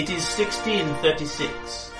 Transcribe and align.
It 0.00 0.08
is 0.08 0.24
1636. 0.38 1.90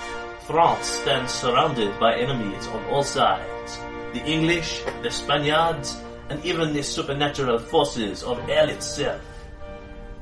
France 0.47 0.87
stands 0.87 1.31
surrounded 1.31 1.99
by 1.99 2.15
enemies 2.15 2.65
on 2.65 2.83
all 2.85 3.03
sides. 3.03 3.77
The 4.13 4.25
English, 4.25 4.81
the 5.03 5.11
Spaniards, 5.11 6.01
and 6.29 6.43
even 6.43 6.73
the 6.73 6.81
supernatural 6.81 7.59
forces 7.59 8.23
of 8.23 8.39
hell 8.49 8.69
itself. 8.69 9.21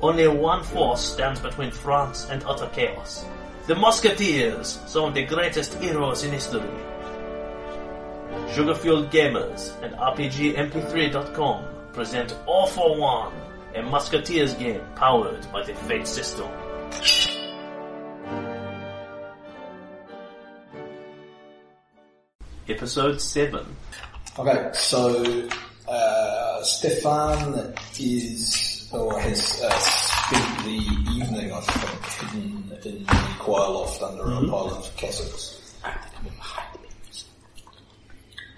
Only 0.02 0.28
one 0.28 0.62
force 0.62 1.00
stands 1.00 1.40
between 1.40 1.70
France 1.70 2.28
and 2.28 2.44
utter 2.44 2.68
chaos. 2.74 3.24
The 3.66 3.76
Musketeers, 3.76 4.78
some 4.84 5.06
of 5.06 5.14
the 5.14 5.24
greatest 5.24 5.72
heroes 5.80 6.22
in 6.22 6.32
history. 6.32 6.76
Sugarfueled 8.52 9.10
Gamers 9.10 9.72
and 9.82 9.94
RPGMP3.com 9.94 11.64
present 11.94 12.36
All 12.44 12.66
for 12.66 13.00
One, 13.00 13.32
a 13.74 13.80
Musketeers 13.80 14.52
game 14.52 14.82
powered 14.96 15.50
by 15.50 15.62
the 15.64 15.72
Fate 15.88 16.06
system. 16.06 16.50
Episode 22.80 23.20
7. 23.20 23.76
Okay, 24.38 24.70
so 24.72 25.46
uh, 25.86 26.62
Stefan 26.62 27.74
is 27.98 28.88
or 28.90 29.20
has 29.20 29.60
uh, 29.62 29.70
spent 29.80 30.64
the 30.64 30.80
evening, 31.12 31.52
I 31.52 31.60
think, 31.60 32.32
hidden 32.32 32.72
in 32.82 33.04
the 33.04 33.36
choir 33.38 33.68
loft 33.68 34.02
under 34.02 34.22
a 34.22 34.48
pile 34.48 34.70
of 34.78 34.96
cassocks. 34.96 35.74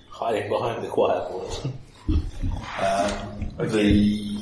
Hiding 0.08 0.48
behind 0.48 0.84
the 0.84 0.88
choir 0.88 1.28
voice. 1.28 1.66
Um, 2.78 3.50
the 3.58 4.38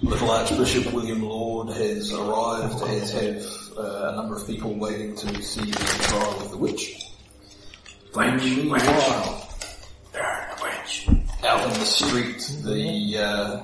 little 0.00 0.30
Archbishop 0.30 0.90
William 0.94 1.22
Laud 1.22 1.68
has 1.76 2.14
arrived, 2.14 2.82
as 2.84 3.10
have 3.12 3.76
uh, 3.76 4.12
a 4.12 4.16
number 4.16 4.36
of 4.36 4.46
people 4.46 4.72
waiting 4.72 5.14
to 5.16 5.42
see 5.42 5.70
the 5.70 6.04
trial 6.08 6.40
of 6.40 6.50
the 6.50 6.56
witch. 6.56 7.02
Meanwhile, 8.16 9.46
out 11.44 11.62
in 11.64 11.78
the 11.78 11.84
street, 11.84 12.50
the 12.64 13.18
uh, 13.18 13.60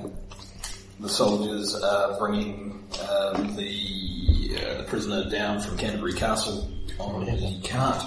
the 1.00 1.08
soldiers 1.08 1.74
are 1.74 2.18
bringing 2.18 2.84
um, 3.08 3.56
the 3.56 4.58
uh, 4.60 4.76
the 4.76 4.84
prisoner 4.88 5.30
down 5.30 5.58
from 5.58 5.78
Canterbury 5.78 6.12
Castle 6.12 6.70
on 6.98 7.24
the 7.24 7.66
cart. 7.66 8.04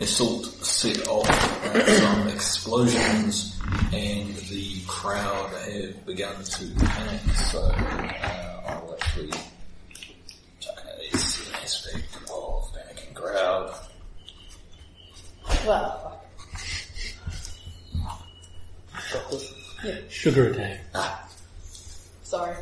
Assault 0.00 0.46
set 0.64 1.06
off 1.08 1.28
uh, 1.28 1.86
some 1.98 2.28
explosions, 2.28 3.60
and 3.92 4.34
the 4.34 4.80
crowd 4.86 5.50
have 5.50 6.06
begun 6.06 6.42
to 6.42 6.70
panic. 6.86 7.20
So 7.34 7.60
uh, 7.60 8.62
I'll 8.66 8.96
actually 8.98 9.32
Well, 15.66 16.20
Sugar 20.08 20.50
attack. 20.50 20.80
Ah. 20.94 21.28
sorry. 22.22 22.56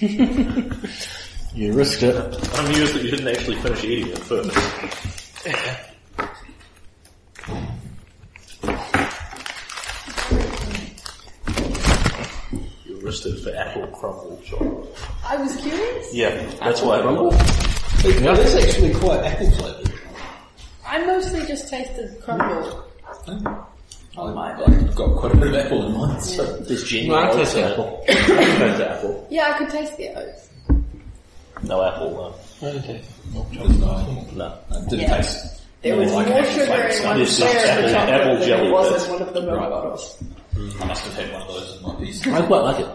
You 1.54 1.72
risked 1.72 2.02
it. 2.02 2.16
I'm 2.16 2.66
amused 2.66 2.94
that 2.94 3.04
you 3.04 3.12
didn't 3.12 3.28
actually 3.28 3.54
finish 3.60 3.84
eating 3.84 4.08
it 4.08 4.18
first. 4.18 4.50
you 12.86 12.98
risked 13.00 13.26
it 13.26 13.38
for 13.44 13.54
apple 13.54 13.86
crumble 13.86 14.40
chocolate. 14.44 14.88
I 15.24 15.36
was 15.36 15.56
curious. 15.58 16.12
Yeah, 16.12 16.44
that's 16.58 16.82
why 16.82 16.98
I 16.98 17.02
crumble? 17.02 17.28
Well, 17.30 18.34
that's 18.34 18.54
actually 18.56 18.94
quite 18.94 19.20
apple 19.24 19.50
flavored. 19.52 19.93
I 20.94 21.04
mostly 21.06 21.44
just 21.46 21.68
tasted 21.68 22.20
crumble. 22.22 22.84
Oh 24.16 24.32
my 24.32 24.52
god. 24.52 24.72
I've 24.72 24.94
got 24.94 25.16
quite 25.16 25.34
a 25.34 25.36
bit 25.36 25.48
of 25.48 25.54
apple 25.56 25.86
in 25.86 25.98
mine, 25.98 26.20
so 26.20 26.44
There's 26.58 26.84
genuine 26.84 27.20
No, 27.20 27.32
I 27.32 27.34
taste 27.36 27.56
in 27.56 27.64
apple. 27.64 28.04
it. 28.06 28.16
Taste 28.58 28.80
apple. 28.80 29.26
Yeah, 29.28 29.52
I 29.52 29.58
could 29.58 29.70
taste 29.70 29.96
the 29.96 30.08
oats. 30.16 30.48
No 31.64 31.82
apple, 31.84 32.10
though. 32.60 32.68
I 32.68 32.70
didn't 32.72 32.86
taste 32.86 33.10
there's 33.32 33.78
no, 33.80 34.26
No. 34.36 34.54
it 34.70 34.88
didn't 34.88 35.00
Yeah. 35.00 35.16
taste. 35.16 35.62
There 35.82 35.96
was 35.96 36.12
like 36.12 36.28
more 36.28 36.38
apple 36.38 36.52
sugar 36.52 36.66
flavour, 36.66 36.86
in 36.86 36.92
so 36.94 37.04
one 37.08 37.20
It's 37.22 37.36
share 37.38 37.52
just 37.52 37.66
of 37.66 37.90
the 37.90 37.98
apple- 37.98 38.14
apple 38.14 38.34
than 38.38 38.48
jelly 38.48 38.62
there 38.62 38.72
was 38.72 38.92
bits. 38.92 39.04
in 39.06 39.12
one 39.12 39.22
of 39.22 39.34
the 39.34 39.40
milk 39.42 39.58
Right. 39.58 39.70
bottles. 39.70 40.22
Mm. 40.54 40.80
I 40.80 40.84
must 40.86 41.04
have 41.06 41.14
had 41.14 41.32
one 41.32 41.42
of 41.42 41.48
those 41.48 41.76
in 41.76 41.82
my 41.82 41.94
piece. 41.96 42.26
I 42.28 42.42
quite 42.46 42.62
like 42.62 42.80
it. 42.80 42.88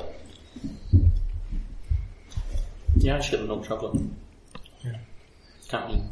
Yeah, 2.95 3.15
I 3.15 3.17
just 3.17 3.31
get 3.31 3.41
the 3.41 3.47
milk 3.47 3.67
chocolate. 3.67 4.01
Yeah. 4.85 4.91
Can't 5.67 5.89
even 5.91 6.09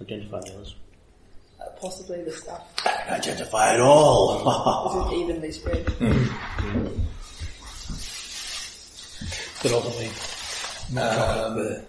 identify 0.00 0.40
the 0.40 0.52
others. 0.54 0.74
Uh, 1.60 1.64
possibly 1.80 2.22
the 2.22 2.32
stuff 2.32 2.62
Identify 3.08 3.74
it 3.74 3.80
all. 3.80 5.06
isn't 5.06 5.18
evenly 5.30 5.52
spread. 5.52 5.84
but 9.62 9.72
ultimately, 9.72 10.08
Um, 10.96 11.82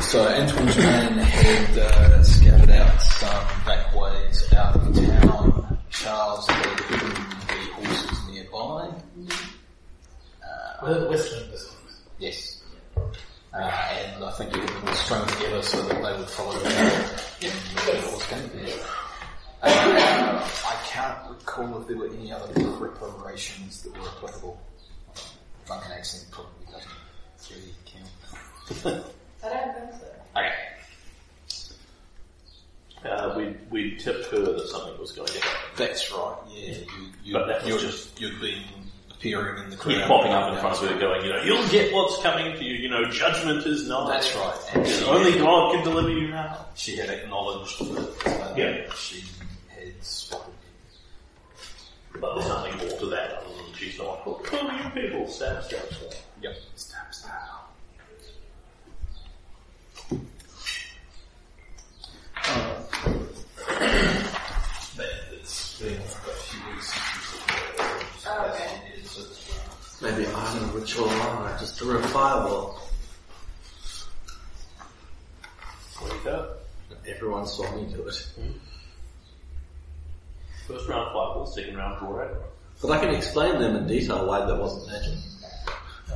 so 0.00 0.26
Antoine's 0.28 0.76
men 0.76 1.18
had 1.18 1.78
uh, 1.78 2.22
scouted 2.22 2.70
out 2.70 3.02
some 3.02 3.46
back 3.66 3.92
ways 3.94 4.52
out 4.54 4.76
of 4.76 4.94
town. 4.94 5.78
Charles 5.90 6.46
had 6.48 6.80
hidden 6.80 7.14
the 7.48 7.54
horses 7.74 8.18
nearby. 8.30 8.88
Yes. 12.18 12.57
Uh, 13.58 13.62
and 13.62 14.22
I 14.24 14.30
think 14.32 14.54
everything 14.54 14.84
was 14.84 14.98
strung 15.00 15.26
together 15.26 15.62
so 15.62 15.82
that 15.82 16.00
they 16.02 16.12
would 16.18 16.28
follow 16.30 16.56
the 16.60 16.68
and 16.68 17.42
it 17.42 18.12
was 18.14 18.26
going 18.26 18.48
to 18.50 18.56
be. 18.56 18.72
Uh, 19.62 19.64
I 19.64 20.76
can't 20.86 21.18
recall 21.30 21.80
if 21.80 21.88
there 21.88 21.96
were 21.96 22.06
any 22.08 22.30
other 22.30 22.52
preparations 22.76 23.82
that 23.82 23.92
were 23.98 24.06
applicable. 24.06 24.60
Drunken 25.66 25.90
accent 25.92 26.26
probably 26.30 26.66
doesn't 26.70 26.92
really 27.50 27.74
count. 27.84 28.12
I 29.42 29.48
don't 29.48 29.74
think 29.74 29.92
so. 30.00 30.06
Okay. 30.36 30.54
Uh, 33.10 33.32
we 33.36 33.44
we 33.70 33.96
tipped 33.96 34.26
her 34.26 34.38
that 34.40 34.68
something 34.68 34.98
was 35.00 35.12
going 35.12 35.26
to 35.28 35.40
happen. 35.40 35.58
That's 35.76 36.12
right, 36.12 36.36
yeah. 36.50 36.74
You, 36.76 36.84
you, 37.24 37.32
But 37.32 37.46
that 37.48 37.62
was 37.62 37.68
you're, 37.70 37.78
just- 37.80 38.20
you'd 38.20 38.38
been 38.40 38.62
appearing 39.18 39.64
in 39.64 39.70
the 39.70 39.76
crowd. 39.76 39.94
Keep 39.96 40.04
popping 40.06 40.32
up 40.32 40.52
in 40.54 40.60
front 40.60 40.80
of 40.82 40.88
her 40.90 40.98
going, 40.98 41.24
you 41.24 41.30
know, 41.32 41.42
you'll 41.42 41.68
get 41.68 41.92
what's 41.92 42.22
coming 42.22 42.56
to 42.56 42.64
you, 42.64 42.74
you 42.74 42.88
know, 42.88 43.04
judgment 43.10 43.66
is 43.66 43.88
not. 43.88 44.08
That's 44.08 44.34
right. 44.36 44.56
And 44.74 44.86
she, 44.86 45.04
Only 45.04 45.32
God 45.38 45.74
can 45.74 45.84
deliver 45.84 46.10
you 46.10 46.28
now. 46.28 46.66
she 46.74 46.96
had 46.96 47.10
acknowledged 47.10 47.78
that 47.80 48.26
uh, 48.26 48.54
Yeah. 48.56 48.92
she 48.94 49.24
had 49.68 49.92
spotted 50.04 50.54
But 52.20 52.34
there's 52.36 52.48
nothing 52.48 52.76
more 52.78 52.98
to 52.98 53.06
that 53.06 53.32
other 53.38 53.54
than 53.56 53.74
she's 53.76 53.98
not, 53.98 54.22
oh, 54.26 54.40
kill 54.44 54.64
you 54.72 54.90
people, 54.90 55.26
stab, 55.28 55.64
stab, 55.64 55.80
stab. 55.92 56.14
Yep. 56.42 56.56
Stab, 56.76 57.12
stab. 57.14 57.34
But 64.96 65.06
it's 65.32 65.80
been 65.80 65.94
a 65.94 66.00
few 66.00 66.70
weeks 66.70 66.92
since 66.92 67.32
we 67.34 68.28
Okay. 68.30 68.80
Maybe 70.10 70.26
I'm 70.26 70.64
a 70.64 70.72
ritual 70.72 71.08
armor, 71.08 71.56
just 71.58 71.78
threw 71.78 71.96
a 71.96 71.98
real 71.98 72.08
fireball. 72.08 72.80
Wake 76.02 76.26
up. 76.26 76.60
Everyone 77.06 77.46
saw 77.46 77.70
me 77.74 77.86
do 77.92 78.06
it. 78.06 78.28
First 80.66 80.88
round 80.88 81.06
fireball, 81.06 81.46
second 81.46 81.76
round 81.76 81.98
draw 81.98 82.20
arrow. 82.20 82.44
But 82.80 82.90
I 82.92 83.00
can 83.00 83.14
explain 83.14 83.58
them 83.58 83.76
in 83.76 83.86
detail 83.86 84.26
why 84.26 84.44
that 84.44 84.56
wasn't 84.56 84.86
magic. 84.86 85.18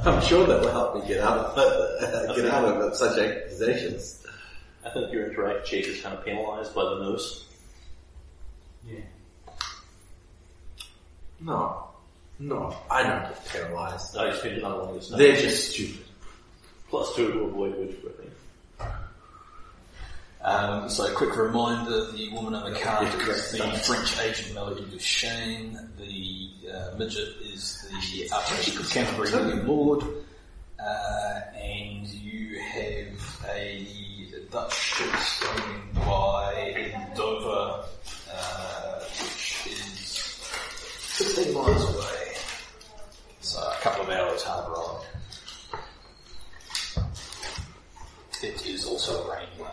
I'm 0.05 0.23
sure 0.23 0.47
that 0.47 0.61
will 0.61 0.71
help 0.71 0.95
me 0.95 1.07
get 1.07 1.21
out 1.21 1.39
of 1.39 1.59
it, 1.59 2.37
get 2.37 2.47
out 2.47 2.65
of 2.65 2.93
it, 2.93 2.97
such 2.97 3.19
accusations. 3.19 4.27
I 4.85 4.91
think 4.91 5.13
your 5.13 5.31
interact 5.31 5.67
check 5.67 5.85
is 5.85 6.01
kind 6.01 6.17
of 6.17 6.25
penalised 6.25 6.75
by 6.75 6.83
the 6.83 6.99
nurse. 6.99 7.47
Yeah. 8.87 9.01
No. 11.41 11.92
No, 12.39 12.77
I 12.91 13.03
don't 13.03 13.23
get 13.23 13.47
paralyzed. 13.47 14.15
No, 14.15 14.27
you 14.27 14.35
spend 14.35 14.59
another 14.59 14.85
one 14.85 14.97
of 14.97 15.09
your 15.09 15.19
They're 15.19 15.37
just 15.37 15.73
stupid. 15.73 16.05
Plus 16.91 17.15
two 17.15 17.33
to 17.33 17.39
avoid 17.41 17.79
witch 17.79 17.97
whipping. 18.03 18.31
Um, 20.45 20.89
so 20.91 21.07
a 21.07 21.15
quick 21.15 21.37
reminder, 21.37 22.11
the 22.11 22.29
woman 22.31 22.55
in 22.55 22.73
the 22.73 22.81
car 22.81 23.05
Yeah, 23.05 23.09
is 23.15 23.53
the 23.53 23.59
correct. 23.59 23.87
French 23.87 24.19
agent 24.19 24.55
Melody 24.55 24.85
Duchesne, 24.91 25.79
the 25.97 26.51
uh, 26.69 26.97
midget 26.99 27.29
is 27.45 27.89
the 28.11 28.29
Archbishop 28.35 28.81
of 28.81 28.91
Canterbury 28.91 29.31
William 29.31 29.69
Laud, 29.69 30.05
uh, 30.85 31.41
and 31.55 32.09
you 32.09 32.59
have 32.59 33.47
a 33.55 33.87
Dutch 34.51 34.75
ship 34.75 35.15
sailing 35.21 35.83
by 35.95 36.75
in 36.77 37.15
Dover, 37.17 37.85
uh, 38.35 38.99
which 39.05 39.67
is 39.69 40.19
15 41.15 41.55
miles 41.55 41.69
away. 41.69 41.77
So 41.77 41.91
a 41.91 41.92
couple 43.83 44.03
of 44.05 44.11
hours 44.11 44.43
hard 44.45 44.71
ride. 44.71 45.07
It 48.45 48.65
is 48.65 48.87
also 48.87 49.25
a 49.25 49.35
rainy 49.35 49.51
one. 49.59 49.71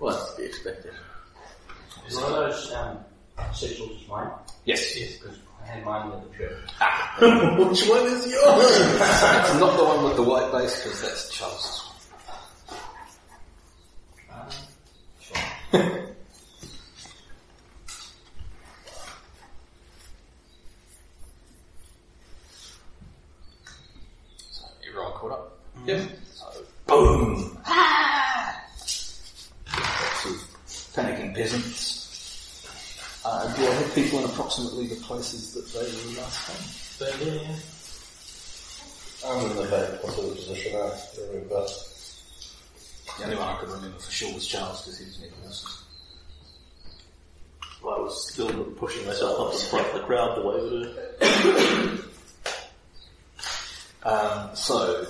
Well, 0.00 0.16
that's 0.16 0.34
to 0.34 0.40
be 0.40 0.46
expected. 0.48 0.92
Is 2.08 2.16
one 2.16 2.24
of 2.24 2.30
those 2.32 2.72
um, 2.72 2.98
schedules 3.52 4.02
is 4.02 4.08
mine? 4.08 4.30
Yes. 4.64 4.98
Yes, 4.98 5.16
because 5.18 5.38
I 5.62 5.66
had 5.66 5.84
mine 5.84 6.10
with 6.10 6.28
the 6.28 6.36
trip. 6.36 6.58
Ah. 6.80 7.16
Which 7.20 7.88
one 7.88 8.06
is 8.06 8.26
yours? 8.26 8.78
it's 8.80 9.54
not 9.60 9.76
the 9.76 9.84
one 9.84 10.04
with 10.04 10.16
the 10.16 10.22
white 10.24 10.50
base 10.50 10.82
because 10.82 11.02
that's 11.02 11.28
Charles. 11.32 11.88
Um, 14.32 14.48
sure. 15.20 16.06
Yep. 25.86 26.10
So 26.34 26.46
boom. 26.86 27.56
Lots 29.68 30.24
of 30.26 30.32
panicking 30.94 31.34
peasants. 31.34 31.98
Uh, 33.24 33.54
do 33.54 33.66
I 33.66 33.70
have 33.74 33.94
people 33.94 34.18
in 34.20 34.24
approximately 34.26 34.86
the 34.86 34.96
places 34.96 35.52
that 35.54 35.66
they 35.72 35.80
were 35.80 36.20
last 36.22 36.46
time? 36.46 36.64
So, 36.66 37.06
yeah, 37.24 37.34
yeah. 37.34 37.56
I'm 39.26 39.50
in 39.50 39.56
the 39.56 39.62
back 39.64 40.00
possible 40.02 40.30
position 40.34 40.76
I 40.76 40.78
remember. 41.28 41.66
The 43.18 43.24
only 43.24 43.36
one 43.36 43.48
I 43.48 43.56
could 43.58 43.68
remember 43.68 43.98
for 43.98 44.10
sure 44.10 44.32
was 44.32 44.46
Charles 44.46 44.82
because 44.82 44.98
he 44.98 45.04
was 45.04 45.18
near 45.20 45.30
horses. 45.42 45.82
I 47.82 47.98
was 48.00 48.32
still 48.32 48.64
pushing 48.64 49.06
myself 49.06 49.40
up 49.40 49.52
in 49.54 49.60
front 49.68 49.86
of 49.88 49.94
the 49.94 50.00
crowd 50.06 50.34
to 50.36 50.42
wave 50.42 50.96
at 51.20 51.22
her. 51.22 51.98
Um, 54.02 54.56
so, 54.56 55.06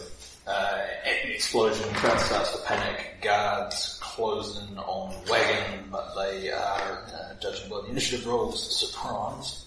uh, 0.47 0.79
the 1.25 1.35
explosion, 1.35 1.87
the 1.89 1.95
crowd 1.95 2.21
starts 2.21 2.53
to 2.53 2.63
panic. 2.67 3.21
Guards 3.21 3.99
close 4.01 4.59
in 4.59 4.79
on 4.79 5.15
wagon, 5.29 5.85
but 5.91 6.15
they 6.15 6.51
are, 6.51 7.05
uh, 7.15 7.35
judging 7.41 7.69
by 7.69 7.81
the 7.83 7.89
initiative 7.89 8.27
rolls, 8.27 8.77
surprised. 8.77 9.65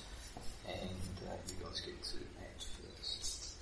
And 0.68 0.76
uh, 1.28 1.34
you 1.48 1.64
guys 1.64 1.80
get 1.82 2.04
to 2.04 2.18
act 2.42 2.66
first. 2.66 3.56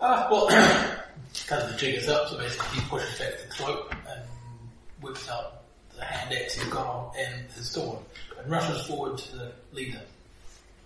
Ah, 0.00 0.28
well, 0.30 0.48
of 1.50 1.70
the 1.72 1.76
jig 1.76 1.96
is 1.96 2.08
up, 2.08 2.28
so 2.28 2.38
basically 2.38 2.80
he 2.80 2.88
pushes 2.88 3.18
back 3.18 3.32
the 3.42 3.54
cloak 3.54 3.94
and 4.08 4.22
whips 5.00 5.28
out 5.28 5.62
the 5.96 6.04
hand 6.04 6.32
axe 6.32 6.54
he's 6.54 6.64
got 6.72 6.86
on 6.86 7.12
and 7.18 7.50
his 7.52 7.70
sword 7.70 7.98
and 8.38 8.50
rushes 8.50 8.86
forward 8.86 9.18
to 9.18 9.36
the 9.36 9.52
leader 9.72 10.00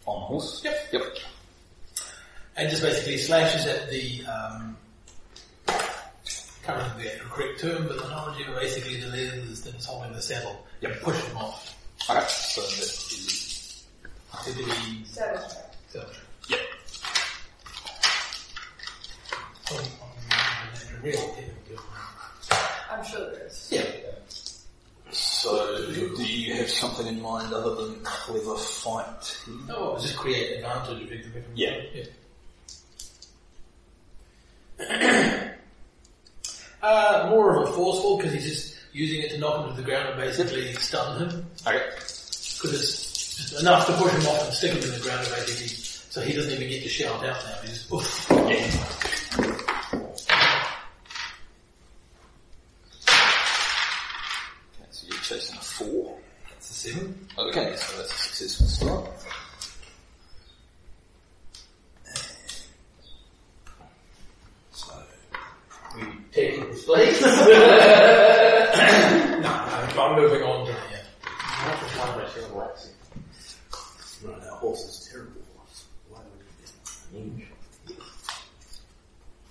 On 0.06 0.20
the 0.20 0.26
horse? 0.26 0.62
Yep. 0.64 0.88
Yep. 0.92 1.02
And 2.56 2.70
just 2.70 2.82
basically 2.82 3.18
slashes 3.18 3.66
at 3.66 3.90
the, 3.90 4.24
um, 4.26 4.76
can't 5.66 6.78
remember 6.78 7.02
the 7.02 7.10
correct 7.28 7.60
term, 7.60 7.86
but 7.88 7.98
the 8.02 8.08
knowledge 8.08 8.46
of 8.46 8.54
basically 8.54 9.00
the 9.00 9.08
leader 9.08 9.36
that's 9.40 9.84
holding 9.86 10.12
the 10.12 10.22
saddle 10.22 10.64
and 10.82 10.94
push 11.02 11.20
them 11.24 11.36
off. 11.36 11.74
Okay, 12.08 12.24
so 12.28 12.60
that 12.62 12.70
is... 12.70 13.84
To 14.44 14.52
the 14.52 15.04
Saddle 15.06 15.38
strap. 15.48 15.74
saddle. 15.88 16.10
Yep. 16.48 16.60
On, 19.72 19.78
on 19.78 19.84
the 20.74 21.02
real 21.02 21.36
yeah. 21.70 21.78
I'm 22.90 23.04
sure 23.04 23.30
there 23.30 23.46
is. 23.46 23.68
Yeah. 23.70 23.82
So, 25.10 25.90
do 25.92 26.24
you 26.24 26.54
have 26.54 26.68
something 26.68 27.06
in 27.06 27.22
mind 27.22 27.52
other 27.54 27.74
than 27.76 28.02
clever 28.02 28.56
fight? 28.56 29.38
No, 29.68 29.90
it 29.90 29.94
was 29.94 30.02
just 30.02 30.16
create 30.16 30.56
advantage 30.56 31.02
effectively. 31.02 31.40
from- 31.42 31.52
Yeah. 31.54 31.80
Uh, 36.82 37.26
more 37.30 37.62
of 37.62 37.68
a 37.68 37.72
forceful 37.72 38.16
because 38.18 38.32
he's 38.34 38.44
just 38.44 38.76
using 38.92 39.22
it 39.22 39.30
to 39.30 39.38
knock 39.38 39.64
him 39.64 39.70
to 39.74 39.80
the 39.80 39.82
ground 39.82 40.08
and 40.10 40.18
basically 40.20 40.72
stun 40.74 41.18
him. 41.18 41.46
Okay. 41.66 41.82
Because 41.94 42.74
it's 42.74 43.36
just 43.36 43.60
enough 43.62 43.86
to 43.86 43.92
push 43.94 44.12
him 44.12 44.26
off 44.26 44.44
and 44.44 44.52
stick 44.54 44.72
him 44.72 44.80
to 44.80 44.88
the 44.88 45.00
ground 45.00 45.26
basically. 45.34 45.68
So 45.68 46.20
he 46.20 46.32
doesn't 46.34 46.52
even 46.52 46.68
get 46.68 46.82
to 46.82 46.88
shout 46.88 47.16
out 47.24 47.42
now. 47.44 47.54
He's 47.62 47.70
just, 47.88 47.92
oof. 47.92 48.30
Okay, 48.30 48.70
so 54.90 55.06
you're 55.08 55.18
chasing 55.18 55.56
a 55.56 55.60
four. 55.60 56.16
That's 56.50 56.70
a 56.70 56.74
seven. 56.74 57.28
Okay, 57.38 57.74
so 57.76 57.96
that's 57.96 58.12
a 58.12 58.16
successful 58.16 58.66
start. 58.68 59.10
So, 64.72 64.94
Taking 66.32 66.66
his 66.68 66.82
place. 66.84 67.20
No, 67.20 67.30
no, 69.40 70.02
I'm 70.02 70.16
moving 70.20 70.42
on 70.42 70.66
to 70.66 70.72
yeah. 70.72 70.76
Right, 74.24 74.42
our 74.50 74.56
horse 74.56 74.80
is 74.80 75.08
terrible. 75.12 75.42
Why 76.08 76.20
would 77.14 77.26
we 77.36 77.46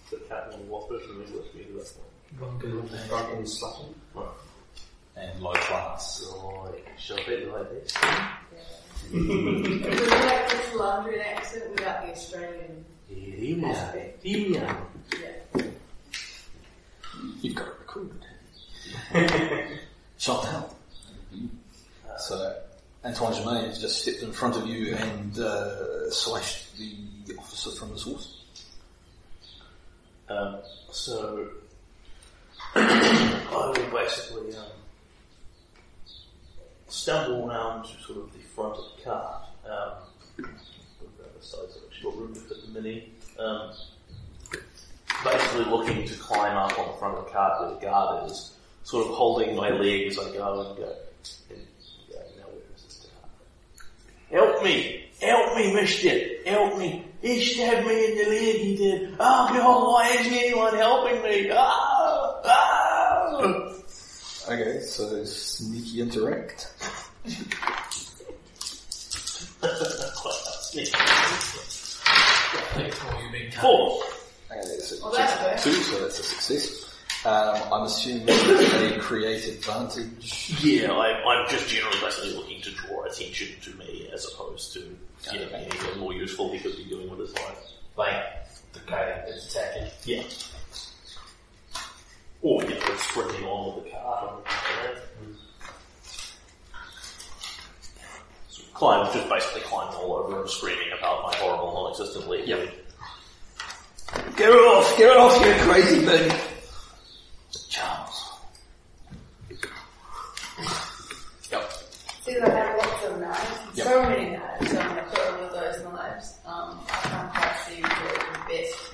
The 0.10 0.18
cat 0.28 0.50
and 0.54 0.68
what 0.70 0.90
person 0.90 1.22
is 1.24 1.32
with 1.32 1.54
me 1.56 1.64
to 1.66 1.74
that 1.74 1.90
point. 1.96 2.40
One 2.40 2.58
good 2.58 2.90
thing. 2.90 3.08
Drunken 3.08 3.44
slutty. 3.44 3.94
and 5.16 5.40
low 5.42 5.54
class. 5.54 6.26
Right, 6.44 6.84
shall 6.98 7.20
I 7.20 7.24
be 7.28 7.46
like 7.46 7.70
this? 7.70 7.94
It 9.14 9.90
was 9.90 10.10
like 10.10 10.50
this 10.50 10.74
London 10.76 11.20
accent 11.22 11.70
without 11.72 12.02
the 12.06 12.12
Australian 12.12 12.86
Here 13.08 13.58
we 13.58 13.64
are. 13.64 13.70
aspect. 13.70 14.24
Here 14.24 14.50
we 14.50 14.58
are. 14.58 14.88
Yeah. 15.22 15.64
You've 17.42 17.56
got 17.56 17.68
it 17.68 17.74
recorded. 17.80 18.26
Chantal. 20.18 20.76
So, 22.20 22.56
Antoine 23.04 23.34
Germain 23.34 23.66
has 23.66 23.80
just 23.82 24.02
stepped 24.02 24.22
in 24.22 24.32
front 24.32 24.56
of 24.56 24.66
you 24.68 24.96
and 24.96 25.38
uh, 25.40 26.03
slashed 26.14 26.78
the 26.78 27.36
officer 27.38 27.72
from 27.72 27.92
his 27.92 28.04
horse. 28.04 28.44
Um, 30.30 30.60
so, 30.92 31.50
I 32.76 33.74
will 33.76 34.00
basically 34.00 34.56
um, 34.56 34.64
stumble 36.88 37.50
around 37.50 37.84
to 37.86 38.02
sort 38.04 38.20
of 38.20 38.34
the 38.34 38.40
front 38.40 38.76
of 38.78 38.86
the 38.96 39.04
cart. 39.04 39.44
Um, 39.66 39.94
the 40.38 41.46
sides, 41.46 41.78
I've 41.78 41.92
actually 41.92 42.12
got 42.12 42.20
room 42.20 42.34
to 42.34 42.40
fit 42.40 42.74
the 42.74 42.82
mini. 42.82 43.10
Um, 43.40 43.72
basically 45.24 45.66
looking 45.66 46.06
to 46.06 46.16
climb 46.16 46.56
up 46.58 46.78
on 46.78 46.88
the 46.88 46.94
front 46.94 47.18
of 47.18 47.26
the 47.26 47.32
cart 47.32 47.62
where 47.62 47.74
the 47.74 47.80
guard 47.80 48.30
is, 48.30 48.54
sort 48.84 49.08
of 49.08 49.14
holding 49.14 49.56
my 49.56 49.70
leg 49.70 50.08
as 50.08 50.20
I 50.20 50.24
go 50.32 50.62
and 50.62 50.78
go. 50.78 50.96
And 51.50 51.60
go 52.10 52.18
now 52.38 52.48
where 52.48 52.76
is 52.76 52.84
this 52.84 53.08
cart? 53.08 53.32
Help 54.32 54.64
me! 54.64 55.06
Help 55.22 55.56
me, 55.56 55.74
mister! 55.74 56.20
Help 56.46 56.78
me! 56.78 57.06
He 57.22 57.44
stabbed 57.44 57.88
me 57.88 58.12
in 58.12 58.18
the 58.18 58.26
leg, 58.30 58.56
he 58.58 58.76
did. 58.76 59.16
Oh 59.20 59.48
God, 59.54 59.94
why 59.94 60.10
isn't 60.20 60.34
anyone 60.34 60.76
helping 60.76 61.22
me? 61.24 61.50
Ah! 61.54 62.42
Ah! 62.46 63.74
Okay, 64.50 64.80
so 64.82 65.24
sneaky 65.24 66.02
interact. 66.02 66.74
Thanks 72.74 72.98
for 72.98 73.22
you 73.22 73.32
being 73.32 73.52
kind. 73.52 73.62
Four. 73.62 74.04
Okay, 74.52 74.80
so 74.80 74.96
Well, 75.06 75.14
that's 75.14 75.64
two, 75.64 75.72
so 75.72 76.00
that's 76.02 76.20
a 76.20 76.24
success. 76.24 76.83
Um, 77.26 77.56
I'm 77.72 77.84
assuming 77.84 78.28
a 78.28 79.00
create 79.00 79.48
advantage. 79.48 80.62
Yeah, 80.62 80.92
I, 80.92 81.24
I'm 81.24 81.50
just 81.50 81.70
generally 81.70 81.98
basically 82.02 82.36
looking 82.36 82.62
to 82.64 82.72
draw 82.72 83.06
attention 83.06 83.48
to 83.62 83.70
me 83.78 84.10
as 84.14 84.26
opposed 84.26 84.74
to 84.74 84.80
you 85.32 85.40
know, 85.40 85.48
anything 85.54 86.00
more 86.02 86.14
useful 86.14 86.52
he 86.52 86.60
could 86.60 86.76
be 86.76 86.84
doing 86.84 87.10
with 87.10 87.20
his 87.20 87.34
life. 87.36 87.60
Like 87.96 88.24
the 88.74 88.80
guy 88.88 89.24
that's 89.26 89.56
attacking. 89.56 89.90
Yeah. 90.04 90.24
Or, 92.42 92.62
you 92.64 92.72
know, 92.72 92.96
sprinting 92.98 93.46
on 93.46 93.76
with 93.78 93.86
the 93.86 93.92
cart. 93.92 94.46
And, 95.24 95.36
uh, 96.74 96.78
so 98.50 98.64
climb, 98.74 99.14
just 99.14 99.30
basically 99.30 99.62
climbing 99.62 99.96
all 99.96 100.14
over 100.18 100.42
and 100.42 100.50
screaming 100.50 100.90
about 100.98 101.24
my 101.24 101.36
horrible 101.38 101.74
non-existent 101.74 102.28
leg. 102.28 102.50
Yep. 102.50 102.70
Get 104.36 104.50
it 104.50 104.56
off! 104.56 104.98
Get 104.98 105.10
it 105.10 105.18
off, 105.18 105.46
you 105.46 105.72
crazy 105.72 106.06
thing! 106.06 106.53
Charles. 107.74 108.32
Yep. 111.50 111.72
See, 112.22 112.40
I 112.40 112.50
have 112.50 112.78
lots 112.78 113.06
of 113.06 113.20
knives. 113.20 113.78
Yep. 113.78 113.88
So 113.88 114.04
many 114.04 114.30
knives. 114.30 114.72
So 114.72 114.78
I'm 114.78 114.96
going 114.96 115.04
to 115.04 115.10
put 115.10 115.20
all 115.20 115.44
of 115.44 115.52
those 115.54 115.84
knives. 115.84 116.38
Um, 116.46 116.80
I 116.88 117.00
can't 117.02 117.34
quite 117.34 117.56
see 117.68 117.82
the 117.82 117.88
best 118.48 118.94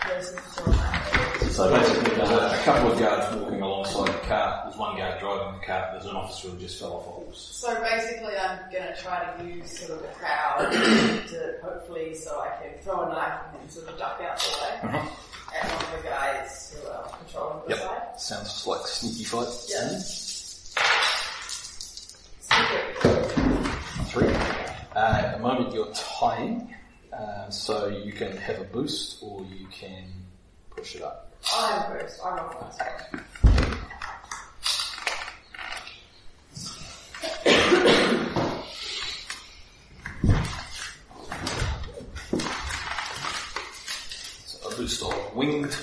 person 0.00 0.34
to 0.34 0.42
throw 0.42 0.72
knives. 0.72 0.97
So 1.58 1.68
basically, 1.74 2.14
there's 2.14 2.30
a, 2.30 2.34
a 2.36 2.62
couple 2.62 2.92
of 2.92 2.98
guards 3.00 3.34
walking 3.34 3.60
alongside 3.60 4.06
the 4.14 4.26
car 4.28 4.62
There's 4.62 4.76
one 4.76 4.96
guy 4.96 5.18
driving 5.18 5.58
the 5.58 5.66
car. 5.66 5.88
There's 5.90 6.04
an 6.04 6.14
officer 6.14 6.50
who 6.50 6.58
just 6.60 6.78
fell 6.78 6.92
off 6.92 7.06
a 7.08 7.10
horse. 7.10 7.48
So 7.50 7.82
basically, 7.82 8.36
I'm 8.36 8.60
gonna 8.72 8.94
try 8.96 9.34
to 9.36 9.44
use 9.44 9.76
sort 9.76 9.90
of 9.90 10.02
the 10.02 10.08
crowd 10.14 10.70
to 10.70 11.58
hopefully 11.60 12.14
so 12.14 12.40
I 12.40 12.62
can 12.62 12.80
throw 12.80 13.02
a 13.02 13.08
knife 13.08 13.40
and 13.50 13.60
then 13.60 13.70
sort 13.70 13.88
of 13.88 13.98
duck 13.98 14.20
out 14.22 14.38
the 14.38 14.86
way. 14.86 15.00
And 15.60 15.72
one 15.72 15.84
of 15.84 16.00
the 16.00 16.08
guys 16.08 16.76
who 16.80 16.88
are 16.90 17.08
patrolling 17.26 17.68
the 17.68 17.74
side. 17.74 18.02
Yep. 18.06 18.20
Sounds 18.20 18.64
like 18.64 18.86
sneaky 18.86 19.24
fight. 19.24 19.48
Yeah. 19.68 19.98
Three. 24.06 24.28
Uh, 24.94 25.22
at 25.24 25.32
the 25.32 25.42
moment 25.42 25.74
you're 25.74 25.92
tying, 25.92 26.72
uh, 27.12 27.50
so 27.50 27.88
you 27.88 28.12
can 28.12 28.36
have 28.36 28.60
a 28.60 28.64
boost 28.64 29.20
or 29.24 29.44
you 29.46 29.66
can 29.72 30.04
push 30.70 30.94
it 30.94 31.02
up. 31.02 31.27
I'm 31.54 31.90
first. 31.90 32.20
I'm 32.24 32.38
on 32.38 32.50
first. 32.52 32.78
So 44.46 44.68
a 44.68 44.76
boost 44.76 45.02
of 45.02 45.34
winged, 45.34 45.76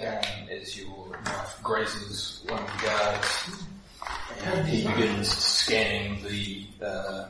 um, 0.00 0.06
as 0.50 0.78
your 0.78 1.18
knife 1.24 1.62
grazes 1.62 2.40
one 2.48 2.58
of 2.58 2.66
the 2.66 2.86
guards, 2.86 3.64
and 4.44 4.68
he 4.68 4.86
begins 4.86 5.28
scanning 5.28 6.22
the 6.22 6.66
uh, 6.84 7.24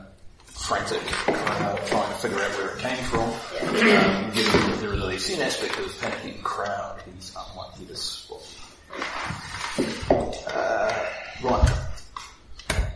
frantic 0.63 1.01
crowd, 1.07 1.77
trying 1.87 2.07
to 2.09 2.15
figure 2.19 2.39
out 2.39 2.51
where 2.51 2.69
it 2.69 2.79
came 2.79 3.03
from. 3.05 3.19
Um, 3.19 4.31
given 4.33 4.69
that 4.69 4.77
there 4.79 4.93
is 4.93 5.03
a 5.03 5.19
scene 5.19 5.41
aspect 5.41 5.77
of 5.77 5.85
the 5.85 5.91
panicking 6.05 6.41
crowd, 6.41 7.01
he's 7.13 7.35
unlikely 7.35 7.85
to 7.87 7.95
spot. 7.97 8.41
Uh, 10.47 11.05
right. 11.43 11.79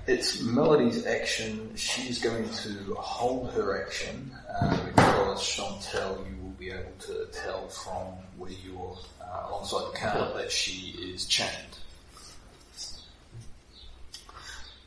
It's 0.08 0.42
Melody's 0.42 1.06
action. 1.06 1.76
She's 1.76 2.20
going 2.20 2.48
to 2.50 2.94
hold 2.96 3.52
her 3.52 3.86
action 3.86 4.32
uh, 4.62 4.86
because 4.86 5.42
Chantel, 5.42 6.26
you 6.30 6.42
will 6.42 6.52
be 6.52 6.70
able 6.70 6.94
to 7.02 7.28
tell 7.34 7.68
from 7.68 8.14
where 8.38 8.52
you're 8.66 8.98
uh, 9.22 9.48
alongside 9.50 9.92
the 9.92 9.98
car 9.98 10.34
that 10.38 10.50
she 10.50 10.96
is 11.14 11.26
chained. 11.26 11.52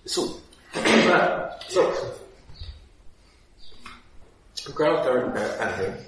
So, 0.06 0.40
So, 1.68 2.14
starting 4.64 5.32
to 5.32 5.40
panicking. 5.58 6.04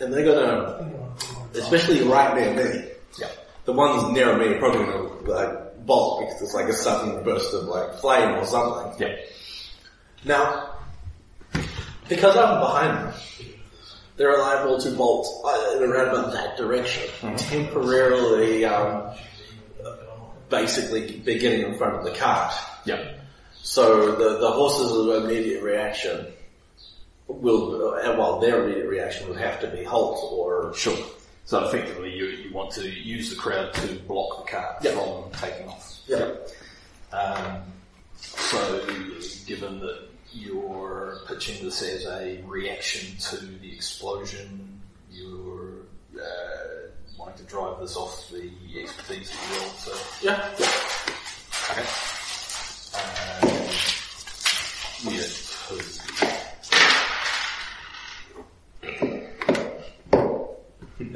And 0.00 0.12
they're 0.12 0.24
gonna, 0.24 1.14
especially 1.54 2.02
right 2.02 2.34
near 2.36 2.54
me, 2.54 2.90
yeah. 3.18 3.30
the 3.64 3.72
ones 3.72 4.12
near 4.12 4.36
me 4.36 4.46
are 4.54 4.58
probably 4.58 4.84
gonna 4.84 5.08
like 5.22 5.86
bolt 5.86 6.20
because 6.20 6.42
it's 6.42 6.54
like 6.54 6.68
a 6.68 6.72
sudden 6.72 7.24
burst 7.24 7.54
of 7.54 7.64
like 7.64 7.94
flame 7.94 8.36
or 8.36 8.44
something. 8.44 9.06
Yeah. 9.06 9.16
Now, 10.24 10.74
because 12.08 12.36
I'm 12.36 12.60
behind 12.60 12.98
them, 12.98 13.14
they're 14.16 14.38
liable 14.38 14.78
to 14.80 14.90
bolt 14.90 15.28
uh, 15.44 15.76
in 15.76 15.82
around 15.82 16.08
about 16.08 16.32
that 16.32 16.56
direction, 16.56 17.36
temporarily, 17.36 18.64
um, 18.64 19.14
basically 20.48 21.20
be 21.20 21.38
getting 21.38 21.66
in 21.66 21.78
front 21.78 21.96
of 21.96 22.04
the 22.04 22.12
cart. 22.12 22.52
Yeah. 22.84 23.12
So 23.62 24.12
the, 24.12 24.38
the 24.38 24.50
horse's 24.50 25.24
immediate 25.24 25.62
reaction 25.62 26.26
will, 27.28 27.94
uh, 27.94 28.16
well, 28.16 28.38
their 28.40 28.64
immediate 28.64 28.88
reaction 28.88 29.28
would 29.28 29.38
have 29.38 29.60
to 29.60 29.66
be 29.68 29.82
halt 29.84 30.18
or 30.32 30.72
Sure. 30.74 30.96
So 31.44 31.64
effectively 31.68 32.12
you, 32.14 32.26
you 32.26 32.52
want 32.52 32.72
to 32.72 32.88
use 32.88 33.30
the 33.30 33.36
crowd 33.36 33.72
to 33.74 33.94
block 34.08 34.44
the 34.46 34.50
car 34.52 34.76
Yeah. 34.82 34.92
from 34.92 35.30
taking 35.32 35.68
off. 35.68 36.00
yeah, 36.06 36.30
Um, 37.12 37.62
so, 38.18 38.84
given 39.46 39.78
that 39.80 40.08
you're 40.32 41.18
pitching 41.28 41.64
this 41.64 41.82
as 41.82 42.04
a 42.06 42.42
reaction 42.46 43.16
to 43.18 43.36
the 43.46 43.72
explosion, 43.72 44.80
you're 45.10 45.82
uh, 46.16 46.88
wanting 47.18 47.36
to 47.38 47.44
drive 47.44 47.78
this 47.80 47.96
off 47.96 48.28
the 48.30 48.50
expertise 48.80 49.30
of 49.30 49.36
the 49.48 49.58
world. 49.60 49.72
So, 49.78 49.92
yeah, 50.22 50.50
okay. 51.70 51.86
Um, 52.96 53.48
yeah. 55.12 55.22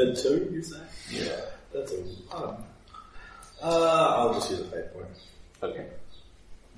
And 0.00 0.16
two, 0.16 0.48
you 0.50 0.62
say? 0.62 0.80
Yeah. 1.10 1.40
That's 1.74 1.92
a 1.92 1.98
um, 2.34 2.56
uh, 3.62 4.14
I'll 4.16 4.32
just 4.32 4.50
use 4.50 4.60
a 4.60 4.64
fate 4.64 4.94
point. 4.94 5.06
Okay. 5.62 5.86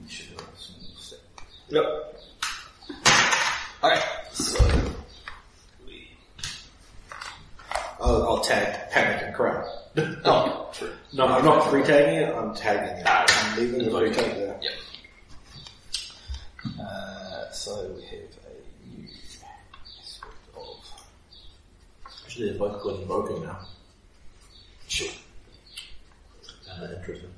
You 0.03 0.09
should 0.09 0.31
have 0.41 0.49
some 0.57 0.75
step. 0.99 1.21
Yep. 1.69 1.85
Okay. 3.85 4.03
So 4.33 4.59
we. 5.87 6.09
I'll, 8.01 8.23
I'll 8.25 8.41
tag 8.41 8.91
panic 8.91 9.23
and. 9.37 9.69
Oh, 10.25 10.69
true. 10.73 10.91
No, 11.13 11.29
I'm 11.29 11.45
not 11.45 11.71
free 11.71 11.85
tagging 11.85 12.29
it. 12.29 12.35
I'm 12.35 12.55
tagging 12.57 12.97
it. 12.97 13.05
Ah, 13.07 13.25
I'm 13.29 13.57
leaving 13.57 13.85
the 13.85 13.91
free 13.97 14.13
tag 14.13 14.35
there. 14.35 14.59
Yep. 14.61 14.73
Uh, 16.81 17.51
so 17.53 17.89
we 17.95 18.03
have 18.03 18.19
a 18.19 18.97
new 18.97 19.07
aspect 19.07 20.27
of 20.57 20.83
Actually, 22.33 22.57
both 22.57 22.83
got 22.83 22.99
invoking 22.99 23.43
now. 23.43 23.59
sure. 24.89 25.13
Uh, 26.67 26.89
interesting. 26.97 27.29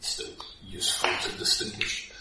Still 0.00 0.26
useful 0.66 1.08
to 1.22 1.38
distinguish. 1.38 2.12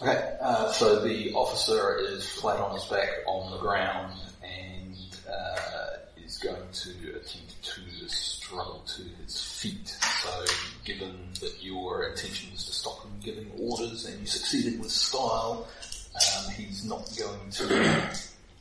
Okay, 0.00 0.36
uh, 0.40 0.70
so 0.70 1.00
the 1.00 1.32
officer 1.32 1.98
is 1.98 2.24
flat 2.28 2.60
on 2.60 2.76
his 2.76 2.84
back 2.84 3.08
on 3.26 3.50
the 3.50 3.58
ground 3.58 4.12
and 4.44 4.96
uh, 5.28 5.96
is 6.24 6.38
going 6.38 6.62
to 6.72 6.90
attempt 7.16 7.64
to 7.64 8.08
struggle 8.08 8.84
to 8.86 9.02
his 9.20 9.53
feet. 9.64 9.88
So, 9.88 10.44
given 10.84 11.16
that 11.40 11.62
your 11.62 12.08
intention 12.10 12.52
was 12.52 12.66
to 12.66 12.72
stop 12.72 13.02
him 13.02 13.12
giving 13.22 13.50
orders 13.58 14.04
and 14.04 14.20
you 14.20 14.26
succeeded 14.26 14.78
with 14.78 14.90
style, 14.90 15.66
um, 16.14 16.50
he's 16.52 16.84
not 16.84 17.08
going 17.18 17.50
to 17.50 17.66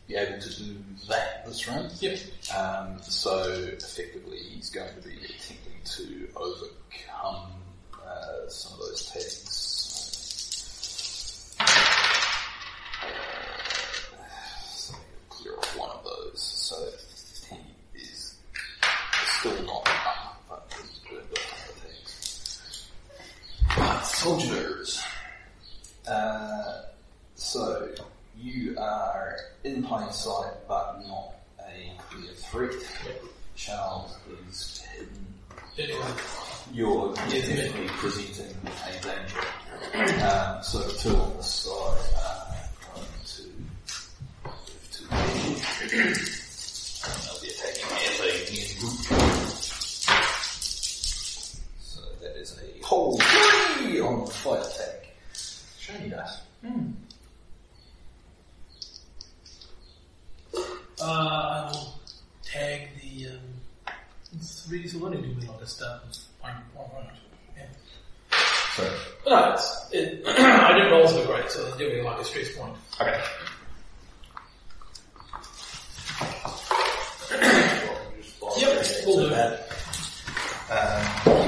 be 0.07 0.15
able 0.15 0.39
to 0.39 0.49
do 0.63 0.75
that 1.09 1.45
this 1.45 1.67
round. 1.67 1.91
Yep. 1.99 2.19
Um, 2.57 3.01
so 3.01 3.43
effectively, 3.43 4.39
he's 4.53 4.69
going 4.69 4.93
to 4.95 5.01
be 5.07 5.15
attempting 5.15 5.79
to 5.85 6.27
overcome 6.35 7.51
uh, 7.93 8.47
some 8.49 8.73
of 8.73 8.79
those 8.79 9.05
tags. 9.11 9.59
So, 14.75 14.95
clear 15.29 15.53
off 15.57 15.77
one 15.77 15.89
of 15.91 16.03
those. 16.03 16.41
So 16.41 16.75
he 17.49 17.99
is 18.01 18.35
still 19.39 19.61
not 19.63 19.87
up, 19.87 20.43
but 20.49 20.73
he's 20.77 20.99
burned 21.09 21.31
off 21.37 21.47
one 21.51 21.69
of 21.69 21.75
the 21.75 21.89
tags. 21.89 22.89
Right, 23.77 24.05
soldiers. 24.23 25.03
Uh, 26.07 26.81
so 27.35 27.89
you 28.37 28.73
are 28.79 29.35
in 29.65 29.83
plain 29.83 30.09
sight, 30.11 30.53
but 30.65 31.01
not 31.05 31.33
a 31.59 31.91
clear 32.09 32.31
threat. 32.31 32.71
Charles 33.55 34.15
is 34.49 34.81
hidden. 34.93 35.27
Anyway, 35.77 35.99
You're 36.71 37.13
definitely 37.13 37.87
presenting 37.89 38.55
a 38.65 38.91
danger. 39.01 40.23
Um, 40.23 40.63
so 40.63 40.79
the 40.79 40.93
two 40.97 41.15
on 41.17 41.35
the 41.37 41.43
side 41.43 41.73
are 42.25 42.55
going 42.95 43.07
to 43.25 43.43
move 44.45 44.89
to 44.91 46.42
the 54.21 54.31
fight 54.31 54.61
attack. 54.65 55.07
Shiny 55.79 56.09
dice. 56.09 56.39
uh, 61.01 61.05
I 61.05 61.71
will 61.71 61.93
tag 62.43 62.89
the 63.01 63.27
um, 63.29 64.39
three. 64.41 64.87
So 64.87 64.99
what 64.99 65.11
do 65.11 65.19
to 65.59 65.67
start 65.67 66.05
with? 66.07 66.17
One, 66.41 66.53
one, 66.73 66.87
one, 66.89 67.05
yeah. 67.57 67.65
So 68.75 68.83
No, 69.27 69.53
it's, 69.53 69.89
it, 69.91 70.23
I 70.27 70.73
didn't 70.73 70.91
roll 70.91 71.07
so 71.07 71.25
great, 71.25 71.49
so 71.51 71.65
it's 71.67 71.77
giving 71.77 71.97
me 71.97 72.01
like 72.03 72.19
a 72.19 72.23
stress 72.23 72.55
point. 72.55 72.75
okay. 73.01 73.21
Yep, 78.57 78.85
we'll 79.05 79.17
do 79.23 79.29
that. 79.29 79.67
Period 81.23 81.42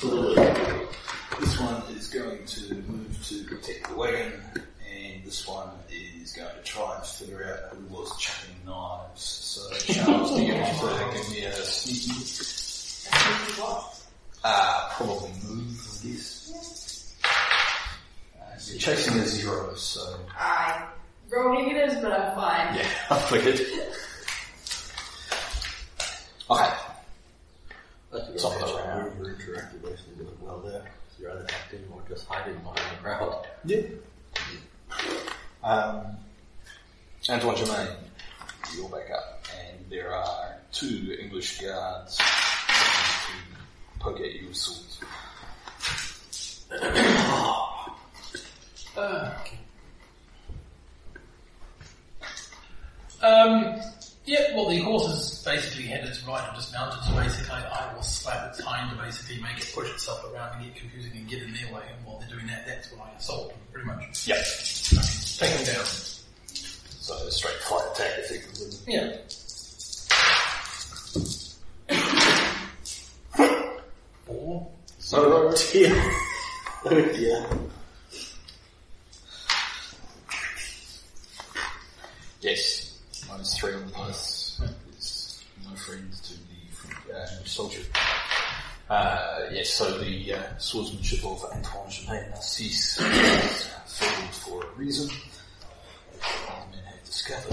This 0.00 1.60
one 1.60 1.82
is 1.94 2.08
going 2.08 2.46
to 2.46 2.74
move 2.74 3.18
to 3.28 3.44
protect 3.44 3.86
the 3.90 3.94
wagon, 3.94 4.32
and 4.54 5.22
this 5.24 5.46
one 5.46 5.68
is 5.90 6.32
going 6.32 6.48
to 6.56 6.62
try 6.62 6.96
and 6.96 7.04
figure 7.04 7.44
out 7.44 7.76
who 7.76 7.94
was 7.94 8.16
chucking 8.16 8.56
knives. 8.64 9.20
So, 9.22 9.70
Charles, 9.92 10.34
do 10.34 10.42
you 10.42 10.54
want 10.54 11.12
to 11.12 11.18
give 11.18 11.30
me 11.30 11.42
a 11.44 11.52
sneaky? 11.52 12.12
Uh, 14.42 14.88
probably 14.92 15.32
move, 15.46 15.78
I 16.02 16.08
guess. 16.08 17.14
Uh, 17.22 18.44
you're 18.70 18.78
chasing 18.78 19.18
a 19.18 19.26
zero, 19.26 19.74
so. 19.74 20.16
I 20.34 20.88
roll 21.28 21.62
negatives, 21.62 21.96
but 22.00 22.12
I'm 22.12 22.34
fine. 22.34 22.74
Yeah, 22.74 22.88
I 23.10 23.18
figured. 23.18 23.60
Okay. 26.50 26.89
That's 28.12 28.28
a 28.28 28.32
good 28.32 28.40
Some 28.40 28.52
of 28.52 28.58
catch. 28.58 28.68
those 28.68 28.76
are- 28.76 29.12
You're, 29.18 29.26
you're 29.26 29.34
interacting 29.40 29.80
basically 29.80 30.14
doing 30.16 30.36
well 30.40 30.58
there. 30.60 30.82
So 31.16 31.22
you're 31.22 31.30
either 31.32 31.46
acting 31.50 31.84
or 31.92 32.02
just 32.08 32.26
hiding 32.26 32.54
behind 32.58 32.78
the 32.78 33.02
crowd. 33.02 33.46
Yeah. 33.64 33.82
Um, 35.62 36.16
Antoine 37.28 37.56
Germain, 37.56 37.88
you're 38.74 38.88
back 38.88 39.10
up, 39.10 39.44
and 39.60 39.90
there 39.90 40.12
are 40.14 40.56
two 40.72 41.16
English 41.20 41.60
guards 41.60 42.16
trying 42.16 43.36
to 43.92 44.00
poke 44.00 44.20
at 44.20 44.32
you 44.32 44.48
with 44.48 44.56
swords. 44.56 45.00
Uh, 48.96 49.34
okay. 49.40 49.58
Um, 53.22 53.80
yeah, 54.30 54.54
well, 54.54 54.68
the 54.68 54.78
horse 54.78 55.08
is 55.08 55.42
basically 55.44 55.86
headed 55.86 56.14
to 56.14 56.26
right 56.26 56.46
and 56.46 56.56
just 56.56 56.72
mounted 56.72 57.02
so 57.02 57.16
basically 57.16 57.50
I 57.50 57.92
will 57.92 58.02
slap 58.02 58.50
its 58.50 58.60
hind 58.60 58.96
to 58.96 59.02
basically 59.02 59.42
make 59.42 59.58
it 59.58 59.72
push 59.74 59.90
itself 59.90 60.24
around 60.32 60.54
and 60.54 60.66
get 60.66 60.76
confusing 60.76 61.10
and 61.16 61.28
get 61.28 61.42
in 61.42 61.52
their 61.52 61.74
way, 61.74 61.82
and 61.92 62.06
while 62.06 62.20
they're 62.20 62.28
doing 62.28 62.46
that, 62.46 62.64
that's 62.64 62.92
when 62.92 63.00
I 63.00 63.10
assault 63.18 63.48
them, 63.48 63.58
pretty 63.72 63.88
much. 63.88 64.28
Yep. 64.28 64.38
Take 65.36 65.66
them 65.66 65.74
down. 65.74 65.84
So 65.84 67.14
a 67.26 67.30
straight 67.32 67.56
fight 67.56 67.82
attack 67.92 68.18
effectively. 68.18 68.70
Yeah. 68.86 69.16
Four. 74.26 74.70
Oh 75.12 75.54
dear. 75.72 76.12
Oh 76.82 76.88
dear. 76.88 77.46
Yes. 82.40 82.79
Three 83.44 83.72
on 83.74 83.90
the. 83.90 84.08
Is 84.98 85.42
no 85.64 85.74
friends 85.76 86.20
to 86.20 86.34
the 87.08 87.16
uh, 87.16 87.26
soldier. 87.44 87.80
Uh, 88.90 89.46
yes, 89.50 89.70
so 89.70 89.98
the 89.98 90.34
uh, 90.34 90.42
swordsmanship 90.58 91.24
of 91.24 91.42
Antoine 91.44 91.90
Germain 91.90 92.28
Narcisse 92.30 93.00
is 93.00 93.70
filled 93.86 94.34
for 94.34 94.64
a 94.64 94.70
reason. 94.76 95.08
These 95.08 96.22
men 96.70 96.84
have 96.84 97.04
discovered. 97.04 97.50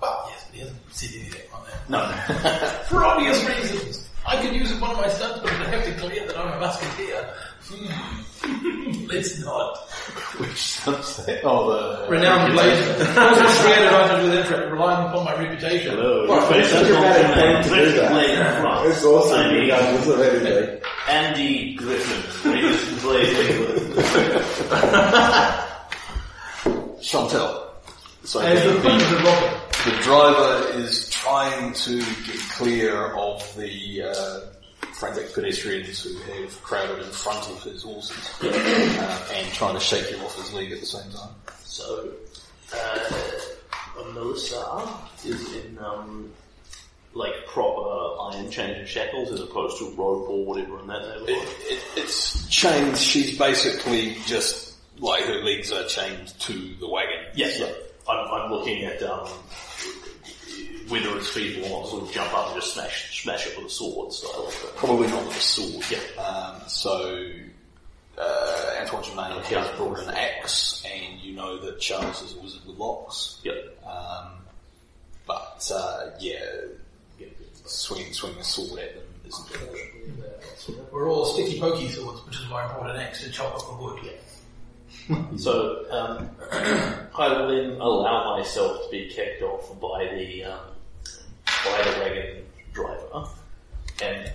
Well, 0.00 0.30
yes, 0.54 0.72
but. 1.50 1.88
No. 1.88 2.06
For 2.88 3.04
obvious 3.04 3.44
reasons. 3.44 4.05
I 4.28 4.42
could 4.42 4.54
use 4.54 4.74
one 4.80 4.90
of 4.90 4.96
my 4.98 5.08
stunts, 5.08 5.38
but 5.40 5.50
I'd 5.52 5.66
have 5.68 5.84
to 5.84 5.92
clear 5.94 6.26
that 6.26 6.36
I'm 6.36 6.52
a 6.56 6.60
musketeer. 6.60 7.28
Hmm. 7.68 9.06
Let's 9.06 9.38
not. 9.44 9.78
Which 10.38 10.50
subset? 10.50 11.40
Oh, 11.44 11.70
the 11.72 12.08
Renowned 12.10 12.52
blazer. 12.52 12.92
Also 13.18 13.62
create 13.62 13.78
advantage 13.86 14.22
with 14.24 14.34
interest, 14.34 14.70
relying 14.72 15.08
upon 15.08 15.24
my 15.24 15.34
reputation. 15.36 15.90
Hello, 15.92 16.26
Well, 16.28 16.50
your 16.50 16.60
it's 16.60 16.70
face 16.70 16.80
such 16.80 16.90
a 16.90 16.94
bad 16.94 17.34
plan 17.34 17.62
to 17.62 17.68
do 17.68 17.92
that. 18.00 18.10
Blade 18.12 18.30
in 18.30 18.60
France. 18.60 18.88
It's 18.96 19.04
awesome, 19.04 19.38
I 19.38 19.52
mean, 19.52 19.60
regardless 19.62 20.06
of 20.08 20.20
anything. 20.20 20.80
Andy 21.08 21.74
Griffin, 21.74 22.52
Richard 22.52 23.02
Blade 23.02 23.36
England. 23.50 23.94
Chantel. 27.00 27.62
So 28.24 28.40
As 28.40 28.62
the 28.64 28.70
the, 28.70 28.80
thunder 28.80 29.04
of 29.04 29.24
rocket. 29.24 29.84
the 29.84 29.90
driver 30.02 30.78
is 30.80 31.05
trying 31.26 31.72
to 31.72 31.98
get 31.98 32.38
clear 32.50 33.12
of 33.16 33.56
the 33.56 34.02
uh, 34.02 34.40
frantic 34.92 35.32
pedestrians 35.34 36.04
who 36.04 36.16
have 36.32 36.62
crowded 36.62 37.04
in 37.04 37.10
front 37.10 37.50
of 37.50 37.60
his 37.64 37.82
horses 37.82 38.16
uh, 38.42 39.28
and 39.34 39.52
trying 39.52 39.74
to 39.74 39.80
shake 39.80 40.06
him 40.06 40.20
off 40.20 40.36
his 40.36 40.52
leg 40.52 40.70
at 40.70 40.78
the 40.78 40.86
same 40.86 41.10
time. 41.10 41.34
So, 41.64 42.12
uh, 42.72 43.10
Melissa 44.14 44.88
is 45.24 45.52
in, 45.56 45.76
um, 45.80 46.30
like 47.12 47.34
proper 47.48 48.36
iron 48.36 48.48
chains 48.48 48.78
and 48.78 48.88
shackles 48.88 49.32
as 49.32 49.40
opposed 49.40 49.78
to 49.78 49.86
rope 49.96 50.28
or 50.28 50.44
whatever 50.44 50.78
in 50.78 50.86
that 50.86 51.00
neighborhood. 51.00 51.28
it, 51.28 51.82
it's 51.96 52.48
chains. 52.48 53.02
She's 53.02 53.36
basically 53.36 54.16
just 54.26 54.76
like 54.98 55.24
her 55.24 55.42
legs 55.42 55.72
are 55.72 55.86
chained 55.86 56.28
to 56.38 56.52
the 56.78 56.88
wagon. 56.88 57.18
Yes, 57.34 57.58
yeah. 57.58 57.72
I'm, 58.08 58.32
I'm 58.32 58.52
looking 58.52 58.84
at, 58.84 59.02
um, 59.02 59.28
whether 60.88 61.16
it's 61.16 61.28
feasible 61.28 61.66
or 61.66 61.80
not, 61.82 61.88
sort 61.88 62.02
of 62.02 62.12
jump 62.12 62.32
up 62.34 62.52
and 62.52 62.60
just 62.60 62.74
smash, 62.74 63.22
smash 63.22 63.46
it 63.46 63.56
with 63.56 63.66
a 63.66 63.70
sword 63.70 64.12
style. 64.12 64.52
But 64.62 64.76
Probably 64.76 65.08
not 65.08 65.26
with 65.26 65.36
a 65.36 65.40
sword. 65.40 65.84
Yeah. 65.90 66.22
Um, 66.22 66.60
so 66.68 67.30
uh, 68.18 68.76
Antoine 68.80 69.02
Germain 69.02 69.42
has 69.42 69.76
brought 69.76 69.98
an 70.00 70.10
axe, 70.10 70.84
and 70.86 71.20
you 71.20 71.34
know 71.34 71.58
that 71.58 71.80
Charles 71.80 72.22
is 72.22 72.36
a 72.36 72.40
wizard 72.40 72.66
with 72.66 72.76
locks. 72.76 73.40
Yep. 73.44 73.84
Um, 73.86 74.32
but 75.26 75.70
uh, 75.74 76.10
yeah, 76.20 76.40
swinging 77.64 78.12
swinging 78.12 78.38
a 78.38 78.44
sword 78.44 78.80
at 78.80 78.94
them 78.94 79.04
isn't 79.26 79.50
an 79.50 79.68
option. 79.68 80.86
We're 80.92 81.08
all 81.08 81.24
sticky 81.26 81.60
pokey 81.60 81.88
swords, 81.88 82.24
which 82.26 82.36
is 82.36 82.48
why 82.48 82.64
I 82.64 82.72
brought 82.72 82.90
an 82.90 83.00
axe 83.00 83.22
to 83.24 83.30
chop 83.30 83.54
up 83.54 83.78
the 83.78 83.84
wood. 83.84 84.00
Yeah. 84.02 84.12
so 85.36 85.84
um, 85.90 86.30
I 87.18 87.28
will 87.28 87.48
then 87.48 87.80
allow 87.80 88.36
myself 88.36 88.84
to 88.84 88.90
be 88.90 89.08
kicked 89.08 89.42
off 89.42 89.80
by 89.80 90.08
the 90.14 90.44
um, 90.44 90.60
by 91.72 91.90
the 91.90 92.00
wagon 92.00 92.44
driver 92.72 93.28
and 94.02 94.30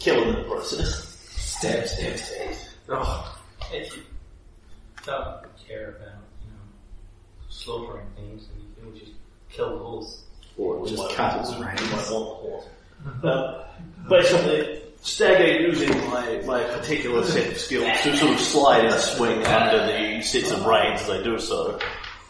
kill 0.00 0.22
him 0.22 0.28
in 0.30 0.34
the 0.42 0.48
process. 0.48 1.04
Stab, 1.30 1.86
stab, 1.86 2.16
stab. 2.18 2.54
Oh, 2.88 3.38
if 3.72 3.96
you 3.96 4.02
don't 5.04 5.42
care 5.66 5.88
about, 5.90 6.22
you 6.44 6.50
know, 6.52 6.64
slaughtering 7.48 8.06
things, 8.16 8.46
then 8.48 8.60
you 8.60 8.90
can 8.92 8.98
just 9.00 9.12
kill 9.50 9.70
the 9.78 9.84
horse. 9.84 10.22
Or 10.58 10.86
Just 10.86 11.02
might- 11.02 11.14
cut 11.14 11.40
its 11.40 11.50
might 11.58 11.78
reins. 11.80 11.92
want 11.92 12.06
the 12.08 12.34
horse. 12.34 12.64
Um, 13.22 14.08
basically, 14.08 14.82
stagger 15.02 15.60
using 15.60 15.90
my, 16.10 16.40
my 16.46 16.62
particular 16.64 17.22
set 17.24 17.50
of 17.52 17.58
skills 17.58 17.90
to 18.02 18.16
sort 18.16 18.32
of 18.32 18.40
slide 18.40 18.84
and 18.86 18.94
swing 18.94 19.44
under 19.44 19.86
the 19.86 20.22
sets 20.22 20.50
of 20.50 20.64
reins 20.64 21.02
as 21.02 21.10
I 21.10 21.22
do 21.22 21.38
so, 21.38 21.78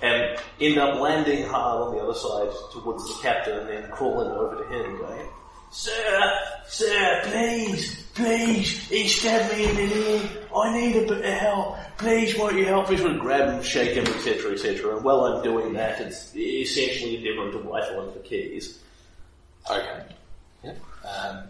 and 0.07 0.38
end 0.61 0.79
up 0.79 1.01
landing 1.01 1.45
hard 1.47 1.83
on 1.83 1.95
the 1.95 2.01
other 2.01 2.14
side 2.14 2.49
towards 2.73 3.07
the 3.07 3.23
captain 3.23 3.59
and 3.59 3.69
then 3.69 3.90
crawling 3.90 4.31
over 4.31 4.57
to 4.57 4.69
him 4.69 4.99
going, 4.99 5.29
Sir, 5.71 6.33
sir, 6.69 7.21
please, 7.25 8.07
please, 8.14 8.88
he 8.88 9.09
stabbed 9.09 9.53
me 9.55 9.69
in 9.69 9.77
the 9.77 10.11
ear. 10.11 10.31
I 10.55 10.75
need 10.75 10.97
a 10.97 11.07
bit 11.07 11.19
of 11.19 11.35
help. 11.35 11.77
Please, 11.99 12.37
won't 12.38 12.57
you 12.57 12.64
help 12.64 12.88
me? 12.88 12.97
Sort 12.97 13.12
of 13.12 13.21
grab 13.21 13.49
him, 13.53 13.62
shake 13.62 13.95
him, 13.95 14.07
etc., 14.07 14.53
etc. 14.53 14.97
And 14.97 15.05
while 15.05 15.25
I'm 15.25 15.42
doing 15.42 15.73
that, 15.75 16.01
it's 16.01 16.35
essentially 16.35 17.16
endeavouring 17.16 17.53
to 17.53 17.59
rifle 17.69 18.05
him 18.05 18.12
for 18.12 18.21
keys. 18.21 18.79
Okay. 19.71 20.05
Yeah. 20.64 20.75
Um, 21.05 21.42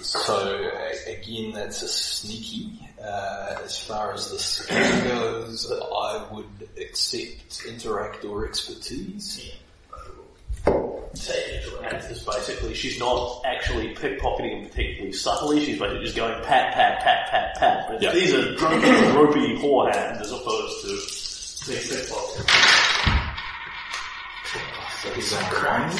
so 0.00 0.70
again, 1.06 1.52
that's 1.52 1.82
a 1.82 1.88
sneaky. 1.88 2.87
Uh, 3.02 3.58
as 3.64 3.78
far 3.80 4.12
as 4.12 4.30
the 4.30 4.38
skill 4.38 5.04
goes, 5.04 5.70
I 5.70 6.26
would 6.32 6.68
accept 6.80 7.64
interact 7.68 8.24
or 8.24 8.46
expertise. 8.46 9.52
Say 11.14 11.62
interact 11.64 12.10
is 12.10 12.20
basically 12.22 12.74
she's 12.74 12.98
not 12.98 13.42
actually 13.46 13.94
pickpocketing 13.94 14.68
particularly 14.68 15.12
subtly. 15.12 15.64
She's 15.64 15.78
basically 15.78 16.04
just 16.04 16.16
going 16.16 16.34
pat 16.44 16.74
pat 16.74 17.00
pat 17.00 17.30
pat 17.30 17.54
pat. 17.56 17.86
But 17.88 18.02
Yeah. 18.02 18.12
These 18.12 18.34
are 18.34 18.54
drunken, 18.56 18.90
ropey 19.14 19.56
whore 19.56 19.94
hands 19.94 20.20
as 20.20 20.32
opposed 20.32 20.82
to 20.82 21.70
being 21.70 21.80
pickpocketing. 21.82 23.34
So 25.02 25.10
he's 25.14 25.32
on 25.32 25.44
crime. 25.44 25.98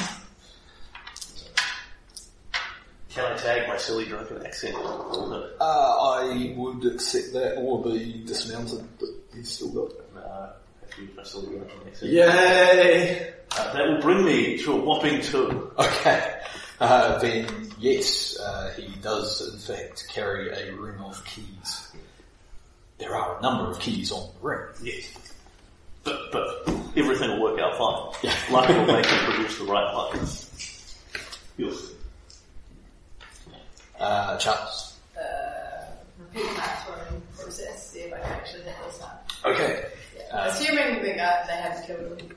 Can 3.19 3.33
I 3.33 3.37
tag 3.37 3.67
my 3.69 3.77
silly 3.77 4.05
drunken 4.05 4.47
accent? 4.47 4.77
Uh, 4.77 5.61
I 5.61 6.55
would 6.57 6.85
accept 6.85 7.33
that 7.33 7.57
or 7.57 7.83
be 7.83 8.23
dismounted, 8.25 8.87
but 9.01 9.09
he's 9.35 9.51
still 9.51 9.71
got. 9.71 9.93
I 10.17 10.51
have 10.83 10.95
to 10.95 11.03
use 11.03 11.17
my 11.17 11.25
silly 11.25 11.57
drunken 11.57 11.89
accent. 11.89 12.13
Yay! 12.13 13.35
Uh, 13.51 13.73
that 13.73 13.89
will 13.89 14.01
bring 14.01 14.25
me 14.25 14.57
to 14.59 14.73
a 14.73 14.77
whopping 14.77 15.21
two. 15.21 15.73
Okay. 15.77 16.35
Uh, 16.79 17.19
then 17.19 17.73
yes, 17.81 18.39
uh, 18.39 18.73
he 18.77 18.87
does 19.03 19.53
in 19.53 19.59
fact 19.59 20.07
carry 20.11 20.51
a 20.51 20.73
ring 20.77 21.01
of 21.01 21.21
keys. 21.25 21.91
There 22.99 23.17
are 23.17 23.37
a 23.37 23.43
number 23.43 23.69
of 23.69 23.81
keys 23.81 24.13
on 24.13 24.31
the 24.41 24.49
ring. 24.49 24.69
Yes. 24.81 25.13
But, 26.05 26.31
but 26.31 26.69
everything 26.97 27.31
will 27.31 27.43
work 27.43 27.59
out 27.59 27.77
fine. 27.77 28.31
Yeah. 28.31 28.55
Luck 28.55 28.69
will 28.69 28.87
make 28.95 29.11
you 29.11 29.19
produce 29.19 29.59
the 29.59 29.65
right 29.65 29.93
ones. 29.93 30.95
You'll 31.57 31.75
see. 31.75 31.98
Uh, 34.01 34.37
chance. 34.39 34.97
Uh, 35.17 35.85
repeat 36.19 36.47
platform 36.55 37.23
process, 37.37 37.91
see 37.91 38.01
if 38.01 38.13
I 38.13 38.19
can 38.21 38.33
actually 38.33 38.63
hit 38.63 38.75
this 38.87 38.99
time. 38.99 39.17
Okay. 39.45 39.85
Yeah. 40.17 40.37
Uh, 40.37 40.49
Assuming 40.51 41.03
the 41.03 41.15
guy, 41.15 41.45
they 41.47 41.57
haven't 41.57 41.87
killed 41.87 42.21
him. 42.21 42.37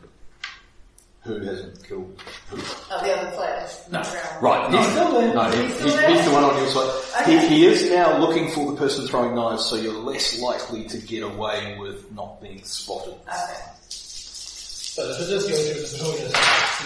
Who 1.24 1.40
hasn't 1.40 1.84
killed 1.88 2.20
who? 2.50 2.58
Oh, 2.90 3.00
the 3.04 3.16
other 3.16 3.32
players. 3.36 3.84
No. 3.92 4.02
Right. 4.42 4.74
He's 4.74 4.88
still 4.88 5.12
there. 5.22 5.34
No, 5.36 5.44
he's, 5.52 5.84
he's, 5.84 6.00
he's 6.08 6.26
the 6.26 6.32
one 6.32 6.44
on 6.44 6.56
your 6.58 6.68
side. 6.68 7.22
Okay. 7.22 7.48
He, 7.48 7.48
he 7.48 7.66
is 7.66 7.92
now 7.92 8.18
looking 8.18 8.50
for 8.50 8.72
the 8.72 8.78
person 8.78 9.08
throwing 9.08 9.36
knives, 9.36 9.66
so 9.66 9.76
you're 9.76 9.94
less 9.94 10.40
likely 10.42 10.86
to 10.86 10.98
get 10.98 11.22
away 11.22 11.78
with 11.80 12.12
not 12.12 12.42
being 12.42 12.64
spotted. 12.64 13.14
Okay. 13.14 13.62
So 13.88 15.08
this 15.08 15.20
is 15.20 15.44
going 15.44 15.62
to 15.62 15.74
be 15.74 15.74
the. 15.76 15.82
It's 15.82 16.02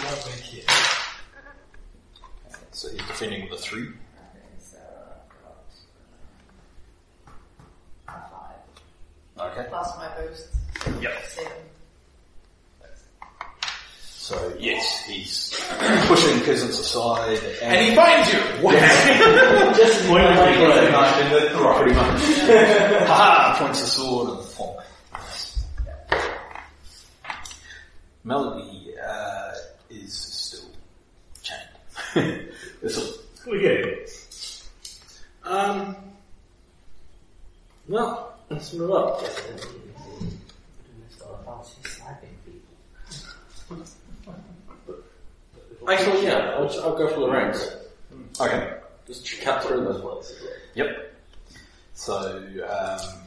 not 0.04 0.28
here. 0.42 0.64
So 2.72 2.90
he's 2.90 2.98
defending 3.06 3.48
with 3.48 3.58
a 3.58 3.62
three. 3.62 3.88
Okay. 9.38 9.66
Plus 9.68 9.96
my 9.96 10.08
boost. 10.16 10.46
Yep. 11.02 11.12
Seven. 11.26 11.52
So 14.00 14.52
yes, 14.58 15.04
he's 15.06 15.54
pushing 16.08 16.40
peasants 16.40 16.80
aside, 16.80 17.38
and, 17.38 17.62
And 17.62 17.86
he 17.86 17.94
finds 17.94 18.32
you! 18.32 18.40
Just 19.76 20.08
Point 20.08 20.24
of 20.24 20.36
like 20.36 20.56
view. 20.56 20.64
a 20.72 20.90
knife 20.90 21.20
in 21.22 21.32
the 21.32 21.50
throat. 21.50 21.76
pretty 21.76 21.94
much, 21.94 22.20
ha! 23.06 23.56
Points 23.56 23.80
the 23.82 23.86
sword 23.86 24.30
and 24.30 24.40
thump. 24.48 24.80
Melody 28.24 28.94
uh, 29.08 29.52
is 29.90 30.12
still 30.12 30.70
chained. 31.42 32.48
This 32.82 32.96
will 32.96 33.54
Okay. 33.54 34.04
Um. 35.44 35.94
Well, 37.88 38.35
move 38.50 38.90
up. 38.92 39.22
Actually, 45.88 46.24
yeah, 46.24 46.56
I'll, 46.56 46.80
I'll 46.82 46.96
go 46.96 47.08
for 47.08 47.20
the 47.20 47.30
ranks. 47.30 47.76
okay. 48.40 48.72
Just 49.06 49.40
cut 49.42 49.62
through 49.62 49.84
those 49.84 50.00
places. 50.00 50.42
Yep. 50.74 51.14
So, 51.94 52.42
um, 52.68 53.18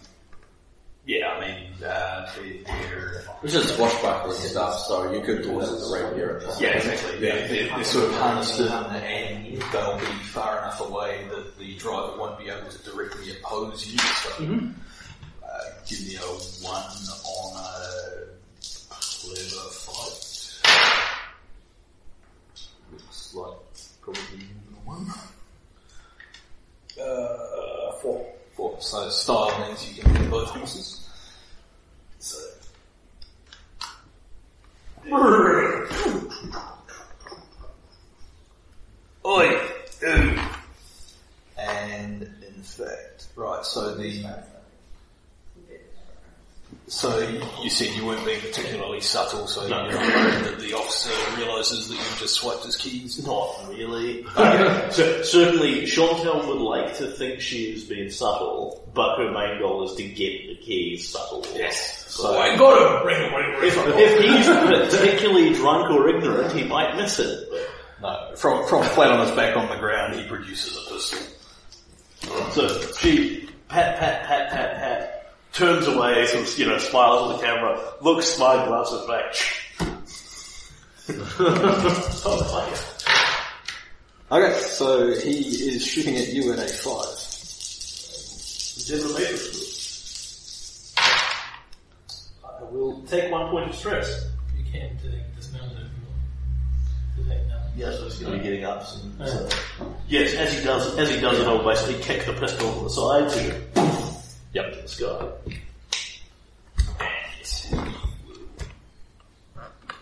yeah, 1.05 1.27
I 1.29 1.39
mean, 1.39 1.84
uh, 1.84 2.29
they're, 2.65 3.23
Which 3.41 3.53
is 3.53 3.73
swashbuckling 3.75 4.36
stuff, 4.38 4.77
so 4.82 5.12
you 5.12 5.21
could 5.21 5.41
do 5.41 5.60
it 5.60 5.63
as 5.63 5.89
a 5.89 5.93
rapier. 6.03 6.41
yeah, 6.60 6.69
exactly. 6.71 7.19
They're, 7.19 7.47
they're, 7.47 7.67
they're 7.69 7.84
sort 7.84 8.10
of 8.10 8.15
harnessed 8.15 8.60
in 8.60 8.67
and 8.67 9.62
they'll 9.71 9.97
be 9.97 10.05
far 10.23 10.60
enough 10.60 10.82
away 10.82 11.25
that 11.34 11.58
the 11.58 11.75
driver 11.75 12.17
won't 12.17 12.38
be 12.38 12.49
able 12.49 12.69
to 12.69 12.91
directly 12.91 13.32
oppose 13.32 13.88
you. 13.88 13.97
So, 13.97 14.43
uh, 14.43 14.60
give 15.88 16.02
me 16.08 16.15
a 16.15 16.19
one 16.63 16.84
on 17.26 17.58
a 17.58 17.67
clever 18.89 19.69
fight. 19.72 20.26
Looks 22.91 23.34
like 23.34 23.58
probably 24.02 24.48
more 24.86 24.95
than 24.95 25.08
a 25.08 25.08
one. 25.08 25.13
Uh, 27.02 27.91
four. 28.02 28.19
Four. 28.54 28.72
So 28.82 29.10
style 29.10 29.67
means 29.67 29.80
you 29.89 30.04
can 30.04 30.15
hit 30.15 30.30
both 30.30 30.50
horses. 30.50 31.10
So. 32.19 32.38
Oi! 39.26 39.60
And 41.58 42.22
in 42.22 42.63
fact, 42.63 43.28
right, 43.36 43.65
so 43.65 43.95
the 43.95 44.26
so 46.88 47.19
you 47.62 47.69
said 47.69 47.95
you 47.95 48.05
weren't 48.05 48.25
being 48.25 48.39
particularly 48.41 48.99
subtle, 49.01 49.45
so 49.47 49.67
No. 49.67 49.88
you're 49.89 49.97
afraid 49.99 50.43
that 50.45 50.60
the 50.60 50.73
officer 50.73 51.12
realises 51.39 51.88
that 51.88 51.95
you've 51.95 52.17
just 52.19 52.36
swiped 52.36 52.63
his 52.63 52.75
keys. 52.75 53.23
Not 53.25 53.69
really. 53.69 54.25
Uh, 54.36 54.89
so, 54.91 55.21
certainly, 55.21 55.84
Chantel 55.84 56.47
would 56.47 56.58
like 56.60 56.97
to 56.97 57.08
think 57.08 57.41
she 57.41 57.65
is 57.73 57.84
being 57.84 58.10
subtle, 58.10 58.89
but 58.93 59.17
her 59.17 59.32
main 59.32 59.60
goal 59.60 59.84
is 59.89 59.95
to 59.97 60.03
get 60.03 60.47
the 60.47 60.55
keys 60.62 61.08
subtle. 61.10 61.45
Yes. 61.55 62.05
So, 62.08 62.39
I 62.39 62.58
got 62.58 63.01
him! 63.01 63.08
Ring, 63.08 63.34
ring, 63.34 63.60
ring. 63.60 63.67
if, 63.67 63.77
if 63.77 64.19
he's 64.23 64.47
particularly 64.91 65.53
drunk 65.53 65.91
or 65.91 66.10
ignorant, 66.10 66.51
he 66.53 66.63
might 66.63 66.95
miss 66.95 67.19
it. 67.19 67.47
No, 68.01 68.32
from 68.38 68.65
from 68.67 68.84
flat 68.84 69.12
on 69.12 69.27
his 69.27 69.36
back 69.36 69.55
on 69.58 69.67
the 69.69 69.75
ground, 69.75 70.15
he 70.15 70.25
produces 70.27 70.75
a 70.77 70.91
pistol. 70.91 71.19
So 72.51 72.67
she 72.93 73.47
pat, 73.67 73.99
pat, 73.99 74.25
pat, 74.25 74.49
pat, 74.49 74.77
pat, 74.77 75.18
turns 75.54 75.88
away, 75.88 76.26
sort 76.28 76.44
of, 76.48 76.60
you 76.60 76.66
know, 76.68 76.78
smiles 76.78 77.32
at 77.34 77.40
the 77.40 77.46
camera, 77.46 77.80
looks 78.02 78.26
smug, 78.28 78.70
laughs 78.70 78.94
at 78.94 79.08
back. 79.08 79.36
oh, 81.40 82.86
Okay, 84.32 84.60
so 84.62 85.08
he 85.16 85.40
is 85.40 85.84
shooting 85.86 86.16
at 86.18 86.28
you 86.30 86.54
at 86.54 86.60
a 86.60 86.68
five. 86.68 87.16
Never 88.90 89.14
made 89.14 89.28
it. 89.36 89.56
I 92.46 92.64
will 92.72 93.02
take 93.08 93.32
one 93.32 93.50
point 93.50 93.70
of 93.70 93.76
stress. 93.76 94.26
You 94.58 94.64
can 94.72 94.98
take 94.98 95.36
dismount 95.36 95.72
it 95.72 95.78
if 95.78 95.82
you 95.82 96.06
want. 96.08 96.22
To 97.18 97.24
take 97.36 97.48
now. 97.48 97.62
Yes, 97.76 97.98
so 97.98 98.04
he's 98.06 98.20
going 98.20 98.34
to 98.34 98.38
be 98.38 98.44
getting 98.44 98.66
up. 98.66 98.86
soon, 98.86 99.14
so- 99.26 99.50
Yes, 100.08 100.34
as 100.36 100.54
he 100.58 100.64
does, 100.64 100.96
as 100.98 101.10
he 101.10 101.20
does 101.20 101.40
it, 101.40 101.48
I'll 101.48 101.64
basically 101.64 102.02
kick 102.04 102.26
the 102.28 102.34
pistol 102.34 102.72
to 102.74 102.84
the 102.84 102.90
side 102.90 103.30
to 103.32 104.18
yep, 104.54 104.74
to 104.74 104.82
this 104.82 105.00
guy. 105.00 105.30
Yes, 107.40 107.64
he 107.66 107.76
will 107.76 107.84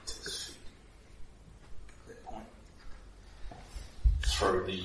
take 0.06 0.24
his 0.24 0.44
feet. 0.44 0.58
At 2.00 2.08
that 2.08 2.26
point, 2.26 2.46
throw 4.26 4.66
the 4.66 4.82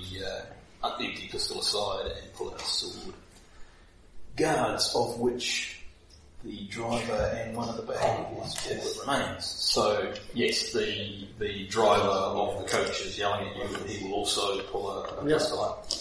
uh, 0.84 0.88
empty 1.00 1.28
pistol 1.30 1.60
aside 1.60 2.06
and 2.22 2.34
pull 2.34 2.50
out 2.52 2.60
a 2.60 2.64
sword. 2.64 3.14
Guards, 4.36 4.94
of 4.96 5.18
which 5.20 5.78
the 6.42 6.64
driver 6.68 7.30
and 7.36 7.54
one 7.56 7.68
of 7.68 7.76
the 7.86 7.92
is 7.92 8.96
what 8.96 9.06
remains. 9.06 9.44
So 9.44 10.12
yes, 10.34 10.72
the 10.72 11.26
the 11.38 11.66
driver 11.68 12.02
of 12.08 12.62
the 12.62 12.68
coach 12.68 13.02
is 13.02 13.18
yelling 13.18 13.46
at 13.48 13.56
you, 13.56 13.62
and 13.76 13.88
he 13.90 14.04
will 14.04 14.14
also 14.14 14.60
pull 14.62 14.90
a, 14.90 15.02
a 15.22 15.28
Yeah. 15.28 15.34
pistol 15.36 15.62
out. 15.64 15.98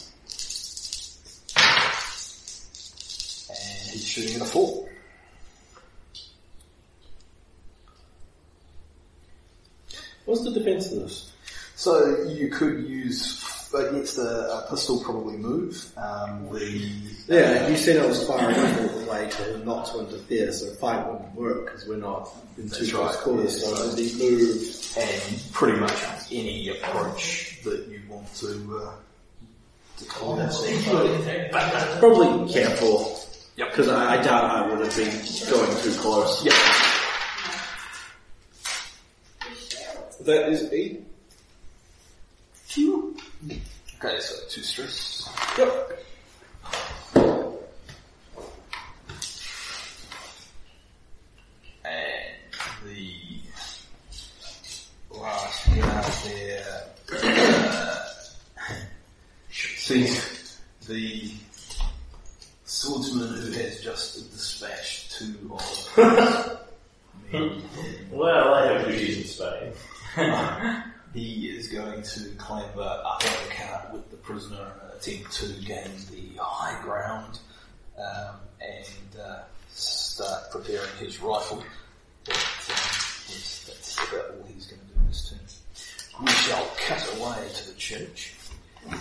And 3.49 3.80
he's 3.91 4.05
shooting 4.05 4.35
at 4.35 4.41
a 4.41 4.45
four. 4.45 4.89
What's 10.25 10.43
the 10.43 10.51
defense 10.51 10.91
of 10.91 10.99
this? 10.99 11.31
So 11.75 12.25
you 12.27 12.49
could 12.49 12.87
use 12.87 13.41
against 13.73 14.17
a, 14.17 14.21
a 14.21 14.67
pistol 14.69 15.01
probably 15.03 15.37
move. 15.37 15.91
Um, 15.97 16.49
the 16.51 16.91
Yeah, 17.27 17.67
you 17.67 17.77
said 17.77 18.03
I 18.03 18.05
was 18.05 18.27
firing 18.27 18.55
all 18.57 18.99
the 18.99 19.09
way 19.09 19.29
to 19.29 19.65
not 19.65 19.85
to 19.87 19.99
interfere, 19.99 20.51
so 20.51 20.73
fight 20.73 21.07
wouldn't 21.07 21.33
work 21.35 21.65
because 21.65 21.87
we're 21.87 21.97
not 21.97 22.29
in 22.57 22.69
two 22.69 22.85
That's 22.85 22.91
close 22.91 23.17
quarters. 23.17 23.63
So 23.63 23.89
the 23.95 24.13
move, 24.19 24.97
and 24.97 25.53
pretty 25.53 25.79
much 25.79 25.93
any 26.31 26.69
approach 26.69 27.59
that 27.63 27.87
you 27.87 28.01
want 28.09 28.33
to 28.35 28.81
uh, 28.83 28.93
to 29.97 30.05
call 30.05 30.35
that. 30.35 31.97
probably 31.99 32.51
careful 32.51 33.20
Yep. 33.61 33.69
because 33.69 33.89
I, 33.89 34.17
I 34.17 34.23
doubt 34.23 34.43
I 34.45 34.67
would 34.67 34.79
have 34.79 34.95
been 34.95 35.11
going 35.51 35.81
too 35.83 35.93
close. 35.99 36.43
Yep. 36.43 36.53
That 40.25 40.49
is 40.49 40.73
eight. 40.73 41.03
Okay, 44.03 44.19
so 44.19 44.35
two 44.49 44.63
stress. 44.63 45.29
Yep. 45.59 46.03
And 51.85 52.35
the 52.83 53.13
last 55.11 55.67
guard 55.67 56.05
there. 56.23 56.83
Uh, 57.11 58.05
see, 59.51 60.17
the 60.87 61.31
swordsman 62.81 63.27
who 63.27 63.51
has 63.51 63.79
just 63.79 64.31
dispatched 64.31 65.11
two 65.11 65.35
of 65.53 65.97
me. 67.31 67.61
Well, 68.11 68.55
I 68.55 68.73
have 68.73 68.87
duties 68.87 69.17
in 69.17 69.23
Spain. 69.25 70.83
He 71.13 71.49
is 71.49 71.67
going 71.67 72.01
to 72.01 72.29
claim 72.37 72.69
the 72.73 72.83
upper 72.83 73.53
cart 73.53 73.91
with 73.91 74.09
the 74.11 74.15
prisoner 74.15 74.71
and 74.81 74.93
attempt 74.93 75.33
to 75.33 75.47
gain 75.65 75.91
the 76.09 76.41
high 76.41 76.81
ground 76.81 77.37
um, 77.99 78.35
and 78.61 79.21
uh, 79.21 79.39
start 79.73 80.49
preparing 80.51 80.89
his 80.99 81.21
rifle. 81.21 81.61
But 82.23 82.33
um, 82.35 82.39
yes, 83.27 83.65
that's 83.67 83.97
about 84.09 84.37
all 84.39 84.47
he's 84.53 84.67
going 84.67 84.79
to 84.79 84.87
do 84.87 85.05
this 85.09 85.29
turn. 85.29 86.25
We 86.25 86.31
shall 86.31 86.65
cut 86.87 87.17
away 87.17 87.49
to 87.55 87.67
the 87.71 87.77
church. 87.77 88.35
Uh, 88.89 88.95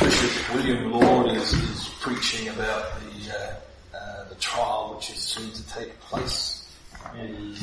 Archbishop 0.00 0.54
William 0.54 0.92
Laud 0.92 1.32
is, 1.32 1.52
is 1.54 1.88
preaching 2.00 2.48
about 2.50 3.00
the 3.00 3.34
uh, 3.34 3.96
uh, 3.96 4.28
the 4.28 4.36
trial 4.36 4.94
which 4.94 5.10
is 5.10 5.16
soon 5.16 5.50
to 5.50 5.68
take 5.74 5.98
place. 6.02 6.70
And 7.16 7.56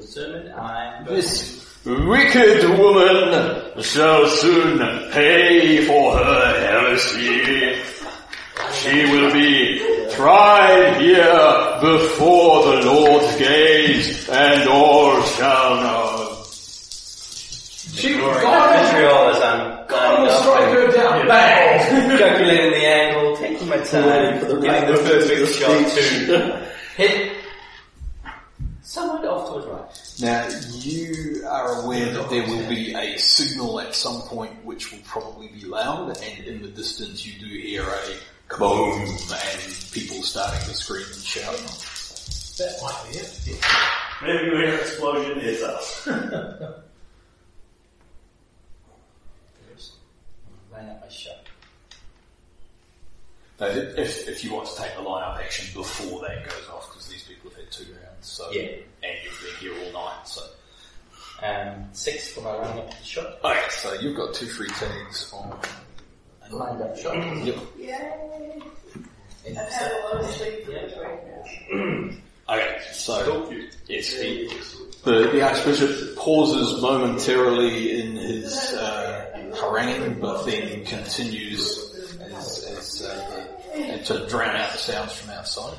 sermon. 0.00 0.50
I'm 0.56 1.04
This 1.04 1.62
wicked 1.84 2.70
woman 2.78 3.82
shall 3.82 4.26
soon 4.28 4.78
pay 5.12 5.84
for 5.86 6.16
her 6.16 6.58
heresy. 6.58 7.82
She 8.72 9.04
will 9.12 9.30
be 9.34 10.08
tried 10.14 11.02
here 11.02 11.80
before 11.82 12.64
the 12.64 12.86
Lord's 12.86 13.36
gaze, 13.36 14.26
and 14.30 14.66
all 14.70 15.20
shall 15.22 15.76
know. 15.76 16.07
She 17.98 18.14
Roaring 18.14 18.42
God, 18.42 18.92
vitriol 18.92 19.28
as 19.30 19.42
I'm 19.42 19.58
God 19.58 19.88
guiding 19.88 20.24
will 20.24 20.30
up 20.30 20.42
strike 20.42 20.62
and 20.62 20.72
her 20.72 20.92
down. 20.92 21.26
Bang! 21.26 22.18
calculating 22.18 22.70
the 22.70 22.86
angle, 22.86 23.36
taking 23.36 23.68
my 23.68 23.76
time, 23.78 24.38
for 24.38 24.46
the 24.46 24.60
getting 24.60 24.86
the 24.86 25.02
right 25.02 25.04
perfect 25.04 25.54
shot 25.54 25.90
to 25.90 26.70
hit 26.96 27.36
somewhat 28.82 29.24
off 29.24 29.48
to 29.50 29.58
his 29.58 29.66
right. 29.66 30.12
Now, 30.20 30.48
you 30.78 31.44
are 31.48 31.82
aware 31.82 32.12
that 32.12 32.30
there 32.30 32.46
will 32.46 32.68
be 32.68 32.94
a 32.94 33.18
signal 33.18 33.80
at 33.80 33.96
some 33.96 34.22
point 34.22 34.64
which 34.64 34.92
will 34.92 35.00
probably 35.04 35.48
be 35.48 35.64
loud, 35.64 36.16
and 36.22 36.44
in 36.44 36.62
the 36.62 36.68
distance 36.68 37.26
you 37.26 37.40
do 37.40 37.46
hear 37.46 37.82
a 37.82 38.16
kaboom 38.48 39.02
and 39.02 39.92
people 39.92 40.22
starting 40.22 40.60
to 40.68 40.74
scream 40.74 41.04
and 41.04 41.24
shout. 41.24 41.56
That 42.58 42.78
might 42.80 43.10
be 43.10 43.18
it. 43.18 43.58
Maybe 44.22 44.44
you 44.44 44.56
hear 44.56 44.74
an 44.74 44.80
explosion, 44.80 45.38
it's 45.40 45.62
us. 45.64 46.08
Line 50.78 50.90
up 50.90 51.00
my 51.00 51.08
shot. 51.08 51.34
Now, 53.58 53.66
if, 53.66 54.28
if 54.28 54.44
you 54.44 54.52
want 54.54 54.68
to 54.68 54.76
take 54.80 54.94
the 54.94 55.00
line-up 55.02 55.38
action 55.38 55.66
before 55.74 56.20
that 56.20 56.44
goes 56.48 56.68
off, 56.72 56.88
because 56.92 57.08
these 57.08 57.24
people 57.24 57.50
have 57.50 57.58
had 57.58 57.72
two 57.72 57.84
rounds, 57.92 58.26
so 58.28 58.48
Yeah. 58.52 58.62
and 59.02 59.12
you've 59.24 59.40
been 59.60 59.72
here 59.72 59.84
all 59.84 59.92
night, 60.06 60.28
so 60.28 60.42
Um, 61.42 61.88
six 61.92 62.32
for 62.32 62.42
my 62.42 62.56
round 62.58 62.78
up 62.80 62.92
shot. 63.04 63.38
okay, 63.44 63.60
so 63.70 63.92
you've 63.94 64.16
got 64.16 64.34
two 64.34 64.46
free 64.46 64.68
tags 64.70 65.32
on. 65.32 65.58
Lined 66.50 66.80
up 66.82 66.96
shot. 66.96 67.14
Yep. 67.44 67.56
Yay! 67.78 68.62
I've 69.48 69.56
had 69.56 69.92
a 69.92 69.98
lot 70.04 70.24
of 70.24 70.30
sleep 70.34 70.64
for 70.64 70.70
this 70.72 70.94
week 70.96 72.16
now. 72.48 72.54
Okay, 72.54 72.78
so 72.92 73.50
yes, 73.88 74.14
the, 74.14 74.48
the, 75.08 75.30
the 75.32 75.42
Archbishop 75.42 76.16
pauses 76.16 76.82
momentarily 76.82 78.00
in 78.00 78.16
his 78.16 78.72
uh, 78.74 79.50
haranguing, 79.60 80.20
but 80.20 80.44
then 80.44 80.84
continues 80.84 81.94
as, 82.20 82.64
as 82.64 83.02
uh, 83.02 83.98
to 84.04 84.26
drown 84.28 84.56
out 84.56 84.72
the 84.72 84.78
sounds 84.78 85.12
from 85.14 85.30
outside. 85.30 85.78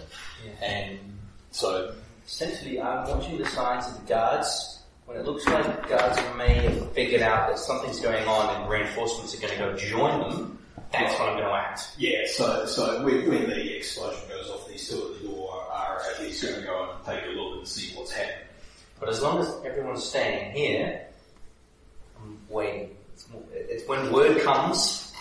And 0.61 0.99
so, 1.51 1.93
Essentially, 2.29 2.79
I'm 2.79 3.09
watching 3.09 3.39
the 3.39 3.45
signs 3.47 3.87
of 3.87 3.99
the 3.99 4.05
guards. 4.13 4.83
When 5.07 5.17
it 5.17 5.25
looks 5.25 5.47
like 5.47 5.65
the 5.81 5.87
guards 5.87 6.19
may 6.37 6.53
have 6.53 6.91
figured 6.93 7.23
out 7.23 7.49
that 7.49 7.57
something's 7.57 7.99
going 7.99 8.27
on 8.27 8.55
and 8.55 8.69
reinforcements 8.69 9.35
are 9.35 9.41
going 9.41 9.53
to 9.53 9.59
go 9.59 9.75
join 9.75 10.29
them, 10.29 10.59
that's 10.91 11.19
when 11.19 11.29
I'm 11.29 11.37
going 11.37 11.49
to 11.49 11.55
act. 11.55 11.95
yeah, 11.97 12.19
so 12.27 12.67
so 12.67 13.03
when, 13.03 13.27
when 13.27 13.49
the 13.49 13.75
explosion 13.75 14.21
goes 14.29 14.47
off, 14.51 14.67
these 14.69 14.87
two 14.87 14.97
at 14.97 15.21
the 15.21 15.27
door 15.27 15.65
are 15.71 15.99
at 16.13 16.21
least 16.21 16.43
going 16.43 16.61
to 16.61 16.61
go 16.61 16.91
and 16.95 17.03
take 17.03 17.25
a 17.25 17.29
look 17.29 17.57
and 17.57 17.67
see 17.67 17.97
what's 17.97 18.11
happening. 18.11 18.45
But 18.99 19.09
as 19.09 19.21
long 19.21 19.39
as 19.39 19.53
everyone's 19.65 20.03
staying 20.03 20.51
here, 20.51 21.05
I'm 22.19 22.37
waiting. 22.49 22.95
It's, 23.13 23.29
more, 23.29 23.41
it's 23.53 23.87
when 23.87 24.11
word 24.11 24.41
comes 24.41 25.13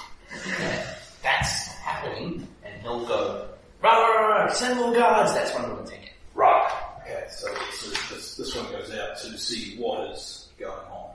that 0.58 0.98
that's 1.22 1.68
happening, 1.68 2.46
and 2.64 2.82
he'll 2.82 3.06
go, 3.06 3.48
rah, 3.82 3.90
rah, 3.90 4.20
rah, 4.20 4.44
rah, 4.44 4.52
send 4.52 4.78
more 4.78 4.92
guards. 4.92 5.32
That's 5.32 5.54
when 5.54 5.64
I'm 5.64 5.74
going 5.74 5.84
to 5.84 5.90
take 5.90 6.02
it. 6.02 6.12
Right. 6.34 6.70
Okay, 7.02 7.24
so 7.30 7.48
this, 7.54 8.10
this, 8.10 8.36
this 8.36 8.56
one 8.56 8.70
goes 8.70 8.92
out 8.92 9.16
to 9.18 9.38
see 9.38 9.76
what 9.78 10.10
is 10.10 10.48
going 10.58 10.72
on, 10.72 11.10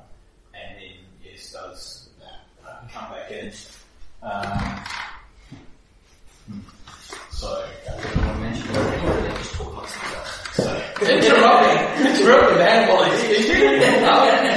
and 0.55 0.77
then 0.77 0.91
yes, 1.23 1.51
does 1.51 2.09
uh, 2.65 2.69
come 2.91 3.11
back 3.11 3.29
in. 3.31 3.51
Um, 4.23 4.83
so, 7.31 7.65
I 7.87 8.39
mentioned 8.39 8.69
it 8.69 8.77
already, 8.77 9.01
but 9.05 9.21
they 9.21 9.37
just 9.37 9.53
talk 9.53 9.67
amongst 9.67 10.01
themselves. 10.01 10.55
so 10.55 10.82
Interrupting! 11.09 12.05
Interrupting 12.05 12.57
the 12.57 12.65
hand 12.65 12.89
while 12.89 13.03
he's 13.09 13.19
speaking. 13.19 13.61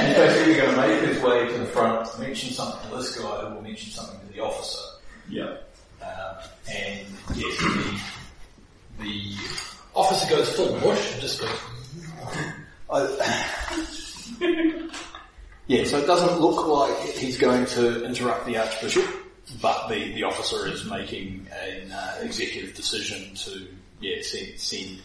he's 0.07 0.15
basically 0.15 0.55
going 0.55 0.71
to 0.71 0.77
make 0.77 1.01
his 1.01 1.21
way 1.21 1.47
to 1.47 1.57
the 1.57 1.65
front, 1.65 2.19
mention 2.19 2.51
something 2.51 2.89
to 2.89 2.97
this 2.97 3.17
guy, 3.17 3.41
who 3.41 3.55
will 3.55 3.61
mention 3.61 3.91
something 3.91 4.19
to 4.27 4.33
the 4.33 4.41
officer. 4.41 4.79
Yeah. 5.29 5.57
Um, 6.01 6.37
and 6.69 7.07
yes, 7.35 7.57
the 7.59 7.99
the 8.99 9.35
Officer 9.97 10.29
goes 10.29 10.55
full 10.55 10.79
bush 10.79 11.13
and 11.13 11.21
just 11.21 11.41
goes, 11.41 11.49
yeah, 15.67 15.83
so 15.83 15.97
it 15.97 16.05
doesn't 16.05 16.39
look 16.39 16.67
like 16.67 16.95
he's 17.15 17.37
going 17.37 17.65
to 17.65 18.05
interrupt 18.05 18.45
the 18.45 18.57
Archbishop, 18.57 19.05
but 19.59 19.87
the, 19.87 20.13
the 20.13 20.23
officer 20.23 20.67
is 20.67 20.85
making 20.85 21.47
an 21.51 21.91
uh, 21.91 22.19
executive 22.21 22.75
decision 22.75 23.33
to 23.35 23.67
yeah 23.99 24.21
send, 24.21 24.59
send 24.59 25.01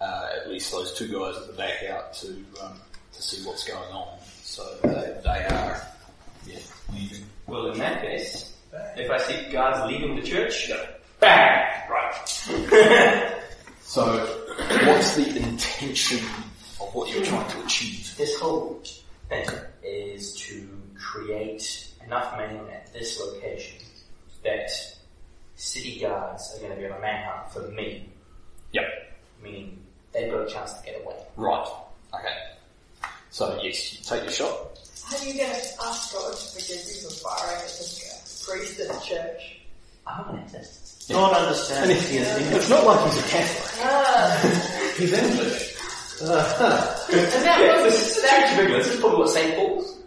uh, 0.00 0.28
at 0.36 0.48
least 0.50 0.72
those 0.72 0.92
two 0.94 1.08
guys 1.08 1.36
at 1.36 1.46
the 1.46 1.52
back 1.54 1.84
out 1.90 2.12
to 2.14 2.28
um, 2.62 2.78
to 3.12 3.22
see 3.22 3.46
what's 3.46 3.66
going 3.66 3.92
on. 3.92 4.18
So 4.42 4.62
they, 4.82 5.20
they 5.24 5.46
are 5.54 5.80
yeah 6.46 6.58
leaving. 6.92 7.24
Well, 7.46 7.70
in 7.72 7.78
that 7.78 8.02
case, 8.02 8.54
if 8.96 9.10
I 9.10 9.18
see 9.18 9.50
guards 9.52 9.90
leaving 9.90 10.16
the 10.16 10.22
church, 10.22 10.70
bang! 11.20 11.90
Right. 11.90 13.30
So 13.86 14.02
what's 14.86 15.14
the 15.14 15.36
intention 15.36 16.18
of 16.80 16.92
what 16.94 17.08
you're 17.14 17.24
trying 17.24 17.48
to 17.50 17.64
achieve? 17.64 18.12
This 18.16 18.40
whole 18.40 18.82
thing 19.28 19.46
is 19.84 20.34
to 20.36 20.66
create 20.98 21.88
enough 22.04 22.36
men 22.36 22.56
at 22.72 22.92
this 22.92 23.20
location 23.20 23.78
that 24.42 24.70
city 25.54 26.00
guards 26.00 26.54
are 26.56 26.60
going 26.60 26.72
to 26.74 26.78
be 26.80 26.86
on 26.86 26.98
a 26.98 27.00
manhunt 27.00 27.52
for 27.52 27.60
me, 27.70 28.08
Yep. 28.72 28.84
meaning 29.42 29.78
they've 30.14 30.30
got 30.30 30.48
a 30.48 30.50
chance 30.52 30.72
to 30.74 30.84
get 30.84 31.02
away. 31.04 31.16
Right. 31.36 31.66
Okay. 32.14 32.34
So 33.30 33.58
yes, 33.62 33.92
you 33.94 33.98
take 34.04 34.22
your 34.22 34.32
shot. 34.32 34.56
How 35.06 35.16
are 35.18 35.24
you 35.24 35.34
going 35.34 35.50
to 35.50 35.56
ask 35.84 36.12
God 36.14 36.34
to 36.34 36.46
forgive 36.52 36.78
you 36.86 37.08
for 37.08 37.28
firing 37.28 37.56
at 37.58 37.64
this 37.64 38.44
priest 38.48 38.80
at 38.80 38.88
the 38.88 39.00
church? 39.04 39.58
I'm 40.06 40.34
an 40.34 40.44
atheist. 40.44 41.08
Don't 41.08 41.34
understand 41.34 41.90
anything. 41.90 42.22
It's 42.56 42.70
not 42.70 42.86
like 42.86 43.12
he's 43.12 43.24
a 43.24 43.28
Catholic. 43.28 43.84
Ah, 43.84 44.92
he's 44.96 45.12
English. 45.12 45.74
and 46.20 46.30
that 46.30 47.58
Yeah, 47.60 47.82
was 47.82 47.92
this 47.92 48.16
is 48.16 48.22
that, 48.22 48.56
too 48.56 48.62
big. 48.64 48.72
This 48.74 48.86
is 48.94 49.00
probably 49.00 49.18
what 49.18 49.28
St. 49.30 49.56
Paul's. 49.56 49.98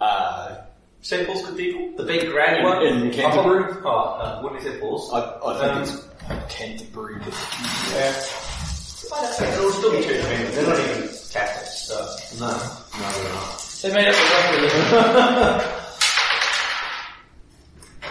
Uh, 0.00 0.56
St. 1.02 1.26
Paul's 1.26 1.44
Cathedral? 1.46 1.96
The 1.96 2.04
big 2.04 2.28
grand 2.30 2.62
one? 2.62 2.86
in 2.86 3.10
Canterbury? 3.10 3.74
Oh, 3.84 3.88
uh, 3.88 4.40
what 4.42 4.54
is 4.56 4.62
St. 4.64 4.80
Paul's? 4.80 5.10
I, 5.12 5.18
I 5.44 5.58
think 5.58 5.72
Um, 5.72 5.82
it's 6.38 6.54
Canterbury. 6.54 7.16
But 7.24 7.34
Yeah. 7.92 8.22
Members. 9.10 10.54
They're 10.54 10.66
not 10.66 10.78
even 10.80 11.08
Catholics, 11.30 11.86
so. 11.86 11.96
No, 12.38 12.50
no, 12.50 13.06
they're. 13.22 13.60
They 13.82 13.90
made 13.94 14.08
up 14.08 14.14
the. 14.16 14.20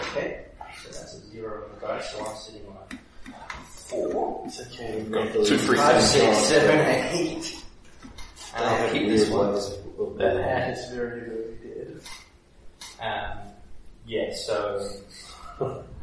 Okay. 0.09 0.45
So 0.83 0.87
that's 0.89 1.13
a 1.13 1.15
zero 1.29 1.63
on 1.63 1.69
the 1.75 1.85
dice, 1.85 2.07
so 2.11 2.25
I'm 2.25 2.35
sitting 2.37 2.65
on 2.67 2.99
four. 3.65 4.43
It's 4.47 4.59
okay. 4.61 5.05
seven, 6.33 6.79
eight. 7.11 7.45
And 8.55 8.65
I'll 8.65 8.91
keep 8.91 9.07
this 9.07 9.29
one. 9.29 9.53
That 10.17 10.71
is 10.71 10.91
very, 10.93 11.21
very 11.21 11.55
dead. 11.63 12.01
Um, 12.99 13.37
yeah, 14.05 14.33
so 14.33 14.57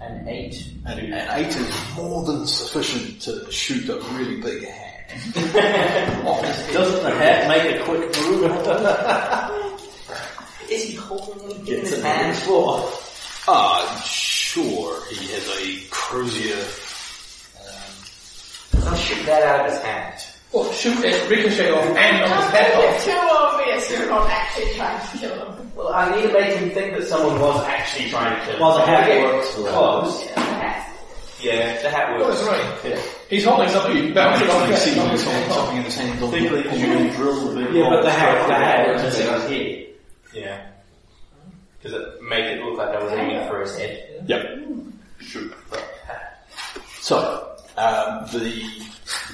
an 0.01 0.29
eight. 0.29 0.57
And, 0.87 1.01
and 1.01 1.45
eight 1.45 1.55
is 1.57 1.97
more 1.97 2.25
than 2.25 2.47
sufficient 2.47 3.23
to 3.23 3.51
shoot 3.51 3.89
a 3.89 3.99
really 4.15 4.41
big 4.41 4.65
hand. 4.65 4.86
Doesn't 6.73 7.03
the 7.03 7.11
hat 7.11 7.49
make 7.49 7.81
a 7.81 7.85
quick 7.85 8.01
move? 8.23 8.45
Is 10.71 10.83
he 10.85 10.95
holding 10.97 11.51
it 11.51 11.57
in 11.59 11.65
Gets 11.65 11.91
his 11.91 11.93
it 11.93 11.97
on 11.97 12.03
the 12.03 12.09
hand? 12.09 12.37
floor. 12.39 12.91
Ah, 13.49 14.03
sure, 14.05 15.01
he 15.11 15.27
has 15.33 15.49
a 15.49 15.81
crozier. 15.91 16.65
Um, 17.63 18.83
I'll 18.89 18.97
shoot 18.97 19.25
that 19.27 19.43
out 19.45 19.67
of 19.67 19.73
his 19.73 19.81
hand. 19.83 20.15
Well, 20.53 20.71
shoot 20.73 21.05
it, 21.05 21.29
ricochet 21.31 21.71
off, 21.71 21.85
and 21.85 22.31
knock 22.31 22.45
his 22.45 22.53
head 22.53 22.71
It's 22.75 22.99
off. 22.99 23.05
too 23.05 23.21
obvious 23.31 23.91
you're 23.91 24.09
not 24.09 24.29
actually 24.29 24.75
trying 24.75 25.01
to 25.01 25.07
kill 25.19 25.35
him. 25.53 25.71
Well, 25.77 25.93
I 25.93 26.11
need 26.17 26.23
to 26.27 26.33
make 26.33 26.57
him 26.57 26.71
think 26.71 26.95
that 26.99 27.07
someone 27.07 27.39
was 27.41 27.63
actually 27.65 28.09
trying 28.11 28.35
to 28.39 28.45
kill 28.45 28.55
him. 28.55 28.61
Well, 28.61 28.75
the 28.79 28.85
hat 28.87 29.03
Okay, 29.05 29.23
works. 29.23 29.55
Close. 29.55 30.25
Yeah, 30.25 30.35
the 30.35 30.41
hat. 30.41 30.96
Yeah, 31.41 31.83
the 31.83 31.91
hat 31.91 32.09
Oh, 32.19 32.25
works. 32.25 32.41
it's 32.41 32.49
right. 32.49 32.99
He's 33.29 33.45
holding 33.45 33.69
something, 33.69 34.15
bouncing 34.15 34.49
off 34.49 34.63
actually 34.63 34.73
his 34.73 34.83
see 34.83 34.91
him 34.95 35.01
holding 35.01 35.19
something 35.53 35.77
in 35.77 35.83
his 35.85 35.95
hand. 35.97 36.23
on 36.23 36.31
the- 36.31 36.39
you 36.41 36.49
can 36.51 37.09
drill 37.15 37.49
the 37.49 37.61
big 37.65 37.75
Yeah, 37.75 37.89
but 37.91 38.03
the 38.03 38.11
hat, 38.11 38.37
the 38.39 38.43
straight 38.45 38.59
hat 38.65 38.85
through 38.85 38.93
was 38.95 39.03
the 39.03 39.09
just 39.09 39.21
in 39.21 39.27
head. 39.27 39.41
his 39.41 39.51
head. 39.51 39.87
Yeah. 40.33 40.61
Does 41.83 41.93
it 41.93 42.23
make 42.23 42.45
it 42.45 42.63
look 42.63 42.79
like 42.79 42.89
I 42.89 43.03
was 43.03 43.13
aiming 43.13 43.49
for 43.49 43.61
his 43.61 43.77
head? 43.77 44.25
Yep. 44.27 44.45
Shoot. 45.21 45.55
So, 47.01 47.53
um, 47.77 48.27
the 48.33 48.63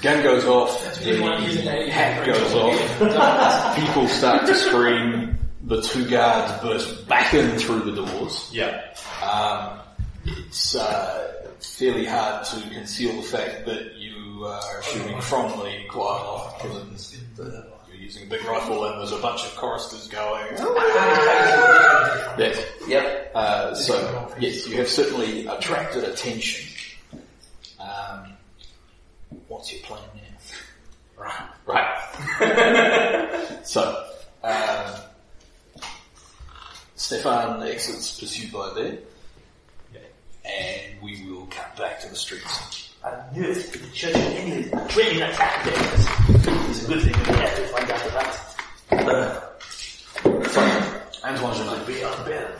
Gun 0.03 0.23
goes 0.23 0.45
off, 0.45 1.01
the 1.03 1.11
Anyone 1.13 1.43
using 1.45 1.67
a- 1.69 1.89
hat 1.91 2.27
goes 2.27 2.53
off, 2.55 3.77
people 3.77 4.09
start 4.09 4.45
to 4.47 4.55
scream, 4.55 5.39
the 5.63 5.81
two 5.81 6.05
guards 6.11 6.53
burst 6.63 7.07
back 7.09 7.33
in 7.33 7.57
through 7.59 7.81
the 7.91 7.93
doors. 8.05 8.49
Yeah. 8.53 8.81
Um, 9.23 9.79
it's 10.27 10.75
uh, 10.75 11.33
fairly 11.67 12.05
hard 12.05 12.45
to 12.47 12.61
conceal 12.71 13.15
the 13.17 13.23
fact 13.23 13.65
that 13.67 13.95
you 13.97 14.45
are 14.45 14.83
shooting 14.83 15.21
from 15.21 15.51
the 15.61 15.85
quiet 15.89 16.23
off 16.23 16.61
prisons. 16.61 17.17
You're 17.39 17.97
using 17.97 18.27
a 18.27 18.31
big 18.31 18.45
rifle 18.45 18.85
and 18.85 19.01
there's 19.01 19.13
a 19.13 19.19
bunch 19.19 19.45
of 19.45 19.55
choristers 19.57 20.09
going. 20.09 20.57
Yes. 22.39 22.65
Yep. 22.89 23.33
Uh, 23.35 23.75
so, 23.75 24.35
yes, 24.41 24.67
you 24.67 24.77
have 24.79 24.89
certainly 24.89 25.47
attracted 25.47 26.05
attention. 26.05 26.67
Um, 27.79 28.33
what's 29.49 29.73
your 29.73 29.83
plan 29.83 30.03
now? 30.15 30.23
Right. 31.23 31.49
Right. 31.67 33.61
so, 33.65 34.07
um, 34.43 34.95
Stefan 36.97 37.63
exits 37.63 38.19
pursued 38.19 38.53
by 38.53 38.73
there. 38.75 38.99
And 40.45 41.01
we 41.03 41.25
will 41.27 41.47
cut 41.47 41.77
back 41.77 42.01
to 42.01 42.09
the 42.09 42.17
streets. 42.17 42.91
I 43.05 43.23
knew 43.33 43.45
it. 43.51 43.73
The 43.73 43.79
Church 43.93 44.15
of 44.15 44.23
England 44.23 44.73
are 44.75 44.89
dreading 44.89 45.23
attack. 45.23 45.67
It's 45.67 46.85
a 46.85 46.87
good 46.89 47.03
thing 47.03 47.13
we 47.13 47.19
have 47.41 47.57
to 47.57 47.67
find 47.69 47.91
out 47.91 48.07
about 48.09 48.35
it. 48.35 48.41
So, 50.51 50.61
Antoine 51.25 51.55
Genet. 51.55 51.87
Be 51.87 52.03
unbearable. 52.03 52.59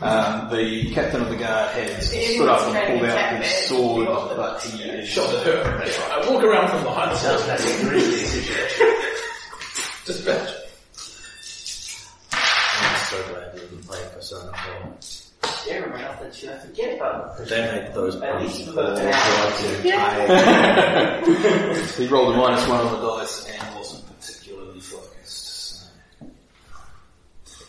Um, 0.00 0.48
the 0.50 0.90
captain 0.92 1.20
of 1.22 1.28
the 1.28 1.36
guard 1.36 1.70
has 1.74 2.08
stood 2.10 2.48
up 2.48 2.60
and 2.74 2.98
pulled 2.98 3.10
out 3.10 3.42
his 3.42 3.68
sword, 3.68 4.06
but 4.06 4.62
he 4.62 4.82
is 4.82 5.08
Shot 5.08 5.32
at 5.32 5.46
her. 5.46 5.62
That's 5.78 5.98
right. 5.98 6.10
I 6.10 6.28
walk 6.30 6.42
around 6.42 6.68
from 6.70 6.82
behind 6.84 7.12
the 7.12 7.16
Sounds 7.16 7.46
like 7.46 7.60
a 7.60 7.88
grisly 7.88 8.18
situation. 8.18 8.86
Just 10.04 10.24
Everyone 16.44 16.58
else 16.58 16.62
that 16.62 16.62
you 16.68 16.68
forget 16.68 16.96
about. 16.96 17.38
They 17.48 17.72
make 17.82 17.94
those 17.94 18.20
At 18.22 18.42
least 18.42 18.64
puns 18.66 18.74
for 18.74 18.82
all 18.82 18.96
now. 18.96 19.02
goddamn 19.82 21.24
He 21.96 22.06
rolled 22.08 22.34
a 22.34 22.38
minus 22.38 22.68
one 22.68 22.80
on 22.80 23.00
the 23.00 23.16
dice 23.18 23.46
and 23.48 23.76
wasn't 23.76 24.04
particularly 24.20 24.80
focused. 24.80 25.84
So. 27.44 27.64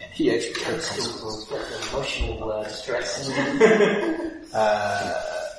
And 0.00 0.12
he 0.12 0.30
actually 0.34 0.62
had 0.64 0.80
consequences. 0.82 1.92
Emotional 1.92 2.52
uh, 2.52 2.64
distress. 2.64 3.30
Uh, 4.54 5.12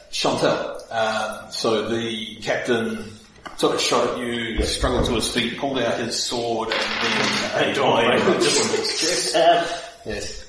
Chantel. 0.10 0.80
Um, 0.90 1.52
so 1.52 1.90
the 1.90 2.38
captain 2.38 3.12
took 3.58 3.74
a 3.76 3.78
shot 3.78 4.12
at 4.12 4.18
you, 4.20 4.64
struggled 4.64 5.06
to 5.08 5.16
his 5.16 5.28
feet, 5.34 5.58
pulled 5.58 5.80
out 5.80 6.00
his 6.00 6.18
sword, 6.24 6.72
and 6.72 7.62
then 7.62 7.62
a 7.72 7.76
die 7.76 8.18
just 8.40 8.62
from 8.62 8.70
his 8.80 8.98
chest. 8.98 9.36
Um, 9.36 9.66
Yes. 10.06 10.45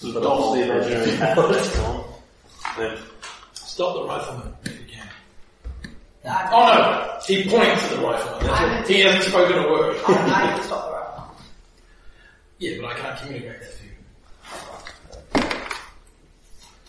To 0.00 0.12
doff 0.12 0.54
the 0.54 0.62
imaginary 0.62 1.10
hat 1.16 1.36
that's 1.36 3.00
Stop 3.54 3.94
the 3.94 4.04
rifleman 4.04 4.54
if 4.64 4.80
you 4.80 4.86
can. 4.94 5.08
I, 6.24 6.48
Oh 6.52 6.66
no! 6.66 7.18
He 7.26 7.48
points 7.48 7.84
at 7.84 7.90
the 7.90 8.06
rifleman. 8.06 8.46
That's 8.46 8.90
it. 8.90 8.94
He 8.94 9.00
hasn't 9.02 9.24
spoken 9.24 9.58
a 9.58 9.70
word. 9.70 9.96
I, 10.06 10.12
I 10.12 10.56
can 10.56 10.62
stop 10.62 10.86
the 10.86 10.92
rifle. 10.92 11.36
Yeah, 12.58 12.78
but 12.80 12.86
I 12.90 12.94
can't 12.98 13.18
communicate 13.20 13.60
that 13.60 13.72
to 13.76 13.84
you. 13.84 13.90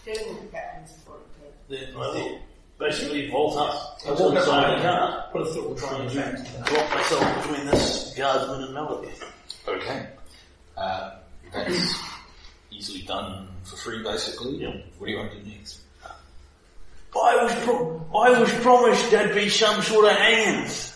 Getting 0.05 0.35
the 0.35 0.47
captain's 0.51 0.93
important. 0.95 1.27
then 1.67 1.93
I 1.93 1.97
will 1.97 2.39
basically 2.79 3.29
vault 3.29 3.57
up 3.57 3.99
I 4.05 4.11
into 4.11 4.23
walk 4.23 4.33
the 4.33 4.39
up 4.39 4.69
of 4.69 4.77
the 4.77 4.83
car. 4.87 5.29
Put 5.33 5.41
a 5.41 5.45
foot 5.45 5.77
try 5.77 5.99
and 5.99 6.15
back. 6.15 6.65
Drop 6.65 6.95
myself 6.95 7.41
between 7.41 7.65
this 7.67 8.13
guardsman 8.15 8.63
and 8.63 8.73
Melody. 8.73 9.11
Okay. 9.67 10.07
Uh, 10.77 11.11
that's 11.51 11.95
easily 12.77 13.01
done 13.01 13.47
for 13.63 13.75
free, 13.77 14.03
basically. 14.03 14.57
Yeah. 14.57 14.75
What 14.97 15.07
do 15.07 15.11
you 15.11 15.17
want 15.17 15.31
to 15.31 15.39
do 15.39 15.49
next? 15.49 15.81
I 17.15 17.43
was 17.43 17.53
pro- 17.63 18.05
I 18.15 18.39
was 18.39 18.51
promised 18.61 19.09
there'd 19.09 19.33
be 19.33 19.49
some 19.49 19.81
sort 19.81 20.05
of 20.05 20.11
hangings. 20.11 20.93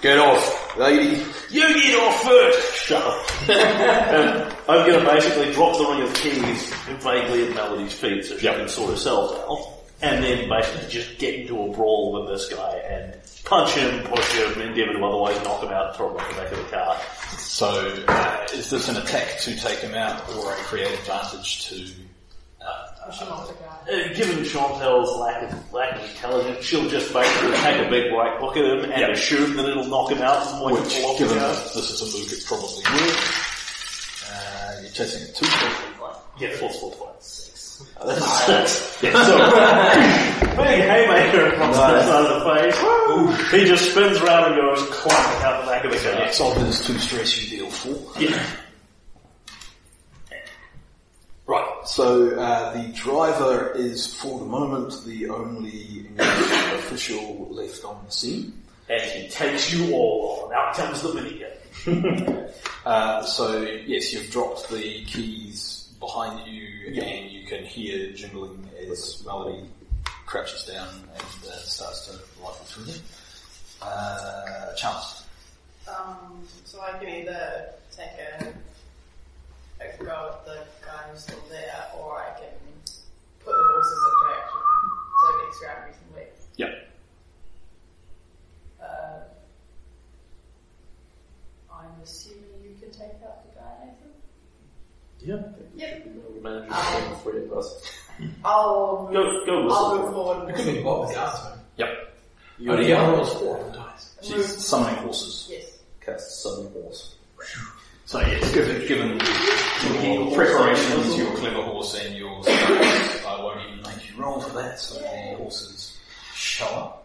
Get 0.00 0.18
off, 0.18 0.76
lady. 0.76 1.22
You 1.48 1.72
get 1.74 2.00
off 2.00 2.22
first! 2.24 2.74
Shut 2.74 3.02
up. 3.04 3.48
and 3.48 4.56
I'm 4.68 4.84
going 4.88 4.98
to 4.98 5.06
basically 5.08 5.52
drop 5.52 5.78
the 5.78 5.84
ring 5.84 6.02
of 6.02 6.12
keys 6.14 6.74
vaguely 7.00 7.46
at 7.46 7.54
Melody's 7.54 7.92
feet 7.92 8.24
so 8.24 8.36
she 8.36 8.46
can 8.48 8.68
sort 8.68 8.90
herself 8.90 9.38
out. 9.48 9.78
And 10.02 10.24
then 10.24 10.48
basically 10.48 10.88
just 10.88 11.18
get 11.20 11.34
into 11.34 11.62
a 11.62 11.70
brawl 11.72 12.12
with 12.14 12.30
this 12.30 12.52
guy 12.52 12.78
and 12.78 13.21
punch 13.44 13.72
him, 13.72 14.04
push 14.04 14.32
him, 14.32 14.60
endeavour 14.60 14.92
to 14.92 15.04
otherwise 15.04 15.42
knock 15.44 15.62
him 15.62 15.70
out 15.70 15.88
and 15.88 15.96
throw 15.96 16.10
him 16.10 16.16
off 16.16 16.28
the 16.28 16.42
back 16.42 16.52
of 16.52 16.58
the 16.58 16.64
car. 16.64 16.96
So, 17.38 18.04
uh, 18.08 18.46
is 18.54 18.70
this 18.70 18.88
an 18.88 18.96
attack 18.96 19.38
to 19.40 19.56
take 19.56 19.78
him 19.78 19.94
out 19.94 20.28
or 20.36 20.52
a 20.52 20.56
create 20.56 20.92
advantage 21.00 21.68
to... 21.68 21.92
I 23.06 23.10
should 23.10 23.28
not 23.28 23.48
take 23.48 23.56
out. 23.66 23.88
Uh, 23.88 24.14
given 24.14 24.44
Chantel's 24.44 25.18
lack 25.18 25.42
of 25.42 25.72
lack 25.72 25.96
of 25.96 26.08
intelligence, 26.08 26.64
she'll 26.64 26.88
just 26.88 27.12
basically 27.12 27.56
take 27.58 27.84
a 27.86 27.90
big 27.90 28.12
right 28.12 28.40
look 28.40 28.56
at 28.56 28.64
him 28.64 28.90
and 28.90 29.12
assume 29.12 29.56
that 29.56 29.66
it'll 29.66 29.86
knock 29.86 30.10
him 30.12 30.22
out 30.22 30.46
and 30.46 30.62
like 30.62 30.74
Which, 30.74 31.02
off 31.02 31.18
given 31.18 31.34
the 31.34 31.40
that 31.40 31.72
this 31.74 31.90
is 31.90 32.00
a 32.00 32.18
move, 32.18 32.32
it 32.32 32.44
probably 32.46 32.84
would. 32.92 33.16
Uh, 34.30 34.80
you're 34.82 34.92
chasing 34.92 35.22
a 35.28 35.32
two 35.32 35.46
Yeah, 36.38 36.56
force, 36.56 36.78
force, 38.00 38.44
force. 38.44 39.02
Yeah, 39.02 39.22
so, 39.24 40.56
big 40.56 40.80
haymaker 40.80 41.56
comes 41.56 41.76
side 41.76 42.30
of 42.30 42.44
the 42.44 42.54
face. 42.54 43.50
He 43.50 43.64
just 43.64 43.90
spins 43.90 44.18
around 44.20 44.52
and 44.52 44.60
goes 44.60 44.88
clunk 44.90 45.44
out 45.44 45.64
the 45.64 45.70
back 45.70 45.84
of 45.84 45.90
the 45.92 45.98
car. 45.98 46.12
Yes, 46.12 46.40
of 46.40 46.56
his 46.56 46.86
two 46.86 46.98
stress 46.98 47.50
you 47.50 47.58
deal 47.58 47.70
for. 47.70 48.20
Yeah. 48.20 48.46
Right, 51.46 51.86
so 51.86 52.38
uh, 52.38 52.72
the 52.72 52.92
driver 52.92 53.72
is 53.74 54.14
for 54.14 54.38
the 54.38 54.46
moment 54.46 55.04
the 55.04 55.28
only 55.28 56.06
official 56.18 57.48
left 57.50 57.84
on 57.84 58.04
the 58.06 58.12
scene. 58.12 58.62
And 58.88 59.02
he 59.02 59.28
takes 59.28 59.72
you 59.72 59.92
all 59.92 60.46
on. 60.46 60.54
Out 60.54 60.74
comes 60.74 61.02
the 61.02 61.08
minigun. 61.10 62.48
Uh, 62.84 63.22
so 63.22 63.62
yes, 63.86 64.12
you've 64.12 64.28
dropped 64.28 64.68
the 64.68 65.04
keys 65.04 65.71
behind 66.02 66.44
you 66.48 67.00
and 67.00 67.30
you 67.30 67.46
can 67.46 67.64
hear 67.64 68.12
jingling 68.12 68.68
as 68.90 69.22
Melody 69.24 69.64
crouches 70.26 70.64
down 70.64 70.88
and 70.88 71.48
uh, 71.48 71.56
starts 71.58 72.06
to 72.06 72.12
rifle 72.42 72.66
through 72.66 72.84
them. 72.84 73.00
Uh, 73.80 74.74
Chance. 74.74 75.24
Um, 75.86 76.42
so 76.64 76.80
I 76.80 76.98
can 76.98 77.08
either 77.08 77.74
take 77.96 78.10
a, 78.18 78.52
a 79.80 80.04
go 80.04 80.30
at 80.32 80.44
the 80.44 80.58
guy 80.84 81.02
who's 81.10 81.22
still 81.22 81.42
there, 81.48 81.84
or 81.98 82.18
I 82.18 82.36
can 82.38 82.50
put 83.44 83.54
the 83.54 83.62
horses 83.72 84.02
into 84.08 84.34
action 84.34 84.60
so 85.20 85.28
it 85.28 85.44
gets 85.44 85.62
around 85.62 85.86
reasonably. 85.86 86.26
Yep. 86.56 86.88
Uh, 88.82 89.20
I'm 91.72 92.02
assuming 92.02 92.42
you 92.64 92.76
can 92.80 92.90
take 92.90 93.22
out 93.24 93.44
the 93.46 93.60
guy, 93.60 93.86
Nathan? 93.86 94.11
Yeah. 95.24 95.36
Yep. 95.76 96.06
We 96.34 96.40
managed 96.40 96.68
to 96.68 96.74
find 96.74 97.12
the 97.12 97.16
three. 97.18 98.28
I'll 98.44 99.08
Go, 99.12 99.46
go 99.46 99.68
I'll 99.68 99.98
move 99.98 100.12
forward. 100.12 100.50
It 100.50 100.56
could 100.56 100.74
be 100.74 100.82
Bob 100.82 101.08
as 101.08 101.14
the 101.14 101.20
answer. 101.20 101.58
Yep. 101.78 102.68
Only 102.68 102.86
the 102.86 102.98
other 102.98 103.12
rolls 103.16 103.34
four 103.34 103.58
on 103.58 103.72
the 103.72 103.78
dice. 103.78 104.14
She's 104.22 104.64
summoning 104.64 104.96
horses. 105.02 105.48
Yes. 105.50 105.78
Cast 106.00 106.42
summon 106.42 106.72
horse. 106.72 107.16
So 108.06 108.20
yes, 108.20 108.52
given, 108.52 108.86
given 108.86 109.18
your 110.04 110.34
preparations, 110.34 111.16
your 111.16 111.34
clever 111.36 111.62
horse 111.62 111.98
and 112.04 112.14
your 112.16 112.42
skills, 112.42 113.24
I 113.26 113.36
won't 113.42 113.60
even 113.70 113.82
make 113.82 114.08
you 114.10 114.22
roll 114.22 114.40
for 114.40 114.54
that, 114.60 114.78
so 114.78 115.00
the 115.00 115.36
horses 115.36 115.98
show 116.34 116.66
up. 116.66 116.98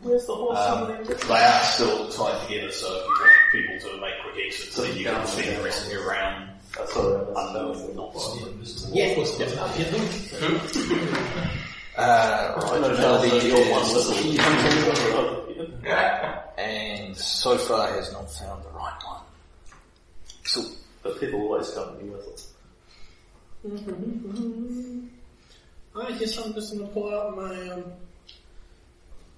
Where's 0.00 0.24
the 0.26 0.34
horse 0.34 0.58
Um, 0.58 0.86
summoning? 0.86 1.06
they 1.28 1.34
are 1.34 1.62
still 1.64 2.08
tied 2.08 2.48
together, 2.48 2.70
so 2.72 2.86
if 2.86 3.04
you 3.04 3.68
want 3.68 3.80
people 3.80 3.90
to 3.90 4.00
make 4.00 4.14
quick 4.22 4.46
exits, 4.46 4.74
so 4.74 4.84
you 4.84 5.04
can 5.04 5.26
spend 5.26 5.58
the 5.58 5.62
rest 5.64 5.86
of 5.86 5.92
your 5.92 6.08
round 6.08 6.50
That's 6.76 6.96
alright. 6.96 7.26
Unknown, 7.36 7.96
not. 7.96 8.14
Yeah, 8.92 9.16
what's 9.16 9.36
the 9.38 9.44
hit 9.74 9.90
them? 9.92 10.60
Uh, 11.96 12.54
right, 12.56 12.80
one 13.70 13.82
is 13.82 13.94
whistle. 13.94 14.16
and 16.58 17.16
so 17.16 17.56
far 17.56 17.86
has 17.92 18.12
not 18.12 18.28
found 18.32 18.64
the 18.64 18.70
right 18.70 18.98
one. 19.06 19.22
So, 20.42 20.64
But 21.04 21.20
people 21.20 21.40
always 21.42 21.70
come 21.70 21.96
to 21.96 22.02
me 22.02 22.10
with 22.10 22.26
it. 22.26 22.46
I 25.96 26.12
guess 26.18 26.36
I'm 26.38 26.52
just 26.54 26.76
gonna 26.76 26.88
pull 26.88 27.14
out 27.14 27.36
my, 27.36 27.68
um... 27.70 27.84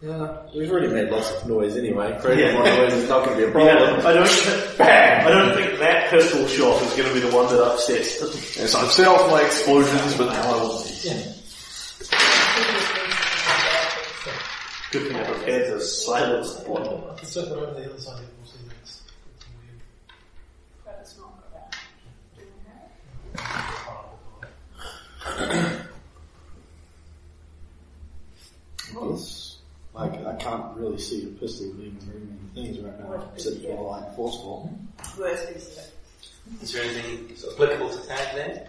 Yeah, 0.02 0.42
we've 0.54 0.70
already 0.70 0.88
made 0.88 1.08
lots 1.10 1.30
of 1.32 1.48
noise 1.48 1.76
anyway. 1.76 2.16
Creating 2.20 2.48
Yeah. 2.48 2.52
more 2.54 2.64
noise 2.64 2.92
is 2.92 3.08
not 3.08 3.24
gonna 3.24 3.36
be 3.38 3.44
a 3.44 3.50
problem. 3.50 3.76
Yeah, 4.00 4.06
I 4.08 4.12
don't. 4.12 4.78
Bang! 4.78 5.26
I 5.26 5.30
don't 5.30 5.54
think 5.56 5.78
that 5.78 6.10
pistol 6.10 6.46
shot 6.46 6.82
is 6.82 6.92
going 6.92 7.08
to 7.08 7.14
be 7.14 7.20
the 7.20 7.34
one 7.34 7.46
that 7.48 7.62
upsets. 7.64 8.20
yes, 8.58 8.74
I've 8.74 8.92
set 8.92 9.08
off 9.08 9.30
my 9.30 9.42
explosions, 9.42 10.14
but 10.18 10.26
now 10.32 10.42
I 10.54 10.62
will. 10.62 10.78
Good 14.92 15.08
thing 15.08 15.16
I 15.16 15.24
prepared 15.24 15.66
to 15.72 15.80
silence 15.80 16.54
the 16.56 16.68
bottom. 16.68 17.02
I 17.10 17.14
can 17.16 17.26
circle 17.26 17.54
over 17.54 17.72
the 17.80 17.90
other 17.90 17.98
side 17.98 18.20
of 18.20 18.20
the 18.20 18.26
wall, 18.36 18.44
see 18.44 18.58
if 18.66 18.72
it's 18.82 19.02
it's 19.34 19.46
weird. 19.58 19.80
But 20.84 20.98
it's 21.00 21.16
not 21.18 21.32
got 21.52 21.72
that. 25.26 25.86
Well, 28.94 29.14
it's 29.14 29.56
like 29.94 30.12
I 30.24 30.25
can't 30.38 30.76
really 30.76 30.98
see 30.98 31.24
the 31.24 31.30
pistol 31.38 31.66
leaving 31.76 31.98
very 32.00 32.20
many 32.20 32.72
things 32.72 32.78
right 32.84 32.98
now. 33.00 33.30
Except 33.34 33.62
for 33.62 33.90
like 33.90 34.14
forceful. 34.16 34.70
Worst 35.18 35.52
piece 35.52 35.68
of 35.72 35.78
it. 35.78 35.92
Is 36.62 36.72
there 36.72 36.84
anything 36.84 37.36
applicable 37.52 37.90
to 37.90 38.06
tag 38.06 38.34
there? 38.34 38.68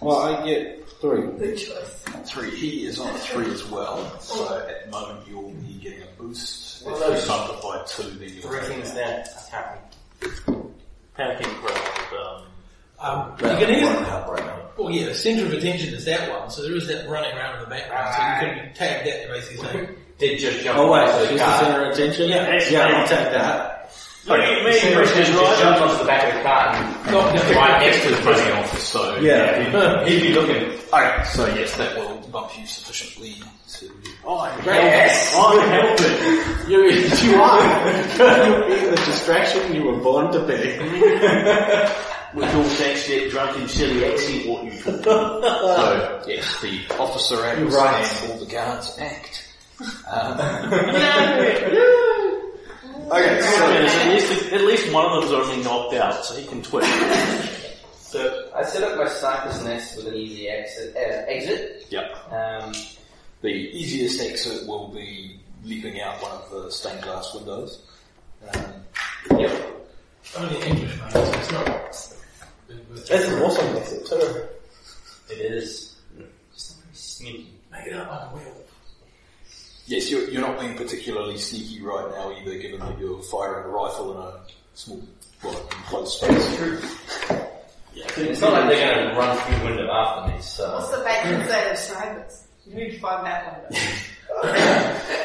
Well, 0.00 0.16
I 0.18 0.44
get 0.46 0.88
three. 1.00 1.22
Good 1.38 1.56
choice. 1.58 2.04
Three. 2.24 2.50
He 2.50 2.86
is 2.86 2.98
on 2.98 3.14
a 3.14 3.18
three 3.18 3.50
as 3.52 3.64
well. 3.66 4.18
So 4.20 4.58
at 4.58 4.84
the 4.86 4.90
moment 4.90 5.26
you'll 5.28 5.50
be 5.52 5.74
getting 5.82 6.02
a 6.02 6.06
boost. 6.18 6.84
Well, 6.86 6.94
if 6.94 7.00
those- 7.00 7.22
you 7.22 7.28
multiply 7.28 7.84
two, 7.84 8.02
then 8.18 8.28
you'll 8.34 8.42
Three 8.42 8.60
things 8.60 8.92
that. 8.94 9.28
there. 9.50 9.78
Apparently. 10.28 10.72
Panicking 11.18 11.54
crowd. 11.62 12.12
Um, 12.18 12.44
Um, 13.00 13.30
you 13.40 13.46
That 13.46 13.60
can 13.60 13.68
will 13.84 13.88
either, 13.90 14.32
right 14.32 14.44
now. 14.44 14.60
well, 14.76 14.90
yeah, 14.90 15.06
the 15.06 15.14
center 15.14 15.46
of 15.46 15.52
attention 15.52 15.94
is 15.94 16.04
that 16.06 16.28
one, 16.32 16.50
so 16.50 16.62
there 16.62 16.74
is 16.74 16.88
that 16.88 17.08
running 17.08 17.30
around 17.36 17.54
in 17.58 17.60
the 17.60 17.70
background, 17.70 18.12
so 18.40 18.46
you 18.48 18.54
can 18.60 18.74
tag 18.74 19.04
that 19.04 19.22
to 19.22 19.32
basically 19.32 19.68
say, 19.68 19.88
Did 20.18 20.38
just 20.40 20.64
jump 20.64 20.78
Oh 20.78 20.90
wait, 20.92 21.08
onto 21.08 21.18
she's 21.20 21.28
the 21.28 21.34
the 21.34 21.40
car. 21.44 21.60
center 21.64 21.84
of 21.84 21.92
attention? 21.92 22.28
Yeah. 22.28 22.60
yeah, 22.70 22.98
I'll 22.98 23.06
take 23.08 23.30
that. 23.32 23.74
Look 24.26 24.40
at 24.40 24.64
me, 24.64 24.72
Center 24.78 25.00
Richard 25.00 25.14
just 25.24 25.32
Ryder. 25.38 25.62
jumped 25.62 25.80
onto 25.80 25.98
the 25.98 26.04
back 26.04 26.28
of 26.28 26.34
the 26.34 26.42
car 26.42 26.68
and 26.74 27.12
Not 27.12 27.32
the- 27.48 27.54
right 27.54 27.80
next 27.80 28.02
to 28.02 28.08
the 28.10 28.16
Running 28.16 28.34
prison. 28.34 28.52
off, 28.58 28.78
so 28.80 29.16
Yeah. 29.20 30.04
He'd 30.08 30.20
be 30.20 30.34
looking. 30.34 30.78
Alright, 30.92 31.26
so 31.28 31.46
yes, 31.54 31.76
that 31.78 31.96
will 31.96 32.16
bump 32.30 32.50
you 32.58 32.66
sufficiently 32.66 33.36
to. 33.78 33.90
Oh, 34.26 34.44
Yes! 34.66 35.32
Oh, 35.34 35.58
I'm 35.58 35.68
helping. 35.70 36.70
You, 36.70 36.82
you 36.90 37.40
are. 37.40 37.60
You're 38.68 38.90
the 38.90 38.96
distraction 39.06 39.74
you 39.74 39.82
were 39.84 39.96
born 39.98 40.30
to 40.32 40.40
be. 40.40 40.78
We 42.34 42.42
don't 42.44 42.80
actually 42.82 43.30
drunk 43.30 43.56
and 43.56 43.70
silly 43.70 44.04
accent 44.04 44.46
what 44.46 44.64
you 44.64 44.70
talk 44.82 45.02
So 45.04 46.22
yes, 46.26 46.60
the 46.60 46.80
officer 46.98 47.42
acts 47.46 47.60
Right. 47.74 48.22
and 48.22 48.32
all 48.32 48.38
the 48.38 48.46
guards 48.46 48.98
act. 48.98 49.47
Um, 50.10 50.38
Okay, 53.10 53.40
so 53.40 53.72
at, 53.72 54.12
least, 54.12 54.52
at 54.52 54.60
least 54.64 54.92
one 54.92 55.06
of 55.06 55.22
them's 55.22 55.32
only 55.32 55.64
knocked 55.64 55.94
out, 55.94 56.22
so 56.26 56.36
he 56.36 56.46
can 56.46 56.62
twitch. 56.62 56.84
So 58.08 58.48
I 58.56 58.64
set 58.64 58.82
up 58.82 58.96
my 58.96 59.06
sniper's 59.06 59.62
nest 59.64 59.96
with 59.98 60.06
an 60.06 60.14
easy 60.14 60.48
exit. 60.48 60.96
Uh, 60.96 61.24
exit. 61.28 61.84
yep. 61.90 62.10
Um, 62.32 62.72
The 63.42 63.48
easiest 63.50 64.18
exit 64.22 64.66
will 64.66 64.88
be 64.88 65.38
leaping 65.62 66.00
out 66.00 66.22
one 66.22 66.32
of 66.32 66.50
the 66.50 66.70
stained 66.70 67.02
glass 67.02 67.34
windows. 67.34 67.82
Um, 68.54 68.64
yep. 69.38 69.52
only 70.38 70.56
English, 70.66 70.96
man, 70.98 71.10
so 71.10 71.32
it's 71.34 71.52
not. 71.52 71.66
That's 73.08 73.24
an 73.28 73.42
awesome 73.42 73.74
method 73.74 74.06
too. 74.06 74.42
It 75.30 75.38
is. 75.52 75.96
Just 76.54 76.76
not 76.76 76.84
very 76.84 76.94
sneaky. 76.94 77.52
Make 77.70 77.86
it 77.88 77.92
up 77.92 78.10
like 78.10 78.22
a 78.22 78.36
wheel. 78.36 78.54
Yes, 79.88 80.10
you're, 80.10 80.28
you're 80.30 80.40
not 80.42 80.60
being 80.60 80.76
particularly 80.76 81.38
sneaky 81.38 81.82
right 81.82 82.08
now 82.12 82.32
either, 82.32 82.56
given 82.58 82.80
that 82.80 82.98
you're 82.98 83.22
firing 83.22 83.64
a 83.64 83.68
rifle 83.68 84.12
in 84.12 84.18
a 84.18 84.40
small, 84.74 85.02
well, 85.42 85.56
enclosed 85.78 86.18
space. 86.18 86.84
It's 88.16 88.40
not 88.40 88.52
like 88.52 88.68
they're 88.68 88.94
going 88.94 89.08
to 89.10 89.18
run 89.18 89.36
through 89.38 89.58
the 89.58 89.64
window 89.64 89.90
after 89.90 90.32
me, 90.32 90.40
so. 90.40 90.72
What's 90.74 90.90
the 90.96 91.02
back 91.04 91.24
side 91.48 91.72
of 91.72 91.78
snipers? 91.78 92.44
You 92.66 92.74
need 92.76 92.90
to 92.92 93.00
find 93.00 93.26
that 93.26 93.70
one. 93.70 94.54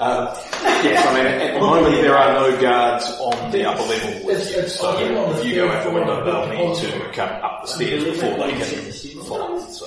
Um, 0.00 0.26
yes, 0.82 1.06
I 1.06 1.14
mean, 1.14 1.24
at 1.26 1.54
the 1.54 1.60
moment 1.60 1.94
there 2.02 2.16
are 2.18 2.32
no 2.32 2.60
guards 2.60 3.04
on 3.20 3.52
the 3.52 3.64
upper 3.64 3.82
level 3.82 4.26
with 4.26 4.50
you, 4.56 4.66
so 4.66 4.88
on 4.88 5.00
the- 5.00 5.16
on 5.16 5.32
the 5.34 5.38
if 5.38 5.46
you 5.46 5.54
go 5.54 5.68
third 5.68 5.76
out 5.76 5.84
the 5.84 5.90
window, 5.92 6.24
they'll 6.24 6.48
the 6.48 6.54
need 6.66 6.76
to 6.78 7.12
come 7.12 7.28
up 7.44 7.62
the 7.62 7.68
stairs 7.68 8.02
before 8.02 8.36
they 8.38 8.50
can 8.54 9.22
follow. 9.22 9.60
So, 9.60 9.86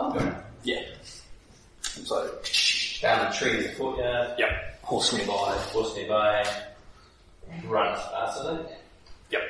Okay. 0.00 0.32
yeah. 0.62 0.80
So, 1.82 2.30
Down 3.00 3.30
the 3.30 3.36
tree, 3.36 3.62
the 3.66 3.74
courtyard, 3.74 4.38
yep, 4.38 4.78
horse 4.82 5.12
nearby. 5.12 5.32
Horse 5.72 5.94
nearby, 5.96 6.44
run 7.66 7.96
faster 7.96 8.44
than 8.44 8.66
Yep. 9.30 9.42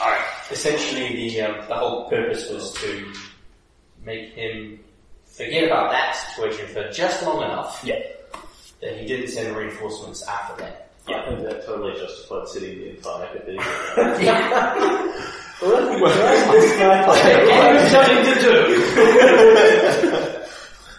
Alright. 0.00 0.20
Essentially, 0.50 1.28
the 1.30 1.40
um, 1.42 1.68
the 1.68 1.74
whole 1.74 2.08
purpose 2.10 2.48
was 2.50 2.72
to 2.74 3.12
make 4.04 4.32
him 4.34 4.78
forget 5.24 5.64
about 5.64 5.90
that 5.92 6.12
situation 6.14 6.66
for 6.68 6.88
just 6.90 7.22
long 7.24 7.42
enough 7.42 7.80
Yeah. 7.84 8.00
that 8.80 8.96
he 8.98 9.06
didn't 9.06 9.28
send 9.28 9.56
reinforcements 9.56 10.22
after 10.26 10.62
that. 10.62 10.82
I 11.08 11.24
think 11.28 11.42
that 11.42 11.64
totally 11.64 11.94
justified 12.00 12.48
sitting 12.48 12.72
in 12.72 12.78
the 12.80 12.90
entire 12.96 13.26
cathedral. 13.28 13.64
something 17.90 18.24
to 18.34 18.40
do. 18.40 20.32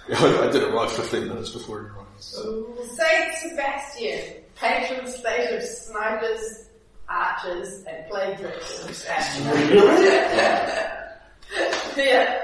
I 0.13 0.49
did 0.51 0.63
it 0.63 0.71
right 0.73 0.89
15 0.89 1.27
minutes 1.27 1.49
before 1.49 1.79
everyone 1.79 2.05
else. 2.15 2.41
Saint 2.97 3.33
Sebastian, 3.51 4.43
patron 4.55 5.05
saint 5.07 5.55
of 5.55 5.63
snipers, 5.63 6.65
archers, 7.09 7.83
and 7.89 8.07
plague 8.09 8.37
drifters. 8.37 9.05
yeah. 11.97 12.39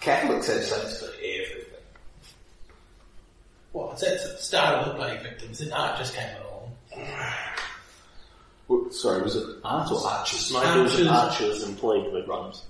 Catholics 0.00 0.46
have 0.46 0.62
saints 0.62 1.00
for 1.00 1.06
everything. 1.16 1.64
Well, 3.72 3.90
it's 3.92 4.02
at 4.04 4.20
the 4.20 4.36
start 4.42 4.74
of 4.78 4.86
the 4.92 4.98
plague 5.02 5.22
victims, 5.22 5.60
and 5.60 5.72
art 5.72 5.98
just 5.98 6.14
came 6.14 6.28
along. 6.36 6.76
Well, 8.68 8.90
Sorry, 8.90 9.22
was 9.22 9.36
it 9.36 9.46
art 9.64 9.90
or 9.90 10.06
archers? 10.06 10.38
Snipers, 10.40 10.92
Archers. 10.92 11.08
archers, 11.08 11.62
and 11.64 11.76
plague 11.78 12.12
victims. 12.12 12.62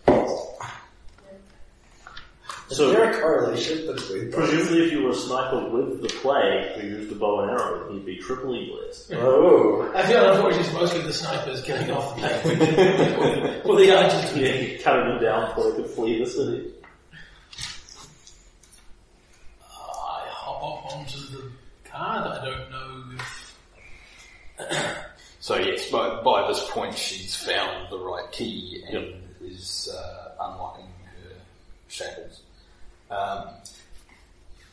Is 2.70 2.76
So, 2.76 2.90
there 2.90 3.10
a 3.10 3.20
correlation 3.20 3.86
between 3.86 4.30
presumably 4.30 4.86
if 4.86 4.92
you 4.92 5.02
were 5.04 5.10
a 5.10 5.14
sniper 5.14 5.68
with 5.70 6.02
the 6.02 6.08
plague 6.08 6.72
who 6.72 6.86
used 6.86 7.10
a 7.10 7.14
bow 7.14 7.40
and 7.40 7.50
arrow, 7.52 7.90
you'd 7.92 8.04
be 8.04 8.18
triply 8.18 8.70
blessed. 8.70 9.12
Oh. 9.14 9.90
I 9.94 10.02
feel 10.06 10.28
unfortunately 10.30 10.66
it's 10.66 10.74
mostly 10.74 11.02
the 11.02 11.12
snipers 11.12 11.62
killing 11.62 11.90
off 11.90 12.14
the 12.16 12.20
plague 12.22 12.58
victims, 12.58 13.62
or 13.64 13.76
the 13.76 13.96
archers. 13.96 14.36
Yeah, 14.36 14.82
cutting 14.82 15.08
them 15.08 15.22
down 15.22 15.48
before 15.48 15.70
they 15.72 15.76
could 15.82 15.90
flee 15.92 16.18
the 16.22 16.26
city. 16.30 16.70
I 19.62 20.26
hop 20.28 20.62
up 20.62 20.92
onto 20.94 21.18
the 21.36 21.50
card. 21.84 22.26
I 22.26 22.44
don't 22.44 22.70
know 22.70 23.16
if 23.16 24.98
So 25.40 25.56
yes, 25.56 25.90
by, 25.90 26.20
by 26.22 26.46
this 26.48 26.68
point 26.70 26.94
she's 26.96 27.34
found 27.34 27.90
the 27.90 27.98
right 27.98 28.30
key 28.30 28.84
and 28.92 29.14
is 29.40 29.88
uh, 29.90 30.32
unlocking 30.38 30.84
her 31.06 31.32
shackles. 31.88 32.42
Um, 33.10 33.48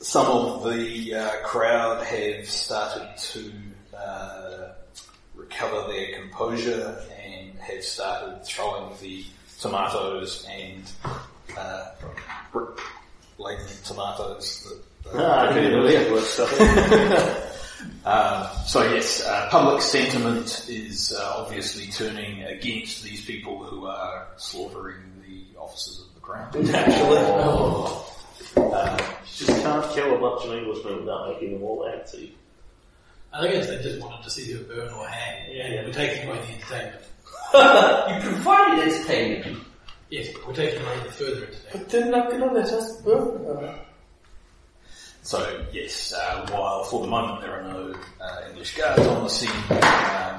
some 0.02 0.28
of 0.28 0.64
the 0.64 1.16
uh, 1.16 1.32
crowd 1.46 2.04
have 2.06 2.48
started 2.50 3.18
to 3.18 3.52
uh, 3.98 4.70
recover 5.36 5.92
their 5.92 6.20
composure 6.20 7.02
and 7.26 7.58
have 7.60 7.84
started 7.84 8.44
throwing 8.46 8.94
the 9.02 9.26
tomatoes 9.60 10.46
and 10.52 10.84
uh, 11.58 11.86
laden 13.38 13.66
tomatoes 13.84 14.68
that 15.04 15.16
Ah, 15.20 15.54
that- 15.54 15.92
yeah, 15.92 16.12
work 16.12 16.24
stuff. 16.26 16.52
um, 18.06 18.48
so 18.66 18.84
yes, 18.92 19.24
uh, 19.26 19.48
public 19.52 19.82
sentiment 19.82 20.66
is 20.68 21.14
uh, 21.18 21.34
obviously 21.38 21.88
turning 21.88 22.44
against 22.44 23.04
these 23.04 23.24
people 23.26 23.64
who 23.64 23.86
are 23.86 24.28
slaughtering 24.38 24.98
the 25.28 25.46
officers 25.60 26.02
of 26.08 26.14
the 26.16 26.20
crown. 26.22 26.50
Naturally. 26.54 28.15
Uh, 28.58 28.98
Just 29.26 29.62
can't 29.62 29.94
kill 29.94 30.16
a 30.16 30.20
bunch 30.20 30.46
of 30.46 30.54
Englishmen 30.54 31.00
without 31.02 31.30
making 31.30 31.54
them 31.54 31.64
all 31.64 31.86
antsy. 31.86 32.32
I 33.34 33.48
guess 33.48 33.68
they 33.68 33.82
just 33.82 34.00
wanted 34.00 34.24
to 34.24 34.30
see 34.30 34.54
her 34.54 34.64
burn 34.64 34.90
or 34.94 35.08
hang, 35.08 35.52
Yeah, 35.54 35.66
and 35.66 35.74
yeah. 35.74 35.84
we're 35.86 35.92
taking 35.94 36.28
away 36.30 36.40
the 36.40 36.54
entertainment. 36.54 37.04
you 38.24 38.30
provided 38.34 38.88
entertainment. 38.94 39.64
Yes, 40.10 40.30
but 40.34 40.48
we're 40.48 40.54
taking 40.54 40.82
away 40.82 40.96
the 41.04 41.12
further 41.12 41.32
entertainment. 41.48 41.72
But 41.74 41.90
they're 41.90 42.12
not 42.12 42.32
gonna 42.32 42.54
let 42.54 42.68
us 42.70 43.02
burn. 43.02 43.76
so 45.22 45.66
yes, 45.74 46.14
uh, 46.14 46.48
while 46.52 46.84
for 46.86 47.02
the 47.02 47.08
moment 47.08 47.42
there 47.42 47.60
are 47.60 47.64
no 47.64 47.94
uh, 48.22 48.42
English 48.50 48.78
guards 48.78 49.06
on 49.06 49.24
the 49.24 49.30
scene, 49.30 49.50
um, 49.50 49.76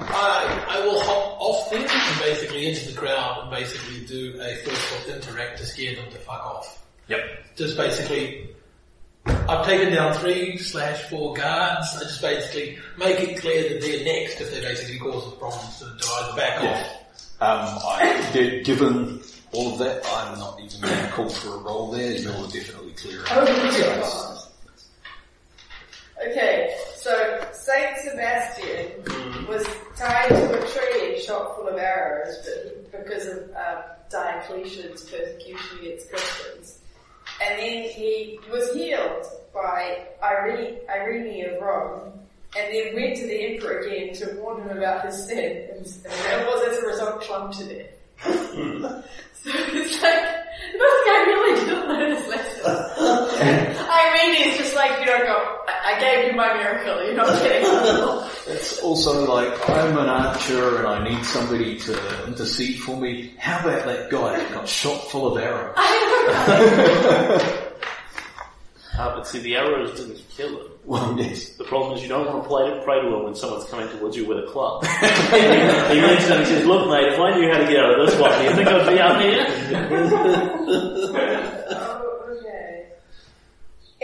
I, 0.09 0.65
I 0.69 0.85
will 0.85 0.99
hop 1.01 1.37
off 1.39 1.69
them 1.69 1.83
and 1.83 2.19
basically 2.21 2.67
into 2.67 2.89
the 2.91 2.97
crowd 2.97 3.41
and 3.43 3.51
basically 3.51 4.05
do 4.07 4.39
a 4.41 4.55
first 4.55 5.07
look 5.07 5.15
interact 5.17 5.59
to 5.59 5.65
scare 5.67 5.95
them 5.95 6.09
to 6.11 6.17
fuck 6.17 6.43
off. 6.43 6.83
Yep. 7.09 7.55
Just 7.55 7.77
basically, 7.77 8.49
I've 9.25 9.65
taken 9.65 9.93
down 9.93 10.13
three 10.13 10.57
slash 10.57 11.01
four 11.03 11.33
guards. 11.33 11.95
I 11.95 12.01
just 12.01 12.21
basically 12.21 12.77
make 12.97 13.19
it 13.19 13.39
clear 13.39 13.69
that 13.69 13.81
they're 13.81 14.05
next 14.05 14.41
if 14.41 14.53
they 14.53 14.61
basically 14.61 14.99
cause 14.99 15.33
problems 15.35 15.79
to 15.79 15.85
the 15.85 15.97
die, 15.97 16.35
back 16.35 16.63
yeah. 16.63 16.69
off. 16.71 16.97
Um, 17.39 18.63
given 18.63 19.21
all 19.51 19.73
of 19.73 19.79
that, 19.79 20.03
I'm 20.05 20.37
not 20.39 20.59
even 20.59 20.81
going 20.81 21.05
to 21.05 21.11
call 21.11 21.29
for 21.29 21.55
a 21.55 21.57
roll 21.59 21.91
there. 21.91 22.11
You're 22.11 22.33
definitely 22.47 22.93
clear. 22.93 23.23
Oh, 23.29 24.37
Okay, 26.25 26.75
so 26.95 27.47
Saint 27.53 27.95
Sebastian 27.99 29.03
mm. 29.03 29.47
was 29.47 29.65
tied 29.95 30.29
to 30.29 30.59
a 30.59 30.67
tree 30.67 31.13
and 31.13 31.23
shot 31.23 31.55
full 31.55 31.67
of 31.67 31.77
arrows, 31.77 32.35
but 32.43 32.91
because 32.91 33.27
of 33.27 33.51
uh, 33.51 33.83
Diocletian's 34.09 35.03
persecution 35.03 35.79
against 35.79 36.09
Christians, 36.09 36.79
and 37.43 37.59
then 37.59 37.83
he 37.83 38.39
was 38.51 38.73
healed 38.73 39.25
by 39.53 40.07
Irene, 40.23 40.77
Irene 40.89 41.49
of 41.49 41.61
Rome, 41.61 42.13
and 42.57 42.73
then 42.73 42.95
went 42.95 43.17
to 43.17 43.27
the 43.27 43.53
emperor 43.53 43.79
again 43.79 44.13
to 44.15 44.39
warn 44.41 44.61
him 44.61 44.77
about 44.77 45.05
his 45.05 45.27
sin, 45.27 45.69
and, 45.71 45.85
and 46.05 46.45
was 46.47 46.67
as 46.67 46.83
a 46.83 46.87
result 46.87 47.21
clung 47.21 47.51
to 47.53 47.63
death. 47.65 47.93
so 48.23 49.03
it's 49.45 50.01
like, 50.01 50.37
this 50.73 50.97
guy 51.05 51.23
really 51.25 51.65
didn't 51.65 51.87
learn 51.87 52.15
his 52.15 52.27
lesson. 52.27 52.65
Irene 53.89 54.51
is 54.51 54.57
just 54.57 54.75
like, 54.75 54.99
you 54.99 55.05
don't 55.05 55.25
know, 55.25 55.25
go, 55.25 55.56
I, 55.67 55.95
I 55.95 55.99
gave 55.99 56.31
you 56.31 56.37
my 56.37 56.53
miracle, 56.53 57.03
you're 57.03 57.15
not 57.15 57.27
getting 57.43 57.67
It's 58.47 58.79
also 58.81 59.25
like, 59.31 59.69
I'm 59.69 59.97
an 59.97 60.07
archer 60.07 60.77
and 60.77 60.87
I 60.87 61.03
need 61.09 61.25
somebody 61.25 61.77
to 61.79 62.27
intercede 62.27 62.79
for 62.79 62.95
me. 62.95 63.33
How 63.37 63.59
about 63.59 63.85
that 63.85 64.09
guy 64.09 64.37
that 64.37 64.51
got 64.53 64.67
shot 64.67 65.11
full 65.11 65.35
of 65.35 65.43
arrows? 65.43 65.75
Ah, 68.99 69.13
but 69.15 69.27
see, 69.27 69.39
the 69.39 69.55
arrows 69.55 69.99
didn't 69.99 70.17
kill 70.29 70.49
him. 70.59 70.71
Well, 70.85 71.19
yes. 71.19 71.49
The 71.49 71.65
problem 71.65 71.95
is 71.95 72.01
you 72.01 72.09
don't 72.09 72.25
want 72.25 72.41
to 72.41 72.47
play, 72.47 72.67
to 72.69 72.81
pray 72.83 72.99
to 72.99 73.07
him 73.07 73.23
when 73.25 73.35
someone's 73.35 73.65
coming 73.69 73.89
towards 73.89 74.17
you 74.17 74.25
with 74.25 74.39
a 74.39 74.47
club. 74.47 74.83
he 74.85 76.01
leans 76.01 76.27
down 76.27 76.39
and 76.39 76.47
says, 76.47 76.65
look 76.65 76.89
mate, 76.89 77.13
if 77.13 77.19
I 77.19 77.37
knew 77.37 77.51
how 77.51 77.59
to 77.59 77.67
get 77.67 77.83
out 77.83 77.99
of 77.99 78.07
this 78.07 78.19
one, 78.19 78.31
do 78.39 78.43
you 78.45 78.55
think 78.55 78.67
I'd 78.67 78.89
be 78.89 78.99
out 78.99 79.21
here? 79.21 79.45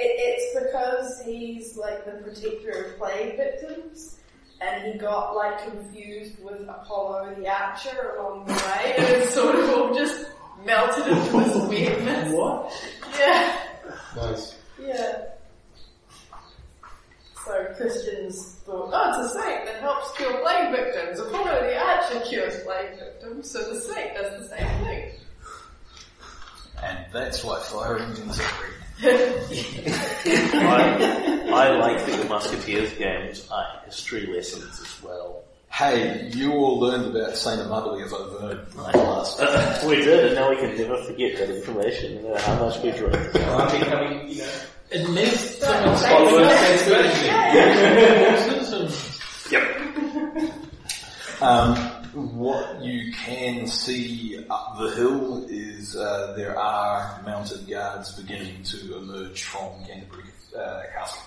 Okay. 0.04 0.10
It, 0.10 0.20
it's 0.20 0.64
because 0.66 1.22
he's 1.26 1.78
like 1.78 2.06
the 2.06 2.12
protector 2.24 2.72
of 2.86 2.98
plague 2.98 3.38
victims, 3.38 4.18
and 4.62 4.92
he 4.94 4.98
got 5.00 5.36
like 5.36 5.64
confused 5.64 6.36
with 6.44 6.62
Apollo 6.68 7.36
the 7.38 7.48
Archer 7.48 8.16
along 8.20 8.46
the 8.46 8.54
way, 8.54 8.94
and 8.98 9.06
it 9.08 9.30
sort 9.30 9.56
of 9.56 9.70
all 9.70 9.94
just 9.94 10.26
melted 10.66 11.08
into 11.08 11.32
this 11.38 11.70
weirdness. 11.70 12.34
What? 12.34 12.72
Yeah, 13.20 13.58
Nice. 14.16 14.56
yeah. 14.82 15.24
So 17.46 17.66
Christians 17.76 18.62
thought, 18.66 18.90
oh, 18.94 19.22
it's 19.22 19.36
a 19.36 19.40
saint 19.42 19.66
that 19.66 19.82
helps 19.82 20.16
cure 20.16 20.32
plague 20.42 20.72
victims. 20.72 21.20
Apollo 21.20 21.62
the 21.62 21.78
Archer 21.78 22.22
cures 22.22 22.64
plague 22.64 22.98
victims, 22.98 23.52
so 23.52 23.60
the 23.74 23.82
saint 23.82 24.16
does 24.16 24.42
the 24.50 24.56
same 24.56 24.84
thing. 24.86 25.12
And 26.82 27.06
that's 27.12 27.44
why 27.44 27.60
fire 27.64 27.98
engines 28.00 28.40
are 28.40 28.52
great. 28.60 28.74
I, 29.04 29.06
I 31.52 31.70
like 31.78 32.06
that 32.06 32.22
the 32.22 32.26
Musketeers 32.30 32.94
games 32.94 33.48
are 33.52 33.82
history 33.86 34.26
lessons 34.28 34.80
as 34.80 35.04
well. 35.04 35.44
Hey, 35.70 36.30
you 36.34 36.54
all 36.54 36.80
learned 36.80 37.16
about 37.16 37.36
Saint 37.36 37.60
Amadou 37.62 38.06
of 38.06 38.14
Auvergne 38.14 39.04
last 39.04 39.40
Uh, 39.40 39.80
we 39.88 39.96
did, 39.98 40.26
and 40.26 40.36
now 40.36 40.50
we 40.52 40.56
can 40.58 40.78
never 40.78 40.98
forget 41.04 41.36
that 41.38 41.50
information, 41.50 42.22
no 42.22 42.30
matter 42.34 42.44
how 42.46 42.56
much 42.66 42.78
we 42.84 42.92
drink. 42.92 43.16
I'm 43.36 43.80
becoming, 43.80 44.30
you 44.30 44.38
know, 44.38 44.50
It 44.92 45.10
makes 45.10 45.60
Right, 45.64 45.98
someone 45.98 46.46
thanks. 46.46 46.86
horses 48.46 48.74
and 48.74 48.90
Um, 51.42 51.76
what 52.14 52.82
you 52.84 53.12
can 53.14 53.68
see 53.68 54.44
up 54.50 54.78
the 54.80 54.92
hill 54.96 55.46
is 55.50 55.96
uh, 55.96 56.34
there 56.38 56.58
are 56.58 57.22
mounted 57.26 57.68
guards 57.68 58.12
beginning 58.14 58.64
to 58.64 58.98
emerge 58.98 59.44
from 59.44 59.84
Canterbury 59.86 60.24
uh, 60.58 60.82
Castle. 60.94 61.22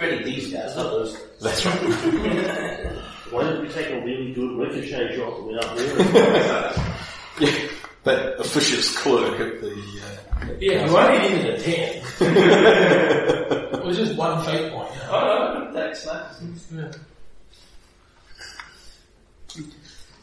really 0.00 0.24
these 0.24 0.52
guys, 0.52 0.76
not 0.76 0.90
those. 0.90 1.16
That's 1.40 1.64
right. 1.66 1.74
Why 3.30 3.42
didn't 3.44 3.62
we 3.62 3.68
take 3.68 3.90
a 3.90 4.00
really 4.04 4.32
good 4.32 4.56
ricochet 4.58 5.16
shot 5.16 5.44
without 5.44 5.76
doing 5.76 5.98
yeah, 7.40 7.68
that 8.04 8.40
officious 8.40 8.96
clerk 8.96 9.38
at 9.40 9.60
the. 9.60 9.70
Uh, 9.70 10.54
Yeah, 10.60 10.86
you 10.86 10.96
only 10.96 11.18
needed 11.28 11.54
a 11.54 11.62
10. 11.62 11.74
it 13.80 13.84
was 13.84 13.96
just 13.98 14.16
one 14.16 14.42
fate 14.44 14.72
point. 14.72 14.90
You 14.94 15.00
know? 15.00 15.08
Oh, 15.10 15.64
no, 15.64 15.72
that's 15.72 16.06
nice. 16.06 16.40
Yeah. 16.74 16.90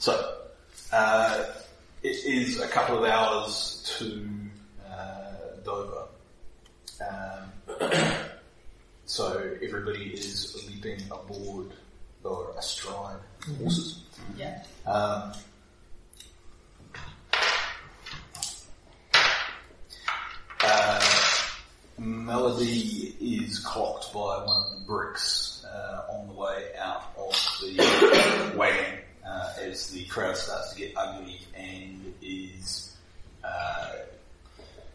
So, 0.06 0.36
uh, 0.94 1.46
it 2.04 2.26
is 2.26 2.60
a 2.60 2.68
couple 2.68 3.04
of 3.04 3.10
hours 3.10 3.92
to 3.98 4.30
uh, 4.88 5.32
Dover. 5.64 6.08
Um, 7.02 7.92
so 9.06 9.56
everybody 9.64 10.14
is 10.14 10.64
leaping 10.70 11.02
aboard 11.10 11.72
or 12.24 12.54
astride 12.56 13.18
horses. 13.58 14.04
Yeah. 14.38 14.62
Um, 14.86 15.34
uh, 20.62 21.12
Melody 21.98 23.16
is 23.20 23.58
clocked 23.58 24.14
by 24.14 24.20
one 24.20 24.66
of 24.72 24.80
the 24.80 24.86
bricks 24.86 25.66
uh, 25.68 26.04
on 26.12 26.28
the 26.28 26.34
way 26.34 26.68
out 26.78 27.12
of 27.18 27.34
the 27.60 28.54
wagon 28.56 29.00
uh, 29.28 29.54
as 29.62 29.90
the 29.90 30.06
crowd 30.06 30.38
starts 30.38 30.74
to 30.74 30.80
get 30.80 30.94
ugly 30.96 31.40
and 31.56 32.14
is 32.22 32.96
uh, 33.44 33.90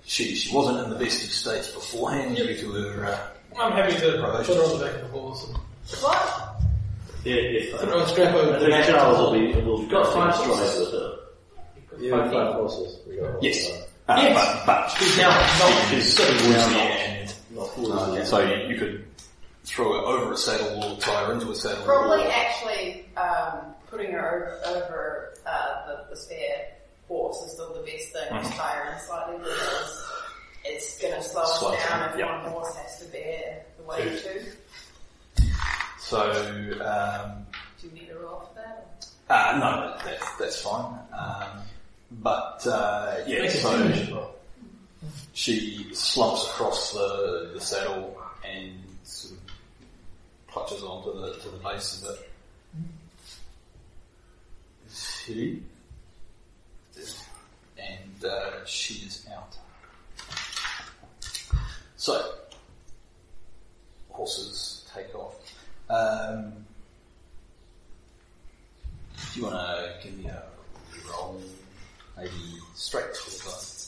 she 0.05 0.35
she 0.35 0.55
wasn't 0.55 0.79
in 0.85 0.91
the 0.91 0.97
best 1.05 1.25
of 1.25 1.31
states 1.33 1.71
beforehand 1.73 2.37
due 2.37 2.57
to 2.57 2.73
her 2.73 3.05
uh, 3.07 3.19
I'm 3.61 3.73
happy 3.73 3.95
to 3.95 4.01
put 4.01 4.47
her 4.47 4.63
on 4.63 4.79
the 4.79 4.85
back 4.85 4.95
of 4.97 5.01
the 5.03 5.09
horse 5.09 5.47
and 5.49 5.57
What? 6.03 6.47
Yeah, 7.25 7.35
yeah. 7.35 7.77
put 7.77 7.89
her 7.89 7.95
on 7.95 8.03
a 8.03 8.09
strap 8.09 8.35
over 8.35 8.51
I 8.55 8.59
the 8.59 8.59
think 8.67 8.71
back. 8.73 8.87
Charles 8.89 9.19
will 9.19 9.33
be, 9.33 9.61
will 9.61 9.83
Got 9.89 10.05
go 10.05 10.13
five 10.13 10.35
straight 10.35 10.49
horses? 10.57 10.81
with 10.81 10.93
her. 10.93 11.17
Yeah, 11.99 12.31
five 12.31 12.55
horses. 12.55 12.99
We 13.09 13.17
got 13.17 13.43
yes, 13.43 13.71
one. 13.71 13.81
uh, 14.19 14.23
Yes. 14.23 14.35
but 14.35 14.67
but 14.67 14.89
She's 14.93 15.19
now 15.19 15.29
not 15.29 15.89
she's 15.91 16.17
sitting 16.17 16.39
towards 16.39 16.57
down. 16.57 16.73
the 16.73 16.81
end. 16.81 17.35
Okay. 17.59 18.25
So 18.25 18.39
you, 18.41 18.69
you 18.73 18.79
could 18.79 19.05
throw 19.65 19.93
her 19.93 19.99
over 20.07 20.33
a 20.33 20.37
saddle 20.37 20.83
or 20.83 20.97
tie 20.99 21.27
her 21.27 21.33
into 21.35 21.51
a 21.51 21.55
saddle. 21.55 21.85
Probably 21.85 22.25
or, 22.25 22.31
actually 22.31 23.05
um, 23.19 23.75
putting 23.91 24.13
her 24.13 24.61
over, 24.67 24.79
over 24.79 25.35
uh, 25.47 25.87
the, 25.87 26.11
the 26.11 26.17
spare 26.17 26.69
horse 27.09 27.37
is 27.45 27.53
still 27.53 27.75
the 27.75 27.81
best 27.81 28.13
thing. 28.13 28.29
Just 28.31 28.53
tie 28.53 28.73
her 28.75 28.93
in 28.93 29.01
slightly 29.01 29.39
because 29.39 30.07
it's 30.65 31.01
going 31.01 31.15
to 31.15 31.23
slow 31.23 31.43
us 31.43 31.59
Slow 31.59 31.75
down 31.75 32.01
down, 32.01 32.11
if 32.13 32.19
yeah. 32.19 32.43
one 32.43 32.53
horse 32.53 32.77
has 32.77 33.01
to 33.01 33.05
bear 33.13 33.65
the 33.79 33.83
weight 33.85 34.23
too. 34.23 35.45
So 35.99 36.31
um, 36.85 37.47
Do 37.81 37.87
you 37.89 37.93
need 37.95 38.09
to 38.09 38.19
roll 38.19 38.41
for 38.41 38.55
that? 38.61 39.07
uh, 39.29 39.59
no, 39.59 39.97
that's 40.05 40.37
that's 40.39 40.61
fine. 40.63 40.99
Um, 41.17 41.63
but 42.23 42.67
uh, 42.67 43.19
yeah, 43.27 43.49
so 43.49 43.71
finish 43.79 44.11
she 45.33 45.87
slumps 45.95 46.45
across 46.47 46.93
the, 46.93 47.53
the 47.55 47.61
saddle 47.61 48.21
and 48.45 48.73
sort 49.05 49.35
of 49.35 50.53
clutches 50.53 50.83
onto 50.83 51.19
the 51.21 51.33
to 51.39 51.49
the 51.51 51.59
base 51.59 52.03
of 52.03 52.11
it. 52.17 52.30
She 54.93 55.63
and 57.79 58.25
uh, 58.25 58.65
she 58.65 59.07
is 59.07 59.27
out. 59.35 59.57
So 61.97 62.35
horses 64.11 64.87
take 64.95 65.15
off. 65.15 65.35
Um, 65.89 66.53
do 69.33 69.41
you 69.41 69.47
want 69.47 69.57
to 69.57 69.95
give 70.03 70.19
me 70.19 70.27
a 70.27 70.43
roll? 71.11 71.41
Maybe 72.17 72.31
straight 72.75 73.15
to 73.15 73.31
the 73.31 73.81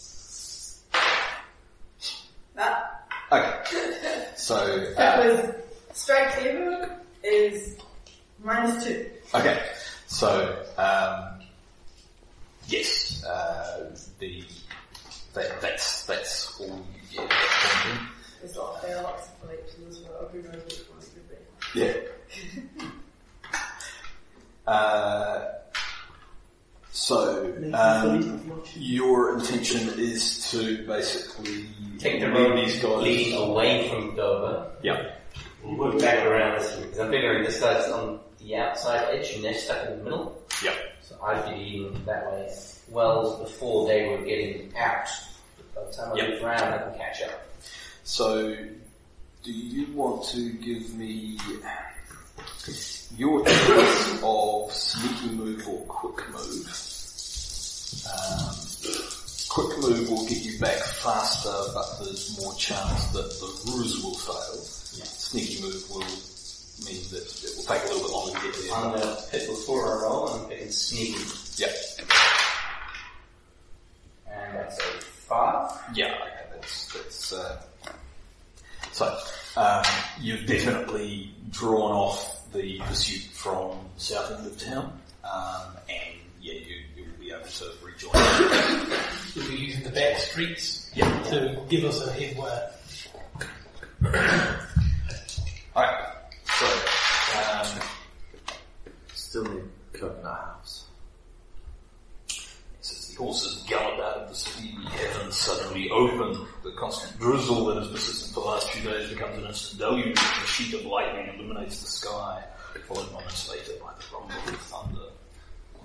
Nah, 2.54 2.76
Okay. 3.32 4.26
So, 4.36 4.92
that 4.96 5.18
uh, 5.18 5.34
was 5.34 5.54
straight 5.92 6.32
to 6.32 6.50
everyone 6.50 6.90
is 7.22 7.76
minus 8.42 8.84
two. 8.84 9.10
okay. 9.34 9.62
So, 10.12 10.62
um, 10.76 11.40
yes, 12.68 13.24
uh, 13.24 13.96
the, 14.18 14.44
that, 15.32 15.58
that's, 15.62 16.04
that's 16.04 16.60
all 16.60 16.84
you 17.10 17.16
get 17.16 17.24
at 17.24 17.30
that 17.30 17.96
point. 17.96 18.08
There's 18.40 18.56
lot, 18.56 18.82
there 18.82 18.98
are 18.98 19.02
lots 19.04 19.28
of 19.28 19.40
collections 19.40 19.96
as 19.96 20.04
well. 20.04 20.28
Who 20.30 20.42
knows 20.42 20.64
which 20.64 20.80
one 20.90 20.98
it 21.00 21.08
could 21.14 21.72
be. 21.72 22.80
Yeah. 22.80 22.82
uh, 24.70 25.48
so, 26.90 27.54
um, 27.72 28.62
your 28.76 29.38
intention 29.38 29.98
is 29.98 30.50
to 30.50 30.86
basically 30.86 31.64
Take 31.98 32.20
the 32.20 32.26
lead 32.26 32.34
road 32.50 32.58
these 32.58 32.82
guys. 32.82 33.02
leading 33.02 33.34
away 33.38 33.88
from 33.88 34.14
Dover. 34.14 34.72
Yeah. 34.82 35.14
and 35.64 35.78
Work 35.78 35.98
back 36.00 36.26
around 36.26 36.58
this 36.60 36.76
because 36.76 36.98
I'm 36.98 37.10
figuring 37.10 37.44
this 37.44 37.60
guy's 37.60 37.88
on 37.90 38.20
the 38.44 38.56
outside 38.56 39.04
edge 39.14 39.32
and 39.34 39.44
they're 39.44 39.54
stuck 39.54 39.86
in 39.88 39.98
the 39.98 40.04
middle. 40.04 40.42
Yeah. 40.64 40.74
So 41.02 41.16
I'd 41.22 41.44
be 41.54 41.56
leading 41.56 42.04
that 42.06 42.26
way 42.30 42.52
well 42.90 43.38
before 43.38 43.86
they 43.88 44.08
were 44.08 44.18
getting 44.24 44.72
out. 44.76 45.06
By 45.74 45.84
the 45.84 45.92
time 45.92 46.12
I 46.12 46.16
Yep. 46.16 46.28
look 46.30 46.42
around, 46.42 46.62
I 46.74 46.78
can 46.78 46.98
catch 46.98 47.22
up. 47.22 47.40
So, 48.04 48.54
do 49.42 49.52
you 49.52 49.92
want 49.94 50.24
to 50.30 50.50
give 50.54 50.92
me 50.94 51.38
your 53.16 53.44
choice 53.44 54.22
of 54.22 54.72
sneaky 54.72 55.34
move 55.34 55.66
or 55.68 55.80
quick 55.86 56.28
move? 56.30 56.66
Um, 58.08 58.56
quick 59.48 59.78
move 59.78 60.10
will 60.10 60.26
get 60.26 60.38
you 60.38 60.58
back 60.58 60.78
faster, 60.78 61.52
but 61.74 61.98
there's 62.04 62.40
more 62.40 62.54
chance 62.54 63.06
that 63.12 63.28
the 63.38 63.72
ruse 63.72 64.02
will 64.02 64.14
fail. 64.16 64.56
Sneaky 65.04 65.62
move 65.62 65.90
will 65.90 66.04
mean 66.86 67.02
that 67.10 67.22
it 67.44 67.52
will 67.56 67.64
take 67.64 67.82
a 67.82 67.86
little 67.86 68.02
bit 68.02 68.10
longer 68.12 68.38
to 68.38 68.44
get 68.46 68.54
there. 68.62 68.74
I'm 68.74 68.92
gonna 68.92 69.16
hit 69.30 69.48
before 69.48 69.98
I 69.98 70.02
roll 70.02 70.28
and 70.34 70.42
I'm 70.44 70.48
picking 70.48 70.70
sneaky. 70.70 71.24
Yep. 71.56 71.70
And 74.30 74.56
that's 74.56 74.78
a 74.78 74.82
five. 74.82 75.70
Yeah, 75.94 76.06
okay, 76.06 76.44
that's, 76.54 76.92
that's, 76.94 77.32
uh, 77.32 77.62
so, 78.92 79.18
um, 79.56 79.82
you've 80.20 80.46
definitely 80.46 81.30
drawn 81.50 81.92
off 81.92 82.50
the 82.52 82.78
pursuit 82.80 83.22
from 83.32 83.78
south 83.96 84.30
end 84.38 84.46
of 84.46 84.58
town, 84.58 85.00
um, 85.24 85.76
and 85.88 86.18
yeah, 86.42 86.52
you, 86.54 86.76
you 86.96 87.04
will 87.04 87.18
be 87.20 87.30
able 87.30 87.42
to 87.42 87.50
sort 87.50 87.72
of 87.72 87.82
rejoin. 87.82 88.12
We'll 89.36 89.48
be 89.48 89.56
using 89.64 89.84
the 89.84 89.90
back 89.90 90.18
streets 90.18 90.90
Yeah. 90.94 91.08
to 91.30 91.62
give 91.70 91.84
us 91.84 92.06
a 92.06 92.12
headway. 92.12 92.68
Alright, 95.74 96.11
so, 96.58 97.78
um, 97.78 97.88
Still 99.14 99.44
need 99.44 99.62
coconut 99.94 100.24
house. 100.24 100.86
As 102.80 103.08
the 103.08 103.16
horses 103.16 103.62
gallop 103.66 103.98
out 104.00 104.16
of 104.18 104.28
the 104.28 104.34
city, 104.34 104.76
the 104.84 104.90
heavens 104.90 105.36
suddenly 105.36 105.88
open. 105.90 106.46
The 106.62 106.72
constant 106.72 107.18
drizzle 107.18 107.66
that 107.66 107.78
has 107.78 107.88
persisted 107.88 108.34
for 108.34 108.40
the 108.40 108.46
last 108.46 108.68
few 108.70 108.90
days 108.90 109.08
becomes 109.10 109.38
an 109.38 109.46
instant 109.46 109.80
deluge 109.80 110.18
a 110.18 110.46
sheet 110.46 110.74
of 110.74 110.84
lightning 110.84 111.34
illuminates 111.34 111.80
the 111.80 111.86
sky, 111.86 112.44
followed 112.86 113.10
moments 113.12 113.48
later 113.48 113.72
by 113.80 113.92
the 113.94 114.04
rumble 114.14 114.34
of 114.52 114.60
thunder. 114.60 115.06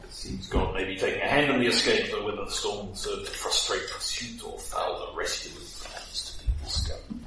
It 0.03 0.13
seems 0.13 0.47
God 0.47 0.73
may 0.73 0.83
be 0.83 0.97
taking 0.97 1.21
a 1.21 1.27
hand 1.27 1.51
in 1.51 1.59
the 1.61 1.67
escape, 1.67 2.11
though 2.11 2.25
whether 2.25 2.43
the 2.43 2.51
storm 2.51 2.87
will 2.87 2.95
serve 2.95 3.25
to 3.25 3.31
frustrate 3.31 3.89
pursuit 3.89 4.43
or 4.45 4.57
foul 4.59 5.11
the 5.11 5.17
rescue 5.17 5.51
plans 5.51 6.37
to 6.37 6.45
be 6.45 6.51
discovered. 6.65 7.26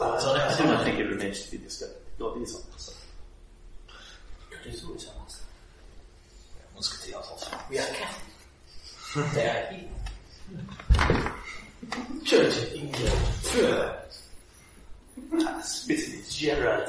Uh, 0.00 0.18
so 0.18 0.32
I 0.34 0.56
do 0.56 0.64
not 0.64 0.84
think 0.84 0.98
it 0.98 1.08
remains 1.08 1.44
to 1.44 1.50
be 1.52 1.58
discovered. 1.58 1.96
God 2.18 2.40
is 2.42 2.54
on 2.54 2.62
the 2.72 2.78
side. 2.78 2.94
Musketeers 6.74 7.14
also. 7.30 7.56
We 7.70 7.78
are 7.78 7.86
captains. 7.86 9.34
they 9.34 9.46
are 9.46 9.66
here. 9.72 9.88
Church 12.24 12.56
of 12.56 12.72
England. 12.74 13.20
Ah, 15.46 15.60
spit 15.60 16.04
in 16.04 16.12
his 16.12 16.34
Gerard. 16.34 16.88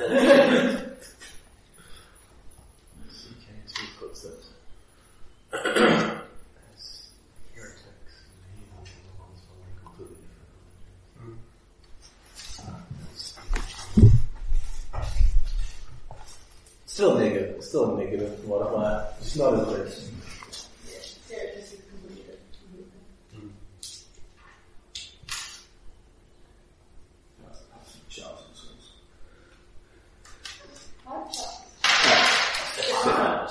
Still 16.95 17.17
negative. 17.17 17.61
Still 17.61 17.97
negative 17.97 18.47
modifier. 18.47 19.05
It's 19.19 19.35
not 19.35 19.53
as 19.53 19.65
good. 19.65 19.79
Yeah, 21.29 21.37
this 21.53 21.73
is 21.73 21.81
completed. 21.91 22.39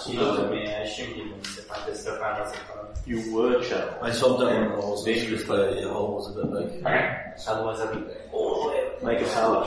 He 0.06 0.18
looked 0.18 0.40
at 0.40 0.50
me, 0.50 0.66
I 0.66 0.80
assumed 0.80 1.14
he 1.14 1.22
was 1.24 1.46
Stefan, 1.46 1.94
Stefan 1.94 2.40
was 2.40 2.50
in 2.50 2.58
front 2.60 2.80
of 2.80 3.06
me. 3.06 3.12
You 3.12 3.34
were 3.34 3.62
Channel. 3.62 3.98
I 4.00 4.10
swapped 4.10 4.42
out 4.42 4.54
one 4.54 4.62
of 4.62 4.70
the 4.70 4.76
holes 4.80 5.04
because 5.04 5.44
the 5.44 5.82
the 5.82 5.92
hole 5.92 6.14
was 6.14 6.34
a 6.34 6.46
bit 6.46 6.72
big. 6.72 6.86
Otherwise 7.46 7.80
I'd 7.82 7.92
be 7.92 8.10
all 8.32 8.62
the 8.62 8.68
way. 8.70 8.90
Make 9.02 9.20
a 9.20 9.30
power 9.34 9.62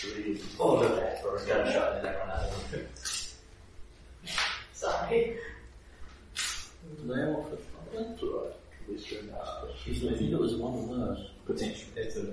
check. 0.00 0.10
Street. 0.10 0.42
All 0.58 0.78
the 0.78 0.88
way 0.88 1.18
for 1.22 1.36
a 1.36 1.46
gunshot 1.46 1.98
and 1.98 2.06
everyone 2.06 2.30
out 2.30 2.44
of 2.44 2.70
the 2.70 2.80
Sorry. 4.72 5.36
I 10.08 10.14
think 10.14 10.32
it 10.32 10.40
was 10.40 10.54
one 10.54 10.74
of 10.74 10.88
those. 10.88 11.30
Potentially. 11.46 11.86
It's 11.96 12.16
a, 12.16 12.26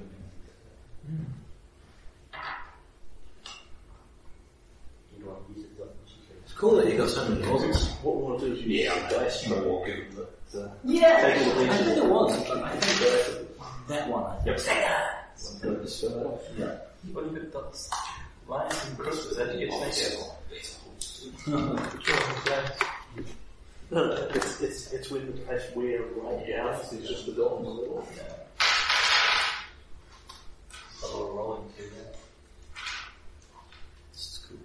it's 6.45 6.53
cool 6.55 6.76
that 6.78 6.88
you 6.88 6.97
got 6.97 7.09
so 7.09 7.28
many 7.28 7.43
closets. 7.43 7.89
What 8.01 8.15
we 8.18 8.24
want 8.24 8.39
to 8.39 8.47
do 8.47 8.53
is 8.53 8.61
use 8.61 8.86
Yeah, 8.86 9.09
dice 9.09 9.49
more 9.49 9.86
given 9.86 10.05
that, 10.15 10.61
uh, 10.61 10.70
Yeah. 10.84 11.34
Take 11.34 11.47
all 11.47 11.53
the 11.55 11.70
I 11.70 11.78
think 11.78 11.97
it 11.97 12.09
was. 12.09 12.32
I 12.49 12.76
think 12.78 13.88
that 13.88 14.09
one. 14.09 14.24
I 14.24 14.36
think. 14.36 14.57
Yep. 15.63 15.82
Just 15.84 16.01
fill 16.01 16.20
it 16.20 16.26
off. 16.26 16.41
Yeah. 16.57 16.86
What 17.13 17.23
do 17.23 17.31
you 17.31 17.39
think 17.39 17.53
those 17.53 17.89
lions 18.47 18.85
and 18.87 18.97
Christmas 18.97 19.35
that 19.37 19.57
you 19.57 19.67
get 19.67 19.71
to 19.71 19.79
take 19.85 19.97
it? 20.03 20.17
No, 23.89 24.05
no, 24.05 24.13
it's, 24.33 24.61
it's, 24.61 24.91
it's 24.91 25.09
the 25.09 25.19
place 25.45 25.63
where 25.73 26.01
right 26.01 26.45
it's 26.47 27.07
just 27.07 27.25
the 27.25 27.31
door 27.31 27.59
in 27.59 27.65
the 27.65 27.71
middle. 27.71 28.07
A 31.03 31.05
little 31.05 31.31
rolling 31.33 31.71
yeah. 31.79 31.85
This 34.11 34.21
is 34.21 34.37
cool. 34.49 34.57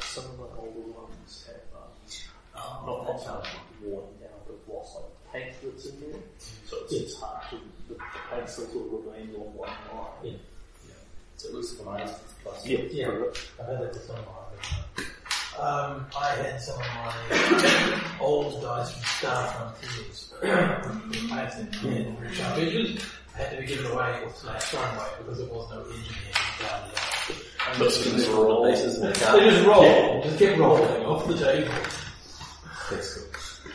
Some 0.00 0.24
of 0.24 0.38
my 0.38 0.46
older 0.56 0.86
ones 0.92 1.48
have, 1.48 2.62
um, 2.62 2.86
not 2.86 2.98
not 3.06 3.24
how 3.24 3.42
worn 3.82 4.06
down, 4.20 4.40
but 4.46 4.56
lost 4.72 4.94
like 4.94 5.10
paint 5.32 5.54
that's 5.62 5.86
in 5.86 6.00
there. 6.00 6.20
So 6.66 6.76
it's, 6.84 6.92
it's 6.92 7.14
hard 7.20 7.42
to, 7.50 7.56
the, 7.88 7.94
the 7.94 8.00
paint 8.30 8.48
still 8.48 8.66
sort 8.66 8.86
of 8.86 8.92
remains 9.06 9.34
on 9.34 9.54
one 9.54 9.68
line. 9.92 10.22
Yeah. 10.24 10.38
So 11.86 11.92
it 11.92 11.98
looks 11.98 12.02
like 12.02 12.02
a 12.02 12.04
nice 12.04 12.18
plus. 12.42 12.66
Yeah. 12.66 12.78
Yeah. 12.90 13.06
I've 13.60 13.66
had 13.68 13.80
that 13.80 13.92
with 13.92 14.02
some 14.04 14.16
of 14.16 14.26
my 14.26 14.32
um, 15.58 16.06
I 16.20 16.28
had 16.34 16.60
some 16.60 16.74
of 16.74 16.86
my 16.86 18.02
old 18.20 18.60
dice 18.60 18.90
from 18.92 19.02
Star 19.04 19.48
Frontiers. 19.48 20.34
I 20.42 21.34
had 21.34 21.72
to 21.72 21.88
in 21.88 22.18
rich 22.20 22.40
edges. 22.40 23.04
I 23.34 23.38
had 23.38 23.50
to 23.52 23.60
be 23.62 23.66
given 23.66 23.86
away 23.90 24.20
or 24.24 24.30
slash 24.34 24.62
thrown 24.64 24.84
away 24.96 25.06
because 25.18 25.38
there 25.38 25.46
was 25.48 25.70
no 25.70 25.80
engineering 25.80 26.34
down 26.60 26.80
there. 26.92 27.84
Let's 27.86 28.02
do 28.04 28.10
this 28.10 28.28
Roll 28.28 28.44
roll. 28.44 28.64
the 28.64 28.70
bases 28.70 28.96
in 28.96 29.02
the 29.06 29.12
They 29.12 29.50
just 29.50 29.66
roll, 29.66 30.22
just 30.22 30.38
kept 30.38 30.58
rolling 30.58 31.06
off 31.06 31.26
the 31.26 31.38
table. 31.38 31.72
That's 32.90 33.14
cool. 33.14 33.72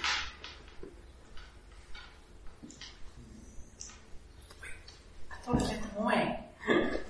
I 5.31 5.35
thought 5.43 5.61
I 5.61 5.65
it 5.65 5.69
kept 5.69 5.97
going. 5.97 6.97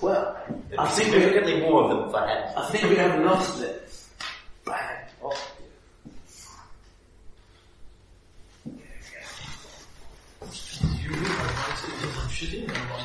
Well, 0.00 0.36
I 0.78 0.88
think 0.88 1.12
significantly 1.12 1.60
more 1.60 1.84
of 1.84 1.90
them 1.90 2.08
if 2.08 2.14
I 2.14 2.26
had. 2.28 2.54
I 2.56 2.68
think 2.70 2.84
we 2.84 2.96
have 2.96 3.20
lost 3.22 3.60
it. 3.60 3.92
Bang. 4.64 4.76
Oh. 5.22 5.36
You 11.02 11.10
realize 11.10 11.84
it 11.84 12.16
was 12.16 12.30
shitting 12.30 12.62
and 12.62 12.90
one 12.90 13.04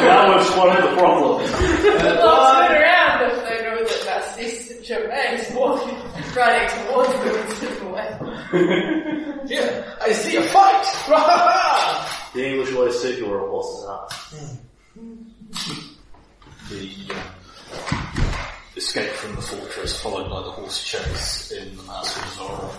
That 0.00 0.36
was 0.36 0.48
one 0.56 0.70
of 0.76 0.82
the 0.82 0.96
problems. 0.96 1.50
Well, 1.50 2.68
turn 2.68 2.82
around 2.82 3.30
if 3.30 3.36
they 3.44 3.58
know 3.62 3.78
that 3.84 4.02
that's 4.06 4.36
this 4.36 4.86
Germain's 4.86 5.50
walking, 5.54 5.96
running 6.38 6.68
towards 6.86 7.12
them 7.12 7.34
and 7.36 7.52
sitting 7.54 7.86
away. 7.88 8.08
Yeah, 9.46 9.94
I 10.00 10.12
see 10.12 10.36
a 10.36 10.42
fight! 10.42 10.84
The 12.34 12.46
English 12.46 12.74
always 12.74 13.00
said 13.00 13.18
you 13.18 13.26
were 13.26 13.42
a 13.44 13.48
horse's 13.50 13.88
ass. 13.88 14.68
The 16.68 17.14
um, 17.14 18.34
escape 18.76 19.10
from 19.12 19.34
the 19.34 19.40
fortress 19.42 20.00
followed 20.02 20.28
by 20.28 20.42
the 20.42 20.50
horse 20.50 20.84
chase 20.84 21.50
in 21.52 21.74
The 21.76 21.82
Master 21.84 22.20
of 22.20 22.26
Zorro 22.36 22.70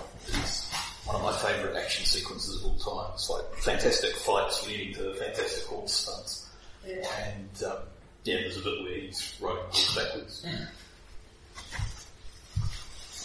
is 0.43 0.69
one 1.05 1.15
of 1.15 1.23
my 1.23 1.33
favourite 1.33 1.75
action 1.81 2.05
sequences 2.05 2.61
of 2.63 2.71
all 2.71 2.77
time. 3.03 3.11
It's 3.15 3.27
like 3.29 3.43
fantastic 3.55 4.15
fights 4.17 4.65
leading 4.67 4.93
to 4.93 5.13
fantastic 5.15 5.65
horse 5.65 5.93
stunts. 5.93 6.47
Yeah. 6.87 7.03
And 7.25 7.63
um, 7.63 7.77
yeah, 8.23 8.35
there's 8.41 8.57
a 8.57 8.61
bit 8.61 8.83
where 8.83 8.93
he's 8.99 9.33
riding 9.41 9.63
horse 9.63 9.95
backwards. 9.95 10.45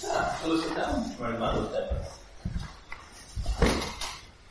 Ah, 0.06 0.38
so 0.42 0.48
look 0.48 0.64
at 0.70 0.76
that 0.76 0.88
one. 0.94 1.03
Where 1.18 1.32
am 1.34 1.42
I 1.42 1.58
with 1.58 1.72
that? 1.72 2.10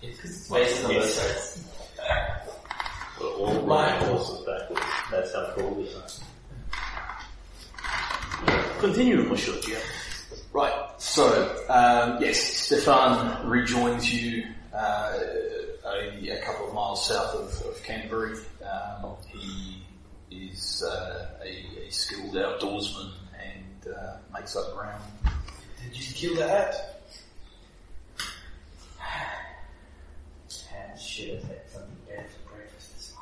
It's 0.02 0.18
because 0.18 0.32
it's 0.32 0.50
based 0.50 0.86
on 0.86 0.94
the 0.94 1.02
sides. 1.04 1.64
But 3.20 3.28
all 3.36 3.62
My 3.64 3.92
riding 3.92 4.08
horses 4.10 4.46
backwards. 4.46 4.82
That's 5.12 5.34
how 5.34 5.54
cool 5.56 5.80
it 5.80 5.88
is. 5.88 6.24
Continue, 8.80 9.24
Monsieur 9.24 9.60
Gia. 9.62 9.80
Right, 10.52 10.74
so, 10.98 11.26
um, 11.70 12.22
yes, 12.22 12.38
Stefan 12.38 13.48
rejoins 13.50 14.14
you 14.14 14.46
uh, 14.74 15.20
a, 15.86 16.30
a 16.30 16.42
couple 16.44 16.68
of 16.68 16.74
miles 16.74 17.08
south 17.08 17.34
of, 17.36 17.68
of 17.68 17.84
Canterbury. 17.84 18.38
Um, 18.64 19.16
he 19.28 19.84
is 20.30 20.84
uh, 20.84 21.28
a, 21.44 21.88
a 21.88 21.92
skilled 21.92 22.36
outdoorsman 22.36 23.12
and 23.42 23.94
uh, 23.94 24.18
makes 24.34 24.56
up 24.56 24.76
ground. 24.76 25.02
Did 25.92 25.98
you 25.98 26.14
kill 26.14 26.36
the 26.36 26.48
hat? 26.48 26.76
And 30.76 31.00
should 31.00 31.30
have 31.36 31.44
had 31.44 31.70
something 31.72 31.96
better 32.08 32.28
for 32.28 32.56
breakfast 32.56 32.94
this 32.96 33.14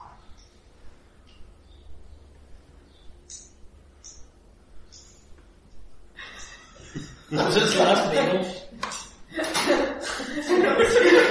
morning. 7.30 7.45
Was 7.45 7.55
this 7.55 7.78
last 7.80 8.12
meal? 8.12 8.45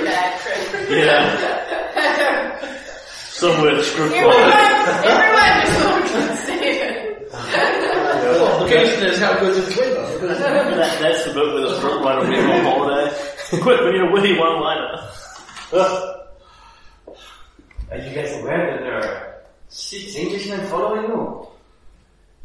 Bad 0.05 0.41
trip. 0.41 0.91
Yeah. 0.91 1.23
Somewhere 3.29 3.75
the 3.77 3.85
script 3.85 4.13
Everyone, 4.15 4.37
line. 4.37 4.53
everyone 4.53 4.87
just 4.87 5.05
looked 5.05 5.11
at 5.11 5.69
Stefan. 5.69 5.90
Well, 8.41 8.65
the 8.65 8.71
question 8.71 9.05
is 9.07 9.19
how 9.19 9.39
good 9.39 9.57
is 9.57 9.67
the 9.67 9.73
flavor? 9.73 10.27
That, 10.27 10.99
that's 11.01 11.25
the 11.27 11.35
bit 11.35 11.47
where 11.53 11.61
the 11.61 11.77
script 11.77 12.05
writer 12.05 12.23
went 12.31 12.51
on 12.51 12.65
holiday. 12.65 13.15
Quick, 13.61 13.81
we 13.81 13.91
need 13.93 14.01
a 14.01 14.11
witty 14.13 14.39
one-liner. 14.39 15.11
Are 17.91 17.99
you 17.99 18.15
guys 18.15 18.41
aware 18.41 18.71
that 18.71 18.81
there 18.81 18.97
are 18.97 19.35
six 19.69 20.17
Englishmen 20.17 20.67
following 20.69 21.03
you? 21.03 21.49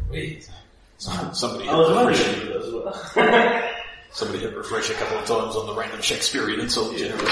Wait, 0.09 0.49
Somebody 0.97 1.69
oh, 1.69 1.87
hit 1.87 1.97
refresh. 1.97 2.27
wondering 2.27 2.63
as 2.63 2.71
well. 2.73 3.71
Somebody 4.11 4.39
hit 4.39 4.55
refresh 4.55 4.89
a 4.89 4.93
couple 4.95 5.17
of 5.17 5.25
times 5.25 5.55
on 5.55 5.67
the 5.67 5.73
random 5.73 6.01
Shakespearean 6.01 6.59
insult 6.59 6.95
generator. 6.97 7.25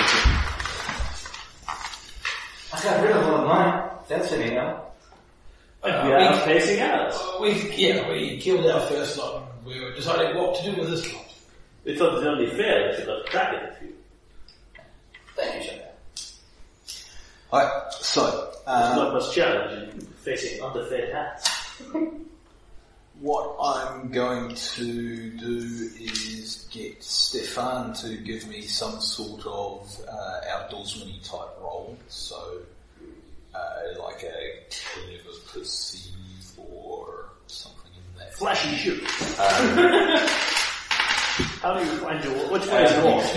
I 2.74 2.84
got 2.84 3.03
rid 3.03 3.11
of 3.11 3.28
all 3.28 3.36
of 3.41 3.47
mine. 3.47 3.89
That's 4.07 4.32
an 4.32 4.41
email. 4.41 4.92
We 5.84 5.89
are 5.89 6.39
facing 6.41 6.79
out. 6.79 7.13
we 7.41 7.51
yeah 7.75 8.09
we 8.09 8.38
killed 8.38 8.65
our 8.65 8.81
first 8.88 9.17
lot. 9.17 9.51
We 9.65 9.79
were 9.81 9.93
deciding 9.93 10.38
what 10.38 10.55
to 10.55 10.71
do 10.71 10.79
with 10.79 10.89
this 10.89 11.13
lot. 11.13 11.25
We 11.84 11.97
thought 11.97 12.13
it 12.13 12.15
was 12.19 12.25
only 12.25 12.47
fair 12.51 12.91
that 12.91 12.99
you 12.99 13.05
got 13.05 13.25
track 13.25 13.53
of 13.53 13.69
a 13.69 13.75
few. 13.75 13.93
Thank 15.36 15.63
you, 15.63 15.69
sir. 15.69 15.84
Alright, 17.51 17.93
so, 17.93 18.51
There's 18.65 18.89
um, 18.89 18.95
not 18.95 19.13
much 19.13 19.36
challenge 19.36 19.93
in 19.93 20.01
facing 20.23 20.63
underfed 20.63 21.13
hats. 21.13 21.49
what 23.19 23.55
I'm 23.61 24.09
going 24.09 24.55
to 24.55 25.29
do 25.29 25.89
is 25.99 26.67
get 26.71 27.03
Stefan 27.03 27.93
to 27.95 28.17
give 28.17 28.47
me 28.47 28.61
some 28.61 28.99
sort 28.99 29.45
of 29.45 30.01
uh, 30.09 30.41
outdoorsman 30.49 31.21
type 31.23 31.61
role. 31.61 31.97
So, 32.07 32.59
uh, 33.56 34.01
like 34.04 34.24
a 34.24 34.60
clever 34.70 35.38
perceive 35.54 36.14
or 36.58 37.30
something 37.47 37.91
in 37.95 38.20
that. 38.20 38.34
Flashy 38.36 38.76
shoot. 38.76 39.04
Um, 39.39 40.28
How 41.64 41.74
do 41.74 41.84
you 41.84 41.97
find 41.97 42.24
your, 42.24 42.34
which 42.51 42.68
way 42.68 42.84
is 42.84 43.04
north? 43.04 43.32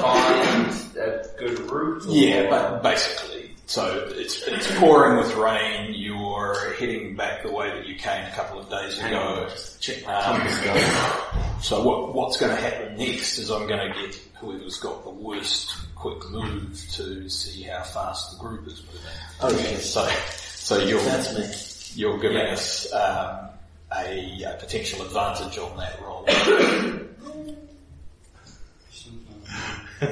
Find 0.00 0.96
a 0.96 1.28
good 1.38 1.70
route. 1.70 2.04
Yeah, 2.08 2.48
but 2.48 2.82
basically, 2.82 3.50
so 3.66 4.08
it's 4.10 4.42
it's 4.46 4.74
pouring 4.78 5.18
with 5.18 5.34
rain. 5.34 5.92
You're 5.94 6.74
heading 6.78 7.14
back 7.14 7.42
the 7.42 7.52
way 7.52 7.68
that 7.70 7.86
you 7.86 7.96
came 7.96 8.24
a 8.24 8.30
couple 8.30 8.58
of 8.60 8.70
days 8.70 8.98
ago. 9.00 9.48
Check 9.80 10.08
Um, 10.08 10.40
so 11.60 11.82
what 11.82 12.14
what's 12.14 12.38
going 12.38 12.54
to 12.56 12.60
happen 12.60 12.96
next 12.96 13.38
is 13.38 13.50
I'm 13.50 13.66
going 13.66 13.92
to 13.92 14.00
get 14.00 14.18
whoever's 14.40 14.78
got 14.78 15.04
the 15.04 15.10
worst 15.10 15.76
quick 16.04 16.28
move 16.28 16.86
to 16.90 17.30
see 17.30 17.62
how 17.62 17.82
fast 17.82 18.32
the 18.32 18.36
group 18.38 18.66
is 18.66 18.82
moving. 18.84 19.58
Okay. 19.58 19.76
So 19.76 20.06
so 20.36 20.76
you're 20.84 21.00
That's 21.00 21.94
me. 21.96 21.98
you're 21.98 22.18
giving 22.18 22.36
us 22.46 22.92
um, 22.92 23.48
a, 23.96 24.42
a 24.42 24.56
potential 24.60 25.00
advantage 25.00 25.56
on 25.56 25.74
that 25.78 25.98
roll. 26.02 26.26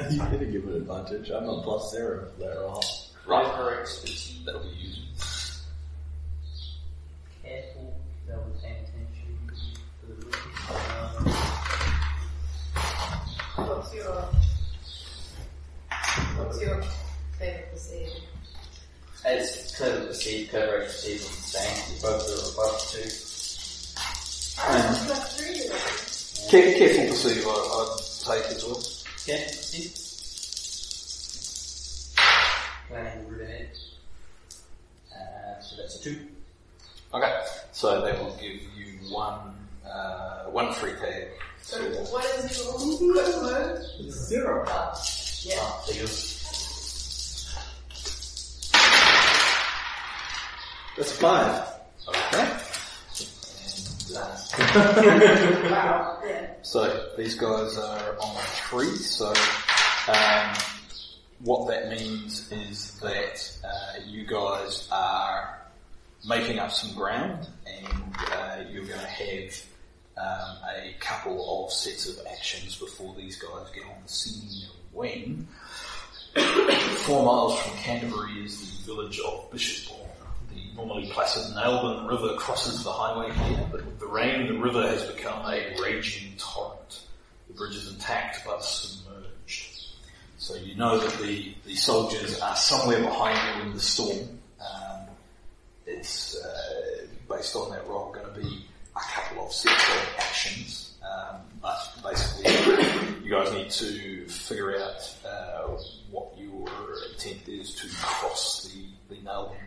you 0.09 0.17
gotta 0.17 0.45
give 0.45 0.67
it 0.67 0.75
advantage. 0.77 1.29
I'm 1.29 1.47
a 1.47 1.61
plus 1.61 1.91
zero 1.91 2.27
for 2.33 2.39
that 2.39 2.57
roll. 2.59 2.83
right, 3.27 3.53
correct. 3.53 4.43
That'll 4.47 4.61
be 4.61 4.69
used. 4.69 5.59
Careful, 7.43 7.93
that 8.27 8.37
was 8.37 8.59
paying 8.63 8.77
attention 8.77 9.37
to 10.01 10.07
the 10.07 10.15
route. 10.25 11.37
What's 13.67 13.93
your 13.93 14.42
What's 16.53 16.65
your 16.65 16.83
favorite 17.39 17.71
perceived? 17.71 18.21
It's 19.25 19.75
clever 19.75 20.05
to 20.05 20.13
see, 20.13 20.45
clever 20.45 20.83
to 20.83 20.89
see 20.89 21.17
what 21.17 21.55
I'm. 21.59 21.95
You 21.95 21.99
both 21.99 22.29
are 22.29 22.45
above 22.53 22.77
two. 22.91 23.09
Plus 24.55 25.23
three. 25.35 26.51
Care, 26.51 26.77
careful 26.77 27.07
to 27.07 27.15
see 27.15 27.41
what 27.41 27.57
I 28.29 28.41
take 28.41 28.55
as 28.55 28.63
well. 28.63 28.81
Yeah, 29.25 29.47
see? 29.47 29.85
Planning 32.87 33.27
route 33.29 33.41
ahead. 33.41 33.69
Uh, 35.11 35.59
so 35.59 35.75
that's 35.77 35.95
a 35.95 36.03
two. 36.03 36.17
Okay, 37.15 37.33
so 37.71 37.99
that 38.01 38.23
will 38.23 38.35
give 38.39 38.61
you 38.77 38.99
one 39.09 39.55
uh, 39.91 40.43
one 40.51 40.71
free 40.73 40.93
tag. 41.01 41.29
So 41.63 41.81
what 42.11 42.25
is 42.25 42.63
your 42.63 42.73
quick 42.73 43.41
move? 43.41 44.11
Zero. 44.11 44.65
Oh, 44.67 44.93
yeah. 45.45 45.55
Oh, 45.57 45.83
so 45.85 45.93
you 45.93 46.07
That's 50.97 51.11
five. 51.13 51.67
Okay. 52.07 52.41
And, 52.41 52.59
Wow. 55.71 56.19
Yeah. 56.25 56.47
so 56.61 57.09
these 57.17 57.33
guys 57.35 57.77
are 57.77 58.15
on 58.19 58.35
a 58.35 58.45
tree. 58.55 58.95
So 58.95 59.33
um, 60.07 60.53
what 61.39 61.67
that 61.69 61.89
means 61.89 62.51
is 62.51 62.99
that 62.99 63.57
uh, 63.65 63.99
you 64.05 64.25
guys 64.27 64.87
are 64.91 65.59
making 66.27 66.59
up 66.59 66.71
some 66.71 66.95
ground, 66.95 67.47
and 67.65 67.87
uh, 68.31 68.63
you're 68.71 68.85
going 68.85 68.99
to 68.99 69.05
have 69.05 69.65
um, 70.17 70.57
a 70.77 70.95
couple 70.99 71.65
of 71.65 71.73
sets 71.73 72.07
of 72.07 72.19
actions 72.31 72.77
before 72.77 73.15
these 73.15 73.35
guys 73.37 73.67
get 73.73 73.83
on 73.85 73.95
the 74.05 74.09
scene. 74.13 74.69
When 74.91 75.47
four 77.05 77.25
miles 77.25 77.59
from 77.59 77.77
Canterbury 77.77 78.45
is 78.45 78.59
the 78.85 78.93
village 78.93 79.19
of 79.19 79.49
Bishopbourne. 79.51 80.02
The 80.73 80.77
normally 80.77 81.09
placid 81.11 81.55
Nailbourne 81.55 82.07
River 82.07 82.35
crosses 82.35 82.83
the 82.83 82.91
highway 82.91 83.31
here, 83.31 83.67
but 83.71 83.85
with 83.85 83.99
the 83.99 84.07
rain, 84.07 84.47
the 84.47 84.57
river 84.57 84.81
has 84.87 85.03
become 85.03 85.45
a 85.45 85.75
raging 85.81 86.33
torrent. 86.37 87.01
The 87.47 87.53
bridge 87.53 87.75
is 87.75 87.93
intact 87.93 88.39
but 88.45 88.63
submerged. 88.63 89.93
So 90.37 90.55
you 90.55 90.75
know 90.75 90.97
that 90.97 91.21
the, 91.21 91.53
the 91.65 91.75
soldiers 91.75 92.39
are 92.39 92.55
somewhere 92.55 93.01
behind 93.01 93.57
you 93.59 93.67
in 93.67 93.73
the 93.73 93.79
storm. 93.79 94.39
Um, 94.59 95.07
it's 95.85 96.35
uh, 96.43 97.05
based 97.29 97.55
on 97.55 97.69
that 97.71 97.87
roll 97.87 98.11
going 98.11 98.33
to 98.33 98.41
be 98.41 98.65
a 98.95 98.99
couple 98.99 99.45
of 99.45 99.51
of 99.51 100.15
actions, 100.17 100.95
um, 101.03 101.41
but 101.61 101.93
basically 102.03 102.51
you 103.23 103.29
guys 103.29 103.53
need 103.53 103.69
to 103.69 104.27
figure 104.27 104.77
out 104.77 105.15
uh, 105.25 105.67
what 106.09 106.35
your 106.37 106.67
intent 107.11 107.47
is 107.47 107.75
to 107.75 107.87
cross 107.95 108.73
the, 108.73 109.15
the 109.15 109.21
Nailbourne. 109.21 109.57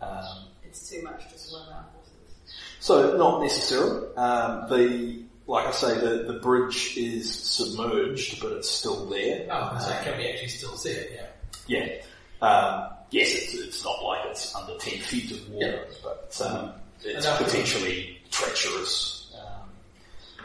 Um, 0.00 0.46
It's 0.64 0.88
too 0.88 1.02
much 1.02 1.30
to 1.32 1.38
swim 1.38 1.62
our 1.72 1.84
horses. 1.94 2.34
so 2.80 3.16
not 3.16 3.42
necessarily. 3.42 4.14
Um, 4.16 4.68
the 4.70 5.22
like 5.46 5.66
I 5.66 5.72
say, 5.72 5.94
the, 5.98 6.24
the 6.32 6.38
bridge 6.38 6.96
is 6.96 7.32
submerged, 7.34 8.40
but 8.40 8.52
it's 8.52 8.70
still 8.70 9.06
there. 9.06 9.48
Oh, 9.50 9.76
so 9.80 9.90
can 10.04 10.16
we 10.16 10.28
actually 10.30 10.46
still 10.48 10.76
see 10.76 10.90
it? 10.90 11.20
Yeah. 11.66 12.02
Yeah. 12.40 12.46
Um, 12.46 12.90
yes, 13.10 13.32
it's, 13.34 13.54
it's 13.54 13.84
not 13.84 14.00
like 14.04 14.26
it's 14.26 14.54
under 14.54 14.76
10 14.78 15.00
feet 15.00 15.32
of 15.32 15.50
water, 15.50 15.86
but 16.04 16.40
um, 16.46 16.72
it's 17.02 17.26
Enough. 17.26 17.38
potentially 17.42 18.18
treacherous. 18.30 19.34
Um, 19.36 19.70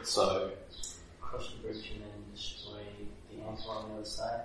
so, 0.04 0.50
cross 1.22 1.52
the 1.52 1.58
bridge 1.68 1.92
and 1.94 2.02
then 2.02 2.34
destroy 2.34 2.80
the 3.32 3.44
anchor 3.48 3.70
on 3.70 3.90
the 3.90 3.96
other 3.98 4.06
side. 4.06 4.40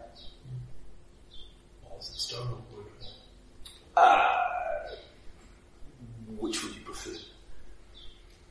Or 1.91 1.99
is 1.99 2.09
it 2.11 2.17
stone 2.21 2.49
or 2.49 2.77
wood? 2.77 2.87
uh, 3.97 4.37
which 6.41 6.63
would 6.65 6.75
you 6.75 6.81
prefer? 6.83 7.11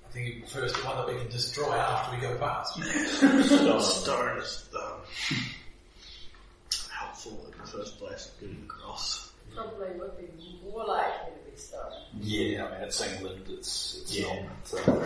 I 0.08 0.12
think 0.12 0.28
it 0.28 0.40
prefers 0.42 0.74
the 0.74 0.80
one 0.88 0.98
that 0.98 1.08
we 1.08 1.20
can 1.22 1.30
destroy 1.30 1.74
after 1.76 2.16
we 2.16 2.22
go 2.22 2.36
past. 2.38 2.74
Stone 4.02 4.38
is 4.40 4.70
um, 4.76 5.46
helpful 6.92 7.46
in 7.54 7.60
the 7.62 7.68
first 7.68 8.00
place, 8.00 8.32
getting 8.40 8.64
across. 8.64 9.32
Probably 9.56 9.88
would 10.00 10.18
be 10.18 10.28
more 10.64 10.86
likely 10.86 11.32
to 11.34 11.52
be 11.52 11.58
stone. 11.58 11.92
Yeah, 12.22 12.66
I 12.66 12.72
mean, 12.72 12.82
it's 12.88 13.02
England, 13.02 13.46
it's, 13.50 14.00
it's 14.02 14.16
Yeah. 14.18 14.44
not... 14.74 14.88
Uh, 14.88 15.06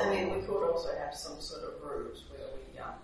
I 0.00 0.10
mean, 0.10 0.34
we 0.34 0.40
could 0.46 0.68
also 0.70 0.88
have 0.96 1.14
some 1.14 1.40
sort 1.40 1.62
of 1.64 1.82
route 1.82 2.16
where 2.30 2.40
we 2.56 2.78
um, 2.78 2.94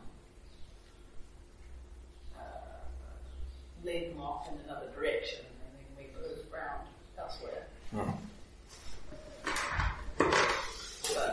uh, 3.86 4.20
off 4.20 4.48
in 4.48 4.58
another 4.64 4.86
direction, 4.94 5.40
and 5.40 5.56
then 5.62 5.96
we 5.96 6.04
move 6.20 6.38
around 6.52 6.86
elsewhere. 7.18 7.66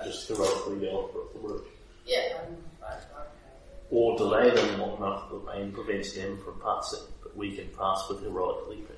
Just 0.04 0.28
heroically 0.28 0.80
go 0.82 1.06
across 1.06 1.34
the 1.34 1.40
bridge. 1.40 1.64
Yeah, 2.06 2.38
I'm, 2.40 2.58
I, 2.84 2.94
I, 2.94 3.26
Or 3.90 4.18
delay 4.18 4.52
them 4.52 4.80
long 4.80 4.98
enough 4.98 5.30
that 5.30 5.36
the 5.36 5.52
rain 5.52 5.72
prevents 5.72 6.14
them 6.14 6.38
from 6.44 6.62
passing, 6.62 7.00
but 7.24 7.36
we 7.36 7.56
can 7.56 7.68
pass 7.70 8.08
with 8.08 8.22
heroic 8.22 8.68
leaping. 8.70 8.96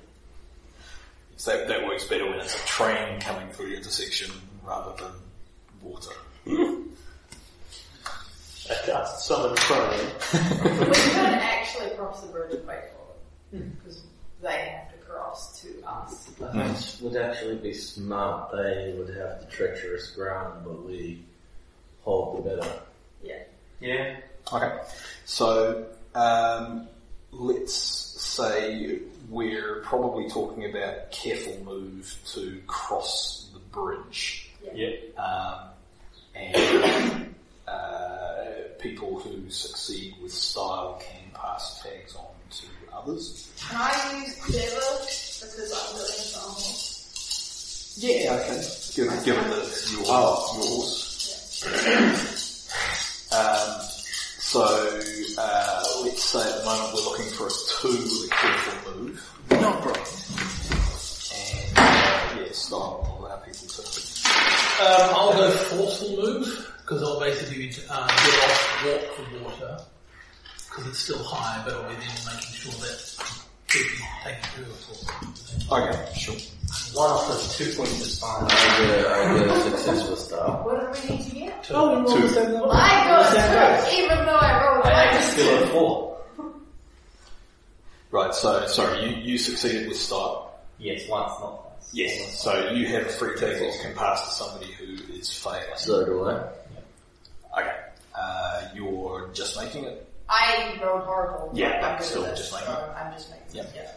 So 1.36 1.56
that, 1.56 1.68
that 1.68 1.86
works 1.86 2.04
better 2.06 2.26
when 2.28 2.40
it's 2.40 2.54
a 2.54 2.66
train 2.66 3.20
coming 3.20 3.48
through 3.50 3.70
the 3.70 3.76
intersection 3.76 4.30
rather 4.66 4.92
than 5.02 5.12
water. 5.80 6.10
I 8.70 8.74
cast 8.84 9.24
summon 9.24 9.56
train. 9.56 10.00
we 10.34 10.94
could 10.94 11.16
actually 11.16 11.90
cross 11.96 12.20
the 12.20 12.28
bridge 12.32 12.54
and 12.54 12.66
wait 12.66 12.80
for 12.90 12.97
them 12.97 12.97
because 13.52 14.02
they 14.42 14.78
have 14.78 14.92
to 14.92 14.98
cross 15.06 15.60
to 15.62 15.68
us. 15.86 16.24
That 16.38 16.98
would 17.02 17.16
actually 17.16 17.56
be 17.56 17.74
smart. 17.74 18.52
They 18.52 18.94
would 18.96 19.14
have 19.16 19.40
the 19.40 19.46
treacherous 19.50 20.10
ground, 20.10 20.64
but 20.64 20.84
we 20.84 21.22
hold 22.02 22.38
the 22.44 22.50
better. 22.50 22.72
Yeah. 23.22 23.42
Yeah. 23.80 24.16
Okay. 24.52 24.78
So, 25.24 25.86
um, 26.14 26.88
let's 27.32 27.74
say 27.74 29.00
we're 29.28 29.80
probably 29.82 30.28
talking 30.28 30.64
about 30.64 31.10
careful 31.10 31.58
move 31.64 32.14
to 32.32 32.60
cross 32.66 33.50
the 33.52 33.58
bridge. 33.58 34.50
Yeah. 34.74 34.92
Um, 35.16 35.68
and 36.34 37.34
uh, 37.66 38.44
people 38.78 39.20
who 39.20 39.50
succeed 39.50 40.14
with 40.22 40.32
style 40.32 41.02
can 41.04 41.30
pass 41.34 41.82
tags 41.82 42.14
on 42.14 42.24
to 42.24 42.37
others. 42.98 43.48
Can 43.58 43.76
I 43.80 44.24
use 44.24 44.34
clever 44.42 44.88
because 45.40 45.70
I'm 45.72 45.90
doing 45.96 46.26
something? 46.34 46.88
Yeah, 48.00 48.34
okay. 48.34 48.58
Give, 48.94 49.08
give 49.24 49.36
it 49.36 49.48
the, 49.48 49.62
your, 49.92 50.06
yours. 50.54 50.88
Um, 53.32 53.70
so, 54.38 54.62
uh, 55.38 55.82
let's 56.04 56.22
say 56.24 56.40
at 56.40 56.58
the 56.58 56.64
moment 56.64 56.94
we're 56.94 57.04
looking 57.04 57.30
for 57.34 57.46
a 57.46 57.50
two 57.80 57.88
with 57.88 58.30
a 58.30 58.34
careful 58.34 58.94
move. 58.94 59.18
Not 59.50 59.82
great. 59.82 59.96
And, 61.34 61.78
uh, 61.78 62.40
yeah, 62.40 62.52
style 62.52 63.16
will 63.18 63.26
allow 63.26 63.36
people 63.38 63.66
to. 63.68 63.82
Um, 64.80 65.10
I'll 65.14 65.32
go 65.32 65.50
forceful 65.50 66.16
move 66.16 66.72
because 66.82 67.02
I'll 67.02 67.20
basically 67.20 67.70
uh, 67.90 68.06
get 68.06 68.34
off 68.44 68.84
walk 68.86 69.30
the 69.32 69.38
water 69.44 69.84
because 70.78 70.92
it's 70.92 71.00
still 71.00 71.22
high, 71.24 71.62
but 71.64 71.74
I'll 71.74 71.88
be 71.88 71.94
then 71.94 72.06
making 72.26 72.54
sure 72.54 72.72
that 72.72 73.14
I'm 73.18 73.26
keeping 73.66 74.06
taking 74.24 74.42
care 74.42 74.64
of 74.64 74.70
it. 74.90 75.72
Okay, 75.72 76.18
sure. 76.18 76.36
One 76.94 77.10
off 77.10 77.30
of 77.30 77.52
two 77.52 77.72
points 77.74 78.00
is 78.00 78.18
fine. 78.20 78.44
I 78.44 78.48
get, 78.48 79.06
I 79.06 79.38
get 79.38 79.48
a 79.48 79.60
success 79.70 80.08
with 80.10 80.18
star. 80.18 80.64
What 80.64 80.94
do 80.94 81.08
we 81.08 81.16
need 81.16 81.24
to 81.24 81.34
get? 81.34 81.70
Oh, 81.70 81.88
we 81.90 82.10
roll 82.10 82.20
the 82.20 82.28
same. 82.28 82.56
I 82.70 83.04
got 83.08 83.90
two, 83.90 83.96
even 83.96 84.18
though 84.24 84.36
I 84.36 84.64
rolled 84.64 84.86
I 84.86 85.04
am 85.04 85.22
still 85.22 85.58
two. 85.58 85.64
at 85.64 85.70
four. 85.70 86.18
Right, 88.10 88.34
so, 88.34 88.66
sorry, 88.68 89.04
you, 89.04 89.16
you 89.16 89.38
succeeded 89.38 89.88
with 89.88 89.98
style. 89.98 90.58
Yes, 90.78 91.08
once, 91.08 91.32
not 91.40 91.60
twice. 91.60 91.90
Yes. 91.92 92.40
So 92.40 92.70
you 92.70 92.86
have 92.88 93.06
a 93.06 93.08
free 93.08 93.36
tag 93.36 93.58
that 93.58 93.78
can 93.82 93.94
pass 93.94 94.28
to 94.28 94.44
somebody 94.44 94.72
who 94.72 95.12
is 95.12 95.32
failing. 95.32 95.60
So 95.76 96.04
do 96.04 96.24
I. 96.28 97.60
Okay. 97.60 97.76
Uh, 98.14 98.68
you're 98.74 99.28
just 99.34 99.56
making 99.58 99.84
it? 99.84 100.07
I 100.28 100.78
rolled 100.82 101.02
horrible. 101.04 101.50
Yeah, 101.54 101.80
I'm 101.96 102.02
still 102.02 102.24
just 102.24 102.42
this, 102.42 102.52
making 102.52 102.66
so 102.74 102.94
I'm 102.96 103.12
just 103.12 103.30
making 103.30 103.46
Yeah. 103.52 103.64
yeah. 103.74 103.90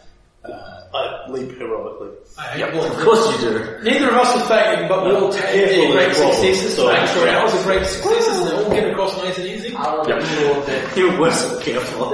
Uh, 0.44 0.82
I 0.92 1.30
leap 1.30 1.56
heroically. 1.56 2.10
I, 2.36 2.56
Yep. 2.56 2.74
well, 2.74 2.84
Of 2.90 2.98
course 2.98 3.30
you 3.42 3.48
do. 3.48 3.78
Neither 3.84 4.08
of 4.10 4.14
us 4.16 4.36
are 4.42 4.48
failing, 4.48 4.88
but 4.88 5.04
we 5.06 5.12
all 5.14 5.30
take 5.30 5.44
Careful 5.54 5.92
great 5.92 6.08
with 6.08 6.16
the 6.18 6.32
successes 6.34 6.74
to 6.76 6.86
make 6.92 7.06
sure 7.10 7.28
ours 7.28 7.54
are 7.54 7.62
great 7.62 7.86
successes 7.86 8.38
and 8.40 8.48
they 8.50 8.54
all 8.64 8.70
get 8.70 8.90
across 8.90 9.16
nice 9.22 9.38
and 9.38 9.46
easy. 9.46 9.76
I'll 9.76 10.02
make 10.04 10.20
sure 10.26 10.54
that 10.66 10.96
You're 10.96 11.20
worse 11.20 11.44
than 11.48 11.62
careful. 11.62 12.10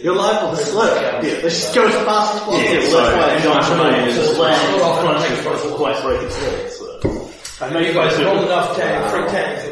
You're 0.00 0.14
liable 0.14 0.56
to 0.56 0.62
slip. 0.62 0.94
Yeah, 1.24 1.40
let's 1.42 1.58
just 1.58 1.74
go 1.74 1.88
as 1.88 1.94
fast 2.06 2.34
as 2.34 2.40
possible. 2.42 2.54
Yeah, 2.62 2.70
Which 2.78 2.86
so 2.90 3.02
way? 3.02 3.36
you 3.36 3.42
don't 3.42 3.78
mind, 3.78 4.06
it's 4.06 4.16
just 4.16 4.38
land, 4.38 4.76
We're 4.76 4.82
off 4.84 5.00
crunch, 5.00 5.24
and 5.24 5.32
it's 5.34 5.42
take 5.42 5.64
it. 5.72 5.76
quite 5.76 6.02
breaking 6.04 6.28
through, 6.28 6.68
so. 6.70 7.66
I 7.66 7.70
know 7.70 7.78
you 7.80 7.92
guys 7.94 8.16
have 8.16 8.26
rolled 8.26 8.44
enough 8.44 8.76
tag, 8.76 9.10
free 9.10 9.26
tags 9.30 9.64
that 9.64 9.71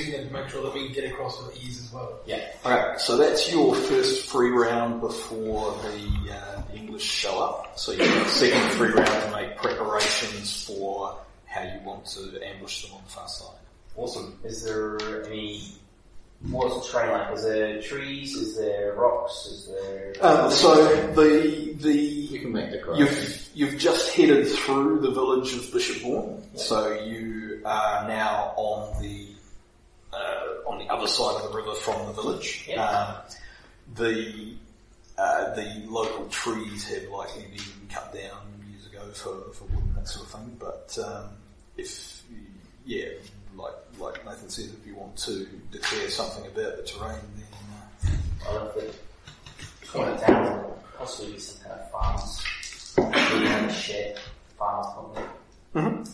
using 0.00 0.20
it 0.20 0.26
to 0.28 0.32
make 0.32 0.48
sure 0.48 0.62
that 0.62 0.74
we 0.74 0.88
get 0.90 1.10
across 1.10 1.42
with 1.42 1.56
ease 1.62 1.80
as 1.84 1.92
well. 1.92 2.20
yeah. 2.26 2.48
Okay, 2.64 2.94
so 2.98 3.16
that's 3.16 3.50
your 3.52 3.74
first 3.74 4.26
free 4.26 4.50
round 4.50 5.00
before 5.00 5.72
the, 5.82 6.34
uh, 6.34 6.62
the 6.70 6.76
English 6.76 7.02
show 7.02 7.38
up. 7.42 7.78
So 7.78 7.92
you 7.92 8.04
have 8.04 8.26
a 8.26 8.30
second 8.30 8.70
free 8.72 8.90
round 8.90 9.06
to 9.06 9.30
make 9.32 9.56
preparations 9.56 10.64
for 10.64 11.18
how 11.46 11.62
you 11.62 11.80
want 11.84 12.06
to 12.06 12.40
ambush 12.44 12.82
them 12.84 12.96
on 12.96 13.02
the 13.04 13.10
far 13.10 13.28
side. 13.28 13.56
Awesome. 13.96 14.38
Is 14.44 14.64
there 14.64 15.24
any? 15.26 15.74
What's 16.48 16.90
the 16.90 16.98
terrain 16.98 17.12
like? 17.12 17.34
Is 17.34 17.42
there 17.42 17.82
trees? 17.82 18.34
Is 18.34 18.56
there 18.56 18.94
rocks? 18.94 19.46
Is 19.46 19.68
there? 19.68 20.14
Um, 20.22 20.50
so 20.50 21.12
the 21.12 21.74
the 21.78 21.92
You 21.92 22.38
can 22.38 22.52
make 22.52 22.70
the 22.70 22.78
cross. 22.78 22.98
You've 22.98 23.48
you've 23.54 23.78
just 23.78 24.14
headed 24.14 24.48
through 24.48 25.00
the 25.00 25.10
village 25.10 25.52
of 25.54 25.70
Bishopbourne, 25.72 26.42
so 26.54 26.98
you 27.02 27.60
are 27.66 28.08
now 28.08 28.54
on 28.56 29.02
the 29.02 29.26
uh, 30.12 30.68
on 30.68 30.78
the 30.78 30.88
other 30.92 31.06
side 31.06 31.36
of 31.36 31.50
the 31.50 31.56
river 31.56 31.74
from 31.74 32.06
the 32.06 32.12
village. 32.12 32.68
Um, 32.76 33.16
the 33.94 34.54
uh, 35.18 35.54
the 35.54 35.84
local 35.88 36.26
trees 36.28 36.88
have 36.88 37.10
likely 37.10 37.42
been 37.42 37.88
cut 37.90 38.12
down 38.14 38.38
years 38.70 38.86
ago 38.86 39.00
for, 39.12 39.52
for 39.52 39.64
wood 39.64 39.84
and 39.84 39.96
that 39.96 40.08
sort 40.08 40.26
of 40.26 40.32
thing. 40.32 40.56
But 40.58 40.98
um, 41.04 41.30
if 41.76 42.22
yeah, 42.86 43.08
like 43.54 43.74
like 43.98 44.24
Nathan 44.24 44.48
said, 44.48 44.70
if 44.80 44.86
you 44.86 44.94
want 44.94 45.16
to 45.18 45.46
declare 45.70 46.08
something 46.08 46.46
about 46.46 46.76
the 46.76 46.82
terrain, 46.84 47.20
then 47.36 47.46
uh, 48.06 48.52
Well, 48.52 48.72
if 48.76 49.00
the 49.80 49.86
corner 49.88 50.18
town 50.18 50.62
will 50.62 50.82
possibly 50.96 51.38
some 51.38 51.68
kind 51.68 51.80
of 51.80 51.90
farms. 51.90 52.44
Shed, 53.74 54.18
farms 54.58 54.86
probably. 54.94 56.04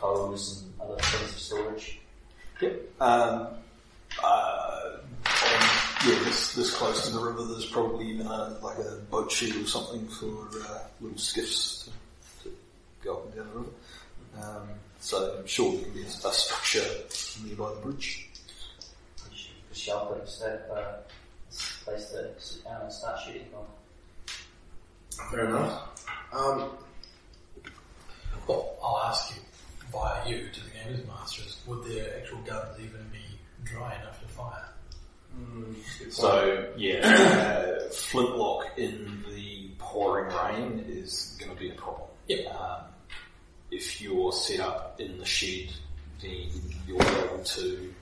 Hose 0.00 0.62
and 0.62 0.80
other 0.80 1.00
things 1.00 1.32
of 1.32 1.38
storage. 1.38 2.00
Yep. 2.60 3.00
Um, 3.00 3.48
uh, 4.22 4.96
yeah, 6.06 6.18
this, 6.24 6.54
this 6.54 6.74
close 6.74 7.06
to 7.06 7.12
the 7.12 7.20
river, 7.20 7.44
there's 7.44 7.66
probably 7.66 8.08
even 8.08 8.26
a, 8.26 8.58
like 8.62 8.78
a 8.78 8.96
boat 9.10 9.30
shed 9.30 9.54
or 9.56 9.66
something 9.66 10.06
for 10.08 10.48
uh, 10.68 10.80
little 11.00 11.18
skiffs 11.18 11.88
to, 12.42 12.48
to 12.48 12.56
go 13.02 13.14
up 13.18 13.24
and 13.26 13.34
down 13.36 13.48
the 13.52 13.58
river. 13.60 13.70
Um, 14.42 14.68
so 15.00 15.36
I'm 15.38 15.46
sure 15.46 15.72
there 15.72 15.84
can 15.84 15.92
be 15.94 16.02
a, 16.02 16.06
a 16.06 16.32
structure 16.32 16.84
nearby 17.44 17.74
the 17.74 17.80
bridge. 17.80 18.28
For 19.68 19.74
shelter 19.74 20.20
instead 20.20 20.62
of 20.70 20.76
uh, 20.76 20.80
a 20.80 21.84
place 21.84 22.06
to 22.10 22.30
sit 22.38 22.64
down 22.64 22.82
and 22.82 22.92
start 22.92 23.20
shooting 23.24 23.46
from. 23.52 25.30
Fair 25.30 25.44
enough. 25.46 26.06
Um, 26.32 26.70
Well, 28.46 28.76
I'll 28.82 29.10
ask 29.10 29.34
you, 29.36 29.42
via 29.92 30.28
you 30.28 30.48
to 30.52 30.60
the 30.60 30.70
Gamers 30.70 31.06
Masters, 31.06 31.56
would 31.66 31.84
their 31.84 32.18
actual 32.18 32.38
guns 32.38 32.78
even 32.78 33.06
be 33.12 33.38
dry 33.64 33.94
enough 34.00 34.20
to 34.20 34.28
fire? 34.28 34.68
So 36.10 36.66
yeah, 36.76 37.06
uh, 37.06 37.88
flintlock 37.90 38.76
in 38.76 39.24
the 39.28 39.70
pouring 39.78 40.34
rain 40.34 40.84
is 40.88 41.36
going 41.38 41.54
to 41.54 41.60
be 41.60 41.70
a 41.70 41.74
problem. 41.74 42.08
Yep. 42.28 42.54
Um, 42.54 42.80
if 43.70 44.00
you're 44.00 44.32
set 44.32 44.60
up 44.60 45.00
in 45.00 45.18
the 45.18 45.24
shed, 45.24 45.70
then 46.20 46.48
you're 46.86 47.02
able 47.02 47.44
to 47.44 47.94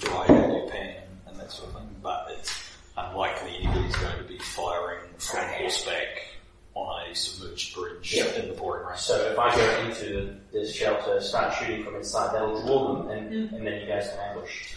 dry 0.00 0.22
out 0.22 0.28
your 0.28 0.68
pan 0.70 1.02
and 1.26 1.38
that 1.38 1.52
sort 1.52 1.68
of 1.70 1.76
thing. 1.76 1.96
But 2.02 2.34
it's 2.38 2.62
unlikely 2.96 3.58
anybody's 3.60 3.96
going 3.96 4.18
to 4.18 4.24
be 4.24 4.38
firing 4.38 5.00
from 5.18 5.48
horseback 5.48 6.39
on 6.80 7.10
a 7.10 7.14
submerged 7.14 7.74
bridge 7.74 8.14
Yep. 8.14 8.36
in 8.38 8.48
the 8.48 8.54
pouring 8.54 8.86
rain. 8.86 8.96
So 8.98 9.14
if 9.32 9.38
I 9.38 9.54
go 9.54 9.80
into 9.88 10.34
this 10.52 10.74
shelter, 10.74 11.20
start 11.20 11.54
shooting 11.54 11.84
from 11.84 11.96
inside, 11.96 12.34
that'll 12.34 12.60
draw 12.62 12.94
them, 13.02 13.10
and, 13.10 13.32
and 13.54 13.66
then 13.66 13.80
you 13.80 13.86
guys 13.86 14.08
can 14.08 14.18
ambush. 14.36 14.74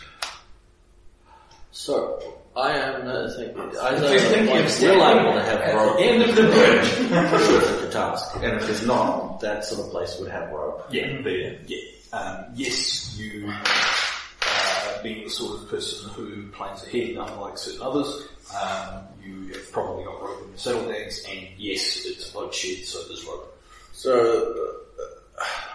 So, 1.72 2.22
I 2.56 2.72
am 2.78 3.08
uh, 3.08 3.30
thinking, 3.36 3.58
I 3.82 3.98
know 3.98 4.14
Just 4.14 4.26
thinking 4.28 4.46
like, 4.46 4.60
of 4.60 4.66
we're 4.66 4.70
standing 4.70 5.00
liable 5.00 5.34
to 5.34 5.42
have 5.44 5.60
at 5.60 5.76
rope 5.76 5.98
the 5.98 6.04
end 6.04 6.22
of 6.22 6.36
the 6.36 6.44
bridge. 6.44 6.88
for 7.32 7.40
sure 7.40 7.62
for 7.62 7.86
the 7.86 7.92
task. 7.92 8.36
And 8.36 8.46
if 8.58 8.68
there's 8.68 8.86
not, 8.86 9.40
that 9.40 9.66
sort 9.66 9.82
of 9.88 9.92
place 9.92 10.16
would 10.20 10.30
have 10.30 10.52
rope. 10.52 10.86
Yeah, 10.92 11.20
there. 11.24 11.58
Yeah. 11.66 11.80
Um, 12.14 12.46
yes, 12.54 13.18
you, 13.18 13.52
being 15.04 15.24
the 15.26 15.30
sort 15.30 15.62
of 15.62 15.70
person 15.70 16.10
who 16.10 16.48
plans 16.48 16.84
ahead, 16.84 17.12
unlike 17.12 17.58
certain 17.58 17.82
others, 17.82 18.28
um, 18.60 19.04
you 19.24 19.54
have 19.54 19.72
probably 19.72 20.06
got 20.06 20.22
rope 20.22 20.42
in 20.44 20.50
your 20.50 20.58
saddle 20.58 20.90
bags, 20.90 21.24
and 21.30 21.48
yes, 21.58 22.06
it's 22.06 22.30
a 22.30 22.34
boat 22.34 22.54
shed, 22.54 22.84
so 22.86 23.04
there's 23.04 23.26
rope. 23.26 23.58
so 23.92 24.80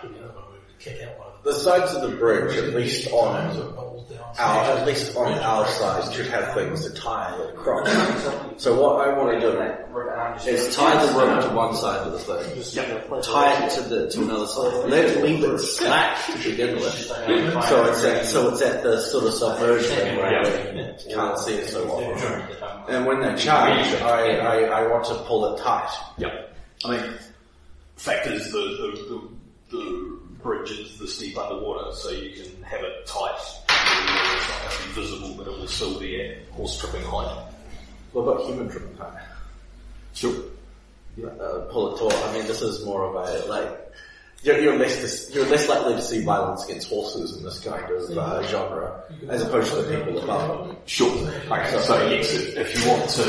You 0.02 0.10
know, 0.10 0.47
we 0.78 0.92
would 0.92 0.98
kick 0.98 1.08
out 1.08 1.18
one 1.18 1.28
of 1.28 1.44
the 1.44 1.52
sides 1.52 1.94
of 1.94 2.10
the 2.10 2.16
bridge, 2.16 2.56
at 2.56 2.74
least 2.74 3.10
on 3.12 3.56
it 3.56 3.74
our, 4.38 4.64
at 4.64 4.86
least 4.86 5.16
on 5.16 5.32
our 5.32 5.66
side, 5.66 6.12
should 6.12 6.26
have 6.26 6.54
things 6.54 6.86
to 6.86 6.94
tie 6.94 7.34
it 7.40 7.54
across. 7.54 8.62
So 8.62 8.80
what 8.80 9.06
I 9.06 9.16
want 9.16 9.40
to 9.40 9.40
do 9.40 10.50
is 10.50 10.74
tie 10.76 11.04
the 11.04 11.18
rope 11.18 11.42
to 11.42 11.50
one 11.50 11.74
side 11.74 12.06
of 12.06 12.12
the 12.12 12.18
thing, 12.18 13.22
tie 13.22 13.66
it 13.66 13.70
to 13.72 13.82
the 13.82 14.10
to 14.10 14.22
another 14.22 14.46
side, 14.46 14.88
let 14.88 15.04
it 15.04 15.24
leave 15.24 15.42
it 15.44 15.58
slack 15.58 16.24
to 16.26 16.50
begin 16.50 16.76
with. 16.76 16.92
So 16.92 17.84
it's 17.86 18.04
at, 18.04 18.26
so 18.26 18.52
it's 18.52 18.62
at 18.62 18.82
the 18.82 19.00
sort 19.00 19.24
of 19.24 19.34
subversion 19.34 20.16
where 20.16 20.76
you 20.76 21.14
can't 21.14 21.38
see 21.38 21.54
it 21.54 21.68
so 21.68 21.88
often. 21.88 22.94
And 22.94 23.06
when 23.06 23.20
they 23.20 23.34
charge, 23.36 23.86
I, 24.02 24.36
I, 24.38 24.82
I 24.82 24.86
want 24.86 25.04
to 25.06 25.14
pull 25.24 25.54
it 25.54 25.60
tight. 25.62 25.92
Yep. 26.18 26.56
I 26.84 26.90
mean, 26.90 27.12
fact 27.96 28.26
is 28.26 28.52
the, 28.52 28.58
the, 28.58 29.28
the, 29.70 29.76
the 29.76 30.17
bridge 30.42 30.70
is 30.70 30.98
the 30.98 31.06
steep 31.08 31.36
underwater, 31.38 31.92
so 31.94 32.10
you 32.10 32.30
can 32.42 32.62
have 32.62 32.80
it 32.82 33.06
tight. 33.06 33.38
It's 33.68 34.48
not 34.48 34.70
going 34.70 34.82
to 34.82 34.88
be 34.88 35.00
visible, 35.00 35.34
but 35.36 35.46
it 35.46 35.58
will 35.58 35.66
still 35.66 35.98
be 35.98 36.20
at 36.22 36.48
horse 36.52 36.78
tripping 36.78 37.02
height. 37.02 37.44
What 38.12 38.22
about 38.22 38.46
human 38.46 38.68
tripping 38.70 38.96
height? 38.96 39.22
Sure. 40.14 40.34
uh, 41.24 41.66
pull 41.70 41.94
it 41.94 41.98
taut. 41.98 42.14
I 42.14 42.32
mean, 42.32 42.46
this 42.46 42.62
is 42.62 42.84
more 42.84 43.04
of 43.04 43.14
a 43.14 43.46
like 43.48 43.84
you're, 44.42 44.58
you're 44.60 44.76
less 44.78 45.00
dis- 45.00 45.30
you're 45.34 45.46
less 45.46 45.68
likely 45.68 45.94
to 45.94 46.02
see 46.02 46.24
violence 46.24 46.64
against 46.64 46.88
horses 46.88 47.36
in 47.36 47.42
this 47.44 47.58
kind 47.60 47.84
of 47.92 48.16
uh, 48.16 48.42
genre 48.46 49.02
as 49.28 49.42
opposed 49.42 49.70
to 49.72 49.82
the 49.82 49.96
people 49.98 50.22
above 50.22 50.68
them. 50.68 50.76
Sure. 50.86 51.10
Okay, 51.50 51.78
so 51.80 52.08
yes, 52.08 52.32
if, 52.34 52.56
if 52.56 52.80
you 52.84 52.88
want 52.90 53.08
to 53.10 53.24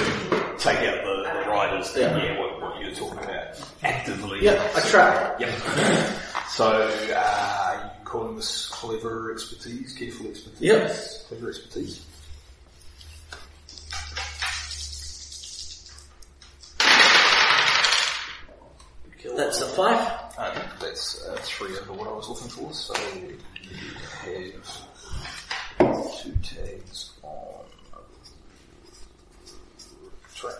take 0.60 0.78
out 0.88 1.03
the, 1.03 1.41
the 1.43 1.49
riders, 1.49 1.91
then 1.93 2.16
Yeah. 2.18 2.26
yeah, 2.34 2.39
what, 2.39 2.62
what 2.62 2.80
you're 2.82 2.93
talking 2.93 3.24
about, 3.24 3.60
actively. 3.84 4.39
Yeah, 4.43 4.78
a 4.78 4.82
trap. 4.88 5.39
Yep. 5.39 5.49
So, 6.50 6.91
uh, 7.16 7.64
are 7.66 7.84
you 7.84 8.06
calling 8.06 8.36
this 8.36 8.68
clever 8.68 9.32
expertise, 9.32 9.93
careful 9.93 10.28
expertise? 10.28 10.62
Yes. 10.62 11.26
Clever 11.28 11.50
expertise. 11.50 12.06
That's 19.36 19.62
a 19.62 19.68
five. 19.68 20.20
Okay, 20.38 20.62
that's 20.82 21.26
uh, 21.26 21.38
three 21.41 21.78
over 21.78 21.93
what 21.93 22.08
I 22.08 22.12
was 22.12 22.30
looking 22.30 22.50
for, 22.50 22.74
so 22.74 22.93
you 23.16 23.38
have 24.24 26.22
two 26.22 26.34
tags 26.43 27.12
on 27.24 27.66
trap. 30.36 30.54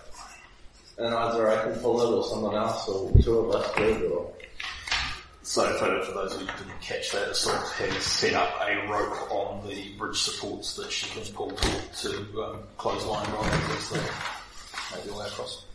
And 0.98 1.14
either 1.14 1.50
I 1.50 1.64
can 1.64 1.80
pull 1.82 2.02
it 2.02 2.16
or 2.16 2.24
someone 2.24 2.56
else 2.56 2.88
or 2.88 3.12
two 3.22 3.40
of 3.40 3.56
us 3.56 3.76
do 3.76 4.14
or 4.14 4.34
So 5.50 5.66
for, 5.80 6.04
for 6.04 6.12
those 6.12 6.34
who 6.34 6.46
didn't 6.46 6.80
catch 6.80 7.12
that, 7.12 7.30
Assault 7.30 7.68
has 7.72 8.04
set 8.04 8.36
up 8.36 8.62
a 8.62 8.88
rope 8.88 9.32
on 9.32 9.68
the 9.68 9.94
bridge 9.98 10.16
supports 10.16 10.76
that 10.76 10.92
she 10.92 11.10
can 11.10 11.24
pull 11.34 11.50
to, 11.50 11.82
to 12.04 12.44
um, 12.44 12.60
clothesline 12.78 13.28
riders 13.34 13.60
as 13.72 13.90
they 13.90 13.98
make 14.96 15.06
their 15.06 15.16
way 15.16 15.26
across. 15.26 15.66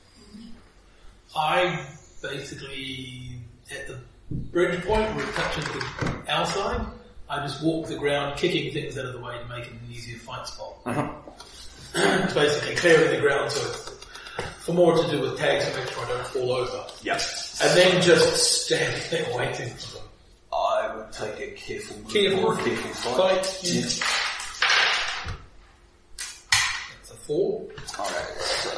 I 1.36 1.86
basically, 2.22 3.40
at 3.72 3.88
the 3.88 3.98
bridge 4.30 4.80
point 4.84 5.12
where 5.16 5.28
it 5.28 5.34
touches 5.34 5.64
the 5.64 6.22
our 6.28 6.46
side, 6.46 6.86
I 7.28 7.40
just 7.40 7.60
walk 7.60 7.88
the 7.88 7.96
ground, 7.96 8.38
kicking 8.38 8.72
things 8.72 8.96
out 8.96 9.06
of 9.06 9.14
the 9.14 9.20
way 9.20 9.36
to 9.36 9.48
make 9.48 9.66
it 9.66 9.72
an 9.72 9.80
easier 9.90 10.18
fight 10.18 10.46
spot. 10.46 10.76
it's 11.96 12.32
basically 12.32 12.76
clearing 12.76 13.10
the 13.10 13.20
ground 13.20 13.50
so 13.50 13.68
it's 13.68 13.93
for 14.64 14.72
more 14.72 14.96
to 14.96 15.10
do 15.10 15.20
with 15.20 15.36
tags 15.38 15.68
to 15.70 15.78
make 15.78 15.88
sure 15.90 16.04
I 16.06 16.08
don't 16.08 16.26
fall 16.28 16.52
over. 16.52 16.86
Yep. 17.02 17.20
And 17.62 17.76
then 17.78 18.00
just 18.02 18.64
standing 18.64 19.02
there 19.10 19.36
waiting 19.36 19.68
for 19.74 19.98
them. 19.98 20.08
I 20.54 20.96
would 20.96 21.12
take 21.12 21.38
a 21.38 21.50
careful 21.50 21.98
move 21.98 22.10
Careful. 22.10 22.46
or 22.46 22.54
a 22.54 22.56
careful 22.56 23.12
fight. 23.12 23.44
Fight. 23.44 23.58
Yeah. 23.62 23.82
That's 26.96 27.10
a 27.10 27.14
four. 27.14 27.66
Alright, 27.98 28.38
so 28.40 28.70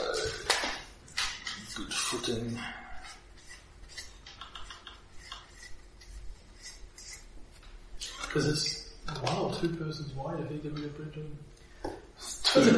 good 1.77 1.93
footing. 1.95 2.59
Because 8.23 8.49
it's 8.49 8.93
one 9.23 9.37
or 9.37 9.55
two 9.55 9.69
persons 9.77 10.13
wide 10.15 10.41
if 10.41 10.51
you 10.51 10.59
give 10.59 10.75
me 10.77 10.87
a 10.87 10.89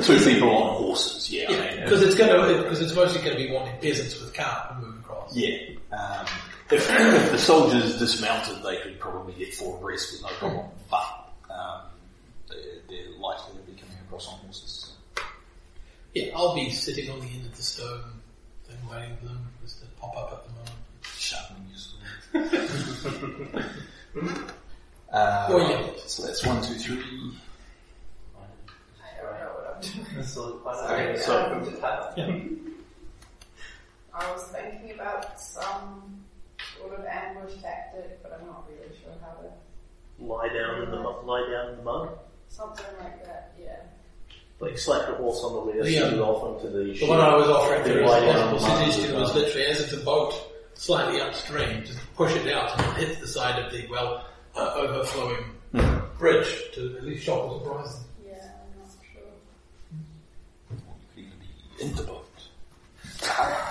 Two, 0.02 0.18
people 0.24 0.50
on 0.50 0.76
horses, 0.76 1.30
yeah. 1.30 1.46
I 1.48 1.52
Yeah, 1.52 1.70
mean, 1.74 1.84
because 1.84 2.02
it's 2.02 2.14
going 2.16 2.30
to 2.56 2.62
because 2.62 2.80
it's 2.82 2.94
mostly 2.94 3.22
going 3.22 3.36
to 3.36 3.44
be 3.46 3.50
wanting 3.52 3.78
peasants 3.80 4.20
with 4.20 4.34
cart 4.34 4.68
to 4.70 4.74
move 4.86 4.98
across. 5.00 5.36
Yeah. 5.36 5.56
Um, 5.92 6.26
if, 6.70 6.88
if 6.90 7.30
the 7.32 7.38
soldiers 7.38 7.98
dismounted, 7.98 8.62
they 8.62 8.76
could 8.82 8.98
probably 9.00 9.32
get 9.34 9.54
four 9.54 9.76
abreast 9.78 10.12
with 10.12 10.22
no 10.22 10.28
problem. 10.38 10.66
But 10.90 11.30
um, 11.50 11.80
they're, 12.48 12.58
they're 12.88 13.18
likely 13.18 13.54
to 13.60 13.62
be 13.70 13.72
coming 13.80 13.96
across 14.06 14.28
on 14.28 14.38
horses. 14.40 14.92
Yeah, 16.14 16.32
I'll 16.34 16.54
be 16.54 16.70
sitting 16.70 17.10
on 17.10 17.20
the 17.20 17.26
end 17.26 17.46
of 17.46 17.56
the 17.56 17.62
stone 17.62 18.02
thing 18.66 18.76
waiting 18.90 19.16
for 19.18 19.26
them 19.26 19.46
just 19.62 19.80
to 19.80 19.86
pop 20.00 20.16
up 20.16 20.32
at 20.32 20.44
the 20.44 20.52
moment. 20.52 20.74
Sharpening 21.16 21.68
your 21.70 21.78
sword. 21.78 23.64
uh, 25.12 25.46
Oh, 25.50 25.68
yeah. 25.70 25.86
So 26.06 26.22
that's 26.24 26.44
one, 26.44 26.62
two, 26.62 26.74
three. 26.74 27.32
I 29.78 29.82
don't 29.82 30.16
know 30.16 30.22
I'm. 30.22 30.60
Okay, 30.90 31.18
so- 31.18 31.72
I 34.14 34.32
was 34.32 34.42
thinking 34.44 34.92
about 34.92 35.40
some 35.40 36.24
sort 36.76 36.98
of 36.98 37.04
ambush 37.04 37.54
tactic, 37.62 38.20
but 38.22 38.32
I'm 38.32 38.46
not 38.46 38.68
really 38.68 38.94
sure 39.00 39.12
how 39.20 39.40
to. 39.42 39.52
Lie 40.20 40.48
down 40.48 40.82
in 40.82 40.90
the 40.90 40.96
mud. 41.00 41.24
lie 41.24 41.48
down 41.48 41.70
in 41.70 41.76
the 41.76 41.82
mud. 41.84 42.18
Something 42.48 42.86
like 43.00 43.24
that, 43.24 43.52
yeah. 43.60 43.76
Like 44.58 44.76
slap 44.76 45.06
your 45.06 45.16
horse 45.18 45.40
on 45.44 45.52
the 45.66 45.72
rear, 45.72 45.84
The, 45.84 45.98
um, 45.98 46.08
scoot 46.10 46.20
off 46.20 46.64
into 46.64 46.76
the 46.76 46.92
The 46.98 47.06
one 47.06 47.20
I 47.20 47.36
was 47.36 47.46
offering 47.46 47.84
Then 47.84 47.92
there 47.98 48.06
lie 48.06 48.18
as 48.18 48.22
a 48.24 48.26
down 48.26 48.50
possible 48.50 48.50
in 48.50 48.54
the 48.54 48.60
mud 48.60 48.88
suggestion 48.88 49.14
as 49.14 49.20
was 49.20 49.34
literally 49.36 49.66
as 49.66 49.80
it's 49.80 49.92
a 49.92 49.96
boat 49.98 50.34
slightly 50.74 51.20
upstream, 51.20 51.84
just 51.84 51.98
push 52.16 52.34
it 52.34 52.52
out 52.52 52.76
and 52.80 52.96
hit 52.96 53.20
the 53.20 53.28
side 53.28 53.62
of 53.62 53.70
the 53.70 53.86
well 53.88 54.26
uh, 54.56 54.72
overflowing 54.74 55.44
bridge 56.18 56.62
to 56.74 56.96
at 56.96 57.04
least 57.04 57.24
shock 57.24 57.48
the 57.48 57.58
surprise 57.64 57.94
them. 57.94 58.04
Yeah, 58.26 58.32
I'm 58.34 58.80
not 58.80 58.90
sure. 59.12 59.22
Even 61.80 61.94
the 61.94 62.02
interboat. 62.02 62.24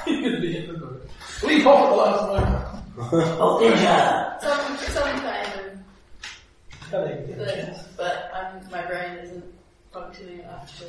You're 0.08 0.22
gonna 0.22 0.42
be 0.42 0.58
in 0.58 0.68
the 0.68 0.74
boat. 0.80 1.10
Leap 1.44 1.66
off 1.66 1.84
at 1.84 1.90
the 1.90 1.96
last 1.96 2.22
moment. 2.28 2.84
Oh, 3.40 3.60
ninja! 3.62 4.42
Some, 4.42 4.78
some 4.94 5.20
kind 5.22 5.84
Cutting. 6.90 7.40
of 7.40 7.48
thing, 7.48 7.76
but 7.96 8.32
um, 8.34 8.72
my 8.72 8.82
brain 8.86 9.18
isn't 9.20 9.44
functioning 9.92 10.40
enough 10.40 10.78
to 10.80 10.86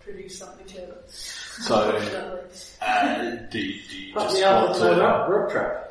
produce 0.00 0.38
something 0.38 0.66
to 0.66 0.78
it. 0.78 1.04
So, 1.10 1.90
Unfortunately. 1.96 2.40
uh, 2.80 3.30
do, 3.50 3.58
you- 3.58 3.82
do 3.88 3.98
you 3.98 4.14
just 4.14 4.42
want 4.42 4.74
to... 4.76 5.00
rope, 5.00 5.28
rope 5.28 5.50
trap. 5.50 5.82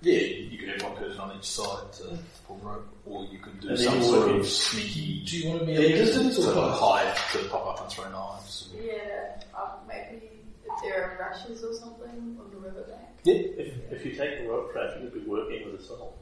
Yeah, 0.00 0.12
you 0.20 0.58
could 0.58 0.68
have 0.68 0.82
one 0.82 0.96
person 0.96 1.18
on 1.20 1.36
each 1.36 1.44
side 1.44 1.92
to 1.94 2.16
pull 2.46 2.58
rope, 2.62 2.86
or 3.08 3.24
you 3.26 3.38
can 3.38 3.58
do 3.60 3.68
And 3.68 3.78
then 3.78 3.84
some 3.86 3.96
you 3.98 4.02
sort 4.04 4.28
work 4.28 4.40
of 4.40 4.46
sneaky 4.46 5.22
Do 5.26 5.38
you 5.38 5.48
want 5.48 5.60
to 5.60 5.66
be 5.66 5.72
Yeah, 5.72 5.78
at 5.80 5.84
a 5.86 5.88
distance 6.04 6.36
to 6.36 6.48
or 6.50 6.52
close? 6.52 6.78
hide 6.80 7.16
to 7.32 7.48
pop 7.48 7.66
up 7.66 7.80
and 7.82 7.90
throw 7.92 8.10
knives. 8.10 8.68
Yeah, 8.80 9.40
um, 9.58 9.70
maybe 9.88 10.30
if 10.64 10.82
there 10.82 11.02
are 11.04 11.18
rushes 11.30 11.64
or 11.64 11.72
something 11.74 12.36
on 12.40 12.50
the 12.50 12.56
riverbank. 12.58 13.08
If, 13.24 13.92
if 13.92 14.04
you 14.06 14.12
take 14.12 14.40
the 14.42 14.48
rope 14.48 14.72
trap, 14.72 14.90
you 15.02 15.08
could 15.10 15.24
be 15.24 15.30
working 15.30 15.64
with 15.70 15.80
herself. 15.80 16.14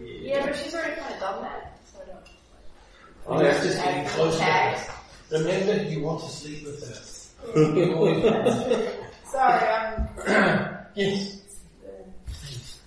Yeah, 0.00 0.46
but 0.46 0.56
she's 0.56 0.74
already 0.74 1.00
kind 1.00 1.14
of 1.14 1.20
done 1.20 1.42
that, 1.42 1.78
so 1.92 2.00
I 2.02 2.06
don't. 2.06 2.26
Oh, 3.26 3.38
that's 3.42 3.64
just 3.64 3.78
getting 3.78 4.02
Tag- 4.04 4.12
closer. 4.14 4.38
tags. 4.38 4.90
Remember, 5.30 5.82
you 5.84 6.00
want 6.02 6.20
to 6.22 6.28
sleep 6.28 6.64
with 6.66 6.80
her. 6.86 6.94
Sorry, 9.30 9.68
I'm. 9.68 10.08
yes. 10.94 11.38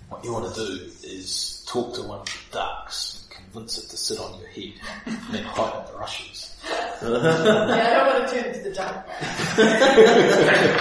What 0.08 0.24
you 0.24 0.32
want 0.32 0.54
to 0.54 0.60
do 0.66 0.84
is 1.04 1.55
talk 1.66 1.94
to 1.94 2.02
one 2.02 2.20
of 2.20 2.26
the 2.26 2.32
ducks, 2.52 3.26
and 3.28 3.44
convince 3.44 3.78
it 3.78 3.88
to 3.90 3.96
sit 3.96 4.18
on 4.18 4.38
your 4.38 4.48
head, 4.48 4.72
and 5.06 5.18
then 5.34 5.44
hide 5.44 5.86
in 5.86 5.92
the 5.92 5.98
rushes. 5.98 6.54
yeah, 6.64 6.96
I 7.02 7.04
don't 7.04 8.06
want 8.06 8.28
to 8.28 8.34
turn 8.34 8.44
into 8.54 8.68
the 8.68 8.74
duck. 8.74 9.08
okay, 9.58 10.76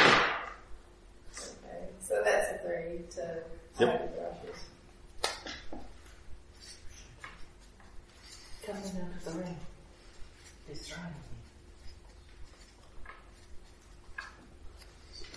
so 2.01 2.21
that's 2.23 2.51
a 2.51 2.57
three 2.63 2.99
to 3.11 3.43
Yep. 3.79 3.89
hide 3.99 4.09
the 4.15 4.21
rushes. 4.21 4.59
Coming 8.65 8.83
out 8.83 9.17
of 9.17 9.25
the 9.25 9.31
ring. 9.43 9.57
He's 10.69 10.87
trying. 10.87 11.13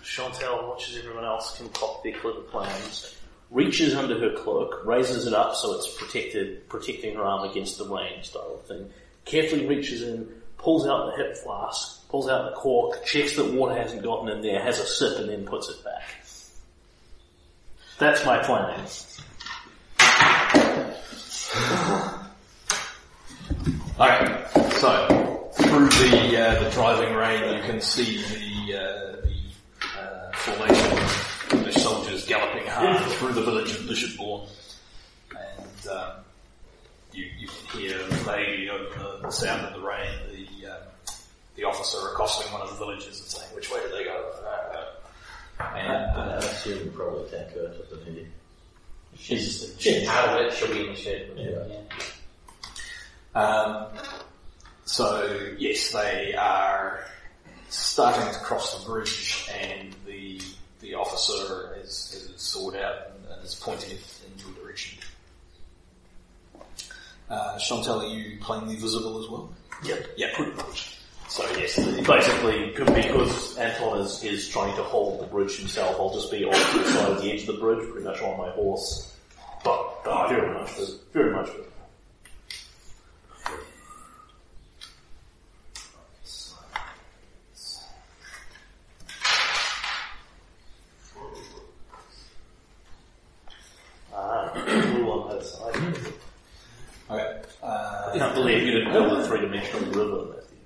Chantal 0.03 0.67
watches 0.69 0.97
everyone 0.97 1.25
else 1.25 1.57
concoct 1.57 2.03
their 2.03 2.13
clever 2.19 2.41
plans, 2.41 3.15
reaches 3.51 3.95
under 3.95 4.19
her 4.19 4.35
cloak, 4.37 4.81
raises 4.85 5.25
it 5.25 5.33
up 5.33 5.55
so 5.55 5.73
it's 5.73 5.91
protected, 5.95 6.67
protecting 6.69 7.15
her 7.15 7.23
arm 7.23 7.49
against 7.49 7.77
the 7.77 7.85
rain 7.85 8.23
style 8.23 8.59
of 8.59 8.67
thing, 8.67 8.89
carefully 9.25 9.65
reaches 9.65 10.03
in, 10.03 10.27
pulls 10.57 10.85
out 10.85 11.07
the 11.07 11.23
hip 11.23 11.35
flask, 11.37 12.07
pulls 12.09 12.29
out 12.29 12.49
the 12.49 12.55
cork, 12.55 13.03
checks 13.05 13.35
that 13.35 13.53
water 13.53 13.75
hasn't 13.75 14.03
gotten 14.03 14.29
in 14.29 14.41
there, 14.41 14.61
has 14.61 14.79
a 14.79 14.85
sip 14.85 15.19
and 15.19 15.29
then 15.29 15.45
puts 15.45 15.69
it 15.69 15.83
back. 15.83 16.03
That's 17.97 18.25
my 18.25 18.37
plan. 18.39 18.85
Okay, 23.99 24.45
so 24.77 25.49
through 25.55 25.89
the 25.89 26.41
uh, 26.41 26.63
the 26.63 26.69
driving 26.69 27.13
rain, 27.15 27.57
you 27.57 27.61
can 27.63 27.81
see 27.81 28.17
the 28.17 28.77
uh, 28.77 29.15
the 29.25 29.35
uh, 29.99 30.31
formation 30.31 31.08
galloping 32.29 32.67
hard 32.67 33.01
through 33.13 33.33
the 33.33 33.41
village 33.41 33.75
of 33.75 33.87
Bishopbourne, 33.87 34.47
and 35.31 35.91
um, 35.91 36.11
you, 37.11 37.25
you 37.39 37.47
can 37.47 37.79
hear 37.79 37.97
vaguely 38.23 38.69
over 38.69 39.19
the 39.23 39.31
sound 39.31 39.65
of 39.65 39.73
the 39.73 39.85
rain 39.85 40.11
the 40.31 40.71
um, 40.71 40.81
the 41.55 41.63
officer 41.63 41.97
accosting 42.13 42.51
one 42.53 42.61
of 42.61 42.69
the 42.69 42.75
villagers 42.75 43.19
and 43.19 43.27
saying, 43.27 43.55
"Which 43.55 43.71
way 43.71 43.81
did 43.81 43.91
they 43.91 44.03
go?" 44.03 44.31
And 45.59 45.91
I 45.91 46.35
uh, 46.35 46.37
assume 46.37 46.85
you 46.85 46.91
probably 46.91 47.25
attack 47.25 47.51
her 47.53 47.67
to 47.67 47.95
the 47.95 48.11
knee. 48.11 48.27
She's, 49.17 49.75
she's 49.77 50.07
out 50.07 50.29
of 50.29 50.45
it, 50.45 50.53
she'll 50.53 50.71
be 50.71 50.81
in 50.81 50.87
the 50.87 50.95
shed. 50.95 51.31
Yeah. 51.35 53.41
Um, 53.41 53.87
so 54.85 55.55
yes, 55.57 55.91
they 55.91 56.33
are 56.35 57.03
starting 57.69 58.33
to 58.33 58.39
cross 58.39 58.79
the 58.79 58.89
bridge, 58.89 59.49
and 59.61 59.93
the 60.05 60.39
the 60.79 60.95
officer 60.95 61.75
has, 61.75 62.11
has 62.13 62.27
his 62.31 62.41
sword 62.41 62.75
out 62.75 62.95
and, 63.11 63.25
and 63.33 63.43
is 63.43 63.55
pointing 63.55 63.91
it 63.91 64.21
in 64.25 64.39
your 64.39 64.63
direction. 64.63 64.99
Uh, 67.29 67.57
Chantal, 67.59 68.01
are 68.01 68.07
you 68.07 68.39
plainly 68.39 68.75
visible 68.75 69.23
as 69.23 69.29
well? 69.29 69.53
Yep. 69.83 70.07
Yeah, 70.17 70.27
pretty 70.35 70.51
much. 70.53 70.95
So 71.27 71.43
yes, 71.57 71.75
Basically, 72.07 72.71
because 72.73 73.55
Anton 73.57 73.99
is, 73.99 74.23
is 74.23 74.49
trying 74.49 74.75
to 74.77 74.81
hold 74.81 75.21
the 75.21 75.27
bridge 75.27 75.59
himself, 75.59 75.95
I'll 75.99 76.11
just 76.11 76.31
be 76.31 76.43
on 76.43 76.51
the 76.51 76.85
side 76.85 77.11
of 77.11 77.21
the 77.21 77.31
edge 77.31 77.41
of 77.41 77.47
the 77.55 77.61
bridge, 77.61 77.87
pretty 77.91 78.07
much 78.07 78.19
on 78.21 78.35
my 78.35 78.49
horse. 78.49 79.15
But, 79.63 80.03
but 80.03 80.29
very 80.29 80.51
much, 80.51 80.71
very 81.13 81.31
much. 81.31 81.49
visible. 81.49 81.65
Ah, 94.13 94.51
blue 94.53 95.11
on 95.11 95.29
that 95.29 95.43
side. 95.45 95.75
okay. 97.09 97.41
Uh, 97.61 98.11
I 98.13 98.17
can't 98.17 98.33
believe 98.35 98.63
you 98.63 98.71
didn't 98.71 98.93
know 98.93 99.15
the 99.21 99.27
three-dimensional 99.27 99.91
river, 99.91 100.25
Matthew. 100.33 100.57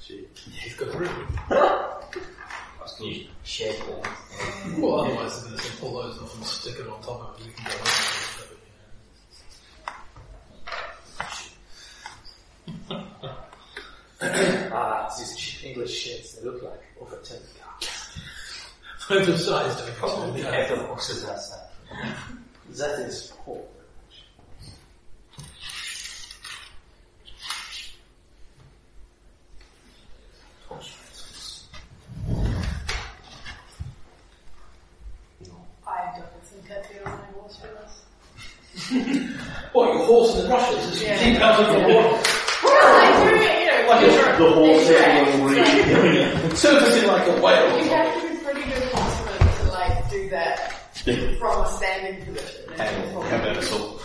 Gee. 0.00 0.26
He's 0.34 0.74
got 0.76 0.94
a 0.94 0.98
room. 0.98 1.38
You 3.00 3.26
shed 3.42 3.74
one. 3.80 4.80
Well, 4.80 5.00
otherwise, 5.00 5.42
they're 5.42 5.50
going 5.56 5.62
to 5.62 5.76
pull 5.78 5.94
those 6.02 6.18
off 6.18 6.34
and 6.36 6.44
stick 6.44 6.76
it 6.78 6.86
on 6.88 7.00
top 7.02 7.20
of 7.20 7.40
it. 7.40 7.46
You 7.46 7.52
can 7.52 7.64
go 7.64 7.70
over 7.80 8.52
it. 8.52 8.58
Ah, 14.74 15.12
these 15.18 15.36
cheap 15.36 15.64
English 15.70 15.92
sheds, 15.92 16.36
they 16.36 16.48
look 16.48 16.62
like 16.62 16.80
over 17.00 17.16
10 17.16 17.38
Oversized, 19.10 19.80
I 19.80 19.90
Probably 19.92 20.42
guess. 20.42 20.68
have 20.68 20.78
the 20.78 20.84
boxes 20.84 21.24
outside. 21.24 21.68
That 22.70 23.00
is 23.00 23.32
poor. 23.44 23.62
I 35.86 36.18
don't 36.18 36.44
think 36.44 36.70
I'd 36.70 36.88
be 36.90 36.98
on 37.04 37.10
my 37.18 37.24
horse 37.40 37.56
for 37.56 37.66
this. 37.68 39.28
What, 39.72 39.94
your 39.94 40.04
horse 40.04 40.34
in 40.36 40.42
the 40.42 40.48
brushes? 40.48 40.86
It's 40.92 41.02
Yeah. 41.02 41.18
deep 41.24 41.40
out 41.40 41.60
of 41.60 41.66
the 41.66 41.78
water. 41.94 42.22
Well, 42.62 42.74
I 42.74 43.30
you 43.30 43.66
know, 43.66 43.88
Like 43.88 44.02
a. 44.04 44.42
The 44.42 44.50
horse 44.52 44.82
Exactly. 44.82 45.40
will 45.40 45.48
read. 45.48 46.56
Surfacing 46.58 47.08
like 47.08 47.26
a 47.28 47.34
You 47.36 47.42
whale. 47.42 47.84
have 47.84 48.21
do 50.12 50.28
that 50.30 50.72
from 51.38 51.64
a 51.64 51.68
standing 51.68 52.24
position. 52.24 52.72
and 52.78 53.12
how 53.12 53.36
about 53.36 53.56
assault 53.56 54.04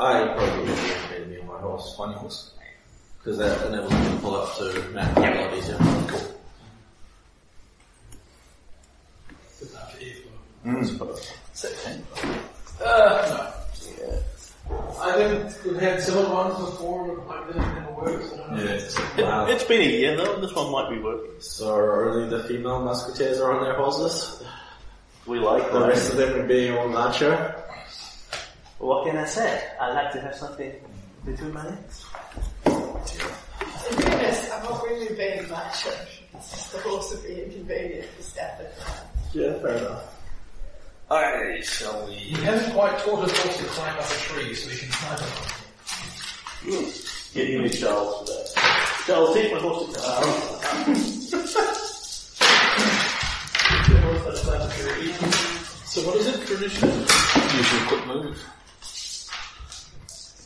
I 0.00 0.26
probably 0.34 0.64
would 0.64 1.26
be 1.28 1.34
me 1.34 1.40
on 1.40 1.46
my 1.46 1.58
horse. 1.58 1.94
on 1.98 2.10
your 2.10 2.18
horse? 2.18 2.50
Because 3.18 3.38
that 3.38 3.66
enables 3.66 3.92
me 3.92 4.04
to 4.06 4.16
pull 4.16 4.34
up 4.34 4.56
to 4.56 4.90
map 4.90 5.16
a 5.16 5.20
lot 5.20 5.56
easier. 5.56 5.76
Cool. 5.76 6.32
Is 11.54 11.62
that 11.62 11.74
ten? 11.84 12.04
Uh, 12.84 13.52
no. 14.00 14.22
I 15.00 15.12
think 15.12 15.64
we've 15.64 15.80
had 15.80 16.00
similar 16.00 16.32
ones 16.32 16.58
before, 16.58 17.16
but 17.16 17.28
like 17.28 17.54
that 17.54 17.74
never 17.74 17.92
works. 17.92 18.32
I 18.32 18.36
don't. 18.36 19.18
Yeah. 19.18 19.24
Wow. 19.24 19.46
It's 19.52 19.64
been 19.64 19.80
a 19.82 19.84
year 19.84 20.16
though, 20.16 20.40
this 20.40 20.54
one 20.54 20.72
might 20.72 20.90
be 20.90 20.98
working. 20.98 21.30
So 21.40 21.74
are 21.74 22.10
only 22.10 22.28
the 22.28 22.42
female 22.44 22.82
musketeers 22.82 23.40
are 23.40 23.52
on 23.52 23.64
their 23.64 23.74
horses? 23.74 24.42
We 25.26 25.38
like 25.38 25.70
The 25.70 25.86
rest 25.86 26.10
of 26.10 26.16
them 26.16 26.40
are 26.40 26.46
being 26.46 26.76
on 26.76 26.92
macho? 26.92 27.54
What 28.78 29.06
can 29.06 29.16
I 29.16 29.24
say? 29.24 29.62
I'd 29.80 29.94
like 29.94 30.12
to 30.12 30.20
have 30.20 30.34
something 30.34 30.72
between 31.24 31.54
my 31.54 31.64
legs. 31.64 32.04
In 32.66 32.72
fairness, 33.98 34.50
I'm 34.50 34.64
not 34.64 34.82
really 34.82 35.14
being 35.14 35.48
macho. 35.48 35.90
It's 36.34 36.50
just 36.50 36.72
the 36.72 36.78
horse 36.78 37.12
would 37.12 37.22
be 37.22 37.42
inconvenient 37.44 38.06
for 38.16 38.22
Stafford. 38.22 38.66
Yeah, 39.32 39.52
fair 39.60 39.76
enough. 39.76 40.18
Alright, 41.08 41.64
shall 41.64 42.06
we? 42.06 42.14
He 42.14 42.42
hasn't 42.42 42.72
quite 42.74 42.98
taught 43.00 43.28
his 43.28 43.38
horse 43.38 43.56
to 43.58 43.64
climb 43.64 43.98
up 43.98 44.04
a 44.04 44.14
tree 44.14 44.54
so 44.54 44.70
he 44.70 44.78
can 44.78 44.88
climb 44.90 45.18
up. 45.22 45.62
Get 47.34 47.48
you 47.48 47.62
and 47.62 47.72
Charles 47.78 48.18
for 48.18 48.24
that. 48.26 49.02
Charles, 49.06 49.34
take 49.34 49.52
my 49.52 49.58
horse 49.60 49.92
to 49.92 51.78
So 56.02 56.08
what 56.08 56.16
is 56.16 56.26
it? 56.26 56.46
Tradition? 56.48 56.88
Use 56.88 57.72
your 57.72 57.86
quick 57.86 58.06
move. 58.08 58.44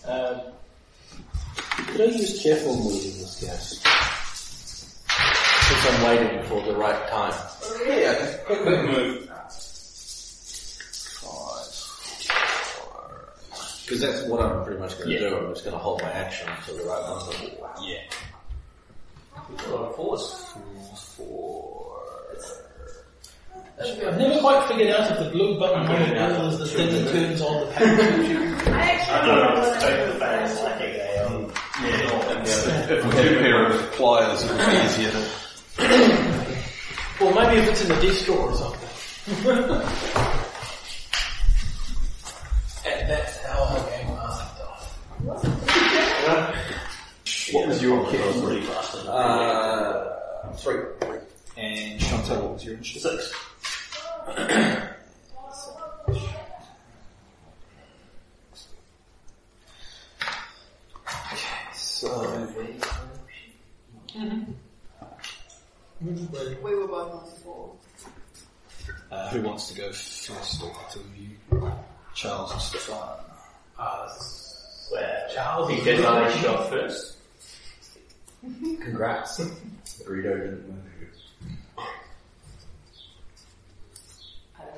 Um, 0.04 0.40
could 1.86 2.00
I 2.02 2.04
use 2.12 2.42
careful 2.42 2.76
move 2.76 2.92
in 3.02 3.18
this 3.20 3.40
case? 3.40 3.82
Because 5.06 5.94
I'm 5.94 6.04
waiting 6.04 6.42
for 6.44 6.60
the 6.60 6.76
right 6.76 7.08
time. 7.08 7.32
Yeah, 7.86 8.36
quick, 8.44 8.60
quick 8.64 8.84
move. 8.84 9.22
Because 13.86 14.00
that's 14.02 14.28
what 14.28 14.42
I'm 14.42 14.62
pretty 14.62 14.78
much 14.78 14.98
going 14.98 15.08
to 15.08 15.14
Yeah. 15.14 15.30
do. 15.30 15.36
I'm 15.38 15.54
just 15.54 15.64
going 15.64 15.74
to 15.74 15.82
hold 15.82 16.02
my 16.02 16.10
action 16.10 16.50
until 16.50 16.76
the 16.76 16.84
right 16.84 17.08
moment. 17.08 17.54
Yeah. 17.80 18.02
A 19.36 19.68
lot 19.70 19.88
of 19.88 19.96
force. 19.96 20.52
I've 23.78 24.18
never 24.18 24.40
quite 24.40 24.68
figured 24.68 24.88
out 24.94 25.10
if 25.10 25.18
the 25.18 25.30
blue 25.30 25.58
button 25.58 25.80
on 25.80 25.86
the 25.86 25.92
wheel 26.14 26.48
is 26.48 26.58
the 26.58 26.66
thing 26.66 26.90
that 26.92 27.12
turns 27.12 27.42
on 27.42 27.60
the 27.60 27.72
power 27.72 27.96
switch. 27.96 28.66
I 28.68 28.80
actually 28.90 29.28
don't 29.28 29.40
know 29.40 29.60
what 29.60 29.82
I 29.82 29.88
do. 32.42 32.50
If 32.94 33.04
we 33.04 33.10
had 33.10 33.26
a 33.26 33.38
pair 33.38 33.66
of 33.66 33.92
pliers, 33.92 34.42
it 34.44 34.50
would 34.50 34.58
be 34.58 34.64
easier 34.86 35.10
to. 35.10 35.20
Well, 37.18 37.32
maybe 37.34 37.62
if 37.62 37.68
it's 37.70 37.80
in 37.82 37.88
the 37.88 37.94
desk 37.94 38.26
drawer 38.26 38.50
or 38.50 38.54
something. 38.54 38.90
and 42.84 43.08
that's 43.10 43.38
how 43.38 43.64
I 43.64 43.78
game 43.88 44.08
master. 44.14 44.66
What 47.52 47.68
was 47.68 47.82
your 47.82 48.04
kick? 48.10 48.20
pretty 48.44 48.66
fast. 48.66 48.96
Uh, 49.06 50.52
three. 50.56 50.76
And 51.56 51.98
Chantal, 51.98 52.42
what 52.42 52.52
was 52.52 52.64
your 52.66 52.74
initiative? 52.74 53.18
Six. 53.18 53.32
Uh, 69.10 69.28
who 69.30 69.42
wants 69.42 69.68
to 69.68 69.74
go 69.76 69.92
first 69.92 70.60
two 70.90 71.00
of 71.00 71.16
you? 71.16 71.30
Charles 72.14 72.52
and 72.52 72.60
Stefan. 72.60 73.18
Uh, 73.78 74.08
Where 74.90 75.28
Charles 75.34 75.70
he 75.70 75.80
did 75.82 76.02
my 76.02 76.30
shot 76.36 76.70
first. 76.70 77.16
Congrats. 78.42 79.40
Burrito 80.04 80.36
didn't 80.38 80.68
move. 80.68 80.82
I 84.58 84.62
don't 84.62 84.74
really 84.74 84.74
mind. 84.74 84.75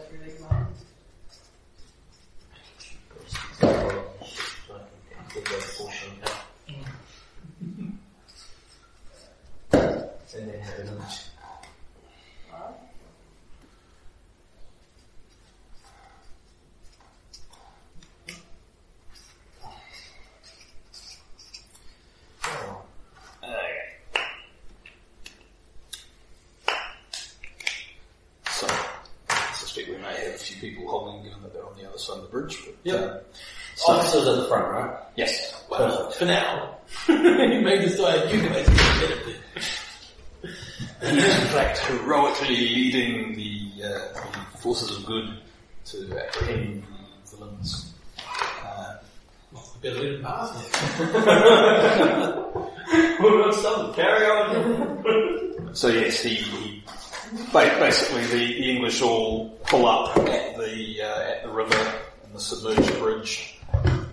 And 10.34 10.48
then 10.48 10.60
have. 10.60 11.28
over 32.08 32.20
the 32.22 32.26
bridge. 32.28 32.58
But, 32.64 32.74
Yep. 32.84 33.00
uh, 33.00 33.36
so, 33.76 33.92
Officers 33.92 34.17
at 34.28 34.36
the 34.36 34.44
front, 34.48 34.70
right? 34.72 34.96
yes. 35.16 35.64
Well, 35.70 36.10
for 36.10 36.24
now. 36.24 36.76
you 37.08 37.60
may 37.60 37.78
decide 37.80 38.30
you 38.32 38.40
guys 38.40 38.66
can 38.66 39.00
get 39.00 39.10
it 39.10 39.26
there. 39.26 41.10
He 41.12 41.18
is 41.18 41.38
in 41.38 41.46
fact 41.48 41.78
heroically 41.78 42.56
leading 42.56 43.36
the, 43.36 43.84
uh, 43.84 44.20
the 44.52 44.58
forces 44.58 44.96
of 44.96 45.04
good 45.06 45.38
to 45.86 46.18
apprehend 46.18 46.84
the 47.30 47.36
villains. 47.36 47.94
Uh, 48.64 48.94
Well, 49.50 49.64
we 49.82 49.88
better 49.88 50.02
let 50.02 50.12
him 50.14 50.22
pass. 50.22 50.50
We're 53.20 53.38
not 53.38 53.54
stopping. 53.54 53.94
Carry 53.94 54.26
on. 54.26 55.74
so 55.74 55.88
yes, 55.88 56.22
he, 56.22 56.34
he 56.34 56.84
basically 57.52 58.26
the, 58.26 58.36
the 58.36 58.70
English 58.70 59.00
all 59.02 59.50
pull 59.66 59.86
up 59.86 60.16
at 60.18 60.56
the 60.58 61.02
uh, 61.02 61.20
at 61.30 61.42
the 61.44 61.48
river 61.48 61.92
and 62.24 62.34
the 62.34 62.40
submerged 62.40 62.98
bridge, 62.98 63.57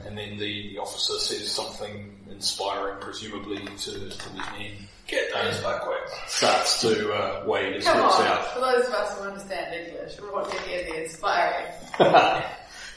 and 0.06 0.18
then 0.18 0.38
the, 0.38 0.74
the 0.74 0.78
officer 0.80 1.14
says 1.20 1.52
something 1.52 2.16
inspiring, 2.30 2.98
presumably 3.02 3.58
to, 3.58 3.92
to 3.92 4.30
the 4.30 4.38
men. 4.58 4.72
Get 5.08 5.32
those 5.34 5.60
backwards. 5.60 6.12
Starts 6.28 6.82
to 6.82 7.14
uh, 7.14 7.44
wade 7.46 7.76
his 7.76 7.86
Come 7.86 7.98
on, 8.02 8.26
out. 8.28 8.54
for 8.54 8.60
those 8.60 8.88
of 8.88 8.94
us 8.94 9.18
who 9.18 9.24
understand 9.26 9.88
English, 9.88 10.20
we 10.20 10.30
want 10.32 10.50
to 10.50 10.60
hear 10.64 10.84
the 10.84 11.04
inspiring. 11.04 11.72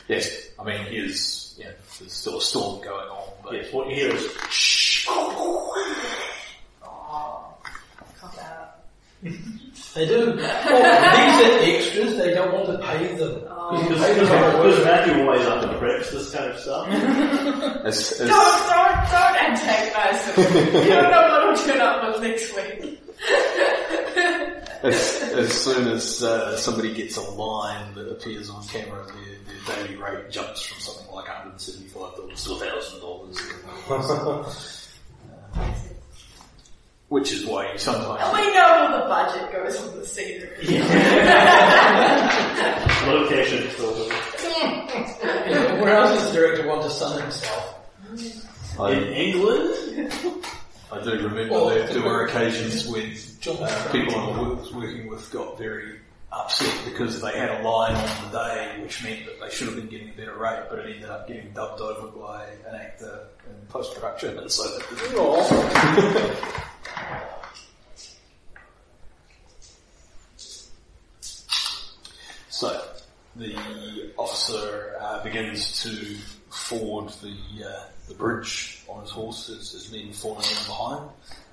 yes, 0.08 0.48
I 0.58 0.64
mean, 0.64 0.86
is 0.90 1.54
yeah, 1.58 1.70
there's 1.98 2.12
still 2.12 2.38
a 2.38 2.40
storm 2.40 2.82
going 2.82 3.08
on, 3.08 3.28
but 3.44 3.52
Yes, 3.54 3.72
what 3.72 3.88
you 3.88 3.94
hear 3.96 4.14
is 4.14 4.26
Oh, 6.80 7.54
cut 8.20 8.38
out. 8.38 8.78
They 9.22 10.06
do. 10.06 10.36
Well, 10.36 10.36
these 10.36 11.40
are 11.42 11.60
extras, 11.76 12.12
they 12.18 12.34
don't 12.34 12.52
want 12.52 12.66
to 12.66 12.78
pay 12.86 13.14
them. 13.16 13.34
Oh. 13.48 13.54
Because 13.82 13.90
you 13.90 13.96
pay 14.04 14.12
them 14.14 14.26
for 14.26 14.32
the 14.32 14.36
because 14.46 14.76
work. 14.78 14.84
Matthew 14.84 15.14
always 15.22 15.42
underpreps 15.42 16.10
this 16.12 16.26
kind 16.34 16.50
of 16.50 16.56
stuff. 16.58 16.88
as, 17.84 17.96
as, 18.12 18.18
Don't, 18.28 18.28
don't, 18.28 19.10
don't 19.10 19.36
antagonize 19.42 20.20
him. 20.26 20.34
you 20.84 20.90
don't 20.90 21.10
know 21.10 21.22
what 21.28 21.40
will 21.48 21.56
turn 21.66 21.80
up 21.80 21.96
with 22.06 22.18
next 22.22 22.46
week. 22.54 23.00
as, 24.84 24.96
as 25.34 25.50
soon 25.52 25.88
as 25.88 26.22
uh, 26.22 26.56
somebody 26.56 26.94
gets 26.94 27.16
a 27.16 27.20
line 27.22 27.92
that 27.94 28.08
appears 28.08 28.48
on 28.50 28.62
camera, 28.68 29.04
their, 29.04 29.16
their 29.46 29.60
daily 29.84 29.96
rate 29.96 30.30
jumps 30.30 30.62
from 30.62 30.78
something 30.80 31.10
like 31.12 31.26
$175 31.26 32.14
to 32.14 32.22
$1,000. 33.90 34.84
Which 37.08 37.32
is 37.32 37.46
why 37.46 37.64
you 37.64 37.70
And 37.70 37.80
sometimes... 37.80 38.20
we 38.34 38.52
know 38.52 38.66
all 38.66 38.92
the 39.00 39.06
budget 39.08 39.50
goes 39.50 39.80
on 39.80 39.96
the 39.98 40.04
scenery. 40.04 40.50
Location 43.06 43.66
filter. 43.70 44.14
You 45.48 45.54
know, 45.54 45.76
Where 45.80 45.96
else 45.96 46.10
does 46.18 46.26
the 46.30 46.34
director 46.38 46.68
want 46.68 46.82
to 46.82 46.90
sun 46.90 47.22
himself? 47.22 47.74
In 48.78 49.02
England? 49.04 50.12
I 50.92 51.00
do 51.02 51.10
remember 51.12 51.50
Well, 51.52 51.68
there, 51.70 51.86
there 51.88 52.02
were 52.02 52.26
occasions 52.26 52.86
when 52.86 53.14
uh, 53.46 53.88
people 53.90 54.14
I 54.14 54.40
was 54.40 54.70
working 54.72 55.08
with 55.08 55.30
got 55.30 55.56
very 55.58 55.98
upset 56.30 56.74
because 56.84 57.20
they 57.22 57.32
had 57.32 57.60
a 57.60 57.62
line 57.62 57.94
on 57.94 58.30
the 58.30 58.38
day 58.38 58.76
which 58.82 59.02
meant 59.02 59.24
that 59.26 59.40
they 59.40 59.48
should 59.50 59.66
have 59.66 59.76
been 59.76 59.88
getting 59.88 60.10
a 60.10 60.12
better 60.12 60.36
rate, 60.36 60.64
but 60.68 60.78
it 60.80 60.94
ended 60.94 61.08
up 61.08 61.26
getting 61.26 61.50
dubbed 61.52 61.80
over 61.80 62.08
by 62.08 62.44
an 62.68 62.74
actor 62.74 63.28
in 63.48 63.54
post-production, 63.68 64.38
and 64.38 64.50
so 64.50 64.62
that 64.64 64.84
didn't 64.90 65.16
So 72.50 72.82
the 73.36 74.12
officer 74.16 74.96
uh, 75.00 75.22
begins 75.22 75.82
to 75.82 76.16
ford 76.50 77.12
the 77.22 77.64
uh, 77.64 77.84
the 78.08 78.14
bridge 78.14 78.82
on 78.88 79.02
his 79.02 79.10
horse 79.10 79.48
as 79.48 79.70
his 79.70 79.92
men 79.92 80.12
falling 80.12 80.44
in 80.44 80.66
behind. 80.66 81.08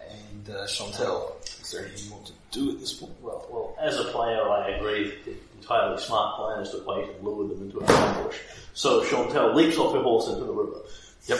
And 0.09 0.49
uh, 0.55 0.65
Chantel, 0.65 1.35
is 1.61 1.71
there 1.71 1.85
anything 1.85 2.05
you 2.07 2.11
want 2.13 2.25
to 2.27 2.33
do 2.51 2.71
at 2.71 2.79
this 2.79 2.93
point? 2.93 3.13
Well, 3.21 3.45
well, 3.51 3.75
as 3.79 3.99
a 3.99 4.05
player, 4.05 4.49
I 4.49 4.69
agree 4.69 5.13
the 5.25 5.35
entirely 5.59 6.01
smart 6.01 6.37
plan 6.37 6.61
is 6.61 6.71
to 6.71 6.83
wait 6.87 7.09
and 7.09 7.23
lure 7.23 7.47
them 7.49 7.61
into 7.61 7.79
an 7.79 7.85
ambush. 7.89 8.37
So 8.73 9.03
Chantel 9.03 9.53
leaps 9.53 9.77
off 9.77 9.93
her 9.93 10.01
horse 10.01 10.27
into 10.27 10.45
the 10.45 10.53
river. 10.53 10.79
Yep. 11.27 11.39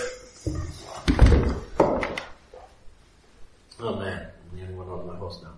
Oh 3.80 3.96
man, 3.96 4.28
I'm 4.52 4.58
the 4.58 4.64
only 4.64 4.76
one 4.76 4.90
on 4.90 5.08
my 5.08 5.16
horse 5.16 5.40
now. 5.44 5.52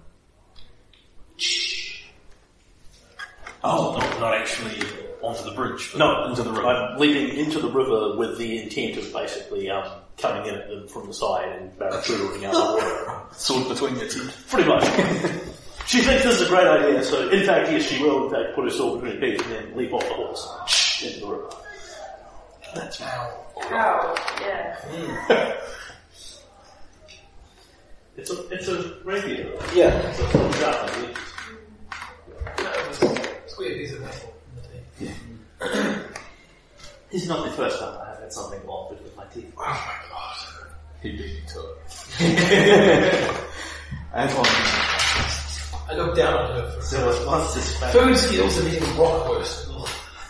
Oh, 3.63 3.97
not, 3.97 4.19
not 4.19 4.33
actually 4.33 4.79
onto 5.21 5.43
the 5.43 5.51
bridge, 5.51 5.89
but 5.91 5.99
No, 5.99 6.25
into 6.29 6.43
the 6.43 6.51
river. 6.51 6.67
I'm 6.67 6.97
leaping 6.97 7.37
into 7.37 7.59
the 7.59 7.69
river 7.69 8.15
with 8.17 8.37
the 8.37 8.61
intent 8.63 8.97
of 8.97 9.11
basically 9.13 9.69
um, 9.69 9.87
coming 10.17 10.47
in 10.47 10.55
at 10.55 10.67
them 10.69 10.87
from 10.87 11.07
the 11.07 11.13
side 11.13 11.49
and 11.49 11.77
barracudaing 11.77 12.43
out 12.45 12.53
the 12.53 12.85
water. 12.85 13.21
Sword 13.33 13.67
between 13.69 13.95
your 13.97 14.07
teeth. 14.07 14.45
Pretty 14.49 14.67
much. 14.69 14.83
she 15.87 16.01
thinks 16.01 16.23
this 16.23 16.41
is 16.41 16.47
a 16.47 16.49
great 16.49 16.67
idea, 16.67 17.03
so 17.03 17.29
in 17.29 17.45
fact, 17.45 17.71
yes, 17.71 17.83
she 17.83 18.01
will 18.01 18.25
in 18.25 18.31
fact 18.31 18.55
put 18.55 18.65
her 18.65 18.71
sword 18.71 19.01
between 19.01 19.21
her 19.21 19.27
teeth 19.37 19.45
and 19.45 19.51
then 19.53 19.77
leap 19.77 19.93
off 19.93 20.03
the 20.07 20.13
horse 20.13 21.03
into 21.03 21.19
the 21.19 21.27
river. 21.27 21.49
That's 22.73 23.01
Oh, 23.01 24.15
yeah. 24.41 25.55
It's 28.17 28.31
a, 28.31 28.47
it's 28.49 28.67
a 28.67 28.95
rapier. 29.03 29.51
Yeah. 29.75 29.89
It's 30.09 30.19
a 30.19 30.27
full 30.29 30.51
shot, 30.53 30.89
It's 33.45 33.57
weird, 33.57 33.77
these 33.79 33.93
are 33.93 33.99
metal. 33.99 34.33
in 34.49 34.61
the 34.61 35.05
team. 35.05 36.03
This 37.11 37.23
is 37.23 37.27
not 37.29 37.45
the 37.45 37.51
first 37.51 37.79
time 37.79 37.95
I 38.01 38.09
have 38.09 38.19
had 38.19 38.33
something 38.33 38.59
wrong 38.65 38.89
with 38.89 39.15
my 39.15 39.23
teeth. 39.25 39.53
Oh 39.57 39.61
my 39.61 39.95
god. 40.09 40.37
He 41.01 41.11
beat 41.11 41.19
me 41.21 41.41
to 41.53 41.59
it. 42.19 43.41
Anton, 44.13 44.45
I 45.89 45.93
look 45.95 46.15
down 46.17 46.33
at 46.43 46.49
her 46.51 46.81
for 46.81 46.95
There 46.95 47.05
was 47.05 47.25
once 47.25 47.53
this 47.53 47.77
food 47.93 48.17
skills 48.17 48.57
and 48.57 48.67
eating 48.67 48.83
bratwurst. 48.95 49.65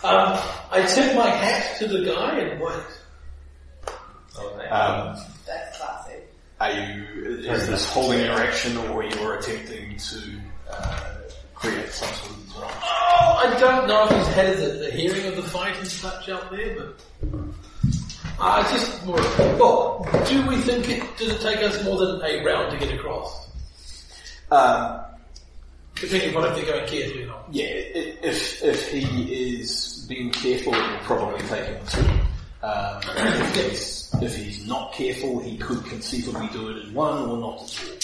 Um, 0.04 0.38
I 0.70 0.82
tip 0.94 1.16
my 1.16 1.28
hat 1.28 1.76
to 1.78 1.88
the 1.88 2.04
guy 2.04 2.38
and 2.38 2.60
wait. 2.60 2.74
um, 4.70 5.16
That's 5.46 5.76
classy. 5.78 6.07
Are 6.60 6.70
you, 6.72 7.04
is 7.44 7.66
this 7.68 7.88
holding 7.90 8.20
your 8.24 8.32
action 8.32 8.76
or 8.76 9.04
you 9.04 9.16
are 9.20 9.38
attempting 9.38 9.96
to 9.96 10.40
uh, 10.70 11.00
create 11.54 11.88
some 11.90 12.12
sort 12.14 12.30
of 12.32 12.52
drama? 12.52 12.72
Oh, 12.82 13.42
I 13.46 13.60
don't 13.60 13.86
know 13.86 14.04
if 14.04 14.10
he's 14.10 14.34
had 14.34 14.56
the, 14.56 14.66
the 14.84 14.90
hearing 14.90 15.26
of 15.26 15.36
the 15.36 15.42
fight 15.42 15.76
and 15.78 15.86
such 15.86 16.28
out 16.28 16.50
there, 16.50 16.76
but 16.76 17.32
uh, 18.40 18.60
it's 18.62 18.72
just 18.72 19.06
more. 19.06 19.16
Well, 19.58 20.06
do 20.28 20.46
we 20.48 20.56
think 20.56 20.88
it 20.88 21.02
does 21.16 21.30
it 21.30 21.40
take 21.40 21.58
us 21.62 21.82
more 21.84 21.96
than 21.98 22.20
a 22.22 22.44
round 22.44 22.72
to 22.72 22.78
get 22.78 22.94
across? 22.94 23.48
Um, 24.50 25.00
Depending 26.00 26.36
on 26.36 26.44
if 26.44 26.54
they're 26.54 26.64
going 26.64 26.86
carefully 26.86 27.24
or 27.24 27.26
not. 27.26 27.46
yeah, 27.50 27.64
if, 27.66 28.62
if 28.62 28.88
he 28.92 29.58
is 29.58 30.06
being 30.08 30.30
careful, 30.30 30.72
it 30.72 30.90
will 30.90 30.98
probably 30.98 31.40
take 31.48 31.64
him 31.64 31.86
two. 31.88 32.04
Um, 32.62 33.00
if, 33.04 33.70
he's, 33.70 34.14
if 34.20 34.36
he's 34.36 34.66
not 34.66 34.92
careful, 34.92 35.40
he 35.40 35.56
could 35.58 35.84
conceivably 35.84 36.48
do 36.48 36.70
it 36.70 36.86
in 36.86 36.94
one 36.94 37.28
or 37.28 37.38
not 37.38 37.62
at 37.62 37.80
all. 37.84 37.98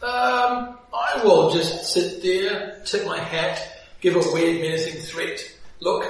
Um, 0.00 0.78
I 0.94 1.20
will 1.24 1.50
just 1.50 1.92
sit 1.92 2.22
there, 2.22 2.80
tip 2.84 3.04
my 3.04 3.18
hat, 3.18 3.60
give 4.00 4.16
a 4.16 4.20
weird 4.32 4.60
menacing 4.60 5.02
threat 5.02 5.40
look, 5.80 6.04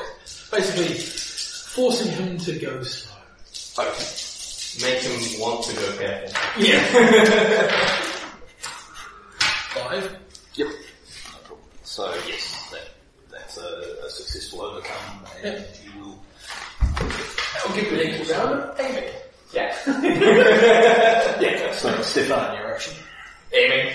basically 0.51 0.95
forcing 0.95 2.13
him 2.13 2.39
to 2.39 2.59
go 2.59 2.83
slow. 2.83 3.17
Okay. 3.87 4.29
Make 4.81 5.03
him 5.03 5.41
want 5.41 5.65
to 5.65 5.75
go 5.75 5.97
careful. 5.97 6.29
Yeah. 6.59 6.79
Five. 9.75 10.19
Yep. 10.55 10.69
So 11.83 12.15
yes, 12.29 12.71
that, 12.73 12.89
that's 13.31 13.57
a, 13.57 13.97
a 14.05 14.11
successful 14.11 14.63
overcome, 14.63 15.25
and 15.43 15.67
you 15.85 16.01
will. 16.01 16.08
I'll 17.01 17.75
give 17.75 17.91
you 17.93 18.01
an 18.01 18.21
equal 18.23 18.37
round. 18.37 18.81
Aiming. 18.81 19.05
Yeah. 19.53 19.75
Yeah. 21.41 21.73
So 21.73 22.03
Stefan, 22.03 22.57
your 22.57 22.75
action. 22.75 22.95
Aiming. 23.53 23.95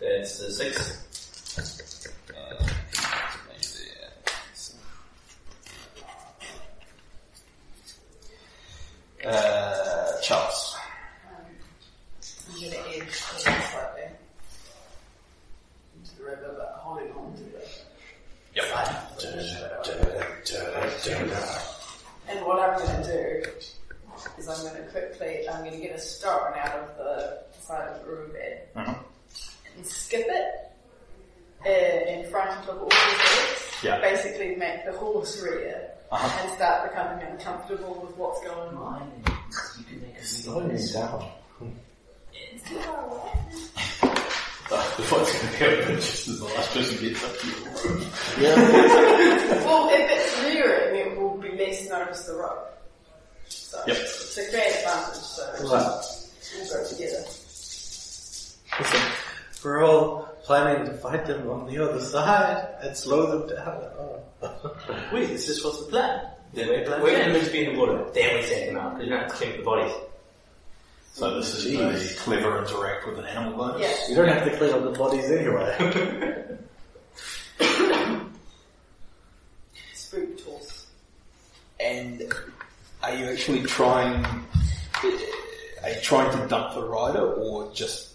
That's 0.00 0.38
the 0.38 0.52
six. 0.52 0.98
Uh, 9.24 10.20
Charles. 10.22 10.76
I'm 12.50 12.60
gonna 12.60 12.76
edge 12.96 13.10
slightly 13.12 14.02
into 15.96 16.16
the 16.18 16.24
river, 16.24 16.54
but 16.58 16.80
holding 16.80 17.12
on 17.12 17.32
to 17.34 17.42
the 17.44 17.62
Yep. 18.54 18.64
And 22.28 22.44
what 22.44 22.58
I'm 22.60 22.78
going 22.78 23.02
to 23.02 23.42
do 23.44 23.50
is 24.38 24.46
I'm 24.48 24.60
going 24.62 24.74
to 24.84 24.90
quickly, 24.90 25.48
I'm 25.48 25.60
going 25.60 25.72
to 25.72 25.78
get 25.78 25.96
a 25.96 25.98
stone 25.98 26.52
out 26.58 26.74
of 26.74 26.96
the 26.98 27.42
side 27.60 27.88
of 27.88 28.04
the 28.04 28.10
room 28.10 28.30
bed 28.32 28.68
Mhm. 28.76 28.98
and 29.76 29.86
skip 29.86 30.26
it 30.28 30.70
uh, 31.64 32.10
in 32.10 32.30
front 32.30 32.50
of 32.60 32.66
the 32.66 32.72
horse's 32.72 33.00
legs 33.00 33.82
Yeah. 33.82 34.00
basically 34.00 34.54
make 34.56 34.84
the 34.84 34.92
horse 34.98 35.40
rear 35.40 35.90
Uh-huh. 36.10 36.42
and 36.42 36.52
start 36.54 36.90
becoming 36.90 37.24
uncomfortable 37.26 37.94
with 38.06 38.14
what's 38.18 38.40
going 38.98 39.12
on. 39.26 39.38
You 39.78 39.84
can 39.84 40.00
make 40.02 40.18
a 40.18 40.24
me 40.68 40.92
down. 40.92 41.30
It's 42.32 42.68
too 42.68 42.78
far 42.80 43.04
away. 43.06 43.18
The 44.96 45.02
going 45.58 45.86
to 45.86 45.94
just 45.96 46.28
as 46.28 46.38
the 46.38 46.44
last 46.46 46.72
person 46.72 46.98
gets 47.00 47.22
up 47.24 47.38
to 47.38 47.46
you. 47.46 47.54
Well, 49.66 49.88
if 49.92 50.10
it's 50.10 50.42
rearing, 50.44 50.96
it 51.12 51.20
will 51.20 51.36
be 51.38 51.50
less 51.56 51.88
notice 51.88 52.24
the 52.26 52.34
rope. 52.34 52.68
So 53.48 53.78
Yep. 53.86 53.96
it's 53.96 54.38
a 54.38 54.42
fair 54.44 54.78
advantage, 54.78 55.22
so 55.22 55.42
we'll 55.60 55.70
go 55.70 56.88
together. 56.88 57.24
Listen, 58.78 59.00
we're 59.64 59.84
all 59.84 60.28
planning 60.44 60.86
to 60.86 60.94
fight 60.94 61.26
them 61.26 61.48
on 61.50 61.66
the 61.66 61.78
other 61.78 62.00
side 62.00 62.66
and 62.82 62.96
slow 62.96 63.46
them 63.46 63.56
down. 63.56 63.82
Oh. 63.98 64.20
Wait, 65.12 65.30
is 65.30 65.46
this 65.46 65.62
what's 65.64 65.80
the 65.84 65.90
plan? 65.90 66.26
Then 66.54 66.68
we're, 66.68 67.02
we're 67.02 67.12
going 67.12 67.28
to 67.28 67.32
move 67.32 67.44
to 67.44 67.50
be 67.50 67.64
in 67.64 67.74
the 67.74 67.80
water, 67.80 68.04
then 68.12 68.36
we 68.36 68.42
take 68.46 68.66
them 68.66 68.76
out, 68.76 68.94
because 68.94 69.06
you 69.06 69.10
don't 69.10 69.22
have 69.22 69.30
to 69.30 69.36
clean 69.36 69.50
up 69.52 69.56
the 69.56 69.62
bodies. 69.62 69.92
So 71.14 71.34
this 71.36 71.54
is 71.54 71.64
the 71.64 72.20
clever 72.22 72.58
interact 72.58 73.06
with 73.06 73.18
an 73.18 73.26
animal 73.26 73.56
bonus. 73.56 73.82
Yeah. 73.82 74.08
You 74.08 74.14
don't 74.16 74.28
have 74.28 74.44
to 74.44 74.56
clean 74.56 74.72
up 74.72 74.82
the 74.82 74.90
bodies 74.90 75.30
anyway. 75.30 76.58
Spook 79.94 80.38
tools. 80.38 80.86
And 81.80 82.32
are 83.02 83.14
you 83.14 83.26
actually 83.26 83.62
trying? 83.64 84.24
Are 85.82 85.90
you 85.90 86.00
trying 86.00 86.30
to 86.38 86.46
dump 86.48 86.74
the 86.74 86.82
rider, 86.82 87.32
or 87.32 87.70
just 87.72 88.14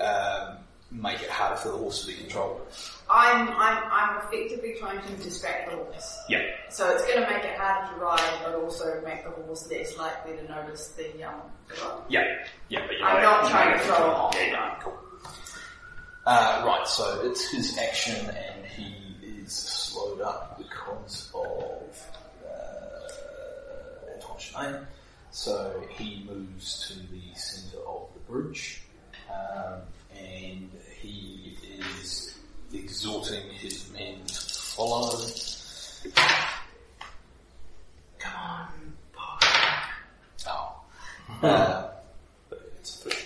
um, 0.00 0.56
make 0.90 1.20
it 1.22 1.30
harder 1.30 1.56
for 1.56 1.68
the 1.68 1.76
horse 1.76 2.00
to 2.02 2.08
be 2.08 2.14
controlled? 2.14 2.62
I'm, 3.08 3.48
I'm, 3.50 3.82
I'm 3.90 4.18
effectively 4.18 4.74
trying 4.78 5.00
to 5.00 5.22
distract 5.22 5.70
the 5.70 5.76
horse. 5.76 6.18
Yeah. 6.28 6.42
So 6.70 6.90
it's 6.90 7.04
going 7.06 7.22
to 7.22 7.30
make 7.32 7.44
it 7.44 7.56
harder 7.56 7.94
to 7.94 8.00
ride, 8.00 8.40
but 8.44 8.54
also 8.54 9.00
make 9.04 9.22
the 9.24 9.30
horse 9.30 9.70
less 9.70 9.96
likely 9.96 10.36
to 10.36 10.44
notice 10.44 10.88
the, 10.88 11.22
um, 11.22 11.42
the 11.68 11.74
rope. 11.84 12.04
Yeah. 12.08 12.24
Yeah, 12.68 12.86
but 12.86 12.98
you're 12.98 13.06
I'm 13.06 13.22
not 13.22 13.48
trying 13.50 13.78
to 13.78 13.84
throw 13.84 13.96
him 13.96 14.10
off. 14.10 14.34
Yeah, 14.34 14.46
yeah, 14.46 14.74
cool. 14.80 14.98
Uh, 16.26 16.62
right, 16.66 16.88
so 16.88 17.20
it's 17.22 17.48
his 17.48 17.78
action, 17.78 18.26
and 18.26 18.66
he 18.66 18.94
is 19.24 19.52
slowed 19.52 20.20
up 20.20 20.58
because 20.58 21.30
of 21.32 22.02
uh, 22.44 24.12
Antoine 24.14 24.38
Chemin. 24.38 24.86
So 25.30 25.80
he 25.90 26.26
moves 26.28 26.88
to 26.88 26.98
the 27.12 27.22
centre 27.34 27.86
of 27.86 28.08
the 28.14 28.20
bridge, 28.32 28.82
um, 29.30 29.82
and 30.18 30.70
he 30.98 31.56
is 32.00 32.35
exhorting 32.72 33.48
his 33.50 33.90
men 33.92 34.24
to 34.26 34.34
follow. 34.34 35.18
Come 38.18 38.34
on, 38.36 38.68
boy. 39.12 39.46
Oh. 40.48 40.82
Uh, 41.42 41.88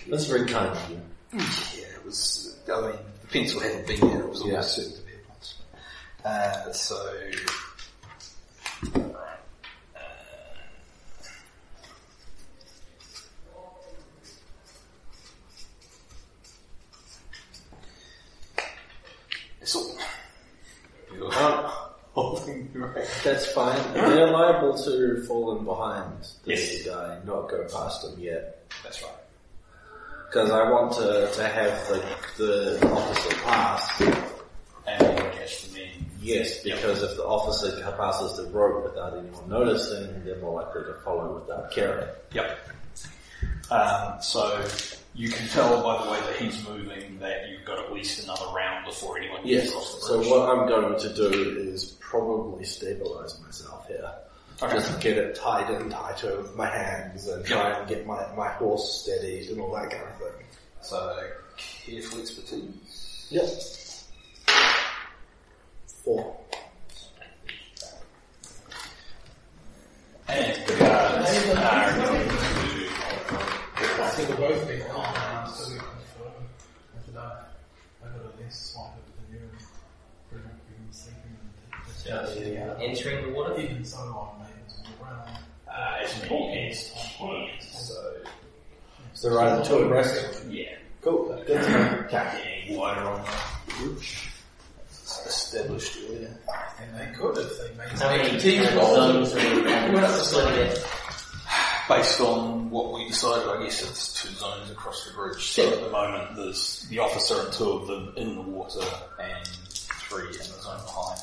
That's 0.08 0.26
very 0.26 0.46
kind 0.46 0.68
of 0.68 0.90
you. 0.90 1.00
yeah, 1.32 1.86
it 1.96 2.04
was. 2.04 2.56
I 2.72 2.80
mean, 2.80 2.92
the 3.22 3.28
pencil 3.28 3.60
hadn't 3.60 3.86
been 3.86 4.00
there. 4.00 4.20
It 4.22 4.28
was 4.28 4.40
always 4.40 4.54
Yeah. 4.54 4.60
certain 4.62 4.92
to 4.92 5.00
be 5.02 5.12
a 5.12 5.18
plus. 5.26 5.54
Uh, 6.24 6.72
so. 6.72 7.20
Holding 22.12 22.70
your 22.74 22.92
that's 23.22 23.46
fine. 23.52 23.80
They're 23.94 24.30
liable 24.30 24.76
to 24.84 25.22
fall 25.26 25.56
in 25.58 25.64
behind 25.64 26.12
this 26.44 26.84
Yes. 26.84 26.86
guy, 26.86 27.18
not 27.24 27.48
go 27.48 27.64
past 27.72 28.04
him 28.04 28.18
yet. 28.18 28.64
That's 28.82 29.00
right. 29.02 29.12
Because 30.26 30.50
I 30.50 30.70
want 30.70 30.92
to, 30.94 31.30
to 31.32 31.48
have 31.48 31.88
the, 31.88 32.02
the 32.36 32.88
officer 32.92 33.34
pass. 33.42 34.00
And 34.00 35.02
you 35.02 35.22
can 35.24 35.32
catch 35.32 35.62
the 35.68 35.78
men. 35.78 35.88
Yes, 36.20 36.62
because 36.62 37.02
if 37.02 37.16
the 37.16 37.24
officer 37.24 37.80
passes 37.96 38.36
the 38.36 38.50
rope 38.50 38.84
without 38.84 39.16
anyone 39.16 39.48
noticing, 39.48 40.24
they're 40.24 40.38
more 40.40 40.62
likely 40.62 40.82
to 40.82 40.94
follow 41.04 41.34
without 41.40 41.70
caring. 41.70 42.08
Yep. 42.32 42.58
Um, 43.70 44.20
so 44.20 44.60
you 45.20 45.28
can 45.28 45.47
tell 45.48 45.82
by 45.82 46.02
the 46.02 46.10
way 46.10 46.18
that 46.20 46.36
he's 46.36 46.66
moving 46.66 47.18
that 47.18 47.47
you've 47.51 47.64
got 47.66 47.78
at 47.78 47.92
least 47.92 48.24
another 48.24 48.47
round 48.56 48.86
before 48.86 49.18
anyone 49.18 49.42
gets 49.44 49.64
Yes. 49.66 49.68
across 49.68 49.94
the 49.97 50.01
So 50.06 50.30
what 50.30 50.48
I'm 50.48 50.66
going 50.66 50.98
to 50.98 51.14
do 51.14 51.59
is 51.59 51.84
probably 52.01 52.64
stabilize 52.64 53.38
myself 53.42 53.86
here. 53.86 54.10
Okay. 54.62 54.72
Just 54.74 54.98
get 55.01 55.18
it 55.18 55.34
tied 55.36 55.68
in 55.70 55.90
tighter 55.90 56.38
with 56.38 56.56
my 56.56 56.66
hands 56.66 57.26
and 57.28 57.44
try 57.44 57.78
and 57.78 57.86
get 57.86 58.06
my, 58.06 58.24
my 58.34 58.48
horse 58.48 59.02
steadied 59.02 59.51
and 59.51 59.60
all 59.60 59.72
that 59.74 59.90
kind 59.90 60.05
of 60.05 60.16
thing. 60.18 60.47
So 60.80 61.22
careful 61.84 62.20
expertise. 62.20 63.26
Yep. 63.30 63.48
Four. 66.02 66.36
And 70.28 70.66
the 70.66 70.76
guards 70.78 71.48
are 71.59 72.69
going 74.26 74.32
to 74.32 74.36
So 74.36 74.38
they're 74.40 74.48
both 74.59 74.68
being 74.68 74.82
on, 74.90 75.48
so 75.52 75.72
we 75.72 75.78
can 75.78 75.86
confirm. 75.88 76.44
If 77.09 77.16
I 77.16 77.20
I 77.20 78.09
got 78.09 78.26
at 78.26 78.38
least 78.44 78.72
swipe 78.72 78.92
it 78.97 79.05
to 79.06 79.12
the 79.32 79.38
nearest. 79.38 79.66
Pretty 80.30 80.44
much 80.44 80.55
even 80.70 80.92
sleeping 80.92 81.36
and 82.06 82.55
Yeah, 82.55 82.84
entering 82.84 83.26
the 83.26 83.32
water? 83.36 83.59
Even 83.60 83.84
so, 83.84 83.98
I'm 83.98 84.06
able 84.06 84.14
to 84.16 84.90
walk 85.01 85.10
around. 85.10 85.38
uh, 85.68 86.05
as 86.05 86.22
many 86.22 86.70
as 86.70 86.92
twenty. 87.18 87.51
So 87.60 87.94
So 89.14 89.34
rather 89.36 89.64
too 89.64 89.84
aggressive. 89.84 90.51
yeah, 90.52 90.74
Cool. 91.02 91.42
Good 91.47 91.62
to 91.62 91.70
know. 91.70 92.06
getting 92.10 92.76
wider 92.76 93.01
on 93.01 93.24
the 93.66 93.74
bridge. 93.74 94.28
It's 94.86 95.26
established 95.26 95.97
earlier. 96.09 96.36
And 96.80 96.94
they 96.97 97.14
could 97.18 97.36
if 97.38 97.59
they 97.59 97.74
made 97.76 97.88
How 97.98 98.16
many 98.16 98.38
teams 98.38 98.68
zones 98.68 99.32
are 99.34 99.55
we 99.55 99.62
We're 99.62 100.01
not 100.01 100.10
just 100.10 100.34
letting 100.34 100.66
it. 100.66 100.86
Based 101.90 102.20
on 102.20 102.70
what 102.70 102.92
we 102.92 103.08
decided, 103.08 103.48
I 103.48 103.64
guess 103.64 103.82
it's 103.82 104.22
two 104.22 104.32
zones 104.34 104.70
across 104.70 105.04
the 105.08 105.12
bridge. 105.12 105.42
So 105.44 105.72
at 105.72 105.80
the 105.82 105.90
moment, 105.90 106.36
there's 106.36 106.86
the 106.88 107.00
officer 107.00 107.40
and 107.40 107.52
two 107.52 107.68
of 107.68 107.88
them 107.88 108.12
in 108.16 108.36
the 108.36 108.42
water, 108.42 108.86
and 109.18 109.48
three 109.48 110.28
in 110.28 110.38
the 110.38 110.62
zone 110.62 110.80
behind. 110.84 111.18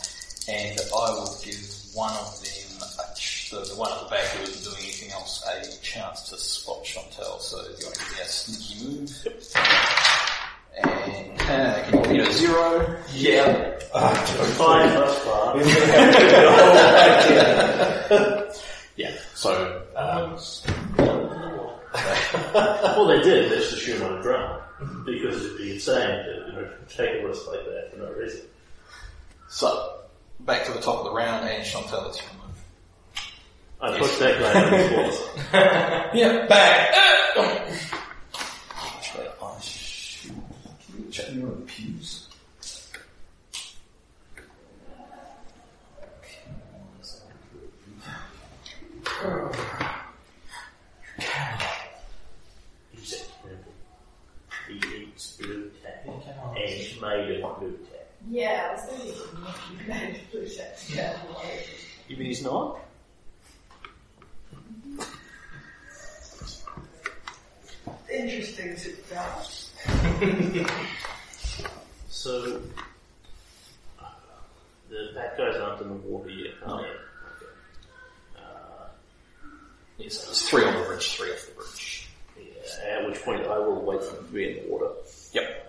And 0.49 0.77
I 0.77 1.09
will 1.11 1.37
give 1.41 1.63
one 1.93 2.11
of 2.11 2.43
them, 2.43 2.81
a 2.99 3.15
ch- 3.15 3.49
the, 3.49 3.61
the 3.61 3.75
one 3.79 3.93
at 3.93 4.03
the 4.03 4.09
back 4.09 4.25
who 4.25 4.43
isn't 4.43 4.61
doing 4.69 4.83
anything 4.83 5.11
else, 5.13 5.41
a 5.47 5.81
chance 5.81 6.23
to 6.31 6.37
spot 6.37 6.83
Chantel. 6.83 7.39
So 7.39 7.63
do 7.63 7.69
you're 7.69 7.79
going 7.83 7.93
to 7.93 7.99
give 7.99 8.11
me 8.11 8.19
a 8.21 8.25
sneaky 8.25 8.83
move. 8.83 9.27
And 10.83 11.41
uh, 11.43 11.83
can 11.85 11.93
you 11.93 12.09
beat 12.09 12.27
a 12.27 12.33
zero? 12.33 12.97
Yeah. 13.13 13.79
Fine 14.57 14.89
thus 14.95 15.17
far. 15.23 15.55
Yeah. 18.97 19.15
So 19.35 19.83
um, 19.95 20.37
well, 22.53 23.07
they 23.07 23.21
did. 23.21 23.51
They 23.51 23.57
just 23.57 23.73
assumed 23.73 24.03
I'd 24.03 24.21
drowned 24.23 24.63
because 25.05 25.45
it'd 25.45 25.57
be 25.57 25.73
insane 25.75 26.25
to 26.25 26.43
you 26.47 26.53
know 26.53 26.69
take 26.89 27.21
a 27.21 27.27
risk 27.27 27.47
like 27.47 27.63
that 27.65 27.91
for 27.93 27.99
no 27.99 28.11
reason. 28.11 28.41
so 29.47 30.01
back 30.41 30.65
to 30.65 30.71
the 30.73 30.81
top 30.81 30.99
of 30.99 31.05
the 31.05 31.11
round, 31.13 31.47
and 31.47 31.63
Chantel, 31.63 32.09
it's 32.09 32.21
your 32.21 32.31
move. 32.33 32.57
I 33.79 33.97
pushed 33.99 34.19
that 34.19 34.39
guy 34.39 34.59
out 34.59 34.73
of 34.73 34.79
his 34.79 34.89
horse. 34.89 35.29
Yeah, 36.13 36.45
bang! 36.47 36.93
Actually, 38.73 39.27
I 39.41 39.59
should 39.61 41.11
check 41.11 41.31
you 41.33 41.43
on 41.43 41.67
He's 52.91 53.13
a 53.13 54.71
He 54.71 55.03
eats 55.03 55.37
Blu 55.37 55.71
Tack. 55.83 56.05
And 56.05 56.69
he's 56.69 57.01
made 57.01 57.41
of 57.41 57.59
Blu 57.59 57.71
Tack. 57.91 57.97
Yeah, 58.29 58.67
I 58.69 58.73
was 58.73 58.81
thinking 58.83 59.13
you 59.79 59.87
made 59.87 60.15
a 60.15 60.31
blue 60.31 60.47
together. 60.47 61.19
You 62.07 62.17
mean 62.17 62.27
he's 62.27 62.43
not? 62.43 62.79
Interesting 68.11 68.75
to 68.75 68.89
know. 69.13 70.65
So, 72.09 72.61
uh, 73.99 74.05
the 74.89 75.11
bad 75.13 75.37
guys 75.37 75.55
aren't 75.57 75.81
in 75.81 75.89
the 75.89 75.93
water 75.95 76.29
yet, 76.29 76.53
are 76.65 76.81
they? 76.81 76.87
Yeah, 79.97 80.09
so 80.09 80.31
three 80.31 80.63
on 80.63 80.75
the 80.79 80.85
bridge, 80.85 81.17
three 81.17 81.31
off 81.31 81.45
the 81.47 81.53
bridge. 81.53 82.09
Yeah, 82.37 82.99
at 82.99 83.07
which 83.07 83.21
point 83.23 83.45
I 83.45 83.57
will 83.57 83.81
wait 83.81 84.03
for 84.03 84.15
him 84.17 84.27
to 84.27 84.31
be 84.31 84.49
in 84.49 84.63
the 84.63 84.71
water. 84.71 84.91
Yep. 85.33 85.63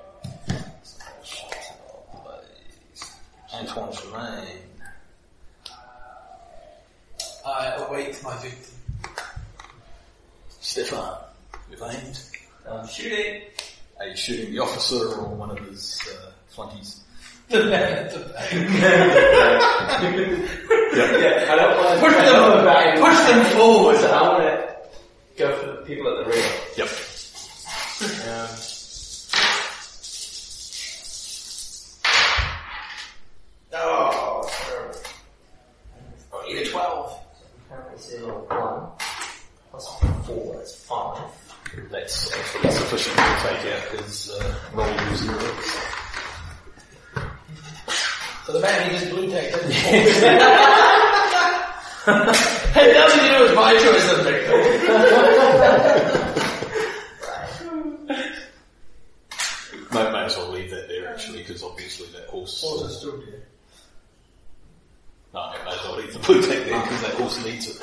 Antoine's 3.55 4.05
remain. 4.05 4.59
I 7.47 7.67
await 7.77 8.23
my 8.23 8.37
victim. 8.37 8.75
Stefan, 10.61 11.19
you've 11.71 11.83
aimed. 11.83 12.21
Shooting. 12.91 13.43
Are 13.99 14.07
you 14.07 14.17
shooting 14.17 14.53
the 14.53 14.59
officer 14.61 15.15
or 15.15 15.35
one 15.35 15.51
of 15.51 15.59
his 15.59 16.01
uh, 16.13 16.31
flunkies? 16.55 17.01
The 17.59 17.61
bad 17.71 18.13
yeah, 20.99 21.49
I 21.51 21.57
don't 21.57 21.77
want 21.79 21.99
to 21.99 22.05
push 22.05 22.17
them, 22.17 22.65
back. 22.65 22.99
push 23.01 23.19
them 23.27 23.43
forward. 23.57 23.97
And 23.97 24.07
I 24.07 24.23
want 24.23 24.43
to 24.43 24.53
go 25.39 25.57
for 25.57 25.67
the 25.67 25.73
people 25.87 26.07
at 26.19 26.25
the 26.25 26.31
rear. 26.31 26.51
Yep. 26.77 26.89
Um, 28.29 28.49
oh, 33.75 34.49
terrible. 34.67 35.01
Oh, 36.33 36.45
you 36.49 36.55
get 36.59 36.71
12. 36.71 37.19
Apparently 37.71 37.99
zero, 38.03 38.45
one. 38.49 38.91
Plus 39.71 39.87
four, 40.27 40.55
that's 40.57 40.75
five. 40.85 41.19
That's 41.91 42.33
actually 42.33 42.71
sufficient 42.73 43.17
to 43.17 43.23
take 43.43 43.73
out 43.73 43.83
his 44.05 44.31
uh, 44.31 44.55
roll 44.75 44.87
of 44.89 45.17
zeros. 45.17 45.65
So 45.65 45.88
the 48.59 48.67
man 48.67 48.91
he 48.91 48.99
just 48.99 49.11
Blu 49.11 49.31
Tacked 49.31 49.55
didn't 49.55 49.73
Hey, 52.73 52.93
nothing 52.95 53.21
to 53.21 53.29
do 53.29 53.43
with 53.43 53.55
my 53.55 53.73
choice 53.75 54.13
of 54.13 54.25
victim. 54.25 54.59
May, 59.93 60.13
may 60.13 60.25
as 60.25 60.37
well 60.37 60.51
leave 60.51 60.71
that 60.71 60.89
there 60.89 61.09
actually, 61.09 61.39
because 61.39 61.63
obviously 61.63 62.07
that 62.19 62.29
horse. 62.29 62.63
Oh, 62.65 62.85
it's 62.85 62.99
still 62.99 63.19
there. 63.19 63.43
No, 65.35 65.41
I 65.41 65.65
may 65.65 65.71
as 65.71 65.83
well 65.85 65.97
leave 65.97 66.13
the 66.13 66.19
Blu 66.21 66.41
Tack 66.43 66.65
there 66.65 66.81
because 66.83 67.03
that 67.03 67.15
horse 67.15 67.45
needs 67.45 67.69
it. 67.69 67.83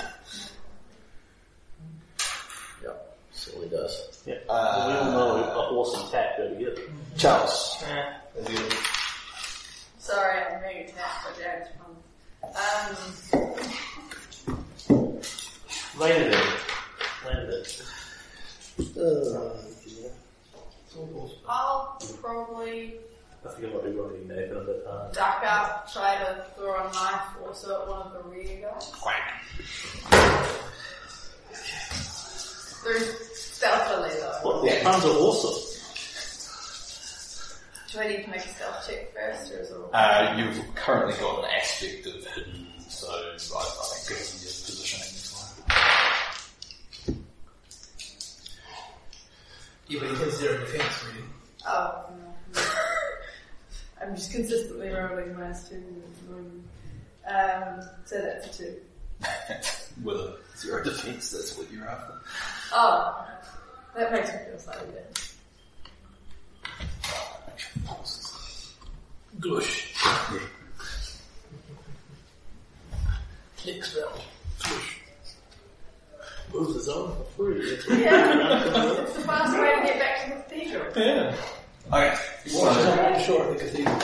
Yeah, 2.83 2.89
certainly 3.31 3.69
does. 3.69 4.23
Yeah. 4.25 4.35
Uh, 4.49 4.87
we 4.87 4.93
all 4.95 5.11
know 5.11 5.43
a 5.43 5.67
horse 5.67 6.01
and 6.01 6.11
tack 6.11 6.37
go 6.37 6.49
together. 6.49 6.81
Charles. 7.17 7.83
Sorry, 10.05 10.39
I'm 10.39 10.61
being 10.61 10.85
attacked 10.85 11.25
by 11.25 11.31
James 11.41 11.67
from. 11.79 11.91
Um, 12.45 12.95
Landed 15.99 16.31
it. 16.31 16.45
Landed 17.25 17.49
it. 17.55 17.81
Uh, 18.95 19.57
I'll 21.49 21.97
probably 22.21 22.99
I 23.43 23.49
think 23.49 23.71
I 23.71 23.73
might 23.73 23.83
be 23.85 23.91
running 23.91 24.27
Nathan 24.27 24.57
a 24.57 24.59
bit 24.61 24.83
hard. 24.87 25.11
duck 25.13 25.43
up, 25.43 25.91
try 25.91 26.17
to 26.17 26.45
throw 26.55 26.75
a 26.75 26.83
knife 26.93 27.37
also 27.43 27.81
at 27.81 27.87
one 27.87 28.01
of 28.01 28.13
the 28.13 28.29
rear 28.29 28.61
guys. 28.61 28.91
Through 32.83 32.99
stealthily 33.33 34.09
though. 34.19 34.39
What, 34.43 34.61
the 34.65 34.79
puns 34.83 35.03
are 35.03 35.17
awesome. 35.17 35.74
Do 37.95 38.01
I 38.01 38.07
need 38.09 38.23
to 38.25 38.29
make 38.29 38.43
a 38.43 38.49
stealth 38.49 38.85
check 38.85 39.13
first 39.13 39.53
or 39.53 39.59
is 39.59 39.71
it 39.71 39.77
all? 39.77 39.89
Uh, 39.93 40.35
you've 40.37 40.75
currently 40.75 41.13
got 41.17 41.45
an 41.45 41.51
aspect 41.57 42.05
of 42.07 42.27
hidden, 42.27 42.67
so 42.89 43.07
I, 43.07 43.37
I 43.37 43.37
think 43.37 44.09
given 44.09 44.25
your 44.35 44.51
positioning 44.51 45.07
is 45.15 45.31
fine. 45.31 47.23
Yeah, 49.87 49.99
but 50.01 50.09
he 50.09 50.15
has 50.17 50.37
zero 50.37 50.59
defense, 50.59 51.05
really. 51.05 51.25
Oh, 51.65 52.05
no. 52.53 52.61
I'm 54.01 54.13
just 54.13 54.29
consistently 54.29 54.89
rolling 54.89 55.31
my 55.31 55.43
minus 55.43 55.69
two. 55.69 55.81
Um, 57.25 57.81
so 58.03 58.21
that's 58.21 58.59
a 58.59 58.63
two. 58.63 58.75
With 60.03 60.17
a 60.17 60.37
zero 60.57 60.83
defense, 60.83 61.31
that's 61.31 61.57
what 61.57 61.71
you're 61.71 61.87
after. 61.87 62.15
Oh, 62.73 63.25
that 63.95 64.11
makes 64.11 64.33
me 64.33 64.39
feel 64.49 64.59
slightly 64.59 64.87
better. 64.91 65.05
Glush. 69.39 69.93
Click 73.57 73.83
spell. 73.83 74.21
Glush. 74.59 75.01
Move 76.53 76.73
the 76.73 76.79
zone 76.81 77.15
for 77.35 77.53
free. 77.53 77.77
Yeah, 78.01 79.01
it's 79.01 79.13
the 79.13 79.21
fast 79.21 79.57
way 79.57 79.75
to 79.75 79.81
get 79.85 79.99
back 79.99 80.23
to 80.23 80.29
the 80.29 80.55
cathedral. 80.55 80.85
Yeah. 80.95 81.35
Okay, 81.93 82.15
so 82.47 82.67
I'm 82.67 83.21
sure 83.23 83.53
the 83.53 83.59
cathedral. 83.59 83.99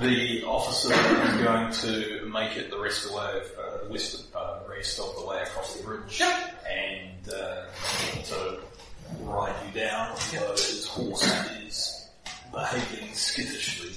the 0.00 0.44
officer 0.44 0.92
is 0.94 1.34
going 1.44 1.72
to 1.72 2.26
make 2.32 2.56
it 2.56 2.70
the 2.70 2.78
rest 2.78 3.04
of 3.04 3.10
the 3.10 3.16
way, 3.18 3.42
uh, 3.58 3.84
the 3.84 3.90
west, 3.90 4.24
uh, 4.34 4.60
rest 4.68 4.98
of 4.98 5.14
the 5.16 5.26
way 5.26 5.42
across 5.42 5.76
the 5.76 5.82
bridge, 5.82 6.22
and 6.22 7.28
uh, 7.28 7.66
to 8.24 8.58
ride 9.20 9.54
you 9.66 9.80
down, 9.80 10.10
although 10.10 10.52
his 10.52 10.86
horse 10.86 11.26
is 11.66 11.91
behaving 12.52 13.14
skittishly. 13.14 13.88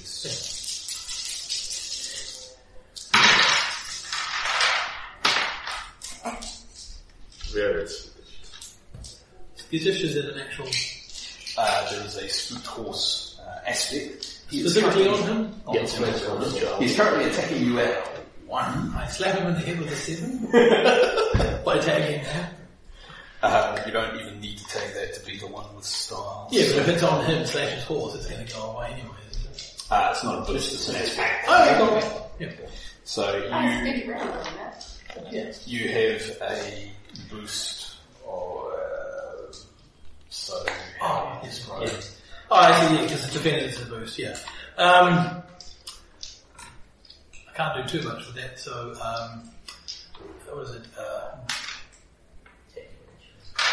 Very 7.52 7.86
Skittish 9.56 10.02
is 10.02 10.16
in 10.16 10.26
an 10.26 10.40
actual 10.40 10.66
Uh, 11.58 11.90
there 11.90 12.04
is 12.06 12.16
a 12.16 12.28
spooked 12.28 12.66
horse 12.66 13.40
uh, 13.40 13.68
aspect. 13.70 14.42
He 14.50 14.60
is 14.60 14.72
specifically 14.74 15.08
on 15.08 15.14
currently- 15.22 15.32
him. 15.32 15.62
Yes, 15.72 15.98
makes 16.00 16.26
on 16.26 16.40
this 16.40 16.54
job. 16.60 16.80
He's 16.82 16.94
currently 16.96 17.30
attacking 17.30 17.62
you 17.64 17.78
at 17.80 17.96
one. 18.46 18.92
I 18.94 19.06
slap 19.08 19.38
him 19.38 19.46
in 19.48 19.54
the 19.54 19.60
head 19.60 19.78
with 19.78 19.90
a 19.90 19.96
seven 19.96 21.62
by 21.64 21.78
tagging 21.78 22.20
him. 22.20 22.46
Uh, 23.46 23.82
you 23.86 23.92
don't 23.92 24.20
even 24.20 24.40
need 24.40 24.58
to 24.58 24.64
take 24.66 24.94
that 24.94 25.14
to 25.14 25.24
be 25.26 25.38
the 25.38 25.46
one 25.46 25.64
with 25.74 25.84
style. 25.84 26.48
Yeah, 26.50 26.64
but 26.72 26.78
if 26.80 26.88
it's 26.88 27.02
on 27.02 27.24
him 27.24 27.46
slash 27.46 27.72
his 27.74 27.84
horse, 27.84 28.14
it's 28.14 28.26
going 28.26 28.44
to 28.46 28.52
go 28.52 28.72
away 28.72 28.92
anyway. 28.92 29.16
Isn't 29.30 29.50
it? 29.52 29.82
Uh, 29.90 30.08
it's 30.12 30.24
not 30.24 30.38
a 30.42 30.52
boost, 30.52 30.72
it's 30.74 30.88
an 30.88 30.96
aspect. 30.96 31.44
Oh, 31.48 31.64
yeah, 31.64 31.78
got 31.78 31.94
me. 31.94 32.46
Yeah. 32.46 32.52
So 33.04 33.36
you 33.36 33.92
speak 33.92 34.08
around 34.08 34.28
on 34.28 34.44
that. 34.56 34.86
Yes. 35.30 35.66
you 35.66 35.88
have 35.88 36.22
a 36.50 36.90
boost 37.30 37.96
or 38.26 38.72
uh, 38.72 39.52
so 40.28 40.66
Oh, 41.00 41.40
yes, 41.42 41.66
right. 41.68 42.18
Oh, 42.50 42.56
I 42.56 42.88
see, 42.88 42.94
yeah, 42.94 43.02
because 43.02 43.24
it's 43.24 43.32
defended 43.32 43.70
as 43.70 43.82
a 43.82 43.86
boost, 43.86 44.18
yeah. 44.18 44.36
Um, 44.76 45.42
I 47.48 47.52
can't 47.54 47.88
do 47.88 47.98
too 48.00 48.06
much 48.08 48.26
with 48.26 48.36
that, 48.36 48.58
so, 48.58 48.92
um, 49.02 49.50
what 50.46 50.56
was 50.58 50.74
it? 50.74 50.82
Uh, 50.98 51.36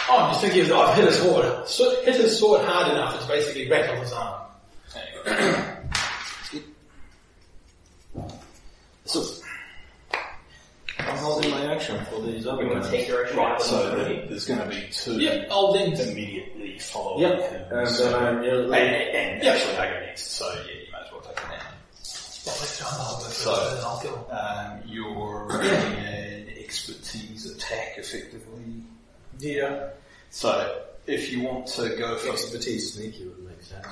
oh, 0.10 0.18
I'm 0.18 0.32
just 0.32 0.42
thinking 0.42 0.62
of, 0.62 0.72
I've 0.72 0.96
hit 0.96 1.06
his 1.06 1.18
sword. 1.20 1.68
So, 1.68 2.02
hit 2.04 2.16
his 2.16 2.40
sword 2.40 2.62
hard 2.66 2.92
enough, 2.92 3.16
it's 3.16 3.26
basically 3.26 3.70
rattled 3.70 4.00
his 4.00 4.12
arm. 4.14 4.40
So, 9.06 9.24
I'm 11.00 11.18
holding 11.18 11.52
my 11.52 11.74
action 11.76 12.04
for 12.06 12.22
these 12.22 12.48
other 12.48 12.66
ones. 12.68 12.86
to 12.86 12.92
take 12.92 13.08
direction 13.08 13.38
right, 13.38 13.52
out 13.54 13.60
of 13.62 13.66
so 13.68 13.96
the 13.98 14.26
there's 14.30 14.46
going 14.46 14.60
to 14.62 14.68
be 14.70 14.88
two 14.92 15.20
Yeah, 15.20 15.46
I'll 15.52 15.74
then, 15.74 15.94
immediately 15.94 16.80
following 16.80 17.22
Yep, 17.24 17.52
him. 17.52 17.78
and 17.78 17.88
so- 17.90 18.04
then 18.06 18.14
I'm 18.16 18.34
and, 18.36 18.42
nearly... 18.42 18.78
and 18.80 19.44
Yeah. 19.44 19.52
actually 19.54 19.76
I 19.78 19.90
go 19.92 20.00
next, 20.06 20.32
so 20.32 20.48
yeah, 20.66 20.72
you 20.72 20.92
might 20.92 21.06
as 21.06 21.12
well 21.12 21.22
take 21.22 21.32
it 21.38 21.44
now. 21.50 21.58
well, 22.46 22.56
let's 22.60 22.78
try 22.78 22.88
and 22.90 22.98
hold 22.98 23.22
it 23.28 23.32
So- 23.34 23.52
first, 23.56 23.70
and 23.70 23.78
then 23.78 23.86
I'll 23.86 24.00
kill. 24.00 24.28
Um, 24.32 24.82
you're 24.88 25.46
running 25.48 25.98
an 26.00 26.48
expertise 26.58 27.46
attack 27.52 27.96
effectively. 27.98 28.83
Yeah. 29.40 29.90
So 30.30 30.84
if 31.06 31.32
you 31.32 31.42
want 31.42 31.68
to 31.68 31.96
go 31.98 32.18
for 32.18 32.32
Expertise 32.32 32.94
sneaky 32.94 33.26
would 33.26 33.46
make 33.46 33.62
sense. 33.62 33.88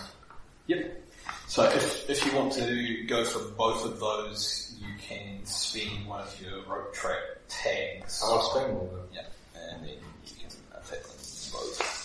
Yep. 0.67 1.03
So 1.47 1.63
if 1.63 2.09
if 2.09 2.25
you 2.25 2.33
want 2.35 2.53
to 2.53 3.03
go 3.07 3.25
for 3.25 3.39
both 3.55 3.85
of 3.85 3.99
those, 3.99 4.75
you 4.79 4.87
can 4.99 5.45
spend 5.45 6.07
one 6.07 6.21
of 6.21 6.41
your 6.41 6.63
rope 6.63 6.93
track 6.93 7.19
tags. 7.49 8.21
I'll 8.23 8.41
spend 8.41 8.73
one 8.73 8.85
of 8.85 8.91
them. 8.91 9.07
Yeah, 9.13 9.21
and 9.55 9.83
then 9.83 9.89
you 10.25 10.35
can 10.39 10.49
attack 10.71 11.03
them 11.03 11.17
both. 11.51 11.97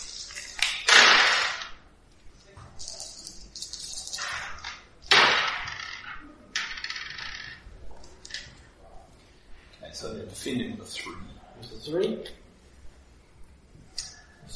Okay, 9.81 9.93
so 9.93 10.13
they're 10.13 10.25
defending 10.25 10.77
with 10.77 10.87
a 10.87 10.91
three. 10.91 11.13
Is 11.61 11.71
it 11.71 11.89
three? 11.89 12.25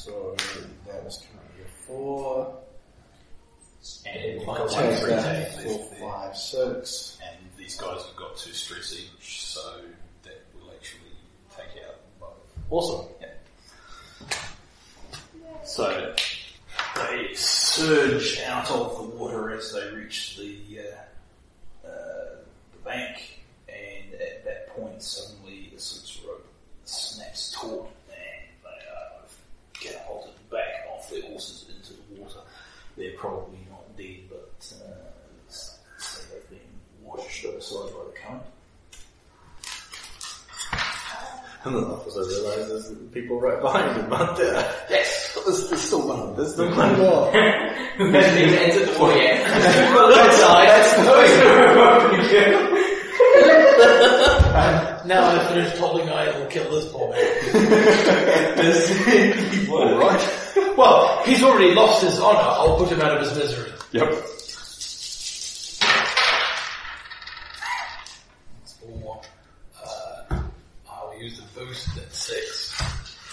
So 0.04 0.34
that 0.86 1.04
was 1.04 1.24
currently 1.30 1.62
a 1.64 1.86
four. 1.86 2.58
And 4.04 4.38
take 4.40 4.46
one 4.46 4.68
Take 4.68 4.98
free 4.98 5.10
that. 5.10 5.52
tag 5.54 5.62
Four, 5.62 5.72
left 5.78 5.90
there. 5.90 6.00
five, 6.10 6.36
six. 6.36 7.18
And 7.24 7.36
these 7.56 7.76
guys 7.76 8.02
have 8.04 8.16
got 8.16 8.36
two 8.36 8.52
stress 8.52 8.94
each, 8.98 9.42
so 9.44 9.80
that 10.24 10.44
will 10.54 10.72
actually 10.74 11.14
take 11.56 11.84
out 11.86 12.00
both. 12.18 12.28
Awesome. 12.70 13.06
Yeah. 13.20 13.28
So 15.64 16.14
they 16.96 17.34
surge 17.34 18.40
out 18.40 18.68
of 18.72 18.96
the 18.96 19.04
water 19.16 19.52
as 19.52 19.72
they 19.72 19.88
reach 19.94 20.36
the, 20.36 20.80
uh, 20.80 21.86
uh, 21.86 21.90
the 22.72 22.78
bank, 22.84 23.44
and 23.68 24.14
at 24.20 24.44
that 24.44 24.68
point, 24.74 25.00
suddenly 25.00 25.70
the 25.72 25.80
six 25.80 26.18
rope 26.26 26.44
get 29.82 30.04
hot 30.06 30.24
and 30.24 30.50
back 30.50 30.86
off 30.92 31.10
their 31.10 31.22
horses 31.22 31.66
into 31.68 31.92
the 31.94 32.20
water. 32.20 32.40
They're 32.96 33.16
probably 33.16 33.58
not 33.70 33.96
dead, 33.96 34.20
but 34.28 34.74
uh, 34.84 35.10
they've 36.30 36.50
been 36.50 36.58
washed 37.02 37.44
overside 37.44 37.92
by 37.92 38.04
the 38.04 38.14
current. 38.20 38.42
And 41.64 41.76
then 41.76 41.84
officer 41.84 42.22
I 42.22 42.26
realise 42.26 42.68
there's 42.68 42.90
people 43.12 43.40
right 43.40 43.60
behind 43.60 43.96
him, 43.96 44.12
aren't 44.12 44.36
there? 44.36 44.74
Yes, 44.90 45.38
there's, 45.46 45.68
there's 45.68 45.80
still 45.80 46.08
one. 46.08 46.34
There's 46.34 46.54
still 46.54 46.70
one 46.76 46.98
more. 46.98 47.30
didn't 47.30 48.08
even 48.08 48.58
enter 48.58 48.80
the 48.80 48.92
foyer. 48.98 49.14
That's, 49.14 50.40
that's, 50.40 50.40
that's 50.40 50.96
the 50.96 51.12
way 54.38 54.41
Now 55.06 55.30
I 55.30 55.38
finished 55.48 55.78
holding 55.78 56.08
I 56.10 56.26
will 56.38 56.44
kill 56.46 56.70
this 56.70 56.84
poor 56.92 57.10
man. 57.10 57.18
All 59.70 59.98
right. 59.98 60.20
Well, 60.76 61.22
he's 61.24 61.42
already 61.42 61.74
lost 61.74 62.02
his 62.02 62.20
honor. 62.20 62.38
I'll 62.38 62.76
put 62.76 62.90
him 62.90 63.00
out 63.00 63.16
of 63.16 63.22
his 63.22 63.34
misery. 63.36 63.72
Yep. 63.92 64.12
Or, 68.92 69.22
uh, 69.82 70.38
I'll 70.90 71.14
use 71.18 71.40
the 71.40 71.46
boost 71.58 71.96
at 71.96 72.14
six. 72.14 72.78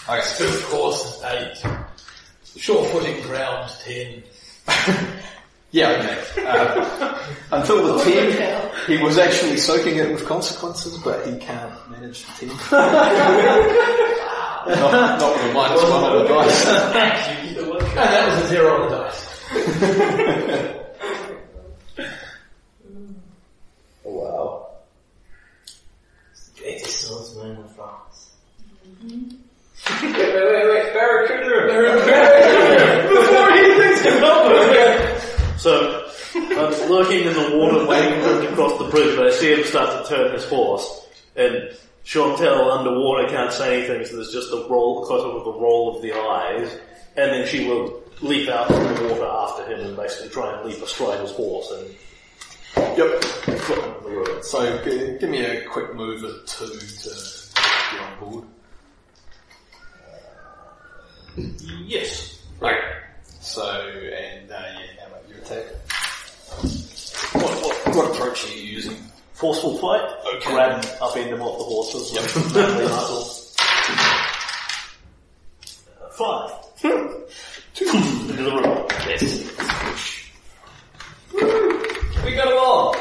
Okay. 0.08 0.48
Of 0.48 0.64
course, 0.70 1.22
eight. 1.24 1.62
Short 2.56 2.88
footing 2.88 3.20
ground, 3.22 3.70
ten. 3.84 4.22
Yeah, 5.72 5.90
okay. 5.90 6.46
Um, 6.46 7.14
until 7.52 7.96
the 7.96 8.04
10, 8.04 8.70
he 8.86 9.02
was 9.02 9.18
actually 9.18 9.56
soaking 9.56 9.96
it 9.96 10.10
with 10.10 10.26
consequences, 10.26 10.98
but 10.98 11.26
he 11.26 11.36
can't 11.38 11.72
manage 11.90 12.26
the 12.26 12.46
10. 12.46 12.48
not, 14.66 15.20
not 15.20 15.36
with 15.36 15.50
a 15.50 15.52
minus 15.54 15.82
one 15.82 15.92
on 15.92 16.18
the 16.18 16.24
dice. 16.28 16.66
And 16.66 16.94
that 17.96 18.28
was 18.28 18.44
a 18.44 18.48
zero 18.48 18.82
on 18.82 18.90
the 18.90 18.96
dice. 18.98 20.76
Wow. 24.02 24.66
Greatest 26.58 27.06
swordsman 27.06 27.56
of 27.58 27.76
France. 27.76 28.30
wait, 29.04 29.22
wait, 30.02 30.24
wait, 30.24 30.68
wait. 30.68 30.92
Barracuda! 30.92 31.56
Before 33.08 33.50
he 33.52 33.62
thinks 33.78 34.00
about 34.16 34.52
it. 34.52 35.40
So 35.60 36.08
I'm 36.34 36.90
lurking 36.90 37.26
in 37.26 37.34
the 37.34 37.56
water, 37.56 37.84
waiting 37.86 38.20
for 38.22 38.34
him 38.40 38.46
to 38.46 38.54
cross 38.54 38.78
the 38.78 38.88
bridge, 38.88 39.16
but 39.16 39.26
I 39.26 39.30
see 39.30 39.52
him 39.54 39.64
start 39.64 40.02
to 40.06 40.08
turn 40.08 40.32
his 40.32 40.44
horse, 40.46 41.06
and 41.36 41.76
Chantel 42.04 42.78
underwater 42.78 43.28
can't 43.28 43.52
say 43.52 43.78
anything, 43.84 44.06
so 44.06 44.16
there's 44.16 44.32
just 44.32 44.50
a 44.52 44.66
roll, 44.70 45.04
close 45.04 45.22
up 45.22 45.34
of 45.34 45.44
the 45.44 45.52
roll 45.60 45.96
of 45.96 46.02
the 46.02 46.12
eyes, 46.14 46.78
and 47.16 47.30
then 47.32 47.46
she 47.46 47.68
will 47.68 48.02
leap 48.22 48.48
out 48.48 48.68
from 48.68 48.82
the 48.84 49.08
water 49.14 49.26
after 49.26 49.66
him 49.70 49.80
and 49.86 49.96
basically 49.96 50.30
try 50.30 50.56
and 50.58 50.68
leap 50.68 50.82
astride 50.82 51.20
his 51.20 51.30
horse 51.32 51.70
and 51.72 51.94
Yep. 52.96 53.22
flip 53.24 53.84
him 53.84 53.94
the 54.04 54.10
road. 54.10 54.44
So 54.44 54.82
g- 54.84 55.16
give 55.18 55.28
me 55.28 55.44
a 55.44 55.64
quick 55.66 55.94
move 55.94 56.22
at 56.24 56.46
2 56.46 56.66
to 56.68 57.10
get 57.92 58.00
on 58.00 58.18
board. 58.20 58.44
Yes. 61.84 62.38
Right. 62.60 62.80
So, 63.40 63.62
and 63.64 64.50
uh, 64.50 64.54
yeah, 64.54 64.99
how 64.99 64.99
about 64.99 64.99
your 64.99 64.99
attack? 65.50 65.66
What, 67.34 67.62
what? 67.62 67.96
What 67.96 68.10
approach 68.14 68.44
are 68.44 68.52
you 68.52 68.62
using? 68.62 68.96
Forceful 69.32 69.78
fight? 69.78 70.02
Okay. 70.36 70.50
Grab, 70.52 70.82
upend 71.00 71.30
them 71.30 71.42
off 71.42 71.58
the 71.58 71.64
horses. 71.64 72.12
Yep. 72.14 72.54
Manly 72.54 72.84
muscle. 72.84 73.24
Uh, 76.00 76.10
Five. 76.12 76.50
Into 76.84 78.42
the 78.42 78.50
room. 78.50 78.86
Yes. 79.08 79.22
We 82.24 82.34
got 82.34 82.48
them 82.48 82.58
all! 82.58 82.94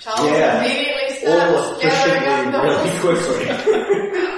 Charles 0.00 0.30
Yeah. 0.30 0.64
immediately 0.64 1.28
All 1.28 1.36
starts 1.68 1.82
gathering 1.82 2.54
up 2.54 2.62
the 2.62 2.68
efficiently, 2.86 3.46
horses. 3.46 4.32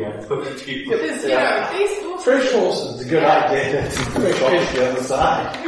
really 0.00 0.26
quickly. 0.26 0.84
Because, 0.84 1.22
you 1.22 1.28
know, 1.30 1.70
these 1.76 2.02
horses 2.02 2.24
Fresh 2.24 2.52
horses 2.52 3.00
is 3.00 3.06
a 3.06 3.08
good 3.08 3.24
idea. 3.24 3.90
Fresh 3.90 4.38
horses 4.38 4.72
the 4.74 4.90
other 4.90 5.02
side. 5.02 5.66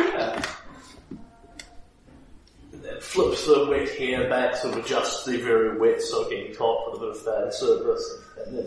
It 2.73 3.03
flips 3.03 3.47
the 3.47 3.67
wet 3.71 3.89
hair 3.97 4.29
back, 4.29 4.57
sort 4.57 4.75
of 4.77 4.85
adjusts 4.85 5.25
the 5.25 5.39
very 5.39 5.79
wet 5.79 6.03
soaking 6.03 6.55
top 6.55 6.93
with 6.93 7.03
a 7.03 7.07
bit 7.07 7.17
of 7.17 7.23
fan 7.23 7.53
service, 7.53 8.21
and 8.45 8.59
then, 8.59 8.67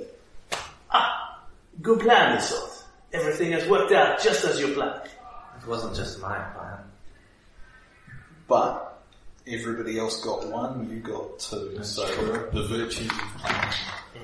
ah, 0.92 1.44
good 1.82 2.00
plan, 2.00 2.38
Isoth. 2.38 2.84
Everything 3.14 3.52
has 3.52 3.68
worked 3.68 3.92
out 3.92 4.22
just 4.22 4.44
as 4.46 4.60
you 4.60 4.74
planned. 4.74 5.10
It 5.62 5.68
wasn't 5.68 5.96
just 5.96 6.20
my 6.20 6.38
plan. 6.38 6.80
But 8.48 9.02
everybody 9.48 10.00
else 10.00 10.22
got 10.24 10.48
one, 10.48 10.90
you 10.90 11.00
got 11.00 11.40
two. 11.40 11.84
So 11.84 12.06
the 12.52 12.64
virtues 12.64 13.12
of 13.12 13.18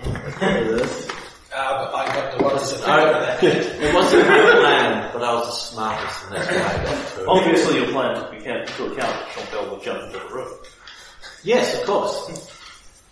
planning. 0.36 1.21
This. 1.52 1.60
Uh, 1.60 1.92
but 1.92 1.96
I 1.96 2.16
got 2.16 2.38
the 2.38 2.44
ones 2.44 2.72
that 2.72 2.90
I, 2.90 3.40
it 3.42 3.94
wasn't 3.94 4.28
my 4.28 4.40
plan, 4.60 5.10
but 5.14 5.24
I 5.24 5.34
was 5.34 5.46
the 5.46 5.52
smartest, 5.52 6.26
and 6.26 6.36
that's 6.36 6.48
why 6.48 6.64
I 6.64 6.84
got 6.86 7.16
two. 7.16 7.26
Obviously, 7.28 7.76
your 7.78 7.92
plan 7.92 8.16
took 8.16 8.34
account, 8.42 8.70
into 8.70 8.86
account 8.86 8.98
that 8.98 9.28
Champel 9.30 9.70
will 9.70 9.80
jump 9.80 10.04
into 10.04 10.20
the 10.20 10.34
room. 10.34 10.54
Yes, 11.44 11.80
of 11.80 11.86
course. 11.86 12.50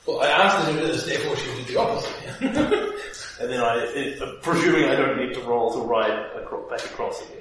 Well, 0.05 0.21
I 0.21 0.27
asked 0.27 0.65
her 0.65 0.73
to 0.73 0.79
do 0.79 0.87
this, 0.87 1.05
therefore 1.05 1.35
she 1.35 1.55
did 1.57 1.67
the 1.67 1.77
opposite. 1.79 2.95
And 3.39 3.49
then 3.49 3.61
I, 3.61 3.77
it, 3.95 4.21
uh, 4.21 4.33
presuming 4.41 4.89
I 4.89 4.95
don't 4.95 5.17
need 5.17 5.33
to 5.35 5.41
roll 5.41 5.71
to 5.71 5.79
ride 5.79 6.11
acro- 6.35 6.69
back 6.69 6.83
across 6.83 7.21
again. 7.21 7.38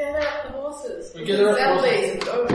Gather 0.00 0.26
up 0.26 0.42
the 0.44 0.52
horses. 0.52 1.12
We 1.14 1.24
gather 1.24 1.50
up 1.50 1.56
the 1.56 1.60
Sell 1.60 1.78
horses. 1.78 2.00
these 2.00 2.12
and 2.12 2.24
go. 2.24 2.46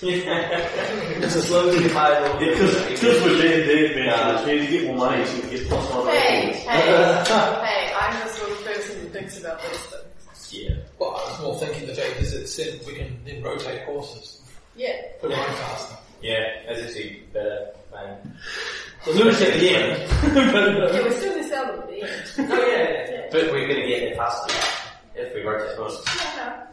It's 0.00 1.34
a 1.34 1.42
slowly 1.42 1.88
pile 1.88 2.38
Because 2.38 3.22
we're 3.24 3.42
dead, 3.42 3.66
dead, 3.66 3.96
man. 3.96 4.46
We 4.46 4.52
need 4.60 4.66
to 4.66 4.72
get 4.72 4.86
more 4.86 4.96
money 4.96 5.26
so 5.26 5.34
we 5.34 5.40
can 5.40 5.50
get 5.50 5.68
plus 5.68 5.92
one. 5.92 6.06
Hey, 6.06 6.52
hey, 6.52 6.80
hey, 7.66 7.92
I'm 7.98 8.26
the 8.26 8.32
sort 8.32 8.50
of 8.52 8.64
person 8.64 9.00
who 9.00 9.08
thinks 9.08 9.40
about 9.40 9.60
those 9.60 9.76
things. 9.76 10.52
Yeah. 10.52 10.76
Well, 10.98 11.10
I 11.10 11.30
was 11.30 11.42
more 11.42 11.58
thinking 11.58 11.88
the 11.88 11.94
fact 11.94 12.20
is 12.20 12.32
it 12.32 12.46
said 12.46 12.80
we 12.86 12.94
can 12.94 13.18
then 13.24 13.42
rotate 13.42 13.84
horses. 13.84 14.40
Yeah. 14.76 14.92
Put 15.20 15.30
run 15.30 15.40
faster. 15.56 15.96
Yeah, 16.22 16.46
that's 16.66 16.80
actually 16.82 17.24
better. 17.32 17.70
Bang. 17.92 18.16
So 19.04 19.10
Lewis 19.12 19.42
at 19.42 19.54
the 19.54 19.70
end. 19.70 20.10
Yeah, 20.36 21.02
we're 21.02 21.12
still 21.12 21.32
gonna 21.32 21.48
sell 21.48 21.66
them 21.66 21.80
at 21.80 21.88
the 21.88 22.02
end. 22.02 22.50
Oh 22.52 22.66
yeah, 22.66 23.10
yeah. 23.10 23.26
But 23.32 23.52
we're 23.52 23.66
gonna 23.68 23.86
get 23.86 24.00
there 24.00 24.16
faster 24.16 24.77
if 25.18 25.34
we 25.34 25.42
rotate 25.42 25.76
horses. 25.76 26.04
Yeah. 26.36 26.66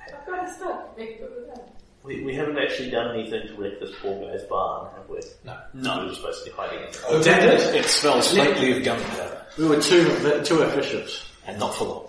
I've 0.00 0.26
got 0.26 0.48
a 0.48 0.52
stuff. 0.52 0.80
Make 0.96 1.10
it 1.10 1.20
good 1.20 1.30
with 1.36 1.54
that. 1.54 1.68
We, 2.04 2.24
we 2.24 2.34
haven't 2.34 2.58
actually 2.58 2.90
done 2.90 3.14
anything 3.16 3.46
to 3.46 3.54
wreck 3.54 3.78
this 3.78 3.92
poor 4.00 4.26
guy's 4.28 4.42
barn, 4.44 4.90
have 4.96 5.08
we? 5.08 5.20
No. 5.44 5.56
No, 5.74 5.98
we're 6.02 6.08
just 6.10 6.22
basically 6.24 6.52
hiding 6.52 6.80
it. 6.80 7.00
Oh, 7.08 7.22
Damn 7.22 7.48
it, 7.48 7.60
it 7.76 7.84
smells 7.84 8.32
faintly 8.34 8.76
of 8.76 8.82
gunpowder. 8.84 9.46
We 9.56 9.66
were 9.68 9.80
too 9.80 10.04
too 10.42 10.62
efficient. 10.62 11.26
And 11.46 11.58
not 11.60 11.74
for 11.74 11.84
long. 11.84 12.06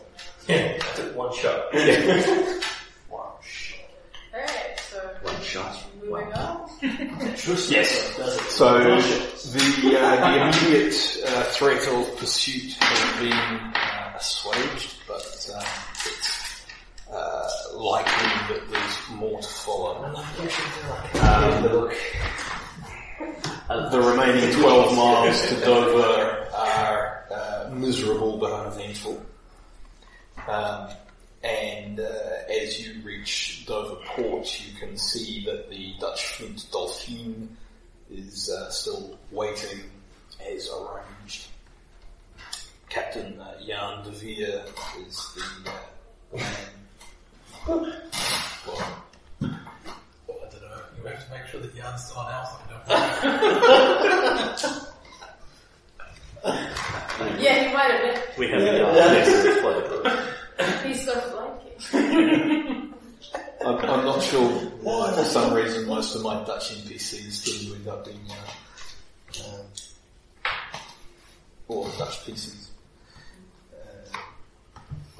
Yeah, 0.47 0.77
took 0.95 1.15
one 1.15 1.33
shot. 1.35 1.65
Wow, 3.09 3.37
shit. 3.43 3.79
Alright, 4.33 4.79
so 4.79 4.97
One 5.21 5.41
shot. 5.41 5.83
moving 6.01 6.33
on. 6.33 6.67
Yes, 6.81 8.17
does. 8.17 8.41
So 8.49 8.73
the 8.79 9.99
uh, 9.99 10.15
the 10.15 10.41
immediate 10.41 11.23
uh, 11.27 11.43
threat 11.43 11.87
of 11.87 12.17
pursuit 12.17 12.73
has 12.79 13.19
been 13.19 13.31
uh, 13.33 14.13
assuaged, 14.17 14.95
but 15.13 15.49
um, 15.55 15.63
it's 16.05 16.65
uh, 17.11 17.49
likely 17.75 18.55
that 18.55 18.61
there's 18.71 19.09
more 19.11 19.39
to 19.39 19.47
follow. 19.47 20.05
Um, 20.05 20.15
uh, 23.69 23.89
the 23.89 24.01
remaining 24.01 24.59
12 24.59 24.95
miles 24.95 25.47
to 25.47 25.59
Dover 25.61 26.47
are 26.55 27.25
uh, 27.31 27.69
miserable 27.73 28.37
but 28.37 28.51
uneventful. 28.53 29.23
Um, 30.47 30.89
and 31.43 31.99
uh, 31.99 32.03
as 32.49 32.79
you 32.85 33.01
reach 33.03 33.65
Dover 33.67 33.97
port, 34.05 34.65
you 34.65 34.73
can 34.79 34.97
see 34.97 35.45
that 35.45 35.69
the 35.69 35.93
Dutch 35.99 36.25
fleet 36.25 36.65
Dolphin 36.71 37.55
is 38.09 38.49
uh, 38.49 38.69
still 38.71 39.19
waiting 39.31 39.81
as 40.49 40.69
arranged. 40.69 41.49
Captain 42.93 43.39
uh, 43.41 43.53
Jan 43.65 44.03
de 44.03 44.11
Veer 44.11 44.61
is 45.07 45.17
the 45.33 45.41
uh. 45.71 45.73
Well, 47.67 47.81
Well, 48.67 48.83
I 50.29 50.31
don't 50.51 50.61
know. 50.61 50.81
You 50.97 51.03
have 51.09 51.21
to 51.25 51.31
make 51.31 51.45
sure 51.47 51.61
that 51.61 51.73
Jan's 51.75 52.03
still 52.05 52.19
on 52.19 52.33
our 52.33 52.45
side. 52.45 52.67
Don't 52.69 52.87
you? 54.63 54.69
Yeah, 57.43 57.55
he 57.67 57.73
might 57.73 57.91
have 57.91 58.01
been. 58.01 58.17
We 58.37 58.45
have 58.49 58.61
the 58.61 58.87
uh, 58.87 59.11
next 59.11 59.31
flood. 59.61 59.85
He's 60.85 61.01
so 61.05 61.13
flanky. 61.31 61.71
I'm, 63.65 63.77
I'm 63.77 64.03
not 64.05 64.21
sure 64.21 64.45
why, 64.83 65.13
for 65.15 65.23
some 65.23 65.53
reason, 65.53 65.87
most 65.87 66.15
of 66.15 66.21
my 66.21 66.43
Dutch 66.43 66.71
NPCs 66.75 67.43
tend 67.45 67.59
to 67.69 67.75
end 67.75 67.87
up 67.87 68.03
being 68.05 68.19
uh, 68.29 68.35
um, 69.45 69.65
or 71.69 71.85
Dutch 71.97 72.17
PCs. 72.25 72.62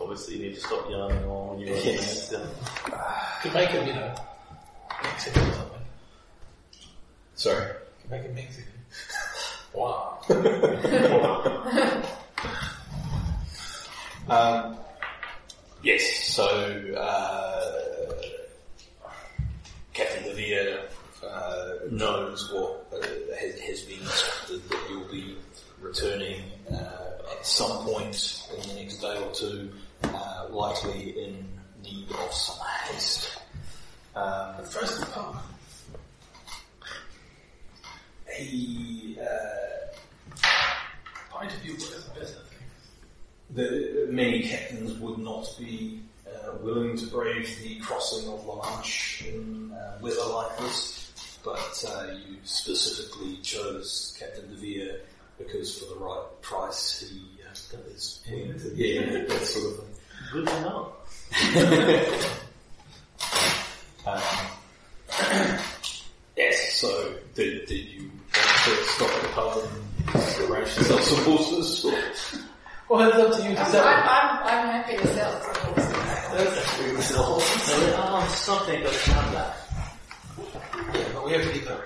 Obviously, 0.03 0.35
you 0.37 0.43
need 0.49 0.55
to 0.55 0.61
stop 0.61 0.89
yawning 0.89 1.23
on 1.25 1.49
when 1.49 1.59
you're 1.59 1.75
Yes. 1.77 2.29
yes. 2.31 2.41
Could 3.41 3.53
make 3.53 3.69
him, 3.69 3.87
you 3.87 3.93
know, 3.93 4.13
Mexican 5.01 5.41
or 5.41 5.53
something. 5.53 5.81
sorry. 7.35 7.71
Make 8.09 8.23
it 8.23 8.35
Mexican. 8.35 8.73
Wow. 9.73 10.19
Um, 14.29 14.77
yes, 15.81 16.33
so 16.33 16.45
uh, 16.97 18.13
Captain 19.93 20.23
De 20.23 20.33
Vere 20.33 20.79
uh, 21.27 21.69
knows 21.91 22.49
what 22.53 22.87
uh, 22.93 23.05
has, 23.37 23.59
has 23.59 23.81
been 23.81 23.99
instructed 23.99 24.69
that 24.69 24.79
you'll 24.89 25.11
be 25.11 25.35
returning 25.81 26.41
uh, 26.71 27.35
at 27.37 27.45
some 27.45 27.83
point 27.85 28.47
in 28.61 28.69
the 28.69 28.75
next 28.75 28.97
day 29.01 29.17
or 29.21 29.31
two, 29.33 29.69
uh, 30.05 30.47
likely 30.49 31.23
in 31.23 31.45
need 31.83 32.09
of 32.11 32.33
some 32.33 32.65
haste. 32.85 33.37
Um, 34.15 34.63
first 34.65 34.99
the 34.99 35.05
pub. 35.07 35.37
he 38.37 39.17
uh, 39.21 40.43
Pint 41.31 41.53
of 41.53 41.59
view 41.59 41.73
was 41.73 41.89
the 41.89 42.19
best, 42.19 42.35
the 43.49 44.07
many 44.09 44.43
captains 44.43 44.97
would 44.99 45.17
not 45.17 45.47
be 45.59 45.99
uh, 46.27 46.53
willing 46.61 46.95
to 46.97 47.05
brave 47.07 47.59
the 47.61 47.79
crossing 47.79 48.31
of 48.31 48.45
La 48.45 48.55
Manche 48.63 49.25
in 49.27 49.71
uh, 49.71 49.97
weather 50.01 50.25
like 50.33 50.57
this, 50.59 51.39
but 51.43 51.85
uh, 51.87 52.11
you 52.11 52.37
specifically 52.43 53.37
chose 53.37 54.15
Captain 54.19 54.47
De 54.49 54.55
Vere 54.55 55.01
because 55.37 55.77
for 55.79 55.93
the 55.93 55.99
right 55.99 56.23
price 56.41 56.99
he 57.09 57.41
uh, 57.43 57.77
is 57.93 58.21
yeah, 58.75 59.25
that 59.27 59.45
sort 59.45 59.73
of 59.73 59.79
thing. 59.79 59.92
Good 60.33 60.47
to 60.47 60.61
know. 60.61 60.91
Um, 64.07 64.21
yes, 66.35 66.73
so 66.73 67.13
did, 67.35 67.67
did 67.67 67.85
you 67.85 68.09
to 68.33 68.83
stop 68.83 69.11
at 69.11 69.21
the 69.21 69.27
pub 69.29 69.57
and 69.61 70.49
arrange 70.51 70.73
to 70.73 70.83
sell 70.85 70.97
some 70.97 71.23
horses? 71.23 71.85
Or? 71.85 71.93
Well, 72.89 73.07
it's 73.09 73.17
up 73.17 73.31
to 73.43 73.47
you 73.47 73.53
to 73.55 73.61
I'm, 73.61 73.71
sell. 73.71 73.85
I'm, 73.87 73.99
I'm, 73.99 74.43
I'm 74.43 74.67
happy 74.81 74.97
to 74.97 75.07
sell 75.13 75.39
some 75.39 75.55
horses. 75.75 77.05
So 77.05 77.39
there 77.79 77.95
are 77.95 78.27
something 78.29 78.81
that's 78.83 79.07
not 79.09 79.31
that. 79.33 79.55
Yeah, 80.95 81.05
but 81.13 81.25
we 81.25 81.31
have 81.33 81.43
to 81.43 81.51
keep 81.51 81.65
the 81.65 81.79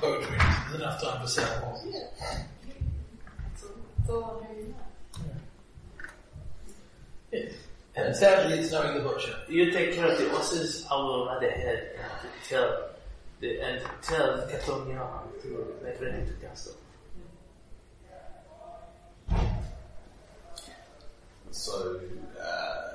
boat 0.00 0.24
ready. 0.24 0.36
There's 0.70 0.74
enough 0.80 1.02
time 1.02 1.20
to 1.20 1.28
sell 1.28 1.60
horses. 1.60 1.94
That's 2.18 3.62
all- 3.62 3.76
that's 3.98 4.10
all 4.10 4.42
I'm 4.50 4.56
doing. 4.56 4.74
Yes. 7.96 8.06
And 8.06 8.16
sadly, 8.16 8.58
it's 8.58 8.72
knowing 8.72 8.94
the 8.94 9.00
butcher. 9.08 9.34
You 9.48 9.70
take 9.70 9.94
care 9.94 10.06
of 10.06 10.18
the 10.18 10.28
horses, 10.30 10.86
I 10.90 10.94
will 10.94 11.26
ride 11.26 11.42
ahead 11.42 11.90
and 11.98 12.30
tell 12.48 12.90
the, 13.40 13.60
and 13.60 13.82
tell 14.02 14.46
Catonia 14.48 15.08
to 15.42 15.74
make 15.82 16.00
ready 16.00 16.24
to 16.26 16.32
castle. 16.46 16.74
So, 21.50 22.00
uh, 22.40 22.90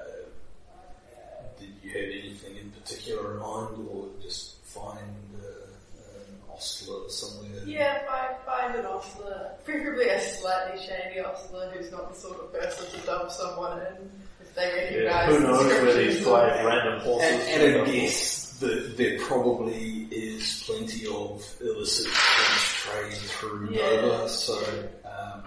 did 1.60 1.70
you 1.84 1.90
have 1.90 2.24
anything 2.24 2.58
in 2.58 2.72
particular 2.72 3.34
in 3.34 3.40
mind, 3.40 3.88
or 3.90 4.08
just 4.22 4.64
find 4.64 4.98
uh, 5.44 5.68
an 6.08 6.40
ostler 6.54 7.10
somewhere? 7.10 7.64
Yeah, 7.66 8.00
find, 8.08 8.36
find 8.46 8.76
an 8.80 8.86
ostler. 8.86 9.52
Preferably 9.66 10.08
a 10.08 10.22
slightly 10.22 10.82
shady 10.82 11.20
ostler 11.20 11.70
who's 11.72 11.92
not 11.92 12.14
the 12.14 12.20
sort 12.20 12.40
of 12.40 12.54
person 12.54 12.98
to 13.00 13.06
dump 13.06 13.30
someone 13.30 13.80
in 13.80 14.10
if 14.24 14.25
they 14.56 14.74
recognize 14.74 15.28
who 15.36 15.40
knows 15.44 15.66
where 15.66 15.86
these 15.86 16.16
descriptions 16.16 16.26
five 16.26 16.66
random 16.66 17.00
horses 17.02 17.32
And, 17.50 17.62
and 17.64 17.82
I 17.82 17.92
guess 17.92 18.58
that 18.60 18.98
there 18.98 19.20
probably 19.20 20.08
is 20.12 20.64
plenty 20.66 21.06
of 21.08 21.44
illicit 21.62 22.08
French 22.08 23.12
trade 23.12 23.30
through 23.30 23.70
Yeah. 23.72 24.02
Dover, 24.02 24.30
so 24.30 24.58
um, 25.06 25.44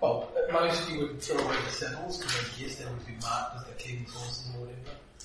Well, 0.00 0.30
at 0.36 0.52
most 0.52 0.90
you 0.90 1.00
would 1.00 1.22
throw 1.22 1.38
away 1.38 1.56
the 1.64 1.70
saddles 1.70 2.18
because 2.18 2.36
I 2.36 2.60
guess 2.62 2.74
they 2.76 2.84
would 2.84 3.06
be 3.06 3.12
marked 3.22 3.56
as 3.56 3.64
the 3.64 3.72
king's 3.82 4.12
horses 4.12 4.50
or 4.54 4.60
whatever. 4.60 4.80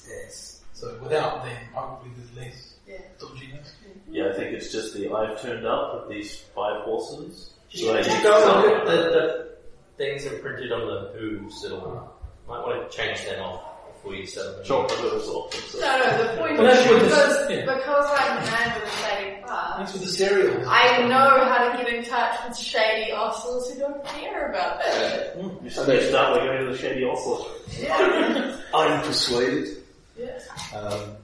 yes. 0.07 0.61
So 0.73 0.97
without 1.03 1.43
them, 1.43 1.57
probably 1.73 2.11
there's 2.15 2.35
less 2.47 2.73
Yeah. 2.87 2.97
dodginess. 3.19 3.67
Yeah, 4.09 4.29
I 4.29 4.33
think 4.33 4.53
it's 4.53 4.71
just 4.71 4.93
the 4.95 5.11
I've 5.13 5.41
turned 5.41 5.67
up 5.67 6.07
with 6.07 6.09
these 6.17 6.37
five 6.55 6.83
horses. 6.83 7.49
Just, 7.69 7.83
So 7.83 7.93
I 7.93 7.97
just 7.97 8.09
think 8.09 8.23
go 8.23 8.41
some- 8.43 8.61
look 8.63 8.79
at 8.79 8.85
the, 8.87 8.91
the 8.95 9.49
things 9.97 10.25
imprinted 10.25 10.71
on 10.71 10.87
the 10.87 11.19
Who 11.19 11.51
settlement. 11.51 12.07
Might 12.49 12.65
want 12.65 12.91
to 12.91 12.97
change 12.97 13.23
them 13.25 13.41
off 13.43 13.61
before 13.93 14.15
you 14.15 14.25
settle 14.25 14.53
them. 14.53 14.65
Chop 14.65 14.89
those 14.89 15.27
off. 15.29 15.53
and 15.53 15.63
so- 15.65 15.79
No, 15.79 15.99
no, 15.99 16.17
the 16.23 16.37
point 16.41 16.57
Well, 16.57 16.67
is 16.67 16.77
that's 16.77 16.89
what 16.89 16.99
this- 17.01 17.11
because, 17.11 17.49
yeah. 17.51 17.75
because 17.75 18.19
I'm 18.19 18.43
the 18.45 18.51
man 18.51 18.81
with 18.81 18.89
a 18.89 18.95
shady 18.97 19.41
past, 19.43 19.77
That's 19.79 19.93
with 19.93 20.01
the 20.01 20.07
cereals. 20.09 20.67
I 20.67 21.07
know 21.07 21.43
how 21.45 21.71
to 21.71 21.77
get 21.83 21.93
in 21.93 22.03
touch 22.05 22.39
with 22.47 22.57
shady 22.57 23.11
ostlers 23.11 23.71
who 23.71 23.79
don't 23.79 24.03
care 24.05 24.49
about 24.49 24.79
that. 24.79 25.35
You 25.63 25.69
start 25.69 25.89
you 25.89 26.01
start 26.09 26.39
by 26.39 26.45
going 26.45 26.65
to 26.65 26.71
the 26.71 26.77
shady 26.77 27.05
also. 27.05 27.45
Yeah. 27.79 28.57
I'm 28.73 29.01
persuaded. 29.03 29.83
yeah. 30.17 30.39
Um, 30.75 31.15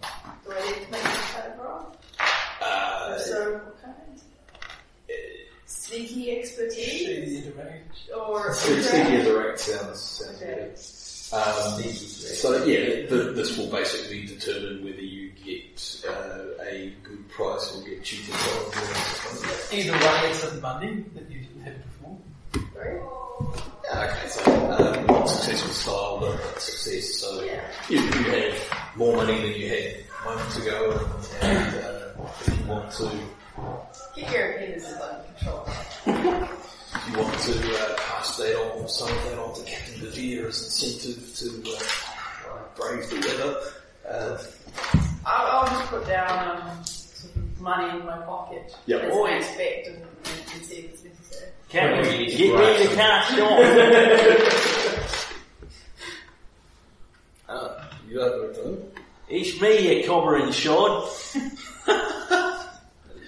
Do 0.46 0.52
I 0.52 0.62
need 0.68 0.86
to 0.86 0.92
make 0.92 1.02
some 1.02 1.42
kind 1.42 1.54
of 1.54 1.60
wrong? 1.60 1.96
uh, 2.62 3.18
So, 3.18 3.54
what 3.54 3.82
kind? 3.84 3.96
Sneaky 5.68 6.38
expertise? 6.40 7.00
Shady 7.00 7.38
interact. 7.38 7.98
Or 8.16 8.54
Sneaky 8.56 9.24
direct 9.24 9.60
sounds, 9.60 10.00
sounds 10.02 10.42
Okay. 10.42 10.56
good. 10.56 10.78
Um, 11.34 11.82
so 11.82 12.64
yeah, 12.66 13.08
the, 13.10 13.32
this 13.36 13.58
will 13.58 13.70
basically 13.70 14.26
determine 14.28 14.84
whether 14.84 15.02
you 15.02 15.32
get 15.44 16.06
uh, 16.08 16.64
a 16.64 16.94
good 17.04 17.28
price 17.30 17.76
or 17.76 17.84
get 17.84 18.04
cheated 18.04 18.34
on. 18.34 18.74
Either 19.74 19.92
way, 19.94 20.30
it's 20.30 20.40
some 20.40 20.62
money 20.62 21.04
that 21.16 21.30
you 21.32 21.40
didn't 21.42 21.62
have 21.64 21.76
before. 21.84 22.18
Sorry? 22.74 23.00
Okay, 23.92 24.28
so 24.28 24.72
um, 24.72 25.06
not 25.08 25.26
successful 25.26 25.72
style, 25.74 26.18
but 26.20 26.38
but 26.42 26.62
success. 26.62 27.16
So 27.16 27.44
Yeah. 27.44 27.62
you, 27.90 27.98
you 28.00 28.10
have 28.12 28.58
more 28.96 29.16
money 29.16 29.34
than 29.42 29.60
you 29.62 29.68
had 29.70 29.96
moments 30.26 30.58
ago, 30.58 30.92
and, 31.42 31.52
and 31.52 31.76
uh, 31.86 32.24
if 32.42 32.60
you 32.60 32.66
want 32.66 32.92
to, 32.94 33.12
Get 34.16 34.32
your 34.32 34.52
opinions 34.52 34.86
under 34.86 35.24
control. 35.38 35.70
if 36.96 37.10
you 37.12 37.18
want 37.22 37.40
to 37.40 37.76
uh, 37.76 37.96
pass 37.98 38.38
that 38.38 38.56
on, 38.56 38.88
some 38.90 39.10
of 39.10 39.24
that 39.26 39.40
on 39.40 39.54
to 39.56 39.64
Captain 39.64 40.00
De 40.00 40.10
Vere 40.12 40.48
as 40.48 40.64
incentive 40.64 41.36
to 41.36 41.46
uh, 41.72 42.60
brave 42.76 43.10
the 43.10 43.16
weather. 43.18 43.54
Uh, 44.08 44.38
I'll, 45.26 45.48
I'll 45.62 45.68
just 45.68 45.90
put 45.90 46.06
down 46.08 46.62
um, 46.68 46.84
sort 46.86 47.36
of 47.36 47.62
money 47.62 48.00
in 48.00 48.06
my 48.06 48.18
pocket 48.20 48.76
Yep. 48.86 49.02
as 49.04 49.12
Oh, 49.14 49.26
expect 49.26 49.88
and, 49.88 49.96
and, 49.98 50.08
and 50.54 50.66
see 50.66 50.76
if 50.76 50.86
it's 50.94 51.04
necessary. 51.04 51.52
Can't 51.70 52.06
we 52.08 52.12
you 52.14 52.18
need 52.20 52.32
to 52.32 52.38
get 52.38 52.80
me 52.80 52.88
the 52.88 52.96
cash 52.96 53.32
off? 53.40 53.60
uh, 57.50 57.84
you 58.08 58.20
have 58.20 58.32
a 58.34 58.40
return? 58.48 58.78
it's 59.28 59.60
me, 59.60 59.98
you 60.02 60.08
cobber 60.08 60.36
and 60.36 60.54
shod. 60.54 61.10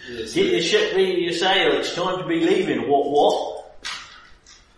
Yes. 0.09 0.33
Get 0.33 0.45
your 0.53 0.61
ship 0.61 0.93
ready 0.95 1.25
to 1.27 1.33
sail, 1.33 1.73
it's 1.79 1.93
time 1.93 2.19
to 2.19 2.25
be 2.27 2.39
leaving. 2.39 2.87
What, 2.87 3.09
what? 3.11 3.56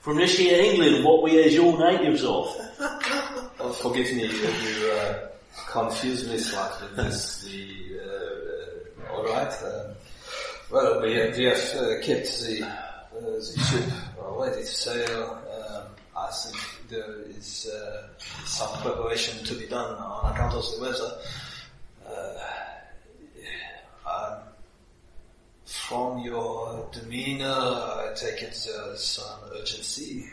From 0.01 0.15
this 0.15 0.37
here 0.37 0.61
England, 0.63 1.03
what 1.03 1.23
we 1.23 1.31
is 1.31 1.53
your 1.53 1.77
natives 1.77 2.23
of? 2.23 2.55
Oh, 3.61 3.73
forgive 3.73 4.15
me 4.15 4.23
if 4.23 4.33
you 4.41 4.89
uh, 4.91 5.27
confuse 5.67 6.25
me 6.25 6.37
slightly. 6.37 6.87
This 6.95 7.41
the 7.41 7.99
uh, 7.99 9.11
uh, 9.11 9.13
all 9.13 9.25
right. 9.25 9.53
Um, 9.63 9.95
well, 10.71 11.01
we 11.01 11.13
have, 11.15 11.35
we 11.35 11.43
have 11.43 11.57
uh, 11.75 11.99
kept 12.01 12.39
the 12.39 12.63
uh, 12.65 13.19
the 13.19 13.59
ship 13.69 13.83
uh, 14.17 14.31
ready 14.39 14.61
to 14.61 14.65
sail. 14.65 15.43
Um, 15.51 15.83
I 16.15 16.31
think 16.31 16.55
there 16.87 17.19
is 17.37 17.69
uh, 17.69 18.07
some 18.45 18.81
preparation 18.81 19.43
to 19.43 19.55
be 19.55 19.67
done 19.67 19.93
on 19.97 20.31
account 20.31 20.53
of 20.53 20.63
the 20.73 20.81
weather. 20.83 21.17
Uh, 25.69 25.71
from 25.71 26.19
your 26.19 26.87
demeanor, 26.91 27.45
I 27.45 28.11
take 28.15 28.41
it 28.41 28.57
there's 28.65 29.03
some 29.03 29.39
urgency. 29.53 30.25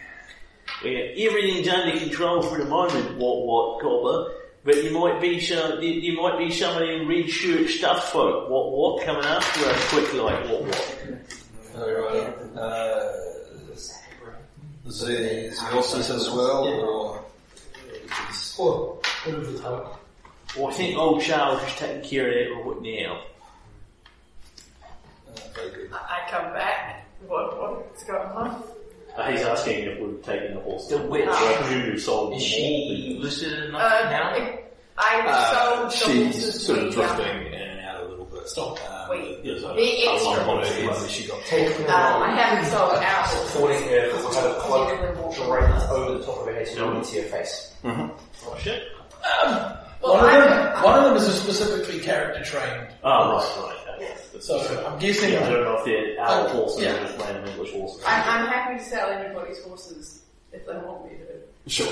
We 0.82 0.94
have 0.94 1.32
everything's 1.32 1.68
under 1.68 1.98
control 1.98 2.42
for 2.42 2.58
the 2.58 2.64
moment, 2.64 3.16
what, 3.18 3.46
what, 3.46 3.80
cobber. 3.82 4.32
But 4.64 4.82
you 4.82 4.90
might 4.98 5.20
be 5.20 5.38
some, 5.40 5.80
you, 5.80 5.90
you 5.90 6.20
might 6.20 6.38
be 6.38 6.50
some 6.50 6.74
of 6.74 6.80
them 6.88 7.06
red 7.08 7.30
shirt 7.30 7.68
stuff 7.68 8.10
folk, 8.12 8.50
what, 8.50 8.72
what, 8.72 9.04
coming 9.06 9.24
after 9.24 9.68
us 9.68 9.88
quick 9.90 10.12
like, 10.14 10.44
what, 10.48 10.62
what. 10.62 10.96
Alright. 11.76 12.34
Uh, 12.56 13.12
the, 14.84 15.50
the 15.54 15.56
horses 15.60 16.10
as 16.10 16.30
well, 16.30 16.64
or 16.66 17.24
is- 18.30 18.56
Or 18.58 19.00
whatever 19.24 19.46
the 19.52 19.58
talk. 19.58 20.00
Well, 20.56 20.68
I 20.68 20.72
think 20.72 20.96
old 20.96 21.20
Charles 21.22 21.62
is 21.62 21.74
taking 21.74 22.02
care 22.08 22.28
of 22.28 22.34
that 22.34 22.70
right 22.70 22.82
now. 23.04 23.22
Uh, 25.58 25.60
very 25.68 25.70
good. 25.88 25.92
I, 25.92 25.96
I 26.26 26.30
come 26.30 26.52
back. 26.52 27.06
What, 27.26 27.58
what's 27.60 28.04
going 28.04 28.28
on? 28.28 28.62
Uh, 29.16 29.30
he's 29.30 29.40
asking 29.42 29.78
if 29.84 29.98
we've 30.00 30.22
taken 30.22 30.54
the 30.54 30.60
horse. 30.60 30.88
The 30.88 30.98
witch. 30.98 31.26
I 31.28 31.54
presume 31.62 31.90
we've 31.90 32.02
sold 32.02 32.32
them 32.32 32.38
Is 32.38 32.42
all. 32.44 32.48
she 32.48 33.18
listed 33.20 33.52
enough 33.64 33.80
Uh, 33.82 34.10
now? 34.10 34.58
I 34.98 35.20
Uh, 35.26 35.90
sold 35.90 35.90
the 35.90 36.32
she's 36.32 36.66
sort 36.66 36.78
of 36.80 36.84
we, 36.96 37.02
um, 37.02 37.16
drifting 37.16 37.46
in 37.46 37.54
and 37.54 37.80
out 37.80 38.04
a 38.04 38.08
little 38.08 38.24
bit. 38.26 38.46
Stop. 38.48 38.78
Um, 38.90 39.08
Wait. 39.10 39.38
Yes, 39.42 39.64
I- 39.64 39.74
The 39.74 39.82
I 39.82 40.12
extra 40.14 40.30
want 40.32 40.46
one 40.48 40.58
of 40.62 40.68
horses. 40.84 41.10
she 41.10 41.26
got 41.28 41.42
Take 41.44 41.80
Um, 41.88 42.22
I 42.22 42.30
haven't 42.34 42.70
sold 42.70 42.92
out. 42.92 43.26
Forty, 43.50 43.74
uh, 43.74 43.78
we'll 43.88 44.32
have 44.34 44.44
a 44.44 44.54
cloak 44.60 44.88
draped 45.34 45.90
over 45.90 46.18
the 46.18 46.24
top 46.24 46.38
of 46.40 46.46
her 46.46 46.54
head 46.54 46.68
so 46.68 46.78
no 46.80 46.86
one 46.86 46.94
can 46.96 47.04
see 47.04 47.20
her 47.20 47.28
face. 47.28 47.72
Oh 47.84 48.56
shit. 48.58 48.82
Well, 50.02 50.14
one, 50.14 50.24
of 50.42 50.44
them, 50.48 50.82
one 50.84 50.98
of 50.98 51.04
them 51.04 51.16
is 51.16 51.26
a 51.28 51.32
specifically 51.32 51.98
character 52.00 52.44
trained. 52.44 52.86
Oh, 53.02 53.32
right, 53.32 53.56
right. 53.64 53.85
Okay. 53.96 54.14
So 54.40 54.58
I'm 54.86 54.98
guessing. 54.98 55.36
I 55.36 55.48
don't 55.50 55.64
know 55.64 55.78
if 55.78 55.84
they're 55.84 56.20
our 56.20 56.46
Oh, 56.46 56.48
horses 56.48 56.82
yeah. 56.84 56.94
or 56.94 57.06
just 57.06 57.18
random 57.18 57.44
English 57.46 57.72
horses. 57.72 58.02
I'm, 58.06 58.22
I'm 58.42 58.46
happy 58.48 58.78
to 58.78 58.84
sell 58.84 59.10
anybody's 59.10 59.62
horses 59.64 60.22
if 60.52 60.66
they 60.66 60.74
want 60.74 61.04
me 61.10 61.18
to. 61.18 61.70
Sure. 61.70 61.88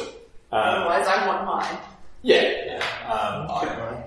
Um, 0.52 0.60
Otherwise, 0.60 1.06
I 1.08 1.26
want 1.26 1.46
mine. 1.46 1.78
yeah, 2.22 2.42
yeah. 2.66 3.12
Um, 3.12 3.50
I, 3.50 4.04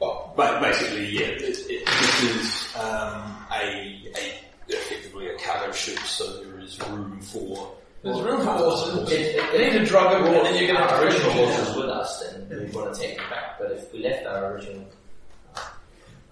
well, 0.00 0.32
but 0.36 0.60
basically, 0.60 1.08
yeah, 1.10 1.26
it, 1.26 1.42
it, 1.42 1.86
this 1.86 2.22
is 2.22 2.76
um, 2.76 3.36
a, 3.52 4.02
a 4.16 4.38
effectively 4.68 5.28
a 5.28 5.38
cargo 5.38 5.72
ship, 5.72 5.98
so 6.00 6.42
there 6.42 6.58
is 6.60 6.78
room 6.88 7.20
for. 7.20 7.72
There's 8.02 8.20
room 8.20 8.40
for 8.40 8.52
horses. 8.52 9.10
If, 9.10 9.34
if, 9.34 9.52
You 9.54 9.58
need 9.58 9.78
to 9.78 9.84
drug 9.86 10.12
them, 10.12 10.34
and 10.34 10.44
then 10.46 10.54
you're 10.56 10.66
going 10.74 10.86
to 10.86 10.88
have 10.94 11.02
original 11.02 11.30
original 11.30 11.46
horses 11.46 11.56
horses. 11.68 11.76
with 11.76 11.88
us, 11.90 12.20
then 12.20 12.48
we 12.66 12.70
want 12.70 12.94
to 12.94 13.00
take 13.00 13.16
them 13.16 13.30
back. 13.30 13.58
But 13.58 13.72
if 13.72 13.92
we 13.92 14.00
left 14.00 14.26
our 14.26 14.52
original, 14.52 14.84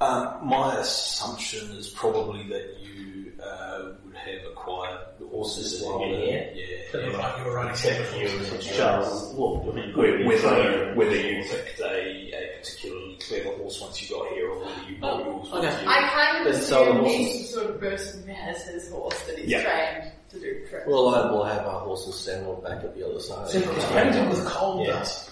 Um, 0.02 0.48
my 0.48 0.74
assumption 0.80 1.70
is 1.76 1.88
probably 1.90 2.42
that 2.48 2.76
you 2.80 3.32
uh, 3.42 3.92
would 4.04 4.16
have 4.16 4.40
acquired 4.50 4.98
the 5.20 5.26
horses 5.28 5.80
While 5.82 6.00
while 6.00 6.08
you're 6.08 6.18
here? 6.18 6.50
Yeah, 6.54 6.98
yeah. 7.10 7.16
like 7.18 7.38
you 7.38 7.44
were 7.44 7.54
running 7.54 7.70
Except 7.72 8.10
seven 8.10 8.20
you, 8.20 8.28
horses. 8.28 8.76
Charles. 8.76 9.34
Well, 9.36 9.62
I 9.70 9.74
mean, 9.74 9.74
Whether, 9.74 9.92
clearly, 9.92 10.24
whether, 10.26 10.94
whether 10.94 11.16
you 11.16 11.44
picked 11.48 11.80
a, 11.80 11.94
a 12.34 12.58
particularly 12.58 13.16
clever 13.28 13.56
horse 13.58 13.80
once 13.80 14.02
you 14.02 14.16
got 14.16 14.28
here, 14.32 14.48
or 14.50 14.58
whether 14.64 14.90
you 14.90 14.96
brought 14.98 15.24
yours 15.24 15.50
with 15.52 15.64
okay. 15.64 15.82
you. 15.82 15.88
I 15.88 16.08
kind 16.08 16.46
of 16.48 16.52
Then 16.52 16.62
sell 16.62 16.84
the 16.84 16.90
assume 16.90 17.04
he's 17.04 17.40
the 17.42 17.46
sort 17.60 17.70
of 17.70 17.80
person 17.80 18.26
who 18.26 18.32
has 18.32 18.62
his 18.66 18.90
horse 18.90 19.22
that 19.22 19.38
he's 19.38 19.48
Yeah. 19.50 19.62
trained 19.62 20.12
to 20.30 20.40
do 20.40 20.66
trips. 20.68 20.86
Well, 20.88 21.14
I 21.14 21.30
will 21.30 21.44
have 21.44 21.64
our 21.66 21.80
horses 21.80 22.14
stand 22.18 22.46
on 22.46 22.60
back 22.62 22.82
at 22.82 22.94
the 22.96 23.06
other 23.08 23.20
side. 23.20 23.48
So 23.50 23.58
it's 23.58 23.84
painted 23.86 24.28
with 24.30 24.44
coal 24.46 24.84
Yeah. 24.84 24.94
dust. 24.94 25.30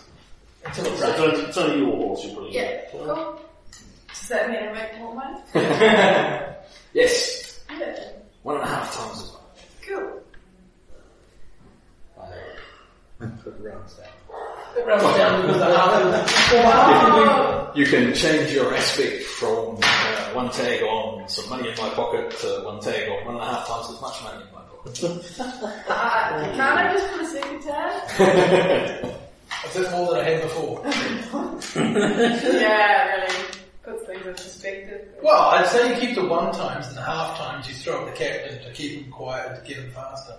Until 0.65 0.87
it 0.87 0.99
So 0.99 1.09
it's 1.09 1.19
rains. 1.19 1.21
only, 1.35 1.49
it's 1.49 1.57
only 1.59 1.79
your 1.79 1.97
horse 1.97 2.25
you're 2.25 2.35
putting 2.35 2.53
yeah, 2.53 2.63
in. 2.63 2.81
cool. 2.93 3.41
Does 4.15 4.29
that 4.29 4.49
mean 4.51 4.59
I 4.69 4.73
make 4.73 4.99
more 4.99 5.15
money? 5.15 5.39
Yes, 6.93 7.61
Yeah, 7.71 7.95
one 8.43 8.57
and 8.57 8.65
a 8.65 8.67
half 8.69 8.93
times 8.97 9.23
as 9.23 9.33
much. 9.33 9.65
cool. 9.87 10.21
Put 13.45 13.55
rounds 13.61 13.95
down. 13.95 14.07
It 14.77 14.87
runs 14.87 15.03
down 15.17 15.43
because 15.43 15.59
the 15.59 15.65
half 15.67 15.91
Oh, 16.65 17.73
You 17.75 17.87
can 17.87 18.15
change 18.15 18.53
your 18.53 18.75
aspect 18.75 19.23
from 19.25 19.79
uh, 19.83 20.31
one 20.33 20.51
tag 20.51 20.83
on 20.83 21.29
some 21.29 21.49
money 21.51 21.69
in 21.71 21.77
my 21.77 21.91
pocket 21.91 22.31
to 22.41 22.63
one 22.65 22.81
tag 22.81 23.09
on 23.11 23.25
one 23.27 23.35
and 23.37 23.45
a 23.45 23.47
half 23.47 23.69
times 23.69 23.91
as 23.95 24.01
much 24.01 24.23
money 24.25 24.43
in 24.43 24.53
my 24.55 24.63
pocket. 24.63 25.05
uh, 25.89 26.57
can't 26.57 26.79
I 26.79 26.93
just 26.93 27.13
put 27.13 27.21
a 27.21 27.27
second 27.27 27.63
tag? 27.63 29.05
a 29.65 29.79
bit 29.79 29.91
more 29.93 30.13
than 30.15 30.21
I 30.21 30.25
had 30.25 30.43
before. 30.43 30.83
yeah, 32.61 33.17
really 33.17 33.60
puts 33.83 34.05
things 34.07 34.27
in 34.27 34.33
perspective. 34.35 35.09
Well, 35.23 35.51
I'd 35.51 35.67
say 35.67 35.95
you 35.95 36.01
keep 36.01 36.15
the 36.15 36.25
one 36.25 36.53
times 36.53 36.89
and 36.89 36.97
the 36.97 37.03
half 37.03 37.37
times 37.39 37.69
you 37.69 37.75
throw 37.75 38.01
up 38.01 38.07
the 38.07 38.17
captain 38.25 38.63
to 38.63 38.73
keep 38.73 39.03
him 39.05 39.11
quiet 39.11 39.49
and 39.53 39.63
to 39.63 39.69
get 39.69 39.83
him 39.85 39.91
faster. 39.93 40.37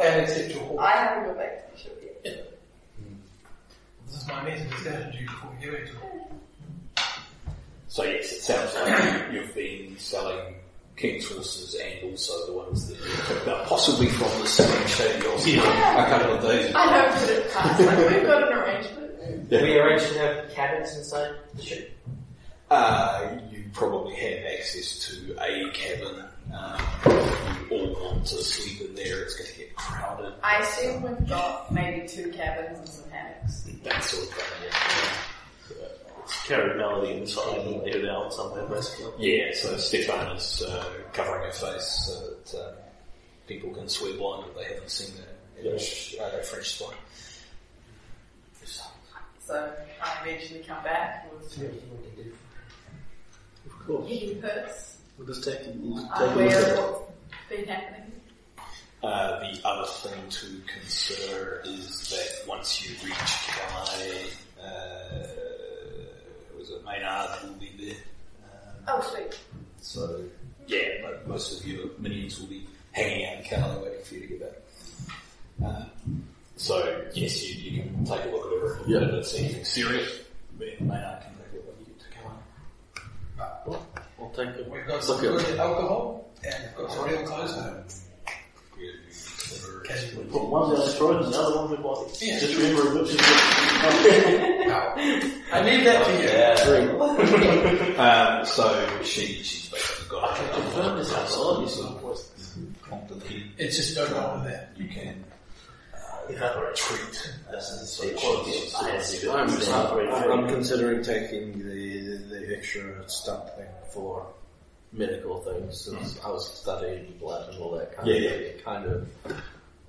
And 0.00 0.20
accept 0.20 0.54
your 0.54 0.62
horse. 0.64 0.80
I 0.80 0.90
haven't 0.92 1.32
go 1.32 1.38
back 1.38 1.66
to 1.66 1.72
the 1.72 1.82
ship 1.82 2.20
yet. 2.24 2.58
This 4.06 4.22
is 4.22 4.28
my 4.28 4.44
message 4.44 4.72
of 4.72 4.78
strategy 4.78 5.24
before 5.24 5.50
we 5.58 5.66
go 5.66 5.76
into 5.76 5.92
it. 5.92 6.22
So 7.88 8.04
yes, 8.04 8.32
it 8.32 8.40
sounds 8.42 8.74
like 8.74 9.32
you, 9.32 9.40
you've 9.40 9.54
been 9.54 9.98
selling 9.98 10.54
King's 10.96 11.28
horses 11.28 11.74
and 11.74 12.10
also 12.10 12.46
the 12.46 12.52
ones 12.52 12.88
that 12.88 12.96
you 12.98 13.14
picked 13.26 13.48
up, 13.48 13.66
possibly 13.66 14.06
from 14.08 14.28
the 14.40 14.46
same 14.46 14.86
shady 14.86 15.26
old 15.26 15.40
a 15.40 16.06
couple 16.08 16.36
of 16.36 16.42
days 16.42 16.70
ago. 16.70 16.78
I 16.78 17.02
don't 17.02 17.18
put 17.18 17.30
it 17.30 17.50
past. 17.50 17.80
Like, 17.80 17.98
we've 17.98 18.22
got 18.22 18.42
an 18.50 18.58
arrangement. 18.58 19.50
we 19.50 19.78
arranged 19.78 20.12
to 20.12 20.18
have 20.20 20.50
cabins 20.52 20.96
inside 20.96 21.34
the 21.54 21.62
ship. 21.62 21.98
Uh, 22.72 23.38
you 23.50 23.64
probably 23.74 24.14
have 24.14 24.46
access 24.58 24.98
to 25.06 25.36
a 25.44 25.70
cabin. 25.72 26.24
Um, 26.54 26.80
you 27.70 27.76
all 27.76 27.92
want 28.02 28.24
to 28.24 28.36
sleep 28.36 28.88
in 28.88 28.94
there, 28.94 29.24
it's 29.24 29.36
going 29.36 29.50
to 29.50 29.58
get 29.58 29.76
crowded. 29.76 30.32
I 30.42 30.60
assume 30.60 31.02
we've 31.02 31.28
got 31.28 31.70
maybe 31.70 32.08
two 32.08 32.32
cabins 32.32 32.78
and 32.78 32.88
some 32.88 33.10
hammocks. 33.10 33.68
That 33.84 34.02
sort 34.02 34.22
of 34.22 34.30
thing. 34.30 34.70
Yeah. 34.70 35.86
It's 36.22 36.46
carried 36.46 36.78
Melody 36.78 37.18
inside 37.18 37.58
and 37.58 37.82
let 37.82 37.94
it 37.94 38.08
out 38.08 38.32
somewhere, 38.32 38.64
basically. 38.64 39.12
Yeah, 39.18 39.50
so 39.52 39.76
Stefan 39.76 40.34
is 40.34 40.62
uh, 40.66 40.94
covering 41.12 41.44
her 41.44 41.52
face 41.52 42.06
so 42.06 42.20
that 42.54 42.58
uh, 42.58 42.72
people 43.46 43.68
can 43.74 43.86
swear 43.86 44.16
blind 44.16 44.46
that 44.46 44.56
they 44.56 44.64
haven't 44.72 44.90
seen 44.90 45.14
the 45.16 45.62
English, 45.62 46.16
uh, 46.18 46.34
the 46.34 46.42
French 46.42 46.70
spy. 46.70 46.94
So 49.44 49.70
I 50.02 50.26
eventually 50.26 50.60
come 50.60 50.82
back 50.82 51.30
with 51.30 51.52
Of 53.82 53.86
course. 53.86 54.08
hidden. 54.08 54.44
We'll 55.18 55.26
just 55.26 55.44
take, 55.44 55.58
we'll 55.76 56.02
take 56.02 56.10
I'm 56.14 56.22
a 56.22 56.26
look 56.26 56.34
aware 56.36 56.48
at 56.48 56.62
of 56.62 56.68
it. 56.68 56.78
what's 56.78 57.48
been 57.48 57.64
happening. 57.66 58.12
Uh, 59.02 59.40
the 59.40 59.60
other 59.66 59.86
thing 59.88 60.28
to 60.30 60.46
consider 60.80 61.60
is 61.64 62.08
that 62.10 62.48
once 62.48 62.82
you 62.88 62.94
reach 63.04 63.48
Calais, 63.48 64.28
uh, 64.62 65.26
was 66.56 66.70
it 66.70 66.84
Maynard 66.84 67.30
will 67.42 67.54
be 67.54 67.72
there. 67.78 67.96
Um, 68.44 68.84
Oh, 68.88 69.00
sweet. 69.14 69.38
so 69.80 70.20
yeah, 70.66 71.02
mo- 71.02 71.18
most 71.26 71.60
of 71.60 71.66
your 71.66 71.86
minions 71.98 72.38
will 72.40 72.46
be 72.48 72.66
hanging 72.92 73.26
out 73.26 73.38
in 73.38 73.44
Calais 73.44 73.82
waiting 73.82 74.04
for 74.04 74.14
you 74.14 74.20
to 74.20 74.26
get 74.28 74.40
back. 74.40 75.66
Uh, 75.66 75.84
so 76.56 77.04
yes, 77.14 77.42
you, 77.42 77.70
you 77.72 77.82
can 77.82 78.04
take 78.04 78.24
a 78.24 78.28
look 78.28 78.46
at 78.46 78.82
it. 78.82 78.88
Yeah. 78.88 78.98
If 78.98 79.14
it's 79.14 79.34
anything 79.34 79.64
serious, 79.64 80.20
then 80.58 80.68
Maynard 80.80 81.22
can 81.22 81.34
take 81.34 81.52
a 81.52 81.56
look 81.56 81.76
when 81.76 81.86
you 81.86 81.94
get 81.94 83.31
to 83.42 83.70
Calais. 83.70 83.78
I'll 84.20 84.30
take 84.30 84.48
it. 84.56 84.70
We've 84.70 84.86
got 84.86 85.02
some 85.04 85.20
Look 85.20 85.46
good 85.46 85.58
alcohol 85.58 86.30
and 86.44 86.54
we've 86.64 86.76
got 86.76 86.92
some 86.96 87.04
real 87.08 87.22
clothes 87.26 87.56
now. 87.56 87.84
Yeah, 88.78 88.90
Casually. 89.84 90.24
Put 90.26 90.44
one 90.48 90.70
down 90.74 90.80
his 90.86 90.94
throat 90.96 91.22
and 91.24 91.32
the 91.32 91.38
other 91.38 91.56
one 91.56 91.66
in 91.74 91.82
my 91.82 91.82
body. 91.82 92.10
Yeah. 92.20 92.38
Just 92.40 92.56
remember 92.56 92.82
which 93.00 93.10
is 93.10 93.16
which. 93.16 93.26
I 95.52 95.62
need 95.64 95.84
that 95.86 95.98
for 96.06 96.12
you. 96.22 96.28
Um, 98.02 98.44
so 98.46 98.64
she, 99.02 99.42
she's 99.44 99.68
basically 99.70 100.08
got 100.08 100.38
a 100.40 100.42
Confirm 100.54 100.98
this 100.98 101.12
outside, 101.14 101.60
you 101.62 101.68
see. 101.68 101.84
It's 103.58 103.76
just 103.76 103.96
no 103.96 104.06
wrong 104.16 104.42
with 104.42 104.50
that. 104.52 104.70
You 104.76 104.88
can 104.88 105.24
If 106.28 106.40
I 106.42 106.56
were 106.58 106.70
a 106.70 106.74
treat. 106.74 107.32
This 107.50 107.64
is 107.70 107.90
So 107.92 108.02
the 108.04 108.08
she's- 108.08 108.20
quality 108.20 108.50
of 108.50 108.68
science. 108.70 109.24
I'm, 109.28 110.30
I'm 110.40 110.48
considering 110.48 111.02
taking 111.04 111.58
the 111.58 111.64
the 111.64 111.91
extra 112.56 113.08
stunt 113.08 113.48
thing 113.56 113.66
for 113.92 114.26
medical 114.92 115.40
things 115.40 115.80
since 115.84 116.14
mm. 116.18 116.26
I 116.26 116.30
was 116.30 116.46
studying 116.60 117.14
blood 117.18 117.48
and 117.52 117.62
all 117.62 117.70
that 117.78 117.96
kind 117.96 118.08
Yeah, 118.08 118.14
of 118.16 118.22
yeah. 118.22 118.30
thing. 118.30 118.40
It 118.42 118.64
kind 118.64 118.86
of 118.86 119.08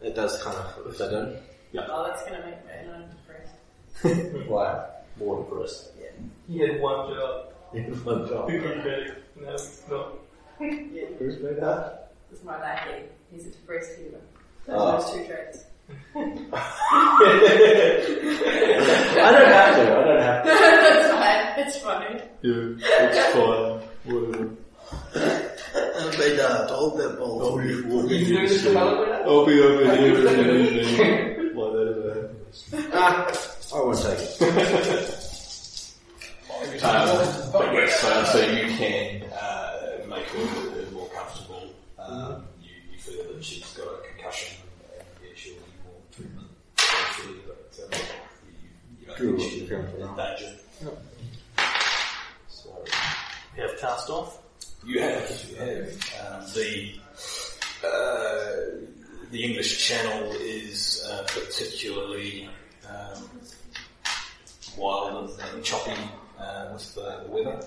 it 0.02 0.16
does 0.16 0.42
kind 0.44 0.58
of 0.58 0.96
fit 0.98 1.12
in. 1.14 1.38
Oh, 1.90 2.06
that's 2.08 2.22
going 2.24 2.40
to 2.42 2.46
make 2.48 2.66
me 2.66 2.72
undepressed. 2.94 4.48
Why? 4.50 4.86
More 5.18 5.44
depressed. 5.44 5.92
Yeah, 6.00 6.08
He 6.48 6.60
had 6.60 6.80
one 6.82 7.14
job. 7.14 7.50
One 8.04 8.28
job. 8.28 8.48
Become 8.48 8.78
medic. 8.80 9.14
No, 9.42 9.52
he's 9.52 9.82
not. 9.90 10.14
Yeah, 10.62 11.06
Who's 11.18 11.42
made 11.42 11.58
that? 11.58 12.12
it's 12.32 12.44
my 12.44 12.60
lackey. 12.62 13.06
He's 13.32 13.48
a 13.48 13.50
depressed 13.50 13.98
human. 13.98 14.22
Oh. 14.70 14.78
Ah. 14.78 15.02
Those 15.02 15.12
two 15.14 15.26
traits. 15.26 15.64
I 15.90 16.22
don't 19.32 19.48
have 19.52 19.76
to. 19.76 19.82
I 19.82 20.04
don't 20.04 20.22
have 20.22 20.44
to. 20.44 20.50
that's 20.50 21.08
fine. 21.12 21.66
It's 21.66 21.78
funny. 21.78 22.22
Yeah, 22.42 23.10
it's 23.10 23.20
fine. 23.34 23.82
Whatever. 24.06 24.50
Made 26.20 26.38
that. 26.38 26.70
Hold 26.70 27.00
that 27.00 27.18
ball. 27.18 27.42
I'll 27.44 27.58
be, 27.58 27.82
we'll 27.82 28.08
be 28.08 28.16
You 28.18 28.26
doing 28.26 28.44
this 28.44 28.62
doing 28.62 28.74
development? 28.76 29.24
I'll 29.26 29.46
be 29.46 29.60
over 29.62 29.96
here 29.96 30.28
in 30.28 30.40
an 30.40 30.50
evening. 30.66 31.30
Like 31.54 31.72
that 31.74 31.88
ever 31.88 32.10
happens. 32.16 32.58
Ah, 32.94 33.76
I 33.76 33.80
won't 33.80 33.98
take 34.02 34.20
it. 34.20 35.20
Um, 36.84 37.52
but 37.52 37.68
yes, 37.74 38.00
so, 38.00 38.24
so 38.26 38.38
you 38.40 38.66
can 38.78 39.24
uh, 39.32 40.06
make 40.10 40.26
her, 40.26 40.46
her 40.46 40.92
more 40.92 41.10
comfortable. 41.10 41.64
Um, 42.00 42.46
you, 42.62 42.72
you 42.92 42.98
feel 43.00 43.24
that 43.34 43.44
she's 43.44 43.66
got 43.74 43.88
a 43.88 43.98
concussion 44.14 44.58
and 44.98 45.04
yeah, 45.24 45.30
she'll 45.36 45.54
need 45.54 45.78
more 45.86 46.00
treatment 46.16 46.48
eventually, 46.78 47.13
but 47.48 47.80
um, 47.84 48.02
you, 48.48 49.02
you 49.02 49.08
don't 49.08 49.18
True, 49.18 49.38
think 49.40 49.62
in 49.62 49.68
true. 49.68 50.16
danger. 50.18 50.52
So 52.48 52.84
have 53.58 53.80
cast 53.80 54.10
off. 54.10 54.40
you 54.86 55.00
have, 55.00 55.46
you 55.50 55.56
have 55.58 55.88
um, 56.26 56.46
the 56.54 56.96
uh, 57.84 58.56
the 59.32 59.44
English 59.44 59.88
Channel 59.88 60.32
is 60.40 61.04
uh, 61.10 61.24
particularly 61.28 62.50
um, 62.90 63.24
wild 64.78 65.40
and, 65.54 65.64
choppy 65.64 65.92
uh, 66.40 66.70
with 66.74 66.96
the 66.96 67.24
weather. 67.30 67.64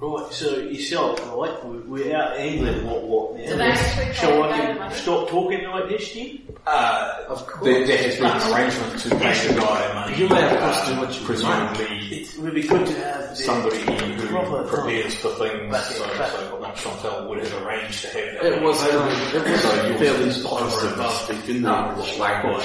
Right, 0.00 0.32
so 0.32 0.56
yourself, 0.58 1.18
right? 1.34 1.64
we- 1.64 1.78
We're 2.02 2.16
out 2.16 2.36
in 2.36 2.54
England, 2.54 2.86
what, 2.90 3.02
what 3.04 3.36
now? 3.38 3.46
Do 3.46 3.56
they 3.56 3.70
actually 3.70 4.12
Shall 4.14 4.30
pay 4.32 4.42
I 4.42 4.56
the 4.60 4.66
get- 4.66 4.78
money? 4.78 4.94
stop 4.96 5.28
talking 5.28 5.64
like 5.68 5.88
this 5.88 6.12
then? 6.14 6.38
Uh, 6.66 7.18
Of 7.28 7.46
course. 7.46 7.64
there, 7.64 7.86
there 7.86 7.96
has 7.98 8.16
been 8.16 8.26
an 8.26 8.52
arrangement 8.52 9.00
to 9.00 9.08
pay 9.16 9.46
the 9.48 9.60
guy 9.60 9.94
money. 9.94 10.16
You 10.18 10.28
may 10.28 10.40
have 10.42 10.58
cost 10.58 10.88
too 10.88 10.96
much 10.96 11.24
Presumably 11.24 11.86
It 12.10 12.38
would 12.38 12.54
be 12.54 12.62
good 12.62 12.86
to 12.86 12.92
have 12.94 13.30
the 13.30 13.36
somebody 13.36 13.78
who 13.78 14.66
prepares 14.66 15.14
for 15.14 15.28
things, 15.30 15.72
Back 15.72 15.90
in- 15.90 15.96
so, 15.96 16.06
back- 16.18 16.30
so 16.32 16.58
like 16.60 16.76
Chantal 16.76 17.28
would 17.28 17.38
have 17.38 17.64
arranged 17.64 18.02
to 18.02 18.08
have 18.08 18.42
that. 18.42 18.44
It 18.52 18.62
was, 18.62 18.82
um, 18.82 19.08
it 19.08 19.50
was 19.52 19.60
So 19.62 19.86
yours 19.86 20.00
fairly 20.00 20.28
is 20.28 20.44
over 20.44 20.58
positive 20.58 20.90
and 20.92 21.00
above 21.00 21.12
speaking 21.12 21.62
the 21.62 21.68
now. 21.70 21.90
English 21.90 22.18
language. 22.18 22.64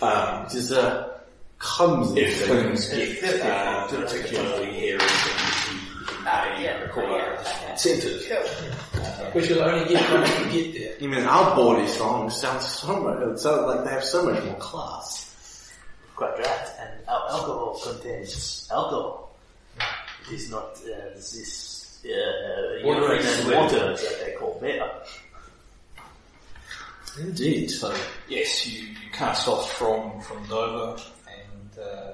Um, 0.00 0.46
It 0.46 0.54
is 0.54 0.70
a 0.72 1.10
clumsy 1.58 2.20
if 2.20 2.46
things 2.46 2.86
get 2.88 3.40
uh, 3.44 3.88
particularly 3.88 4.66
hairy, 4.78 5.00
then 6.24 6.32
Ah, 6.34 6.54
he 6.56 6.64
yeah, 6.64 6.76
may 6.78 6.82
require 6.84 7.38
yeah, 8.28 9.30
Which 9.32 9.48
will 9.48 9.62
only 9.62 9.88
get 9.88 10.12
once 10.12 10.30
you 10.38 10.62
get 10.62 10.78
there. 10.80 10.98
You 11.00 11.08
mean 11.08 11.24
our 11.24 11.54
body 11.56 11.86
songs 11.86 12.36
sound 12.40 12.62
so 12.62 13.00
much, 13.00 13.20
it 13.22 13.38
sounds 13.38 13.66
like 13.66 13.84
they 13.84 13.90
have 13.90 14.04
so 14.04 14.24
much 14.24 14.42
more 14.44 14.56
class. 14.56 15.72
Quite 16.16 16.36
right, 16.38 16.68
and 16.80 17.08
our 17.08 17.30
alcohol 17.30 17.80
contains 17.82 18.68
alcohol. 18.72 19.36
It 20.28 20.34
is 20.34 20.50
not 20.50 20.76
uh, 20.84 21.14
this 21.14 22.02
uh, 22.04 22.08
Water 22.84 23.00
urine 23.14 23.26
and 23.26 23.50
water 23.54 23.96
that 23.96 24.24
they 24.24 24.32
call 24.32 24.58
beer. 24.60 24.90
Indeed. 27.20 27.70
So 27.70 27.94
yes, 28.28 28.66
you, 28.66 28.88
you 28.88 29.10
cast 29.12 29.48
off 29.48 29.72
from 29.72 30.20
from 30.20 30.44
Dover 30.46 31.00
and 31.28 31.84
uh, 31.84 32.12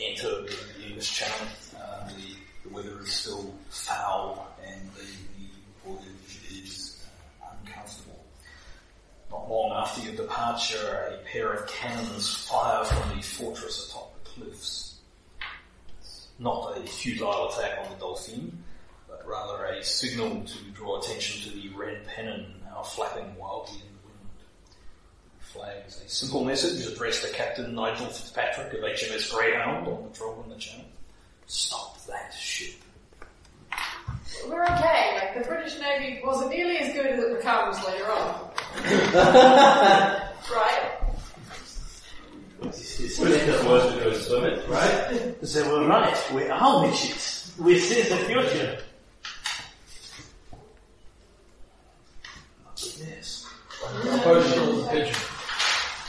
enter 0.00 0.42
the, 0.42 0.56
the 0.78 0.86
English 0.88 1.12
Channel. 1.18 1.48
Uh, 1.76 2.08
the, 2.08 2.37
the 2.68 2.74
weather 2.74 3.00
is 3.02 3.12
still 3.12 3.54
foul 3.70 4.48
and 4.66 4.90
the, 4.94 5.02
the 5.02 5.48
voyage 5.84 6.40
is 6.50 7.04
uncomfortable. 7.42 8.24
Not 9.30 9.48
long 9.50 9.72
after 9.72 10.02
your 10.02 10.14
departure, 10.14 11.12
a 11.12 11.24
pair 11.24 11.52
of 11.52 11.66
cannons 11.66 12.34
fire 12.34 12.84
from 12.84 13.16
the 13.16 13.22
fortress 13.22 13.88
atop 13.88 14.12
the 14.24 14.30
cliffs. 14.30 14.96
Not 16.38 16.78
a 16.78 16.80
futile 16.86 17.50
attack 17.50 17.78
on 17.84 17.90
the 17.92 17.98
Dolphin, 17.98 18.62
but 19.08 19.26
rather 19.26 19.64
a 19.64 19.82
signal 19.82 20.44
to 20.44 20.58
draw 20.72 21.00
attention 21.00 21.50
to 21.50 21.58
the 21.58 21.68
red 21.76 22.06
pennon 22.06 22.54
now 22.64 22.82
flapping 22.82 23.36
wildly 23.36 23.76
in 23.76 23.80
the 23.80 24.06
wind. 24.06 24.28
The 25.40 25.46
flag 25.46 25.76
is 25.86 26.02
a 26.04 26.08
simple 26.08 26.44
message 26.44 26.86
addressed 26.86 27.26
to 27.26 27.32
Captain 27.32 27.74
Nigel 27.74 28.06
Fitzpatrick 28.06 28.72
of 28.74 28.80
HMS 28.80 29.34
Greyhound 29.34 29.88
on 29.88 30.10
patrol 30.10 30.42
in 30.44 30.50
the 30.50 30.56
channel. 30.56 30.84
Stop 31.48 32.04
that 32.06 32.32
ship. 32.34 32.74
We're 34.48 34.64
okay. 34.64 35.16
Like 35.16 35.42
the 35.42 35.48
British 35.48 35.78
Navy 35.80 36.20
wasn't 36.22 36.50
nearly 36.50 36.76
as 36.76 36.92
good 36.94 37.06
as 37.06 37.18
it 37.24 37.36
becomes 37.36 37.82
later 37.86 38.04
on. 38.10 38.50
right? 40.54 40.90
This 42.62 43.00
is 43.00 43.18
It's 43.18 43.44
to 43.46 44.00
go 44.04 44.12
swimming. 44.12 44.60
right? 44.68 45.36
So 45.42 45.68
we're 45.70 45.88
right, 45.88 46.32
we 46.34 46.48
are 46.48 46.82
witches. 46.82 47.54
We 47.58 47.78
see 47.78 48.02
the 48.02 48.16
future. 48.16 48.78
Yes. 52.76 53.46
Both 54.22 54.54
shores 54.54 54.78
of 54.78 54.90
pigeon. 54.90 55.14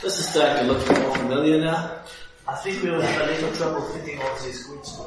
This 0.02 0.18
is 0.18 0.28
starting 0.28 0.66
to 0.66 0.72
look 0.72 0.86
more 1.00 1.16
familiar 1.16 1.60
now. 1.60 1.96
I 2.48 2.54
think 2.56 2.82
we 2.82 2.90
will 2.90 3.00
have 3.00 3.22
a 3.22 3.32
little 3.32 3.52
trouble 3.52 3.82
fitting 3.92 4.20
all 4.20 4.38
these 4.42 4.66
goods. 4.66 5.00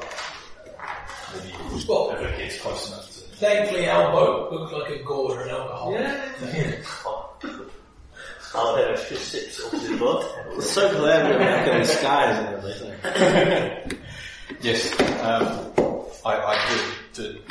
Maybe 1.33 1.53
Well, 1.87 2.11
if 2.11 2.21
it 2.21 2.37
gets 2.37 2.61
close 2.61 2.87
enough 2.87 3.07
to 3.07 3.23
thankfully 3.37 3.89
our 3.89 4.11
boat 4.11 4.51
looked 4.51 4.73
like 4.73 4.99
a 4.99 5.03
gourd 5.03 5.37
or 5.37 5.41
an 5.41 5.49
alcohol. 5.49 5.93
I'll 8.55 8.75
have 8.75 8.89
a 8.89 8.97
few 8.97 9.17
sips 9.17 9.59
of 9.59 9.71
the 9.71 9.97
boat. 9.97 10.25
I'm 10.51 10.61
so 10.77 10.91
glad 10.91 11.29
we're 11.29 11.39
back 11.39 11.67
in 11.67 11.79
the 11.79 11.85
skies 11.85 12.37
and 12.37 12.47
everything. 12.55 13.99
Yes, 14.61 14.91
um, 15.23 15.71
I, 16.23 16.35
I 16.37 16.55
did, 16.69 17.33
did 17.33 17.41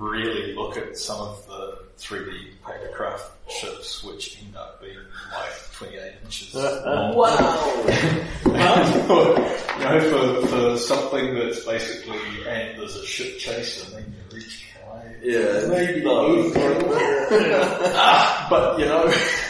really 0.00 0.54
look 0.54 0.76
at 0.78 0.96
some 0.96 1.20
of 1.20 1.46
the 1.46 1.78
3D 1.98 2.54
papercraft 2.64 3.20
ships, 3.48 4.02
which 4.02 4.40
end 4.42 4.56
up 4.56 4.80
being 4.80 4.96
like 5.32 5.72
28 5.74 6.12
inches 6.24 6.54
long. 6.54 7.14
Wow! 7.14 7.84
you 8.46 8.52
know, 9.84 10.00
for, 10.10 10.46
for 10.46 10.78
something 10.78 11.34
that's 11.34 11.64
basically, 11.66 12.18
and 12.48 12.80
there's 12.80 12.96
a 12.96 13.04
ship 13.04 13.38
chase 13.38 13.84
and 13.84 13.94
then 13.94 14.14
you 14.30 14.36
reach 14.38 14.64
high. 14.82 15.14
Yeah. 15.22 15.66
Maybe 15.68 16.02
ah, 17.94 18.46
but 18.48 18.80
you 18.80 18.86
know, 18.86 19.04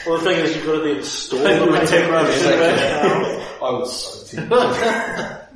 Well, 0.05 0.19
the 0.19 0.25
thing 0.25 0.41
is, 0.41 0.57
you've 0.57 0.67
got 0.67 0.79
to 0.79 0.85
be 0.85 0.99
installed. 0.99 1.49
You 1.49 1.71
would 1.71 1.87
take 1.87 2.11
right 2.11 2.27
right 2.27 3.47
I 3.63 3.71
was 3.71 4.27
so 4.27 4.37
tempted. 4.37 5.47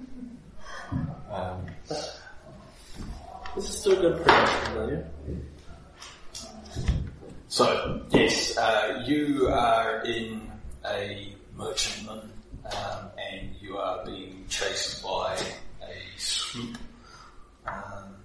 This 3.55 3.69
is 3.69 3.79
still 3.79 4.01
good 4.01 4.21
production 4.21 4.75
value. 4.75 5.05
So, 7.47 8.03
yes, 8.11 8.59
uh, 8.59 9.05
you 9.07 9.47
are 9.49 10.01
in 10.01 10.51
a 10.85 11.33
merchantman 11.57 12.33
um, 12.65 13.11
and 13.17 13.51
you 13.61 13.77
are 13.77 14.05
being 14.05 14.45
chased 14.49 15.05
by 15.05 15.37
a 15.83 16.19
sloop. 16.19 16.77
Um, 17.65 18.17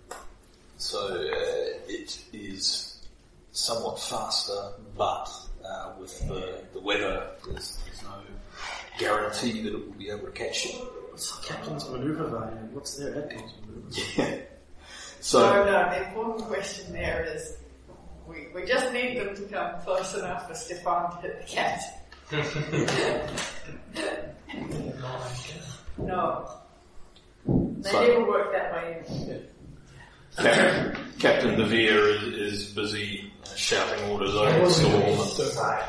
so 0.78 0.98
uh, 1.00 1.78
it 1.88 2.20
is 2.34 3.06
somewhat 3.52 4.00
faster, 4.00 4.72
but 4.98 5.30
uh, 5.64 5.94
with 6.00 6.28
the, 6.28 6.64
the 6.74 6.80
weather, 6.80 7.28
there's, 7.46 7.78
there's 7.86 8.02
no 8.02 8.16
guarantee 8.98 9.62
that 9.62 9.76
it 9.76 9.88
will 9.88 9.94
be 9.94 10.10
able 10.10 10.26
to 10.26 10.32
catch 10.32 10.66
you. 10.66 10.72
What's 11.12 11.40
the 11.40 11.54
captain's 11.54 11.88
maneuver 11.88 12.26
value? 12.26 12.58
What's 12.72 12.96
their 12.98 13.10
admiral's 13.16 13.54
maneuver? 13.68 14.12
Yeah. 14.18 14.40
So, 15.22 15.40
So, 15.40 15.66
no, 15.66 15.90
the 15.90 16.08
important 16.08 16.48
question 16.48 16.94
there 16.94 17.24
is 17.26 17.58
we, 18.28 18.48
we 18.54 18.66
just 18.66 18.92
need 18.94 19.18
them 19.20 19.36
to 19.36 19.42
come 19.44 19.82
close 19.82 20.14
enough 20.16 20.48
for 20.48 20.56
Stefan 20.56 21.12
to 21.12 21.18
hit 21.28 21.42
the 21.42 21.48
cat. 21.48 21.82
no. 25.98 26.50
They 27.46 27.90
So- 27.92 28.02
never 28.08 28.26
work 28.28 28.52
that 28.52 28.74
way. 28.74 29.04
Cap- 30.38 30.96
Captain 31.20 31.58
De 31.58 31.66
Vere 31.66 32.10
is, 32.16 32.24
is 32.54 32.66
busy 32.74 33.32
uh, 33.44 33.56
shouting 33.56 34.10
orders 34.10 34.36
over 34.36 34.60
the 34.60 34.70
storm 34.70 34.94
and 35.04 35.84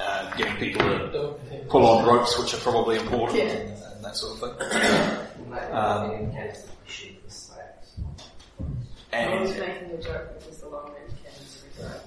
uh, 0.00 0.34
getting 0.36 0.56
people 0.56 0.80
to 0.88 1.34
pull 1.68 1.84
on 1.86 2.06
ropes, 2.06 2.38
which 2.38 2.54
are 2.54 2.58
probably 2.58 2.96
important, 2.96 3.38
Yeah. 3.38 3.44
and, 3.50 3.82
and 3.82 4.04
that 4.04 4.16
sort 4.16 4.40
of 4.42 4.58
thing. 4.58 5.62
Um, 5.72 6.32
Um, 9.14 9.18
I 9.18 9.40
was 9.40 9.50
And 9.50 9.60
making 9.60 9.90
a 9.90 10.02
joke 10.02 10.38
because 10.38 10.58
the 10.58 10.68
long 10.68 10.90
range 10.94 11.12
cannons 11.22 11.64
are 11.82 12.00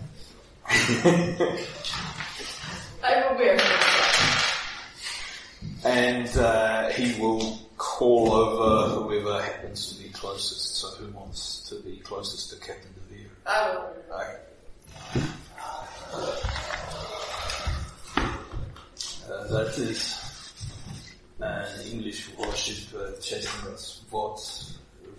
I 3.04 3.30
will 3.30 3.38
be 3.38 3.46
and 5.86 6.38
uh, 6.38 6.90
he 6.90 7.22
will 7.22 7.60
call 7.78 8.34
over 8.34 8.90
whoever 8.96 9.40
happens 9.42 9.94
to 9.94 10.04
be 10.04 10.10
closest. 10.10 10.78
So 10.78 10.88
who 10.96 11.12
wants 11.12 11.70
to 11.70 11.76
be 11.82 11.98
closest 11.98 12.50
to 12.52 12.56
Captain 12.56 12.92
De 12.94 13.16
Vere? 13.16 13.30
I 13.46 13.70
will. 13.70 13.94
Okay. 14.16 14.40
Uh, 19.30 19.48
that 19.48 19.78
is 19.78 20.20
an 21.40 21.88
English 21.92 22.30
warship 22.38 23.00
uh, 23.00 23.12
chasing 23.22 23.72
us. 23.72 24.02
What 24.10 24.40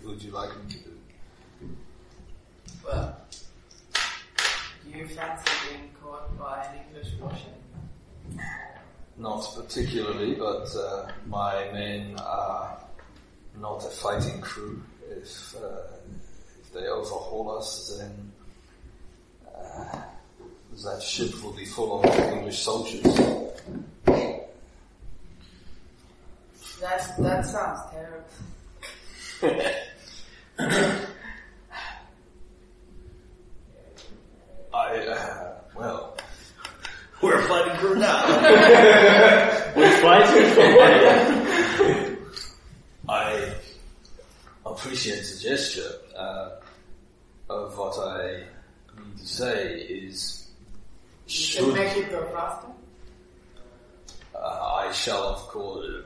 would 0.03 0.21
you 0.21 0.31
like 0.31 0.49
me 0.65 0.73
to 0.73 0.79
do? 0.79 0.96
Do 2.87 3.13
you 4.97 5.07
fancy 5.07 5.51
being 5.67 5.89
caught 6.01 6.37
by 6.39 6.63
an 6.63 6.79
English 6.87 7.13
warship? 7.19 7.61
Not 9.17 9.45
particularly, 9.55 10.35
but 10.35 10.73
uh, 10.75 11.11
my 11.25 11.69
men 11.73 12.15
are 12.19 12.77
not 13.59 13.83
a 13.85 13.89
fighting 13.89 14.39
crew. 14.41 14.81
If, 15.09 15.55
uh, 15.55 15.81
if 16.61 16.71
they 16.73 16.87
overhaul 16.87 17.57
us, 17.57 17.97
then 17.97 18.31
uh, 19.53 20.01
that 20.85 21.01
ship 21.01 21.43
will 21.43 21.53
be 21.53 21.65
full 21.65 22.01
of 22.01 22.05
English 22.05 22.59
soldiers. 22.59 23.03
That's, 26.79 27.07
that 27.17 27.43
sounds 27.45 27.79
terrible. 29.41 31.07
I, 34.77 35.07
uh, 35.07 35.53
well, 35.75 36.15
We're 37.23 37.39
a 37.39 37.47
fighting 37.47 37.75
crew 37.77 37.95
now. 37.95 38.27
We're 39.75 40.01
fighting 40.01 40.53
for 40.53 40.69
money. 41.89 42.17
I 43.09 43.53
appreciate 44.63 45.23
the 45.23 45.39
gesture. 45.41 45.91
Uh, 46.15 46.49
of 47.49 47.75
what 47.77 47.97
I 47.97 48.43
mean 48.95 49.17
to 49.17 49.25
say 49.25 49.77
is, 49.79 50.47
should 51.25 51.63
can 51.63 51.73
make 51.73 51.97
it 51.97 52.11
go 52.11 52.25
faster. 52.33 52.67
uh, 54.35 54.39
I 54.85 54.91
shall 54.91 55.23
of 55.29 55.39
course. 55.47 55.85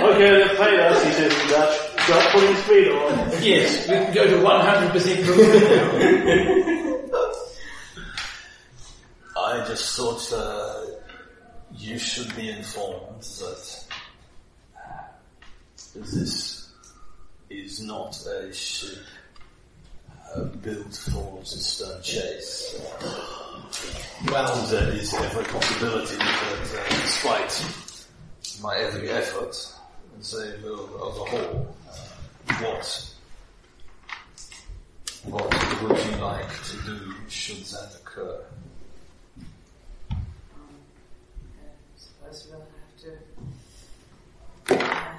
Okay, 0.00 0.30
they've 0.30 0.56
paid 0.58 0.80
us, 0.80 1.04
he 1.04 1.10
says 1.12 1.42
in 1.42 1.48
Dutch. 1.48 1.89
Start 2.10 2.32
putting 2.32 2.56
speed 2.56 2.88
on. 2.88 3.30
Yes, 3.40 3.86
we 3.88 3.94
can 3.94 4.12
go 4.12 4.26
to 4.26 4.38
100% 4.42 5.26
movement 5.26 7.12
now. 7.12 7.32
I 9.40 9.64
just 9.64 9.96
thought 9.96 10.32
uh, 10.32 10.86
you 11.76 12.00
should 12.00 12.34
be 12.34 12.50
informed 12.50 13.22
that 13.22 13.84
uh, 14.76 14.90
this 15.94 16.72
is 17.48 17.80
not 17.80 18.20
a 18.26 18.52
ship 18.52 18.98
uh, 20.34 20.46
built 20.64 20.96
for 21.12 21.38
the 21.42 21.46
stern 21.46 22.02
chase. 22.02 22.74
Well, 24.32 24.66
there 24.66 24.88
is 24.94 25.14
every 25.14 25.44
possibility 25.44 26.16
that 26.16 26.74
uh, 26.74 26.88
despite 27.02 27.64
my 28.60 28.78
every 28.78 29.10
effort, 29.10 29.54
they 30.32 30.58
will 30.60 30.90
overhaul. 31.00 31.76
Uh, 32.50 32.54
what 32.54 33.06
what 35.24 35.82
would 35.82 35.98
you 36.04 36.16
like 36.16 36.62
to 36.64 36.76
do 36.84 37.14
should 37.28 37.64
that 37.66 37.94
occur? 37.94 38.40
I 40.10 40.16
suppose 41.96 42.48
we'll 42.50 42.60
have 42.60 42.94
to 44.66 44.82
uh, 44.84 45.14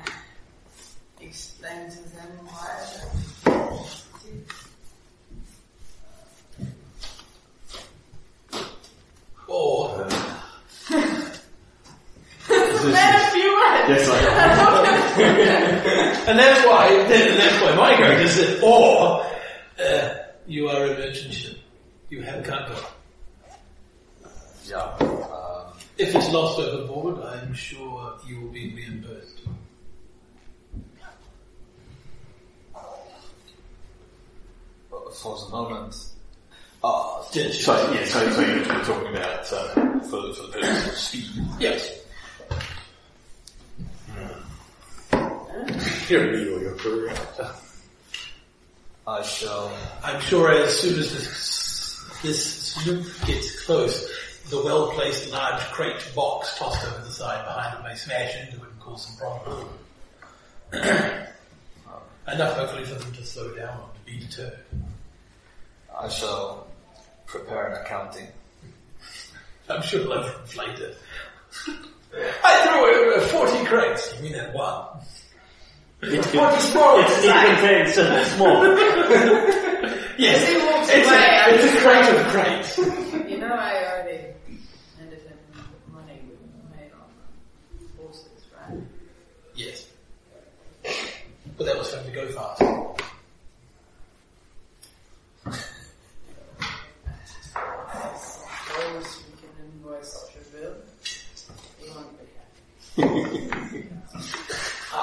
explain 1.21 1.89
to 1.89 1.97
them 1.97 2.31
why. 2.47 2.77
Or, 9.47 10.07
Then 12.83 13.15
a 13.15 13.31
few 13.31 13.55
words. 13.55 13.89
Yes, 13.89 14.09
I 14.09 14.17
and 16.29 16.39
that's 16.39 16.65
why, 16.65 16.87
then, 17.07 17.37
that's 17.37 17.61
why 17.61 17.75
my 17.75 17.95
character 17.95 18.27
said, 18.27 18.63
or, 18.63 19.25
uh, 19.83 20.13
you 20.47 20.67
are 20.69 20.85
a 20.85 20.97
merchant 20.97 21.33
ship. 21.33 21.57
You 22.09 22.21
have 22.21 22.43
cargo. 22.43 22.75
Yeah. 24.65 24.77
Um, 24.99 25.73
If 25.97 26.15
it's 26.15 26.29
lost 26.31 26.59
overboard, 26.59 27.19
I'm 27.23 27.53
sure 27.53 28.17
you 28.27 28.41
will 28.41 28.49
be 28.51 28.73
reimbursed. 28.75 29.41
for 35.21 35.37
the 35.37 35.49
moment. 35.51 35.95
Ah, 36.83 37.21
So, 37.31 37.39
yeah, 37.93 38.05
so, 38.05 38.29
so 38.31 38.41
you're 38.41 38.65
talking 38.65 39.15
about 39.15 39.53
uh, 39.53 39.99
for, 40.09 40.33
for 40.33 40.47
the 40.47 40.49
purpose 40.53 40.87
of 40.87 40.97
speed. 40.97 41.25
Yes. 41.59 42.00
You're 46.07 46.31
me 46.31 46.49
or 46.49 46.59
your 46.59 46.75
career. 46.75 47.13
I 49.07 49.21
shall. 49.21 49.71
I'm 50.03 50.19
sure 50.21 50.51
as 50.51 50.79
soon 50.79 50.99
as 50.99 51.11
this, 51.11 52.21
this 52.21 52.55
sloop 52.73 53.05
gets 53.25 53.65
close, 53.65 54.09
the 54.49 54.61
well-placed 54.63 55.31
large 55.31 55.61
crate 55.71 56.11
box 56.15 56.57
tossed 56.57 56.85
over 56.85 57.03
the 57.03 57.11
side 57.11 57.45
behind 57.45 57.79
it 57.79 57.83
may 57.87 57.95
smash 57.95 58.35
into 58.37 58.57
it 58.57 58.69
and 58.69 58.79
cause 58.79 59.05
some 59.05 59.17
problems. 59.17 59.69
Enough 62.27 62.57
hopefully 62.57 62.85
for 62.85 62.95
them 62.95 63.11
to 63.13 63.25
slow 63.25 63.53
down 63.55 63.77
or 63.77 63.89
to 63.93 64.05
be 64.05 64.19
deterred. 64.19 64.59
I 65.99 66.07
shall 66.07 66.67
prepare 67.25 67.67
an 67.67 67.85
accounting. 67.85 68.27
I'm 69.69 69.81
sure 69.81 70.01
they'll 70.01 70.39
inflate 70.39 70.79
it. 70.79 70.97
I 72.43 72.67
threw 72.67 73.13
over 73.13 73.27
40 73.27 73.65
crates. 73.65 74.13
You 74.17 74.23
mean 74.23 74.33
that 74.33 74.53
one? 74.53 74.85
It's, 76.03 76.27
40 76.27 76.59
small. 76.61 76.99
it's, 76.99 77.11
it 77.23 77.31
contains 77.31 77.93
something 77.93 78.25
small. 78.35 78.63
Yes. 80.17 80.47
He 80.47 80.55
walks 80.57 80.89
It's 80.91 81.07
away. 81.07 81.17
a, 81.17 81.41
I'm 81.41 81.53
it's 81.53 81.63
a 81.63 81.67
just 81.67 81.77
crate 81.83 82.09
of 82.15 82.27
crates. 82.27 83.29
You 83.29 83.37
know, 83.37 83.47
I 83.53 83.85
already 83.85 84.17
handed 84.97 85.19
him 85.21 85.37
the 85.53 85.91
money 85.91 86.19
we 86.27 86.77
made 86.77 86.91
on 86.93 87.87
horses, 87.97 88.25
right? 88.57 88.79
Yes. 89.55 89.87
But 91.57 91.65
that 91.65 91.77
was 91.77 91.89
for 91.91 91.97
him 91.97 92.05
to 92.05 92.11
go 92.11 92.27
fast. 92.31 92.61
Suppose 98.15 99.23
we 99.27 99.33
can 99.41 99.49
invoice 99.65 100.31
Treville. 100.31 100.75
He 101.79 101.89
won't 101.89 102.17
be 102.19 102.25
happy. 103.25 103.29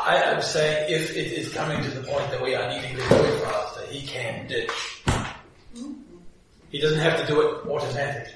I 0.09 0.16
am 0.32 0.40
saying 0.40 0.90
if 0.90 1.10
it 1.14 1.32
is 1.32 1.52
coming 1.52 1.82
to 1.82 1.90
the 1.90 2.01
point 2.01 2.30
that 2.30 2.43
we 2.43 2.55
are 2.55 2.66
needing 2.70 2.97
to 2.97 3.09
go 3.10 3.39
faster, 3.40 3.85
he 3.90 4.06
can 4.06 4.47
ditch. 4.47 5.05
He 6.70 6.80
doesn't 6.80 7.01
have 7.01 7.20
to 7.20 7.26
do 7.26 7.43
it 7.43 7.66
automatically. 7.66 8.32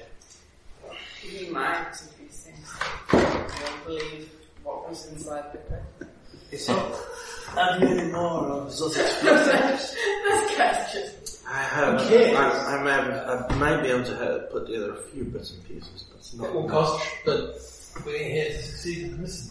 He 1.19 1.49
might 1.49 1.87
if 1.89 2.15
he 2.19 2.25
thinks 2.27 2.79
he 3.09 3.17
won't 3.17 3.85
believe 3.85 4.29
what 4.61 4.87
was 4.87 5.07
inside 5.07 5.51
the 5.51 5.57
crate. 5.57 6.61
So, 6.61 6.75
have 7.55 7.81
you 7.81 7.87
any 7.87 8.11
more 8.11 8.45
of 8.49 8.77
those 8.77 8.93
this 8.95 9.23
guy's 10.55 10.93
just 10.93 11.43
I 11.47 11.57
have. 11.57 12.01
Okay. 12.01 12.35
I, 12.35 12.77
I, 12.77 12.83
may, 12.83 12.91
I 12.91 13.75
may 13.75 13.81
be 13.81 13.89
able 13.89 14.05
to 14.05 14.15
have, 14.15 14.51
put 14.51 14.67
together 14.67 14.93
a 14.93 15.01
few 15.05 15.23
bits 15.23 15.53
and 15.53 15.67
pieces, 15.67 16.05
but 16.07 16.19
it's 16.19 16.35
not. 16.35 16.49
It 16.49 16.53
will 16.53 16.69
cost, 16.69 17.03
but 17.25 17.59
we're 18.05 18.19
here 18.19 18.45
to 18.51 18.61
succeed 18.61 19.05
in 19.05 19.11
the 19.13 19.17
mission. 19.17 19.49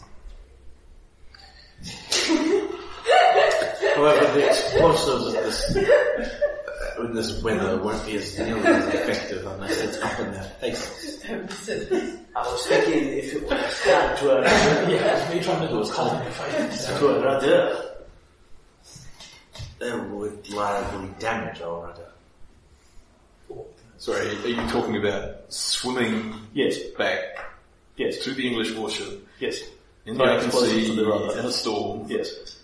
However, 3.95 4.33
the 4.39 4.47
explosives 4.49 5.27
of 5.27 5.33
this 5.35 5.77
uh, 5.77 7.05
in 7.05 7.15
this 7.15 7.43
weather 7.43 7.83
won't 7.83 8.05
be 8.07 8.17
as 8.17 8.39
nearly 8.39 8.63
as 8.63 8.95
effective 8.95 9.47
unless 9.47 9.81
it's 9.81 9.99
up 9.99 10.19
in 10.21 10.33
their 10.33 10.43
faces. 10.61 11.23
I 12.35 12.41
was 12.41 12.67
thinking 12.67 13.09
if 13.19 13.35
it 13.35 13.43
was 13.43 13.83
tied 13.85 14.17
to 14.19 14.31
a, 14.39 14.43
Yeah, 14.91 15.17
it's 15.19 15.35
me 15.35 15.41
trying 15.43 15.61
to 15.63 15.69
do 15.69 15.83
a 15.83 15.89
call 15.89 16.17
in 16.17 16.23
your 16.23 16.33
face. 16.33 16.87
to 16.99 17.09
a 17.09 17.23
rudder. 17.23 17.89
They 19.79 19.93
would 19.99 20.45
liably 20.45 21.19
damage 21.19 21.61
our 21.61 21.87
rudder. 21.89 22.09
Sorry, 23.99 24.29
are 24.29 24.49
you 24.49 24.69
talking 24.69 24.97
about 24.97 25.53
swimming 25.53 26.35
Yes, 26.55 26.79
back 26.99 27.21
yes, 27.97 28.19
to 28.25 28.33
the 28.33 28.47
English 28.49 28.73
warship 28.73 29.27
yes, 29.39 29.61
in 30.07 30.17
the 30.19 30.25
open 30.25 30.51
sea 30.51 30.87
to 30.89 30.95
the 30.97 31.07
rudder. 31.07 31.39
in 31.39 31.47
a 31.47 31.53
storm? 31.53 32.07
yes. 32.09 32.59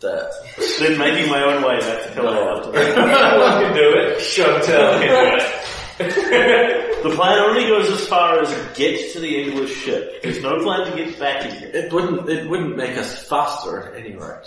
That 0.00 0.32
Then 0.80 0.98
making 0.98 1.30
my 1.30 1.42
own 1.42 1.62
way 1.62 1.78
back 1.80 2.02
to 2.04 2.10
Pelham. 2.12 2.74
Anyone 2.74 3.62
can 3.62 3.74
do 3.74 3.94
it. 3.96 4.18
Chantel 4.18 5.00
can 5.00 5.08
do 5.08 6.04
it. 6.04 7.02
The 7.04 7.10
plan 7.10 7.38
only 7.38 7.66
goes 7.68 7.88
as 7.90 8.06
far 8.08 8.40
as 8.40 8.76
get 8.76 9.12
to 9.12 9.20
the 9.20 9.42
English 9.44 9.72
ship. 9.74 10.22
There's 10.22 10.42
no 10.42 10.62
plan 10.62 10.90
to 10.90 10.96
get 10.96 11.18
back 11.18 11.44
in 11.46 11.54
here. 11.58 11.70
it 11.72 11.92
wouldn't 11.92 12.28
it 12.28 12.48
wouldn't 12.50 12.76
make 12.76 12.98
us 12.98 13.26
faster 13.28 13.88
at 13.92 13.96
any 14.04 14.16
rate. 14.16 14.46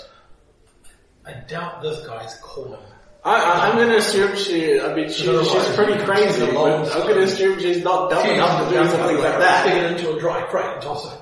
I 1.25 1.33
doubt 1.47 1.81
this 1.81 2.05
guy's 2.05 2.35
calling. 2.41 2.79
I, 3.23 3.35
I, 3.35 3.69
I'm 3.69 3.75
going 3.77 3.89
to 3.89 3.97
assume 3.97 4.35
she. 4.37 4.79
I 4.79 4.93
mean, 4.93 5.09
she, 5.09 5.23
she's 5.23 5.75
pretty 5.75 6.01
crazy. 6.03 6.45
But 6.45 6.91
I'm 6.95 7.01
going 7.01 7.15
to 7.15 7.23
assume 7.23 7.59
she's 7.59 7.83
not 7.83 8.09
dumb 8.09 8.25
enough 8.27 8.69
to 8.69 8.69
do 8.69 8.85
something 8.89 9.17
like 9.17 9.27
Stick 9.27 9.39
that. 9.39 9.67
it 9.67 9.91
into 9.91 10.15
a 10.15 10.19
dry 10.19 10.41
crate 10.43 10.65
and 10.65 10.81
toss 10.81 11.13
it. 11.13 11.19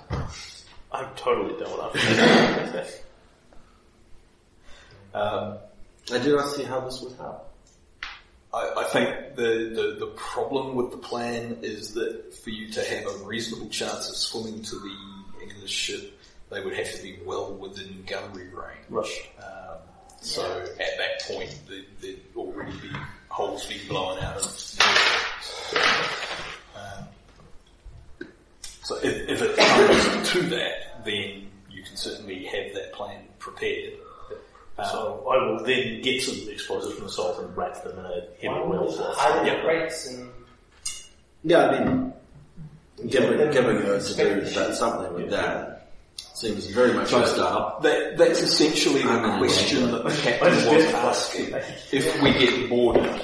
I'm 0.96 1.16
totally 1.16 1.60
done 1.60 1.92
with 1.94 3.02
Um, 5.14 5.58
I 6.12 6.18
do 6.20 6.36
not 6.36 6.48
see 6.50 6.64
how 6.64 6.82
this 6.82 7.02
would 7.02 7.16
help. 7.18 7.50
I, 8.54 8.74
I 8.78 8.84
think 8.86 9.36
the, 9.36 9.72
the, 9.74 9.96
the 10.06 10.12
problem 10.16 10.76
with 10.76 10.92
the 10.92 10.98
plan 10.98 11.60
is 11.62 11.94
that 11.94 12.34
for 12.36 12.50
you 12.50 12.70
to 12.74 12.84
have 12.84 13.06
a 13.08 13.18
reasonable 13.26 13.70
chance 13.70 14.10
of 14.10 14.16
swimming 14.18 14.62
to 14.64 14.76
the 14.76 15.44
English 15.44 15.72
ship, 15.72 16.20
they 16.50 16.62
would 16.62 16.76
have 16.76 16.92
to 16.96 17.02
be 17.02 17.18
well 17.26 17.54
within 17.54 18.04
gunnery 18.06 18.50
range. 18.50 18.86
Right. 18.90 19.10
Um, 19.40 19.78
so 20.22 20.44
at 20.44 20.98
that 20.98 21.22
point, 21.28 21.58
there- 21.70 21.84
there'd 22.02 22.20
already 22.36 22.78
be 22.80 22.92
holes 23.30 23.66
being 23.68 23.88
blown 23.88 24.20
out 24.20 24.36
of. 24.38 24.46
So 28.86 28.98
if, 28.98 29.28
if 29.28 29.42
it 29.42 29.58
comes 29.58 30.30
to 30.30 30.42
that, 30.44 31.04
then 31.04 31.48
you 31.72 31.82
can 31.84 31.98
certainly 31.98 32.46
have 32.46 32.72
that 32.76 32.94
plan 32.94 33.24
prepared. 33.40 33.94
Um, 34.78 34.86
So 34.86 35.28
I 35.28 35.44
will 35.44 35.64
then 35.64 36.02
get 36.02 36.22
some 36.22 36.48
explosives 36.50 36.94
from 36.94 37.06
the 37.06 37.12
salt 37.12 37.40
and 37.40 37.58
wrap 37.58 37.84
them 37.84 37.98
in 37.98 38.06
a 38.06 38.22
heavy 38.40 38.48
oil 38.48 38.94
cloth. 38.94 39.18
Hide 39.18 39.48
Yeah. 39.48 39.56
the 39.62 40.10
and 40.10 40.32
Yeah, 41.44 41.68
I 41.68 41.84
mean, 41.84 42.14
given 43.10 43.52
given 43.52 43.76
her 43.78 44.00
to 44.00 44.16
do 44.16 44.42
that 44.42 44.76
something 44.76 45.14
with 45.16 45.32
that, 45.32 45.76
Seems 46.36 46.68
very 46.68 46.94
much 46.94 47.14
a 47.14 47.26
startup. 47.28 47.82
That, 47.82 48.18
that's 48.18 48.42
essentially 48.42 49.02
the 49.02 49.10
I'm 49.10 49.40
question 49.40 49.90
that 49.90 50.04
the 50.04 50.10
I 50.10 50.16
captain 50.18 50.54
just 50.54 50.68
was 50.68 50.94
asking. 50.94 51.56
If 51.92 52.22
we 52.22 52.34
get 52.34 52.70
boarded, 52.70 53.22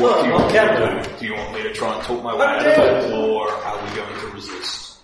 what 0.00 0.20
do 0.22 0.26
you 0.28 0.34
want 0.34 0.50
captain. 0.52 1.02
to 1.02 1.10
do? 1.10 1.18
Do 1.20 1.26
you 1.26 1.34
want 1.34 1.52
me 1.54 1.62
to 1.62 1.72
try 1.72 1.94
and 1.94 2.02
talk 2.04 2.22
my 2.22 2.34
way 2.34 2.44
out 2.44 2.58
of 2.60 2.66
it, 2.66 3.12
or 3.12 3.50
are 3.50 3.84
we 3.84 3.96
going 3.96 4.20
to 4.20 4.26
resist? 4.28 4.98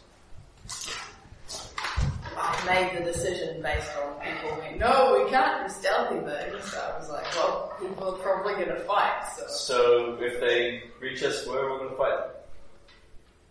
I 2.37 2.65
made 2.67 2.99
the 3.01 3.05
decision 3.13 3.63
based 3.63 3.91
on 4.03 4.21
people 4.21 4.57
going, 4.57 4.79
no, 4.79 5.23
we 5.25 5.31
can't 5.31 5.67
do 5.67 5.73
stealthy 5.73 6.17
things. 6.21 6.65
So 6.73 6.79
I 6.79 6.99
was 6.99 7.09
like, 7.11 7.25
well, 7.35 7.73
people 7.81 8.15
are 8.15 8.19
probably 8.19 8.55
going 8.55 8.69
to 8.69 8.81
fight. 8.81 9.25
So 9.37 9.47
So 9.49 10.19
if 10.21 10.41
they 10.41 10.83
reach 11.01 11.23
us, 11.23 11.47
where 11.47 11.61
are 11.61 11.73
we 11.75 11.79
going 11.79 11.91
to 11.91 11.97
fight? 11.97 12.19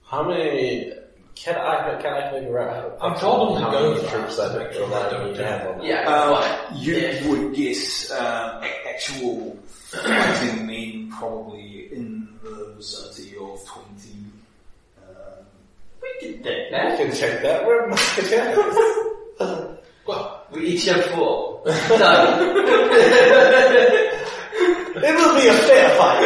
How 0.06 0.24
many? 0.28 0.94
Can 1.36 1.56
I 1.56 2.00
can 2.02 2.14
I 2.14 2.30
figure 2.32 2.60
out? 2.60 2.98
I've 3.02 3.20
told 3.20 3.56
them 3.56 3.64
to 3.64 3.66
how 3.66 3.72
go 3.72 3.94
many 3.96 4.08
troops 4.10 4.38
it, 4.38 4.42
I 4.42 4.48
to 4.50 4.60
make 4.60 4.68
think 4.68 4.74
sure 4.74 4.90
that 4.90 5.10
they 5.10 5.16
I 5.16 5.20
don't 5.20 5.32
need 5.32 5.38
to 5.38 5.48
have 5.48 5.68
on 5.70 5.78
that. 5.80 5.88
yeah, 5.88 6.14
Um, 6.14 6.76
you 6.78 6.96
Yeah. 6.98 7.28
would 7.30 7.54
guess 7.56 8.12
um, 8.12 8.64
actual 8.88 9.58
fighting 9.92 10.66
men 10.68 11.12
probably 11.18 11.90
in 11.92 12.28
the 12.44 12.74
vicinity 12.78 13.36
of 13.38 13.66
20. 13.66 13.86
Um, 15.00 15.46
We 16.02 16.10
can 16.20 16.44
take 16.44 16.68
I 16.74 16.78
that. 16.90 16.98
can 16.98 17.12
check 17.16 17.42
that. 17.44 17.66
We're 17.66 17.88
musketeers. 17.88 18.58
Well, 20.08 20.46
We 20.52 20.66
each 20.68 20.86
have 20.86 21.06
four. 21.08 21.62
Done. 21.66 22.40
it 24.96 25.16
will 25.16 25.36
be 25.40 25.48
a 25.48 25.54
fair 25.54 25.90
fight. 25.98 26.22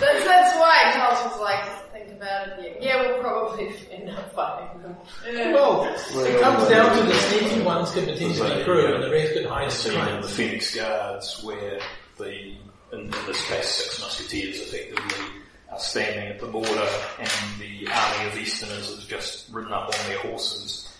That's, 0.00 0.24
that's 0.24 0.52
why 0.58 0.90
Carlos 0.94 1.22
was 1.32 1.40
like, 1.40 1.64
think 1.64 1.83
about 2.16 2.48
it. 2.58 2.78
Yeah, 2.80 2.96
yeah 2.96 3.02
we'll 3.02 3.20
probably 3.20 3.74
end 3.90 4.10
up 4.10 4.34
fighting 4.34 4.82
them. 4.82 4.96
Yeah. 5.26 5.52
well, 5.52 5.84
it 5.84 6.40
comes 6.40 6.68
down 6.68 6.96
to 6.96 7.02
the 7.04 7.14
sneaky 7.14 7.62
ones 7.62 7.90
can 7.92 8.04
potentially 8.06 8.58
be 8.58 8.64
crew 8.64 8.94
and 8.94 9.02
the 9.02 9.10
rest 9.10 9.34
can 9.34 9.44
hide 9.44 9.72
scene 9.72 9.92
in 9.92 9.98
the 9.98 10.04
behind. 10.04 10.24
Phoenix 10.26 10.74
Guards 10.74 11.42
where 11.42 11.80
the, 12.18 12.56
in, 12.92 13.00
in 13.00 13.10
this 13.26 13.44
case, 13.48 13.68
six 13.68 14.00
musketeers 14.00 14.60
effectively 14.60 15.26
are 15.70 15.78
standing 15.78 16.28
at 16.28 16.40
the 16.40 16.46
border 16.46 16.88
and 17.18 17.60
the 17.60 17.88
army 17.90 18.30
of 18.30 18.38
Easterners 18.38 18.94
has 18.94 19.04
just 19.04 19.52
ridden 19.52 19.72
up 19.72 19.86
on 19.86 20.08
their 20.08 20.18
horses 20.18 20.90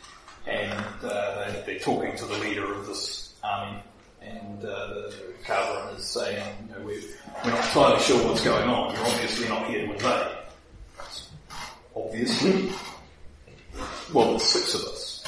and 0.47 0.73
uh, 1.03 1.53
they, 1.53 1.62
they're 1.66 1.78
talking 1.78 2.16
to 2.16 2.27
the 2.27 2.39
leader 2.39 2.74
of 2.74 2.86
this 2.86 3.35
army 3.43 3.82
and 4.20 4.65
uh, 4.65 4.86
the 4.86 5.15
Khaavren 5.45 5.99
is 5.99 6.07
saying, 6.07 6.69
you 6.69 6.74
know, 6.74 6.86
we're, 6.86 7.01
we're 7.45 7.51
not 7.51 7.65
entirely 7.65 8.01
sure 8.01 8.27
what's 8.27 8.43
going 8.43 8.69
on. 8.69 8.95
You're 8.95 9.05
obviously 9.05 9.49
not 9.49 9.66
here 9.69 9.89
with 9.89 9.99
to 9.99 10.43
invade. 12.26 12.72
Obviously. 12.72 12.72
Well, 14.12 14.30
there's 14.30 14.42
six 14.44 14.74
of 14.74 14.80
us. 14.82 15.24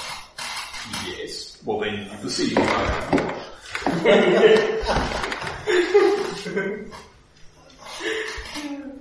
Yes. 1.07 1.63
Well 1.65 1.81
then, 1.81 2.09
you 2.11 2.19
perceive 2.19 2.57
right. 2.57 3.33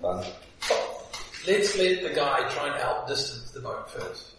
Fun. 0.01 0.23
Let's 1.47 1.77
let 1.77 2.01
the 2.03 2.11
guy 2.15 2.49
try 2.49 2.67
and 2.73 2.81
outdistance 2.81 3.51
the 3.51 3.59
boat 3.61 3.89
first. 3.91 4.31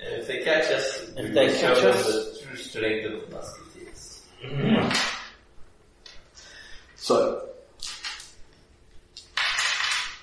if 0.00 0.26
they 0.28 0.42
catch 0.44 0.70
us, 0.70 1.08
If 1.16 1.28
we 1.28 1.30
they 1.30 1.52
show 1.58 1.74
catch 1.74 1.84
us- 1.84 2.06
the 2.06 2.46
true 2.46 2.56
strength 2.56 3.06
of 3.12 3.28
the 3.30 3.36
musketeers. 3.36 4.22
So, 7.00 7.48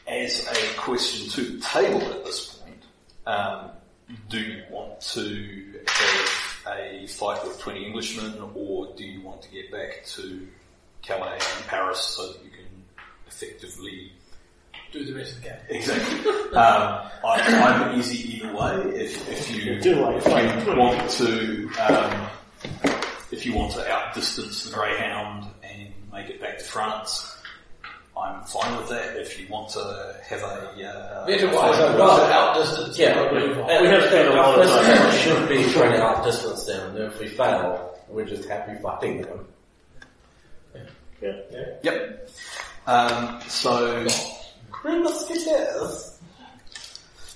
as 0.07 0.45
a 0.47 0.77
question 0.77 1.27
to 1.31 1.53
the 1.57 1.61
table 1.65 1.99
at 2.13 2.23
this 2.25 2.44
point, 2.44 2.44
um, 3.25 3.71
do 4.29 4.39
you 4.39 4.63
want 4.69 5.01
to 5.01 5.79
have 5.87 6.77
a 6.77 7.07
fight 7.07 7.43
with 7.43 7.59
20 7.59 7.85
Englishmen 7.87 8.33
or 8.53 8.93
do 8.95 9.03
you 9.03 9.21
want 9.21 9.41
to 9.41 9.49
get 9.49 9.71
back 9.71 10.03
to 10.05 10.47
Calais 11.01 11.33
and 11.33 11.67
Paris 11.67 11.99
so 12.01 12.27
that 12.31 12.43
you 12.43 12.49
can 12.51 12.65
effectively 13.27 14.11
Do 14.91 15.03
the 15.03 15.13
rest 15.13 15.35
of 15.37 15.43
the 15.43 15.49
game. 15.49 15.57
Exactly. 15.69 16.31
Um, 16.55 17.09
I, 17.25 17.89
I'm 17.91 17.99
easy 17.99 18.37
either 18.37 18.55
way. 18.55 18.75
If, 18.95 19.29
if 19.29 19.51
you 19.55 19.79
Do 19.81 19.95
like 19.95 20.25
if 20.25 20.65
you 20.67 20.75
want 20.77 21.09
to 21.11 21.69
um, 21.81 22.27
if 23.31 23.45
you 23.45 23.53
want 23.53 23.73
to 23.73 23.91
outdistance 23.91 24.63
the 24.63 24.73
Greyhound 24.73 25.47
and 25.63 25.89
make 26.13 26.29
it 26.29 26.39
back 26.39 26.59
to 26.59 26.63
France, 26.63 27.34
I'm 28.17 28.41
fine 28.43 28.77
with 28.77 28.89
that. 28.89 29.17
If 29.17 29.39
you 29.39 29.47
want 29.49 29.69
to 29.69 30.15
have 30.29 30.41
a 30.41 30.45
uh, 30.45 31.25
Better 31.25 31.47
a 31.49 31.55
wise, 31.55 31.75
fight 31.75 31.89
I'd 31.89 31.97
rather 31.99 32.31
outdistance. 32.31 32.97
Yeah, 32.97 33.13
than. 33.33 33.57
We 33.81 33.87
have 33.87 34.03
spent 34.05 34.29
a 34.29 34.33
lot 34.35 34.57
of 34.59 34.65
First 34.69 34.85
time. 34.87 35.11
we 35.11 35.17
should 35.17 35.49
be 35.49 35.73
trying 35.73 35.91
to 35.93 36.01
outdistance 36.03 36.65
them, 36.65 36.95
and 36.95 37.05
if 37.11 37.19
we 37.19 37.27
fail, 37.27 37.97
we're 38.07 38.25
just 38.25 38.47
happy 38.47 38.79
fighting 38.81 39.21
them. 39.21 39.45
Yeah. 41.21 41.33
Yep. 41.83 42.29
Um, 42.87 43.39
so 43.47 44.05
We're 44.83 44.99
musketeers. 45.01 46.19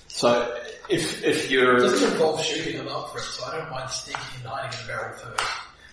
so 0.06 0.56
if 0.88 1.24
if 1.24 1.50
you're 1.50 1.76
it 1.78 1.80
Doesn't 1.80 2.12
involve 2.12 2.40
shooting 2.42 2.76
them 2.78 2.88
up 2.88 3.12
first, 3.12 3.34
so 3.38 3.46
I 3.50 3.56
don't 3.58 3.70
mind 3.70 3.90
sneaking 3.90 4.22
and 4.38 4.46
hiding 4.48 4.78
in 4.80 4.86
the 4.86 4.92
barrel 4.92 5.16
first. 5.18 5.50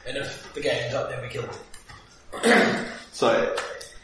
And 0.08 0.18
if 0.18 0.54
the 0.54 0.62
game's 0.62 0.94
up, 0.94 1.10
then 1.10 1.22
we 1.22 1.28
kill 1.30 1.44
them. 1.44 2.86
So, 3.12 3.56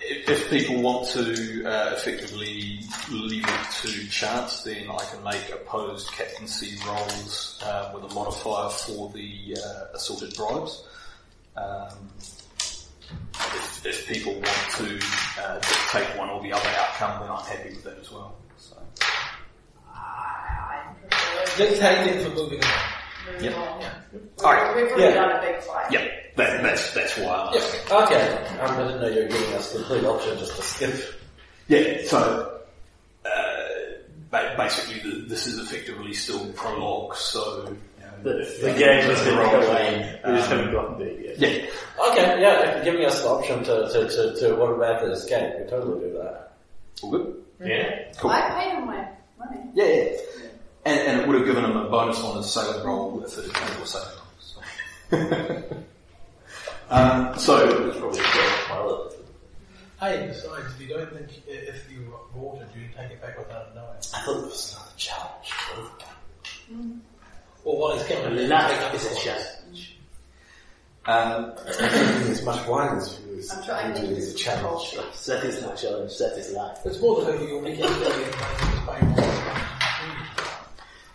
if, 0.06 0.50
people 0.50 0.82
want 0.82 1.08
to 1.10 1.66
uh, 1.66 1.94
effectively 1.96 2.80
leave 3.12 3.46
it 3.46 3.72
to 3.82 4.08
chance, 4.10 4.64
then 4.64 4.90
I 4.90 5.04
can 5.06 5.24
make 5.24 5.50
opposed 5.52 6.12
captaincy 6.12 6.78
rolls 6.86 7.62
uh, 7.66 7.92
with 7.94 8.12
a 8.12 8.14
modifier 8.14 8.70
for 8.70 9.10
the 9.10 9.58
uh, 9.58 9.96
assorted 9.96 10.36
bribes. 10.36 10.86
Um, 11.56 12.10
if, 13.36 13.86
if 13.86 14.08
people 14.08 14.34
want 14.34 14.46
to 14.78 15.00
uh, 15.42 15.60
dictate 15.60 16.18
one 16.18 16.30
or 16.30 16.42
the 16.42 16.54
other 16.54 16.70
outcome, 16.70 17.22
then 17.22 17.32
I'm 17.32 17.46
happy 17.46 17.70
with 17.70 17.84
that 17.84 18.00
as 18.00 18.12
well. 18.12 18.36
So, 18.58 18.78
I 19.94 20.94
prefer 21.10 21.70
Dictating 21.70 22.24
for 22.24 22.36
moving 22.36 22.64
on. 22.64 23.03
Moving 23.32 23.44
Yep. 23.46 23.58
on. 23.58 23.84
All 24.44 24.54
right. 24.54 24.76
We've 24.76 24.86
already 24.92 25.04
Yeah. 25.04 25.14
done 25.16 25.32
a 25.32 25.42
big 25.42 25.62
fight. 25.62 25.92
yeah, 25.92 26.08
that, 26.36 26.62
that's 26.64 26.94
that's 26.94 27.18
why 27.18 27.34
I'm 27.36 27.58
asking. 27.58 27.96
Okay, 27.98 28.60
um, 28.60 28.72
I 28.72 28.78
didn't 28.88 29.02
know 29.02 29.08
you 29.08 29.22
were 29.24 29.28
giving 29.28 29.54
us 29.56 29.72
the 29.72 29.80
complete 29.80 30.06
option 30.06 30.38
just 30.38 30.56
to 30.56 30.62
skip. 30.62 30.96
Yeah, 31.68 32.04
so 32.08 32.60
uh, 33.26 33.30
ba- 34.32 34.54
basically 34.58 35.00
the, 35.10 35.26
this 35.28 35.48
is 35.48 35.60
effectively 35.60 36.14
still 36.14 36.52
prologue, 36.54 37.16
so 37.16 37.70
you 37.70 38.06
know, 38.06 38.24
The, 38.24 38.58
the 38.62 38.74
game 38.78 39.08
want 39.08 39.12
is 39.18 39.24
to 39.24 39.32
in 39.32 39.38
roll 39.38 39.60
We 39.60 40.38
just 40.38 40.52
um, 40.52 40.58
haven't 40.58 40.72
gotten 40.74 41.00
there 41.00 41.20
yet. 41.22 41.40
Yeah, 41.40 41.66
Okay, 42.10 42.42
yeah, 42.42 42.60
if 42.70 42.76
you're 42.76 42.94
giving 42.94 43.06
us 43.06 43.22
the 43.22 43.30
option 43.30 43.64
to, 43.64 43.90
to, 43.94 44.10
to, 44.10 44.36
to 44.40 44.56
what 44.56 44.72
about 44.74 45.02
the 45.02 45.12
escape, 45.14 45.54
we 45.60 45.70
totally 45.70 46.00
do 46.10 46.14
that. 46.18 46.52
all 47.02 47.12
good. 47.12 47.36
Yeah. 47.64 48.12
Cool. 48.18 48.32
I 48.32 48.50
paid 48.50 48.72
him 48.78 48.86
my 48.88 49.08
money. 49.40 49.62
Yeah, 49.74 49.86
yeah. 49.86 50.18
And, 50.86 51.00
and 51.00 51.22
it 51.22 51.28
would 51.28 51.38
have 51.38 51.46
given 51.46 51.64
him 51.64 51.78
a 51.78 51.90
bonus 51.90 52.20
on 52.20 52.38
his 52.38 52.52
sailing 52.52 52.86
roll 52.86 53.24
if 53.24 53.38
it 53.38 53.46
had 53.46 53.54
come 53.54 53.76
to 53.78 53.82
a 53.84 53.88
sailing 53.88 54.08
roll. 54.18 54.24
So. 54.40 54.60
um, 56.90 57.38
so 57.40 57.88
It's 57.88 57.98
probably 57.98 58.20
a 58.20 58.24
pilot. 58.68 59.14
Hey, 60.00 60.28
besides, 60.28 60.66
if 60.76 60.82
you 60.82 60.94
don't 60.94 61.14
think 61.14 61.30
if 61.48 61.90
you 61.90 62.14
bought 62.36 62.62
it, 62.62 62.68
you'd 62.76 62.94
take 62.94 63.12
it 63.12 63.22
back 63.22 63.38
without 63.38 63.74
knowing. 63.74 63.96
I 64.14 64.20
thought 64.20 64.38
it 64.40 64.44
was 64.44 64.74
another 64.76 64.92
challenge. 64.98 65.54
Or 67.64 67.80
what 67.80 68.02
is 68.02 68.08
coming. 68.08 68.50
Life 68.50 68.94
is 68.94 69.06
a 69.06 69.16
challenge. 69.22 69.98
um, 71.06 71.54
Drinking 71.78 72.32
as 72.32 72.44
much 72.44 72.68
wine 72.68 72.98
as 72.98 73.18
you 73.26 73.36
is 73.36 73.50
I'm 73.52 73.64
trying 73.64 73.94
to 73.94 74.00
usually 74.02 74.18
is 74.18 74.34
a 74.34 74.38
challenge. 74.38 74.92
That 75.28 75.44
is 75.46 75.62
not 75.62 75.80
a 75.80 75.82
challenge, 75.82 76.18
that 76.18 76.38
is 76.38 76.52
life. 76.52 76.80
It's 76.84 77.00
more 77.00 77.22
than 77.22 77.30
anything 77.30 77.48
you'll 77.48 77.62
make 77.62 77.80
it 77.80 77.86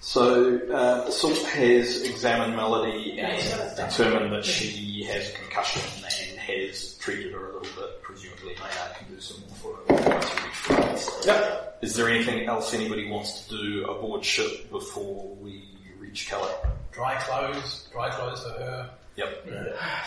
so 0.01 0.59
uh, 0.73 1.09
Assault 1.09 1.39
has 1.49 2.03
examined 2.03 2.57
Melody 2.57 3.19
and 3.21 3.77
determined 3.77 4.33
that 4.33 4.45
she 4.45 5.05
has 5.05 5.31
a 5.31 5.33
concussion 5.33 5.83
and 6.05 6.39
has 6.39 6.95
treated 6.99 7.33
her 7.33 7.51
a 7.51 7.59
little 7.59 7.83
bit. 7.83 8.03
Presumably, 8.03 8.55
Maynard 8.55 8.97
can 8.97 9.15
do 9.15 9.21
some 9.21 9.41
more 9.41 9.57
for 9.57 9.95
her 9.95 10.15
once 10.15 10.35
we 10.35 10.41
reach 10.45 10.55
France. 10.55 11.27
Yep. 11.27 11.79
Is 11.83 11.95
there 11.95 12.09
anything 12.09 12.47
else 12.49 12.75
anybody 12.75 13.09
wants 13.09 13.47
to 13.49 13.57
do 13.57 13.85
aboard 13.87 14.25
ship 14.25 14.71
before 14.71 15.35
we 15.37 15.65
reach 15.99 16.29
Calais? 16.29 16.55
Dry 16.93 17.15
clothes, 17.17 17.89
dry 17.93 18.11
clothes 18.11 18.43
for 18.43 18.51
her. 18.51 18.91
Yep. 19.17 19.49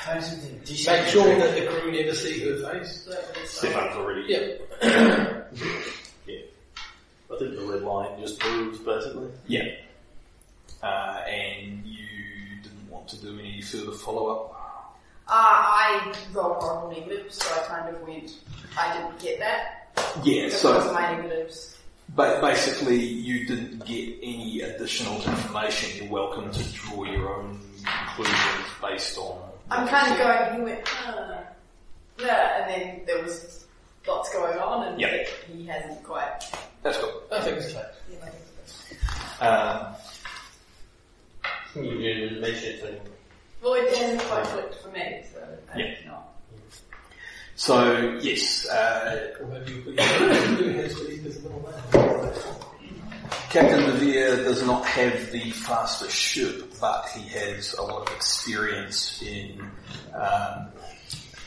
Find 0.06 0.24
something 0.24 0.62
decent. 0.64 0.98
Make 1.02 1.08
sure 1.10 1.36
that 1.38 1.54
the 1.60 1.68
crew 1.68 1.92
never 1.92 2.14
see 2.14 2.40
her 2.40 2.58
face. 2.72 3.10
Stefan's 3.46 3.96
already. 3.96 4.24
Yep. 4.28 5.54
Yeah. 6.28 6.38
I 7.34 7.38
think 7.40 7.56
the 7.56 7.66
red 7.66 7.82
line 7.84 8.20
just 8.20 8.44
moves 8.46 8.80
basically. 8.80 9.30
Yeah. 9.48 9.68
Uh, 10.84 11.22
and 11.28 11.86
you 11.86 12.06
didn't 12.64 12.90
want 12.90 13.08
to 13.10 13.18
do 13.18 13.40
any 13.40 13.62
further 13.62 13.92
follow-up? 13.92 14.50
Uh, 15.28 15.32
I 15.34 16.14
rolled 16.34 16.58
horrible 16.62 16.92
negatives, 16.92 17.36
so 17.44 17.54
I 17.62 17.66
kind 17.68 17.96
of 17.96 18.02
went, 18.02 18.34
I 18.78 18.94
didn't 18.98 19.20
get 19.20 19.40
that. 19.40 19.78
Yeah, 20.24 20.46
Because 20.46 20.62
so 20.62 20.94
my 20.94 21.16
negatives. 21.16 21.78
But 22.16 22.42
basically, 22.42 22.98
you 23.00 23.46
didn't 23.48 23.86
get 23.86 24.18
any 24.22 24.62
additional 24.62 25.22
information. 25.22 26.04
You're 26.04 26.12
welcome 26.12 26.52
to 26.52 26.64
draw 26.74 27.06
your 27.06 27.34
own 27.36 27.60
conclusions 27.86 28.68
based 28.82 29.18
on. 29.18 29.40
I'm 29.70 29.88
kind 29.88 30.12
of 30.12 30.18
going, 30.18 30.56
he 30.56 30.62
went, 30.62 30.86
huh. 30.88 31.38
Yeah, 32.20 32.64
and 32.64 32.70
then 32.70 33.02
there 33.06 33.24
was 33.24 33.66
lots 34.06 34.34
going 34.34 34.58
on 34.60 34.88
and 34.88 35.00
Yeah. 35.00 35.24
he 35.48 35.66
hasn't 35.68 36.04
quite. 36.04 36.42
That's 36.84 36.98
good. 36.98 37.14
I 37.32 37.42
think 37.42 37.58
it's 37.58 37.72
clear. 37.72 37.92
You 38.10 39.46
Um, 39.48 39.96
You 41.76 41.98
didn't 42.00 42.42
mention 42.42 42.70
it 42.70 42.82
to 42.82 43.12
well, 43.64 43.76
it 43.76 43.96
hasn't 43.96 44.22
quite 44.24 44.44
clicked 44.46 44.76
for 44.82 44.90
me, 44.90 45.24
so 45.32 45.40
I 45.74 45.78
Yeah. 45.78 45.86
don't 46.06 46.18
so 47.56 48.18
yes, 48.22 48.68
uh, 48.68 49.36
Or 49.40 49.46
maybe 49.46 49.74
you 49.74 49.82
put 49.84 49.94
your 49.94 50.74
heads 50.74 50.98
for 50.98 51.04
these 51.04 51.44
little 51.44 51.62
man. 51.92 52.34
Captain 53.52 53.82
De 53.82 53.92
Vere 53.98 54.38
does 54.38 54.64
not 54.66 54.84
have 54.86 55.32
the 55.32 55.52
fastest 55.52 56.16
ship, 56.16 56.74
but 56.80 57.06
he 57.10 57.28
has 57.30 57.74
a 57.76 57.84
lot 57.84 58.10
of 58.10 58.16
experience 58.16 59.22
in 59.22 59.62
um, 60.16 60.70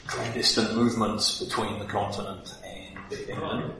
clandestine 0.06 0.76
movements 0.76 1.40
between 1.42 1.78
the 1.80 1.86
continent 1.86 2.54
and 2.64 3.28
England. 3.28 3.72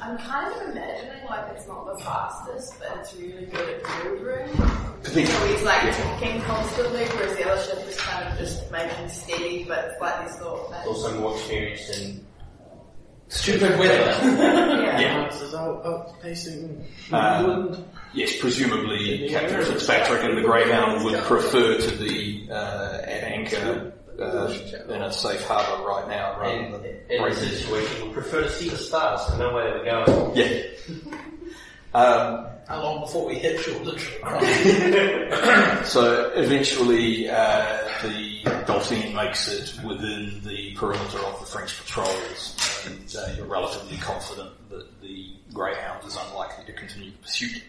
I'm 0.00 0.18
kind 0.18 0.52
of 0.54 0.70
imagining 0.70 1.24
like 1.28 1.52
it's 1.54 1.66
not 1.68 1.86
the 1.86 2.02
fastest, 2.04 2.74
but 2.78 2.96
it's 3.00 3.14
really 3.16 3.46
good 3.46 3.68
at 3.68 3.82
maneuvering. 4.04 4.48
Potentially. 5.02 5.26
So 5.26 5.46
he's 5.46 5.62
like 5.62 5.94
ticking 5.94 6.40
constantly, 6.42 7.04
whereas 7.04 7.36
the 7.36 7.50
other 7.50 7.62
ship 7.62 7.88
is 7.88 7.96
kind 8.00 8.28
of 8.28 8.38
just 8.38 8.70
making 8.70 9.08
steady, 9.08 9.64
but 9.64 9.94
slightly 9.98 10.30
slower. 10.32 10.74
Also 10.86 11.20
more 11.20 11.34
experienced 11.34 11.98
in 12.00 12.24
Stupid 13.30 13.78
weather. 13.78 13.94
yeah. 14.22 15.00
Yeah. 15.00 15.28
This 15.30 15.42
is 15.42 15.54
out, 15.54 15.84
outpacing 15.84 16.82
Um, 17.12 17.44
England. 17.50 17.84
Yes, 18.14 18.38
presumably 18.40 19.28
Captain 19.28 19.62
Fitzpatrick 19.66 20.24
and 20.24 20.38
the 20.38 20.42
Greyhound 20.42 21.04
would 21.04 21.18
prefer 21.24 21.76
to 21.78 21.96
be 21.98 22.48
uh, 22.50 22.98
at 23.02 23.24
anchor 23.24 23.92
uh, 24.18 24.52
in 24.88 25.02
a 25.02 25.12
safe 25.12 25.44
harbour 25.44 25.84
right 25.84 26.08
now 26.08 26.40
rather 26.40 26.58
in, 26.58 26.72
than 26.72 26.84
in 27.10 27.22
this 27.22 27.60
situation. 27.60 28.08
We 28.08 28.14
prefer 28.14 28.42
to 28.42 28.50
see 28.50 28.68
the 28.68 28.76
stars 28.76 29.28
and 29.30 29.38
know 29.38 29.54
where 29.54 29.78
we're 29.78 29.84
going. 29.84 30.36
Yeah. 30.36 31.14
Um, 31.94 32.46
How 32.68 32.82
long 32.82 33.00
before 33.00 33.26
we 33.26 33.36
hit 33.36 33.60
shore 33.60 33.82
literally 33.82 34.18
crossing? 34.22 35.84
so 35.86 36.30
eventually 36.34 37.30
uh, 37.30 37.78
the 38.02 38.42
Dolphin 38.66 39.14
makes 39.14 39.48
it 39.48 39.82
within 39.82 40.42
the 40.44 40.74
perimeter 40.74 41.18
of 41.20 41.40
the 41.40 41.46
French 41.46 41.80
patrols 41.80 42.54
and 42.86 43.16
uh, 43.16 43.32
you're 43.36 43.46
relatively 43.46 43.96
confident 43.96 44.50
that 44.68 45.00
the 45.00 45.32
Greyhound 45.52 46.04
is 46.06 46.16
unlikely 46.16 46.66
to 46.66 46.72
continue 46.72 47.10
the 47.10 47.18
pursuit. 47.18 47.62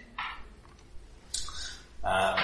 Um, 2.03 2.39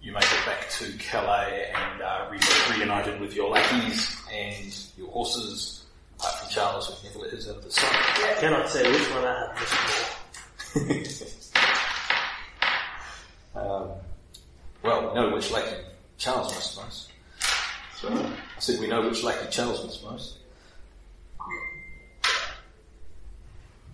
you 0.00 0.12
make 0.12 0.22
it 0.24 0.46
back 0.46 0.68
to 0.70 0.92
Calais 0.98 1.70
and 1.74 2.02
are 2.02 2.30
re- 2.30 2.38
reunited 2.76 3.20
with 3.20 3.34
your 3.34 3.50
lackeys 3.50 4.16
and 4.32 4.74
your 4.96 5.08
horses, 5.10 5.84
apart 6.18 6.34
from 6.40 6.48
Charles 6.50 6.86
who 6.88 7.08
never 7.08 7.18
let 7.20 7.30
his 7.32 7.48
out 7.48 7.56
of 7.56 7.64
the 7.64 7.70
sight. 7.70 7.92
Cannot 8.38 8.68
say 8.68 8.90
which 8.90 9.10
one 9.10 9.24
I 9.24 9.38
have 9.38 10.94
missed 10.94 11.24
more. 13.54 13.82
Um, 13.82 13.90
well, 14.82 15.08
we 15.08 15.14
know 15.14 15.34
which 15.34 15.50
lackey 15.50 15.76
Charles 16.16 16.54
missed 16.54 16.76
most. 16.76 17.10
So 17.96 18.08
I 18.08 18.32
said 18.60 18.78
we 18.80 18.86
know 18.86 19.02
which 19.08 19.22
lackey 19.24 19.46
Charles 19.50 19.84
missed 19.84 20.04
most. 20.04 20.34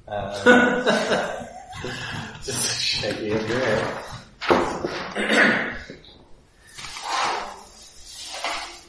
Uh, 0.07 1.47
Just 2.45 2.79
shaking 2.83 3.33
of 3.33 3.49
your 3.49 3.59
head. 3.59 4.05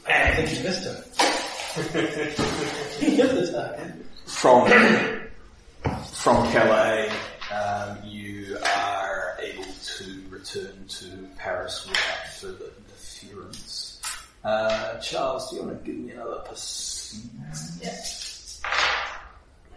I 0.08 0.34
think 0.34 0.58
you 0.58 0.64
missed 0.64 0.84
her. 0.84 1.04
he 3.00 3.16
hit 3.16 3.28
the 3.34 3.52
target. 3.52 3.94
from 4.26 4.68
from 6.12 6.52
Calais, 6.52 7.10
um, 7.52 7.98
you 8.04 8.58
are 8.76 9.38
able 9.40 9.64
to 9.64 10.22
return 10.28 10.84
to 10.88 11.28
Paris 11.38 11.86
without 11.86 12.28
further 12.40 12.70
interference. 12.78 14.00
Uh, 14.44 14.98
Charles, 14.98 15.50
do 15.50 15.56
you 15.56 15.62
want 15.62 15.84
to 15.84 15.90
give 15.90 16.00
me 16.00 16.12
another 16.12 16.42
pursuit? 16.48 17.30
Yeah. 17.80 17.96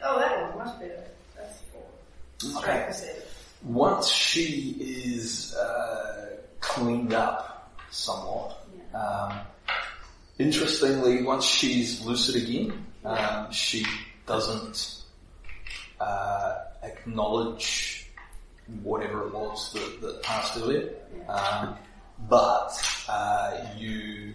Oh, 0.04 0.20
that 0.20 0.56
was 0.56 0.66
much 0.66 0.80
better. 0.80 1.04
That's 1.38 1.60
four. 1.72 2.62
Okay. 2.62 2.92
Once 3.64 4.08
she 4.08 4.76
is 4.80 5.54
uh, 5.56 6.28
cleaned 6.62 7.14
up 7.14 7.72
somewhat, 7.92 8.66
um, 8.94 9.40
interestingly, 10.38 11.24
once 11.24 11.44
she's 11.46 12.04
lucid 12.06 12.42
again, 12.42 12.86
um, 13.04 13.52
she 13.52 13.86
doesn't 14.26 15.04
uh, 16.00 16.56
acknowledge 16.84 18.10
whatever 18.84 19.28
it 19.28 19.34
was 19.34 19.74
that, 19.74 20.02
that 20.02 20.24
passed 20.24 20.58
earlier. 20.58 20.94
Um, 21.28 21.76
but 22.30 22.72
uh, 23.10 23.58
you 23.78 24.34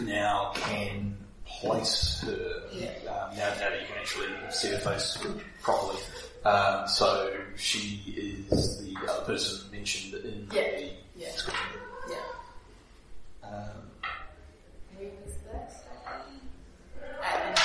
now 0.00 0.52
can 0.54 1.16
place 1.44 2.20
her, 2.22 2.62
um, 2.72 2.80
now, 3.04 3.30
now 3.30 3.70
that 3.70 3.80
you 3.80 3.86
can 3.86 3.98
actually 3.98 4.28
see 4.50 4.68
her 4.70 4.78
face 4.78 5.18
properly. 5.62 6.00
Um, 6.44 6.86
so 6.88 7.34
she 7.56 8.02
is 8.50 8.84
the 8.84 8.94
other 9.10 9.24
person 9.24 9.70
mentioned 9.70 10.14
in 10.24 10.48
Yeah. 10.52 10.62
the 10.76 10.92
Yeah. 11.16 11.32
description. 11.32 11.66
Yeah. 12.10 13.48
Um, 13.48 13.90
Who 14.98 15.04
was 15.24 15.34
that? 15.52 15.84
At 17.22 17.58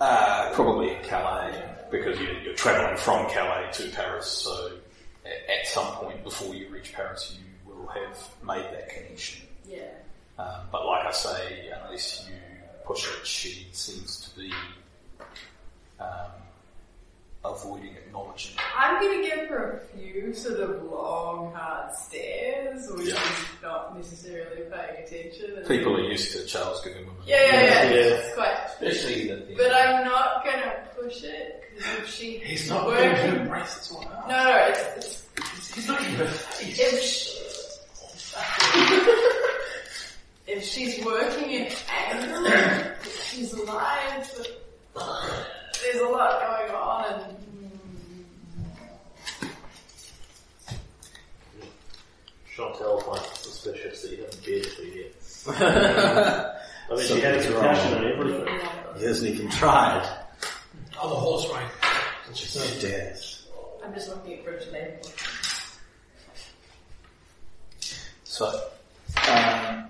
Uh, 0.00 0.54
probably 0.54 0.94
in 0.94 1.02
Calais, 1.04 1.62
because 1.90 2.18
you're, 2.20 2.38
you're 2.40 2.54
travelling 2.54 2.96
from 2.96 3.28
Calais 3.30 3.68
to 3.72 3.88
Paris, 3.90 4.26
so 4.30 4.78
a- 5.26 5.50
at 5.60 5.66
some 5.66 5.92
point 5.96 6.22
before 6.24 6.54
you 6.54 6.68
reach 6.70 6.92
Paris, 6.94 7.36
you 7.38 7.44
will 7.70 7.86
have 7.88 8.16
made 8.42 8.64
that 8.72 8.88
connection. 8.88 9.46
Yeah. 9.66 9.88
Um, 10.38 10.68
but 10.72 10.86
like 10.86 11.06
I 11.06 11.10
say, 11.12 11.68
unless 11.84 12.26
you 12.28 12.34
push 12.86 13.06
it, 13.08 13.26
she 13.26 13.68
seems 13.72 14.20
to 14.30 14.38
be 14.40 14.52
um, 16.00 16.30
avoiding 17.44 17.94
acknowledging. 17.96 18.52
I'm 18.76 19.00
gonna 19.00 19.22
give 19.26 19.48
her 19.48 19.80
a 19.94 19.96
few 19.98 20.34
sort 20.34 20.60
of 20.60 20.82
long, 20.84 21.52
hard 21.54 21.94
stares, 21.94 22.86
which 22.92 23.08
Yeah. 23.08 23.14
is 23.14 23.46
not 23.62 23.96
necessarily 23.96 24.62
paying 24.70 25.04
attention. 25.04 25.64
People 25.66 25.96
are 25.96 26.02
used 26.02 26.32
to 26.32 26.44
Charles 26.46 26.82
giving 26.84 27.06
women. 27.06 27.22
Yeah, 27.26 27.36
yeah, 27.42 27.52
yeah. 27.52 27.82
Yeah. 27.84 28.00
It's 28.00 28.34
quite. 28.34 28.56
Especially 28.66 29.28
the 29.28 29.36
thing. 29.46 29.56
But 29.56 29.72
I'm 29.72 30.04
not 30.04 30.44
gonna 30.44 30.86
push 31.00 31.22
it 31.24 31.62
because 31.76 31.98
if 31.98 32.08
she 32.10 32.38
He's 32.38 32.68
not 32.68 32.84
going 32.84 33.08
to 33.08 33.22
working. 33.22 33.40
embrace 33.40 33.74
this 33.74 33.92
one. 33.92 34.06
No, 34.28 34.44
no, 34.44 34.56
it's, 34.68 35.26
it's 35.36 35.74
He's 35.74 35.88
looking 35.88 36.06
at 36.06 36.12
her 36.18 36.26
face. 36.26 37.78
if 40.46 40.64
she's 40.64 41.04
working 41.04 41.50
in 41.50 41.72
anger, 42.10 42.96
she's 43.30 43.52
alive, 43.54 44.46
but 44.94 45.46
there's 45.82 46.00
a 46.00 46.08
lot 46.08 46.40
going 46.40 46.70
on 46.74 47.20
and. 47.20 47.36
Chantel 52.56 53.02
finds 53.04 53.26
it 53.30 53.36
suspicious 53.36 54.02
that 54.02 54.10
you 54.10 54.16
haven't 54.24 54.42
cared 54.42 54.66
for 54.66 54.82
yet. 54.82 55.14
I 56.90 56.94
mean, 56.94 57.06
she 57.06 57.20
had 57.20 57.40
Something's 57.40 57.46
compassion 57.46 57.92
wrong. 57.92 58.04
on 58.04 58.12
everything. 58.12 58.58
He 58.98 59.04
hasn't 59.04 59.30
even 59.34 59.48
tried. 59.50 60.18
Oh, 61.00 61.08
the 61.08 61.14
horse 61.14 61.48
ride. 61.50 61.70
Just 62.34 62.80
dares. 62.80 63.48
I'm 63.84 63.92
just 63.94 64.08
looking 64.08 64.34
at 64.34 64.44
Bridget 64.44 64.72
Label. 64.72 65.10
So, 68.24 68.46
um, 69.28 69.88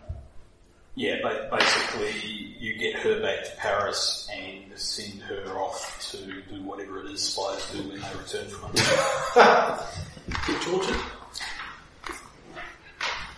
yeah, 1.00 1.16
ba- 1.22 1.48
basically 1.50 2.54
you 2.58 2.74
get 2.76 2.94
her 2.96 3.20
back 3.22 3.42
to 3.46 3.50
Paris 3.56 4.28
and 4.30 4.64
send 4.78 5.22
her 5.22 5.58
off 5.58 5.98
to 6.10 6.18
do 6.42 6.62
whatever 6.62 7.00
it 7.00 7.10
is 7.10 7.22
spies 7.22 7.72
do 7.72 7.78
when 7.88 8.00
they 8.00 8.08
return 8.18 8.46
from 8.48 8.70
it. 8.74 8.84
Get 10.46 10.60
tortured. 10.62 11.00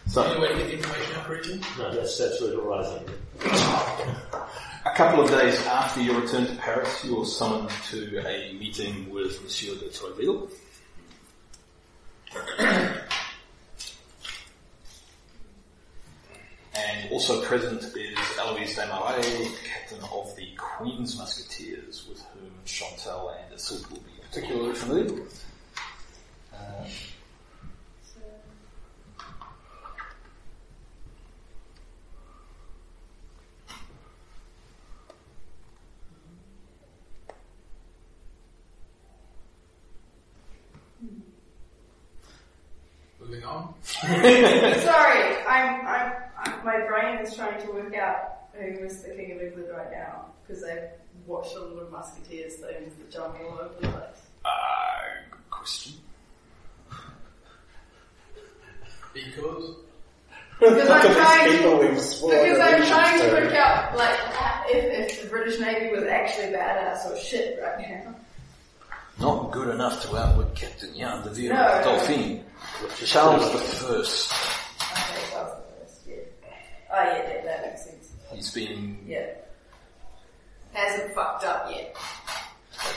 So, 0.09 0.23
Any 0.25 0.41
way 0.41 0.49
to 0.49 0.55
get 0.57 0.67
the 0.67 0.73
information 0.77 1.15
out 1.17 1.25
correctly? 1.27 1.61
No, 1.79 1.95
that's 1.95 2.21
absolutely 2.21 2.63
horizon. 2.65 3.05
a 4.85 4.91
couple 4.97 5.23
of 5.25 5.31
days 5.31 5.65
after 5.67 6.03
your 6.03 6.21
return 6.21 6.47
to 6.49 6.55
Paris, 6.57 7.05
you 7.05 7.23
are 7.23 7.25
summoned 7.25 7.71
to 7.91 8.19
a 8.27 8.53
meeting 8.55 9.09
with 9.09 9.41
Monsieur 9.45 9.77
de 9.77 9.89
Troisville. 9.89 10.51
And 16.75 17.11
also 17.13 17.43
present 17.43 17.83
is 17.97 18.19
Eloise 18.39 18.77
Desmarais, 18.77 19.51
captain 19.65 20.03
of 20.11 20.35
the 20.37 20.49
Queen's 20.57 21.19
Musketeers, 21.19 22.07
with 22.09 22.23
whom 22.33 22.51
Chantal 22.65 23.29
and 23.31 23.55
Isilde 23.55 23.91
will 23.91 23.99
be 23.99 24.13
particularly 24.31 24.75
familiar 24.75 25.13
with. 25.13 25.45
Uh, 26.55 26.85
Moving 43.23 43.45
on. 43.45 43.75
Sorry, 43.83 45.37
I'm, 45.47 45.87
I'm, 45.87 46.13
I'm, 46.39 46.65
my 46.65 46.81
brain 46.87 47.19
is 47.25 47.35
trying 47.37 47.61
to 47.65 47.73
work 47.73 47.95
out 47.97 48.39
who 48.53 48.85
is 48.85 49.03
the 49.03 49.11
King 49.11 49.33
of 49.33 49.43
England 49.43 49.69
right 49.73 49.91
now 49.93 50.27
because 50.47 50.65
I've 50.65 50.91
watched 51.27 51.55
a 51.57 51.61
lot 51.61 51.83
of 51.85 51.93
Musketeers 51.93 52.55
things 52.57 52.95
that 52.97 53.11
jump 53.11 53.37
all 53.41 53.59
over 53.61 53.71
the 53.81 53.89
place. 53.89 54.03
uh, 54.45 54.49
good 55.31 55.51
question. 55.51 55.95
Because 59.15 59.77
Because 60.59 60.89
I'm 60.89 61.13
trying 61.15 61.51
to, 61.51 61.57
people 61.59 61.79
we've 61.81 62.01
sworn 62.01 62.39
because 62.39 62.59
I'm 62.61 62.87
trying 62.87 63.21
to 63.21 63.27
to. 63.27 63.33
work 63.33 63.53
out 63.55 63.95
like 63.97 64.19
if, 64.71 65.11
if 65.13 65.23
the 65.23 65.29
British 65.29 65.61
Navy 65.61 65.91
was 65.95 66.05
actually 66.05 66.47
badass 66.47 67.05
or 67.11 67.17
shit 67.19 67.61
right 67.63 67.79
now. 68.05 68.15
Not 69.21 69.51
good 69.53 69.69
enough 69.75 70.01
to 70.03 70.17
outwit 70.17 70.55
Captain 70.55 70.95
Jan 70.97 71.23
de 71.23 71.31
Vere 71.31 71.53
No. 71.53 71.63
of 71.63 71.85
the 71.85 71.91
Dauphine. 71.91 72.45
Charles 73.05 73.53
the 73.53 73.59
First. 73.59 74.33
Okay, 74.33 75.35
that 75.35 75.45
was 75.45 75.53
the 75.57 75.63
first, 75.85 76.01
yeah. 76.09 76.17
Oh 76.93 77.03
yeah, 77.03 77.23
that, 77.23 77.45
that 77.45 77.61
makes 77.67 77.83
sense. 77.85 78.07
He's 78.33 78.51
been 78.53 78.99
Yeah. 79.07 79.27
Hasn't 80.73 81.15
fucked 81.15 81.45
up 81.45 81.71
yet. 81.71 81.95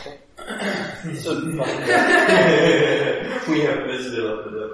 okay. 0.02 0.18
we 3.50 3.58
haven't 3.62 3.88
visited 3.88 4.26
up 4.26 4.48
it 4.48 4.54
up 4.64 4.74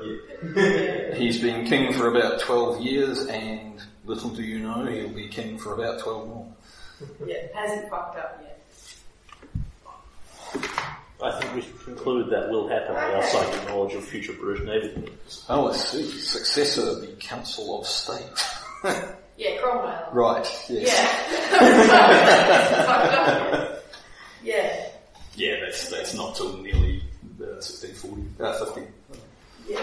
yet. 0.55 1.17
He's 1.17 1.39
been 1.41 1.65
king 1.65 1.91
for 1.93 2.07
about 2.15 2.39
twelve 2.39 2.79
years, 2.81 3.25
and 3.27 3.81
little 4.05 4.29
do 4.29 4.43
you 4.43 4.59
know, 4.59 4.85
he'll 4.85 5.09
be 5.09 5.27
king 5.27 5.57
for 5.57 5.73
about 5.73 5.99
twelve 5.99 6.27
more. 6.27 6.47
Yeah, 7.25 7.47
hasn't 7.55 7.89
fucked 7.89 8.17
up 8.17 8.39
yet. 8.43 8.59
I 11.23 11.39
think 11.39 11.53
we 11.55 11.61
should 11.61 11.79
conclude 11.83 12.29
that 12.31 12.49
will 12.49 12.67
happen 12.67 12.95
with 12.95 13.03
our 13.03 13.23
psychic 13.23 13.67
knowledge 13.67 13.93
of 13.93 14.03
future 14.03 14.33
British 14.33 14.65
Navy. 14.65 15.07
Oh, 15.49 15.69
I 15.69 15.73
see. 15.75 16.03
Successor, 16.09 16.95
the 16.99 17.07
Council 17.19 17.79
of 17.79 17.85
State. 17.87 18.25
Yeah, 19.37 19.57
Cromwell. 19.59 20.09
right. 20.11 20.45
Yes. 20.69 20.91
Yeah. 21.51 21.61
Yeah. 24.43 24.87
Yeah, 25.35 25.55
that's 25.61 25.89
that's 25.89 26.13
not 26.13 26.35
till 26.35 26.57
nearly 26.57 27.01
uh, 27.39 27.61
1640, 27.61 28.43
uh, 28.43 28.65
50. 28.65 28.81
Yeah. 29.67 29.79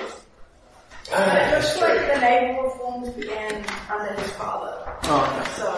But 1.11 1.39
it 1.39 1.55
looks 1.55 1.81
like 1.81 2.15
the 2.15 2.21
naval 2.21 2.65
reforms 2.65 3.09
began 3.11 3.65
under 3.91 4.13
his 4.21 4.31
father. 4.33 4.93
Oh, 5.05 5.45
So 5.57 5.75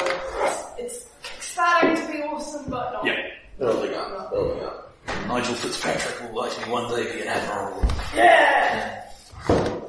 it's, 0.78 0.98
it's 0.98 1.46
starting 1.46 1.94
to 1.94 2.12
be 2.12 2.22
awesome, 2.22 2.68
but 2.70 2.92
not. 2.92 3.06
Yeah. 3.06 3.16
Building 3.58 3.94
up, 3.94 4.30
building 4.30 4.64
up. 4.64 4.89
Nigel 5.28 5.54
Fitzpatrick 5.54 6.20
will 6.32 6.40
likely 6.42 6.70
one 6.70 6.88
day 6.94 7.12
be 7.12 7.22
an 7.22 7.28
admiral. 7.28 7.84
Yeah! 8.14 9.04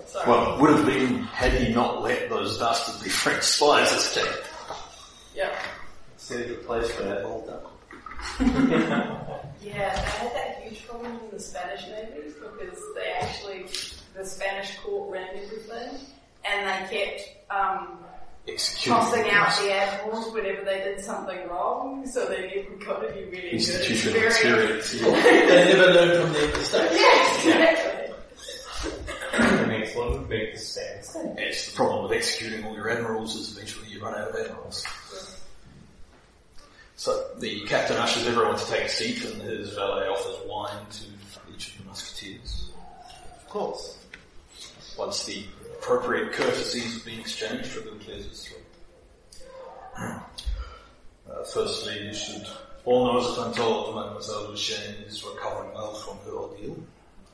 Sorry. 0.07 0.30
Well, 0.30 0.60
would 0.60 0.69
have 0.72 0.85
been 0.85 1.19
had 1.23 1.53
he 1.53 1.73
not 1.73 2.02
let 2.02 2.30
those 2.30 2.57
dastardly 2.57 3.10
French 3.10 3.43
spies 3.43 3.91
escape. 3.91 4.43
yeah. 5.35 5.57
Save 6.18 6.49
the 6.49 6.56
place 6.56 6.91
for 6.91 7.03
that 7.03 7.23
whole 7.23 7.41
Yeah, 8.39 9.95
they 9.95 10.02
had 10.02 10.34
that 10.34 10.61
huge 10.64 10.88
problem 10.88 11.19
in 11.23 11.31
the 11.31 11.39
Spanish 11.39 11.88
navies 11.88 12.34
because 12.35 12.80
they 12.95 13.11
actually, 13.19 13.65
the 14.15 14.26
Spanish 14.26 14.77
court 14.80 15.11
ran 15.11 15.27
everything 15.35 15.99
and 16.45 16.89
they 16.89 17.06
kept 17.06 17.52
um, 17.52 17.99
Executing 17.99 18.10
tossing 18.47 19.30
out 19.30 19.55
the 19.59 19.72
admirals 19.72 20.34
whenever 20.34 20.63
they 20.65 20.80
did 20.80 20.99
something 20.99 21.47
wrong, 21.47 22.05
so 22.07 22.26
they 22.30 22.53
never 22.55 22.84
got 22.85 23.11
any 23.11 23.23
really 23.26 23.41
good 23.41 23.53
institutional 23.53 24.23
experience. 24.23 24.93
experience. 24.93 25.23
Yeah. 25.23 25.47
they 25.47 25.73
never 25.73 25.93
learned 25.93 26.23
from 26.23 26.34
their 26.34 26.47
mistakes. 26.57 27.45
Yeah, 27.45 27.69
exactly. 27.69 27.97
The 29.31 29.68
next 29.68 29.95
one 29.95 30.11
would 30.11 30.30
be 30.30 30.51
the 30.51 30.57
stand. 30.57 31.38
It's 31.38 31.69
the 31.69 31.76
problem 31.76 32.03
with 32.03 32.13
executing 32.13 32.65
all 32.65 32.76
your 32.76 32.89
admirals 32.89 33.35
is 33.35 33.55
eventually 33.55 33.89
you 33.89 34.01
run 34.01 34.15
out 34.15 34.30
of 34.30 34.35
admirals. 34.35 34.85
So 36.95 37.27
the 37.39 37.61
captain 37.65 37.97
ushers 37.97 38.27
everyone 38.27 38.57
to 38.57 38.65
take 38.65 38.84
a 38.84 38.89
seat 38.89 39.23
and 39.26 39.41
his 39.41 39.73
valet 39.73 40.07
offers 40.07 40.38
wine 40.47 40.85
to 40.91 41.03
each 41.53 41.73
of 41.73 41.80
the 41.80 41.85
musketeers. 41.85 42.72
Of 43.38 43.49
course. 43.49 43.97
Once 44.97 45.23
the 45.26 45.45
appropriate 45.81 46.31
courtesies 46.33 46.99
been 47.03 47.19
exchanged, 47.19 47.75
clears 48.05 48.25
his 48.27 48.45
throat. 48.45 48.61
Uh, 49.97 51.43
firstly, 51.51 52.05
you 52.05 52.13
should 52.13 52.45
all 52.85 53.05
know 53.05 53.35
that 53.35 53.41
I'm 53.41 53.53
told 53.53 53.95
Mademoiselle 53.95 54.51
Duchesne 54.51 55.03
is 55.07 55.23
recovering 55.23 55.73
well 55.73 55.95
from 55.95 56.17
her 56.25 56.37
ordeal, 56.37 56.77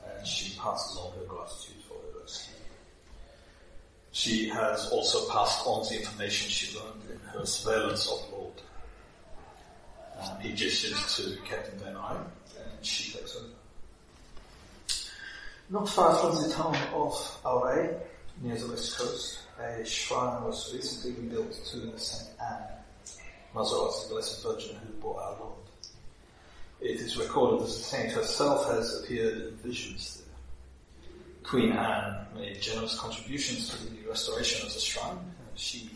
and 0.06 0.26
she 0.26 0.58
passes 0.58 0.96
on 0.96 1.12
her 1.18 1.26
gratitude 1.26 1.76
for 1.86 1.94
her 1.94 2.20
rescue. 2.20 2.54
She 4.12 4.48
has 4.48 4.88
also 4.90 5.30
passed 5.30 5.66
on 5.66 5.86
the 5.86 5.98
information 5.98 6.48
she 6.48 6.78
learned 6.78 7.02
in 7.10 7.20
her 7.28 7.44
surveillance 7.44 8.10
of 8.10 8.32
Laud. 8.32 8.62
Um, 10.20 10.40
he 10.40 10.52
gestures 10.54 11.16
to 11.16 11.36
Captain 11.42 11.78
Van 11.80 11.96
Eyck, 11.96 12.16
and 12.58 12.86
she 12.86 13.12
takes 13.12 13.36
over. 13.36 13.46
Not 15.70 15.86
far 15.88 16.14
from 16.14 16.42
the 16.42 16.54
town 16.54 16.74
of 16.94 17.40
Auray, 17.44 17.94
near 18.42 18.56
the 18.56 18.68
west 18.68 18.96
coast, 18.96 19.40
a 19.58 19.84
shrine 19.84 20.44
was 20.44 20.72
recently 20.72 21.22
rebuilt 21.22 21.52
to 21.52 21.98
Saint 21.98 22.30
Anne, 22.40 22.62
mother 23.54 23.76
of 23.76 24.02
the 24.02 24.14
Blessed 24.14 24.42
Virgin 24.42 24.76
who 24.76 24.92
bore 25.00 25.20
our 25.20 25.36
Lord. 25.38 25.54
It 26.80 27.00
is 27.00 27.16
recorded 27.16 27.60
that 27.60 27.66
the 27.66 27.72
saint 27.72 28.12
herself 28.12 28.70
has 28.70 29.02
appeared 29.02 29.38
in 29.38 29.56
visions 29.56 30.22
there. 30.22 31.10
Queen 31.42 31.72
Anne 31.72 32.26
made 32.36 32.60
generous 32.60 32.98
contributions 32.98 33.70
to 33.70 33.84
the 33.90 34.08
restoration 34.08 34.64
of 34.66 34.72
the 34.72 34.80
shrine. 34.80 35.18
She 35.56 35.90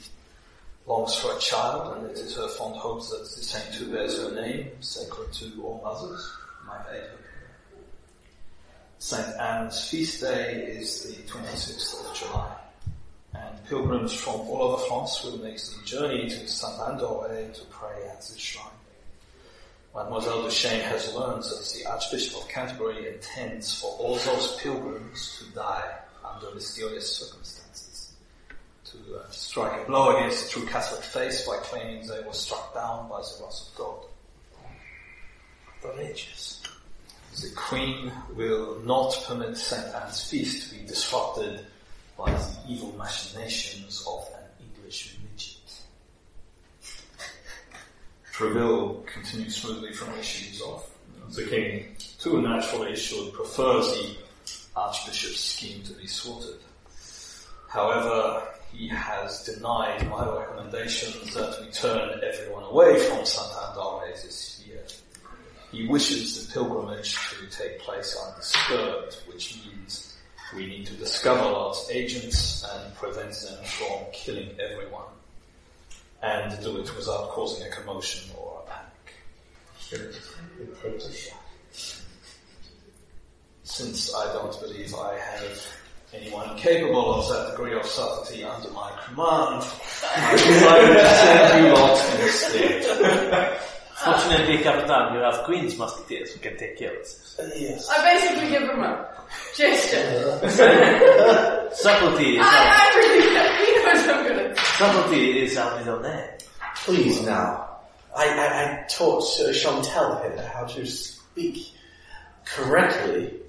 longs 0.86 1.14
for 1.14 1.36
a 1.36 1.38
child, 1.38 1.98
and 1.98 2.10
it 2.10 2.18
is 2.18 2.34
her 2.34 2.48
fond 2.48 2.74
hope 2.76 3.08
that 3.10 3.20
the 3.20 3.26
saint 3.26 3.74
who 3.76 3.92
bears 3.92 4.20
her 4.20 4.34
name, 4.34 4.70
sacred 4.80 5.32
to 5.34 5.62
all 5.62 5.80
mothers, 5.84 6.28
might 6.66 6.84
aid 6.92 7.02
her. 7.02 7.21
St. 9.02 9.36
Anne's 9.40 9.88
feast 9.88 10.20
day 10.20 10.62
is 10.78 11.02
the 11.02 11.22
26th 11.24 12.08
of 12.08 12.16
July, 12.16 12.56
and 13.34 13.64
pilgrims 13.66 14.12
from 14.12 14.42
all 14.42 14.62
over 14.62 14.86
France 14.86 15.24
will 15.24 15.38
make 15.38 15.56
the 15.56 15.84
journey 15.84 16.28
to 16.28 16.46
Saint 16.46 16.78
Anne 16.78 16.98
to 16.98 17.64
pray 17.68 18.08
at 18.08 18.20
the 18.22 18.38
shrine. 18.38 18.70
Mademoiselle 19.92 20.42
Duchesne 20.44 20.82
has 20.82 21.12
learned 21.14 21.42
that 21.42 21.74
the 21.74 21.90
Archbishop 21.90 22.42
of 22.42 22.48
Canterbury 22.48 23.12
intends 23.12 23.80
for 23.80 23.88
all 23.98 24.14
those 24.14 24.56
pilgrims 24.62 25.36
to 25.36 25.52
die 25.52 25.98
under 26.24 26.54
mysterious 26.54 27.12
circumstances, 27.16 28.12
to 28.84 28.98
uh, 29.16 29.28
strike 29.30 29.82
a 29.82 29.84
blow 29.84 30.16
against 30.16 30.44
the 30.44 30.50
true 30.60 30.68
Catholic 30.68 31.02
faith 31.02 31.44
by 31.44 31.56
claiming 31.64 32.06
they 32.06 32.20
were 32.20 32.32
struck 32.32 32.72
down 32.72 33.08
by 33.08 33.20
the 33.20 33.42
wrath 33.42 33.68
of 33.68 33.74
God. 33.76 33.98
Religious. 35.82 36.61
The 37.40 37.50
Queen 37.56 38.12
will 38.34 38.78
not 38.80 39.16
permit 39.26 39.56
St. 39.56 39.94
Anne's 39.94 40.28
feast 40.28 40.68
to 40.68 40.78
be 40.78 40.86
disrupted 40.86 41.64
by 42.16 42.30
the 42.30 42.56
evil 42.68 42.94
machinations 42.98 44.04
of 44.06 44.28
an 44.34 44.66
English 44.76 45.16
midget. 45.22 45.58
Treville 48.32 49.02
continues 49.06 49.56
smoothly 49.56 49.94
from 49.94 50.12
where 50.12 50.22
she 50.22 50.50
is 50.50 50.60
off. 50.60 50.90
The 51.30 51.46
King, 51.46 51.96
too 52.18 52.42
naturally, 52.42 52.94
should 52.96 53.32
prefer 53.32 53.80
the 53.80 54.14
Archbishop's 54.76 55.40
scheme 55.40 55.82
to 55.84 55.94
be 55.94 56.06
thwarted. 56.06 56.58
However, 57.68 58.46
he 58.74 58.88
has 58.88 59.42
denied 59.44 60.06
my 60.10 60.28
recommendation 60.28 61.12
that 61.32 61.58
we 61.62 61.70
turn 61.70 62.20
everyone 62.22 62.64
away 62.64 62.98
from 63.08 63.24
St. 63.24 63.50
Anne 63.56 64.10
this 64.10 64.62
year. 64.66 64.82
He 65.72 65.86
wishes 65.86 66.46
the 66.46 66.52
pilgrimage 66.52 67.16
to 67.30 67.46
take 67.46 67.78
place 67.78 68.14
undisturbed, 68.28 69.16
which 69.26 69.58
means 69.64 70.14
we 70.54 70.66
need 70.66 70.86
to 70.86 70.94
discover 70.94 71.50
Laud's 71.50 71.88
agents 71.90 72.62
and 72.70 72.94
prevent 72.94 73.32
them 73.32 73.64
from 73.64 74.04
killing 74.12 74.50
everyone. 74.60 75.06
And 76.22 76.62
do 76.62 76.76
it 76.76 76.94
without 76.94 77.30
causing 77.30 77.66
a 77.66 77.70
commotion 77.70 78.30
or 78.36 78.62
a 78.62 78.70
panic. 78.70 79.14
Since 83.64 84.14
I 84.14 84.32
don't 84.34 84.60
believe 84.60 84.94
I 84.94 85.18
have 85.18 85.66
anyone 86.12 86.58
capable 86.58 87.14
of 87.14 87.28
that 87.30 87.52
degree 87.52 87.74
of 87.74 87.86
subtlety 87.86 88.44
under 88.44 88.70
my 88.72 88.92
command, 89.06 89.64
I 90.04 90.36
decided 90.36 90.94
to 90.98 91.04
send 91.14 91.66
you 91.66 91.72
lot 91.72 91.98
instead. 92.20 93.68
Fortunately, 94.04 94.58
Capitan, 94.62 95.14
you 95.14 95.20
have 95.20 95.44
Queen's 95.44 95.76
Musketeers 95.78 96.32
who 96.32 96.40
can 96.40 96.56
take 96.56 96.76
care 96.78 96.90
of 96.92 96.98
this. 96.98 97.40
Yes. 97.56 97.88
I 97.88 98.02
basically 98.12 98.48
give 98.50 98.62
him 98.62 98.80
a 98.80 99.08
gesture. 99.56 100.38
Subtlety 101.74 102.36
is 102.36 102.40
our, 102.40 102.44
I, 102.44 102.78
I 102.78 102.96
really 102.96 103.22
he 103.66 103.84
knows 103.84 104.08
I'm 104.08 104.28
gonna. 104.28 104.56
subtlety 104.76 105.40
is 105.44 105.56
our 105.56 105.78
middle 105.78 106.00
name. 106.00 106.28
Please 106.76 107.22
now. 107.22 107.78
I, 108.16 108.26
I, 108.28 108.82
I 108.82 108.86
taught 108.88 109.24
uh, 109.40 109.52
Chantal 109.52 110.20
here 110.22 110.50
how 110.52 110.64
to 110.66 110.84
speak 110.84 111.72
correctly 112.44 113.40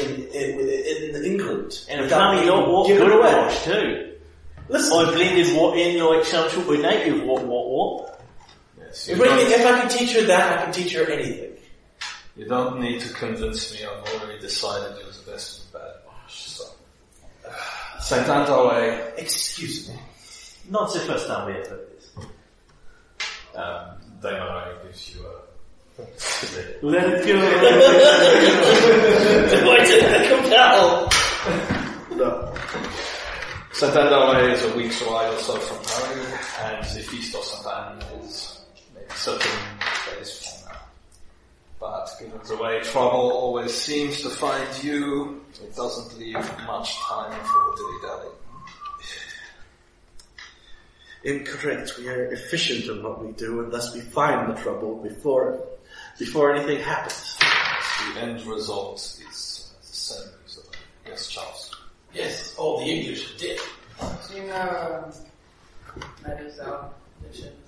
in, 0.00 0.10
in, 0.28 1.14
in 1.16 1.24
England. 1.24 1.84
And 1.90 2.02
without 2.02 2.18
funny, 2.34 2.40
being 2.42 2.52
you're 2.52 2.68
what 2.68 2.86
given 2.88 3.06
good 3.08 3.18
away. 3.18 3.28
at 3.28 3.36
Welsh 3.36 3.64
too. 3.64 4.12
Listen, 4.68 4.96
I 4.98 5.04
blended 5.12 5.56
what 5.56 5.76
in 5.78 6.02
like 6.02 6.24
some 6.24 6.48
sort 6.50 6.68
of 6.74 6.80
native 6.80 7.22
what 7.24 7.44
what 7.44 7.68
what. 7.68 8.15
Yes, 8.96 9.08
if, 9.08 9.18
you, 9.18 9.24
I, 9.24 9.38
if 9.40 9.66
I 9.66 9.80
can 9.80 9.88
teach 9.90 10.12
her 10.14 10.22
that, 10.22 10.58
I 10.58 10.62
can 10.64 10.72
teach 10.72 10.94
her 10.94 11.04
anything. 11.10 11.52
you 12.34 12.46
don't 12.46 12.80
need 12.80 13.00
to 13.02 13.12
convince 13.12 13.70
me. 13.74 13.84
I've 13.84 14.02
already 14.14 14.38
decided 14.40 14.96
you're 14.96 15.12
the 15.12 15.30
best 15.30 15.66
of 15.66 15.72
the 15.72 15.78
bad 15.78 15.94
Welsh. 16.06 16.46
So. 16.46 16.64
St. 18.00 18.26
Antole, 18.26 19.12
Excuse 19.18 19.88
me. 19.90 19.96
Not 20.70 20.90
the 20.92 21.00
first 21.00 21.26
time 21.26 21.46
we 21.46 21.52
have 21.52 21.66
heard 21.66 21.86
this. 21.90 22.10
um, 23.54 23.98
Damon 24.22 24.76
gives 24.82 25.14
you 25.14 25.26
a 25.26 25.28
Let 26.82 27.04
it 27.08 27.26
go. 27.26 27.36
Why 29.68 29.78
did 29.84 30.04
I 30.04 30.26
compel? 30.40 31.08
No. 32.16 32.54
St. 33.72 33.92
Andole 33.94 34.52
is 34.52 34.62
a 34.64 34.74
week's 34.74 35.02
ride 35.02 35.32
or 35.34 35.38
so 35.38 35.58
from 35.58 35.78
Paris, 35.84 36.32
and 36.62 36.82
the 36.96 37.02
Feast 37.06 37.34
of 37.36 37.44
St. 37.44 37.66
Anne 37.66 38.02
is 38.22 38.55
maybe 39.06 39.14
13 39.14 39.40
for 39.40 40.24
from 40.24 40.68
now. 40.68 40.80
But 41.80 42.10
given 42.18 42.40
the 42.46 42.56
way 42.62 42.80
trouble 42.82 43.30
always 43.32 43.74
seems 43.74 44.22
to 44.22 44.30
find 44.30 44.82
you, 44.82 45.44
it 45.62 45.74
doesn't 45.76 46.18
leave 46.18 46.34
much 46.66 46.98
time 47.00 47.32
for 47.44 47.74
dilly-dally. 47.76 48.28
Incorrect. 51.24 51.98
We 51.98 52.08
are 52.08 52.26
efficient 52.26 52.84
in 52.84 53.02
what 53.02 53.24
we 53.24 53.32
do 53.32 53.60
and 53.60 53.72
thus 53.72 53.92
we 53.94 54.00
find 54.00 54.48
the 54.48 54.60
trouble 54.60 55.02
before 55.02 55.60
before 56.18 56.54
anything 56.54 56.80
happens. 56.80 57.36
The 58.14 58.20
end 58.20 58.46
result 58.46 58.98
is 58.98 59.72
uh, 59.74 59.80
the 59.80 59.96
same 59.96 60.28
result. 60.44 60.76
Yes, 61.06 61.28
Charles. 61.28 61.74
Yes, 62.14 62.54
all 62.56 62.78
the 62.78 62.86
English 62.86 63.34
are 63.34 63.38
dead. 63.38 63.58
Do 64.28 64.36
you 64.36 64.46
know 64.46 65.04
um, 65.04 66.02
Mademoiselle 66.22 66.94
Lucian's 67.22 67.46
address 67.46 67.65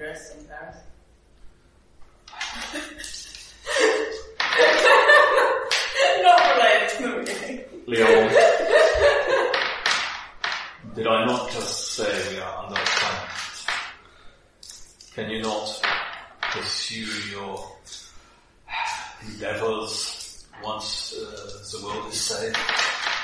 in 0.00 0.44
Paris? 0.46 0.76
Not 6.22 6.40
related 6.56 6.88
to 6.90 7.02
the 7.02 7.08
movie. 7.08 7.64
Leon. 7.86 8.28
Did 10.94 11.06
I 11.06 11.24
not 11.26 11.50
just 11.50 11.94
say 11.94 12.12
we 12.30 12.38
are 12.40 12.64
under 12.64 12.80
attack? 12.80 13.30
Can 15.14 15.30
you 15.30 15.42
not 15.42 15.80
pursue 16.52 17.06
your 17.30 17.66
endeavors 19.26 20.46
once 20.62 21.14
uh, 21.14 21.20
the 21.72 21.78
world 21.86 22.12
is 22.12 22.20
safe? 22.20 22.54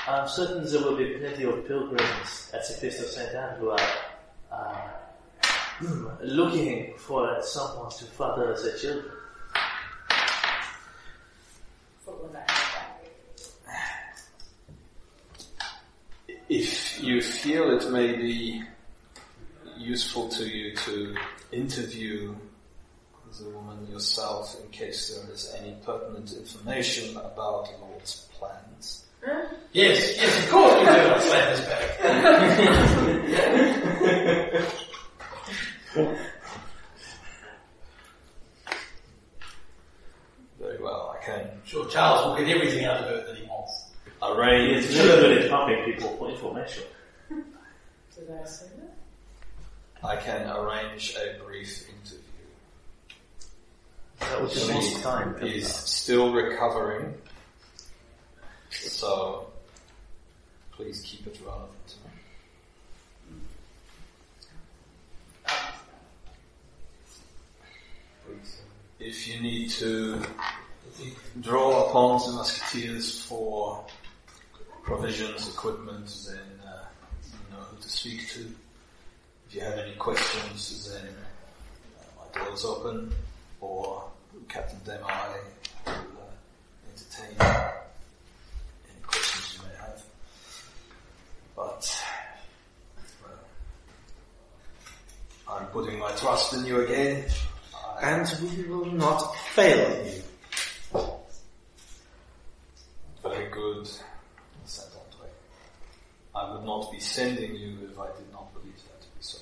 I'm 0.09 0.29
certain 0.29 0.65
there 0.71 0.83
will 0.83 0.97
be 0.97 1.15
plenty 1.19 1.45
of 1.45 1.67
pilgrims 1.67 2.51
at 2.53 2.67
the 2.67 2.75
Feast 2.75 3.01
of 3.01 3.07
St. 3.07 3.35
Anne 3.35 3.57
who 3.59 3.71
are 3.71 3.81
uh, 4.53 4.77
Hmm. 5.79 6.07
looking 6.23 6.95
for 6.97 7.43
someone 7.43 7.91
to 7.91 8.05
father 8.05 8.57
their 8.63 8.77
children. 8.77 9.11
Football 12.05 12.29
that 12.33 12.47
back. 13.67 14.17
If 16.49 17.03
you 17.03 17.21
feel 17.21 17.77
it 17.77 17.91
may 17.91 18.15
be 18.15 18.63
useful 19.77 20.29
to 20.29 20.45
you 20.45 20.77
to 20.77 21.17
interview 21.51 22.37
the 23.41 23.51
woman 23.51 23.85
yourself 23.91 24.57
in 24.63 24.71
case 24.71 25.09
there 25.13 25.35
is 25.35 25.53
any 25.59 25.75
pertinent 25.85 26.33
information 26.35 27.17
about 27.17 27.69
Laud's 27.81 28.29
plans. 28.39 29.07
Yes, 29.73 30.17
yes, 30.17 30.45
of 30.45 30.51
course 30.51 30.79
we 30.79 30.85
do. 30.85 30.91
I 30.91 31.19
slam 31.19 31.51
this 31.51 31.63
back. 34.63 34.75
Very 35.95 36.19
well, 40.83 41.17
I 41.17 41.25
can 41.25 41.51
Sure, 41.65 41.87
Charles 41.89 42.27
will 42.27 42.45
get 42.45 42.57
everything 42.57 42.85
out 42.85 43.03
of 43.03 43.09
her 43.09 43.27
that 43.27 43.37
he 43.37 43.47
wants. 43.47 43.93
He 44.05 44.11
arrange. 44.23 44.85
is 44.85 44.97
really 44.97 45.21
good 45.21 45.45
at 45.45 45.51
pumping 45.51 45.85
people 45.85 46.17
for 46.17 46.31
information. 46.31 46.83
Did 47.29 47.45
I 48.31 48.45
say 48.45 48.67
that? 48.79 50.07
I 50.07 50.17
can 50.17 50.51
arrange 50.51 51.15
a 51.17 51.43
brief 51.45 51.89
interview. 51.89 52.19
That 54.21 54.43
would 54.43 54.53
be 54.53 54.73
most 54.73 55.03
time. 55.03 55.37
She 55.41 55.59
is 55.59 55.73
still 55.73 56.33
recovering, 56.33 57.15
so 58.71 59.47
please 60.73 61.03
keep 61.03 61.27
it 61.27 61.41
relevant. 61.45 61.84
If 69.07 69.29
you 69.29 69.39
need 69.39 69.69
to 69.73 70.19
draw 71.43 71.91
upon 71.91 72.27
the 72.27 72.33
musketeers 72.37 73.23
for 73.27 73.85
provisions, 74.83 75.47
equipment, 75.47 76.07
then 76.27 76.67
uh, 76.67 76.85
you 77.23 77.55
know 77.55 77.63
who 77.65 77.77
to 77.83 77.89
speak 77.91 78.27
to. 78.31 78.41
If 79.47 79.55
you 79.57 79.61
have 79.61 79.75
any 79.75 79.95
questions, 79.97 80.91
then 80.91 81.07
uh, 81.07 82.03
my 82.17 82.45
door 82.47 82.55
is 82.55 82.65
open, 82.65 83.13
or 83.61 84.05
Captain 84.49 84.81
Demai 84.87 85.37
will 85.85 85.93
uh, 85.93 86.91
entertain 86.91 87.37
any 88.89 89.03
questions 89.03 89.59
you 89.59 89.69
may 89.69 89.77
have. 89.85 90.03
But, 91.55 92.05
I'm 95.47 95.67
putting 95.67 95.99
my 95.99 96.11
trust 96.13 96.55
in 96.55 96.65
you 96.65 96.81
again. 96.81 97.27
And 98.05 98.29
we 98.43 98.65
will 98.65 98.85
not 98.85 99.35
fail 99.55 100.05
you. 100.05 100.23
Very 103.23 103.49
good, 103.51 103.89
said 104.67 104.89
Andre. 104.93 105.29
I 106.35 106.53
would 106.53 106.67
not 106.67 106.93
be 106.93 107.01
sending 107.01 107.57
you 107.57 107.79
if 107.91 107.99
I 107.99 108.09
did 108.09 108.31
not 108.31 108.53
believe 108.53 108.77
that 108.77 109.01
to 109.01 109.09
be 109.17 109.23
so. 109.23 109.39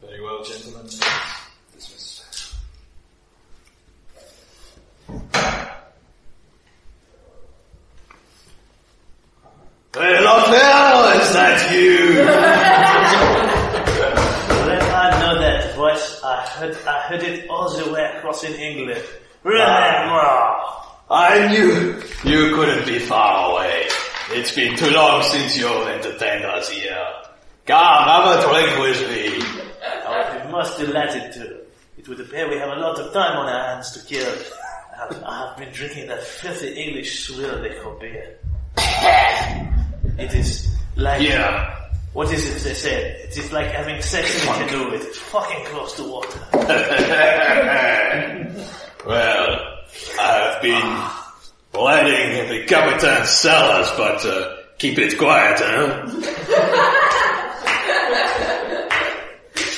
Very 0.00 0.22
well, 0.22 0.44
gentlemen. 0.44 0.88
Hey, 9.98 10.14
Lochdale, 10.22 11.20
is 11.20 11.32
that 11.34 11.72
you? 11.74 12.22
Let 14.64 14.82
I 14.94 15.18
know 15.18 15.40
that 15.40 15.74
voice. 15.74 16.20
I 16.22 16.46
heard, 16.46 16.76
I 16.86 17.00
heard 17.08 17.22
it 17.24 17.50
all 17.50 17.68
the 17.76 17.92
way 17.92 18.04
across 18.16 18.44
in 18.44 18.54
England. 18.54 19.02
Remember? 19.42 19.66
Ah. 20.22 21.02
I 21.10 21.48
knew 21.48 22.00
you 22.22 22.54
couldn't 22.54 22.86
be 22.86 23.00
far 23.00 23.50
away. 23.50 23.88
It's 24.30 24.54
been 24.54 24.76
too 24.76 24.90
long 24.90 25.24
since 25.24 25.58
you've 25.58 25.88
entertained 25.88 26.44
us 26.44 26.68
here. 26.70 27.04
Come, 27.66 28.04
have 28.04 28.38
a 28.38 28.42
drink 28.46 28.78
with 28.78 29.00
me. 29.10 29.42
Oh, 30.06 30.12
I 30.12 30.32
would 30.32 30.44
be 30.44 30.52
most 30.52 30.78
delighted 30.78 31.32
to. 31.32 31.62
It 31.98 32.06
would 32.06 32.20
appear 32.20 32.48
we 32.48 32.56
have 32.58 32.70
a 32.70 32.80
lot 32.80 33.00
of 33.00 33.12
time 33.12 33.36
on 33.36 33.48
our 33.48 33.74
hands 33.74 33.90
to 33.98 34.06
kill. 34.06 34.32
I 34.94 34.96
have, 34.96 35.24
I 35.24 35.48
have 35.48 35.56
been 35.56 35.72
drinking 35.72 36.06
that 36.06 36.22
filthy 36.22 36.68
English 36.68 37.24
swill 37.26 37.60
they 37.60 37.80
call 37.80 37.98
beer. 37.98 38.38
It 40.18 40.34
is 40.34 40.68
like... 40.96 41.22
Yeah. 41.22 41.74
What 42.12 42.32
is 42.32 42.48
it 42.48 42.58
they 42.64 42.74
said? 42.74 43.20
It 43.20 43.36
is 43.38 43.52
like 43.52 43.68
having 43.70 44.02
sex 44.02 44.42
in 44.42 44.48
a 44.48 44.66
canoe. 44.66 44.90
It's 44.94 45.16
fucking 45.18 45.64
close 45.66 45.94
to 45.96 46.02
water. 46.02 46.40
well, 49.06 49.78
I've 50.18 50.60
been 50.62 51.00
lighting 51.72 52.48
the 52.48 52.64
Capitan's 52.66 53.28
cellars, 53.28 53.88
but 53.96 54.24
uh, 54.26 54.56
keep 54.78 54.98
it 54.98 55.16
quiet, 55.16 55.60
huh? 55.60 56.06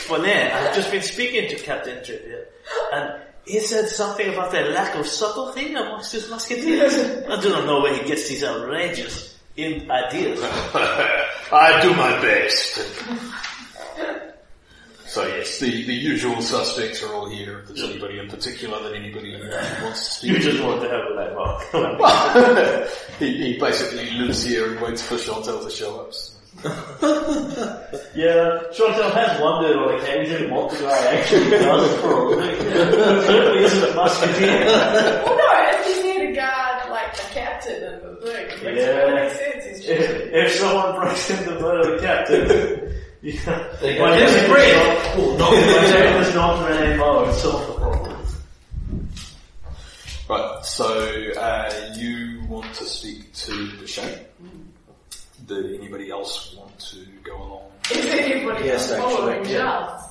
For 0.07 0.19
now, 0.19 0.69
I've 0.69 0.75
just 0.75 0.91
been 0.91 1.03
speaking 1.03 1.51
to 1.51 1.57
Captain 1.57 1.99
Trippier, 1.99 2.47
and 2.93 3.21
He 3.45 3.61
said 3.61 3.89
something 3.89 4.33
about 4.33 4.53
the 4.53 4.61
lack 4.61 4.95
of 4.95 5.07
subtlety 5.07 5.75
amongst 5.75 6.13
his 6.13 6.31
musketeers. 6.31 6.95
I 7.29 7.41
do 7.41 7.51
not 7.51 7.67
know 7.67 7.81
where 7.81 7.95
he 7.95 8.09
gets 8.09 8.29
these 8.29 8.45
outrageous 8.45 9.37
in 9.65 9.91
ideas. 9.91 10.41
I 11.53 11.81
do 11.83 11.95
my 11.95 12.21
best. 12.21 12.79
So 15.11 15.27
yes, 15.27 15.59
the, 15.59 15.71
the 15.87 15.93
usual 15.93 16.41
suspects 16.41 17.03
are 17.03 17.13
all 17.13 17.29
here. 17.29 17.59
If 17.59 17.67
there's 17.67 17.83
anybody 17.83 18.21
in 18.21 18.29
particular 18.29 18.81
that 18.85 18.95
anybody 18.95 19.33
wants 19.83 20.05
to 20.05 20.11
speak 20.15 20.31
You 20.31 20.39
just 20.39 20.63
want 20.63 20.83
to 20.83 20.89
have 20.89 21.03
that 21.17 21.35
mark. 21.35 22.89
he, 23.19 23.55
he 23.55 23.59
basically 23.59 24.09
lives 24.13 24.45
here 24.45 24.71
and 24.71 24.81
waits 24.81 25.03
for 25.03 25.19
Chantal 25.19 25.65
to 25.65 25.69
show 25.69 26.03
up. 26.03 26.13
Yeah, 28.15 28.63
Chantal 28.73 29.11
has 29.11 29.41
wondered 29.41 29.77
on 29.79 29.99
occasion 30.01 30.49
what 30.49 30.71
the 30.71 30.79
guy 30.79 31.17
actually 31.17 31.51
does 31.51 32.01
for 32.01 32.13
a 32.13 32.29
living. 32.29 32.67
It 32.69 33.25
certainly 33.27 33.65
isn't 33.65 33.91
a 33.91 33.95
musketeer. 33.97 34.65
Well, 34.67 35.37
no, 35.37 35.49
if 35.75 35.87
you 35.89 36.03
need 36.05 36.31
a 36.31 36.37
guard 36.37 36.89
like 36.91 37.17
the 37.17 37.23
captain 38.33 38.67
and 38.69 38.77
the 38.77 38.83
thing, 38.83 39.09
it 39.09 39.15
makes 39.15 39.35
Yeah. 39.35 39.53
sense. 39.53 39.65
He's 39.65 39.87
just 39.87 39.89
If, 39.89 40.33
if 40.33 40.53
someone 40.55 41.01
breaks 41.01 41.31
into 41.31 41.45
the 41.55 41.61
murder 41.61 41.97
the 41.97 42.03
captain, 42.03 42.95
yeah. 43.23 43.67
They 43.81 43.97
go, 43.97 44.07
My 44.07 44.17
"There's 44.19 44.35
name 44.35 44.45
a 44.45 44.49
break." 44.55 44.75
is 44.75 45.39
not- 45.39 45.51
My 45.53 45.91
name 46.01 46.23
is 46.23 46.35
not 46.35 46.69
Renee 46.71 46.97
Moe, 46.97 47.33
solve 47.33 47.67
the 47.67 47.73
problem. 47.75 48.17
Right, 50.29 50.65
so 50.65 50.87
uh, 51.39 51.73
you 51.97 52.41
want 52.49 52.73
to 52.75 52.85
speak 52.85 53.33
to 53.35 53.67
the 53.67 53.77
Duchesne? 53.79 54.25
Did 55.47 55.75
anybody 55.75 56.11
else 56.11 56.55
want 56.57 56.79
to 56.79 56.99
go 57.25 57.37
along? 57.37 57.63
Is 57.91 58.07
anybody 58.07 58.67
Yes, 58.67 58.95
following 58.97 59.39
actually, 59.41 59.55
yeah. 59.55 59.59
Charles? 59.63 60.03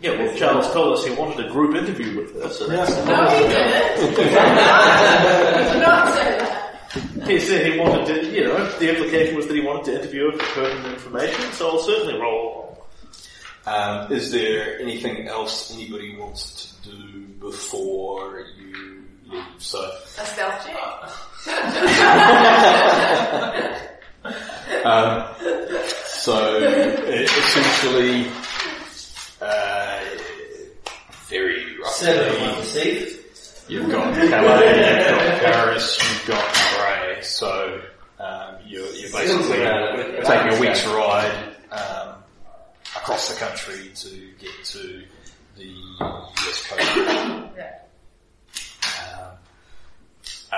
Yeah, 0.00 0.10
well, 0.22 0.36
Charles 0.36 0.72
told 0.72 0.96
us 0.98 1.04
he 1.06 1.12
wanted 1.16 1.44
a 1.46 1.50
group 1.50 1.74
interview 1.74 2.14
with 2.20 2.36
us. 2.36 2.58
so 2.58 2.68
that's 2.68 2.90
No, 3.06 3.28
he 3.30 3.48
didn't. 3.48 4.14
did 4.14 5.82
not 5.82 6.14
say 6.14 6.38
that. 6.38 6.55
He 7.26 7.40
said 7.40 7.72
he 7.72 7.78
wanted 7.78 8.06
to, 8.06 8.26
you 8.34 8.44
know, 8.44 8.70
the 8.78 8.90
implication 8.90 9.36
was 9.36 9.46
that 9.46 9.54
he 9.54 9.62
wanted 9.62 9.84
to 9.86 9.94
interview 10.00 10.30
her 10.30 10.38
for 10.38 10.60
pertinent 10.60 10.94
information, 10.94 11.52
so 11.52 11.70
I'll 11.70 11.78
certainly 11.78 12.18
roll 12.20 12.86
along. 13.66 13.68
Um, 14.06 14.12
is 14.12 14.30
there 14.30 14.78
anything 14.80 15.26
else 15.26 15.72
anybody 15.74 16.16
wants 16.16 16.74
to 16.84 16.90
do 16.90 17.26
before 17.40 18.44
you 18.58 19.02
leave? 19.26 19.44
So, 19.58 19.80
A 19.80 20.24
stealth 20.24 20.64
check. 20.64 20.76
um, 24.84 25.24
so 26.06 26.56
essentially, 27.08 28.26
uh, 29.40 30.00
very 31.28 31.64
Seven 31.86 32.42
roughly, 32.42 32.46
on 32.46 32.62
Steve. 32.64 33.25
You've 33.68 33.90
got 33.90 34.14
Calais, 34.14 34.76
you've 34.76 35.08
got 35.10 35.40
Paris, 35.42 35.98
you've 36.00 36.26
got 36.28 36.54
Bray, 36.78 37.22
so 37.22 37.80
um, 38.20 38.54
you're, 38.64 38.86
you're 38.92 39.10
basically 39.10 39.58
Yeah. 39.60 40.22
taking 40.24 40.56
a 40.56 40.60
week's 40.60 40.86
ride 40.86 41.56
um, 41.72 42.14
across 42.96 43.28
the 43.28 43.34
country 43.44 43.90
to 43.94 44.30
get 44.38 44.64
to 44.66 45.02
the 45.56 45.74
US 46.00 46.66
coast. 46.68 46.96
Yeah. 47.56 47.72
Um, 49.18 49.30
uh, 50.52 50.56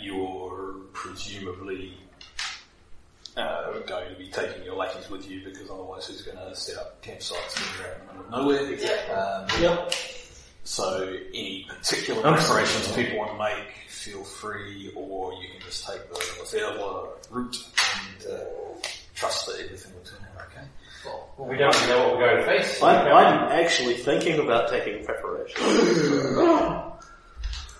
you're 0.00 0.76
presumably 0.94 1.94
uh, 3.36 3.72
going 3.86 4.08
to 4.12 4.18
be 4.18 4.28
taking 4.30 4.64
your 4.64 4.76
lackeys 4.76 5.10
with 5.10 5.28
you 5.30 5.44
because 5.44 5.68
otherwise 5.70 6.06
who's 6.06 6.22
going 6.22 6.38
to 6.38 6.54
set 6.56 6.78
up 6.78 7.02
campsites 7.02 7.54
when 7.78 7.86
out 7.90 8.00
in 8.00 8.06
the 8.06 8.12
middle 8.24 8.24
of 8.24 8.44
nowhere? 8.46 8.74
Yeah. 8.74 9.46
Um, 9.52 9.62
Yep. 9.62 9.92
So 10.64 11.16
any 11.30 11.66
particular 11.68 12.22
preparations 12.22 12.92
people 12.92 13.18
want 13.18 13.32
to 13.32 13.38
make, 13.38 13.88
feel 13.88 14.22
free, 14.24 14.92
or 14.94 15.32
you 15.34 15.48
can 15.48 15.60
just 15.60 15.86
take 15.86 16.08
the 16.08 16.14
Lefebvre 16.14 17.08
route 17.30 17.56
and 17.96 18.32
uh, 18.32 18.44
trust 19.14 19.46
that 19.46 19.60
everything 19.64 19.92
will 19.94 20.02
turn 20.02 20.20
out 20.36 20.46
okay. 20.46 20.66
Well, 21.04 21.48
we 21.48 21.56
don't 21.56 21.72
know 21.88 22.08
what 22.08 22.18
we're 22.18 22.26
going 22.26 22.36
to 22.36 22.44
face. 22.44 22.82
I'm, 22.82 23.06
I'm 23.06 23.48
actually 23.52 23.94
thinking 23.94 24.38
about 24.38 24.68
taking 24.70 25.04
preparation. 25.04 25.60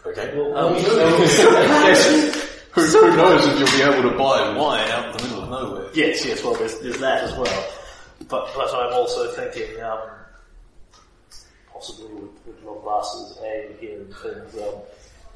Okay. 0.07 0.31
Um, 0.31 0.75
yes. 0.77 2.51
Who, 2.73 2.81
who 2.83 3.17
knows 3.17 3.47
if 3.47 3.59
you'll 3.59 3.91
be 3.91 3.99
able 3.99 4.11
to 4.11 4.17
buy 4.17 4.57
wine 4.57 4.89
out 4.91 5.07
in 5.07 5.17
the 5.17 5.23
middle 5.25 5.43
of 5.43 5.51
nowhere? 5.51 5.91
Yes, 5.93 6.25
yes, 6.25 6.43
well, 6.43 6.55
there's, 6.55 6.79
there's 6.79 6.99
that 7.01 7.25
as 7.25 7.37
well. 7.37 7.73
But, 8.29 8.49
but 8.55 8.75
I'm 8.75 8.95
also 8.95 9.31
thinking, 9.33 9.83
um, 9.83 10.01
possibly 11.81 12.13
with, 12.13 12.47
with 12.47 12.63
Lombas's 12.63 13.39
aid 13.43 13.77
here 13.81 14.01
and 14.01 14.15
things, 14.17 14.55
um, 14.63 14.75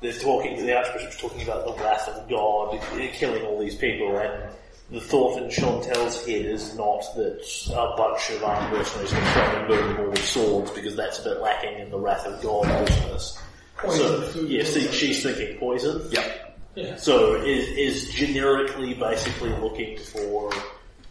they're 0.02 0.12
talking, 0.12 0.56
the 0.66 0.76
Archbishop's 0.76 1.18
talking 1.18 1.42
about 1.42 1.64
the 1.64 1.82
wrath 1.82 2.06
of 2.08 2.28
God 2.28 2.78
killing 3.14 3.42
all 3.44 3.58
these 3.58 3.76
people, 3.76 4.18
and 4.18 4.52
the 4.90 5.00
thought 5.00 5.40
in 5.40 5.48
Chantal's 5.48 6.26
head 6.26 6.44
is 6.44 6.76
not 6.76 7.02
that 7.16 7.40
a 7.72 7.96
bunch 7.96 8.30
of 8.30 8.44
armed 8.44 8.76
mercenaries 8.76 9.10
can 9.10 9.32
come 9.32 9.56
and 9.56 9.68
burn 9.68 9.88
them 9.94 10.04
all 10.04 10.10
with 10.10 10.24
swords, 10.24 10.70
because 10.72 10.94
that's 10.94 11.20
a 11.20 11.24
bit 11.24 11.40
lacking 11.40 11.78
in 11.78 11.90
the 11.90 11.98
wrath 11.98 12.26
of 12.26 12.42
God 12.42 12.86
business. 12.86 13.38
Poison, 13.78 14.32
So, 14.32 14.40
yeah, 14.42 14.64
see, 14.64 14.86
she's 14.92 15.22
thinking 15.22 15.58
poison. 15.58 16.02
Yep. 16.10 16.58
Yeah. 16.74 16.96
So 16.96 17.36
is, 17.36 17.68
is 17.68 18.12
generically 18.12 18.94
basically 18.94 19.50
looking 19.50 19.96
for, 19.98 20.52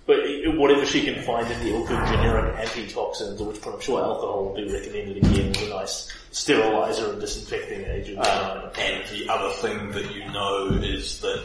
but 0.06 0.20
whatever 0.56 0.86
she 0.86 1.04
can 1.04 1.22
find 1.24 1.50
in 1.50 1.60
the 1.62 1.74
ilk 1.74 1.90
of 1.90 2.08
generic 2.10 2.56
antitoxins, 2.58 3.42
which 3.42 3.66
I'm 3.66 3.80
sure 3.80 4.02
alcohol 4.02 4.46
will 4.46 4.56
be 4.56 4.72
recommended 4.72 5.18
again 5.18 5.56
as 5.56 5.62
a 5.62 5.70
nice 5.70 6.12
sterilizer 6.32 7.12
and 7.12 7.22
disinfecting 7.22 7.86
agent. 7.86 8.20
Um, 8.20 8.70
and 8.78 9.08
the 9.08 9.30
other 9.30 9.54
thing 9.56 9.92
that 9.92 10.14
you 10.14 10.26
know 10.32 10.68
is 10.82 11.22
that 11.22 11.42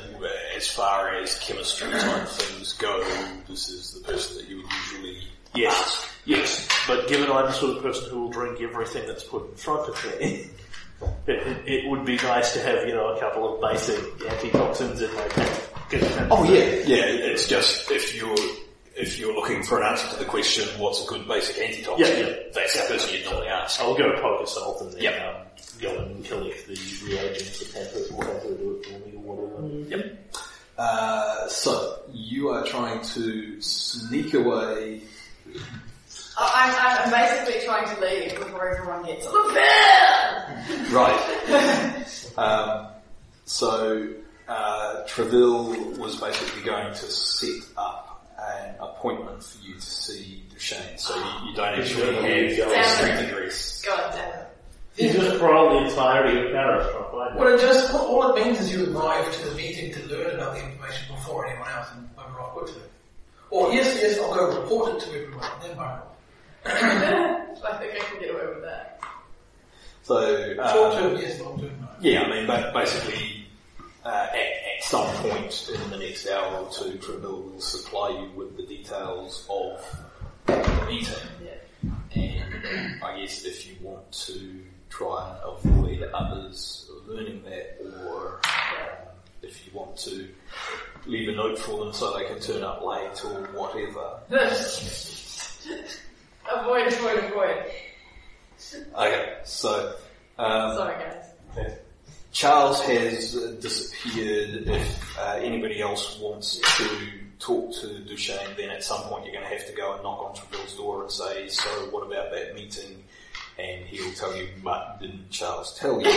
as 0.57 0.67
far 0.67 1.15
as 1.15 1.39
chemistry 1.39 1.91
type 1.91 2.29
things 2.29 2.73
go, 2.73 3.01
this 3.49 3.69
is 3.69 3.93
the 3.93 4.01
person 4.01 4.39
that 4.39 4.49
you 4.49 4.57
would 4.57 4.73
usually 4.73 5.29
yes, 5.55 6.07
yes. 6.25 6.69
But 6.87 7.09
given 7.09 7.31
I'm 7.31 7.47
the 7.47 7.53
sort 7.53 7.77
of 7.77 7.83
person 7.83 8.11
who 8.11 8.23
will 8.23 8.31
drink 8.31 8.61
everything 8.61 9.07
that's 9.07 9.25
put 9.25 9.51
in 9.51 9.57
front 9.57 9.89
of 9.89 10.21
me, 10.21 10.47
it, 11.27 11.69
it, 11.69 11.91
would 11.91 12.05
be 12.05 12.17
nice 12.17 12.53
to 12.55 12.61
have, 12.63 12.87
you 12.87 12.95
know, 12.95 13.15
a 13.15 13.21
couple 13.21 13.55
of 13.55 13.61
basic 13.61 13.99
antitoxins 14.27 15.01
in 15.01 15.15
my 15.15 15.29
pack. 15.29 15.61
Oh 16.31 16.45
yeah, 16.45 16.65
yeah. 16.85 17.05
It's 17.07 17.49
just 17.49 17.91
if 17.91 18.15
you're 18.15 18.37
if 18.95 19.19
you're 19.19 19.35
looking 19.35 19.63
for 19.63 19.81
an 19.81 19.87
answer 19.87 20.09
to 20.11 20.17
the 20.17 20.25
question, 20.25 20.69
what's 20.81 21.03
a 21.03 21.07
good 21.07 21.27
basic 21.27 21.57
antitoxin? 21.59 22.07
Yeah, 22.07 22.27
yeah. 22.27 22.35
That's 22.53 22.75
the 22.75 22.95
person 22.95 23.15
you'd 23.15 23.25
normally 23.25 23.49
ask. 23.49 23.81
I'll 23.81 23.97
go 23.97 24.13
poke 24.21 24.43
a 24.43 24.47
salt 24.47 24.83
and 24.83 24.93
then 24.93 25.03
Yep. 25.03 25.23
um, 25.23 25.47
go 25.81 25.99
and 26.03 26.25
collect 26.25 26.67
the 26.67 26.75
reagents 27.07 27.61
that 27.61 27.75
Panther 27.75 28.15
will 28.15 28.27
have 28.27 28.43
to 28.43 28.57
do 28.57 28.81
it 28.83 28.87
for 28.87 29.09
me 29.09 29.17
or 29.17 29.37
whatever. 29.37 29.97
Yep. 29.97 30.35
Uh, 30.77 31.49
so 31.49 32.01
you 32.13 32.49
are 32.51 32.65
trying 32.67 33.01
to 33.03 33.61
sneak 33.61 34.35
away. 34.35 35.03
I- 36.41 37.03
I'm, 37.05 37.05
I'm 37.05 37.11
basically 37.11 37.65
trying 37.65 37.95
to 37.95 38.01
leave 38.01 38.35
before 38.39 38.69
everyone 38.69 39.05
gets 39.05 39.27
to 39.27 39.33
the 39.33 39.53
bed. 39.55 40.93
Right. 40.93 42.35
um, 42.39 42.89
so 43.45 44.09
uh, 44.49 45.05
Treville 45.07 45.99
was 45.99 46.21
basically 46.21 46.63
going 46.63 46.89
to 46.95 47.11
set 47.11 47.63
up 47.77 48.27
an 48.39 48.75
appointment 48.81 49.43
for 49.43 49.59
you 49.67 49.75
to 49.75 49.81
see 49.81 50.45
Duchesne. 50.51 50.97
So 50.99 51.17
you, 51.17 51.51
you 51.51 51.57
don't 51.57 51.79
actually 51.81 52.15
have 52.57 52.71
Damn. 52.71 52.85
street 52.85 53.11
address. 53.29 53.83
God 53.85 54.13
damn 54.13 54.41
it. 54.41 54.45
You 54.97 55.13
just 55.13 55.39
brought 55.39 55.71
the 55.73 55.89
entirety 55.89 56.39
of 56.47 56.53
Paris 56.53 56.87
trying 56.91 57.05
to 57.05 57.11
find 57.11 57.37
Well, 57.39 57.55
it 57.55 57.61
just 57.61 57.95
all 57.95 58.35
it 58.35 58.45
means 58.45 58.61
is 58.61 58.73
you 58.73 58.97
arrive 58.97 59.33
to 59.33 59.49
the 59.49 59.55
meeting 59.55 59.93
to 59.93 60.07
learn 60.09 60.35
about 60.35 60.55
the 60.57 60.65
information 60.65 61.15
before 61.15 61.47
anyone 61.47 61.69
else 61.71 61.89
and 61.95 62.09
bugger 62.17 62.41
off 62.41 62.53
quickly. 62.53 62.83
Or 63.51 63.73
yes, 63.73 63.97
yes, 64.03 64.19
I'll 64.19 64.35
go 64.35 64.61
report 64.61 64.95
it 64.95 65.01
to 65.01 65.09
everyone, 65.23 65.47
then 65.63 65.77
bugger 65.77 66.03
off. 66.03 66.18
I 66.69 67.77
think 67.79 67.95
I 67.95 67.99
can 67.99 68.21
get 68.21 68.31
away 68.35 68.47
with 68.47 68.63
that. 68.63 69.01
So 70.03 70.55
Short 70.55 70.95
uh, 70.95 71.01
term, 71.01 71.17
yes, 71.21 71.41
long 71.41 71.61
term, 71.61 71.71
no. 71.81 71.89
yeah, 72.01 72.23
I 72.23 72.31
mean, 72.31 72.47
ba- 72.47 72.71
basically, 72.75 73.47
uh, 74.05 74.27
at, 74.31 74.37
at 74.37 74.83
some 74.83 75.07
point 75.17 75.71
in 75.75 75.91
the 75.91 75.99
next 75.99 76.27
hour 76.29 76.65
or 76.65 76.71
two, 76.71 76.97
Treville 76.99 77.43
will 77.43 77.61
supply 77.61 78.11
you 78.11 78.31
with 78.35 78.57
the 78.57 78.65
details 78.65 79.47
of 79.51 79.85
the 80.47 80.87
meeting. 80.87 81.15
And 82.15 83.03
I 83.05 83.21
guess 83.21 83.45
if 83.45 83.67
you 83.69 83.77
want 83.83 84.11
to 84.13 84.63
try 84.89 85.31
and 85.31 85.39
avoid 85.45 86.03
others 86.15 86.91
learning 87.07 87.43
that, 87.45 87.79
or 88.07 88.41
um, 88.45 89.09
if 89.43 89.67
you 89.67 89.73
want 89.75 89.97
to 89.99 90.29
leave 91.07 91.29
a 91.29 91.33
note 91.33 91.59
for 91.59 91.85
them 91.85 91.93
so 91.93 92.17
they 92.17 92.25
can 92.25 92.41
turn 92.41 92.63
up 92.63 92.83
late 92.83 93.25
or 93.25 93.43
whatever. 93.53 94.21
avoid, 96.51 96.87
avoid, 96.89 97.25
avoid. 97.25 97.65
Okay, 98.95 99.39
so 99.45 99.95
um, 100.39 100.77
Sorry 100.77 100.95
guys. 101.05 101.75
Charles 102.33 102.81
has 102.83 103.37
uh, 103.37 103.57
disappeared. 103.61 104.67
If 104.67 105.19
uh, 105.19 105.39
anybody 105.41 105.81
else 105.81 106.19
wants 106.19 106.59
to 106.77 106.89
talk 107.39 107.73
to 107.81 108.01
Duchesne, 108.01 108.55
then 108.57 108.71
at 108.71 108.85
some 108.85 109.03
point 109.03 109.25
you're 109.25 109.35
going 109.35 109.49
to 109.49 109.57
have 109.57 109.67
to 109.67 109.73
go 109.73 109.95
and 109.95 110.03
knock 110.03 110.23
on 110.23 110.35
Treville's 110.35 110.75
door 110.77 111.03
and 111.03 111.11
say, 111.11 111.49
so 111.49 111.69
what 111.91 112.07
about 112.07 112.31
that 112.33 112.55
meeting? 112.55 113.03
and 113.59 113.85
he'll 113.87 114.13
tell 114.13 114.37
you, 114.37 114.49
but 114.63 115.01
didn't 115.01 115.31
Charles 115.31 115.77
tell 115.77 116.01
you? 116.01 116.07
um, 116.09 116.15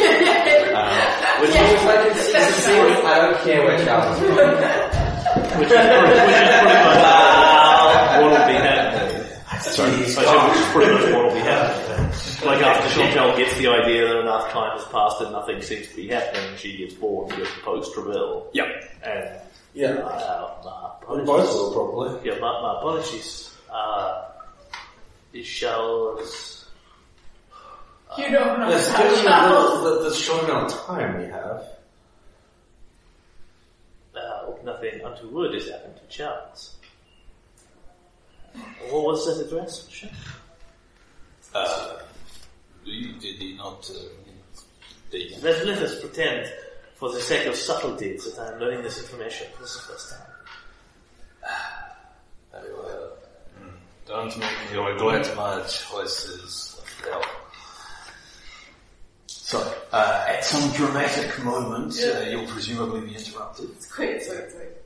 Which 1.41 1.49
is 1.49 1.55
I 1.57 2.05
can 2.05 2.13
see 2.15 2.31
the 2.33 2.51
series, 2.51 2.97
I 3.03 3.15
don't 3.17 3.41
care 3.41 3.63
where 3.65 3.83
Charles 3.83 4.21
is 4.21 4.27
from. 4.29 4.51
Which 5.59 5.71
is 5.71 5.73
pretty, 5.73 6.11
which 6.11 6.29
is 6.29 6.49
pretty 6.61 6.83
much 6.85 7.01
what 8.21 8.29
will 8.31 8.47
be 8.47 8.53
happening. 8.53 9.00
Sorry, 10.07 10.27
I 10.27 10.31
said, 10.33 10.49
which 10.49 10.57
is 10.57 10.71
pretty 10.71 10.93
much 10.93 11.13
what 11.13 11.25
will 11.25 11.33
be 11.33 11.39
happening. 11.39 12.07
Like 12.45 12.61
after 12.63 12.89
Chantal 12.99 13.37
gets 13.37 13.57
the 13.57 13.67
idea 13.67 14.07
that 14.07 14.19
enough 14.21 14.51
time 14.51 14.77
has 14.77 14.87
passed 14.87 15.21
and 15.21 15.31
nothing 15.31 15.61
seems 15.61 15.87
to 15.89 15.95
be 15.95 16.07
happening, 16.07 16.55
she 16.57 16.77
gets 16.77 16.93
bored 16.95 17.29
and 17.31 17.39
goes 17.39 17.53
to 17.53 17.59
post 17.61 17.93
Treville. 17.95 18.47
Yep. 18.53 18.65
And 19.03 19.39
Yeah. 19.73 19.87
uh, 19.91 20.57
my 20.63 21.15
We 21.15 21.21
apologies. 21.21 21.27
both 21.27 21.53
will 21.55 21.73
probably. 21.73 22.29
Yeah, 22.31 22.39
my, 22.39 22.61
my 22.61 22.77
apologies. 22.79 23.55
Uh, 23.71 24.23
is 25.33 25.47
Charles 25.47 26.67
You 28.17 28.29
don't 28.31 28.59
know 28.59 28.67
Let's 28.67 28.89
about 28.89 29.23
Charles. 29.23 29.83
the, 29.83 30.03
the, 30.03 30.09
the 30.09 30.15
short 30.15 30.43
amount 30.43 30.71
of 30.73 30.81
time 30.85 31.17
we 31.19 31.25
have. 31.25 31.63
uh, 34.15 34.51
nothing 34.65 34.99
untoward 35.05 35.53
has 35.53 35.69
happened 35.69 35.95
to 35.97 36.07
Charles? 36.15 36.75
What 38.89 39.03
was 39.03 39.25
that 39.25 39.45
address? 39.47 39.87
Sure. 39.89 40.09
uh, 41.55 41.99
you- 42.85 43.13
did 43.19 43.35
he 43.35 43.55
not? 43.55 43.89
Uh, 43.89 43.99
the, 45.11 45.35
Let, 45.41 45.65
let 45.65 45.77
us 45.79 45.99
pretend, 45.99 46.51
for 46.95 47.11
the 47.11 47.19
sake 47.21 47.45
of 47.47 47.55
subtleties, 47.55 48.33
that 48.35 48.41
I 48.41 48.53
am 48.53 48.59
learning 48.59 48.81
this 48.83 48.99
information 49.01 49.47
for 49.55 49.63
the 49.63 49.67
first 49.67 50.09
time. 50.11 51.51
Very 52.51 52.73
well. 52.73 53.11
Don't 54.07 54.37
make 54.37 54.71
me 54.71 54.77
regret 54.77 55.35
my 55.37 55.61
choices 55.63 56.79
of 56.81 57.09
help. 57.09 57.25
So, 59.27 59.73
uh, 59.91 60.25
at 60.29 60.43
some 60.45 60.71
dramatic 60.73 61.43
moment, 61.43 61.93
uh, 62.01 62.21
you'll 62.29 62.47
presumably 62.47 63.01
be 63.01 63.15
interrupted. 63.15 63.69
Quick, 63.93 64.25
quick, 64.25 64.53
quick. 64.55 64.83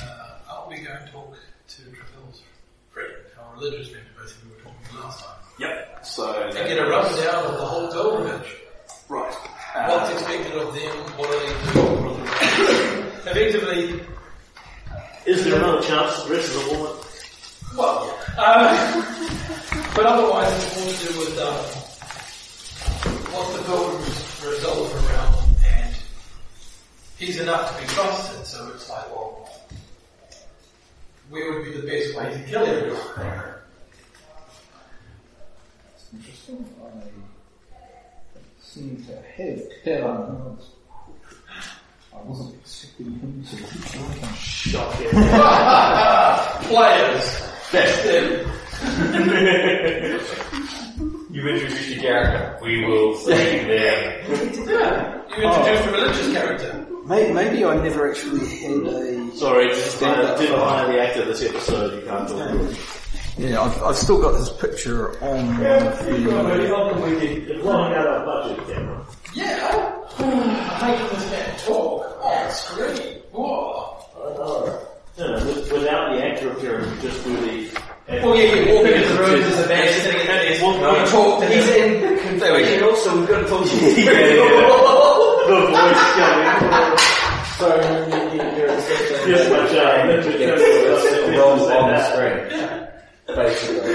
Uh, 0.00 0.38
I'll 0.50 0.68
be 0.68 0.76
going 0.76 0.98
to 1.06 1.12
talk 1.12 1.36
to 1.68 1.82
Treville's 3.62 3.88
friend, 3.88 4.06
our 4.16 4.22
religious 4.22 4.34
friend, 4.34 4.36
both 4.36 4.36
of 4.36 4.44
you 4.44 4.50
were 4.50 4.62
talking 4.62 4.98
last 5.00 5.20
time. 5.20 5.36
Yep. 5.58 6.04
So, 6.06 6.42
And 6.42 6.52
get 6.54 6.78
a 6.78 6.86
rundown 6.86 7.44
of 7.46 7.52
the 7.58 7.64
whole 7.64 7.92
pilgrimage. 7.92 8.56
right. 9.08 9.34
What's 9.86 10.10
Uh, 10.10 10.14
expected 10.14 10.52
of 10.58 10.74
them, 10.74 10.96
what 11.16 11.28
are 11.30 11.40
they 11.40 11.72
doing? 11.72 12.26
Effectively, 13.24 14.00
Is 15.24 15.44
there 15.44 15.54
another 15.56 15.80
chance 15.82 16.20
to 16.22 16.26
dress 16.28 16.48
as 16.48 16.56
a 16.56 16.70
woman? 16.76 16.92
well, 17.76 18.18
uh, 18.36 19.92
but 19.94 20.04
otherwise 20.06 20.52
it's 20.52 20.76
more 20.76 20.92
to 20.92 21.12
do 21.12 21.18
with 21.20 21.38
um, 21.38 21.54
what 23.32 23.56
the 23.56 23.62
pilgrims 23.62 24.44
resolve 24.44 24.92
around, 25.08 25.34
and 25.64 25.94
he's 27.18 27.38
enough 27.40 27.74
to 27.76 27.80
be 27.80 27.88
trusted, 27.88 28.44
so 28.44 28.68
it's 28.74 28.90
like, 28.90 29.06
well, 29.14 29.48
where 31.30 31.52
would 31.52 31.64
be 31.64 31.70
the 31.80 31.86
best 31.86 32.14
way 32.16 32.30
to 32.30 32.42
kill 32.50 32.66
everyone? 32.66 33.51
Interesting. 36.14 36.64
I 36.84 36.86
seem 38.60 39.04
to 39.06 39.12
have 39.16 39.60
clear 39.82 40.04
unknowns. 40.06 40.64
I 42.14 42.20
wasn't 42.24 42.54
expecting 42.60 43.12
him 43.18 43.44
to. 43.50 43.56
Shocking. 44.36 45.08
Players! 46.68 47.26
That's 47.72 48.02
them. 48.04 48.50
You 51.30 51.48
introduce 51.48 51.88
your 51.90 52.02
character. 52.02 52.58
We 52.62 52.84
will 52.84 53.16
see 53.16 53.30
you 53.32 53.66
there. 53.66 54.22
Yeah, 54.28 55.22
you 55.36 55.42
introduced 55.44 55.86
a 55.88 55.92
religious 55.92 56.32
character. 56.32 56.86
Maybe, 57.06 57.32
maybe 57.32 57.64
I 57.64 57.76
never 57.82 58.10
actually 58.10 58.46
had 58.58 58.72
a. 58.72 59.36
Sorry, 59.36 59.68
just 59.70 59.98
didn't 59.98 60.58
hire 60.58 60.86
the 60.92 61.00
actor 61.00 61.24
this 61.24 61.42
episode. 61.42 61.94
You 62.02 62.06
can't 62.06 62.28
talk. 62.28 62.36
to 62.50 62.58
him. 62.58 62.76
Yeah, 63.38 63.62
I've, 63.62 63.82
I've 63.82 63.96
still 63.96 64.20
got 64.20 64.32
this 64.32 64.50
picture 64.60 65.12
on 65.24 65.58
the. 65.58 65.66
It's 66.06 67.62
blowing 67.62 67.94
out 67.94 68.06
our 68.06 68.24
budget, 68.26 68.58
Cameron. 68.68 69.00
Yeah, 69.34 69.92
making 70.82 71.08
this 71.18 71.30
man 71.30 71.58
talk 71.66 72.22
on 72.22 72.50
screen. 72.50 73.18
Whoa. 73.32 73.96
No, 75.18 75.26
no, 75.38 75.46
with- 75.46 75.72
without 75.72 76.12
the 76.14 76.24
actor 76.26 76.50
appearing, 76.52 76.90
just 77.00 77.24
with 77.26 77.40
the. 77.40 77.82
Well, 78.22 78.36
yeah, 78.36 78.54
you're 78.54 78.74
walking 78.74 78.92
into 78.94 79.08
the 79.14 79.20
room, 79.20 79.40
there's 79.40 79.64
a 79.64 79.68
man 79.68 79.92
sitting 79.94 80.20
at 80.20 80.26
the 80.26 80.48
desk. 80.50 80.62
Well, 80.62 80.72
We're 80.74 80.80
going 80.92 81.04
to 81.06 81.10
talk 81.12 81.40
to 81.40 81.46
He's 81.48 81.68
him. 81.68 82.04
in 82.04 82.18
confessional, 82.18 82.96
so 82.96 83.16
we've 83.18 83.28
got 83.28 83.40
to 83.40 83.46
talk 83.48 83.64
to 83.64 83.76
you. 83.76 83.94
The 85.46 85.56
voice 85.72 86.04
coming. 86.18 86.98
So 87.56 87.66
you- 87.80 88.32
you- 88.36 88.50
you're 88.58 88.72
expecting 88.74 89.30
Yes, 89.30 89.48
that 89.48 89.52
my 89.52 89.56
child. 89.72 90.24
to 90.24 90.30
get 90.38 90.58
to 90.58 91.38
roll 91.38 91.72
on 91.72 91.88
the 91.88 92.00
screen. 92.12 92.81
Basically. 93.36 93.80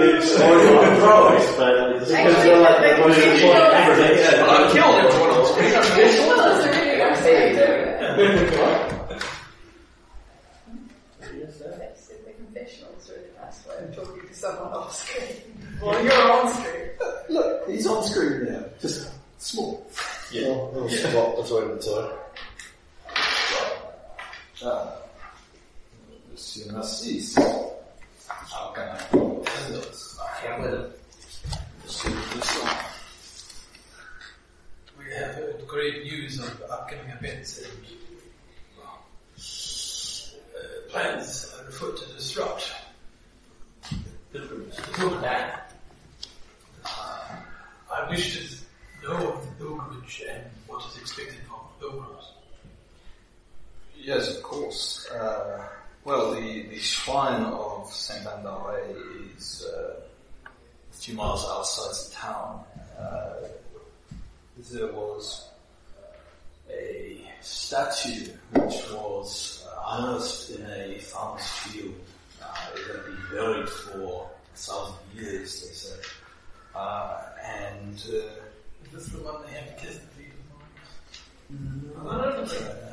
It's 0.00 0.40
on 0.40 0.50
the 0.50 0.54
voice, 1.00 1.50
but 1.56 1.72
it's 1.96 2.08
because 2.10 2.38
you're 2.44 2.60
like 2.60 2.78
the 2.80 2.88
voice 3.02 3.16
of 3.16 3.22
the 3.22 3.26
actor. 3.52 4.42
Well, 4.42 4.50
I 4.50 4.52
killed 4.72 4.96
everyone 4.96 5.30
on 5.30 5.36
screen. 5.46 5.72
I'm 5.74 5.82
just- 5.82 6.18
Well, 6.26 6.40
it's 6.56 6.64
a 6.64 6.66
really 6.80 6.96
nice 6.98 7.20
way 7.24 7.34
to 7.40 7.44
do 7.54 7.60
it. 7.62 7.66
The 11.20 12.32
confessional 12.32 12.90
is 12.98 13.10
a 13.10 13.12
really 13.14 13.30
nice 13.40 13.58
way 13.66 13.76
of 13.84 13.94
talking 13.96 14.26
to 14.28 14.34
someone 14.34 14.72
off 14.72 14.94
screen. 14.96 15.36
Well, 15.82 16.04
you're 16.04 16.32
on 16.32 16.48
screen. 16.52 16.90
Look, 17.28 17.68
he's 17.68 17.86
on 17.86 18.02
screen 18.04 18.44
now. 18.52 18.64
Just 18.80 19.08
small. 19.38 19.86
Yeah. 20.32 20.48
Little 20.48 20.88
spot 20.88 21.36
between 21.36 21.68
the 21.68 21.76
two. 21.82 22.08
uh, 24.66 24.90
Monsieur 26.30 26.72
We 34.98 35.04
have 35.14 35.66
great 35.66 36.04
news 36.04 36.38
of 36.38 36.62
upcoming 36.70 37.08
events 37.10 37.58
and 37.58 37.86
uh, 39.36 40.90
plans 40.90 41.52
afoot 41.68 41.96
to 41.96 42.12
disrupt 42.14 42.72
That. 44.32 45.72
I 47.92 48.08
wish 48.08 48.36
to 48.36 48.42
know 49.08 49.32
of 49.32 49.44
the 49.44 49.64
pilgrimage 49.64 50.22
and 50.30 50.44
what 50.66 50.84
is 50.86 50.96
expected 50.98 51.40
from 51.48 51.58
the 51.80 51.86
pilgrims. 51.86 52.26
Yes, 53.98 54.36
of 54.36 54.42
course. 54.42 55.10
Uh, 55.10 55.66
well, 56.04 56.32
the, 56.34 56.62
the 56.62 56.78
shrine 56.78 57.42
of 57.42 57.92
Saint 57.92 58.24
Andare 58.24 59.36
is 59.36 59.66
uh, 59.66 60.00
a 60.46 60.96
few 60.96 61.14
miles 61.14 61.44
outside 61.48 61.92
the 62.06 62.14
town. 62.14 62.64
Uh, 62.98 63.32
there 64.72 64.92
was 64.92 65.48
a 66.70 67.20
statue 67.40 68.30
which 68.52 68.76
was 68.92 69.66
uh, 69.68 69.96
unearthed 69.98 70.50
in 70.50 70.66
a 70.66 70.98
farmer's 70.98 71.48
field. 71.48 71.94
Uh, 72.42 72.56
it 72.74 72.86
had 72.96 73.04
been 73.04 73.18
buried 73.32 73.68
for 73.68 74.30
a 74.54 74.56
thousand 74.56 74.96
years, 75.14 75.62
they 75.62 75.74
said. 75.74 76.00
Uh, 76.74 77.20
and 77.44 78.02
uh, 78.08 78.16
Is 78.84 78.92
this 78.92 79.06
the 79.08 79.18
one 79.22 79.42
they 79.46 79.52
have 79.52 79.76
to 79.76 79.86
kiss 79.86 79.98
the 79.98 80.06
feet 80.22 80.32
of? 81.50 82.89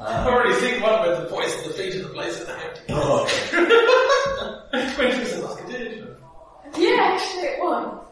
I 0.00 0.24
don't 0.24 0.24
think 0.24 0.24
so. 0.24 0.26
I've 0.26 0.26
already 0.26 0.54
seen 0.60 0.82
one 0.82 1.00
where 1.00 1.20
the 1.20 1.28
voice 1.28 1.56
and 1.62 1.70
the 1.70 1.74
feet 1.74 1.94
are 1.96 2.02
the 2.02 2.08
places 2.08 2.46
they 2.46 2.52
have 2.52 2.74
to 2.74 2.80
kiss. 2.80 2.96
oh, 2.96 3.24
when 4.72 5.12
she 5.12 5.20
was 5.20 5.32
in 5.32 5.42
Musketeer. 5.42 6.16
Yeah, 6.78 7.14
actually 7.14 7.42
it 7.42 7.60
was. 7.60 8.06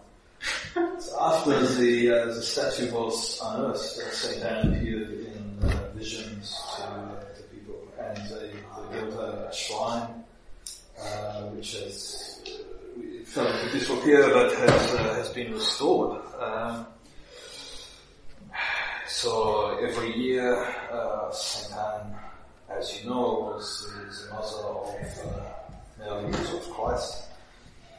After 1.20 1.66
the 1.66 2.10
uh, 2.10 2.26
the 2.26 2.42
statue 2.42 2.92
was 2.92 3.40
unearthed, 3.44 3.80
Saint 3.80 4.42
Anne 4.44 4.74
appeared 4.74 5.10
in 5.10 5.58
uh, 5.62 5.90
visions 5.94 6.56
to, 6.76 6.82
uh, 6.84 7.24
to 7.34 7.42
people, 7.44 7.88
and 7.98 8.16
they, 8.28 8.50
they 8.52 9.00
built 9.00 9.14
a, 9.14 9.48
a 9.48 9.54
shrine, 9.54 10.24
uh, 11.00 11.42
which 11.50 11.72
has 11.74 12.40
uh, 12.46 13.24
fell 13.24 13.46
into 13.46 13.78
disrepair, 13.78 14.28
but 14.30 14.52
has 14.54 14.94
uh, 14.94 15.14
has 15.14 15.28
been 15.30 15.52
restored. 15.52 16.20
Um, 16.40 16.86
so 19.08 19.78
every 19.82 20.14
year, 20.16 20.54
uh, 20.92 21.32
Anne, 21.72 22.14
as 22.68 23.00
you 23.02 23.08
know, 23.08 23.54
was 23.54 23.86
the, 23.86 24.26
the 24.26 24.34
mother 24.34 24.68
of 24.68 24.88
uh, 25.26 26.20
Mary 26.20 26.34
of 26.34 26.70
Christ. 26.70 27.24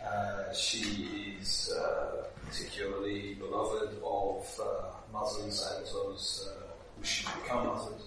Uh, 0.05 0.53
she 0.53 1.35
is 1.41 1.71
uh, 1.77 2.23
particularly 2.45 3.33
beloved 3.35 3.97
of 4.03 4.59
uh, 4.61 4.89
mothers 5.11 5.67
and 5.75 5.85
those 5.88 6.47
uh, 6.49 6.67
who 6.97 7.03
should 7.03 7.29
become 7.41 7.67
mothers. 7.67 8.03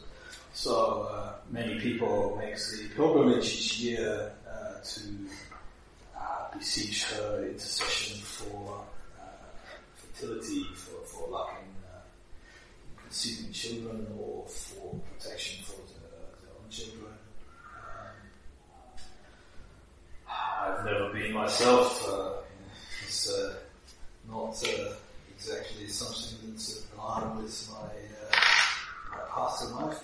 So 0.55 1.09
uh, 1.11 1.33
many 1.51 1.81
people 1.81 2.37
make 2.39 2.57
the 2.57 2.89
pilgrimage 2.95 3.47
each 3.47 3.79
year 3.81 4.33
uh, 4.49 4.81
to 4.83 5.01
uh, 6.17 6.57
beseech 6.57 7.05
her 7.05 7.49
intercession 7.49 8.21
for 8.23 8.85
uh, 9.21 9.25
utility 10.21 10.65
for, 10.75 11.05
for 11.07 11.29
luck 11.29 11.53
conceiving 13.13 13.53
children 13.53 14.07
or 14.19 14.43
for 14.49 14.99
protection 15.19 15.63
for 15.65 15.73
the, 15.73 16.01
their 16.41 16.55
own 16.59 16.71
children. 16.71 17.13
Um, 17.77 18.15
I've 20.31 20.85
never 20.87 21.13
been 21.13 21.35
myself. 21.35 22.09
Uh, 22.09 22.31
it's 23.03 23.31
uh, 23.31 23.55
not 24.31 24.55
uh, 24.67 24.95
exactly 25.37 25.89
something 25.89 26.53
that's 26.53 26.87
in 26.91 26.99
line 26.99 27.37
with 27.37 27.71
my, 27.71 27.85
uh, 27.85 28.37
my 29.11 29.23
past 29.29 29.65
in 29.69 29.77
life, 29.77 30.01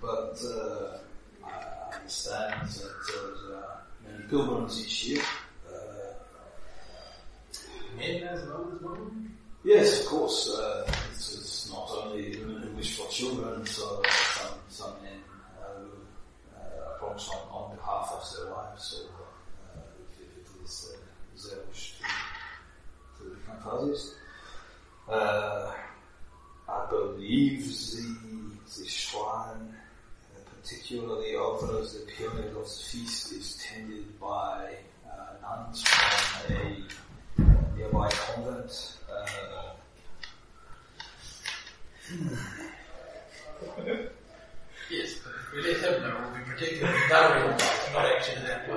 but 0.00 0.36
uh, 0.44 0.98
I 1.46 1.94
understand 1.94 2.68
that 2.70 3.54
uh, 3.54 3.76
many 4.04 4.24
pilgrims 4.28 4.84
each 4.84 5.04
year. 5.04 5.22
Uh, 5.72 6.14
Men 7.96 8.22
as 8.24 8.48
well 8.48 8.72
as 8.74 8.80
women. 8.82 9.36
Yes, 9.64 10.00
of 10.00 10.06
course. 10.06 10.48
Uh, 10.48 10.84
it's, 11.12 11.34
it's 11.34 11.41
not 11.72 11.90
only 11.90 12.36
women 12.38 12.62
who 12.62 12.76
wish 12.76 12.96
for 12.96 13.08
children, 13.08 13.64
so 13.66 14.02
some, 14.34 14.54
some 14.68 15.02
men 15.02 15.20
uh, 15.60 15.78
who 15.78 15.88
uh, 16.56 16.94
approach 16.94 17.28
on, 17.30 17.40
on 17.50 17.76
behalf 17.76 18.12
of 18.12 18.36
their 18.36 18.54
wives, 18.54 18.82
so 18.84 18.96
uh, 19.74 19.80
if, 20.20 20.26
if 20.26 20.36
it 20.36 20.64
is 20.64 20.92
uh, 20.94 21.48
their 21.48 21.64
wish 21.66 21.94
to, 23.18 23.24
to 23.24 23.30
become 23.36 23.58
fathers. 23.62 24.14
Uh, 25.08 25.72
I 26.68 26.86
believe 26.88 27.66
the, 27.66 28.56
the 28.78 28.88
shrine, 28.88 29.74
uh, 30.34 30.40
particularly 30.60 31.34
over 31.36 31.66
the 31.66 32.06
period 32.16 32.56
of 32.56 32.64
the 32.64 32.84
feast, 32.84 33.32
is 33.32 33.62
tended 33.62 34.18
by 34.20 34.76
uh, 35.10 35.40
nuns 35.42 35.82
from 35.82 36.56
a 36.56 37.76
nearby 37.76 38.10
convent. 38.10 38.96
Uh, 39.10 39.72
Yes, 44.90 45.14
but 45.24 45.32
if 45.32 45.52
we 45.54 45.62
let 45.62 45.80
him 45.80 46.02
know, 46.02 46.16
we'll 46.20 46.38
be 46.38 46.44
protected 46.44 46.80
from 46.80 47.08
Darwin, 47.08 47.50
not 47.94 48.04
actually 48.04 48.42
that 48.46 48.68
way. 48.68 48.76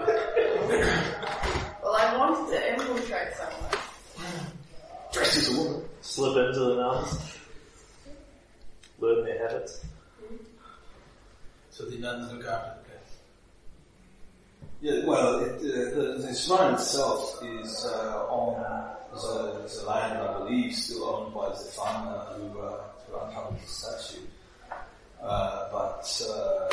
Well, 1.84 1.96
I 1.96 2.18
wanted 2.18 2.52
to 2.56 2.74
infiltrate 2.74 3.34
somewhere. 3.36 3.72
dressed 5.12 5.38
as 5.38 5.50
a 5.54 5.58
woman. 5.58 5.82
Slip 6.02 6.48
into 6.48 6.60
the 6.60 6.76
nuns. 6.76 7.38
Learn 9.00 9.26
their 9.26 9.48
habits. 9.48 9.86
So 11.72 11.86
the 11.86 11.98
nuns 11.98 12.32
look 12.32 12.46
after 12.46 12.80
the 12.80 12.90
place. 12.90 13.12
Yeah, 14.82 15.06
well, 15.06 15.40
it, 15.40 15.56
uh, 15.56 15.96
the, 15.96 16.26
the 16.26 16.34
shrine 16.34 16.76
itself 16.76 17.44
is 17.44 17.86
uh, 17.86 18.26
on 18.30 18.96
the, 19.12 19.68
the 19.68 19.86
land, 19.86 20.20
I 20.20 20.38
believe, 20.40 20.74
still 20.74 21.04
owned 21.04 21.34
by 21.34 21.50
the 21.50 21.56
farmer 21.56 22.26
who, 22.38 22.60
uh, 22.60 22.82
statue. 23.66 24.22
Uh, 25.22 25.70
but 25.72 26.22
uh, 26.30 26.70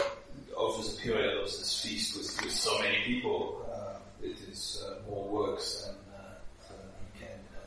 over 0.56 0.82
the 0.82 0.96
period 1.00 1.36
of 1.38 1.44
this 1.44 1.80
feast 1.82 2.16
with, 2.16 2.42
with 2.44 2.52
so 2.52 2.76
many 2.80 2.98
people, 3.04 3.64
uh, 3.72 3.98
it 4.22 4.36
is 4.50 4.84
uh, 4.86 4.94
more 5.08 5.28
works 5.28 5.86
than, 5.86 5.94
uh, 6.14 6.34
than 6.68 6.78
he 7.14 7.20
can 7.20 7.38
uh, 7.54 7.58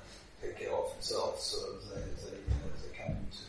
take 0.41 0.57
care 0.59 0.73
of 0.73 0.91
himself. 0.93 1.39
So 1.41 1.57
they, 1.89 2.01
they, 2.01 2.37
they 2.81 2.91
come 2.97 3.15
to 3.31 3.43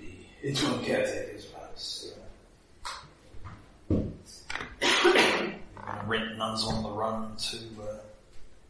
be 0.00 0.26
interim 0.42 0.82
caretakers, 0.84 1.44
perhaps. 1.46 2.12
Rent 6.06 6.38
nuns 6.38 6.64
on 6.64 6.82
the 6.82 6.90
run 6.90 7.36
to 7.36 7.56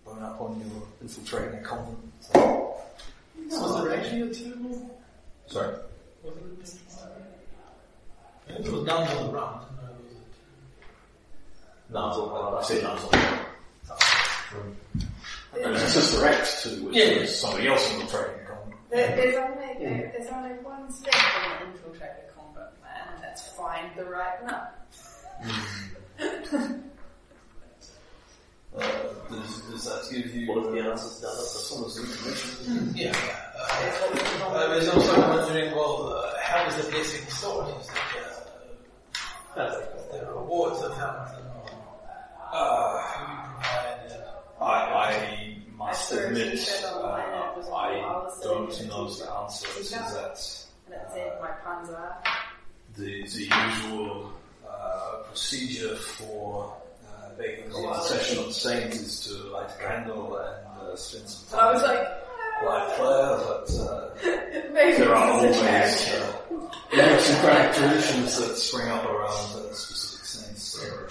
bone 0.04 0.22
up 0.22 0.40
on 0.40 0.60
your 0.60 0.82
infiltrating 1.00 1.60
a 1.60 1.62
convent. 1.62 2.12
So, 3.48 3.88
a 3.88 4.34
two? 4.34 4.90
Sorry. 5.50 5.74
Was 6.22 6.34
it 6.36 6.80
I 8.48 8.52
think 8.54 8.66
it 8.66 8.72
was 8.72 8.84
nuns 8.84 9.10
on 9.12 9.26
the 9.26 9.32
run. 9.32 9.54
No, 9.70 9.82
was 9.92 10.12
it? 10.12 11.92
Nuns 11.92 12.16
on 12.16 12.54
I 12.54 12.62
said 12.62 12.82
nuns 12.82 13.04
on. 13.04 13.10
And 15.62 15.74
it's 15.76 15.94
just 15.94 16.14
direct 16.18 16.62
to 16.62 16.68
which 16.86 16.94
Yeah. 16.96 17.02
is 17.02 17.38
somebody 17.38 17.66
else 17.68 17.90
infiltrating 17.92 18.40
a 18.40 18.46
convent. 18.46 18.80
There, 18.90 19.16
there's 19.16 19.36
only 19.36 19.74
there's 19.84 20.28
only 20.32 20.50
one 20.62 20.90
step 20.92 21.14
in 21.14 21.66
an 21.66 21.72
infiltrated 21.72 22.28
convent 22.36 22.70
man, 22.82 23.08
and 23.14 23.22
that's 23.22 23.48
find 23.52 23.90
the 23.96 24.04
right 24.04 24.38
nun. 24.46 24.66
Uh, 28.76 28.80
does, 29.30 29.60
does 29.62 29.84
that 29.84 30.08
give 30.14 30.34
you 30.34 30.46
What 30.48 30.66
if 30.66 30.72
the 30.84 30.90
answer's 30.90 31.20
done? 31.20 31.34
some 31.44 31.84
of 31.84 31.94
the 31.94 32.00
information? 32.02 32.92
Yeah. 32.94 33.16
Uh, 33.58 34.46
uh, 34.46 34.68
there's 34.68 34.88
also 34.88 35.20
wondering, 35.20 35.74
well, 35.74 36.12
uh, 36.14 36.38
how 36.40 36.66
is 36.66 36.76
the 36.84 36.90
blessing 36.90 37.26
stored? 37.28 37.68
Is 37.80 37.88
it, 37.88 37.92
uh, 39.56 39.80
the 40.12 40.26
rewards 40.34 40.80
of 40.82 40.96
how 40.96 41.26
Uh, 42.52 43.02
who 43.02 43.34
provide? 43.54 44.12
Uh, 44.60 44.64
I, 44.64 44.74
I 44.94 45.56
must 45.76 46.12
I 46.12 46.16
admit, 46.16 46.48
and 46.48 46.58
said 46.58 46.84
online 46.92 47.26
and 47.32 47.34
it 47.50 47.56
was 47.56 47.68
uh, 47.68 47.74
I 47.74 48.42
don't 48.42 48.88
know 48.88 49.02
Letitia. 49.02 49.24
the 49.26 49.32
answer 49.32 49.66
to 49.66 49.72
She's 49.78 49.92
not. 49.92 50.12
that. 50.12 50.66
And 50.86 50.94
it 50.94 51.08
said 51.12 51.40
my 51.40 51.48
puns 51.64 51.90
are. 51.90 52.22
the, 52.96 53.22
the 53.22 53.44
usual 53.44 54.32
uh, 54.68 55.22
procedure 55.28 55.96
for 55.96 56.36
uh, 56.54 56.68
begging 56.68 56.79
the 57.40 57.64
intercession 57.64 58.38
of 58.44 58.52
saints 58.52 58.96
is 59.00 59.20
to 59.26 59.34
light 59.50 59.70
a 59.70 59.82
candle 59.82 60.36
and 60.36 60.80
uh, 60.82 60.96
spend 60.96 61.28
some 61.28 61.48
So 61.48 61.58
I 61.58 61.72
was 61.72 61.82
like, 61.82 62.06
light 62.64 62.96
prayer, 62.96 63.36
but 63.46 63.70
uh, 63.80 64.10
maybe 64.72 64.96
there 64.98 65.14
are 65.14 65.40
this 65.42 65.56
is 65.56 65.62
a 65.62 65.66
always 65.66 66.04
charity. 66.04 66.56
uh, 66.56 66.92
idiosyncratic 66.92 67.72
traditions 67.76 68.38
that 68.38 68.56
spring 68.56 68.88
up 68.88 69.04
around 69.06 69.30
uh, 69.56 69.72
specific 69.72 70.26
saints. 70.26 70.62
So 70.62 71.06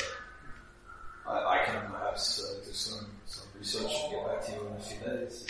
uh, 1.28 1.32
I, 1.32 1.62
I 1.62 1.66
can 1.66 1.92
perhaps 1.92 2.40
uh, 2.44 2.66
do 2.66 2.72
some, 2.74 3.06
some 3.26 3.48
research 3.58 3.92
and 4.04 4.12
get 4.12 4.28
back 4.28 4.46
to 4.46 4.52
you 4.52 4.68
in 4.68 4.74
a 4.76 4.80
few 4.80 5.00
days. 5.00 5.48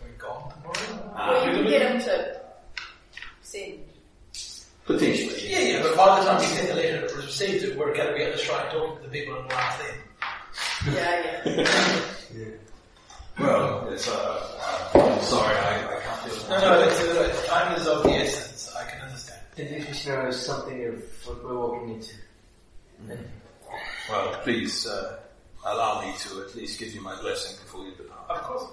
we're 0.00 0.12
gone 0.18 0.52
tomorrow. 0.52 1.12
uh, 1.16 1.26
Well, 1.32 1.46
you 1.48 1.54
can 1.56 1.66
get 1.68 1.82
him 1.90 2.00
to 2.02 2.40
send. 3.42 3.80
Potentially. 4.88 5.50
Yeah, 5.50 5.60
yeah, 5.60 5.82
but 5.82 5.96
by 5.96 6.18
the 6.18 6.26
time 6.26 6.40
we 6.40 6.46
send 6.46 6.68
the 6.68 6.74
letter 6.74 7.06
to 7.08 7.16
receive 7.16 7.62
it, 7.62 7.76
we're 7.78 7.94
going 7.94 8.08
to 8.08 8.14
be 8.14 8.22
at 8.24 8.32
the 8.32 8.38
shrine 8.38 8.72
talking 8.72 8.96
to 8.96 9.02
the 9.04 9.10
people 9.10 9.34
on 9.34 9.46
the 9.46 9.54
last 9.54 9.78
then. 9.78 10.94
Yeah, 10.94 11.66
yeah. 12.34 12.44
Well, 13.38 13.86
yes, 13.88 14.08
uh, 14.08 14.14
uh, 14.14 15.00
I'm 15.00 15.22
sorry, 15.22 15.54
I, 15.56 15.96
I 15.96 16.00
can't 16.00 16.24
do 16.24 16.30
it. 16.36 16.48
No, 16.50 16.58
no, 16.58 16.88
it's, 16.88 17.00
uh, 17.00 17.46
time 17.46 17.76
is 17.76 17.86
of 17.86 18.02
the 18.02 18.10
essence. 18.10 18.74
I 18.74 18.90
can 18.90 19.00
understand. 19.02 19.40
International 19.56 20.26
is 20.26 20.44
something 20.44 20.84
of 20.86 20.94
what 21.24 21.44
we're 21.44 21.56
walking 21.56 21.94
into. 21.94 22.14
Well, 24.10 24.40
please 24.42 24.88
uh, 24.88 25.20
allow 25.64 26.00
me 26.02 26.14
to 26.18 26.40
at 26.42 26.56
least 26.56 26.80
give 26.80 26.92
you 26.92 27.00
my 27.00 27.14
blessing 27.20 27.56
before 27.62 27.84
you 27.86 27.92
depart. 27.94 28.28
Of 28.28 28.42
course. 28.42 28.64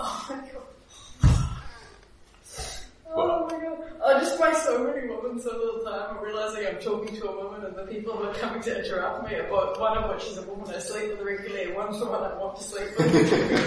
Oh 0.00 0.26
my 0.30 0.48
god. 0.52 0.71
Oh 3.14 3.46
my 3.46 3.58
god. 3.60 3.78
I 4.04 4.18
just 4.20 4.38
by 4.38 4.52
so 4.52 4.84
many 4.84 5.06
women 5.08 5.40
so 5.40 5.50
little 5.50 5.82
time, 5.84 6.16
I'm 6.16 6.24
realizing 6.24 6.66
I'm 6.66 6.78
talking 6.80 7.14
to 7.16 7.28
a 7.28 7.44
woman 7.44 7.64
and 7.64 7.76
the 7.76 7.84
people 7.84 8.16
who 8.16 8.24
are 8.24 8.34
coming 8.34 8.62
to 8.62 8.78
interrupt 8.84 9.28
me, 9.28 9.36
about 9.36 9.78
one 9.78 9.98
of 9.98 10.10
which 10.14 10.24
is 10.28 10.38
a 10.38 10.42
woman 10.42 10.68
I 10.74 10.78
sleep 10.78 11.10
with 11.10 11.20
regularly, 11.20 11.72
one's 11.72 11.98
the 11.98 12.06
one 12.06 12.22
I 12.22 12.34
want 12.38 12.56
to 12.56 12.62
sleep 12.64 12.88
with. 12.98 13.14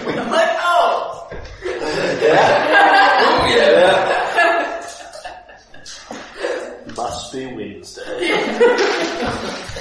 and 0.08 0.20
I'm 0.26 0.32
like, 0.32 0.50
oh! 0.60 1.30
yeah. 1.64 3.22
Ooh, 3.22 3.56
yeah. 3.56 4.22
Must 6.96 7.34
be 7.34 7.46
Wednesday. 7.48 8.32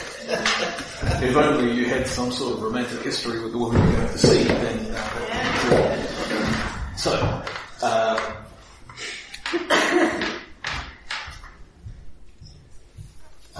If 0.26 1.36
only 1.36 1.74
you 1.74 1.84
had 1.86 2.06
some 2.06 2.30
sort 2.32 2.54
of 2.54 2.62
romantic 2.62 3.02
history 3.02 3.40
with 3.42 3.52
the 3.52 3.58
woman 3.58 3.82
you're 3.82 3.92
going 3.96 4.08
to 4.08 4.18
see, 4.18 4.44
then. 4.44 4.94
Uh, 4.94 6.06
so, 6.96 7.42
um, 7.82 8.18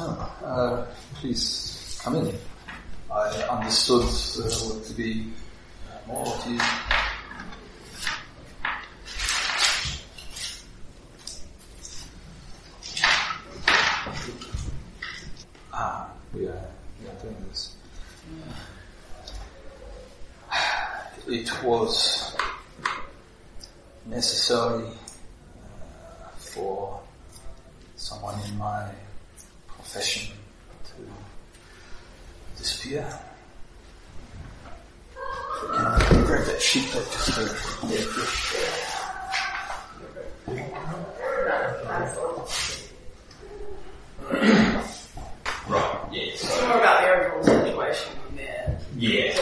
uh, 0.05 0.87
please 1.15 1.99
come 2.03 2.17
in. 2.17 2.35
I 3.11 3.31
understood 3.49 4.03
uh, 4.03 4.51
what 4.67 4.85
to 4.85 4.93
be 4.95 5.33
uh, 5.89 6.09
more 6.09 6.27
to 6.27 6.51
you. 6.51 6.59
Ah, 15.73 16.11
we 16.33 16.47
are, 16.47 16.67
we 17.01 17.09
are 17.09 17.15
doing 17.23 17.37
this. 17.49 17.77
It 21.27 21.65
was 21.65 22.37
necessary 24.07 24.87
uh, 24.87 26.29
for 26.37 27.01
someone 27.97 28.39
in 28.47 28.59
my 28.59 28.91
profession 29.95 30.35
to 30.85 30.93
disappear. 32.59 33.07
grab 36.27 36.45
that 36.47 36.61
sheet 36.61 36.91
that 36.91 37.05
just 37.13 37.39
uh, 37.39 37.45
Right, 45.69 46.09
yeah, 46.13 46.23
It's 46.23 46.61
more 46.63 46.79
about 46.79 47.01
the 47.01 47.09
overall 47.09 47.43
situation 47.45 48.13
there. 48.37 48.79
yeah, 48.99 49.33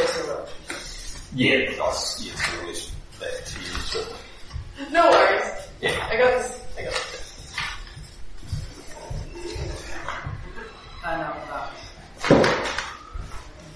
yeah, 1.34 1.70
I'll, 1.80 1.94
yeah, 2.20 2.60
always 2.60 2.90
back 3.18 3.44
to 3.46 3.58
you, 3.58 3.80
so, 3.86 4.04
No 4.90 5.10
worries. 5.10 5.44
yeah. 5.80 6.08
I 6.10 6.16
got 6.16 6.42
this. 6.42 6.60
I 6.78 6.82
got 6.82 6.92
this. 6.92 7.31
I 11.04 11.16
know 11.16 11.34
about 11.44 11.72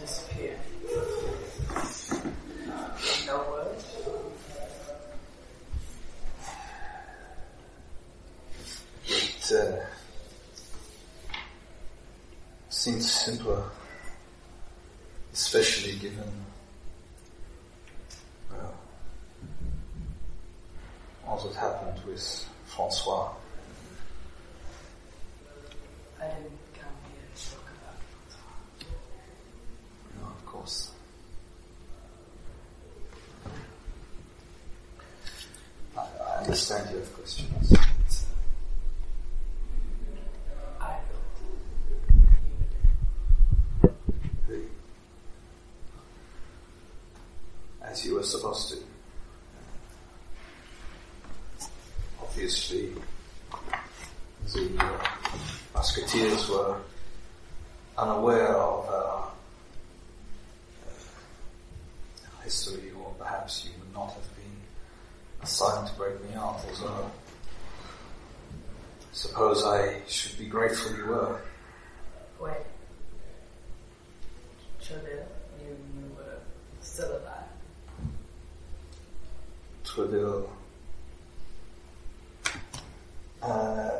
disappear. 0.01 0.57
No 3.27 3.39
words. 3.51 3.85
It 9.09 9.53
uh, 9.53 9.85
seems 12.69 13.11
simpler, 13.11 13.63
especially 15.33 15.97
given 15.99 16.31
well, 18.51 18.75
all 21.27 21.39
that 21.49 21.57
happened 21.57 22.01
with 22.07 22.49
Francois. 22.67 23.31
I 26.21 26.27
didn't 26.29 26.59
come 26.75 26.97
here 27.13 27.29
to 27.35 27.51
talk 27.51 27.67
about 27.79 28.01
No, 30.21 30.27
of 30.29 30.47
course. 30.47 30.91
I, 35.97 36.01
I 36.01 36.36
understand 36.47 36.89
questions. 37.13 37.75
As 47.83 48.07
you 48.07 48.15
were 48.15 48.23
supposed 48.23 48.69
to. 48.71 48.77
Obviously, 52.23 52.93
the 54.53 54.71
uh, 54.79 55.09
musketeers 55.75 56.49
were 56.49 56.77
unaware 57.99 58.55
of 58.57 58.89
our 58.89 59.33
uh, 60.87 62.43
history, 62.45 62.93
or 62.97 63.15
perhaps 63.19 63.65
you 63.65 63.73
would 63.81 63.93
not 63.95 64.13
have 64.13 64.36
assigned 65.43 65.89
to 65.89 65.95
break 65.95 66.21
me 66.25 66.35
out, 66.37 66.61
although 66.69 67.05
I 67.05 67.11
suppose 69.13 69.65
I 69.65 70.01
should 70.07 70.39
be 70.39 70.47
grateful 70.47 70.97
you 70.97 71.07
were. 71.07 71.41
Wait. 72.41 72.57
Trevor, 74.83 75.27
you, 75.61 75.69
you 75.69 76.17
were 76.17 76.39
still 76.81 77.11
alive. 77.11 77.51
Treville. 79.85 80.49
Uh, 83.43 83.91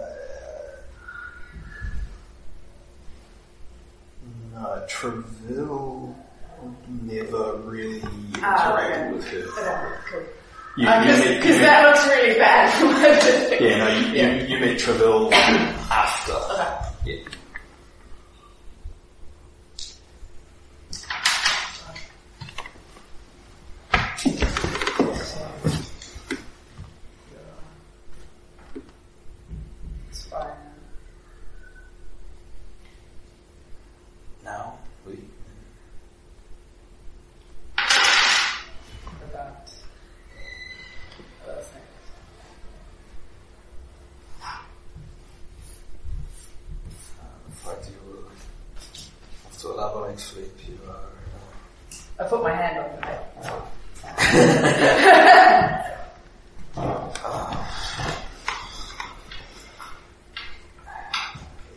no, 4.55 4.85
Treville 4.89 6.15
never 7.03 7.57
really 7.59 8.01
interacted 8.01 8.41
Ah, 8.43 8.75
okay. 8.75 9.13
with 9.13 9.25
her. 9.29 9.39
Okay, 9.39 9.95
cool. 10.11 10.23
Because 10.77 11.25
you 11.25 11.39
uh, 11.39 11.61
that 11.61 11.89
looks 11.89 12.07
really 12.07 12.39
bad 12.39 12.73
for 12.79 12.85
my 12.87 13.09
perspective. 13.19 13.61
yeah, 13.61 13.79
no, 13.79 13.89
you, 13.89 14.07
Yeah. 14.15 14.35
you, 14.35 14.47
you 14.55 14.61
met 14.61 14.79
Treville 14.79 15.33
after. 15.33 16.33
Okay. 16.33 16.73
Yeah. 17.07 17.17
It's 30.11 30.25
fine. 30.27 30.51
Now, 34.45 34.75
we, 35.07 35.15
About 39.33 39.71
other 41.45 41.63
things. 41.63 41.85
uh, 44.43 44.59
in 47.49 47.55
fact, 47.55 47.89
you 47.91 48.13
will 48.13 48.29
have 49.45 49.59
to 49.59 49.67
elaborate, 49.71 50.21
Philippe. 50.21 50.63
You 50.69 50.79
are. 50.89 50.95
Uh, 50.95 52.25
I 52.25 52.29
put 52.29 52.43
my 52.43 52.55
hand 52.55 52.79
on 52.79 53.01
the 53.01 53.07
head. 53.07 53.23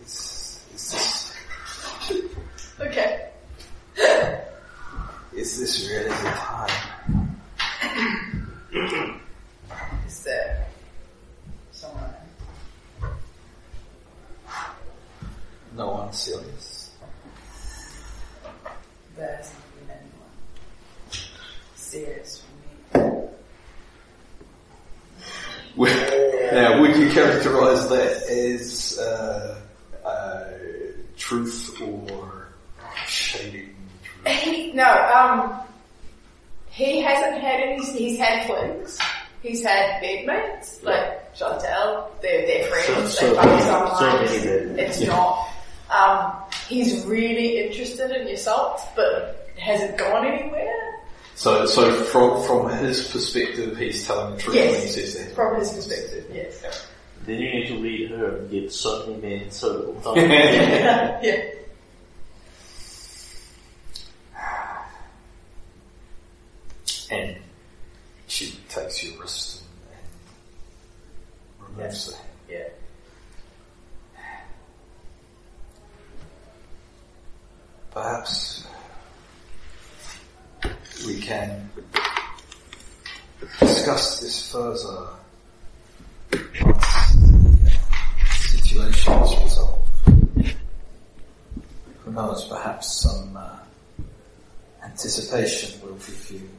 is, 0.03 0.65
is 0.73 0.91
this 0.91 1.33
Okay. 2.79 3.29
Is 5.35 5.59
this 5.59 5.87
really 5.89 6.09
the 6.09 6.31
time? 6.35 6.69
Is 10.07 10.23
there 10.23 10.65
someone? 11.71 12.13
No 15.75 15.89
one 15.91 16.13
serious. 16.13 16.89
There 19.15 19.35
hasn't 19.35 19.57
been 19.75 19.89
anyone 19.97 20.33
serious 21.75 22.41
for 22.41 22.51
me. 22.99 23.03
Would- 25.75 26.25
now, 26.51 26.81
would 26.81 26.95
you 26.95 27.09
characterize 27.11 27.87
that 27.89 28.23
as 28.27 28.97
uh, 28.97 29.61
uh, 30.03 30.47
truth 31.15 31.79
or 31.81 32.47
shading 33.05 33.75
truth? 34.03 34.27
He, 34.27 34.71
no, 34.73 34.83
um, 35.15 35.59
he 36.71 37.01
hasn't 37.01 37.39
had 37.41 37.59
any, 37.61 37.83
he's 37.85 38.17
had 38.17 38.47
flings. 38.47 38.97
He's 39.43 39.61
had 39.63 40.01
bedmates, 40.01 40.81
like 40.83 41.33
Chantal, 41.35 42.11
they're, 42.21 42.45
they're 42.47 42.65
friends, 42.67 43.13
So- 43.17 43.27
they 43.27 43.29
so 43.29 43.35
fuck 43.35 43.45
many- 43.45 43.61
sometimes. 43.61 43.99
so 43.99 44.05
many 44.17 44.27
bedmates. 44.73 44.77
It's 44.79 45.01
not. 45.07 45.47
Um, 45.95 46.33
he's 46.67 47.05
really 47.05 47.59
interested 47.65 48.09
in 48.11 48.27
your 48.27 48.37
salt, 48.37 48.81
but 48.95 49.49
hasn't 49.57 49.97
gone 49.97 50.25
anywhere. 50.25 50.75
So, 51.35 51.65
so 51.67 51.91
from 52.05 52.41
from 52.45 52.69
his 52.89 53.07
perspective, 53.07 53.77
he's 53.77 54.05
telling 54.05 54.35
the 54.35 54.41
truth 54.41 54.55
when 54.55 54.81
he 54.81 54.87
says 54.87 55.15
that. 55.15 55.35
from 55.35 55.59
his 55.59 55.71
perspective, 55.71 56.25
yes. 56.33 56.87
Then 57.25 57.39
you 57.39 57.51
need 57.53 57.67
to 57.67 57.77
read 57.79 58.09
her 58.11 58.37
and 58.37 58.49
get 58.51 58.71
so 58.71 59.05
many 59.07 59.21
men 59.21 59.51
so 59.51 59.67
little 59.73 60.01
time. 60.01 60.29
yeah. 61.23 61.51
And 67.11 67.37
she 68.27 68.51
takes 68.69 69.03
your 69.03 69.19
wrist 69.21 69.63
and, 69.91 69.99
and 71.69 71.77
removes 71.77 72.05
the 72.11 72.15
hand. 72.15 72.27
Yeah. 72.49 72.69
Perhaps 77.91 78.67
we 81.07 81.19
can 81.19 81.69
discuss 83.59 84.19
this 84.19 84.51
further 84.51 85.07
once 86.61 87.15
the 88.21 88.57
situation 88.57 89.13
is 89.13 89.43
resolved. 89.43 89.89
Who 92.03 92.11
knows, 92.11 92.45
perhaps 92.45 93.01
some 93.01 93.37
uh, 93.37 93.57
anticipation 94.83 95.81
will 95.81 95.95
give 95.95 96.31
you 96.31 96.49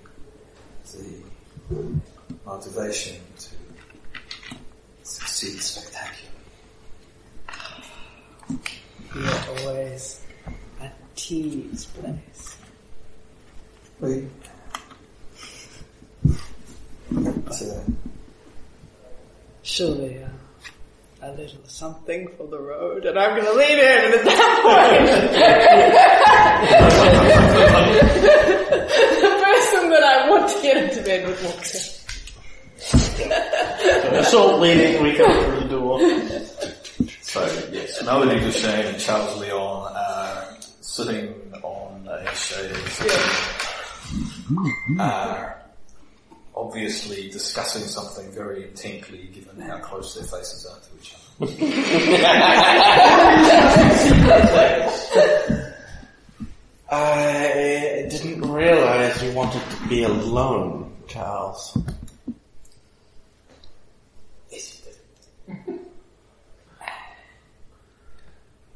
the 1.71 2.01
motivation 2.47 3.17
to 3.39 3.49
succeed 5.03 5.61
spectacularly. 5.61 6.31
You're 9.15 9.69
always 9.69 10.21
at 10.81 10.95
T's 11.17 11.87
place. 11.87 12.57
Wait. 14.01 14.25
But, 17.13 17.40
uh, 17.51 17.81
Surely, 19.63 20.23
uh, 20.23 20.29
a 21.23 21.33
little 21.33 21.61
something 21.65 22.29
for 22.37 22.47
the 22.47 22.59
road, 22.59 23.05
and 23.05 23.19
I'm 23.19 23.37
gonna 23.37 23.53
lean 23.53 23.79
in, 23.79 23.79
and 23.79 24.15
at 24.15 24.25
that 24.25 24.61
point, 24.65 25.07
the 29.21 29.29
person 29.45 29.91
that 29.91 30.03
I 30.03 30.31
want 30.31 30.49
to 30.49 30.63
get 30.63 30.77
into 30.79 31.03
bed 31.03 31.27
with 31.27 31.45
walks 31.45 31.75
Walker. 31.75 31.87
Assault 34.19 34.61
leading, 34.61 35.03
we 35.03 35.15
come 35.15 35.31
through 35.33 35.61
the 35.61 35.69
door. 35.69 36.01
So 37.21 37.45
yes, 37.71 38.03
Melody 38.03 38.41
Duchesne 38.41 38.87
and 38.87 38.99
Charles 38.99 39.37
Leon 39.39 39.93
are 39.95 40.57
sitting 40.81 41.35
on 41.63 42.09
a 42.09 42.25
chaise, 42.35 43.03
are 44.99 45.60
obviously 46.61 47.31
discussing 47.31 47.83
something 47.83 48.31
very 48.33 48.65
intently, 48.65 49.31
given 49.33 49.61
how 49.61 49.79
close 49.79 50.15
their 50.15 50.25
faces 50.25 50.67
are 50.67 50.79
to 50.79 50.91
each 51.01 51.15
other. 51.15 51.47
I 56.93 58.07
didn't 58.11 58.43
realize 58.43 59.23
you 59.23 59.33
wanted 59.33 59.63
to 59.71 59.89
be 59.89 60.03
alone, 60.03 60.93
Charles. 61.09 61.79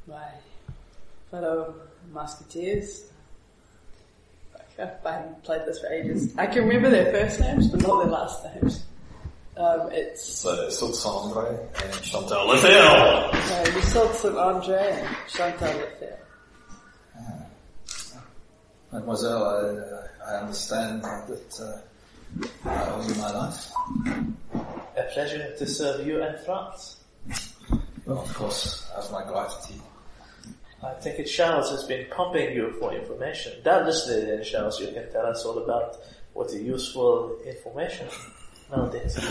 My 0.06 0.28
fellow 1.30 1.74
musketeers. 2.12 3.10
I 4.78 5.10
haven't 5.12 5.42
played 5.44 5.62
this 5.66 5.78
for 5.80 5.86
ages. 5.88 6.34
I 6.36 6.46
can 6.46 6.66
remember 6.66 6.90
their 6.90 7.12
first 7.12 7.40
names, 7.40 7.68
but 7.68 7.80
not 7.82 8.02
their 8.02 8.12
last 8.12 8.44
names. 8.54 8.84
Um, 9.56 9.88
it's 9.92 10.24
So 10.24 10.68
Saint-Andre 10.68 11.56
and 11.84 12.02
Chantal 12.02 12.48
Lefebvre. 12.48 12.74
uh, 12.74 13.70
Yusuf 13.76 14.16
St. 14.16 14.36
Andre 14.36 14.90
and 15.00 15.16
Chantal 15.28 15.68
Lefebvre. 15.68 16.18
Mademoiselle, 18.92 19.44
I, 20.24 20.30
I 20.32 20.40
understand 20.40 21.02
that 21.02 21.60
uh, 22.64 22.68
I 22.68 22.90
owe 22.90 23.08
you 23.08 23.14
my 23.16 23.30
life. 23.32 23.70
A 24.96 25.02
pleasure 25.12 25.54
to 25.56 25.66
serve 25.66 26.06
you 26.06 26.22
and 26.22 26.38
France. 26.40 26.96
Well, 28.06 28.18
of 28.20 28.34
course, 28.34 28.88
as 28.96 29.10
my 29.10 29.24
gratitude. 29.24 29.80
I 30.84 30.92
think 31.00 31.18
it 31.18 31.24
Charles 31.24 31.70
has 31.70 31.84
been 31.84 32.06
pumping 32.10 32.54
you 32.54 32.72
for 32.78 32.92
information. 32.92 33.62
Doubtlessly 33.62 34.24
then 34.24 34.42
Charles 34.44 34.78
you 34.80 34.88
can 34.88 35.10
tell 35.10 35.26
us 35.26 35.44
all 35.44 35.58
about 35.58 35.96
what 36.34 36.48
is 36.48 36.62
useful 36.62 37.38
information 37.44 38.06
nowadays. 38.70 39.18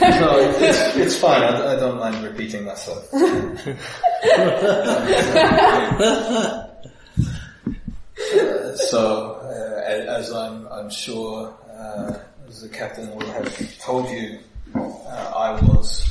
No, 0.00 0.38
it's, 0.38 0.96
it's 0.96 1.16
fine. 1.18 1.42
I, 1.42 1.74
I 1.74 1.76
don't 1.76 1.98
mind 1.98 2.22
repeating 2.24 2.64
myself. 2.64 3.12
Uh, 3.14 3.56
so, 8.76 9.40
uh, 9.42 9.82
as 10.18 10.32
I'm, 10.32 10.66
I'm 10.68 10.90
sure, 10.90 11.54
uh, 11.70 12.18
as 12.48 12.62
the 12.62 12.68
captain 12.68 13.14
will 13.14 13.26
have 13.26 13.78
told 13.78 14.08
you, 14.10 14.38
uh, 14.74 15.32
I 15.34 15.52
was 15.62 16.08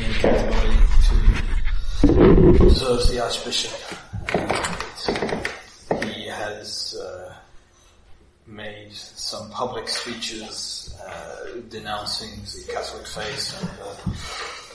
in 0.00 0.12
category 0.14 0.76
to 2.02 2.64
observe 2.64 3.08
the 3.08 3.20
Archbishop. 3.22 3.72
Uh, 4.34 6.04
he 6.04 6.26
has 6.26 6.94
uh, 7.00 7.34
made 8.46 8.92
some 8.92 9.50
public 9.50 9.88
speeches 9.88 10.94
uh, 11.06 11.60
denouncing 11.70 12.42
the 12.42 12.72
Catholic 12.72 13.06
faith 13.06 13.54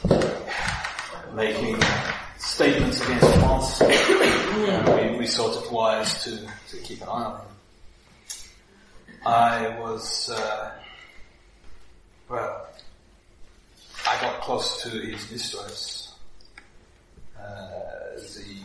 and 0.07 0.13
uh, 0.13 1.35
making 1.35 1.79
statements 2.37 2.99
against 3.01 3.35
France. 3.35 3.81
Uh, 3.81 5.09
we, 5.11 5.17
we 5.19 5.27
thought 5.27 5.63
it 5.63 5.71
wise 5.71 6.23
to, 6.23 6.37
to 6.69 6.77
keep 6.83 7.01
an 7.01 7.09
eye 7.09 7.11
on 7.11 7.41
him. 7.41 7.47
I 9.23 9.79
was, 9.79 10.31
uh, 10.31 10.71
well, 12.27 12.67
I 14.07 14.19
got 14.21 14.41
close 14.41 14.81
to 14.83 14.89
his 14.89 15.31
mistress, 15.31 16.13
uh, 17.37 17.41
the 18.17 18.61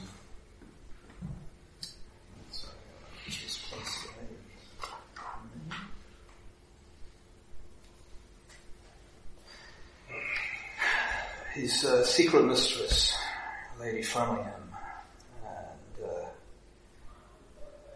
his 11.57 11.85
uh, 11.85 12.05
secret 12.05 12.45
mistress, 12.45 13.17
Lady 13.81 14.03
Firmingham. 14.03 14.53
And 15.43 16.05
uh, 16.05 16.29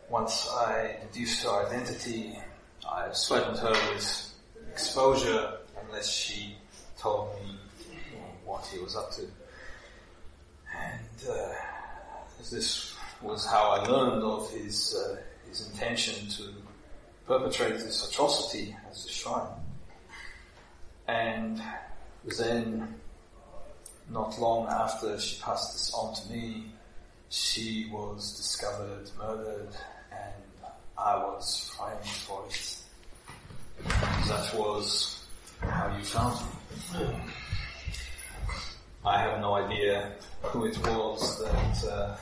once 0.09 0.49
I 0.51 0.97
deduced 1.13 1.43
her 1.45 1.67
identity, 1.67 2.39
I 2.91 3.09
threatened 3.11 3.59
her 3.59 3.73
with 3.93 4.35
exposure 4.73 5.59
unless 5.85 6.11
she 6.11 6.57
told 7.01 7.35
me 7.41 7.59
you 7.91 8.19
know, 8.19 8.27
what 8.45 8.67
he 8.67 8.79
was 8.79 8.97
up 8.97 9.11
to. 9.13 9.23
And 10.77 11.31
uh, 11.31 11.53
this 12.51 12.95
was 13.23 13.47
how 13.47 13.71
I 13.71 13.87
learned 13.87 14.23
of 14.23 14.51
his, 14.51 14.95
uh, 14.95 15.17
his 15.49 15.69
intention 15.69 16.29
to 16.29 16.53
perpetrate 17.27 17.75
this 17.75 18.09
atrocity 18.09 18.77
at 18.87 18.93
the 18.93 19.09
shrine. 19.09 19.47
And 21.09 21.61
then 22.39 22.95
not 24.11 24.39
long 24.39 24.69
after 24.69 25.19
she 25.19 25.41
passed 25.41 25.73
this 25.73 25.93
on 25.95 26.15
to 26.15 26.33
me, 26.33 26.67
she 27.29 27.89
was 27.93 28.37
discovered 28.37 29.09
murdered 29.17 29.71
and 30.11 30.43
I 30.99 31.17
was 31.17 31.73
framed 31.77 32.05
for 32.05 32.45
it. 32.49 32.77
That 34.29 34.53
was 34.55 35.25
how 35.61 35.97
you 35.97 36.05
found 36.05 36.41
me. 36.41 36.60
I 39.05 39.19
have 39.23 39.41
no 39.41 39.55
idea 39.55 40.13
who 40.43 40.67
it 40.67 40.77
was 40.79 41.39
that 41.45 41.91
uh, 41.91 42.17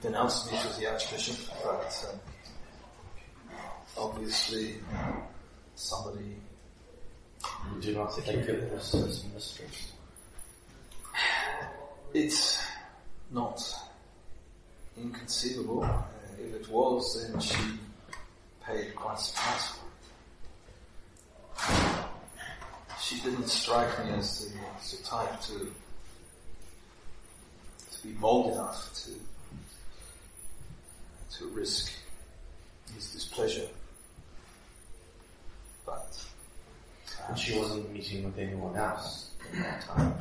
denounced 0.00 0.52
me 0.52 0.58
to 0.58 0.80
the 0.80 0.86
Archbishop, 0.90 1.36
but 1.64 2.06
uh, 2.08 4.00
obviously 4.00 4.76
somebody 5.74 6.36
You 7.74 7.80
do 7.80 7.94
not 7.94 8.14
think 8.14 8.48
it 8.48 8.72
was 8.72 8.92
his 8.92 9.24
mistress. 9.34 9.92
It's 12.14 12.62
not 13.30 13.60
inconceivable. 14.96 15.82
Uh, 15.82 16.02
if 16.38 16.54
it 16.54 16.68
was, 16.68 17.28
then 17.30 17.40
she 17.40 17.58
paid 18.64 18.94
quite 18.94 19.18
a 19.18 19.32
price 19.32 19.68
for 19.68 19.86
it. 21.74 22.15
She 23.06 23.20
didn't 23.20 23.46
strike 23.46 24.04
me 24.04 24.10
as 24.14 24.46
the, 24.46 24.58
as 24.76 24.90
the 24.90 25.04
type 25.04 25.40
to 25.42 25.72
to 27.92 28.02
be 28.02 28.14
bold 28.14 28.52
enough 28.52 28.92
to 28.94 29.10
to 31.38 31.46
risk 31.50 31.92
his 32.96 33.12
displeasure. 33.12 33.68
But 35.84 36.20
uh, 37.20 37.28
And 37.28 37.38
she 37.38 37.56
wasn't 37.56 37.92
meeting 37.92 38.24
with 38.24 38.38
anyone 38.38 38.74
else 38.74 39.30
at 39.52 39.62
that 39.62 39.80
time. 39.82 40.14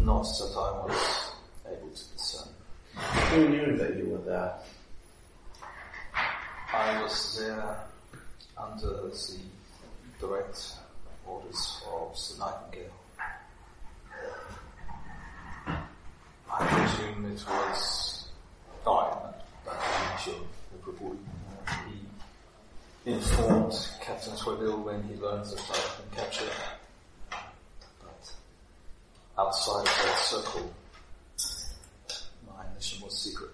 not 0.00 0.22
that 0.24 0.54
I 0.56 0.86
was 0.86 1.30
able 1.68 1.90
to 1.90 2.04
discern. 2.16 2.48
Who 2.96 3.48
knew 3.48 3.76
that 3.76 3.96
you 3.96 4.06
were 4.06 4.24
there? 4.28 4.54
I 6.72 7.00
was 7.00 7.38
there 7.38 7.76
under 8.58 9.08
the 9.08 9.14
direct 10.20 10.74
orders 11.26 11.82
of 11.92 12.16
the 12.16 12.44
Nightingale. 12.44 12.92
I 16.50 16.66
presume 16.66 17.26
it 17.26 17.44
was 17.46 18.28
Diamond 18.84 19.34
that 19.64 19.78
Angel 20.12 20.46
Brabui. 20.82 21.18
He 23.04 23.12
informed 23.12 23.74
Captain 24.00 24.32
Swedil 24.34 24.82
when 24.84 25.02
he 25.04 25.14
learned 25.16 25.44
that 25.44 25.60
I 25.70 25.76
had 25.76 26.10
been 26.10 26.24
captured. 26.24 26.52
But 28.00 28.32
outside 29.38 29.80
of 29.80 29.84
that 29.84 30.18
circle, 30.18 30.72
my 32.46 32.64
mission 32.74 33.02
was 33.04 33.18
secret. 33.18 33.50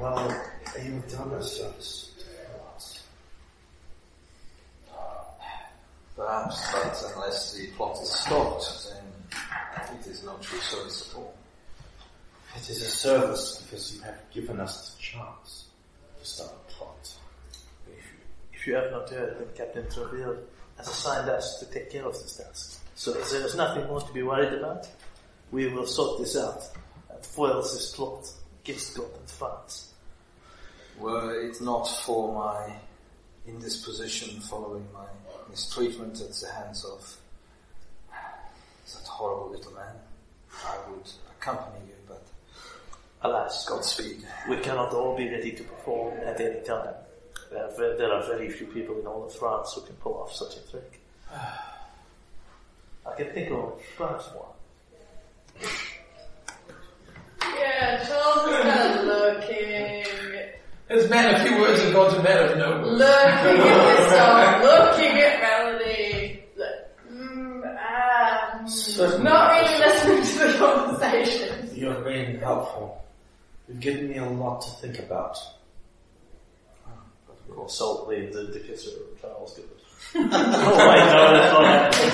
Well, 0.00 0.44
you've 0.84 1.08
done 1.10 1.30
a 1.32 1.42
service 1.42 2.10
to 2.18 2.74
us. 2.74 3.02
Perhaps, 6.16 6.72
but 6.72 7.12
unless 7.14 7.54
the 7.54 7.68
plot 7.68 7.96
is 8.02 8.10
stopped, 8.10 8.88
then 8.90 9.98
it 9.98 10.06
is 10.06 10.24
no 10.24 10.36
true 10.42 10.58
service 10.58 11.08
at 11.10 11.16
all. 11.16 11.34
It 12.56 12.68
is 12.68 12.82
a 12.82 12.90
service 12.90 13.62
because 13.62 13.96
you 13.96 14.02
have 14.02 14.23
given 14.34 14.60
us 14.60 14.94
the 14.94 15.02
chance 15.02 15.66
to 16.20 16.26
start 16.26 16.50
a 16.52 16.72
plot. 16.72 17.14
If 18.52 18.66
you 18.66 18.74
have 18.74 18.90
not 18.90 19.08
heard, 19.10 19.38
then 19.38 19.48
Captain 19.54 19.84
Treville 19.88 20.38
has 20.76 20.88
assigned 20.88 21.28
us 21.28 21.60
to 21.60 21.66
take 21.66 21.90
care 21.90 22.04
of 22.04 22.12
this 22.14 22.36
task. 22.36 22.82
So 22.96 23.12
there 23.12 23.46
is 23.46 23.54
nothing 23.54 23.86
more 23.86 24.00
to 24.00 24.12
be 24.12 24.22
worried 24.22 24.52
about. 24.52 24.88
We 25.52 25.68
will 25.68 25.86
sort 25.86 26.20
this 26.20 26.36
out 26.36 26.62
and 27.10 27.24
foil 27.24 27.62
this 27.62 27.94
plot 27.94 28.28
against 28.62 28.96
God 28.96 29.10
and 29.18 29.30
France. 29.30 29.92
Were 30.98 31.48
it 31.48 31.60
not 31.60 31.84
for 31.84 32.34
my 32.34 32.74
indisposition 33.46 34.40
following 34.40 34.86
my 34.92 35.06
mistreatment 35.50 36.20
at 36.20 36.32
the 36.32 36.48
hands 36.48 36.84
of 36.84 37.16
that 38.92 39.06
horrible 39.06 39.50
little 39.50 39.72
man, 39.72 39.94
I 40.66 40.76
would 40.90 41.10
accompany 41.38 41.86
you, 41.86 41.93
but 41.93 41.93
Alas, 43.24 43.64
Godspeed. 43.66 44.22
we 44.48 44.56
cannot 44.58 44.92
all 44.92 45.16
be 45.16 45.28
ready 45.30 45.52
to 45.52 45.62
perform 45.64 46.14
at 46.24 46.38
any 46.40 46.60
time. 46.62 46.94
There 47.50 47.64
are, 47.64 47.70
ve- 47.70 47.96
there 47.98 48.12
are 48.12 48.22
very 48.26 48.50
few 48.50 48.66
people 48.66 48.98
in 49.00 49.06
all 49.06 49.24
of 49.24 49.34
France 49.34 49.72
who 49.74 49.80
can 49.82 49.94
pull 49.96 50.14
off 50.14 50.32
such 50.34 50.56
a 50.56 50.70
trick. 50.70 51.00
I 53.06 53.14
can 53.16 53.30
think 53.32 53.50
of 53.50 53.80
perhaps 53.96 54.26
one. 54.34 54.50
Yeah, 57.56 58.04
Charles 58.04 58.50
is 58.50 58.62
kind 58.62 58.98
of 58.98 59.04
looking, 59.06 60.04
There's 60.88 61.08
man 61.10 61.34
a 61.34 61.44
few 61.48 61.58
words 61.60 61.80
and 61.82 61.92
God's 61.94 62.14
to 62.16 62.22
man 62.22 62.50
of 62.50 62.58
no 62.58 62.70
words. 62.78 62.90
looking 62.90 63.60
at 63.62 63.96
this 63.96 64.10
song, 64.10 64.62
looking 64.62 65.18
at 65.18 65.40
Melody. 65.40 66.44
Look, 66.56 66.76
mm, 67.12 68.68
Certainly. 68.68 69.24
not 69.24 69.50
really 69.52 69.78
listening 69.78 70.22
to 70.22 70.52
the 70.52 70.58
conversation. 70.58 71.70
You're 71.74 72.00
being 72.02 72.38
helpful. 72.40 73.03
You've 73.68 73.80
given 73.80 74.08
me 74.10 74.18
a 74.18 74.28
lot 74.28 74.60
to 74.62 74.70
think 74.70 74.98
about. 74.98 75.38
Ah, 76.86 76.90
of 77.28 77.54
course, 77.54 77.74
solely 77.74 78.26
the 78.26 78.46
indicator 78.46 78.90
of 78.90 79.20
Charles 79.20 79.54
Good. 79.54 79.70
oh 80.16 80.20
my 80.28 80.96
god, 80.96 81.34
that's 81.34 81.52
not 81.52 81.64
happening. 81.64 82.10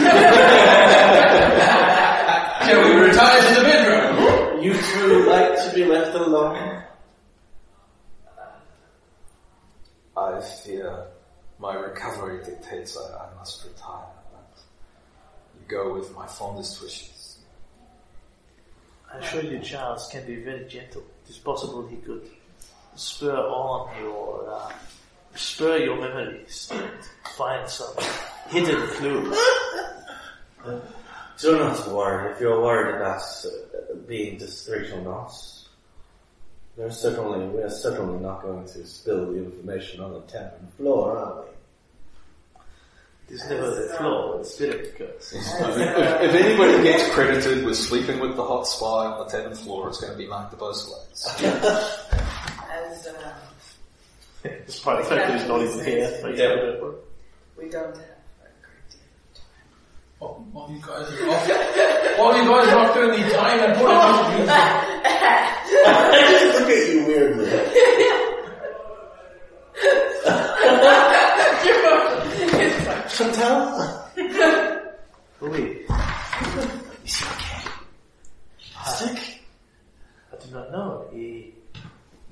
Shall 2.68 2.82
we 2.84 2.90
retire 3.00 3.40
to 3.48 3.54
the 3.60 3.66
bedroom? 3.66 4.62
You 4.62 4.72
two 4.74 5.28
like 5.28 5.56
to 5.56 5.72
be 5.74 5.84
left 5.84 6.14
alone? 6.14 6.82
Uh, 10.16 10.20
I 10.20 10.40
fear 10.40 11.06
my 11.58 11.74
recovery 11.74 12.44
dictates 12.44 12.96
I, 12.96 13.24
I 13.24 13.34
must 13.36 13.64
retire, 13.64 14.06
but 14.32 14.62
you 15.58 15.66
go 15.66 15.94
with 15.94 16.14
my 16.14 16.26
fondest 16.26 16.80
wishes. 16.82 17.38
I 19.12 19.18
assure 19.18 19.42
you, 19.42 19.58
Charles 19.58 20.08
can 20.12 20.24
be 20.26 20.36
very 20.36 20.68
gentle. 20.68 21.02
It 21.30 21.34
is 21.34 21.38
possible 21.38 21.86
he 21.86 21.94
could 21.98 22.28
spur 22.96 23.36
on 23.36 23.88
your, 24.02 24.50
uh, 24.50 24.72
spur 25.36 25.76
your 25.76 26.00
memories 26.00 26.68
and 26.72 26.90
find 27.36 27.68
some 27.68 27.94
hidden 28.48 28.84
clue. 28.88 29.32
Do 31.40 31.56
not 31.56 31.86
worry. 31.86 32.32
If 32.32 32.40
you're 32.40 32.60
worried 32.60 32.96
about 32.96 33.22
uh, 33.44 33.94
being 34.08 34.38
discreet 34.38 34.90
or 34.90 35.02
not, 35.02 35.32
there's 36.76 36.98
certainly 36.98 37.46
we 37.46 37.62
are 37.62 37.70
certainly 37.70 38.20
not 38.20 38.42
going 38.42 38.66
to 38.66 38.84
spill 38.84 39.30
the 39.30 39.38
information 39.38 40.00
on 40.00 40.14
the 40.14 40.22
tavern 40.22 40.66
floor, 40.76 41.16
are 41.16 41.42
we? 41.42 41.48
It 43.30 43.34
is 43.34 43.48
never 43.48 43.70
the 43.70 43.94
floor 43.96 44.30
where 44.30 44.38
the 44.38 44.44
spirit 44.44 44.98
goes. 44.98 45.32
if, 45.32 45.40
if 45.40 46.34
anybody 46.34 46.82
gets 46.82 47.14
credited 47.14 47.64
with 47.64 47.76
sleeping 47.76 48.18
with 48.18 48.34
the 48.34 48.42
hot 48.42 48.66
spy 48.66 49.06
on 49.06 49.24
the 49.24 49.30
tavern 49.30 49.54
floor, 49.54 49.88
it's 49.88 50.00
going 50.00 50.10
to 50.10 50.18
be 50.18 50.26
Mark 50.26 50.50
the 50.50 50.56
Beausoleils. 50.56 51.40
As 52.72 53.06
uh, 53.06 53.32
Despite 54.66 55.04
the 55.04 55.08
fact 55.08 55.28
that 55.28 55.38
he's 55.38 55.46
not 55.46 55.62
even 55.62 55.84
here. 55.84 56.10
Makes 56.10 56.22
no 56.24 56.32
difference. 56.32 56.96
we 57.56 57.68
don't 57.68 57.86
have 57.86 57.94
a 57.94 58.02
great 58.66 58.90
deal. 58.90 59.00
While, 60.18 60.44
while 60.50 60.68
you 60.68 60.80
guys 60.80 61.12
are 61.12 61.30
off, 61.30 61.48
while 62.18 62.36
you 62.36 62.42
guys 62.50 62.68
are 62.68 62.78
off 62.80 62.94
doing 62.94 63.10
the 63.10 63.30
time 63.30 63.60
and 63.60 63.74
putting 63.78 63.96
I 65.86 66.18
just 66.32 66.58
look 66.58 66.68
at 66.68 66.82
you 66.92 66.98
weirdly. 67.06 67.46
Chantal? 73.20 74.08
Louis, 75.42 75.84
Is 77.04 77.16
he 77.18 77.26
okay? 77.26 77.68
Sick? 78.86 79.42
I 80.32 80.36
do 80.42 80.50
not 80.54 80.72
know. 80.72 81.06
He 81.12 81.52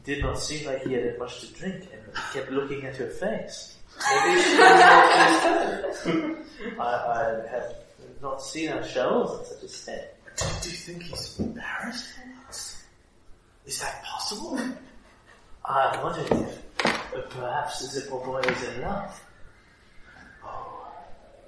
did 0.04 0.22
not 0.22 0.40
seem 0.40 0.66
like 0.66 0.82
he 0.84 0.94
had 0.94 1.18
much 1.18 1.40
to 1.40 1.46
drink 1.52 1.88
and 1.92 2.00
he 2.06 2.38
kept 2.38 2.50
looking 2.50 2.86
at 2.86 2.98
your 2.98 3.10
face. 3.10 3.76
Maybe 3.98 4.40
she 4.40 4.56
was 4.56 6.06
I, 6.78 6.82
I 6.82 7.48
have 7.50 7.74
not 8.22 8.42
seen 8.42 8.70
our 8.70 8.82
shells 8.82 9.40
in 9.40 9.44
such 9.54 9.64
a 9.64 9.68
state. 9.68 10.08
Do 10.62 10.70
you 10.70 10.76
think 10.76 11.02
he's 11.02 11.38
embarrassed 11.38 12.06
for 12.14 12.48
us? 12.48 12.82
Is 13.66 13.78
that 13.82 14.02
possible? 14.04 14.58
I 15.66 16.02
wondered 16.02 16.32
if 16.32 16.62
uh, 16.86 17.20
perhaps 17.28 17.86
the 17.92 18.08
poor 18.08 18.24
boy 18.24 18.40
is 18.40 18.62
in 18.68 18.80
love. 18.80 19.20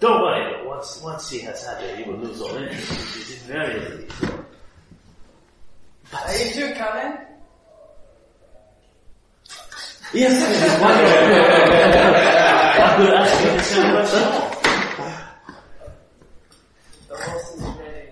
Don't 0.00 0.22
worry, 0.22 0.66
once 0.66 1.00
once 1.02 1.28
he 1.28 1.40
has 1.40 1.66
had 1.66 1.82
it, 1.84 1.98
he 1.98 2.04
will 2.10 2.16
lose 2.18 2.40
all 2.40 2.56
interest. 2.56 2.90
It 2.90 2.96
is 3.20 3.42
invariably. 3.42 4.08
Are 6.14 6.36
you 6.38 6.52
two 6.54 6.72
coming? 6.74 7.18
Yes, 10.14 10.80
I 10.82 10.84
could 12.96 13.10
ask 13.10 13.44
you 13.44 13.50
the 13.52 13.62
same 13.62 13.90
question. 13.92 14.24
The 17.08 17.16
horse 17.16 17.54
is 17.54 17.62
ready. 17.78 18.08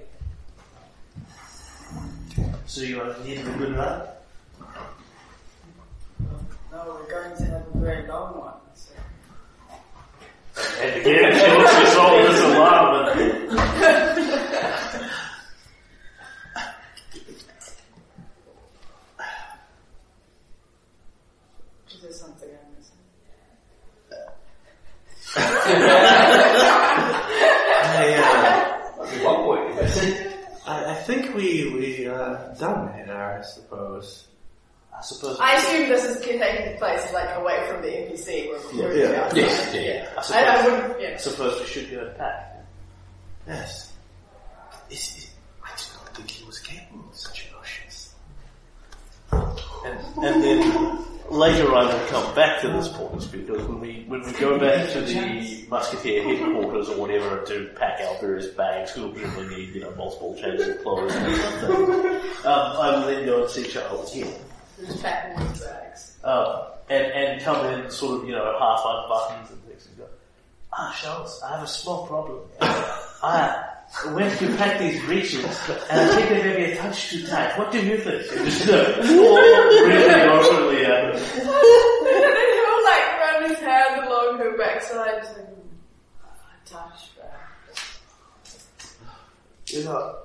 So 2.67 2.83
you 2.83 3.01
are 3.01 3.17
needing 3.25 3.47
a 3.49 3.53
good 3.57 3.75
ride? 3.75 4.09
No, 6.71 6.79
we're 6.87 7.09
going 7.11 7.35
to 7.35 7.45
have 7.47 7.67
a 7.75 7.79
very 7.79 8.07
long 8.07 8.37
one. 8.39 8.55
So. 10.59 10.83
And 10.83 11.01
again, 11.01 11.33
she 11.39 11.47
looks 11.57 11.75
at 11.75 11.97
all 11.99 12.17
this 12.19 12.41
alarm 12.43 13.09
and 13.09 13.21
Is 21.91 22.01
there 22.03 22.13
something 22.13 22.49
I'm 22.49 22.75
missing? 22.77 22.99
I, 27.95 28.15
uh, 28.19 29.05
At 29.05 29.25
one 29.25 29.41
point, 29.45 29.65
I, 30.67 30.91
I 30.91 30.95
think 30.95 31.35
we, 31.35 31.71
we, 31.73 32.09
uh, 32.09 32.55
done 32.55 32.95
here, 32.95 33.39
I 33.39 33.43
suppose. 33.43 34.27
I 34.97 35.01
suppose. 35.03 35.39
I 35.41 35.55
assume 35.55 35.89
this 35.89 36.05
is 36.05 36.21
taking 36.21 36.77
place 36.79 37.13
like 37.13 37.37
away 37.37 37.65
from 37.71 37.83
the 37.83 37.89
NPC 37.89 38.49
where 38.49 38.97
Yeah. 38.97 39.11
yeah. 39.11 39.33
Yes, 39.35 39.75
yeah, 39.75 39.81
yeah. 39.81 40.09
I 40.19 40.23
suppose, 40.23 40.43
I, 40.43 40.45
I 40.45 40.65
wouldn't, 40.65 40.97
I 40.97 41.01
yeah. 41.01 41.17
suppose 41.17 41.61
we 41.61 41.67
should 41.67 41.91
go 41.91 42.01
and 42.07 42.17
pack. 42.17 42.67
Yes. 43.47 43.93
Is, 44.91 44.99
is, 45.17 45.31
I 45.65 45.69
did 45.77 45.87
not 45.95 46.17
think 46.17 46.31
he 46.31 46.45
was 46.47 46.59
capable 46.59 47.09
of 47.09 47.17
such 47.17 47.49
emotions. 47.51 48.15
And, 49.85 50.25
and 50.25 50.43
then 50.43 50.99
later 51.31 51.75
I 51.75 51.85
will 51.85 52.07
come 52.09 52.35
back 52.35 52.61
to 52.63 52.69
this 52.69 52.89
point 52.89 53.31
because 53.31 53.63
when 53.67 53.81
we 53.81 54.05
when 54.09 54.23
we 54.23 54.33
go 54.33 54.59
back 54.59 54.91
to 54.93 55.03
the 55.03 55.65
musketeer 55.69 56.23
headquarters 56.25 56.89
or 56.89 56.97
whatever 56.99 57.45
to 57.47 57.71
pack 57.79 58.01
our 58.01 58.19
various 58.21 58.47
bags, 58.49 58.93
because 58.93 59.13
we'll 59.13 59.23
presumably 59.23 59.57
need 59.57 59.75
you 59.75 59.81
know 59.83 59.95
multiple 59.95 60.35
changes 60.41 60.69
of 60.69 60.83
clothes 60.83 61.15
or 61.15 61.37
something, 61.37 61.75
um, 62.45 62.77
I 62.81 62.97
will 62.99 63.07
then 63.07 63.27
go 63.27 63.43
and 63.43 63.51
see 63.51 63.65
Charles 63.65 64.15
again. 64.17 64.35
Who's 64.79 64.97
packing 65.03 65.47
his 65.49 65.61
bags. 65.61 66.17
um, 66.25 66.63
and 66.89 67.07
and 67.13 67.43
come 67.43 67.67
in 67.67 67.91
sort 67.91 68.23
of 68.23 68.29
you 68.29 68.33
know 68.35 68.57
half 68.59 68.81
unbuttoned 68.85 69.51
and 69.51 69.63
things 69.65 69.87
and 69.87 69.99
go, 69.99 70.07
ah 70.73 70.97
Charles, 71.01 71.43
I 71.45 71.55
have 71.57 71.63
a 71.65 71.67
small 71.67 72.07
problem. 72.07 72.41
I 72.61 73.65
went 74.13 74.39
to 74.39 74.47
pack 74.57 74.79
these 74.79 75.03
breeches 75.05 75.45
and 75.91 76.01
I 76.01 76.15
think 76.15 76.29
they 76.29 76.43
may 76.43 76.57
be 76.57 76.73
a 76.73 76.77
touch 76.77 77.11
too 77.11 77.27
tight. 77.27 77.59
What 77.59 77.73
do 77.73 77.79
you 77.85 77.99
think? 77.99 78.23
And 78.33 78.45
just 78.45 78.69
uh, 78.69 78.99
really 79.03 80.29
awkwardly 80.29 80.85
at 80.85 81.05
and 81.05 81.19
then 82.07 82.53
he'll 82.55 82.85
like 82.85 83.21
run 83.21 83.49
his 83.51 83.59
hand 83.59 84.05
along 84.07 84.39
her 84.39 84.57
backside 84.57 85.15
and 85.19 85.27
say, 85.27 85.41
"Hmm, 85.41 86.67
touch 86.67 87.17
back. 87.17 87.49
You 89.69 89.85
know, 89.85 90.17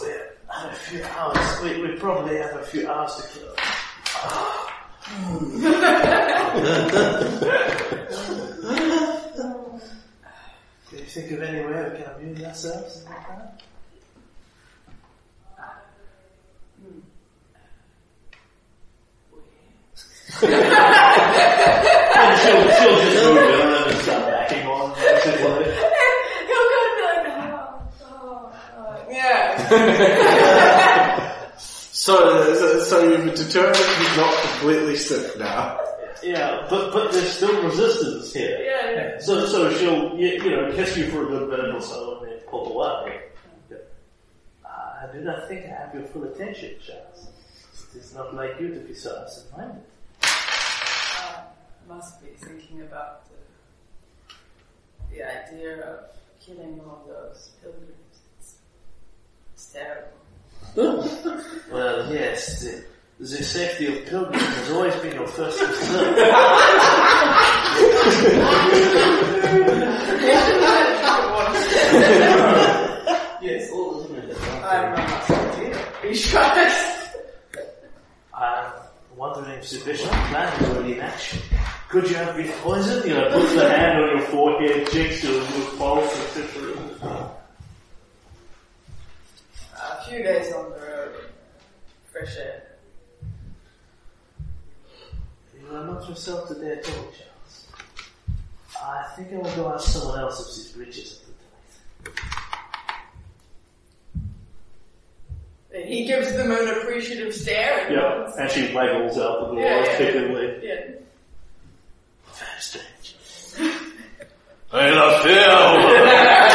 we 0.00 0.08
had 0.08 0.72
a 0.72 0.74
few 0.74 1.02
hours. 1.04 1.62
We, 1.62 1.82
we 1.82 1.96
probably 1.98 2.36
had 2.36 2.54
a 2.54 2.64
few 2.64 2.88
hours 2.88 3.16
to 3.16 3.22
kill. 3.38 3.54
Do 10.90 10.96
you 10.96 11.04
think 11.04 11.30
of 11.32 11.42
any 11.42 11.64
way 11.64 11.90
we 11.90 11.96
can 12.02 12.12
amuse 12.16 12.44
ourselves 12.44 13.04
she'll, 22.40 22.60
just 22.66 23.24
move 23.24 23.36
it. 23.36 23.67
Yeah. 29.30 31.24
So, 31.98 32.54
so, 32.54 32.84
so 32.84 33.02
you've 33.02 33.34
determined 33.34 33.76
he's 33.76 34.16
not 34.16 34.34
completely 34.42 34.96
sick 34.96 35.36
now. 35.36 35.78
Yeah, 36.22 36.66
but 36.70 36.92
but 36.92 37.12
there's 37.12 37.28
still 37.28 37.62
resistance 37.62 38.32
here. 38.32 38.56
Yeah, 38.62 38.90
yeah. 38.92 39.18
So 39.18 39.44
so 39.46 39.70
she'll 39.76 40.16
you, 40.16 40.28
you 40.42 40.50
know 40.50 40.72
kiss 40.72 40.96
you 40.96 41.10
for 41.10 41.24
a 41.24 41.26
good 41.26 41.50
minute 41.50 41.74
or 41.74 41.80
so 41.82 42.20
and 42.20 42.30
then 42.30 42.38
pull 42.48 42.72
away. 42.72 43.28
I 45.08 45.12
do 45.12 45.20
not 45.20 45.46
think 45.48 45.64
I 45.64 45.68
have 45.68 45.94
your 45.94 46.04
full 46.04 46.24
attention, 46.24 46.74
Charles. 46.84 47.28
It 47.94 47.98
is 47.98 48.14
not 48.14 48.34
like 48.34 48.60
you 48.60 48.74
to 48.74 48.80
be 48.80 48.94
so 48.94 49.20
absent-minded. 49.22 49.82
Uh, 50.22 51.42
must 51.88 52.20
be 52.20 52.30
thinking 52.36 52.82
about 52.82 53.22
the, 53.28 54.34
the 55.14 55.22
idea 55.22 55.80
of 55.82 56.10
killing 56.44 56.80
all 56.80 57.04
those 57.06 57.50
pilgrims. 57.62 58.07
It's, 59.58 59.72
terrible. 59.72 61.10
Well, 61.72 62.12
yes, 62.14 62.62
the, 62.62 62.84
the 63.18 63.26
safety 63.26 63.86
of 63.88 64.06
pilgrims 64.06 64.40
has 64.40 64.70
always 64.70 64.94
been 64.96 65.14
your 65.14 65.26
first 65.26 65.58
concern. 65.58 66.14
Yes, 73.42 73.70
all 73.72 74.02
the 74.02 74.12
women. 74.12 74.36
I'm 74.62 74.94
not 74.94 76.04
He 76.04 76.14
tries. 76.14 77.08
I'm 78.32 78.72
wondering 79.16 79.58
if 79.58 79.84
bishop 79.84 80.08
plan 80.08 80.62
is 80.62 80.68
already 80.68 80.92
in 80.92 81.00
action. 81.00 81.40
Could 81.88 82.08
you 82.08 82.14
have 82.14 82.36
been 82.36 82.52
poisoned? 82.62 83.04
You 83.04 83.14
know, 83.14 83.30
puts 83.32 83.54
the 83.54 83.68
hand 83.68 84.04
on 84.04 84.18
your 84.18 84.26
forehead, 84.28 84.86
checks 84.92 85.24
your, 85.24 85.34
your 85.34 85.76
pulse, 85.76 86.36
etc. 86.36 87.34
A 90.08 90.10
few 90.10 90.22
days 90.22 90.50
on 90.54 90.70
the 90.70 90.76
road. 90.78 91.12
Fresh 92.10 92.38
air. 92.38 92.62
You 95.60 95.76
are 95.76 95.84
not 95.84 96.08
yourself 96.08 96.48
today 96.48 96.78
at 96.78 96.88
all, 96.88 96.94
Charles. 97.12 97.66
I 98.82 99.04
think 99.16 99.34
I 99.34 99.36
will 99.36 99.54
go 99.54 99.74
ask 99.74 99.86
someone 99.90 100.18
else 100.18 100.40
if 100.40 100.46
these 100.56 100.72
bridges 100.72 101.20
at 101.20 102.04
the 102.06 102.10
tonight. 102.10 102.24
And 105.74 105.84
he 105.84 106.06
gives 106.06 106.32
them 106.32 106.52
an 106.52 106.68
appreciative 106.78 107.34
stare. 107.34 107.86
And 107.88 107.94
Yeah, 107.94 108.32
and 108.40 108.50
she 108.50 108.74
waggles 108.74 109.18
out 109.18 109.40
the 109.40 109.46
door 109.56 109.60
Yeah, 109.60 109.84
yeah. 109.84 109.98
tickingly. 109.98 110.58
Yeah. 110.62 110.84
Very 112.32 112.60
strange. 112.60 113.14
I 114.72 114.88
love 114.88 115.26
you. 115.26 116.48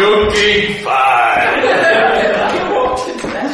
Looking 0.00 0.84
fine. 0.84 1.60
He 1.60 2.58
walks 2.72 3.08
into 3.08 3.26
that 3.26 3.50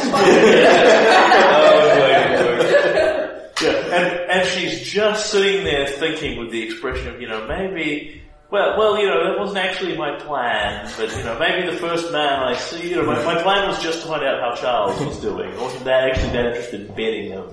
Yeah, 3.61 3.95
and, 3.95 4.31
and 4.31 4.47
she's 4.77 4.91
just 4.93 5.31
sitting 5.31 5.63
there 5.63 5.87
thinking 5.87 6.39
with 6.39 6.51
the 6.51 6.61
expression 6.63 7.07
of, 7.13 7.21
you 7.21 7.27
know, 7.27 7.47
maybe, 7.47 8.21
well, 8.49 8.77
well, 8.77 8.97
you 8.99 9.07
know, 9.07 9.23
that 9.23 9.39
wasn't 9.39 9.57
actually 9.59 9.97
my 9.97 10.17
plan, 10.19 10.89
but, 10.97 11.09
you 11.15 11.23
know, 11.23 11.37
maybe 11.39 11.69
the 11.69 11.77
first 11.77 12.11
man 12.11 12.43
I 12.43 12.55
see, 12.55 12.89
you 12.89 12.95
know, 12.95 13.05
my, 13.05 13.21
my 13.23 13.41
plan 13.41 13.67
was 13.67 13.81
just 13.81 14.01
to 14.03 14.07
find 14.07 14.23
out 14.23 14.39
how 14.39 14.55
Charles 14.61 14.99
was 15.01 15.19
doing. 15.19 15.51
I 15.53 15.61
wasn't 15.61 15.83
that 15.85 16.09
actually 16.09 16.31
that 16.31 16.45
interested 16.47 16.81
in 16.81 16.87
betting 16.95 17.31
him. 17.31 17.45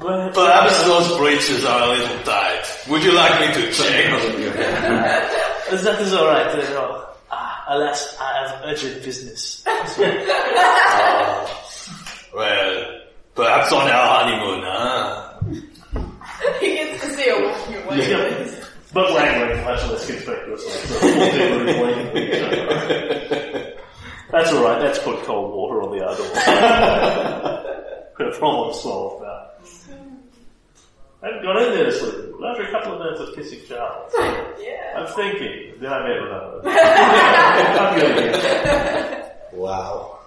But, 0.00 0.34
Perhaps 0.34 0.82
those 0.84 1.16
breeches 1.18 1.64
are 1.64 1.82
a 1.82 1.88
little 1.88 2.22
tight. 2.24 2.64
Would 2.88 3.02
you 3.02 3.12
like 3.12 3.40
me 3.40 3.54
to 3.54 3.72
check? 3.72 4.10
that 5.70 6.00
is 6.00 6.14
alright. 6.14 6.46
Uh, 6.46 7.04
ah, 7.30 7.64
alas, 7.68 8.16
I 8.20 8.48
have 8.48 8.64
urgent 8.64 9.02
business. 9.04 9.64
Well, 12.34 13.00
perhaps 13.34 13.72
on 13.72 13.90
our 13.90 14.06
honeymoon, 14.22 14.62
huh? 14.62 15.28
He 16.60 16.74
gets 16.74 17.02
to 17.02 17.10
see 17.16 17.30
her 17.30 17.87
walking 17.98 18.14
away. 18.14 18.46
Yeah. 18.46 18.54
But 18.90 19.12
waggling 19.12 19.64
much 19.64 19.82
less 19.90 20.06
conspicuously. 20.06 20.70
So 20.70 20.98
we'll 21.04 21.30
do 21.30 21.68
it 21.68 21.76
blatantly. 22.14 23.74
That's 24.30 24.50
alright, 24.52 24.80
that's 24.80 24.98
put 25.00 25.22
cold 25.24 25.52
water 25.54 25.82
on 25.82 25.90
the 25.96 26.02
other 26.06 26.22
one. 26.22 26.32
Problem 28.38 28.72
solved 28.72 29.22
now. 29.24 29.50
I 31.22 31.26
haven't 31.26 31.42
got 31.42 31.56
in 31.62 31.74
there 31.74 31.84
to 31.86 31.92
sleep. 31.92 32.34
After 32.48 32.62
a 32.62 32.70
couple 32.70 32.92
of 32.94 32.98
minutes 33.00 33.20
of 33.20 33.34
kissing 33.34 33.58
Charles. 33.68 34.12
Yeah. 34.16 34.94
I'm 34.96 35.06
thinking, 35.08 35.74
then 35.80 35.92
I 35.92 35.98
met 36.06 36.22
Renata. 36.22 36.60
I'm 37.80 37.98
going 38.00 38.32
Wow. 39.60 40.18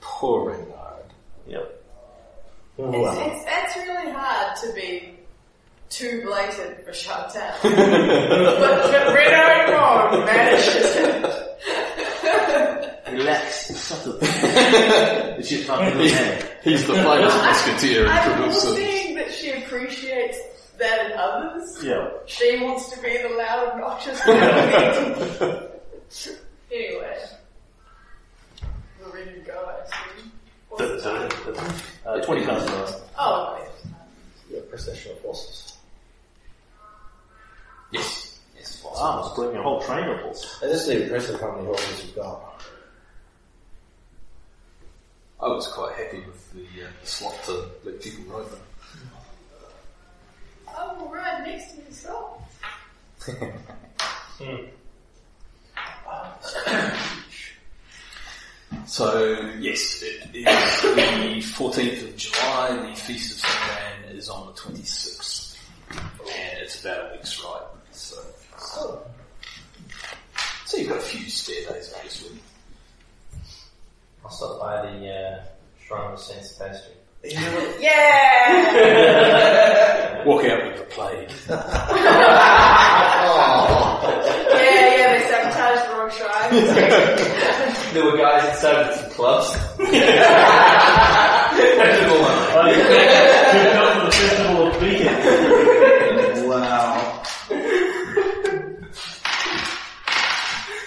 Poor 0.00 0.50
Renard. 0.50 1.04
Yep. 1.46 1.82
Wow. 2.78 3.10
It's, 3.10 3.18
it's, 3.18 3.44
it's 3.46 3.76
really 3.86 4.10
hard 4.12 4.56
to 4.62 4.72
be 4.72 5.13
too 5.90 6.22
blatant 6.24 6.84
for 6.84 6.92
Chantal. 6.92 7.40
but, 7.62 8.58
but 8.58 9.14
Renaud 9.14 9.72
Ron 9.72 10.24
manages 10.24 10.96
it. 10.96 11.50
Relax, 13.12 13.66
subtle. 13.76 14.18
it's 14.20 15.48
just 15.48 15.68
not 15.68 15.78
the 15.92 15.98
man. 15.98 16.46
He's 16.64 16.84
the 16.86 16.94
famous 16.94 17.34
musketeer 17.34 18.04
in 18.06 18.10
I'm 18.10 18.32
Caduceus. 18.42 18.74
seeing 18.76 19.14
that 19.16 19.30
she 19.32 19.52
appreciates 19.52 20.38
that 20.78 21.06
in 21.06 21.12
others. 21.16 21.78
Yeah. 21.84 22.08
She 22.26 22.58
wants 22.60 22.90
to 22.90 23.00
be 23.00 23.16
the 23.22 23.28
loud, 23.28 23.68
obnoxious 23.74 24.18
one. 24.26 24.36
anyway. 26.72 27.18
We're 29.00 29.12
ready 29.12 29.32
to 29.34 29.40
go, 29.46 29.64
I 29.64 29.84
assume. 29.84 30.32
What's 30.70 31.04
the 31.04 31.52
time? 31.52 31.74
Uh, 32.04 32.20
20 32.24 32.46
past 32.46 32.66
nine. 32.66 33.00
Oh, 33.18 33.54
okay. 33.60 33.68
Your 34.50 34.62
processional 34.62 35.16
forces. 35.18 35.73
Yes. 37.94 38.40
Yes, 38.56 38.82
Wow, 38.84 38.92
I 38.92 39.16
was 39.16 39.34
bringing 39.36 39.56
a 39.56 39.62
whole 39.62 39.80
train 39.80 40.08
of 40.08 40.20
horses. 40.20 40.58
And 40.62 40.70
this 40.70 40.82
is 40.82 40.88
impressive 41.02 41.40
how 41.40 41.52
many 41.52 41.66
horses 41.66 42.04
you've 42.04 42.16
got. 42.16 42.62
I 45.40 45.48
was 45.48 45.66
quite 45.68 45.94
happy 45.96 46.18
with 46.18 46.52
the, 46.52 46.82
uh, 46.82 46.86
the 47.00 47.06
slot 47.06 47.42
to 47.44 47.64
let 47.84 48.00
people 48.00 48.24
ride 48.24 48.50
them. 48.50 48.60
I 50.76 50.92
will 50.94 51.08
ride 51.08 51.46
next 51.46 51.72
to 51.74 51.82
yourself. 51.82 52.40
So, 58.86 59.50
yes, 59.60 60.02
it 60.02 60.28
is 60.34 60.82
the 60.82 61.40
14th 61.56 62.02
of 62.02 62.16
July, 62.16 62.88
the 62.90 62.94
Feast 62.94 63.32
of 63.32 63.38
St. 63.38 64.08
Anne 64.08 64.16
is 64.16 64.28
on 64.28 64.46
the 64.46 64.52
26th. 64.52 65.58
And 65.90 66.58
it's 66.60 66.84
about 66.84 67.10
a 67.10 67.12
week's 67.12 67.42
ride, 67.42 67.62
so. 68.58 69.02
So 70.66 70.76
you've 70.76 70.88
got 70.88 70.98
a 70.98 71.02
few 71.02 71.28
spare 71.28 71.72
days, 71.72 71.92
obviously. 71.96 72.38
I'll 74.24 74.30
stop 74.30 74.60
by 74.60 74.82
the 74.90 75.08
uh, 75.10 75.44
Shrine 75.86 76.12
of 76.12 76.18
Saint 76.20 76.44
Sebastian. 76.44 76.92
Yeah! 77.22 77.84
Walk 80.26 80.44
out 80.44 80.64
with 80.66 80.78
the 80.78 80.84
plague. 80.90 81.30
yeah, 81.48 81.66
yeah, 84.96 85.08
they 85.12 85.22
sabotaged 85.30 85.84
the 85.88 85.94
wrong 85.94 86.10
shrine. 86.10 86.50
There 87.94 88.04
were 88.04 88.16
guys 88.18 88.48
inside 88.56 88.88
with 88.88 88.96
some 88.98 89.10
clubs. 89.10 89.48
Oh, 92.56 92.66
you 92.66 92.74
you 92.74 93.68
come 93.72 93.88
to 93.98 94.04
the 94.04 94.10
festival 94.12 94.66
of 94.66 94.72
Beacon. 94.80 95.16
Wow. 96.48 97.22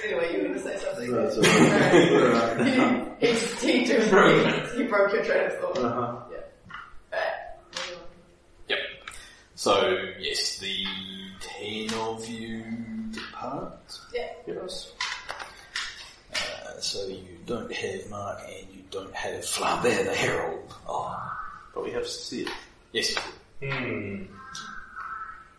anyway, 0.04 0.28
you 0.34 0.38
were 0.38 0.48
going 0.48 0.54
to 0.54 0.60
say 0.60 0.76
something. 0.78 0.97
That's 1.12 1.36
he, 3.22 3.28
he, 3.28 3.80
he, 3.80 3.86
just 3.86 4.10
broke, 4.10 4.72
he 4.76 4.84
broke 4.84 5.14
your 5.14 5.24
train 5.24 5.46
of 5.48 5.54
thought. 5.60 5.78
Uh-huh. 5.78 6.16
Yeah. 6.32 6.38
Alright. 7.14 8.00
Yep. 8.70 8.80
So, 9.56 9.98
yes, 10.20 10.60
the 10.60 10.86
ten 11.40 11.94
of 12.00 12.28
you 12.28 12.64
depart. 13.12 14.00
Yeah. 14.14 14.28
Yes. 14.46 14.92
Uh, 16.34 16.80
so 16.80 17.08
you 17.08 17.38
don't 17.46 17.72
have 17.72 18.10
Mark 18.10 18.40
and 18.48 18.68
you 18.76 18.84
don't 18.92 19.14
have 19.16 19.44
Flambert 19.46 20.06
the 20.06 20.14
Herald. 20.14 20.74
Oh, 20.88 21.20
But 21.74 21.84
we 21.86 21.92
have 21.92 22.08
Cecile. 22.08 22.52
yes. 22.92 23.16
Hmm. 23.64 24.24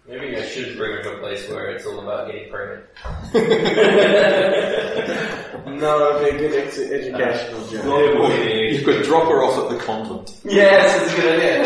Maybe 0.09 0.37
I 0.39 0.47
should 0.47 0.77
bring 0.79 0.93
her 0.93 1.03
to 1.03 1.17
a 1.17 1.19
place 1.19 1.47
where 1.51 1.69
it's 1.71 1.85
all 1.85 2.01
about 2.01 2.29
getting 2.33 2.51
pregnant. 2.51 2.85
No, 5.69 6.17
it'd 6.17 6.39
be 6.39 6.45
a 6.45 6.49
good 6.49 6.67
ex- 6.67 6.79
educational 6.79 7.63
journey. 7.69 8.77
You 8.79 8.85
could 8.85 9.03
drop 9.05 9.29
her 9.29 9.43
off 9.45 9.71
at 9.71 9.77
the 9.79 9.85
convent. 9.85 10.35
Yes, 10.45 11.03
it's 11.03 11.13
a 11.13 11.17
good 11.21 11.39
idea. 11.39 11.57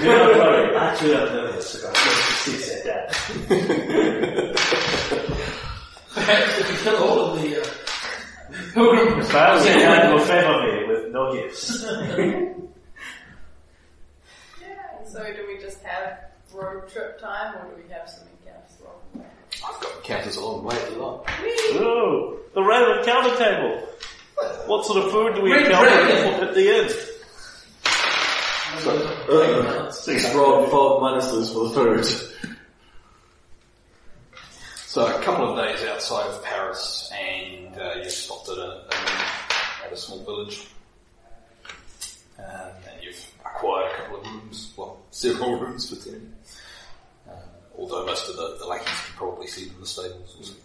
Do 0.00 0.08
not 0.08 0.28
worry, 0.36 0.76
I 0.76 0.78
too 0.96 1.12
have 1.12 1.28
known 1.32 1.52
this 1.52 1.74
about 1.82 1.94
26 1.94 2.70
at 2.70 2.84
that. 2.84 3.06
Perhaps 6.14 6.58
if 6.58 6.66
you 6.70 6.76
kill 6.90 6.98
all 7.04 7.18
of 7.20 7.42
the 7.42 7.48
uh, 7.60 7.64
pilgrims, 8.74 9.26
Perhaps 9.28 9.62
the 9.64 9.70
hand 9.70 10.12
will 10.14 10.24
favor 10.24 10.56
me 10.62 10.72
with 10.88 11.02
no 11.12 11.22
gifts. 11.34 11.84
Yeah. 14.60 15.04
So 15.04 15.18
do 15.34 15.40
we 15.46 15.58
just 15.62 15.82
have 15.82 16.29
road 16.52 16.88
trip 16.90 17.20
time, 17.20 17.56
or 17.56 17.70
do 17.70 17.82
we 17.82 17.92
have 17.92 18.08
some 18.08 18.26
encounters 18.40 18.80
along 18.80 19.00
the 19.12 19.18
way? 19.20 19.26
I've 19.64 19.80
got 19.80 19.96
encounters 19.96 20.36
along 20.36 20.62
the 20.62 20.68
way 20.68 20.76
as 20.76 20.94
well. 20.94 21.26
Ooh, 21.74 22.38
the 22.54 22.62
random 22.62 23.04
counter 23.04 23.36
table. 23.36 23.86
What 24.66 24.86
sort 24.86 25.04
of 25.04 25.10
food 25.12 25.34
do 25.34 25.42
we 25.42 25.52
Red 25.52 25.66
encounter 25.66 26.44
at 26.46 26.54
the 26.54 26.70
end? 26.70 26.90
Six 29.92 30.34
roll 30.34 30.66
four 30.68 31.00
minuses 31.02 31.52
for 31.52 31.68
the 31.68 31.74
food. 31.74 32.56
So 34.86 35.06
a 35.06 35.22
couple 35.22 35.50
of 35.50 35.56
days 35.56 35.86
outside 35.86 36.26
of 36.26 36.42
Paris, 36.42 37.12
and 37.12 37.78
uh, 37.78 37.94
you 38.02 38.10
stopped 38.10 38.48
at 38.48 38.58
a, 38.58 38.86
a 38.90 39.86
at 39.86 39.92
a 39.92 39.96
small 39.96 40.24
village, 40.24 40.66
um, 42.38 42.44
and 42.90 43.02
you've 43.02 43.30
acquired 43.44 43.92
a 43.92 43.96
couple 43.96 44.20
of 44.20 44.26
rooms, 44.26 44.72
well, 44.76 44.98
several 45.10 45.60
rooms 45.60 45.88
for 45.90 46.08
ten. 46.08 46.34
Although 47.80 48.04
most 48.06 48.28
of 48.28 48.36
the, 48.36 48.56
the 48.58 48.66
lackeys 48.66 48.88
can 49.06 49.16
probably 49.16 49.46
see 49.46 49.64
them 49.64 49.74
in 49.76 49.80
the 49.80 49.86
stables. 49.86 50.36
or 50.38 50.44
something. 50.44 50.62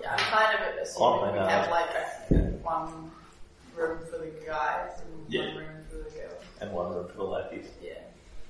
Yeah, 0.00 0.12
I'm 0.12 0.18
kind 0.18 0.54
of 0.54 0.82
assuming 0.82 1.18
Oh, 1.18 1.32
we 1.32 1.38
have 1.38 1.70
like 1.70 1.90
a, 1.90 2.34
one 2.62 3.10
room 3.76 3.98
for 4.10 4.18
the 4.18 4.30
guys 4.46 4.90
and 5.00 5.32
Yeah. 5.32 5.46
one 5.46 5.56
room 5.56 5.66
for 5.90 5.96
the 5.96 6.10
girls. 6.10 6.42
And 6.60 6.72
one 6.72 6.92
room 6.94 7.06
for 7.08 7.16
the 7.16 7.24
lackeys. 7.24 7.66
Yeah. 7.82 7.92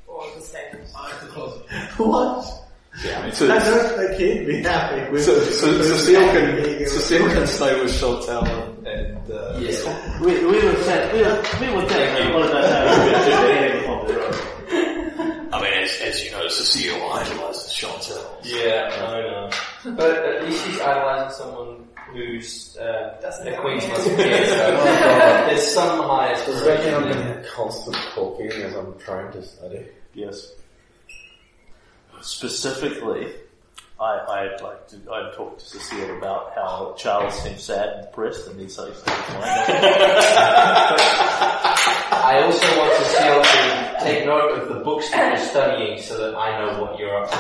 Or 0.09 0.25
the 0.35 0.41
stables. 0.43 0.93
I 0.97 1.09
like 1.09 1.21
the 1.21 1.27
closet. 1.29 1.63
What? 1.99 2.69
Yeah, 3.05 3.21
I 3.21 3.23
mean, 3.23 3.33
so, 3.39 3.51
I 3.51 3.59
don't 3.59 3.97
think 3.97 4.21
he'd 4.21 4.47
be 4.47 4.63
happy 4.63 5.11
with 5.11 5.25
so, 5.25 5.39
so 5.45 5.81
Cecile 5.83 6.21
can 6.33 6.57
being 6.63 6.87
Cecile 6.87 7.27
can 7.29 7.47
stay 7.47 7.81
with 7.83 7.99
Chantal 7.99 8.45
and, 8.45 8.87
and 8.87 9.31
uh, 9.31 9.57
Yeah. 9.59 10.21
We, 10.21 10.45
we 10.45 10.61
will 10.61 10.77
set, 10.83 11.13
we 11.15 11.23
will, 11.23 11.43
we 11.61 11.69
will 11.75 11.89
take 11.89 12.23
you 12.25 12.35
one 12.35 12.43
of 12.47 12.51
those 12.51 12.65
hours 12.65 13.87
on 13.87 14.07
the 14.09 14.15
road. 14.15 15.52
I 15.63 15.71
mean, 15.71 15.85
as, 15.85 16.01
as 16.01 16.25
you 16.25 16.33
know, 16.33 16.49
Cecile 16.49 17.13
idolizes 17.13 17.73
Chantal. 17.73 18.41
Yeah, 18.43 18.91
I 19.07 19.21
know. 19.21 19.51
But 19.97 20.17
at 20.17 20.45
least 20.45 20.67
she's 20.67 20.81
idolizing 20.81 21.37
someone 21.37 21.89
who's 22.13 22.77
uh, 22.79 23.19
Doesn't 23.23 23.47
a 23.47 23.53
have 23.53 23.61
queen's 23.61 23.87
must 23.87 24.05
be 24.05 24.11
so 24.11 24.17
there's 25.47 25.67
some 25.69 26.01
highest 26.01 26.47
Does 26.47 26.65
that 26.65 26.85
mean 26.85 26.95
I'm 26.95 27.03
going 27.03 27.17
to 27.17 27.23
have 27.23 27.47
constant 27.47 27.97
talking 28.13 28.51
as 28.51 28.75
I'm 28.75 28.99
trying 28.99 29.31
to 29.33 29.43
study? 29.43 29.87
Yes. 30.15 30.53
Specifically, 32.23 33.29
I, 34.03 34.19
I'd 34.29 34.61
like 34.61 34.89
to, 34.89 34.97
I'd 35.13 35.33
talk 35.35 35.59
to 35.59 35.65
Cecile 35.65 36.19
about 36.19 36.53
how 36.57 36.95
Charles 36.99 37.41
seems 37.41 37.63
sad 37.63 37.89
and 37.89 38.03
depressed 38.07 38.49
and 38.49 38.59
needs 38.59 38.75
something 38.75 38.95
to 38.95 39.01
I 42.11 42.43
also 42.45 42.67
want 42.79 42.93
Cecile 43.05 43.43
to 43.45 44.05
take 44.05 44.27
note 44.27 44.59
of 44.59 44.69
the 44.69 44.81
books 44.83 45.09
that 45.13 45.39
you're 45.39 45.47
studying 45.49 46.03
so 46.03 46.19
that 46.19 46.35
I 46.35 46.59
know 46.59 46.83
what 46.83 46.99
you're 46.99 47.17
up 47.17 47.31
to. 47.31 47.37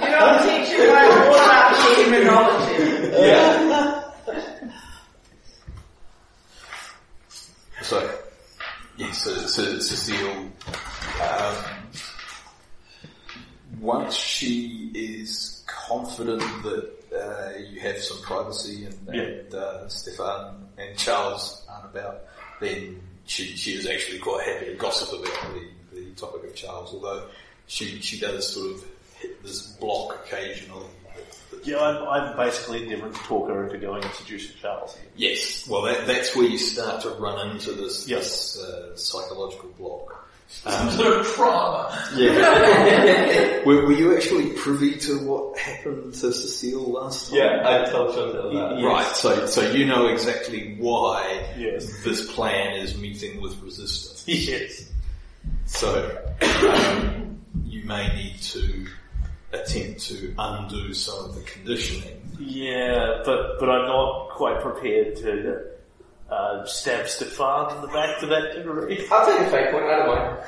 You 0.00 0.08
don't 0.10 0.40
teach 0.42 0.70
you 0.70 0.88
much 0.88 1.12
more 1.20 1.36
about 1.36 1.68
demonology. 1.96 2.76
Yeah. 3.12 4.02
So, 7.82 7.98
yes, 8.96 9.18
so, 9.18 9.30
so 9.46 9.62
Cecile, 9.78 10.50
um, 11.22 11.54
once 13.80 14.14
she 14.14 14.90
is 14.94 15.64
confident 15.66 16.40
that 16.62 16.90
uh, 17.14 17.58
you 17.70 17.80
have 17.80 17.98
some 17.98 18.20
privacy 18.22 18.86
and, 18.86 19.08
and 19.08 19.54
uh, 19.54 19.88
Stefan 19.88 20.68
and 20.78 20.96
Charles 20.98 21.64
aren't 21.68 21.86
about, 21.86 22.22
then 22.60 23.00
she, 23.26 23.56
she 23.56 23.72
is 23.72 23.86
actually 23.86 24.18
quite 24.18 24.46
happy 24.46 24.66
to 24.66 24.74
gossip 24.74 25.18
about 25.20 25.54
the, 25.54 26.00
the 26.00 26.10
topic 26.12 26.44
of 26.44 26.54
Charles, 26.54 26.92
although 26.92 27.26
she, 27.66 28.00
she 28.00 28.18
does 28.20 28.52
sort 28.54 28.72
of 28.76 28.84
hit 29.18 29.42
this 29.42 29.66
block 29.78 30.18
occasionally. 30.26 30.86
Yeah, 31.64 31.80
I'm, 31.80 32.08
I'm 32.08 32.36
basically 32.36 32.82
endeavouring 32.84 33.12
to 33.14 33.18
talk 33.20 33.48
her 33.48 33.64
into 33.64 33.78
going 33.78 34.04
and 34.04 34.12
seducing 34.14 34.56
Charles. 34.60 34.96
Yes, 35.16 35.66
well 35.68 35.82
that, 35.82 36.06
that's 36.06 36.36
where 36.36 36.46
you 36.46 36.58
start 36.58 37.02
to 37.02 37.10
run 37.10 37.50
into 37.50 37.72
this, 37.72 38.06
Yes. 38.08 38.54
this 38.54 38.62
uh, 38.62 38.96
psychological 38.96 39.70
block. 39.78 40.25
Some 40.48 40.90
sort 40.90 41.20
of 41.20 41.26
trauma. 41.26 42.08
Yeah. 42.14 43.62
were, 43.66 43.84
were 43.86 43.92
you 43.92 44.16
actually 44.16 44.50
privy 44.50 44.96
to 44.98 45.18
what 45.18 45.58
happened 45.58 46.14
to 46.14 46.32
Cecile 46.32 46.92
last 46.92 47.30
time? 47.30 47.38
Yeah, 47.38 47.62
I 47.64 47.90
told 47.90 48.14
Chantal 48.14 48.52
that. 48.52 48.82
Right, 48.84 49.16
so 49.16 49.46
so 49.46 49.70
you 49.72 49.86
know 49.86 50.06
exactly 50.06 50.76
why 50.78 51.52
Yes. 51.56 52.02
this 52.04 52.32
plan 52.32 52.76
is 52.76 52.96
meeting 52.96 53.40
with 53.40 53.60
resistance. 53.62 54.24
Yes. 54.28 54.90
So 55.66 56.18
um, 56.68 57.40
you 57.64 57.84
may 57.84 58.08
need 58.16 58.40
to 58.42 58.86
attempt 59.52 60.00
to 60.08 60.34
undo 60.38 60.92
some 60.94 61.24
of 61.30 61.34
the 61.34 61.42
conditioning. 61.42 62.20
Yeah, 62.38 63.22
but, 63.24 63.58
but 63.58 63.68
I'm 63.70 63.86
not 63.86 64.30
quite 64.30 64.60
prepared 64.60 65.16
to 65.16 65.75
uh, 66.30 66.64
stab 66.64 67.08
Stefan 67.08 67.76
in 67.76 67.82
the 67.82 67.88
back 67.88 68.18
to 68.20 68.26
that 68.26 68.54
degree. 68.54 69.06
I'll 69.12 69.26
take 69.26 69.40
a 69.46 69.50
fake 69.50 69.72
one, 69.72 69.84
I 69.84 69.96
don't 69.96 70.08
mind. 70.08 70.38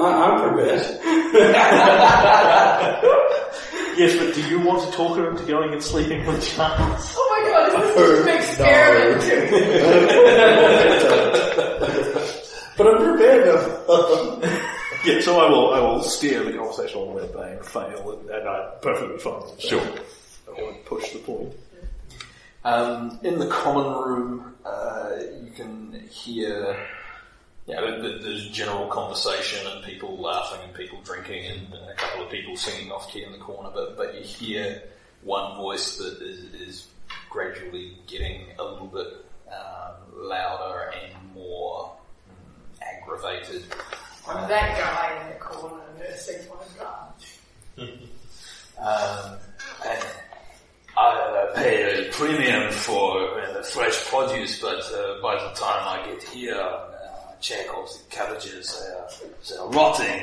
I, 0.00 0.02
I'm 0.24 0.40
prepared. 0.54 0.84
Yes, 3.98 4.14
but 4.16 4.32
do 4.32 4.40
you 4.48 4.60
want 4.60 4.88
to 4.88 4.96
talk 4.96 5.16
her 5.16 5.28
into 5.28 5.42
going 5.42 5.72
and 5.72 5.82
sleeping 5.82 6.24
with 6.24 6.40
Charles? 6.54 7.14
Oh 7.16 7.28
my 7.34 7.40
god, 7.50 7.66
is 7.68 7.96
this 7.96 8.56
just 8.56 8.60
an 8.60 8.68
experiment? 9.18 9.22
But 12.78 12.86
I'm 12.86 12.98
prepared 13.02 13.44
now. 13.44 14.38
Yeah, 15.04 15.20
so 15.20 15.40
I 15.40 15.50
will 15.50 15.74
I 15.74 15.80
will 15.80 16.02
steer 16.04 16.44
the 16.44 16.52
conversation 16.56 16.96
all 17.00 17.12
the 17.12 17.26
way 17.26 17.52
and 17.56 17.66
fail, 17.66 18.20
and, 18.20 18.30
and 18.30 18.48
I'm 18.48 18.70
perfectly 18.80 19.18
fine. 19.18 19.42
Sure. 19.58 19.80
I 19.80 20.62
won't 20.62 20.84
push 20.84 21.10
the 21.10 21.18
point. 21.18 21.54
Um, 22.68 23.18
in 23.22 23.38
the 23.38 23.46
common 23.46 23.86
room, 24.02 24.54
uh, 24.64 25.12
you 25.42 25.50
can 25.56 26.06
hear 26.10 26.76
yeah, 27.66 27.80
there- 27.82 28.00
there- 28.00 28.18
there's 28.18 28.48
general 28.48 28.86
conversation 28.88 29.66
and 29.66 29.84
people 29.84 30.16
laughing 30.16 30.60
and 30.64 30.72
people 30.74 31.00
drinking 31.02 31.44
and 31.46 31.74
a 31.74 31.94
couple 31.94 32.24
of 32.24 32.30
people 32.30 32.56
singing 32.56 32.90
off 32.90 33.10
key 33.10 33.22
in 33.24 33.32
the 33.32 33.38
corner, 33.38 33.70
but, 33.74 33.94
but 33.96 34.14
you 34.14 34.22
hear 34.22 34.82
one 35.22 35.56
voice 35.58 35.98
that 35.98 36.20
is, 36.22 36.38
is 36.54 36.86
gradually 37.28 37.98
getting 38.06 38.46
a 38.58 38.64
little 38.64 38.86
bit 38.86 39.08
um, 39.52 39.96
louder 40.28 40.92
and 41.02 41.34
more 41.34 41.92
mm, 42.30 42.82
aggravated. 42.82 43.64
I'm 44.26 44.48
that 44.48 44.78
guy 44.78 45.22
in 45.26 45.32
the 45.34 45.38
corner 45.40 45.82
nursing 45.98 46.40
my 46.48 46.82
gun. 46.84 47.98
Um, 48.78 49.38
and 49.86 50.04
I 50.98 51.50
uh, 51.52 51.54
pay 51.54 52.08
a 52.08 52.12
premium 52.12 52.72
for 52.72 53.38
uh, 53.40 53.62
fresh 53.62 54.04
produce, 54.06 54.60
but 54.60 54.80
uh, 54.92 55.22
by 55.22 55.34
the 55.36 55.50
time 55.54 55.82
I 55.86 56.06
get 56.10 56.22
here, 56.24 56.56
uh, 56.56 57.32
check 57.40 57.72
all 57.72 57.84
the 57.84 57.98
cabbages, 58.10 58.76
they're, 58.80 59.28
they're 59.48 59.66
rotting. 59.68 60.22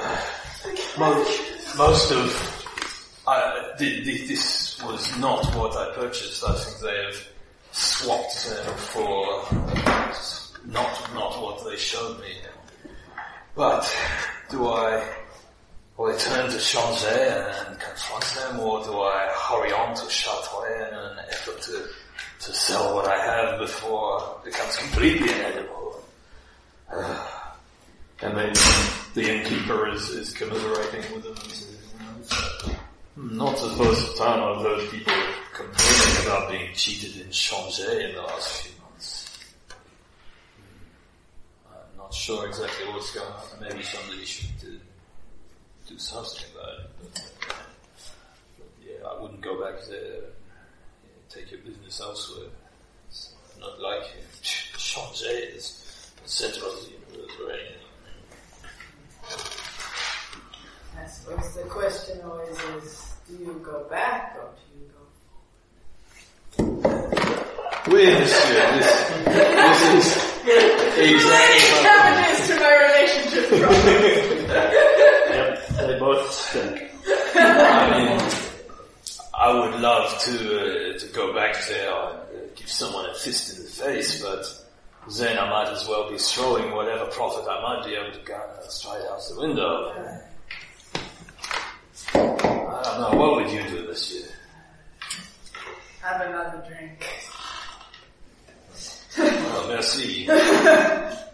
And, 0.00 0.78
uh, 0.78 0.98
most, 0.98 1.76
most 1.76 2.12
of 2.12 2.62
uh, 3.26 3.76
th- 3.76 4.04
th- 4.04 4.28
this 4.28 4.82
was 4.84 5.18
not 5.18 5.44
what 5.54 5.76
I 5.76 5.92
purchased. 5.94 6.42
I 6.44 6.54
think 6.54 6.78
they 6.80 7.04
have 7.04 7.28
swapped 7.72 8.48
them 8.48 8.76
for 8.76 9.44
not 10.66 11.14
not 11.14 11.42
what 11.42 11.64
they 11.64 11.76
showed 11.76 12.20
me. 12.20 12.36
But 13.54 13.84
do 14.50 14.66
I 14.68 15.06
will 15.96 16.14
I 16.14 16.16
turn 16.16 16.50
to 16.50 16.58
Changer 16.58 17.52
and 17.68 17.78
confront 17.78 18.24
them, 18.36 18.60
or 18.60 18.82
do 18.84 18.92
I 19.00 19.28
hurry 19.48 19.72
on 19.72 19.94
to 19.94 20.06
Chartres 20.08 20.88
in 20.88 20.94
an 20.94 21.18
effort 21.30 21.60
to, 21.62 21.84
to 22.46 22.52
sell 22.54 22.94
what 22.94 23.06
I 23.06 23.16
have 23.18 23.58
before 23.58 24.36
it 24.44 24.52
becomes 24.52 24.76
completely 24.76 25.30
inedible? 25.32 26.02
Uh, 26.92 27.28
And 28.22 28.36
then 28.36 28.52
the 29.14 29.34
innkeeper 29.34 29.88
is, 29.88 30.08
is 30.10 30.32
commiserating 30.32 31.02
with 31.12 31.24
them 31.24 31.34
Hmm, 33.14 33.36
not 33.36 33.54
the 33.58 33.68
first 33.76 34.16
time 34.16 34.42
I've 34.42 34.62
heard 34.62 34.88
people 34.90 35.12
complaining 35.52 36.24
about 36.24 36.50
being 36.50 36.72
cheated 36.74 37.20
in 37.20 37.30
Changer 37.30 38.00
in 38.00 38.14
the 38.14 38.22
last 38.22 38.62
few 38.62 38.72
months. 38.82 39.28
Hmm, 40.56 41.74
I'm 41.74 41.96
not 41.98 42.14
sure 42.14 42.46
exactly 42.46 42.86
what's 42.92 43.12
going 43.14 43.26
on. 43.26 43.42
Maybe 43.60 43.82
somebody 43.82 44.24
should 44.24 44.48
uh, 44.64 44.78
do 45.92 45.98
something 45.98 46.44
about 46.54 46.80
it. 46.80 46.90
But, 47.02 47.22
but 48.58 48.68
yeah, 48.82 49.06
I 49.06 49.20
wouldn't 49.20 49.42
go 49.42 49.60
back 49.62 49.80
there. 49.88 50.22
Take 51.28 51.50
your 51.50 51.60
business 51.60 52.00
elsewhere. 52.00 52.48
It's 53.08 53.34
not 53.60 53.80
like 53.80 54.04
Changer 54.42 55.26
is 55.56 56.12
the 56.22 56.28
center 56.28 56.66
of 56.66 56.72
the 56.80 56.90
universe 56.92 57.36
or 57.40 57.52
anything. 57.52 57.78
I 60.98 61.06
suppose 61.06 61.54
the 61.54 61.62
question 61.62 62.20
always 62.24 62.58
is, 62.82 63.14
do 63.28 63.34
you 63.36 63.60
go 63.62 63.84
back 63.90 64.36
or 64.38 64.50
do 64.56 64.62
you 64.78 64.86
go 64.92 65.02
Wait, 67.90 68.18
monsieur, 68.18 68.78
this, 68.78 68.90
this 69.24 69.82
is 69.94 70.06
exactly 70.98 71.82
Damages 71.82 72.40
to 72.48 72.54
my 72.60 72.72
relationship 72.86 73.44
problem. 73.60 74.38
Yep, 75.32 75.71
they 75.86 75.98
both 75.98 76.30
stink. 76.32 76.90
I 77.34 77.90
mean, 77.98 78.20
I 79.34 79.52
would 79.52 79.80
love 79.80 80.18
to 80.20 80.94
uh, 80.94 80.98
to 80.98 81.06
go 81.12 81.34
back 81.34 81.56
there 81.68 81.90
and 81.90 82.18
uh, 82.18 82.48
give 82.54 82.68
someone 82.70 83.08
a 83.10 83.14
fist 83.14 83.56
in 83.56 83.64
the 83.64 83.70
face, 83.70 84.22
but 84.22 84.44
then 85.18 85.38
I 85.38 85.50
might 85.50 85.68
as 85.68 85.88
well 85.88 86.10
be 86.10 86.18
throwing 86.18 86.72
whatever 86.72 87.06
profit 87.06 87.44
I 87.48 87.60
might 87.62 87.84
be 87.84 87.94
able 87.94 88.12
to 88.12 88.24
garner 88.24 88.62
straight 88.68 89.02
out 89.10 89.20
the 89.28 89.40
window. 89.40 90.20
I 92.14 92.82
don't 92.84 93.00
know, 93.00 93.18
what 93.18 93.36
would 93.36 93.50
you 93.50 93.62
do 93.68 93.86
this 93.86 94.12
year? 94.12 94.28
have 96.02 96.20
another 96.20 96.64
drink? 96.68 97.06
Well, 99.16 99.68
merci. 99.68 100.26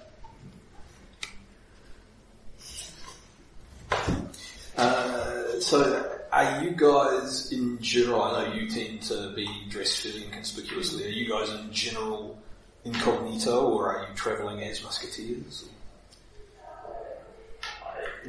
Uh, 4.78 5.58
so, 5.58 6.08
are 6.30 6.62
you 6.62 6.70
guys 6.70 7.50
in 7.50 7.80
general? 7.82 8.22
I 8.22 8.46
know 8.46 8.54
you 8.54 8.70
tend 8.70 9.02
to 9.02 9.32
be 9.34 9.48
dressed 9.68 10.02
fairly 10.02 10.24
inconspicuously. 10.24 11.04
Are 11.04 11.08
you 11.08 11.28
guys 11.28 11.50
in 11.50 11.72
general 11.72 12.38
incognito, 12.84 13.68
or 13.70 13.92
are 13.92 14.08
you 14.08 14.14
travelling 14.14 14.62
as 14.62 14.80
musketeers? 14.84 15.68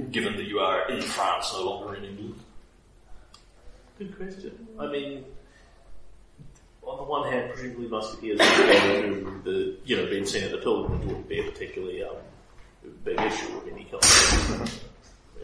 Given 0.10 0.38
that 0.38 0.48
you 0.48 0.60
are 0.60 0.90
in 0.90 1.04
France, 1.04 1.54
no 1.54 1.70
longer 1.70 1.96
in 1.96 2.06
England. 2.06 2.40
Good 4.00 4.18
question. 4.18 4.68
I 4.80 4.88
mean, 4.88 5.26
on 6.82 6.98
the 6.98 7.04
one 7.04 7.32
hand, 7.32 7.54
presumably 7.54 7.90
musketeers 7.90 8.40
are 8.40 8.66
going 8.66 9.22
through 9.22 9.42
the, 9.44 9.78
you 9.86 9.98
know, 9.98 10.10
being 10.10 10.26
seen 10.26 10.46
at 10.46 10.52
the 10.52 10.58
pilgrimage 10.58 11.06
wouldn't 11.06 11.30
be 11.30 11.42
a 11.42 11.44
particularly 11.44 12.04
um, 12.04 12.16
big 13.04 13.20
issue 13.20 13.56
of 13.56 13.68
any 13.68 13.84
kind. 13.84 14.72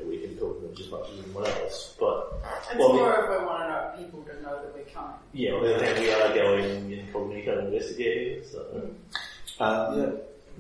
we 0.08 0.18
can 0.20 0.36
pilgrimage 0.38 0.80
as 0.82 0.90
much 0.92 1.10
as 1.12 1.24
anyone 1.24 1.46
else, 1.46 1.96
but 2.00 2.34
It's 2.72 2.80
Well, 2.80 2.92
we- 2.94 3.00
more 3.00 3.14
if 3.24 3.30
we 3.30 3.46
want 3.46 3.64
to 3.64 3.68
know 3.70 3.92
people 3.98 4.22
to 4.24 4.42
know 4.42 4.56
that 4.62 4.74
we're 4.74 4.84
coming. 4.94 5.16
yeah, 5.34 5.52
on 5.54 5.64
the 5.64 5.76
other 5.76 5.86
hand, 5.86 6.00
we 6.00 6.12
are 6.12 6.34
going 6.36 6.92
incognito 6.92 7.60
investigating, 7.68 8.44
so 8.52 8.60
Um, 9.60 10.00
yeah. 10.00 10.10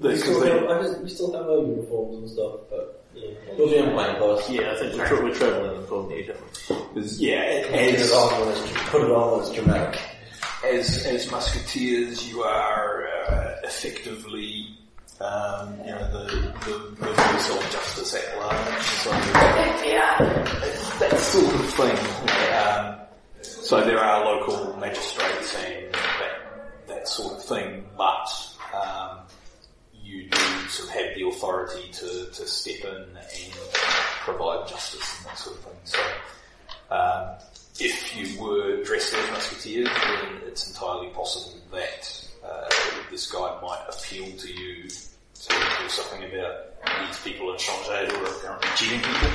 We 0.01 0.15
still, 0.17 0.39
they- 0.41 0.49
have, 0.49 0.69
I 0.69 0.81
just, 0.83 1.01
we 1.01 1.09
still 1.09 1.31
have 1.33 1.49
our 1.49 1.59
uniforms 1.59 2.17
and 2.17 2.29
stuff, 2.29 2.53
but 2.69 3.01
yeah, 3.13 3.29
we'll 3.57 3.69
be 3.69 3.77
in 3.77 3.91
plain 3.91 4.15
clothes. 4.17 4.49
yeah, 4.49 4.71
I 4.73 4.75
think 4.77 4.93
we're, 4.95 5.07
tra- 5.07 5.23
we're 5.23 5.33
traveling 5.33 5.81
incognito. 5.81 6.35
because, 6.93 7.21
yeah, 7.21 7.63
Put 7.67 7.75
it 7.79 7.95
as, 7.99 8.11
on 8.11 8.41
when 8.47 8.73
put 8.89 9.01
it 9.03 9.11
on 9.11 9.31
when 9.31 9.39
it's 9.41 9.51
dramatic. 9.53 10.01
as 10.65 11.05
as 11.05 11.31
musketeers, 11.31 12.27
you 12.27 12.41
are 12.43 13.07
uh, 13.27 13.55
effectively, 13.63 14.74
um, 15.21 15.77
you 15.79 15.91
know, 15.91 16.11
the 16.11 16.25
the, 16.65 16.77
the 16.99 17.13
voice 17.13 17.49
of 17.49 17.71
justice 17.71 18.15
at 18.15 18.37
large. 18.39 18.83
So 18.83 19.11
that 20.99 21.19
sort 21.19 21.55
of 21.55 21.73
thing. 21.73 21.97
um, 22.53 22.99
so 23.41 23.83
there 23.83 23.99
are 23.99 24.25
local 24.25 24.77
magistrates 24.77 25.55
and 25.55 25.93
that 25.93 26.87
that 26.87 27.07
sort 27.07 27.35
of 27.35 27.43
thing, 27.43 27.85
but 27.97 28.29
um, 28.73 29.19
you 29.93 30.29
do 30.29 30.37
sort 30.69 30.89
of 30.89 30.95
have 30.95 31.15
the 31.15 31.27
authority 31.27 31.89
to, 31.91 32.25
to 32.31 32.47
step 32.47 32.85
in 32.85 32.95
and 32.95 33.51
provide 34.21 34.67
justice 34.67 35.17
and 35.19 35.27
that 35.27 35.37
sort 35.37 35.57
of 35.57 35.63
thing. 35.63 35.77
So. 35.85 35.99
Um, 36.91 37.37
if 37.79 38.15
you 38.15 38.41
were 38.41 38.83
dressed 38.83 39.13
as 39.13 39.31
musketeers, 39.31 39.89
then 39.89 40.41
it's 40.45 40.69
entirely 40.69 41.09
possible 41.09 41.59
that 41.73 42.24
uh, 42.45 42.69
this 43.11 43.31
guy 43.31 43.57
might 43.61 43.83
appeal 43.89 44.25
to 44.37 44.47
you 44.53 44.83
to 44.83 45.49
do 45.49 45.89
something 45.89 46.23
about 46.23 46.55
these 47.07 47.19
people 47.23 47.51
in 47.51 47.57
Changer 47.57 48.05
who 48.11 48.25
are 48.25 48.29
currently 48.41 48.69
cheating 48.75 48.99
people. 49.01 49.29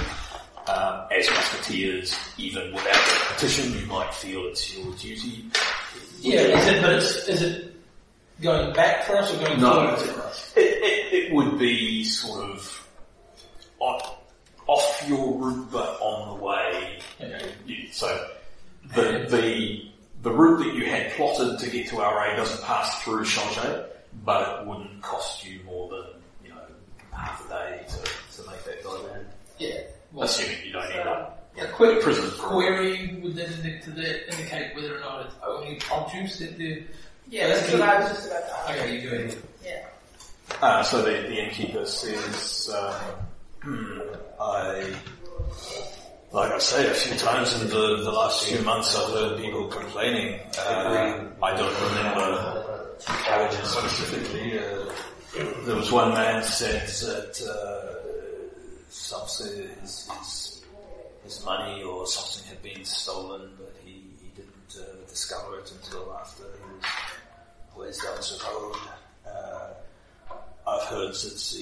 Um, 0.69 1.07
as 1.11 1.29
musketeers, 1.31 2.15
even 2.39 2.73
without 2.73 2.95
a 2.95 3.35
petition, 3.35 3.73
you 3.79 3.87
might 3.87 4.13
feel 4.15 4.47
it's 4.47 4.77
your 4.77 4.93
duty. 4.95 5.45
Yeah, 6.21 6.41
is 6.41 6.67
it, 6.69 6.83
but 6.83 6.93
it's, 6.93 7.29
is 7.29 7.43
it 7.43 7.75
going 8.41 8.73
back 8.75 9.05
for 9.05 9.17
us 9.17 9.35
or 9.35 9.39
going 9.45 9.61
No. 9.61 9.97
forward 9.97 9.99
for 10.15 10.21
us? 10.23 10.53
It, 10.57 10.61
it, 10.61 11.15
it 11.25 11.35
would 11.35 11.59
be 11.59 12.05
sort 12.05 12.49
of 12.51 12.89
on, 13.81 14.01
off 14.67 15.05
your 15.09 15.33
route, 15.39 15.69
but 15.73 15.99
on 16.01 16.39
the 16.39 16.45
way. 16.45 16.99
You- 17.67 17.89
So 17.93 18.29
the 18.95 19.27
the 19.29 19.90
the 20.23 20.31
route 20.31 20.65
that 20.65 20.75
you 20.75 20.87
had 20.87 21.13
plotted 21.13 21.59
to 21.59 21.71
get 21.71 21.89
to 21.89 21.97
Auray 21.97 22.37
doesn't 22.37 22.63
pass 22.65 23.03
through 23.03 23.25
Changer, 23.25 23.87
but 24.25 24.61
it 24.61 24.67
wouldn't 24.67 25.03
cost 25.03 25.47
you 25.47 25.61
more 25.65 25.89
than 25.89 26.05
you 26.45 26.51
know 26.51 26.61
half 27.13 27.45
a 27.47 27.49
day 27.49 27.85
to, 27.89 28.43
to 28.43 28.51
make 28.51 28.63
that 28.65 28.83
go 28.83 29.03
there. 29.03 29.27
Yeah. 29.59 29.81
Well, 30.13 30.25
Assuming 30.25 30.57
you 30.65 30.73
don't 30.73 30.91
end 30.93 31.09
up 31.09 31.41
a 31.59 31.67
quick 31.69 32.01
prison 32.03 32.31
query 32.39 33.21
would 33.23 33.35
then 33.35 33.53
indi- 33.53 33.81
to 33.83 33.91
the, 33.91 34.31
indicate 34.33 34.75
whether 34.75 34.97
or 34.97 35.01
not 35.01 35.27
it's 35.27 35.35
only 35.47 35.77
produce 35.77 36.39
that 36.39 36.57
the... 36.57 36.85
Yeah, 37.29 37.49
that's 37.49 37.71
what 37.73 37.83
I 37.83 38.01
was 38.01 38.09
just 38.11 38.27
about 38.27 38.47
to 38.47 38.57
ask. 38.57 38.71
Okay, 38.71 39.01
you're 39.01 39.11
doing 39.11 39.37
Yeah. 39.65 39.87
Uh, 40.61 40.83
so 40.83 41.03
the, 41.03 41.11
the 41.11 41.45
innkeeper 41.45 41.87
says, 41.87 42.71
um, 42.75 42.95
hmm, 43.63 44.01
I, 44.41 44.95
like 46.33 46.53
I 46.53 46.59
say 46.59 46.89
a 46.89 46.95
few 46.95 47.17
times 47.19 47.61
in 47.61 47.69
the, 47.69 48.03
the 48.05 48.13
last 48.13 48.47
few 48.47 48.63
months 48.63 48.97
I've 48.97 49.13
heard 49.13 49.39
people 49.41 49.67
complaining. 49.67 50.39
Uh, 50.59 51.25
I 51.43 51.57
don't 51.57 51.81
remember 51.89 52.97
colleges 53.05 53.69
specifically. 53.69 54.59
Uh, 54.59 54.93
there 55.65 55.77
was 55.77 55.91
one 55.91 56.15
man 56.15 56.43
said 56.43 56.87
that 56.87 57.41
uh, 57.43 58.01
something, 58.89 59.69
his, 59.81 60.09
his, 60.19 60.65
his 61.25 61.45
money 61.45 61.83
or 61.83 62.07
something 62.07 62.49
had 62.49 62.63
been 62.63 62.85
stolen, 62.85 63.51
but 63.59 63.75
he, 63.85 64.03
he 64.23 64.31
didn't 64.37 64.77
uh, 64.79 65.09
discover 65.09 65.59
it 65.59 65.73
until 65.73 66.17
after 66.21 66.45
he 66.45 67.77
was 67.77 67.99
ways 67.99 67.99
down 68.05 68.17
the 68.17 68.45
road. 68.53 68.77
Uh, 69.27 70.71
I've 70.71 70.87
heard 70.89 71.13
that 71.13 71.55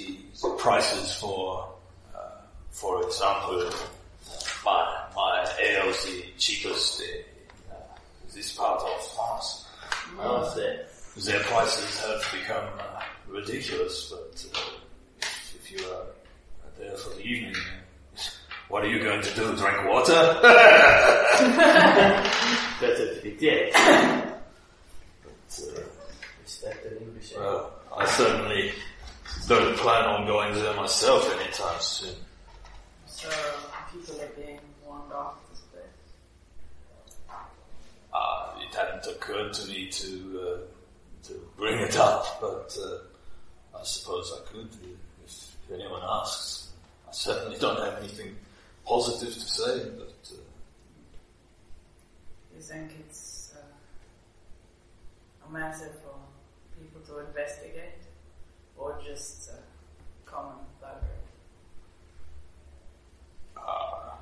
the, 0.43 0.57
prices 0.59 1.15
for, 1.15 1.73
uh, 2.15 2.41
for 2.71 3.03
example, 3.07 3.71
my, 4.65 5.05
my 5.15 5.45
the 5.57 6.25
cheapest 6.39 7.01
in 7.01 7.25
uh, 7.71 7.75
this 8.35 8.57
part 8.57 8.81
of 8.83 9.07
France. 9.15 9.67
So, 10.17 11.31
Their 11.31 11.41
prices 11.41 12.01
have 12.01 12.23
become 12.33 12.69
uh, 12.79 13.03
ridiculous, 13.29 14.11
but 14.11 14.47
uh, 14.55 14.61
if, 15.21 15.57
if 15.57 15.71
you 15.73 15.87
are 15.89 16.07
there 16.79 16.97
for 16.97 17.11
the 17.17 17.23
evening, 17.23 17.55
what 18.69 18.85
are 18.85 18.89
you 18.89 19.03
going 19.03 19.23
to 19.23 19.35
do? 19.35 19.57
Drink 19.57 19.89
water? 19.89 20.39
better 22.81 23.15
to 23.15 23.21
be 23.23 23.31
dead. 23.33 23.73
But, 25.23 25.61
uh, 25.63 25.81
respect 26.43 26.87
an 26.87 26.99
English. 26.99 27.33
well, 27.37 27.73
I 27.97 28.07
certainly 28.07 28.73
don't 29.49 29.77
plan 29.79 30.05
on 30.05 30.27
going 30.27 30.55
there 30.55 30.75
myself 30.75 31.33
anytime 31.41 31.81
soon. 31.81 32.15
So 33.07 33.29
people 33.93 34.21
are 34.21 34.29
being 34.37 34.61
warned 34.87 35.13
off 35.13 35.37
this 35.51 35.61
place. 35.73 35.85
Uh, 38.13 38.53
it 38.61 38.75
hadn't 38.75 39.07
occurred 39.29 39.53
to 39.53 39.69
me 39.69 39.89
to 39.89 40.41
uh, 40.41 41.27
to 41.27 41.35
bring 41.57 41.79
it 41.81 41.97
up, 41.97 42.41
but 42.41 42.77
uh, 42.83 43.79
I 43.79 43.83
suppose 43.85 44.33
I 44.35 44.51
could 44.51 44.69
if, 45.25 45.57
if 45.69 45.75
anyone 45.75 46.03
asks. 46.09 46.71
I 47.07 47.13
certainly 47.13 47.59
don't 47.59 47.79
have 47.79 47.99
anything 48.03 48.37
positive 48.87 49.35
to 49.35 49.41
say, 49.41 49.89
but 49.99 50.31
uh, 50.33 50.37
You 52.55 52.63
think 52.63 52.93
it's 53.01 53.55
uh, 53.55 55.47
a 55.49 55.53
matter 55.53 55.91
for 56.03 56.15
people 56.79 57.01
to 57.09 57.27
investigate 57.27 58.03
or 58.77 59.01
just 59.05 59.51
uh, 59.51 59.57
common 60.25 60.57
thuggery? 60.83 61.23
uh, 63.57 64.15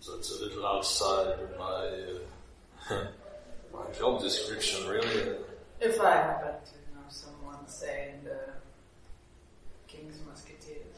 so 0.00 0.14
it's 0.16 0.30
a 0.30 0.44
little 0.44 0.66
outside 0.66 1.38
of 1.40 1.58
my 1.58 2.94
uh, 2.96 3.04
my 3.72 3.84
job 3.98 4.20
description, 4.20 4.86
really. 4.88 5.36
If 5.80 6.00
I 6.00 6.10
happen 6.16 6.50
to 6.52 6.94
know 6.94 7.06
someone, 7.08 7.66
saying 7.68 8.20
the 8.24 8.38
King's 9.86 10.16
Musketeers, 10.26 10.96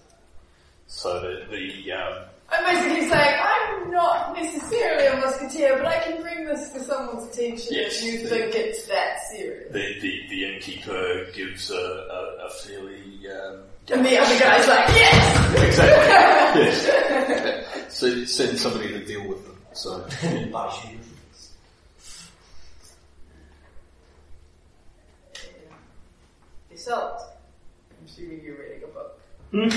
So 0.86 1.20
the, 1.20 1.46
the 1.50 1.92
um, 1.92 2.24
I'm 2.52 2.64
basically 2.64 3.08
saying 3.08 3.38
I'm 3.40 3.90
not 3.92 4.34
necessarily 4.34 5.06
a 5.06 5.16
musketeer, 5.20 5.76
but 5.76 5.86
I 5.86 5.98
can 6.00 6.20
bring 6.22 6.44
this 6.46 6.70
to 6.70 6.82
someone's 6.82 7.28
attention 7.32 7.68
Yes, 7.74 7.98
if 8.02 8.04
you 8.04 8.22
the- 8.22 8.28
think 8.28 8.54
it's 8.54 8.86
that 8.86 9.18
serious. 9.30 9.72
the, 9.72 10.00
the, 10.00 10.26
the 10.30 10.44
innkeeper 10.54 11.26
gives 11.32 11.70
a, 11.70 11.74
a, 11.76 12.46
a 12.46 12.50
fairly 12.50 13.02
um, 13.30 13.62
And 13.92 14.04
the 14.04 14.18
other 14.18 14.38
guy's 14.38 14.66
like, 14.66 14.88
yes! 14.88 15.68
exactly 15.68 16.62
yes. 16.64 17.66
So 17.94 18.24
send 18.24 18.58
somebody 18.58 18.88
to 18.88 19.04
deal 19.04 19.26
with 19.28 19.44
them. 19.44 19.56
So 19.72 20.04
Yourself. 26.80 27.20
I'm 27.90 28.06
assuming 28.06 28.40
you're 28.42 28.56
reading 28.56 28.84
a 28.84 28.86
book. 28.86 29.20
What 29.50 29.70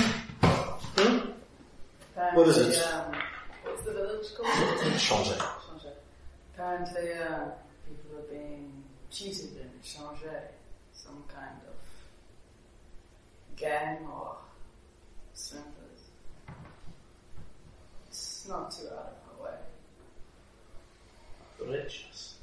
Apparently, 2.16 2.48
is 2.48 2.78
it? 2.78 2.86
Um, 2.94 3.14
what's 3.62 3.82
the 3.82 3.92
village 3.92 4.26
called? 4.34 4.48
Changer. 4.98 5.36
Changer. 5.36 5.92
Apparently, 6.54 7.12
uh, 7.12 7.50
people 7.86 8.18
are 8.18 8.22
being 8.32 8.84
cheated 9.10 9.50
in 9.58 9.70
Changer. 9.82 10.44
Some 10.94 11.22
kind 11.28 11.60
of 11.68 11.76
gang 13.58 13.98
or 14.06 14.36
swindlers. 15.34 16.08
It's 18.08 18.46
not 18.48 18.70
too 18.70 18.86
out 18.86 19.12
of 19.12 19.42
our 19.42 19.44
way. 19.44 19.58
The 21.58 21.66
riches. 21.66 22.36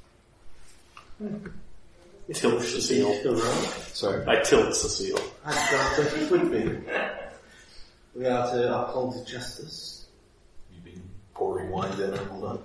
Tilt 2.34 2.64
Cecile. 2.64 3.14
Still 3.20 3.42
around? 3.42 3.68
Sorry. 3.94 4.26
I 4.28 4.42
tilt 4.42 4.76
Cecile. 4.76 5.20
I 5.46 5.52
doubt 5.52 5.98
that 5.98 6.14
it 6.18 6.32
would 6.32 6.52
be. 6.52 6.80
We 8.16 8.26
are 8.28 8.52
to 8.52 8.80
uphold 8.80 9.26
justice. 9.26 10.08
You've 10.74 10.84
been 10.84 11.02
pouring 11.34 11.72
wine 11.72 11.98
down 11.98 12.20
all 12.30 12.42
night. 12.42 12.60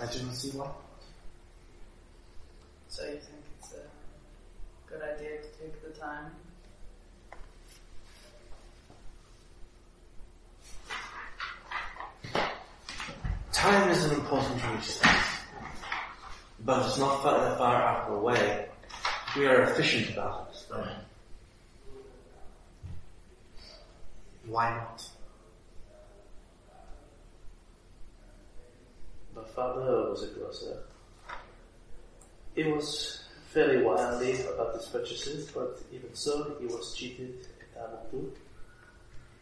I 0.00 0.06
do 0.06 0.22
not 0.24 0.34
see 0.34 0.50
why. 0.50 0.68
So 2.88 3.04
you 3.04 3.12
think 3.12 3.44
it's 3.58 3.74
a 3.74 4.90
good 4.90 5.02
idea 5.02 5.38
to 5.38 5.48
take 5.60 5.82
the 5.82 5.98
time? 5.98 6.30
Time 13.52 13.90
is 13.90 14.04
an 14.04 14.14
important 14.18 14.60
resource. 14.74 15.31
But 16.64 16.86
it's 16.86 16.98
not 16.98 17.22
far, 17.22 17.40
that 17.40 17.58
far 17.58 17.82
out 17.82 18.08
of 18.08 18.14
the 18.14 18.20
way. 18.20 18.66
We 19.36 19.46
are 19.46 19.62
efficient 19.62 20.10
about 20.10 20.50
it. 20.52 20.76
Why 24.46 24.70
not? 24.70 25.08
My 29.34 29.44
father 29.44 30.10
was 30.10 30.22
a 30.22 30.26
grocer. 30.28 30.82
He 32.54 32.64
was 32.64 33.24
fairly 33.48 33.82
wily 33.82 34.42
about 34.42 34.74
his 34.74 34.86
purchases, 34.86 35.50
but 35.50 35.80
even 35.92 36.14
so, 36.14 36.56
he 36.60 36.66
was 36.66 36.94
cheated 36.94 37.46
a 37.60 37.78
time 37.78 37.94
or 37.94 38.10
two. 38.10 38.32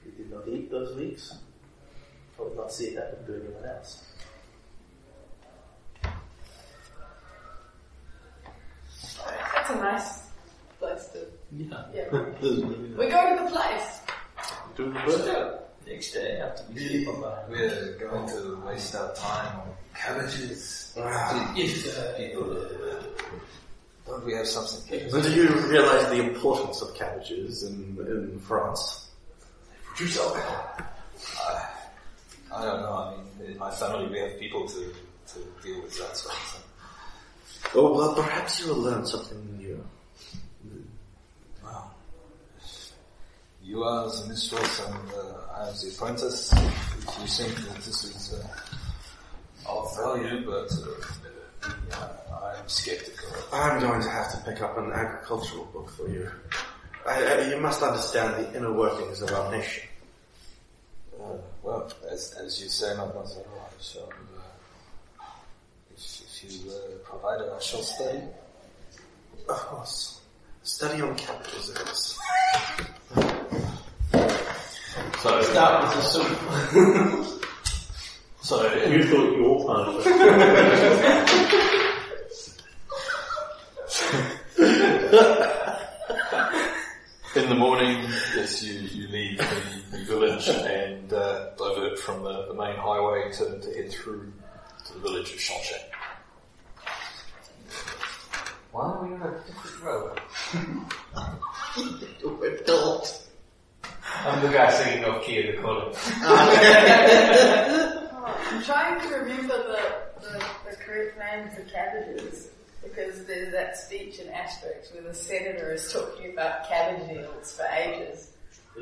He 0.05 0.11
did 0.13 0.31
not 0.31 0.49
eat 0.49 0.71
those 0.71 0.97
weeks. 0.97 1.35
I 2.39 2.43
would 2.43 2.57
not 2.57 2.73
see 2.73 2.87
it 2.87 2.97
happen 2.97 3.27
to 3.27 3.35
anyone 3.35 3.65
else. 3.65 4.05
That's 9.55 9.71
a 9.71 9.77
nice 9.77 10.23
place 10.79 11.09
to. 11.13 11.27
Yeah. 11.53 11.85
Yeah. 11.95 12.11
we 12.43 13.09
go 13.09 13.37
to 13.37 13.45
the 13.45 13.51
place. 13.51 14.01
Do 14.77 14.93
the 14.93 15.01
work. 15.07 15.67
Next 15.87 16.13
day 16.13 16.39
after 16.39 16.63
we 16.73 16.87
sleep 16.87 17.09
on 17.09 17.21
the 17.21 17.35
We're 17.49 17.99
going 17.99 18.29
to 18.29 18.63
waste 18.67 18.95
our 18.95 19.13
time 19.15 19.61
on 19.61 19.75
cabbages. 19.95 20.93
If 20.97 21.99
uh, 21.99 22.17
people, 22.17 22.45
don't 24.07 24.25
we 24.25 24.35
have 24.35 24.47
something? 24.47 25.09
But 25.11 25.23
do 25.23 25.33
you 25.33 25.49
realize 25.69 26.09
the 26.11 26.21
importance 26.21 26.83
of 26.83 26.95
cabbages 26.95 27.63
in, 27.63 27.97
in 27.99 28.41
France? 28.41 29.09
Produce 29.85 30.19
alcohol. 30.19 30.77
I, 31.41 31.69
I 32.55 32.65
don't 32.65 32.83
know. 32.83 32.93
I 32.93 33.43
mean, 33.43 33.53
in 33.53 33.59
my 33.59 33.71
family 33.71 34.09
we 34.09 34.19
have 34.19 34.39
people 34.39 34.69
to, 34.69 34.95
to 35.29 35.39
deal 35.63 35.83
with 35.83 35.97
that 35.99 36.17
sort 36.17 36.35
of 36.35 36.43
thing. 36.43 36.63
Oh, 37.75 37.93
well, 37.95 38.15
perhaps 38.15 38.61
you 38.61 38.69
will 38.69 38.83
learn 38.83 39.07
something 39.07 39.57
new. 39.59 39.85
Well, 41.63 41.95
you 43.63 43.83
are 43.85 44.11
the 44.11 44.27
mistress 44.29 44.87
and 44.87 45.11
uh, 45.13 45.57
I 45.57 45.69
am 45.69 45.75
the 45.75 45.93
apprentice. 45.95 46.53
If 46.53 47.19
You 47.21 47.27
think 47.27 47.57
that 47.69 47.77
this 47.77 48.05
is 48.05 48.35
uh, 48.35 49.71
of 49.71 49.97
value, 49.97 50.45
but 50.45 50.73
uh, 50.73 51.69
yeah, 51.89 52.09
I 52.43 52.59
am 52.59 52.69
skeptical. 52.69 53.29
I'm 53.53 53.81
going 53.81 54.03
to 54.03 54.11
have 54.11 54.33
to 54.33 54.39
pick 54.51 54.63
up 54.63 54.77
an 54.79 54.93
agricultural 54.93 55.67
book 55.67 55.91
for 55.91 56.09
you. 56.09 56.29
I, 57.07 57.25
I, 57.25 57.51
you 57.51 57.61
must 57.61 57.83
understand 57.83 58.35
the 58.45 58.57
inner 58.57 58.73
workings 58.73 59.23
of 59.23 59.33
our 59.33 59.51
nation. 59.51 59.85
Uh, 61.23 61.37
well, 61.63 61.93
as, 62.11 62.35
as 62.45 62.61
you 62.63 62.69
say, 62.69 62.95
mademoiselle, 62.97 63.45
I 63.57 63.83
shall, 63.83 64.05
uh, 64.05 64.30
if, 66.43 66.65
if 66.65 66.69
uh, 66.69 66.73
provide 67.05 67.41
it, 67.41 67.53
I 67.55 67.59
shall 67.61 67.83
study. 67.83 68.21
Of 69.49 69.57
course. 69.57 70.21
Study 70.63 71.01
on 71.03 71.15
cabbages 71.17 71.71
it 71.71 71.81
is. 71.89 72.19
So 75.23 75.43
Start 75.43 75.83
with 75.83 75.95
the 75.95 76.03
soup. 76.03 76.39
so 78.41 78.73
You 78.87 79.03
thought 79.05 79.37
your 79.37 79.67
part 79.67 79.89
of 79.89 80.07
it. 80.07 80.07
in 87.37 87.49
the 87.49 87.55
morning, 87.55 88.03
yes, 88.35 88.63
you, 88.63 88.81
you 88.81 89.07
leave 89.09 89.39
the, 89.39 89.99
the 89.99 90.05
village 90.05 90.49
and 90.49 91.13
uh, 91.13 91.51
divert 91.57 91.99
from 91.99 92.23
the, 92.23 92.47
the 92.47 92.55
main 92.55 92.77
highway 92.77 93.31
to, 93.33 93.61
to 93.61 93.75
head 93.75 93.93
through 93.93 94.33
to 94.87 94.93
the 94.95 95.01
village 95.01 95.31
of 95.33 95.39
Chanchet. 95.39 95.91
Why 98.73 98.83
are 98.83 99.05
we 99.05 99.15
on 99.15 99.23
a 99.23 99.31
different 99.47 99.83
road? 99.83 100.21
Adult. 102.63 103.27
I'm 104.25 104.43
the 104.43 104.49
guy 104.53 104.71
singing 104.71 105.05
off 105.05 105.25
key 105.25 105.39
in 105.41 105.47
the 105.57 105.63
corner. 105.63 105.87
I'm 108.51 108.63
trying 108.63 109.01
to 109.01 109.09
remember 109.17 109.57
the, 109.57 109.81
the, 110.21 110.45
the 110.71 110.77
correct 110.77 111.19
name 111.19 111.49
for 111.51 111.63
cabbages 111.71 112.49
because 112.83 113.25
there's 113.27 113.53
that 113.53 113.77
speech 113.77 114.19
in 114.21 114.29
Asterix 114.29 114.93
where 114.95 115.03
the 115.03 115.15
senator 115.15 115.73
is 115.73 115.93
talking 115.93 116.33
about 116.33 116.69
cabbage 116.69 117.11
yields 117.11 117.53
for 117.53 117.65
ages. 117.65 118.31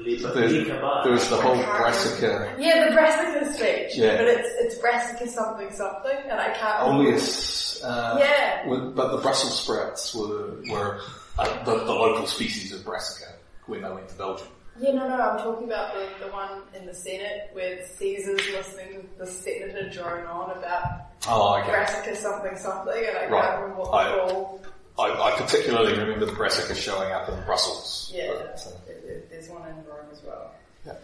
There's, 0.05 0.23
there's 0.23 1.29
the 1.29 1.37
whole 1.37 1.57
brassica. 1.57 2.55
Yeah, 2.59 2.89
the 2.89 2.93
brassica 2.95 3.53
speech. 3.53 3.97
Yeah. 3.97 4.17
But 4.17 4.27
it's 4.29 4.49
it's 4.61 4.75
brassica 4.79 5.27
something 5.29 5.71
something, 5.73 6.17
and 6.29 6.41
I 6.41 6.51
can't. 6.55 6.83
Oleus, 6.85 7.83
uh, 7.85 8.17
Yeah. 8.19 8.67
were- 8.69 8.91
but 8.91 9.11
the 9.13 9.19
Brussels 9.19 9.61
sprouts 9.61 10.15
were, 10.15 10.57
were 10.71 11.01
uh, 11.39 11.65
the, 11.65 11.85
the 11.85 11.93
local 11.93 12.27
species 12.27 12.73
of 12.73 12.85
brassica 12.85 13.33
when 13.67 13.83
they 13.83 13.91
went 13.91 14.09
to 14.09 14.15
Belgium. 14.17 14.49
Yeah, 14.81 14.93
no, 14.93 15.09
no, 15.09 15.15
I'm 15.17 15.39
talking 15.39 15.67
about 15.67 15.93
the, 15.95 16.09
the 16.25 16.31
one 16.33 16.63
in 16.73 16.87
the 16.87 16.95
Senate 16.95 17.51
where 17.53 17.85
Caesar's 17.97 18.49
listening 18.53 19.03
to 19.03 19.19
the 19.19 19.27
senator 19.27 19.91
drone 19.91 20.25
on 20.27 20.57
about 20.57 20.85
Oh, 21.29 21.59
okay. 21.59 21.71
brassica 21.71 22.15
something 22.15 22.57
something, 22.57 22.95
and 22.97 23.17
I 23.19 23.27
Right. 23.27 23.43
can't 23.43 23.61
remember 23.63 23.83
what 23.83 23.95
I- 23.95 24.13
the 24.27 24.33
full. 24.33 24.63
I, 24.99 25.03
I 25.35 25.41
particularly 25.41 25.93
remember 25.97 26.27
the 26.27 26.33
brassica 26.33 26.75
showing 26.75 27.13
up 27.13 27.29
in 27.29 27.41
Brussels. 27.45 28.11
Yeah, 28.15 28.33
But, 28.33 28.67
uh, 28.67 28.71
there- 28.87 29.01
there- 29.05 29.23
there's 29.31 29.49
one 29.49 29.69
in 29.69 29.77
Rome 29.87 30.07
as 30.13 30.21
well. 30.23 30.55
Yeah. 30.85 30.95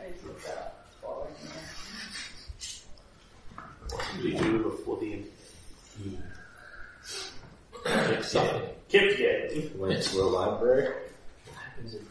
I 0.00 0.06
need 0.06 0.20
to 0.20 0.26
look 0.26 0.42
that 0.44 0.56
up. 0.58 0.86
Following 1.00 1.34
What 3.90 4.04
did 4.16 4.24
we 4.24 4.34
do 4.38 4.62
before 4.64 4.98
the 4.98 5.22
Kept 8.88 9.16
getting. 9.18 9.78
Went 9.78 10.02
to 10.02 10.16
the 10.16 10.24
library. 10.24 10.94
What 11.46 11.56
happens 11.56 11.94
if 11.94 12.02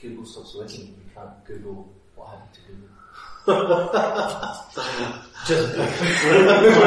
Google 0.00 0.24
stops 0.26 0.54
working 0.54 0.80
and 0.82 0.88
you 0.88 1.10
can't 1.14 1.44
Google 1.44 1.88
what 2.14 2.28
happened 2.30 2.54
to 2.54 2.60
Google? 2.72 2.88
My 3.46 3.54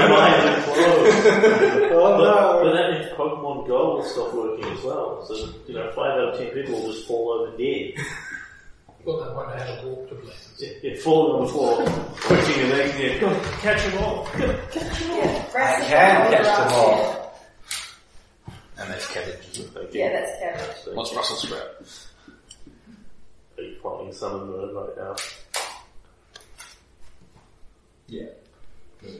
mind 0.09 0.43
implodes. 0.49 1.89
Oh 1.91 2.17
But, 2.17 2.63
but 2.63 2.73
that 2.73 2.91
means 2.91 3.07
Pokemon 3.13 3.65
Go 3.67 3.95
will 3.95 4.03
stop 4.03 4.33
working 4.33 4.65
as 4.65 4.83
well. 4.83 5.25
So, 5.25 5.35
you 5.67 5.73
know, 5.75 5.89
five 5.91 6.11
out 6.19 6.33
of 6.33 6.37
ten 6.37 6.49
people 6.49 6.81
will 6.81 6.91
just 6.91 7.07
fall 7.07 7.31
over 7.31 7.57
dead. 7.57 7.93
Well, 9.05 9.23
they 9.23 9.33
won't 9.33 9.57
have 9.57 9.81
to 9.81 9.87
walk 9.87 10.09
to 10.09 10.15
places. 10.15 10.57
Yeah, 10.59 10.91
yeah, 10.91 10.99
falling 11.01 11.39
on 11.39 11.45
the 11.47 11.51
floor, 11.53 11.85
twitching 12.19 12.61
and 12.63 12.69
making 12.69 13.01
it, 13.01 13.21
go, 13.21 13.39
catch 13.61 13.81
them 13.91 14.03
all. 14.03 14.27
Yeah, 14.37 15.45
I 15.55 15.81
can 15.87 16.31
catch 16.33 16.45
them 16.45 16.73
all. 16.73 17.39
and 18.77 18.89
that's 18.91 19.07
cabbage. 19.07 19.55
here. 19.55 19.67
Yeah, 19.93 20.09
that's 20.19 20.39
cabbage. 20.41 20.95
What's 20.95 21.13
Brussels 21.13 21.41
sprout? 21.43 21.85
some 24.11 24.33
of 24.35 24.47
mode 24.49 24.75
right 24.75 24.97
now. 24.97 25.15
Yeah. 28.09 28.25
Don't 29.03 29.13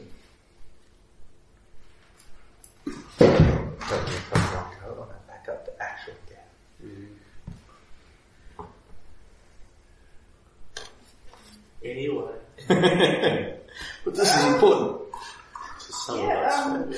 be 3.18 3.24
a 3.24 4.34
Pokemon 4.34 4.98
on 5.00 5.08
a 5.08 5.26
back 5.28 5.46
up 5.48 5.64
to 5.64 5.72
actual 5.82 6.14
game. 6.28 7.08
Anyway, 11.82 12.32
but 14.04 14.14
this 14.14 14.36
is 14.36 14.44
important. 14.54 15.12
to 15.86 15.92
summon 15.92 16.26
Yeah, 16.26 16.36
us. 16.40 16.66
um, 16.66 16.94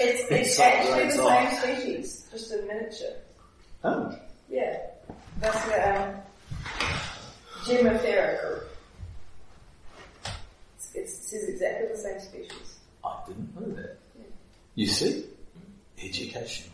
it's 0.00 0.22
it's 0.30 0.58
actually 0.60 1.16
the 1.16 1.22
lights 1.22 1.60
same 1.62 1.76
species, 1.76 2.26
just 2.32 2.52
a 2.52 2.56
miniature. 2.62 3.16
Oh. 3.84 4.18
Yeah, 4.48 4.78
that's 5.40 5.62
the 5.66 6.00
um, 6.00 6.14
Gemmifera 7.64 8.40
group. 8.40 8.64
It's, 10.76 10.94
it's, 10.94 11.32
it's 11.34 11.48
exactly 11.48 11.88
the 11.88 11.98
same 11.98 12.20
species. 12.20 12.78
I 13.04 13.18
didn't 13.26 13.54
know 13.54 13.74
that. 13.82 13.98
You 14.78 14.86
see? 14.86 15.24
Education. 16.00 16.70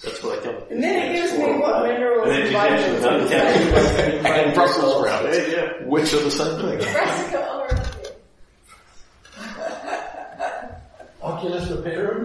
That's 0.00 0.22
what 0.22 0.38
I 0.38 0.42
come. 0.44 0.54
And 0.70 0.80
then 0.80 1.10
it 1.10 1.16
gives 1.16 1.32
me 1.32 1.58
what 1.58 1.82
minerals 1.88 2.28
And 2.28 2.42
and 2.44 2.52
vitamins 2.52 3.04
about 3.04 3.20
and 3.20 3.28
the 4.24 4.28
And 4.30 4.54
Brussels 4.54 5.04
sprouts. 5.04 5.38
Yeah, 5.38 5.46
yeah. 5.56 5.86
Which 5.86 6.14
are 6.14 6.22
the 6.22 6.30
same 6.30 6.60
thing. 6.60 6.78
Brassica 6.78 7.38
oleracea. 7.50 8.12
Oculus 11.20 11.68
repair 11.68 12.24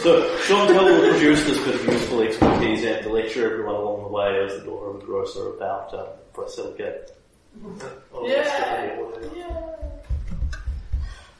So, 0.00 0.36
Chantal 0.48 0.84
will 0.84 1.10
produce 1.10 1.44
this 1.44 1.58
bit 1.64 1.74
of 1.76 1.84
useful 1.86 2.22
expertise 2.22 2.82
and 2.82 3.04
to 3.04 3.08
lecture 3.08 3.52
everyone 3.52 3.76
along 3.76 4.02
the 4.02 4.08
way 4.08 4.44
as 4.46 4.58
the 4.58 4.64
door 4.64 4.90
of 4.90 4.96
a 5.00 5.04
grocer 5.06 5.54
about 5.54 5.94
um, 5.94 6.08
Brassica. 6.32 7.06
Yeah. 8.24 8.50
Yeah. 9.36 9.60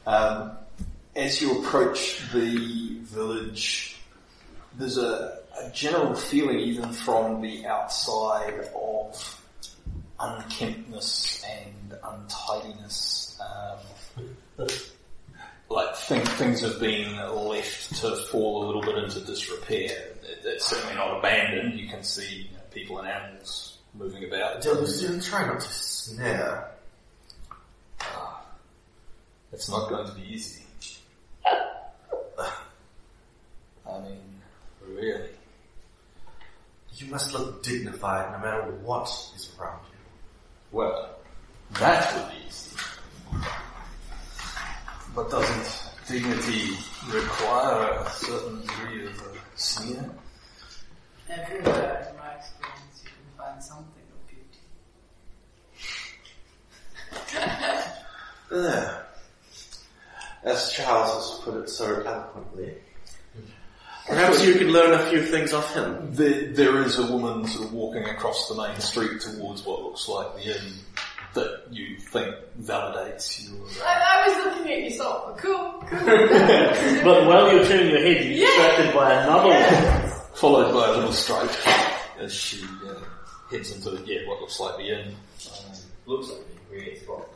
Um, 0.07 0.64
as 1.15 1.41
you 1.41 1.59
approach 1.59 2.21
the 2.33 2.97
village, 3.03 3.97
there's 4.77 4.97
a, 4.97 5.39
a 5.59 5.69
general 5.71 6.13
feeling, 6.13 6.59
even 6.59 6.91
from 6.91 7.41
the 7.41 7.65
outside, 7.65 8.69
of 8.75 9.41
unkemptness 10.19 11.43
and 11.45 11.97
untidiness. 12.03 13.39
Um, 13.39 14.67
like 15.69 15.95
think, 15.95 16.27
things 16.27 16.61
have 16.61 16.79
been 16.79 17.15
left 17.15 17.95
to 18.01 18.15
fall 18.27 18.63
a 18.63 18.67
little 18.67 18.81
bit 18.81 19.03
into 19.03 19.21
disrepair. 19.21 19.89
It, 20.23 20.39
it's 20.43 20.65
certainly 20.65 20.95
not 20.95 21.19
abandoned. 21.19 21.79
You 21.79 21.87
can 21.87 22.03
see 22.03 22.49
you 22.49 22.51
know, 22.51 22.63
people 22.71 22.99
and 22.99 23.07
animals 23.07 23.77
moving 23.93 24.25
about. 24.25 24.61
Dylan, 24.61 25.25
try 25.25 25.47
not 25.47 25.61
to 25.61 25.73
snare. 25.73 26.71
It's 29.53 29.69
not 29.69 29.89
going 29.89 30.05
to 30.05 30.13
be 30.13 30.33
easy. 30.33 30.64
I 33.89 33.99
mean, 33.99 34.41
really. 34.87 35.29
You 36.93 37.07
must 37.07 37.33
look 37.33 37.61
dignified 37.63 38.31
no 38.31 38.39
matter 38.39 38.71
what 38.83 39.07
is 39.35 39.51
around 39.59 39.81
you. 39.91 39.97
Well, 40.71 41.15
that 41.79 42.15
would 42.15 42.29
be 42.31 42.47
easy. 42.47 42.77
But 45.13 45.29
doesn't 45.29 45.91
dignity 46.07 46.77
require 47.09 47.99
a 47.99 48.09
certain 48.09 48.61
degree 48.61 49.07
of 49.07 49.19
uh, 49.21 49.25
sneer? 49.55 50.09
Everywhere, 51.29 52.07
in 52.11 52.17
my 52.17 52.31
experience, 52.33 53.03
you 53.03 53.09
can 53.09 53.37
find 53.37 53.63
something 53.63 54.03
of 54.13 54.27
beauty. 54.27 54.61
There. 58.51 59.05
As 60.43 60.71
Charles 60.71 61.11
has 61.11 61.39
put 61.43 61.63
it 61.63 61.69
so 61.69 62.01
eloquently. 62.03 62.75
Perhaps 64.07 64.45
you 64.45 64.53
could 64.53 64.67
learn 64.67 64.93
a 64.93 65.09
few 65.09 65.23
things 65.23 65.51
off 65.53 65.73
him. 65.73 66.13
There, 66.13 66.51
there 66.53 66.83
is 66.83 66.99
a 66.99 67.11
woman 67.11 67.47
sort 67.47 67.67
of 67.67 67.73
walking 67.73 68.03
across 68.05 68.47
the 68.47 68.55
main 68.55 68.79
street 68.79 69.19
towards 69.21 69.63
what 69.65 69.81
looks 69.81 70.07
like 70.07 70.35
the 70.35 70.55
inn 70.55 70.73
that 71.33 71.63
you 71.71 71.97
think 71.97 72.33
validates 72.61 73.49
your... 73.49 73.61
Uh, 73.65 73.83
I, 73.85 74.23
I 74.23 74.27
was 74.27 74.45
looking 74.45 74.71
at 74.71 74.83
you, 74.83 74.89
so 74.91 75.35
cool, 75.37 75.83
cool. 75.87 75.99
But 77.03 77.27
while 77.27 77.51
you're 77.51 77.65
turning 77.65 77.89
your 77.91 77.99
head, 77.99 78.25
you're 78.25 78.45
distracted 78.47 78.93
by 78.93 79.13
another 79.13 79.49
one. 79.49 80.11
followed 80.35 80.73
by 80.73 80.87
a 80.87 80.91
little 80.97 81.11
stroke 81.11 81.51
as 82.19 82.33
she 82.33 82.63
uh, 82.87 82.93
heads 83.51 83.71
into 83.75 84.01
yeah, 84.05 84.27
what 84.27 84.39
looks 84.39 84.59
like 84.59 84.77
the 84.77 84.89
inn. 84.89 85.07
Um, 85.09 85.75
Looks 86.05 86.29
like 86.29 86.39
it 86.41 86.69
creates 86.69 87.03
a 87.07 87.11
rock. 87.11 87.27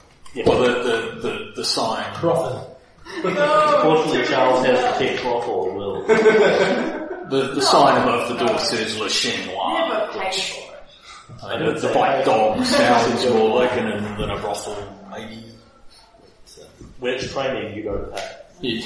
well, 0.45 0.59
the, 0.61 0.73
the, 0.83 1.21
the, 1.27 1.51
the 1.55 1.65
sign 1.65 2.13
Profit. 2.13 2.78
Fortunately, 3.21 4.25
Charles 4.25 4.65
has 4.65 4.97
to 4.97 4.99
take 4.99 5.25
off 5.25 5.47
or 5.47 5.73
will. 5.73 6.05
The, 7.29 7.53
the 7.53 7.61
sign 7.61 8.01
above 8.01 8.27
the 8.27 8.43
door 8.43 8.57
says 8.57 8.97
Le 8.97 9.07
Chien 9.07 9.45
Noir, 9.45 9.87
Never 9.87 10.07
paid 10.13 10.25
which 10.25 10.51
for 10.51 10.73
it. 10.73 11.43
I 11.43 11.59
know 11.59 11.73
the 11.77 11.89
black 11.89 12.25
dog 12.25 12.65
sounds 12.65 13.23
more 13.27 13.53
like 13.59 13.71
an 13.73 13.87
inn 13.87 14.17
than 14.17 14.31
a 14.31 14.39
brothel, 14.39 14.75
maybe. 15.11 15.43
But, 16.19 16.63
uh, 16.63 16.65
Which 16.97 17.31
training 17.31 17.77
you 17.77 17.83
don't 17.83 18.11
have. 18.17 18.35
you, 18.61 18.81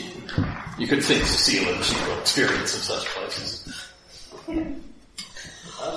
you 0.78 0.88
could 0.88 1.02
think 1.06 1.24
Cecilia, 1.24 1.82
she's 1.82 1.98
got 2.00 2.20
experience 2.20 2.76
of 2.76 2.82
such 2.82 3.06
places. 3.16 3.90
I 5.82 5.90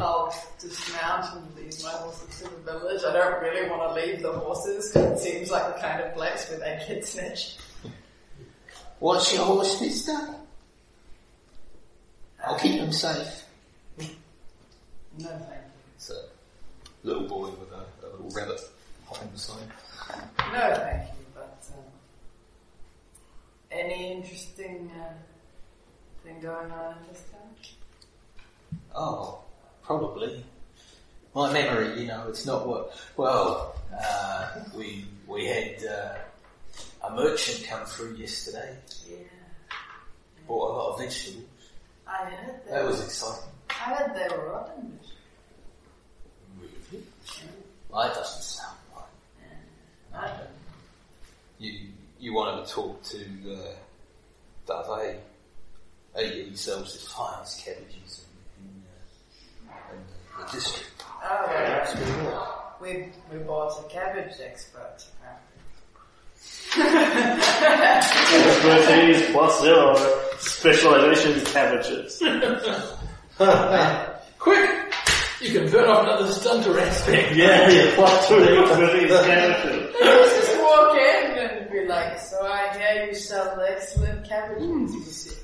I'll 0.00 0.34
dismount 0.58 1.34
and 1.34 1.56
lead 1.56 1.74
my 1.82 1.90
horses 1.90 2.38
to 2.38 2.44
the 2.44 2.72
village. 2.72 3.02
I 3.06 3.12
don't 3.12 3.42
really 3.42 3.68
want 3.68 3.82
to 3.82 4.00
leave 4.00 4.22
the 4.22 4.32
horses 4.32 4.90
because 4.92 5.20
it 5.20 5.32
seems 5.32 5.50
like 5.50 5.74
the 5.74 5.80
kind 5.80 6.02
of 6.02 6.14
place 6.14 6.48
where 6.48 6.58
they 6.58 6.84
get 6.88 7.06
snitched. 7.06 7.60
What's 8.98 9.32
your 9.34 9.44
horse, 9.44 9.80
mister? 9.80 10.34
I'll 12.44 12.58
keep 12.58 12.80
him 12.80 12.92
safe. 12.92 13.44
No, 15.18 15.28
thank 15.28 15.40
you. 15.40 15.56
It's 15.96 16.10
a 16.10 16.22
little 17.02 17.28
boy 17.28 17.50
with 17.50 17.72
a, 17.72 18.06
a 18.06 18.08
little 18.10 18.30
rabbit 18.30 18.60
hopping 19.06 19.28
beside. 19.28 19.62
No, 20.52 20.74
thank 20.76 21.08
you, 21.08 21.26
but 21.34 21.66
um, 21.76 21.84
any 23.70 24.12
interesting 24.12 24.90
uh, 25.00 25.12
thing 26.24 26.40
going 26.40 26.70
on 26.70 26.96
in 26.98 27.12
this 27.12 27.24
town? 27.30 27.40
Oh, 28.94 29.44
probably. 29.90 30.44
My 31.34 31.52
memory, 31.52 32.00
you 32.00 32.06
know, 32.06 32.26
it's 32.28 32.46
not 32.46 32.64
what. 32.64 32.96
Well, 33.16 33.74
uh, 33.92 34.60
we 34.76 35.04
we 35.26 35.46
had 35.46 35.84
uh, 35.84 37.08
a 37.08 37.10
merchant 37.16 37.66
come 37.68 37.84
through 37.86 38.14
yesterday. 38.14 38.76
Yeah, 39.08 39.16
Bought 40.46 40.70
a 40.70 40.74
lot 40.78 40.92
of 40.92 41.00
vegetables. 41.00 41.44
I 42.06 42.24
heard 42.26 42.54
that. 42.66 42.70
That 42.70 42.84
was 42.84 43.04
exciting. 43.04 43.50
I 43.68 43.72
heard 43.72 44.14
they 44.14 44.36
were 44.36 44.52
rotten. 44.52 44.98
Really? 46.60 47.04
Well, 47.88 48.02
that 48.06 48.14
doesn't 48.14 48.42
sound 48.42 48.76
right. 48.94 50.22
I 50.22 50.26
don't. 50.28 50.50
You 51.58 51.80
you 52.20 52.32
wanted 52.32 52.64
to 52.64 52.72
talk 52.72 53.02
to 53.02 53.18
uh, 54.68 54.98
Dave? 54.98 55.16
He, 56.16 56.42
he 56.50 56.56
sells 56.56 56.92
his 56.92 57.08
finest 57.08 57.64
cabbages 57.64 58.26
the 60.40 60.46
district. 60.52 61.04
Oh, 61.22 61.46
right. 61.46 61.88
We 62.80 63.12
we 63.30 63.38
bought 63.44 63.78
a 63.84 63.88
cabbage 63.88 64.40
expert. 64.42 65.04
Expertise 68.40 69.30
plus 69.32 69.60
zero. 69.60 69.94
Specialization 70.38 71.44
cabbages. 71.44 72.18
Quick! 74.38 74.70
You 75.40 75.50
can 75.52 75.70
burn 75.70 75.88
off 75.88 76.02
another 76.04 76.30
stunter 76.32 76.78
aspect. 76.80 77.36
yeah, 77.36 77.68
yeah, 77.68 77.94
plus 77.94 78.28
two 78.28 78.34
expertise 78.36 79.10
cabbages. 79.10 79.94
Let's 80.00 80.36
just 80.36 80.58
walk 80.60 80.96
in 80.96 81.38
and 81.38 81.70
be 81.70 81.86
like, 81.86 82.18
so 82.18 82.46
I 82.46 82.76
hear 82.78 83.04
you 83.06 83.14
sell 83.14 83.60
excellent 83.60 84.26
cabbages. 84.28 85.38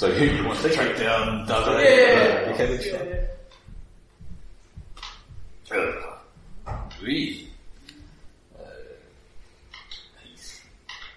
You 0.00 0.12
see. 0.12 0.12
So 0.12 0.12
who 0.12 0.24
you 0.24 0.44
want 0.46 0.58
to 0.60 0.70
track 0.70 0.96
down 0.96 1.46
Dave? 1.46 1.56
Yeah. 1.84 2.52
the 2.52 2.56
cabbage 2.56 2.86
Yeah, 2.86 2.96
farm? 2.98 3.08
yeah. 5.70 5.76
Uh, 6.66 6.78
we. 7.02 7.48
Uh, 8.58 8.62
he's 10.24 10.60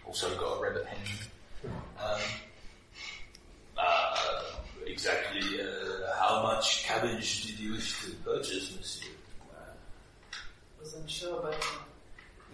also 0.06 0.30
got 0.38 0.58
a 0.60 0.64
rabbit 0.64 0.85
hanging. 0.85 1.19
Um, 2.03 2.22
uh, 3.77 4.16
exactly 4.88 5.61
uh, 5.61 5.66
how 6.19 6.42
much 6.43 6.84
cabbage 6.84 7.45
did 7.45 7.60
you 7.60 7.74
wish 7.74 8.00
to 8.06 8.11
purchase, 8.26 8.76
monsieur? 8.77 9.10
I 9.53 10.84
wasn't 10.84 11.10
sure, 11.10 11.40
but 11.42 11.53
uh, 11.53 11.58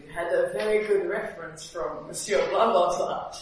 you 0.06 0.12
had 0.12 0.28
a 0.34 0.52
very 0.54 0.86
good 0.88 1.08
reference 1.08 1.70
from 1.70 2.08
Monsieur 2.08 2.46
blah 2.50 2.72
blah 2.72 2.98
blah. 2.98 3.34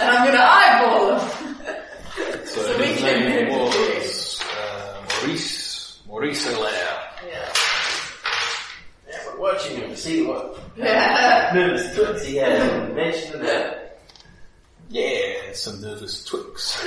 And 0.00 0.10
I'm 0.10 0.26
gonna 0.26 0.38
eyeball 0.42 1.18
him. 1.18 1.76
So, 2.16 2.44
So 2.44 2.78
his 2.78 3.02
name 3.02 3.48
was 3.50 4.40
uh, 4.42 5.02
Maurice 5.22 6.00
Maurice 6.06 6.46
Allaire. 6.46 6.98
Yeah. 7.28 7.52
Yeah, 9.08 9.18
we're 9.34 9.40
watching 9.40 9.76
him 9.76 9.90
to 9.90 9.96
see 9.96 10.24
what 10.24 10.58
Yeah. 10.76 11.50
nervous 11.54 11.94
twits 11.94 12.24
he 12.26 12.36
has 12.36 12.62
and 12.72 12.94
mention 12.94 13.42
that. 13.42 13.98
Yeah, 14.88 15.52
some 15.52 15.80
nervous 15.82 16.24
twix. 16.24 16.82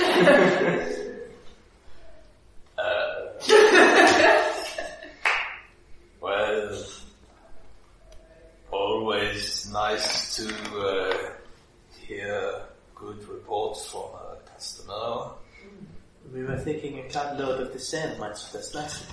uh, 2.78 3.32
well, 6.20 6.84
always 8.72 9.68
nice 9.70 10.36
to 10.36 10.48
uh, 10.80 11.30
hear 12.00 12.62
good 12.94 13.22
reports 13.28 13.86
from 13.90 14.00
a 14.14 14.36
customer. 14.60 15.32
We 16.34 16.44
were 16.44 16.58
thinking 16.58 16.98
a 16.98 17.04
cartload 17.04 17.62
of 17.62 17.72
the 17.72 17.78
same 17.78 18.18
might 18.18 18.36
suit 18.36 18.60
us 18.60 18.74
nicely. 18.74 19.06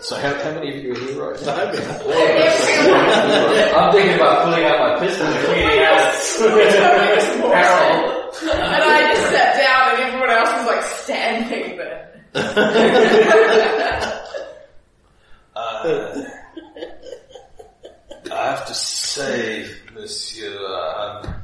So 0.00 0.16
how, 0.16 0.32
how 0.42 0.54
many 0.54 0.78
of 0.78 0.82
you 0.82 0.92
are 0.92 0.98
here 0.98 1.22
right 1.22 1.38
now? 1.44 1.56
I'm 3.76 3.92
thinking 3.92 4.14
about 4.14 4.44
pulling 4.46 4.64
out 4.64 4.78
my 4.80 4.98
pistol 4.98 5.26
and 5.26 5.46
cleaning 5.46 5.82
out 5.84 6.14
Harold. 7.54 8.34
And 8.40 8.50
I 8.50 9.12
just 9.12 9.26
sat 9.30 9.50
down 9.58 9.90
and 9.90 9.98
everyone 10.04 10.30
else 10.30 10.52
was 10.56 10.66
like 10.66 10.82
standing 11.04 11.76
there. 11.76 12.00
Uh, 15.54 16.24
I 18.34 18.46
have 18.46 18.66
to 18.66 18.74
say, 18.74 19.70
Monsieur, 19.94 20.58
I'm 20.66 21.34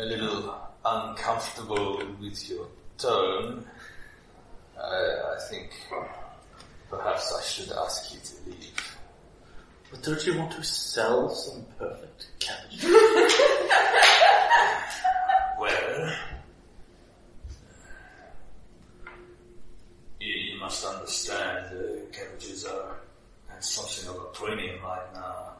a 0.00 0.04
little 0.04 0.58
uncomfortable 0.84 2.02
with 2.20 2.50
your 2.50 2.66
tone. 2.98 3.64
I, 4.76 4.82
I 4.82 5.38
think 5.48 5.70
perhaps 6.90 7.32
I 7.32 7.42
should 7.42 7.70
ask 7.72 8.12
you 8.12 8.18
to 8.20 8.50
leave. 8.50 8.98
But 9.92 10.02
don't 10.02 10.26
you 10.26 10.36
want 10.36 10.50
to 10.52 10.64
sell 10.64 11.28
some 11.30 11.64
perfect 11.78 12.26
cabbage? 12.40 12.84
Well, 15.60 16.12
you, 20.18 20.34
you 20.34 20.58
must 20.58 20.84
understand 20.84 21.66
uh, 21.66 22.10
cabbages 22.12 22.64
are 22.64 22.96
at 23.48 23.64
something 23.64 24.10
of 24.10 24.16
a 24.16 24.24
premium 24.32 24.82
right 24.82 25.14
now. 25.14 25.52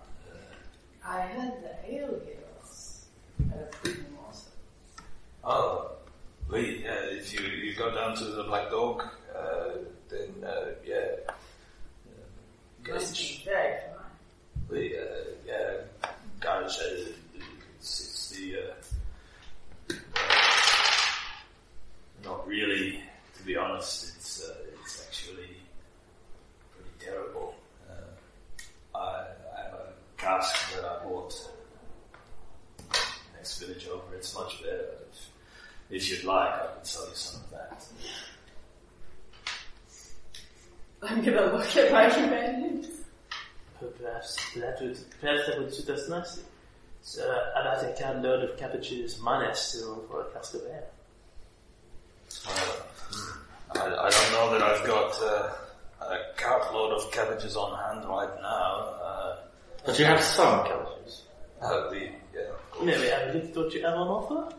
I 1.13 1.21
had 1.21 1.63
the 1.63 1.73
at 3.55 3.75
Freedom 3.75 4.07
also. 4.27 4.49
Oh, 5.45 5.91
wait, 6.51 6.87
uh, 6.87 6.93
if 7.11 7.35
you, 7.35 7.47
you 7.47 7.77
go 7.77 7.95
down 7.95 8.17
to 8.17 8.25
the 8.25 8.45
Black 8.45 8.71
Dog, 8.71 9.03
uh, 9.37 9.73
then, 10.09 10.43
uh, 10.43 10.71
yeah. 10.87 11.33
Be 12.83 13.43
very 13.45 13.77
fine. 13.77 14.71
We, 14.71 14.97
uh, 14.97 15.03
yeah, 15.47 15.83
gauge, 16.41 16.79
uh, 16.81 17.13
it's, 17.79 18.01
it's 18.01 18.31
the, 18.31 18.57
uh, 19.91 19.95
not 22.25 22.49
really, 22.49 23.03
to 23.37 23.43
be 23.45 23.55
honest, 23.57 24.17
it's, 24.17 24.49
uh, 24.49 24.55
it's 24.81 25.07
actually 25.07 25.57
pretty 26.75 26.91
terrible. 26.99 27.55
Uh, 27.87 28.99
I, 28.99 29.27
I 29.59 29.63
have 29.65 29.75
a 29.75 29.93
cask 30.17 30.75
that 30.77 30.85
I 30.85 31.05
bought 31.05 31.35
next 33.35 33.59
village 33.59 33.87
over, 33.89 34.03
it's 34.23 34.34
much 34.36 34.62
better. 34.62 34.86
If, 35.91 36.02
if 36.02 36.10
you'd 36.10 36.25
like, 36.25 36.49
I 36.49 36.67
can 36.76 36.84
sell 36.84 37.09
you 37.09 37.15
some 37.17 37.41
of 37.42 37.51
that. 37.51 37.84
I'm 41.02 41.25
gonna 41.25 41.47
look 41.57 41.76
at 41.76 41.91
my 41.92 42.09
companions. 42.09 42.86
Perhaps 43.99 44.36
that 44.55 44.78
would 44.81 44.97
perhaps 45.20 45.47
that 45.49 45.59
would 45.59 45.75
suit 45.75 45.89
us 45.91 46.09
nicely. 46.09 46.44
So 47.02 47.20
uh, 47.28 47.60
about 47.60 47.83
a 47.84 48.01
cartload 48.01 48.44
of 48.49 48.57
cabbages 48.57 49.18
minus 49.20 49.73
zero 49.73 50.05
for 50.09 50.20
a 50.23 50.31
cask 50.33 50.55
of 50.55 50.60
ale. 50.62 50.86
Uh, 52.47 53.81
I, 53.81 54.07
I 54.07 54.10
don't 54.10 54.33
know 54.33 54.52
that 54.57 54.62
I've 54.62 54.86
got 54.86 55.20
uh, 55.20 55.52
a 56.01 56.18
cartload 56.36 56.92
of 56.92 57.10
cabbages 57.10 57.57
on 57.57 57.76
hand 57.76 58.09
right 58.09 58.31
now. 58.41 58.75
Uh, 59.02 59.36
But 59.84 59.99
you 59.99 60.05
have 60.05 60.20
some 60.23 60.65
cabbages. 60.65 61.23
uh, 61.60 61.91
the, 61.91 62.10
yeah, 62.86 62.94
of 62.94 63.01
course. 63.01 63.01
Maybe 63.01 63.12
I 63.12 63.33
looked 63.33 63.57
what 63.57 63.75
you 63.75 63.83
have 63.85 63.94
on 63.94 64.09
offer. 64.09 64.57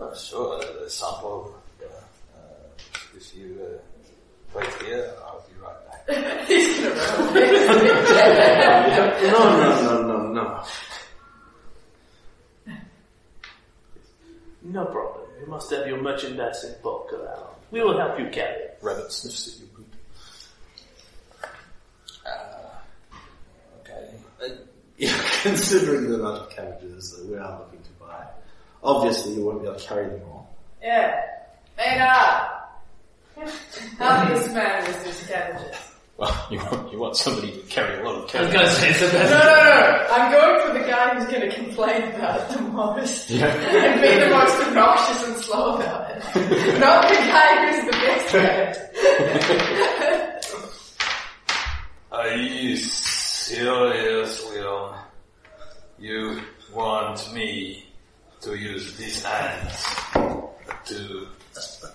Uh, 0.00 0.14
sure, 0.16 0.54
uh, 0.54 0.82
the 0.84 0.90
sample. 0.90 1.54
Uh, 1.82 1.84
uh, 1.86 3.16
if 3.16 3.34
you 3.36 3.58
uh, 3.62 4.58
wait 4.58 4.82
here, 4.84 5.12
I'll 5.24 5.44
be 5.48 5.54
right 5.62 5.80
back. 6.06 6.46
He's 6.48 6.80
gonna 6.80 6.94
run 6.94 7.28
away. 7.28 7.46
No, 9.30 9.40
no, 9.58 9.68
no, 9.82 9.94
no, 10.02 10.16
no. 10.32 10.64
No 14.62 14.84
problem. 14.86 15.26
You 15.40 15.46
must 15.46 15.70
have 15.70 15.86
your 15.86 16.00
merchandise 16.02 16.64
in 16.64 16.74
bulk 16.82 17.12
around. 17.12 17.54
We 17.70 17.82
will 17.82 17.98
help 17.98 18.18
you 18.18 18.28
carry 18.30 18.56
it. 18.62 18.78
Rabbit 18.82 19.10
sniffs 19.12 19.48
at 19.54 19.58
your 19.60 19.68
boot. 19.68 19.92
Uh, 22.26 22.78
okay. 23.80 24.14
Uh, 25.00 25.06
yeah, 25.06 25.22
considering 25.42 26.08
the 26.10 26.16
amount 26.16 26.42
of 26.42 26.50
cabbages 26.50 27.12
that 27.16 27.26
we 27.26 27.36
are 27.36 27.58
looking 27.58 27.82
to 27.82 27.90
buy, 28.00 28.24
obviously 28.82 29.34
you 29.34 29.44
won't 29.44 29.62
be 29.62 29.68
able 29.68 29.78
to 29.78 29.86
carry 29.86 30.08
them 30.08 30.20
all. 30.30 30.54
Yeah. 30.82 31.20
Maynard! 31.76 32.50
Happiest 33.98 34.52
man 34.54 34.84
with 34.86 35.04
his 35.06 35.26
cabbages. 35.28 35.76
Well, 36.18 36.46
you 36.50 36.58
want, 36.58 36.92
you 36.92 36.98
want 36.98 37.16
somebody 37.16 37.52
to 37.52 37.58
carry 37.68 37.98
a 38.00 38.04
lot 38.04 38.14
of 38.16 38.20
I 38.20 38.42
was 38.42 38.52
cabbages. 38.52 38.54
gonna 38.54 38.70
say 38.70 38.90
it's 38.90 39.00
the 39.00 39.06
No, 39.06 39.12
best. 39.12 39.30
no, 39.30 39.38
no. 39.40 40.06
I'm 40.12 40.30
going 40.32 40.66
for 40.66 40.72
the 40.78 40.84
guy 40.90 41.14
who's 41.14 41.32
gonna 41.32 41.50
complain 41.54 42.02
about 42.14 42.50
it 42.50 42.56
the 42.56 42.62
most. 42.62 43.30
and 43.30 44.00
be 44.02 44.08
the 44.18 44.28
most 44.30 44.66
obnoxious 44.68 45.28
and 45.28 45.36
slow 45.38 45.76
about 45.76 46.10
it. 46.10 46.78
Not 46.78 47.08
the 47.08 47.14
guy 47.14 47.72
who's 47.72 47.84
the 47.86 47.92
best 47.92 48.34
at 48.34 48.76
it. 48.76 50.46
Are 52.12 52.28
Will? 54.50 54.94
You 55.98 56.40
want 56.72 57.34
me 57.34 57.84
to 58.42 58.54
use 58.54 58.96
these 58.96 59.24
hands 59.24 59.84
to 60.86 61.26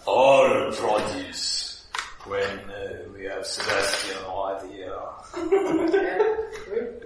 all 0.05 0.71
produce 0.73 1.85
when 2.25 2.59
uh, 2.59 3.05
we 3.15 3.23
have 3.23 3.45
Sebastian 3.45 4.17
right 4.27 4.61
here? 4.69 4.99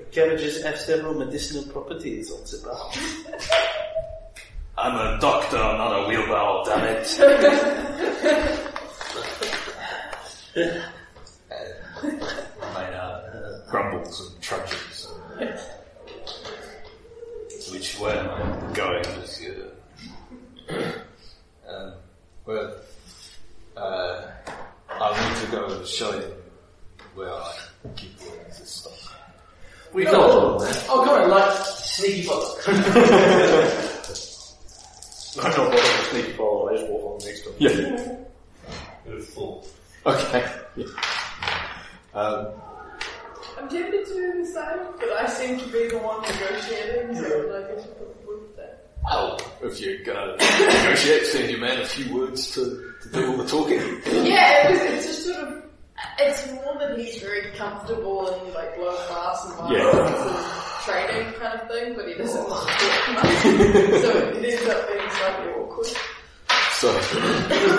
Cabbages 0.12 0.64
have 0.64 0.80
several 0.80 1.14
medicinal 1.14 1.64
properties 1.72 2.32
on. 2.32 2.40
I'm 4.80 4.96
a 4.96 5.20
doctor, 5.22 5.58
not 5.58 5.92
a 5.92 6.08
wheelbarrow, 6.08 6.64
damn 6.66 6.86
it. 10.56 10.90
Maynard 12.04 13.64
grumbles 13.70 14.32
and 14.34 14.42
trudges. 14.42 15.08
Which 17.72 18.00
way 18.00 18.18
am 18.18 18.30
I 18.30 18.74
going, 18.74 19.04
monsieur? 19.20 19.72
Um, 21.68 21.94
well, 22.46 22.76
uh, 23.78 24.22
I 24.90 25.30
need 25.34 25.46
to 25.46 25.52
go 25.52 25.66
and 25.66 25.86
show 25.88 26.14
you 26.16 26.34
where 27.16 27.32
I 27.34 27.54
keep 27.96 28.12
all 28.22 28.36
this 28.48 28.70
stuff. 28.70 29.16
We 29.94 30.08
Oh, 30.08 30.58
oh, 30.90 31.04
come 31.06 31.22
on, 31.24 31.30
like 31.30 31.52
sneaky 31.66 32.24
follow. 32.24 32.56
I'm 35.42 35.44
not 35.44 35.56
bothered 35.58 35.74
with 35.74 36.08
sneaky 36.12 36.34
follow, 36.34 36.70
I 36.70 36.78
just 36.78 36.88
walk 36.90 37.22
on 37.22 37.26
next 37.28 37.42
to 37.44 37.50
him. 37.52 37.56
Yeah. 37.60 38.16
Full. 39.34 39.68
Okay. 40.06 40.44
Yeah. 40.76 40.86
Um, 42.14 42.48
I'm 43.58 43.70
tempted 43.70 44.06
to 44.08 44.14
do 44.14 44.42
the 44.42 44.46
same, 44.46 44.94
but 45.00 45.10
I 45.12 45.28
seem 45.28 45.60
to 45.60 45.66
be 45.68 45.88
the 45.90 45.98
one 46.00 46.22
negotiating, 46.22 47.16
so 47.16 47.22
like 47.52 47.78
I 47.78 47.82
should 47.82 47.98
put 47.98 48.22
the 48.22 48.28
wood 48.28 48.42
there. 48.56 48.78
Oh, 49.12 49.38
if 49.62 49.80
you're 49.80 50.04
gonna 50.04 50.36
negotiate, 50.38 51.26
send 51.28 51.50
your 51.52 51.60
man 51.60 51.82
a 51.82 51.86
few 51.86 52.14
words 52.16 52.52
to, 52.56 52.94
to 53.04 53.10
do 53.12 53.32
all 53.32 53.38
the 53.38 53.46
talking. 53.48 53.80
Yeah, 54.26 54.70
it 54.70 54.72
was, 54.72 54.82
it's 54.82 55.06
just 55.08 55.26
sort 55.28 55.48
of, 55.48 55.64
it's 56.20 56.52
more 56.54 56.78
that 56.80 56.98
he's 56.98 57.18
very 57.22 57.52
comfortable 57.52 58.28
in 58.34 58.54
like 58.54 58.78
low 58.78 58.96
class 59.08 59.46
environments 59.52 60.22
and 60.22 60.86
training 60.86 61.34
kind 61.34 61.60
of 61.60 61.68
thing, 61.70 61.96
but 61.96 62.08
he 62.08 62.14
doesn't 62.16 62.50
want 62.50 62.68
to 62.70 62.74
talk 62.76 63.14
much. 63.14 63.34
so 64.02 64.18
it 64.18 64.46
ends 64.46 64.68
up 64.68 64.88
being 64.88 65.10
slightly 65.12 65.52
awkward. 65.54 65.88
So, 66.72 66.98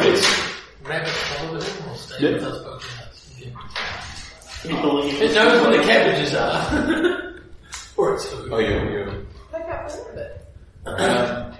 it's, 0.03 0.51
Rabbit 0.85 1.09
follow 1.09 1.61
him 1.61 1.89
or 1.91 1.95
stay 1.97 2.17
Yeah. 2.21 2.33
with 2.35 2.45
us 2.45 2.63
both 2.63 3.43
in 3.43 3.53
People 4.63 5.03
in 5.03 5.09
It 5.17 5.35
knows 5.35 5.67
where 5.67 5.79
the 5.79 5.85
cabbages 5.85 6.35
are. 6.35 7.41
or 7.97 8.15
its 8.15 8.27
food. 8.27 8.53
oh, 8.53 8.59
you, 8.59 8.69
you, 8.69 9.27
Pick 9.51 9.63
up 9.63 9.89
a 9.89 9.93
little 9.97 10.15
bit. 10.15 10.47
Um, 10.87 11.55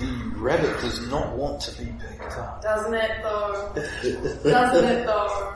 the 0.32 0.38
rabbit 0.38 0.80
does 0.80 1.06
not 1.10 1.36
want 1.36 1.60
to 1.62 1.72
be 1.72 1.92
picked 2.00 2.32
up. 2.32 2.62
Doesn't 2.62 2.94
it 2.94 3.22
though? 3.22 3.72
Doesn't 3.74 4.84
it 4.84 5.06
though? 5.06 5.54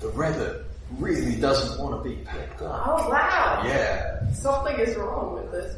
The 0.00 0.08
rabbit 0.10 0.66
really 0.98 1.36
doesn't 1.36 1.82
want 1.82 2.02
to 2.02 2.08
be 2.08 2.16
picked 2.16 2.62
up. 2.62 2.86
Oh 2.86 3.08
wow! 3.08 3.62
Yeah, 3.64 4.30
Something 4.32 4.78
is 4.78 4.96
wrong 4.96 5.34
with 5.34 5.50
this. 5.50 5.76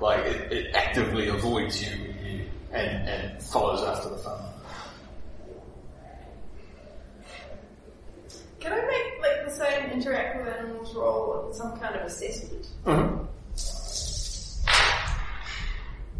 like 0.00 0.24
it, 0.24 0.52
it 0.52 0.74
actively 0.74 1.28
avoids 1.28 1.82
you 1.82 2.10
and, 2.72 3.08
and 3.08 3.42
follows 3.42 3.82
after 3.82 4.10
the 4.10 4.18
farmer. 4.18 4.44
Can 8.60 8.72
I 8.72 8.80
make 8.86 9.20
like 9.22 9.44
the 9.46 9.50
same 9.50 9.90
interact 9.90 10.38
with 10.38 10.54
animals 10.54 10.94
roll 10.94 11.52
some 11.52 11.78
kind 11.80 11.96
of 11.96 12.02
assessment? 12.06 12.68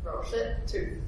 Roll 0.05 0.25
shit 0.25 0.67
two. 0.67 1.01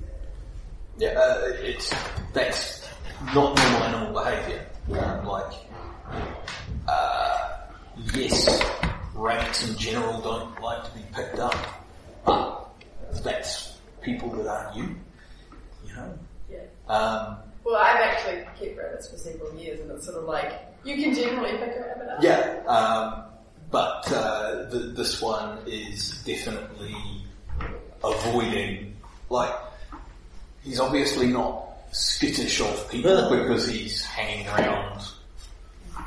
Yeah, 0.98 1.08
uh, 1.10 1.52
it's 1.60 1.92
that's 2.34 2.86
not 3.34 3.56
normal 3.56 3.82
animal 3.82 4.12
behaviour. 4.12 4.66
Um, 4.90 5.24
like, 5.26 5.52
uh, 6.86 7.38
yes, 8.14 8.62
rabbits 9.14 9.68
in 9.68 9.78
general 9.78 10.20
don't 10.20 10.60
like 10.60 10.84
to 10.84 10.90
be 10.98 11.04
picked 11.14 11.38
up, 11.38 11.56
but 12.26 12.68
that's 13.24 13.78
people 14.02 14.28
that 14.30 14.46
aren't 14.46 14.76
you. 14.76 14.96
You 15.92 15.96
know. 16.00 16.18
Yeah. 16.50 16.94
Um, 16.94 17.36
Well, 17.64 17.76
I've 17.76 18.00
actually 18.00 18.42
kept 18.58 18.78
rabbits 18.78 19.08
for 19.08 19.16
several 19.16 19.54
years, 19.54 19.80
and 19.80 19.90
it's 19.92 20.04
sort 20.06 20.18
of 20.18 20.24
like 20.24 20.52
you 20.84 20.96
can 20.96 21.14
generally 21.14 21.52
pick 21.58 21.76
a 21.76 21.80
rabbit 21.80 22.08
up. 22.08 22.22
Yeah, 22.22 22.62
um, 22.66 23.24
but 23.70 24.10
uh, 24.12 24.68
th- 24.70 24.96
this 24.96 25.22
one 25.22 25.58
is 25.66 26.22
definitely 26.24 26.96
avoiding, 28.02 28.96
like, 29.30 29.54
he's 30.64 30.80
obviously 30.80 31.28
not 31.28 31.68
skittish 31.92 32.60
of 32.60 32.90
people 32.90 33.30
because 33.30 33.68
he's 33.68 34.04
hanging 34.04 34.46
around 34.48 35.06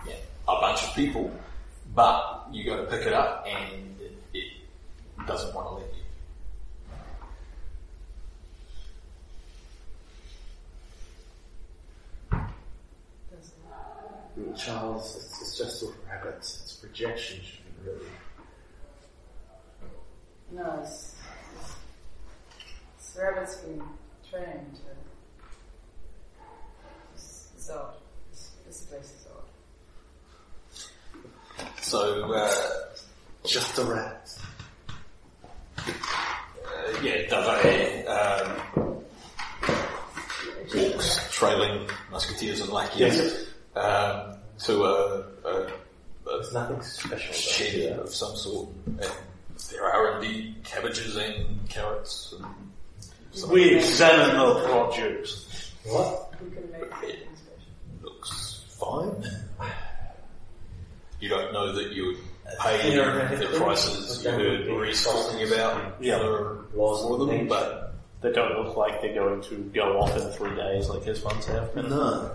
yeah, 0.07 0.15
a 0.47 0.59
bunch 0.59 0.83
of 0.83 0.93
people, 0.93 1.31
but 1.95 2.47
you 2.51 2.65
go 2.65 2.75
to 2.77 2.83
pick 2.89 3.05
it 3.07 3.14
up 3.14 3.45
and 3.47 3.95
it, 4.01 4.17
it 4.33 4.51
doesn't 5.25 5.53
want 5.55 5.67
to 5.69 5.73
let 5.75 5.94
you. 14.38 14.53
Charles, 14.57 15.15
it's, 15.15 15.41
it's 15.41 15.57
just 15.57 15.83
a 15.83 15.88
rabbit. 16.07 16.35
It's 16.39 16.73
projection, 16.81 17.39
shouldn't 17.43 17.75
really. 17.85 18.09
No, 20.51 20.80
it's, 20.83 21.15
it's, 21.57 21.75
it's 22.97 23.14
the 23.14 23.22
rabbit's 23.22 23.55
been 23.57 23.81
trained 24.30 24.75
to. 24.75 24.81
It's, 27.14 27.49
it's 27.55 27.69
odd. 27.69 27.93
This, 28.31 28.51
this 28.67 28.81
place 28.83 29.03
is 29.05 29.27
odd. 29.35 29.47
So, 31.81 32.33
uh, 32.33 32.51
Just 33.45 33.77
a 33.77 33.83
rat. 33.83 34.30
uh, 35.77 35.83
yeah, 37.01 37.27
Dave 37.30 38.07
um, 38.07 39.01
walks 40.75 41.30
trailing 41.31 41.89
musketeers 42.11 42.61
and 42.61 42.69
lackeys 42.72 42.99
Yes. 42.99 43.45
Um, 43.75 44.37
to 44.59 44.83
a, 44.83 45.23
a, 45.45 45.49
a 45.49 45.67
There's 46.25 46.53
nothing 46.53 46.81
special. 46.81 47.33
about 47.33 47.35
shed 47.35 47.73
it. 47.75 47.99
of 47.99 48.09
some 48.13 48.35
sort. 48.35 48.69
And 48.85 49.11
there 49.71 49.83
are 49.85 50.15
indeed 50.21 50.55
cabbages 50.63 51.15
and 51.17 51.67
carrots 51.69 52.33
and 52.37 52.45
some 53.33 53.49
We 53.51 53.75
examine 53.75 54.37
the 54.37 54.67
produce. 54.67 55.71
What? 55.85 56.33
Who 56.39 56.49
can 56.51 56.71
make 56.71 56.89
something 57.01 57.27
looks 58.01 58.63
fine. 58.79 59.23
You 61.19 61.29
don't 61.29 61.53
know 61.53 61.71
that 61.73 61.91
you 61.91 62.05
would 62.07 62.17
pay 62.59 62.91
Theoretically, 62.91 63.47
the 63.47 63.57
prices 63.57 64.23
you 64.23 64.31
that 64.31 64.37
would 64.37 64.45
heard 64.45 64.65
be 64.67 64.71
Reese 64.73 65.03
talking 65.05 65.47
about 65.51 65.95
Yeah. 66.01 66.19
for, 66.19 66.65
Laws 66.75 67.01
for 67.01 67.25
them, 67.25 67.47
but 67.47 67.93
They 68.21 68.31
don't 68.31 68.57
look 68.63 68.75
like 68.77 69.01
they're 69.01 69.13
going 69.15 69.41
to 69.43 69.55
go 69.73 69.99
off 69.99 70.15
in 70.17 70.29
three 70.33 70.55
days 70.55 70.89
like 70.89 71.03
his 71.03 71.21
ones 71.23 71.45
have. 71.45 71.75
no. 71.75 72.31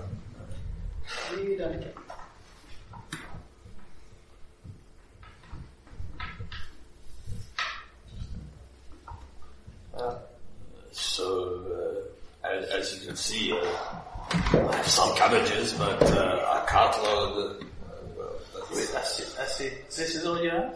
Get. 1.78 1.94
So, 10.92 12.06
uh, 12.44 12.46
as, 12.46 12.64
as 12.70 13.00
you 13.00 13.06
can 13.06 13.16
see, 13.16 13.52
uh, 13.52 13.56
I 14.68 14.76
have 14.76 14.86
some 14.86 15.14
cabbages, 15.16 15.74
but 15.74 16.02
uh, 16.02 16.62
I 16.62 16.70
can't 16.70 17.02
load 17.02 17.36
the. 17.36 17.66
Uh, 17.86 18.20
well, 18.20 18.32
that's, 18.70 18.94
I 18.94 19.02
see, 19.02 19.40
I. 19.40 19.44
This 19.86 20.14
is 20.14 20.26
all 20.26 20.42
you 20.42 20.50
have? 20.50 20.74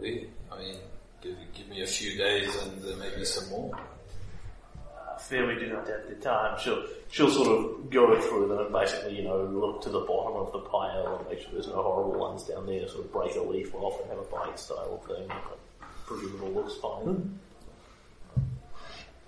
uh, 0.00 0.28
I 0.50 0.58
mean, 0.58 0.76
give, 1.22 1.36
give 1.54 1.68
me 1.68 1.82
a 1.82 1.86
few 1.86 2.16
days 2.16 2.54
and 2.62 2.82
there 2.82 2.96
may 2.96 3.14
some 3.24 3.48
more. 3.50 3.78
I 5.32 5.34
fear 5.34 5.46
we 5.46 5.54
do 5.54 5.72
not 5.72 5.88
have 5.88 6.06
the 6.08 6.14
time. 6.16 6.58
She'll, 6.60 6.84
she'll 7.10 7.30
sort 7.30 7.48
of 7.48 7.88
go 7.88 8.20
through 8.20 8.48
them 8.48 8.58
and 8.58 8.70
basically, 8.72 9.16
you 9.16 9.24
know, 9.24 9.42
look 9.44 9.80
to 9.82 9.88
the 9.88 10.00
bottom 10.00 10.36
of 10.36 10.52
the 10.52 10.58
pile 10.58 11.16
and 11.18 11.28
make 11.30 11.40
sure 11.40 11.48
there's 11.52 11.68
no 11.68 11.82
horrible 11.82 12.20
ones 12.20 12.44
down 12.44 12.66
there, 12.66 12.86
sort 12.86 13.06
of 13.06 13.12
break 13.12 13.34
a 13.36 13.40
leaf 13.40 13.74
off 13.74 13.98
and 14.02 14.10
have 14.10 14.18
a 14.18 14.22
bite 14.24 14.58
style 14.58 15.02
thing. 15.08 15.26
But 15.28 15.58
presume 16.04 16.36
it 16.36 16.42
all 16.44 16.50
looks 16.52 16.74
fine. 16.76 17.38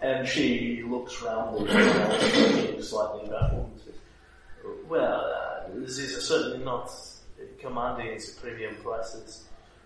And 0.02 0.28
she 0.28 0.82
looks 0.86 1.22
round 1.22 1.56
the 1.56 1.72
room, 1.72 2.82
slightly 2.82 3.30
baffled 3.30 3.70
and 3.72 3.80
says, 3.80 3.94
Well, 4.86 5.20
uh, 5.24 5.70
these 5.74 6.18
are 6.18 6.20
certainly 6.20 6.62
not 6.66 6.92
commanding 7.58 8.08
its 8.08 8.30
premium 8.32 8.74
prices. 8.82 9.44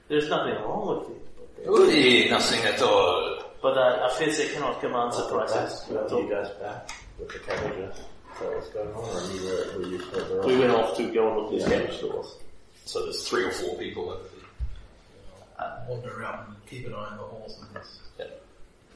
There's 0.09 0.29
nothing 0.29 0.55
wrong 0.65 0.99
with 0.99 1.17
it, 1.17 1.27
but, 1.37 1.65
Oh, 1.69 2.29
nothing 2.29 2.65
at 2.65 2.83
all. 2.83 3.48
But 3.63 3.77
uh, 3.77 4.09
I 4.09 4.15
fear 4.15 4.33
they 4.33 4.53
cannot 4.53 4.81
command 4.81 5.13
the 5.13 5.29
prices. 5.29 5.85
Well, 5.91 6.23
you 6.23 6.31
guys 6.31 6.51
back 6.61 6.91
with 7.19 7.29
the 7.33 7.39
cabbages. 7.41 7.97
That 8.41 8.55
what's 8.55 8.69
going 8.69 8.89
on? 8.89 8.95
Or 8.95 9.35
you 9.35 9.45
were, 9.45 9.79
were 9.79 9.89
you 9.89 9.99
further 9.99 10.47
We 10.47 10.59
went 10.59 10.71
off 10.71 10.97
to 10.97 11.13
go 11.13 11.29
and 11.29 11.37
look 11.37 11.47
at 11.47 11.59
these 11.59 11.69
cabbage 11.69 11.97
stores. 11.99 12.37
So 12.85 13.05
there's 13.05 13.29
three 13.29 13.45
or 13.45 13.51
four 13.51 13.77
people 13.77 14.11
over 14.11 14.23
there. 14.23 15.85
Wander 15.89 16.21
around 16.21 16.47
and 16.47 16.67
keep 16.67 16.87
an 16.87 16.95
eye 16.95 16.97
on 17.11 17.17
the 17.17 17.23
horses. 17.25 18.01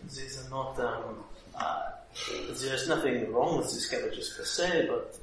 These 0.04 0.46
are 0.46 0.50
not, 0.50 0.78
um, 0.78 1.24
uh, 1.56 1.90
there's 2.48 2.88
nothing 2.88 3.32
wrong 3.32 3.58
with 3.58 3.72
these 3.72 3.86
cabbages 3.86 4.34
per 4.36 4.44
se, 4.44 4.88
but 4.88 5.18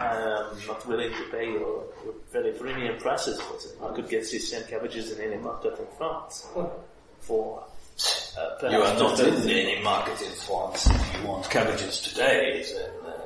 I 0.00 0.50
am 0.50 0.66
not 0.66 0.86
willing 0.86 1.10
to 1.10 1.24
pay 1.30 1.52
your, 1.52 1.84
your 2.04 2.14
very 2.32 2.52
premium 2.52 2.98
prices 2.98 3.40
for 3.40 3.52
them. 3.58 3.92
I 3.92 3.94
could 3.94 4.08
get 4.08 4.28
these 4.28 4.50
same 4.50 4.64
cabbages 4.64 5.12
in 5.12 5.20
any 5.20 5.40
market 5.40 5.78
in 5.78 5.86
France 5.98 6.46
for 7.20 7.64
uh, 8.38 8.68
You 8.68 8.82
are 8.82 8.98
not 8.98 9.18
in 9.20 9.34
any 9.48 9.82
market 9.82 10.20
in 10.22 10.32
France 10.32 10.86
if 10.88 11.20
you 11.20 11.28
want 11.28 11.48
cabbages 11.50 12.00
today, 12.00 12.64
then 12.74 12.90
uh, 13.06 13.18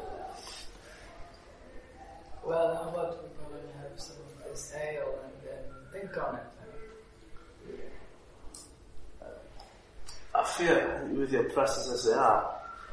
Well, 2.44 2.74
how 2.74 2.88
about 2.90 3.22
we 3.22 3.28
go 3.28 3.54
and 3.54 3.68
have 3.82 4.00
some 4.00 4.16
of 4.16 4.50
this 4.50 4.72
ale 4.74 5.18
and 5.24 5.32
then 5.44 5.62
think 5.92 6.16
on 6.24 6.36
it? 6.36 6.42
I 10.34 10.44
fear, 10.44 11.08
with 11.14 11.32
your 11.32 11.44
prices 11.44 11.90
as 11.90 12.04
they 12.04 12.12
are, 12.12 12.44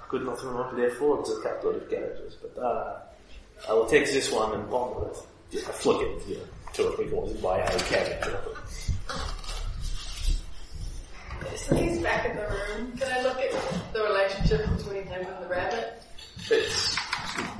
I 0.01 0.07
could 0.07 0.23
not 0.23 0.41
remotely 0.43 0.85
afford 0.85 1.27
a 1.27 1.41
couple 1.41 1.71
of 1.71 1.89
cabbages, 1.89 2.37
but 2.41 2.61
uh, 2.61 2.99
I 3.69 3.73
will 3.73 3.85
take 3.85 4.05
this 4.05 4.31
one 4.31 4.53
and 4.53 4.69
ponder 4.69 5.09
it. 5.09 5.17
Yeah, 5.51 5.61
I 5.67 5.71
flick 5.73 6.01
it, 6.07 6.27
you 6.27 6.35
know, 6.37 6.43
two 6.71 6.87
or 6.87 6.95
three 6.95 7.07
quarters 7.09 7.35
by 7.41 7.59
a 7.59 7.79
cabbage. 7.79 8.33
So 11.55 11.75
he's 11.75 11.99
back 11.99 12.25
in 12.29 12.35
the 12.35 12.43
room. 12.43 12.97
Can 12.97 13.11
I 13.11 13.21
look 13.23 13.37
at 13.39 13.93
the 13.93 14.03
relationship 14.03 14.61
between 14.77 15.03
him 15.05 15.25
and 15.25 15.43
the 15.43 15.49
rabbit? 15.49 15.99
it's 16.49 16.95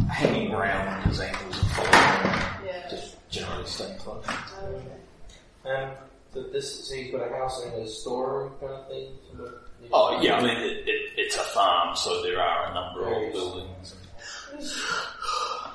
hanging 0.10 0.52
around 0.54 1.04
his 1.04 1.22
ankles 1.22 1.58
and 1.58 1.68
following 1.72 2.34
him, 2.34 2.66
Yeah. 2.66 2.90
just 2.90 3.16
generally 3.30 3.66
staying 3.66 3.98
close. 3.98 4.26
Okay. 4.28 5.72
Um, 5.72 5.92
so 6.34 6.44
this, 6.44 6.88
so 6.90 6.96
you've 6.96 7.14
got 7.14 7.32
a 7.32 7.34
house 7.34 7.64
and 7.64 7.76
a 7.76 7.88
storeroom 7.88 8.52
kind 8.60 8.74
of 8.74 8.88
thing? 8.90 9.08
Sort 9.36 9.48
of- 9.48 9.54
Oh 9.92 10.22
yeah, 10.22 10.36
I 10.38 10.42
mean 10.44 10.58
it, 10.58 10.88
it, 10.88 11.12
it's 11.18 11.36
a 11.38 11.44
farm, 11.44 11.96
so 11.96 12.22
there 12.24 12.42
are 12.42 12.72
a 12.72 12.74
number 12.74 13.04
of 13.04 13.10
Various. 13.10 13.34
buildings. 13.34 13.96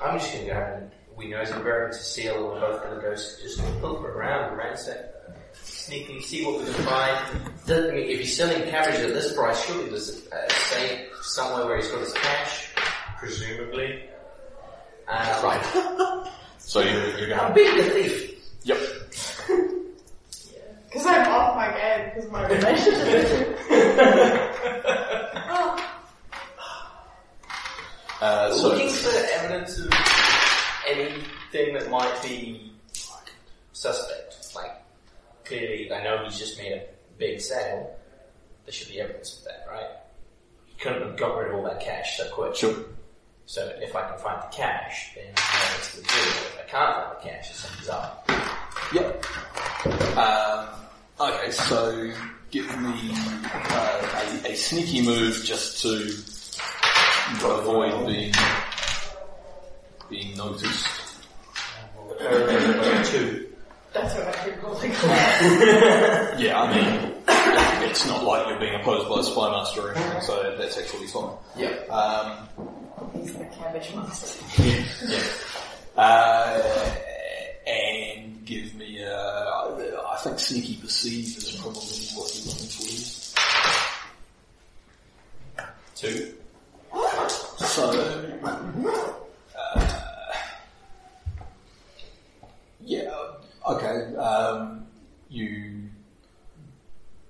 I'm 0.02 0.18
just 0.18 0.32
gonna 0.32 0.46
go 0.46 0.52
and 0.76 0.90
we 1.16 1.28
know 1.28 1.44
some 1.44 1.62
very 1.62 1.90
to 1.90 1.98
seal 1.98 2.34
and 2.36 2.44
we're 2.44 2.60
both 2.60 2.82
gonna 2.82 3.00
go 3.00 3.12
s- 3.12 3.38
just 3.42 3.58
look 3.82 4.02
around, 4.04 4.48
and 4.50 4.56
ransack, 4.58 5.06
sneakily 5.88 6.22
see 6.22 6.44
what 6.44 6.58
we 6.58 6.64
can 6.64 6.74
find. 6.84 7.16
I 7.68 7.94
mean, 7.94 8.04
if 8.08 8.18
you're 8.18 8.26
selling 8.26 8.62
cabbage 8.70 9.00
at 9.00 9.14
this 9.14 9.32
price, 9.34 9.64
surely 9.64 9.88
there's 9.88 10.26
a, 10.26 10.36
a 10.36 10.50
safe 10.50 11.08
somewhere 11.22 11.66
where 11.66 11.76
he's 11.76 11.88
got 11.88 12.00
his 12.00 12.12
cash, 12.12 12.68
presumably. 13.18 14.04
Uh, 15.06 15.40
right. 15.42 16.28
so 16.58 16.80
you're, 16.80 17.18
you're 17.18 17.40
I'm 17.40 17.54
going. 17.54 17.74
being 17.74 17.78
a 17.78 17.90
thief. 17.90 18.34
Yep. 18.64 18.78
because 20.86 21.06
of 21.06 22.32
my 22.32 22.48
relationship 22.48 23.06
with 23.06 23.40
you. 23.70 23.84
Uh, 28.20 28.52
so 28.52 28.68
Looking 28.70 28.90
for 28.90 29.10
evidence 29.34 29.78
of 29.78 29.92
anything 30.88 31.74
that 31.74 31.88
might 31.88 32.20
be 32.22 32.72
suspect. 33.72 34.52
Like, 34.56 34.72
clearly, 35.48 35.90
I 35.90 36.04
know 36.04 36.24
he's 36.24 36.38
just 36.38 36.58
made 36.58 36.72
a 36.72 36.82
big 37.16 37.40
sale. 37.40 37.96
There 38.64 38.72
should 38.72 38.88
be 38.88 39.00
evidence 39.00 39.38
of 39.38 39.44
that, 39.44 39.66
right? 39.68 39.88
He 40.66 40.76
couldn't 40.78 41.02
have 41.02 41.16
got 41.16 41.36
rid 41.38 41.48
of 41.48 41.56
all 41.56 41.64
that 41.64 41.80
cash 41.80 42.18
so 42.18 42.28
quick. 42.30 42.54
Sure. 42.54 42.74
So 43.46 43.72
if 43.80 43.96
I 43.96 44.06
can 44.10 44.18
find 44.18 44.42
the 44.42 44.54
cash, 44.54 45.14
then 45.14 45.24
I 45.36 45.58
know 45.58 45.76
it's 45.78 45.96
legit. 45.96 46.12
If 46.12 46.58
I 46.58 46.70
can't 46.70 46.94
find 46.96 47.16
the 47.16 47.30
cash, 47.30 47.50
it's 47.50 47.60
something's 47.60 47.88
up. 47.88 48.30
Yep. 48.92 49.24
Um, 50.18 50.68
okay, 51.18 51.50
so 51.50 52.12
give 52.50 52.66
me 52.78 53.10
uh, 53.14 54.42
a, 54.44 54.52
a 54.52 54.54
sneaky 54.54 55.02
move 55.02 55.40
just 55.44 55.80
to 55.82 55.88
avoid 57.46 58.06
being 58.06 58.34
being 60.10 60.36
noticed. 60.36 60.86
Two. 63.10 63.47
That's 63.92 64.14
what 64.14 64.28
I 64.28 64.32
keep 64.44 64.60
calling 64.60 64.90
Yeah, 66.38 66.60
I 66.62 66.74
mean, 66.74 67.14
it's 67.90 68.06
not 68.06 68.22
like 68.24 68.46
you're 68.48 68.58
being 68.60 68.74
opposed 68.80 69.08
by 69.08 69.20
a 69.20 69.22
spy 69.24 69.50
master 69.50 69.80
or 69.80 69.94
anything, 69.94 70.20
so 70.22 70.56
that's 70.58 70.76
actually 70.78 71.06
fine. 71.06 71.30
Yeah. 71.56 71.68
Um, 71.94 72.48
He's 73.14 73.32
the 73.34 73.44
cabbage 73.46 73.94
master. 73.94 74.44
yeah. 75.06 75.22
Uh, 75.96 76.60
and 77.66 78.44
give 78.44 78.74
me, 78.74 79.00
a, 79.02 79.14
I 79.18 80.16
think 80.22 80.38
sneaky 80.38 80.76
perceive 80.76 81.36
is 81.38 81.56
probably 81.60 81.80
what 82.14 82.34
you're 82.36 82.46
looking 82.46 82.68
for. 82.68 82.84
Two. 85.96 86.34
So, 87.58 87.90
uh, 89.56 89.86
yeah, 92.84 93.10
okay. 93.70 94.16
Um, 94.16 94.86
you, 95.28 95.88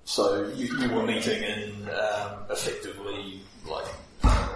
so 0.05 0.47
you, 0.55 0.77
you 0.79 0.89
were 0.89 1.05
meeting 1.05 1.43
in 1.43 1.89
um, 1.89 2.39
effectively 2.49 3.41
like 3.67 3.85
uh, 4.23 4.47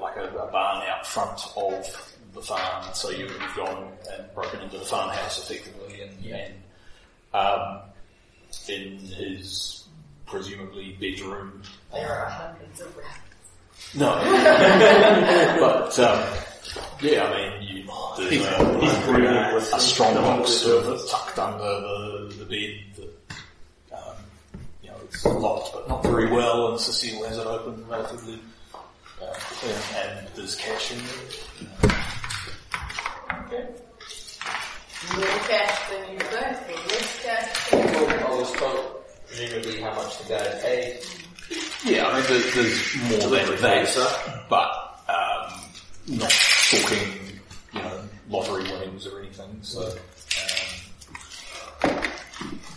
like 0.00 0.16
a, 0.16 0.28
a 0.36 0.50
barn 0.50 0.86
out 0.88 1.06
front 1.06 1.40
of 1.56 2.12
the 2.34 2.42
farm. 2.42 2.84
So 2.94 3.10
you, 3.10 3.24
you've 3.26 3.56
gone 3.56 3.92
and 4.12 4.34
broken 4.34 4.60
into 4.60 4.78
the 4.78 4.84
farmhouse 4.84 5.38
effectively, 5.38 6.02
and, 6.02 6.24
and 6.26 6.54
um, 7.34 7.80
in 8.68 8.98
his 8.98 9.84
presumably 10.26 10.96
bedroom 11.00 11.62
There 11.92 12.10
are 12.10 12.28
hundreds 12.28 12.80
of 12.80 12.96
rats. 12.96 13.94
no. 13.94 14.14
but, 15.60 15.98
um, 16.00 16.24
yeah, 17.00 17.24
I 17.24 17.58
mean, 17.58 17.68
you, 17.68 17.84
there's 18.16 18.44
a, 18.44 18.80
he's 18.80 19.04
breathing 19.04 19.54
with 19.54 19.72
a 19.74 19.80
strong 19.80 20.14
box 20.14 20.50
sort 20.50 20.84
of 20.86 21.08
tucked 21.08 21.38
under 21.38 21.62
the, 21.64 22.34
the 22.38 22.44
bed 22.44 22.80
that, 22.96 23.96
um, 23.96 24.16
you 24.82 24.90
know, 24.90 24.96
it's 25.04 25.24
locked 25.24 25.72
but 25.74 25.88
not 25.88 26.02
very 26.02 26.30
well 26.30 26.68
and 26.72 26.80
Cecile 26.80 27.24
has 27.26 27.38
it 27.38 27.46
open 27.46 27.86
relatively. 27.88 28.38
Uh, 29.22 29.34
yeah, 29.66 30.18
and 30.18 30.28
there's 30.34 30.54
cash 30.56 30.92
in 30.92 30.98
there. 30.98 31.16
More 35.14 35.24
cash 35.24 35.90
than 35.90 36.12
you 36.12 36.18
think, 36.18 36.68
or 36.68 36.88
less 36.88 37.22
cash 37.22 37.70
than 37.70 37.88
you 37.88 38.06
Well, 38.06 38.26
I 38.26 38.40
was 38.40 38.52
told 38.52 39.04
presumably 39.26 39.80
how 39.80 39.94
much 39.94 40.18
the 40.18 40.34
guy 40.34 40.60
paid. 40.62 41.00
Yeah, 41.84 42.06
I 42.08 42.14
mean, 42.14 42.28
there, 42.28 42.50
there's 42.52 42.96
more 42.96 43.46
than 43.46 43.60
that, 43.62 44.46
but 44.48 44.70
um, 45.08 46.18
not 46.18 46.55
talking, 46.70 47.40
you 47.72 47.80
know, 47.82 48.00
lottery 48.28 48.64
winnings 48.64 49.06
or 49.06 49.20
anything. 49.20 49.58
So, 49.62 49.96
um, 51.82 52.00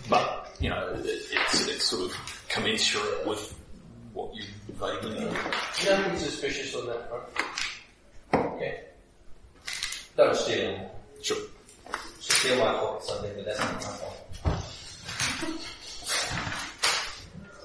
but 0.10 0.56
you 0.60 0.70
know, 0.70 0.94
it, 0.94 1.06
it's 1.06 1.68
it's 1.68 1.86
sort 1.86 2.12
of 2.12 2.46
commensurate 2.50 3.26
with 3.28 3.56
what 4.14 4.36
you 4.36 4.44
vaguely 4.74 5.20
know. 5.20 5.32
Nothing 5.32 6.18
suspicious 6.18 6.76
on 6.76 6.88
that 6.88 7.10
front. 7.10 7.24
Okay. 8.56 8.82
Don't 10.18 10.36
steal. 10.36 10.92
Sure. 11.22 11.38
Steal 12.20 12.58
my 12.58 12.74
fault 12.74 13.04
something, 13.04 13.32
but 13.36 13.46
that's 13.46 13.60
not 13.60 13.74
my 13.74 13.80
fault. 13.80 14.16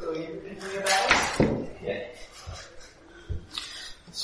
So 0.01 0.11
are 0.11 0.17
you 0.17 0.43
picking 0.47 0.79
about? 0.79 1.69
Yeah. 1.85 2.03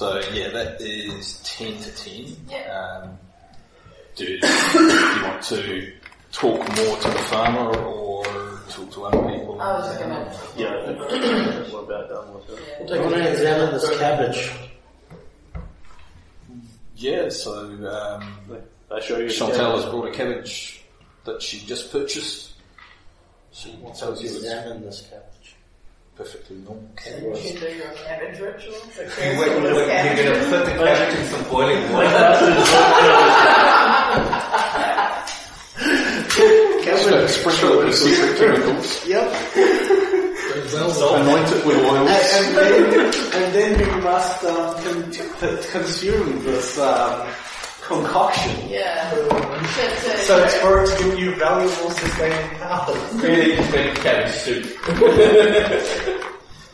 So 0.01 0.19
yeah, 0.33 0.49
that 0.49 0.81
is 0.81 1.43
ten 1.45 1.77
to 1.77 1.95
ten. 1.95 2.35
Yeah. 2.49 3.03
Um, 3.05 3.19
do, 4.17 4.25
do 4.41 4.47
you 4.47 5.23
want 5.25 5.43
to 5.43 5.93
talk 6.33 6.59
more 6.75 6.97
to 6.97 7.09
the 7.11 7.19
farmer 7.29 7.77
or 7.77 8.25
talk 8.71 8.91
to 8.93 9.05
other 9.05 9.31
people? 9.31 9.61
I 9.61 9.75
was 9.75 9.89
just 9.89 10.01
gonna. 10.01 10.35
Yeah, 10.57 10.75
I 10.75 10.87
think 10.87 11.71
we're 11.71 11.81
about 11.81 12.09
done 12.09 12.33
with 12.33 12.49
it. 12.49 12.91
I 12.91 12.99
want 12.99 13.15
to 13.15 13.31
examine 13.31 13.75
this 13.75 13.99
cabbage. 13.99 14.51
Yeah, 16.97 17.29
so 17.29 17.65
um, 17.87 18.57
I 18.91 19.01
show 19.01 19.19
you. 19.19 19.29
the 19.29 19.35
Chantal 19.35 19.55
cabbage. 19.55 19.83
has 19.83 19.91
brought 19.91 20.09
a 20.09 20.13
cabbage 20.13 20.83
that 21.27 21.43
she 21.43 21.67
just 21.67 21.93
purchased. 21.93 22.55
She 23.53 23.79
tells 23.99 24.23
you 24.23 24.31
Examine 24.31 24.81
this 24.81 25.03
cabbage. 25.11 25.40
Perfectly 26.17 26.57
normal 26.59 26.83
You 26.83 27.13
cabbage. 27.13 27.43
can 27.43 27.55
do 27.61 27.69
your 27.77 27.93
cabbage 28.05 28.39
ritual. 28.41 28.75
You 28.75 29.41
wait, 29.41 29.63
wait, 29.63 30.17
you're 30.17 30.25
gonna 30.25 30.45
put 30.51 30.65
the 30.67 30.73
cabbage 30.73 31.19
in 31.19 31.27
some 31.27 31.45
boiling 31.51 31.93
water. 31.93 33.41
So 37.01 37.27
sprinkle 37.27 37.79
with 37.79 37.95
secret 37.97 38.37
chemicals, 38.39 39.07
Yep. 39.07 39.33
anoint 41.15 41.49
it 41.53 41.65
with 41.67 41.79
oils. 41.85 42.11
And, 42.11 42.57
and 42.59 42.93
then, 42.93 43.05
and 43.35 43.55
then 43.55 43.71
we 43.79 44.01
must 44.03 44.45
um, 44.45 44.75
con- 44.83 45.13
con- 45.41 45.63
consume 45.71 46.45
this 46.45 46.79
um, 46.79 47.27
concoction. 47.91 48.71
Yeah. 48.71 49.11
To, 49.11 49.17
to, 49.27 50.19
So 50.19 50.45
it's 50.45 50.55
for 50.59 50.85
it 50.85 50.97
to 50.97 51.05
give 51.05 51.19
you 51.19 51.35
valuable 51.35 51.91
sustaining 51.91 52.51
powers. 52.59 53.15
Really 53.23 53.57
just 53.57 53.73
make 53.73 53.95
cabbage 53.97 54.33
soup. 54.33 54.65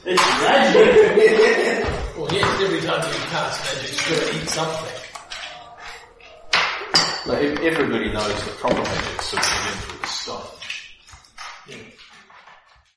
It's 0.05 0.23
magic. 0.43 2.17
Well, 2.17 2.33
yes, 2.33 2.63
every 2.63 2.81
time 2.83 3.03
you 3.03 3.19
cast 3.33 3.57
magic, 3.65 3.91
you've 3.93 4.09
got 4.11 4.27
to 4.29 4.43
eat 4.43 4.49
something. 4.49 4.97
Like, 7.27 7.65
everybody 7.65 8.13
knows 8.13 8.45
that 8.45 8.57
proper 8.59 8.83
magic 8.83 9.23
sort 9.23 9.43
of 9.43 9.49
begins 9.65 10.01
with 10.01 10.07
stone. 10.07 10.57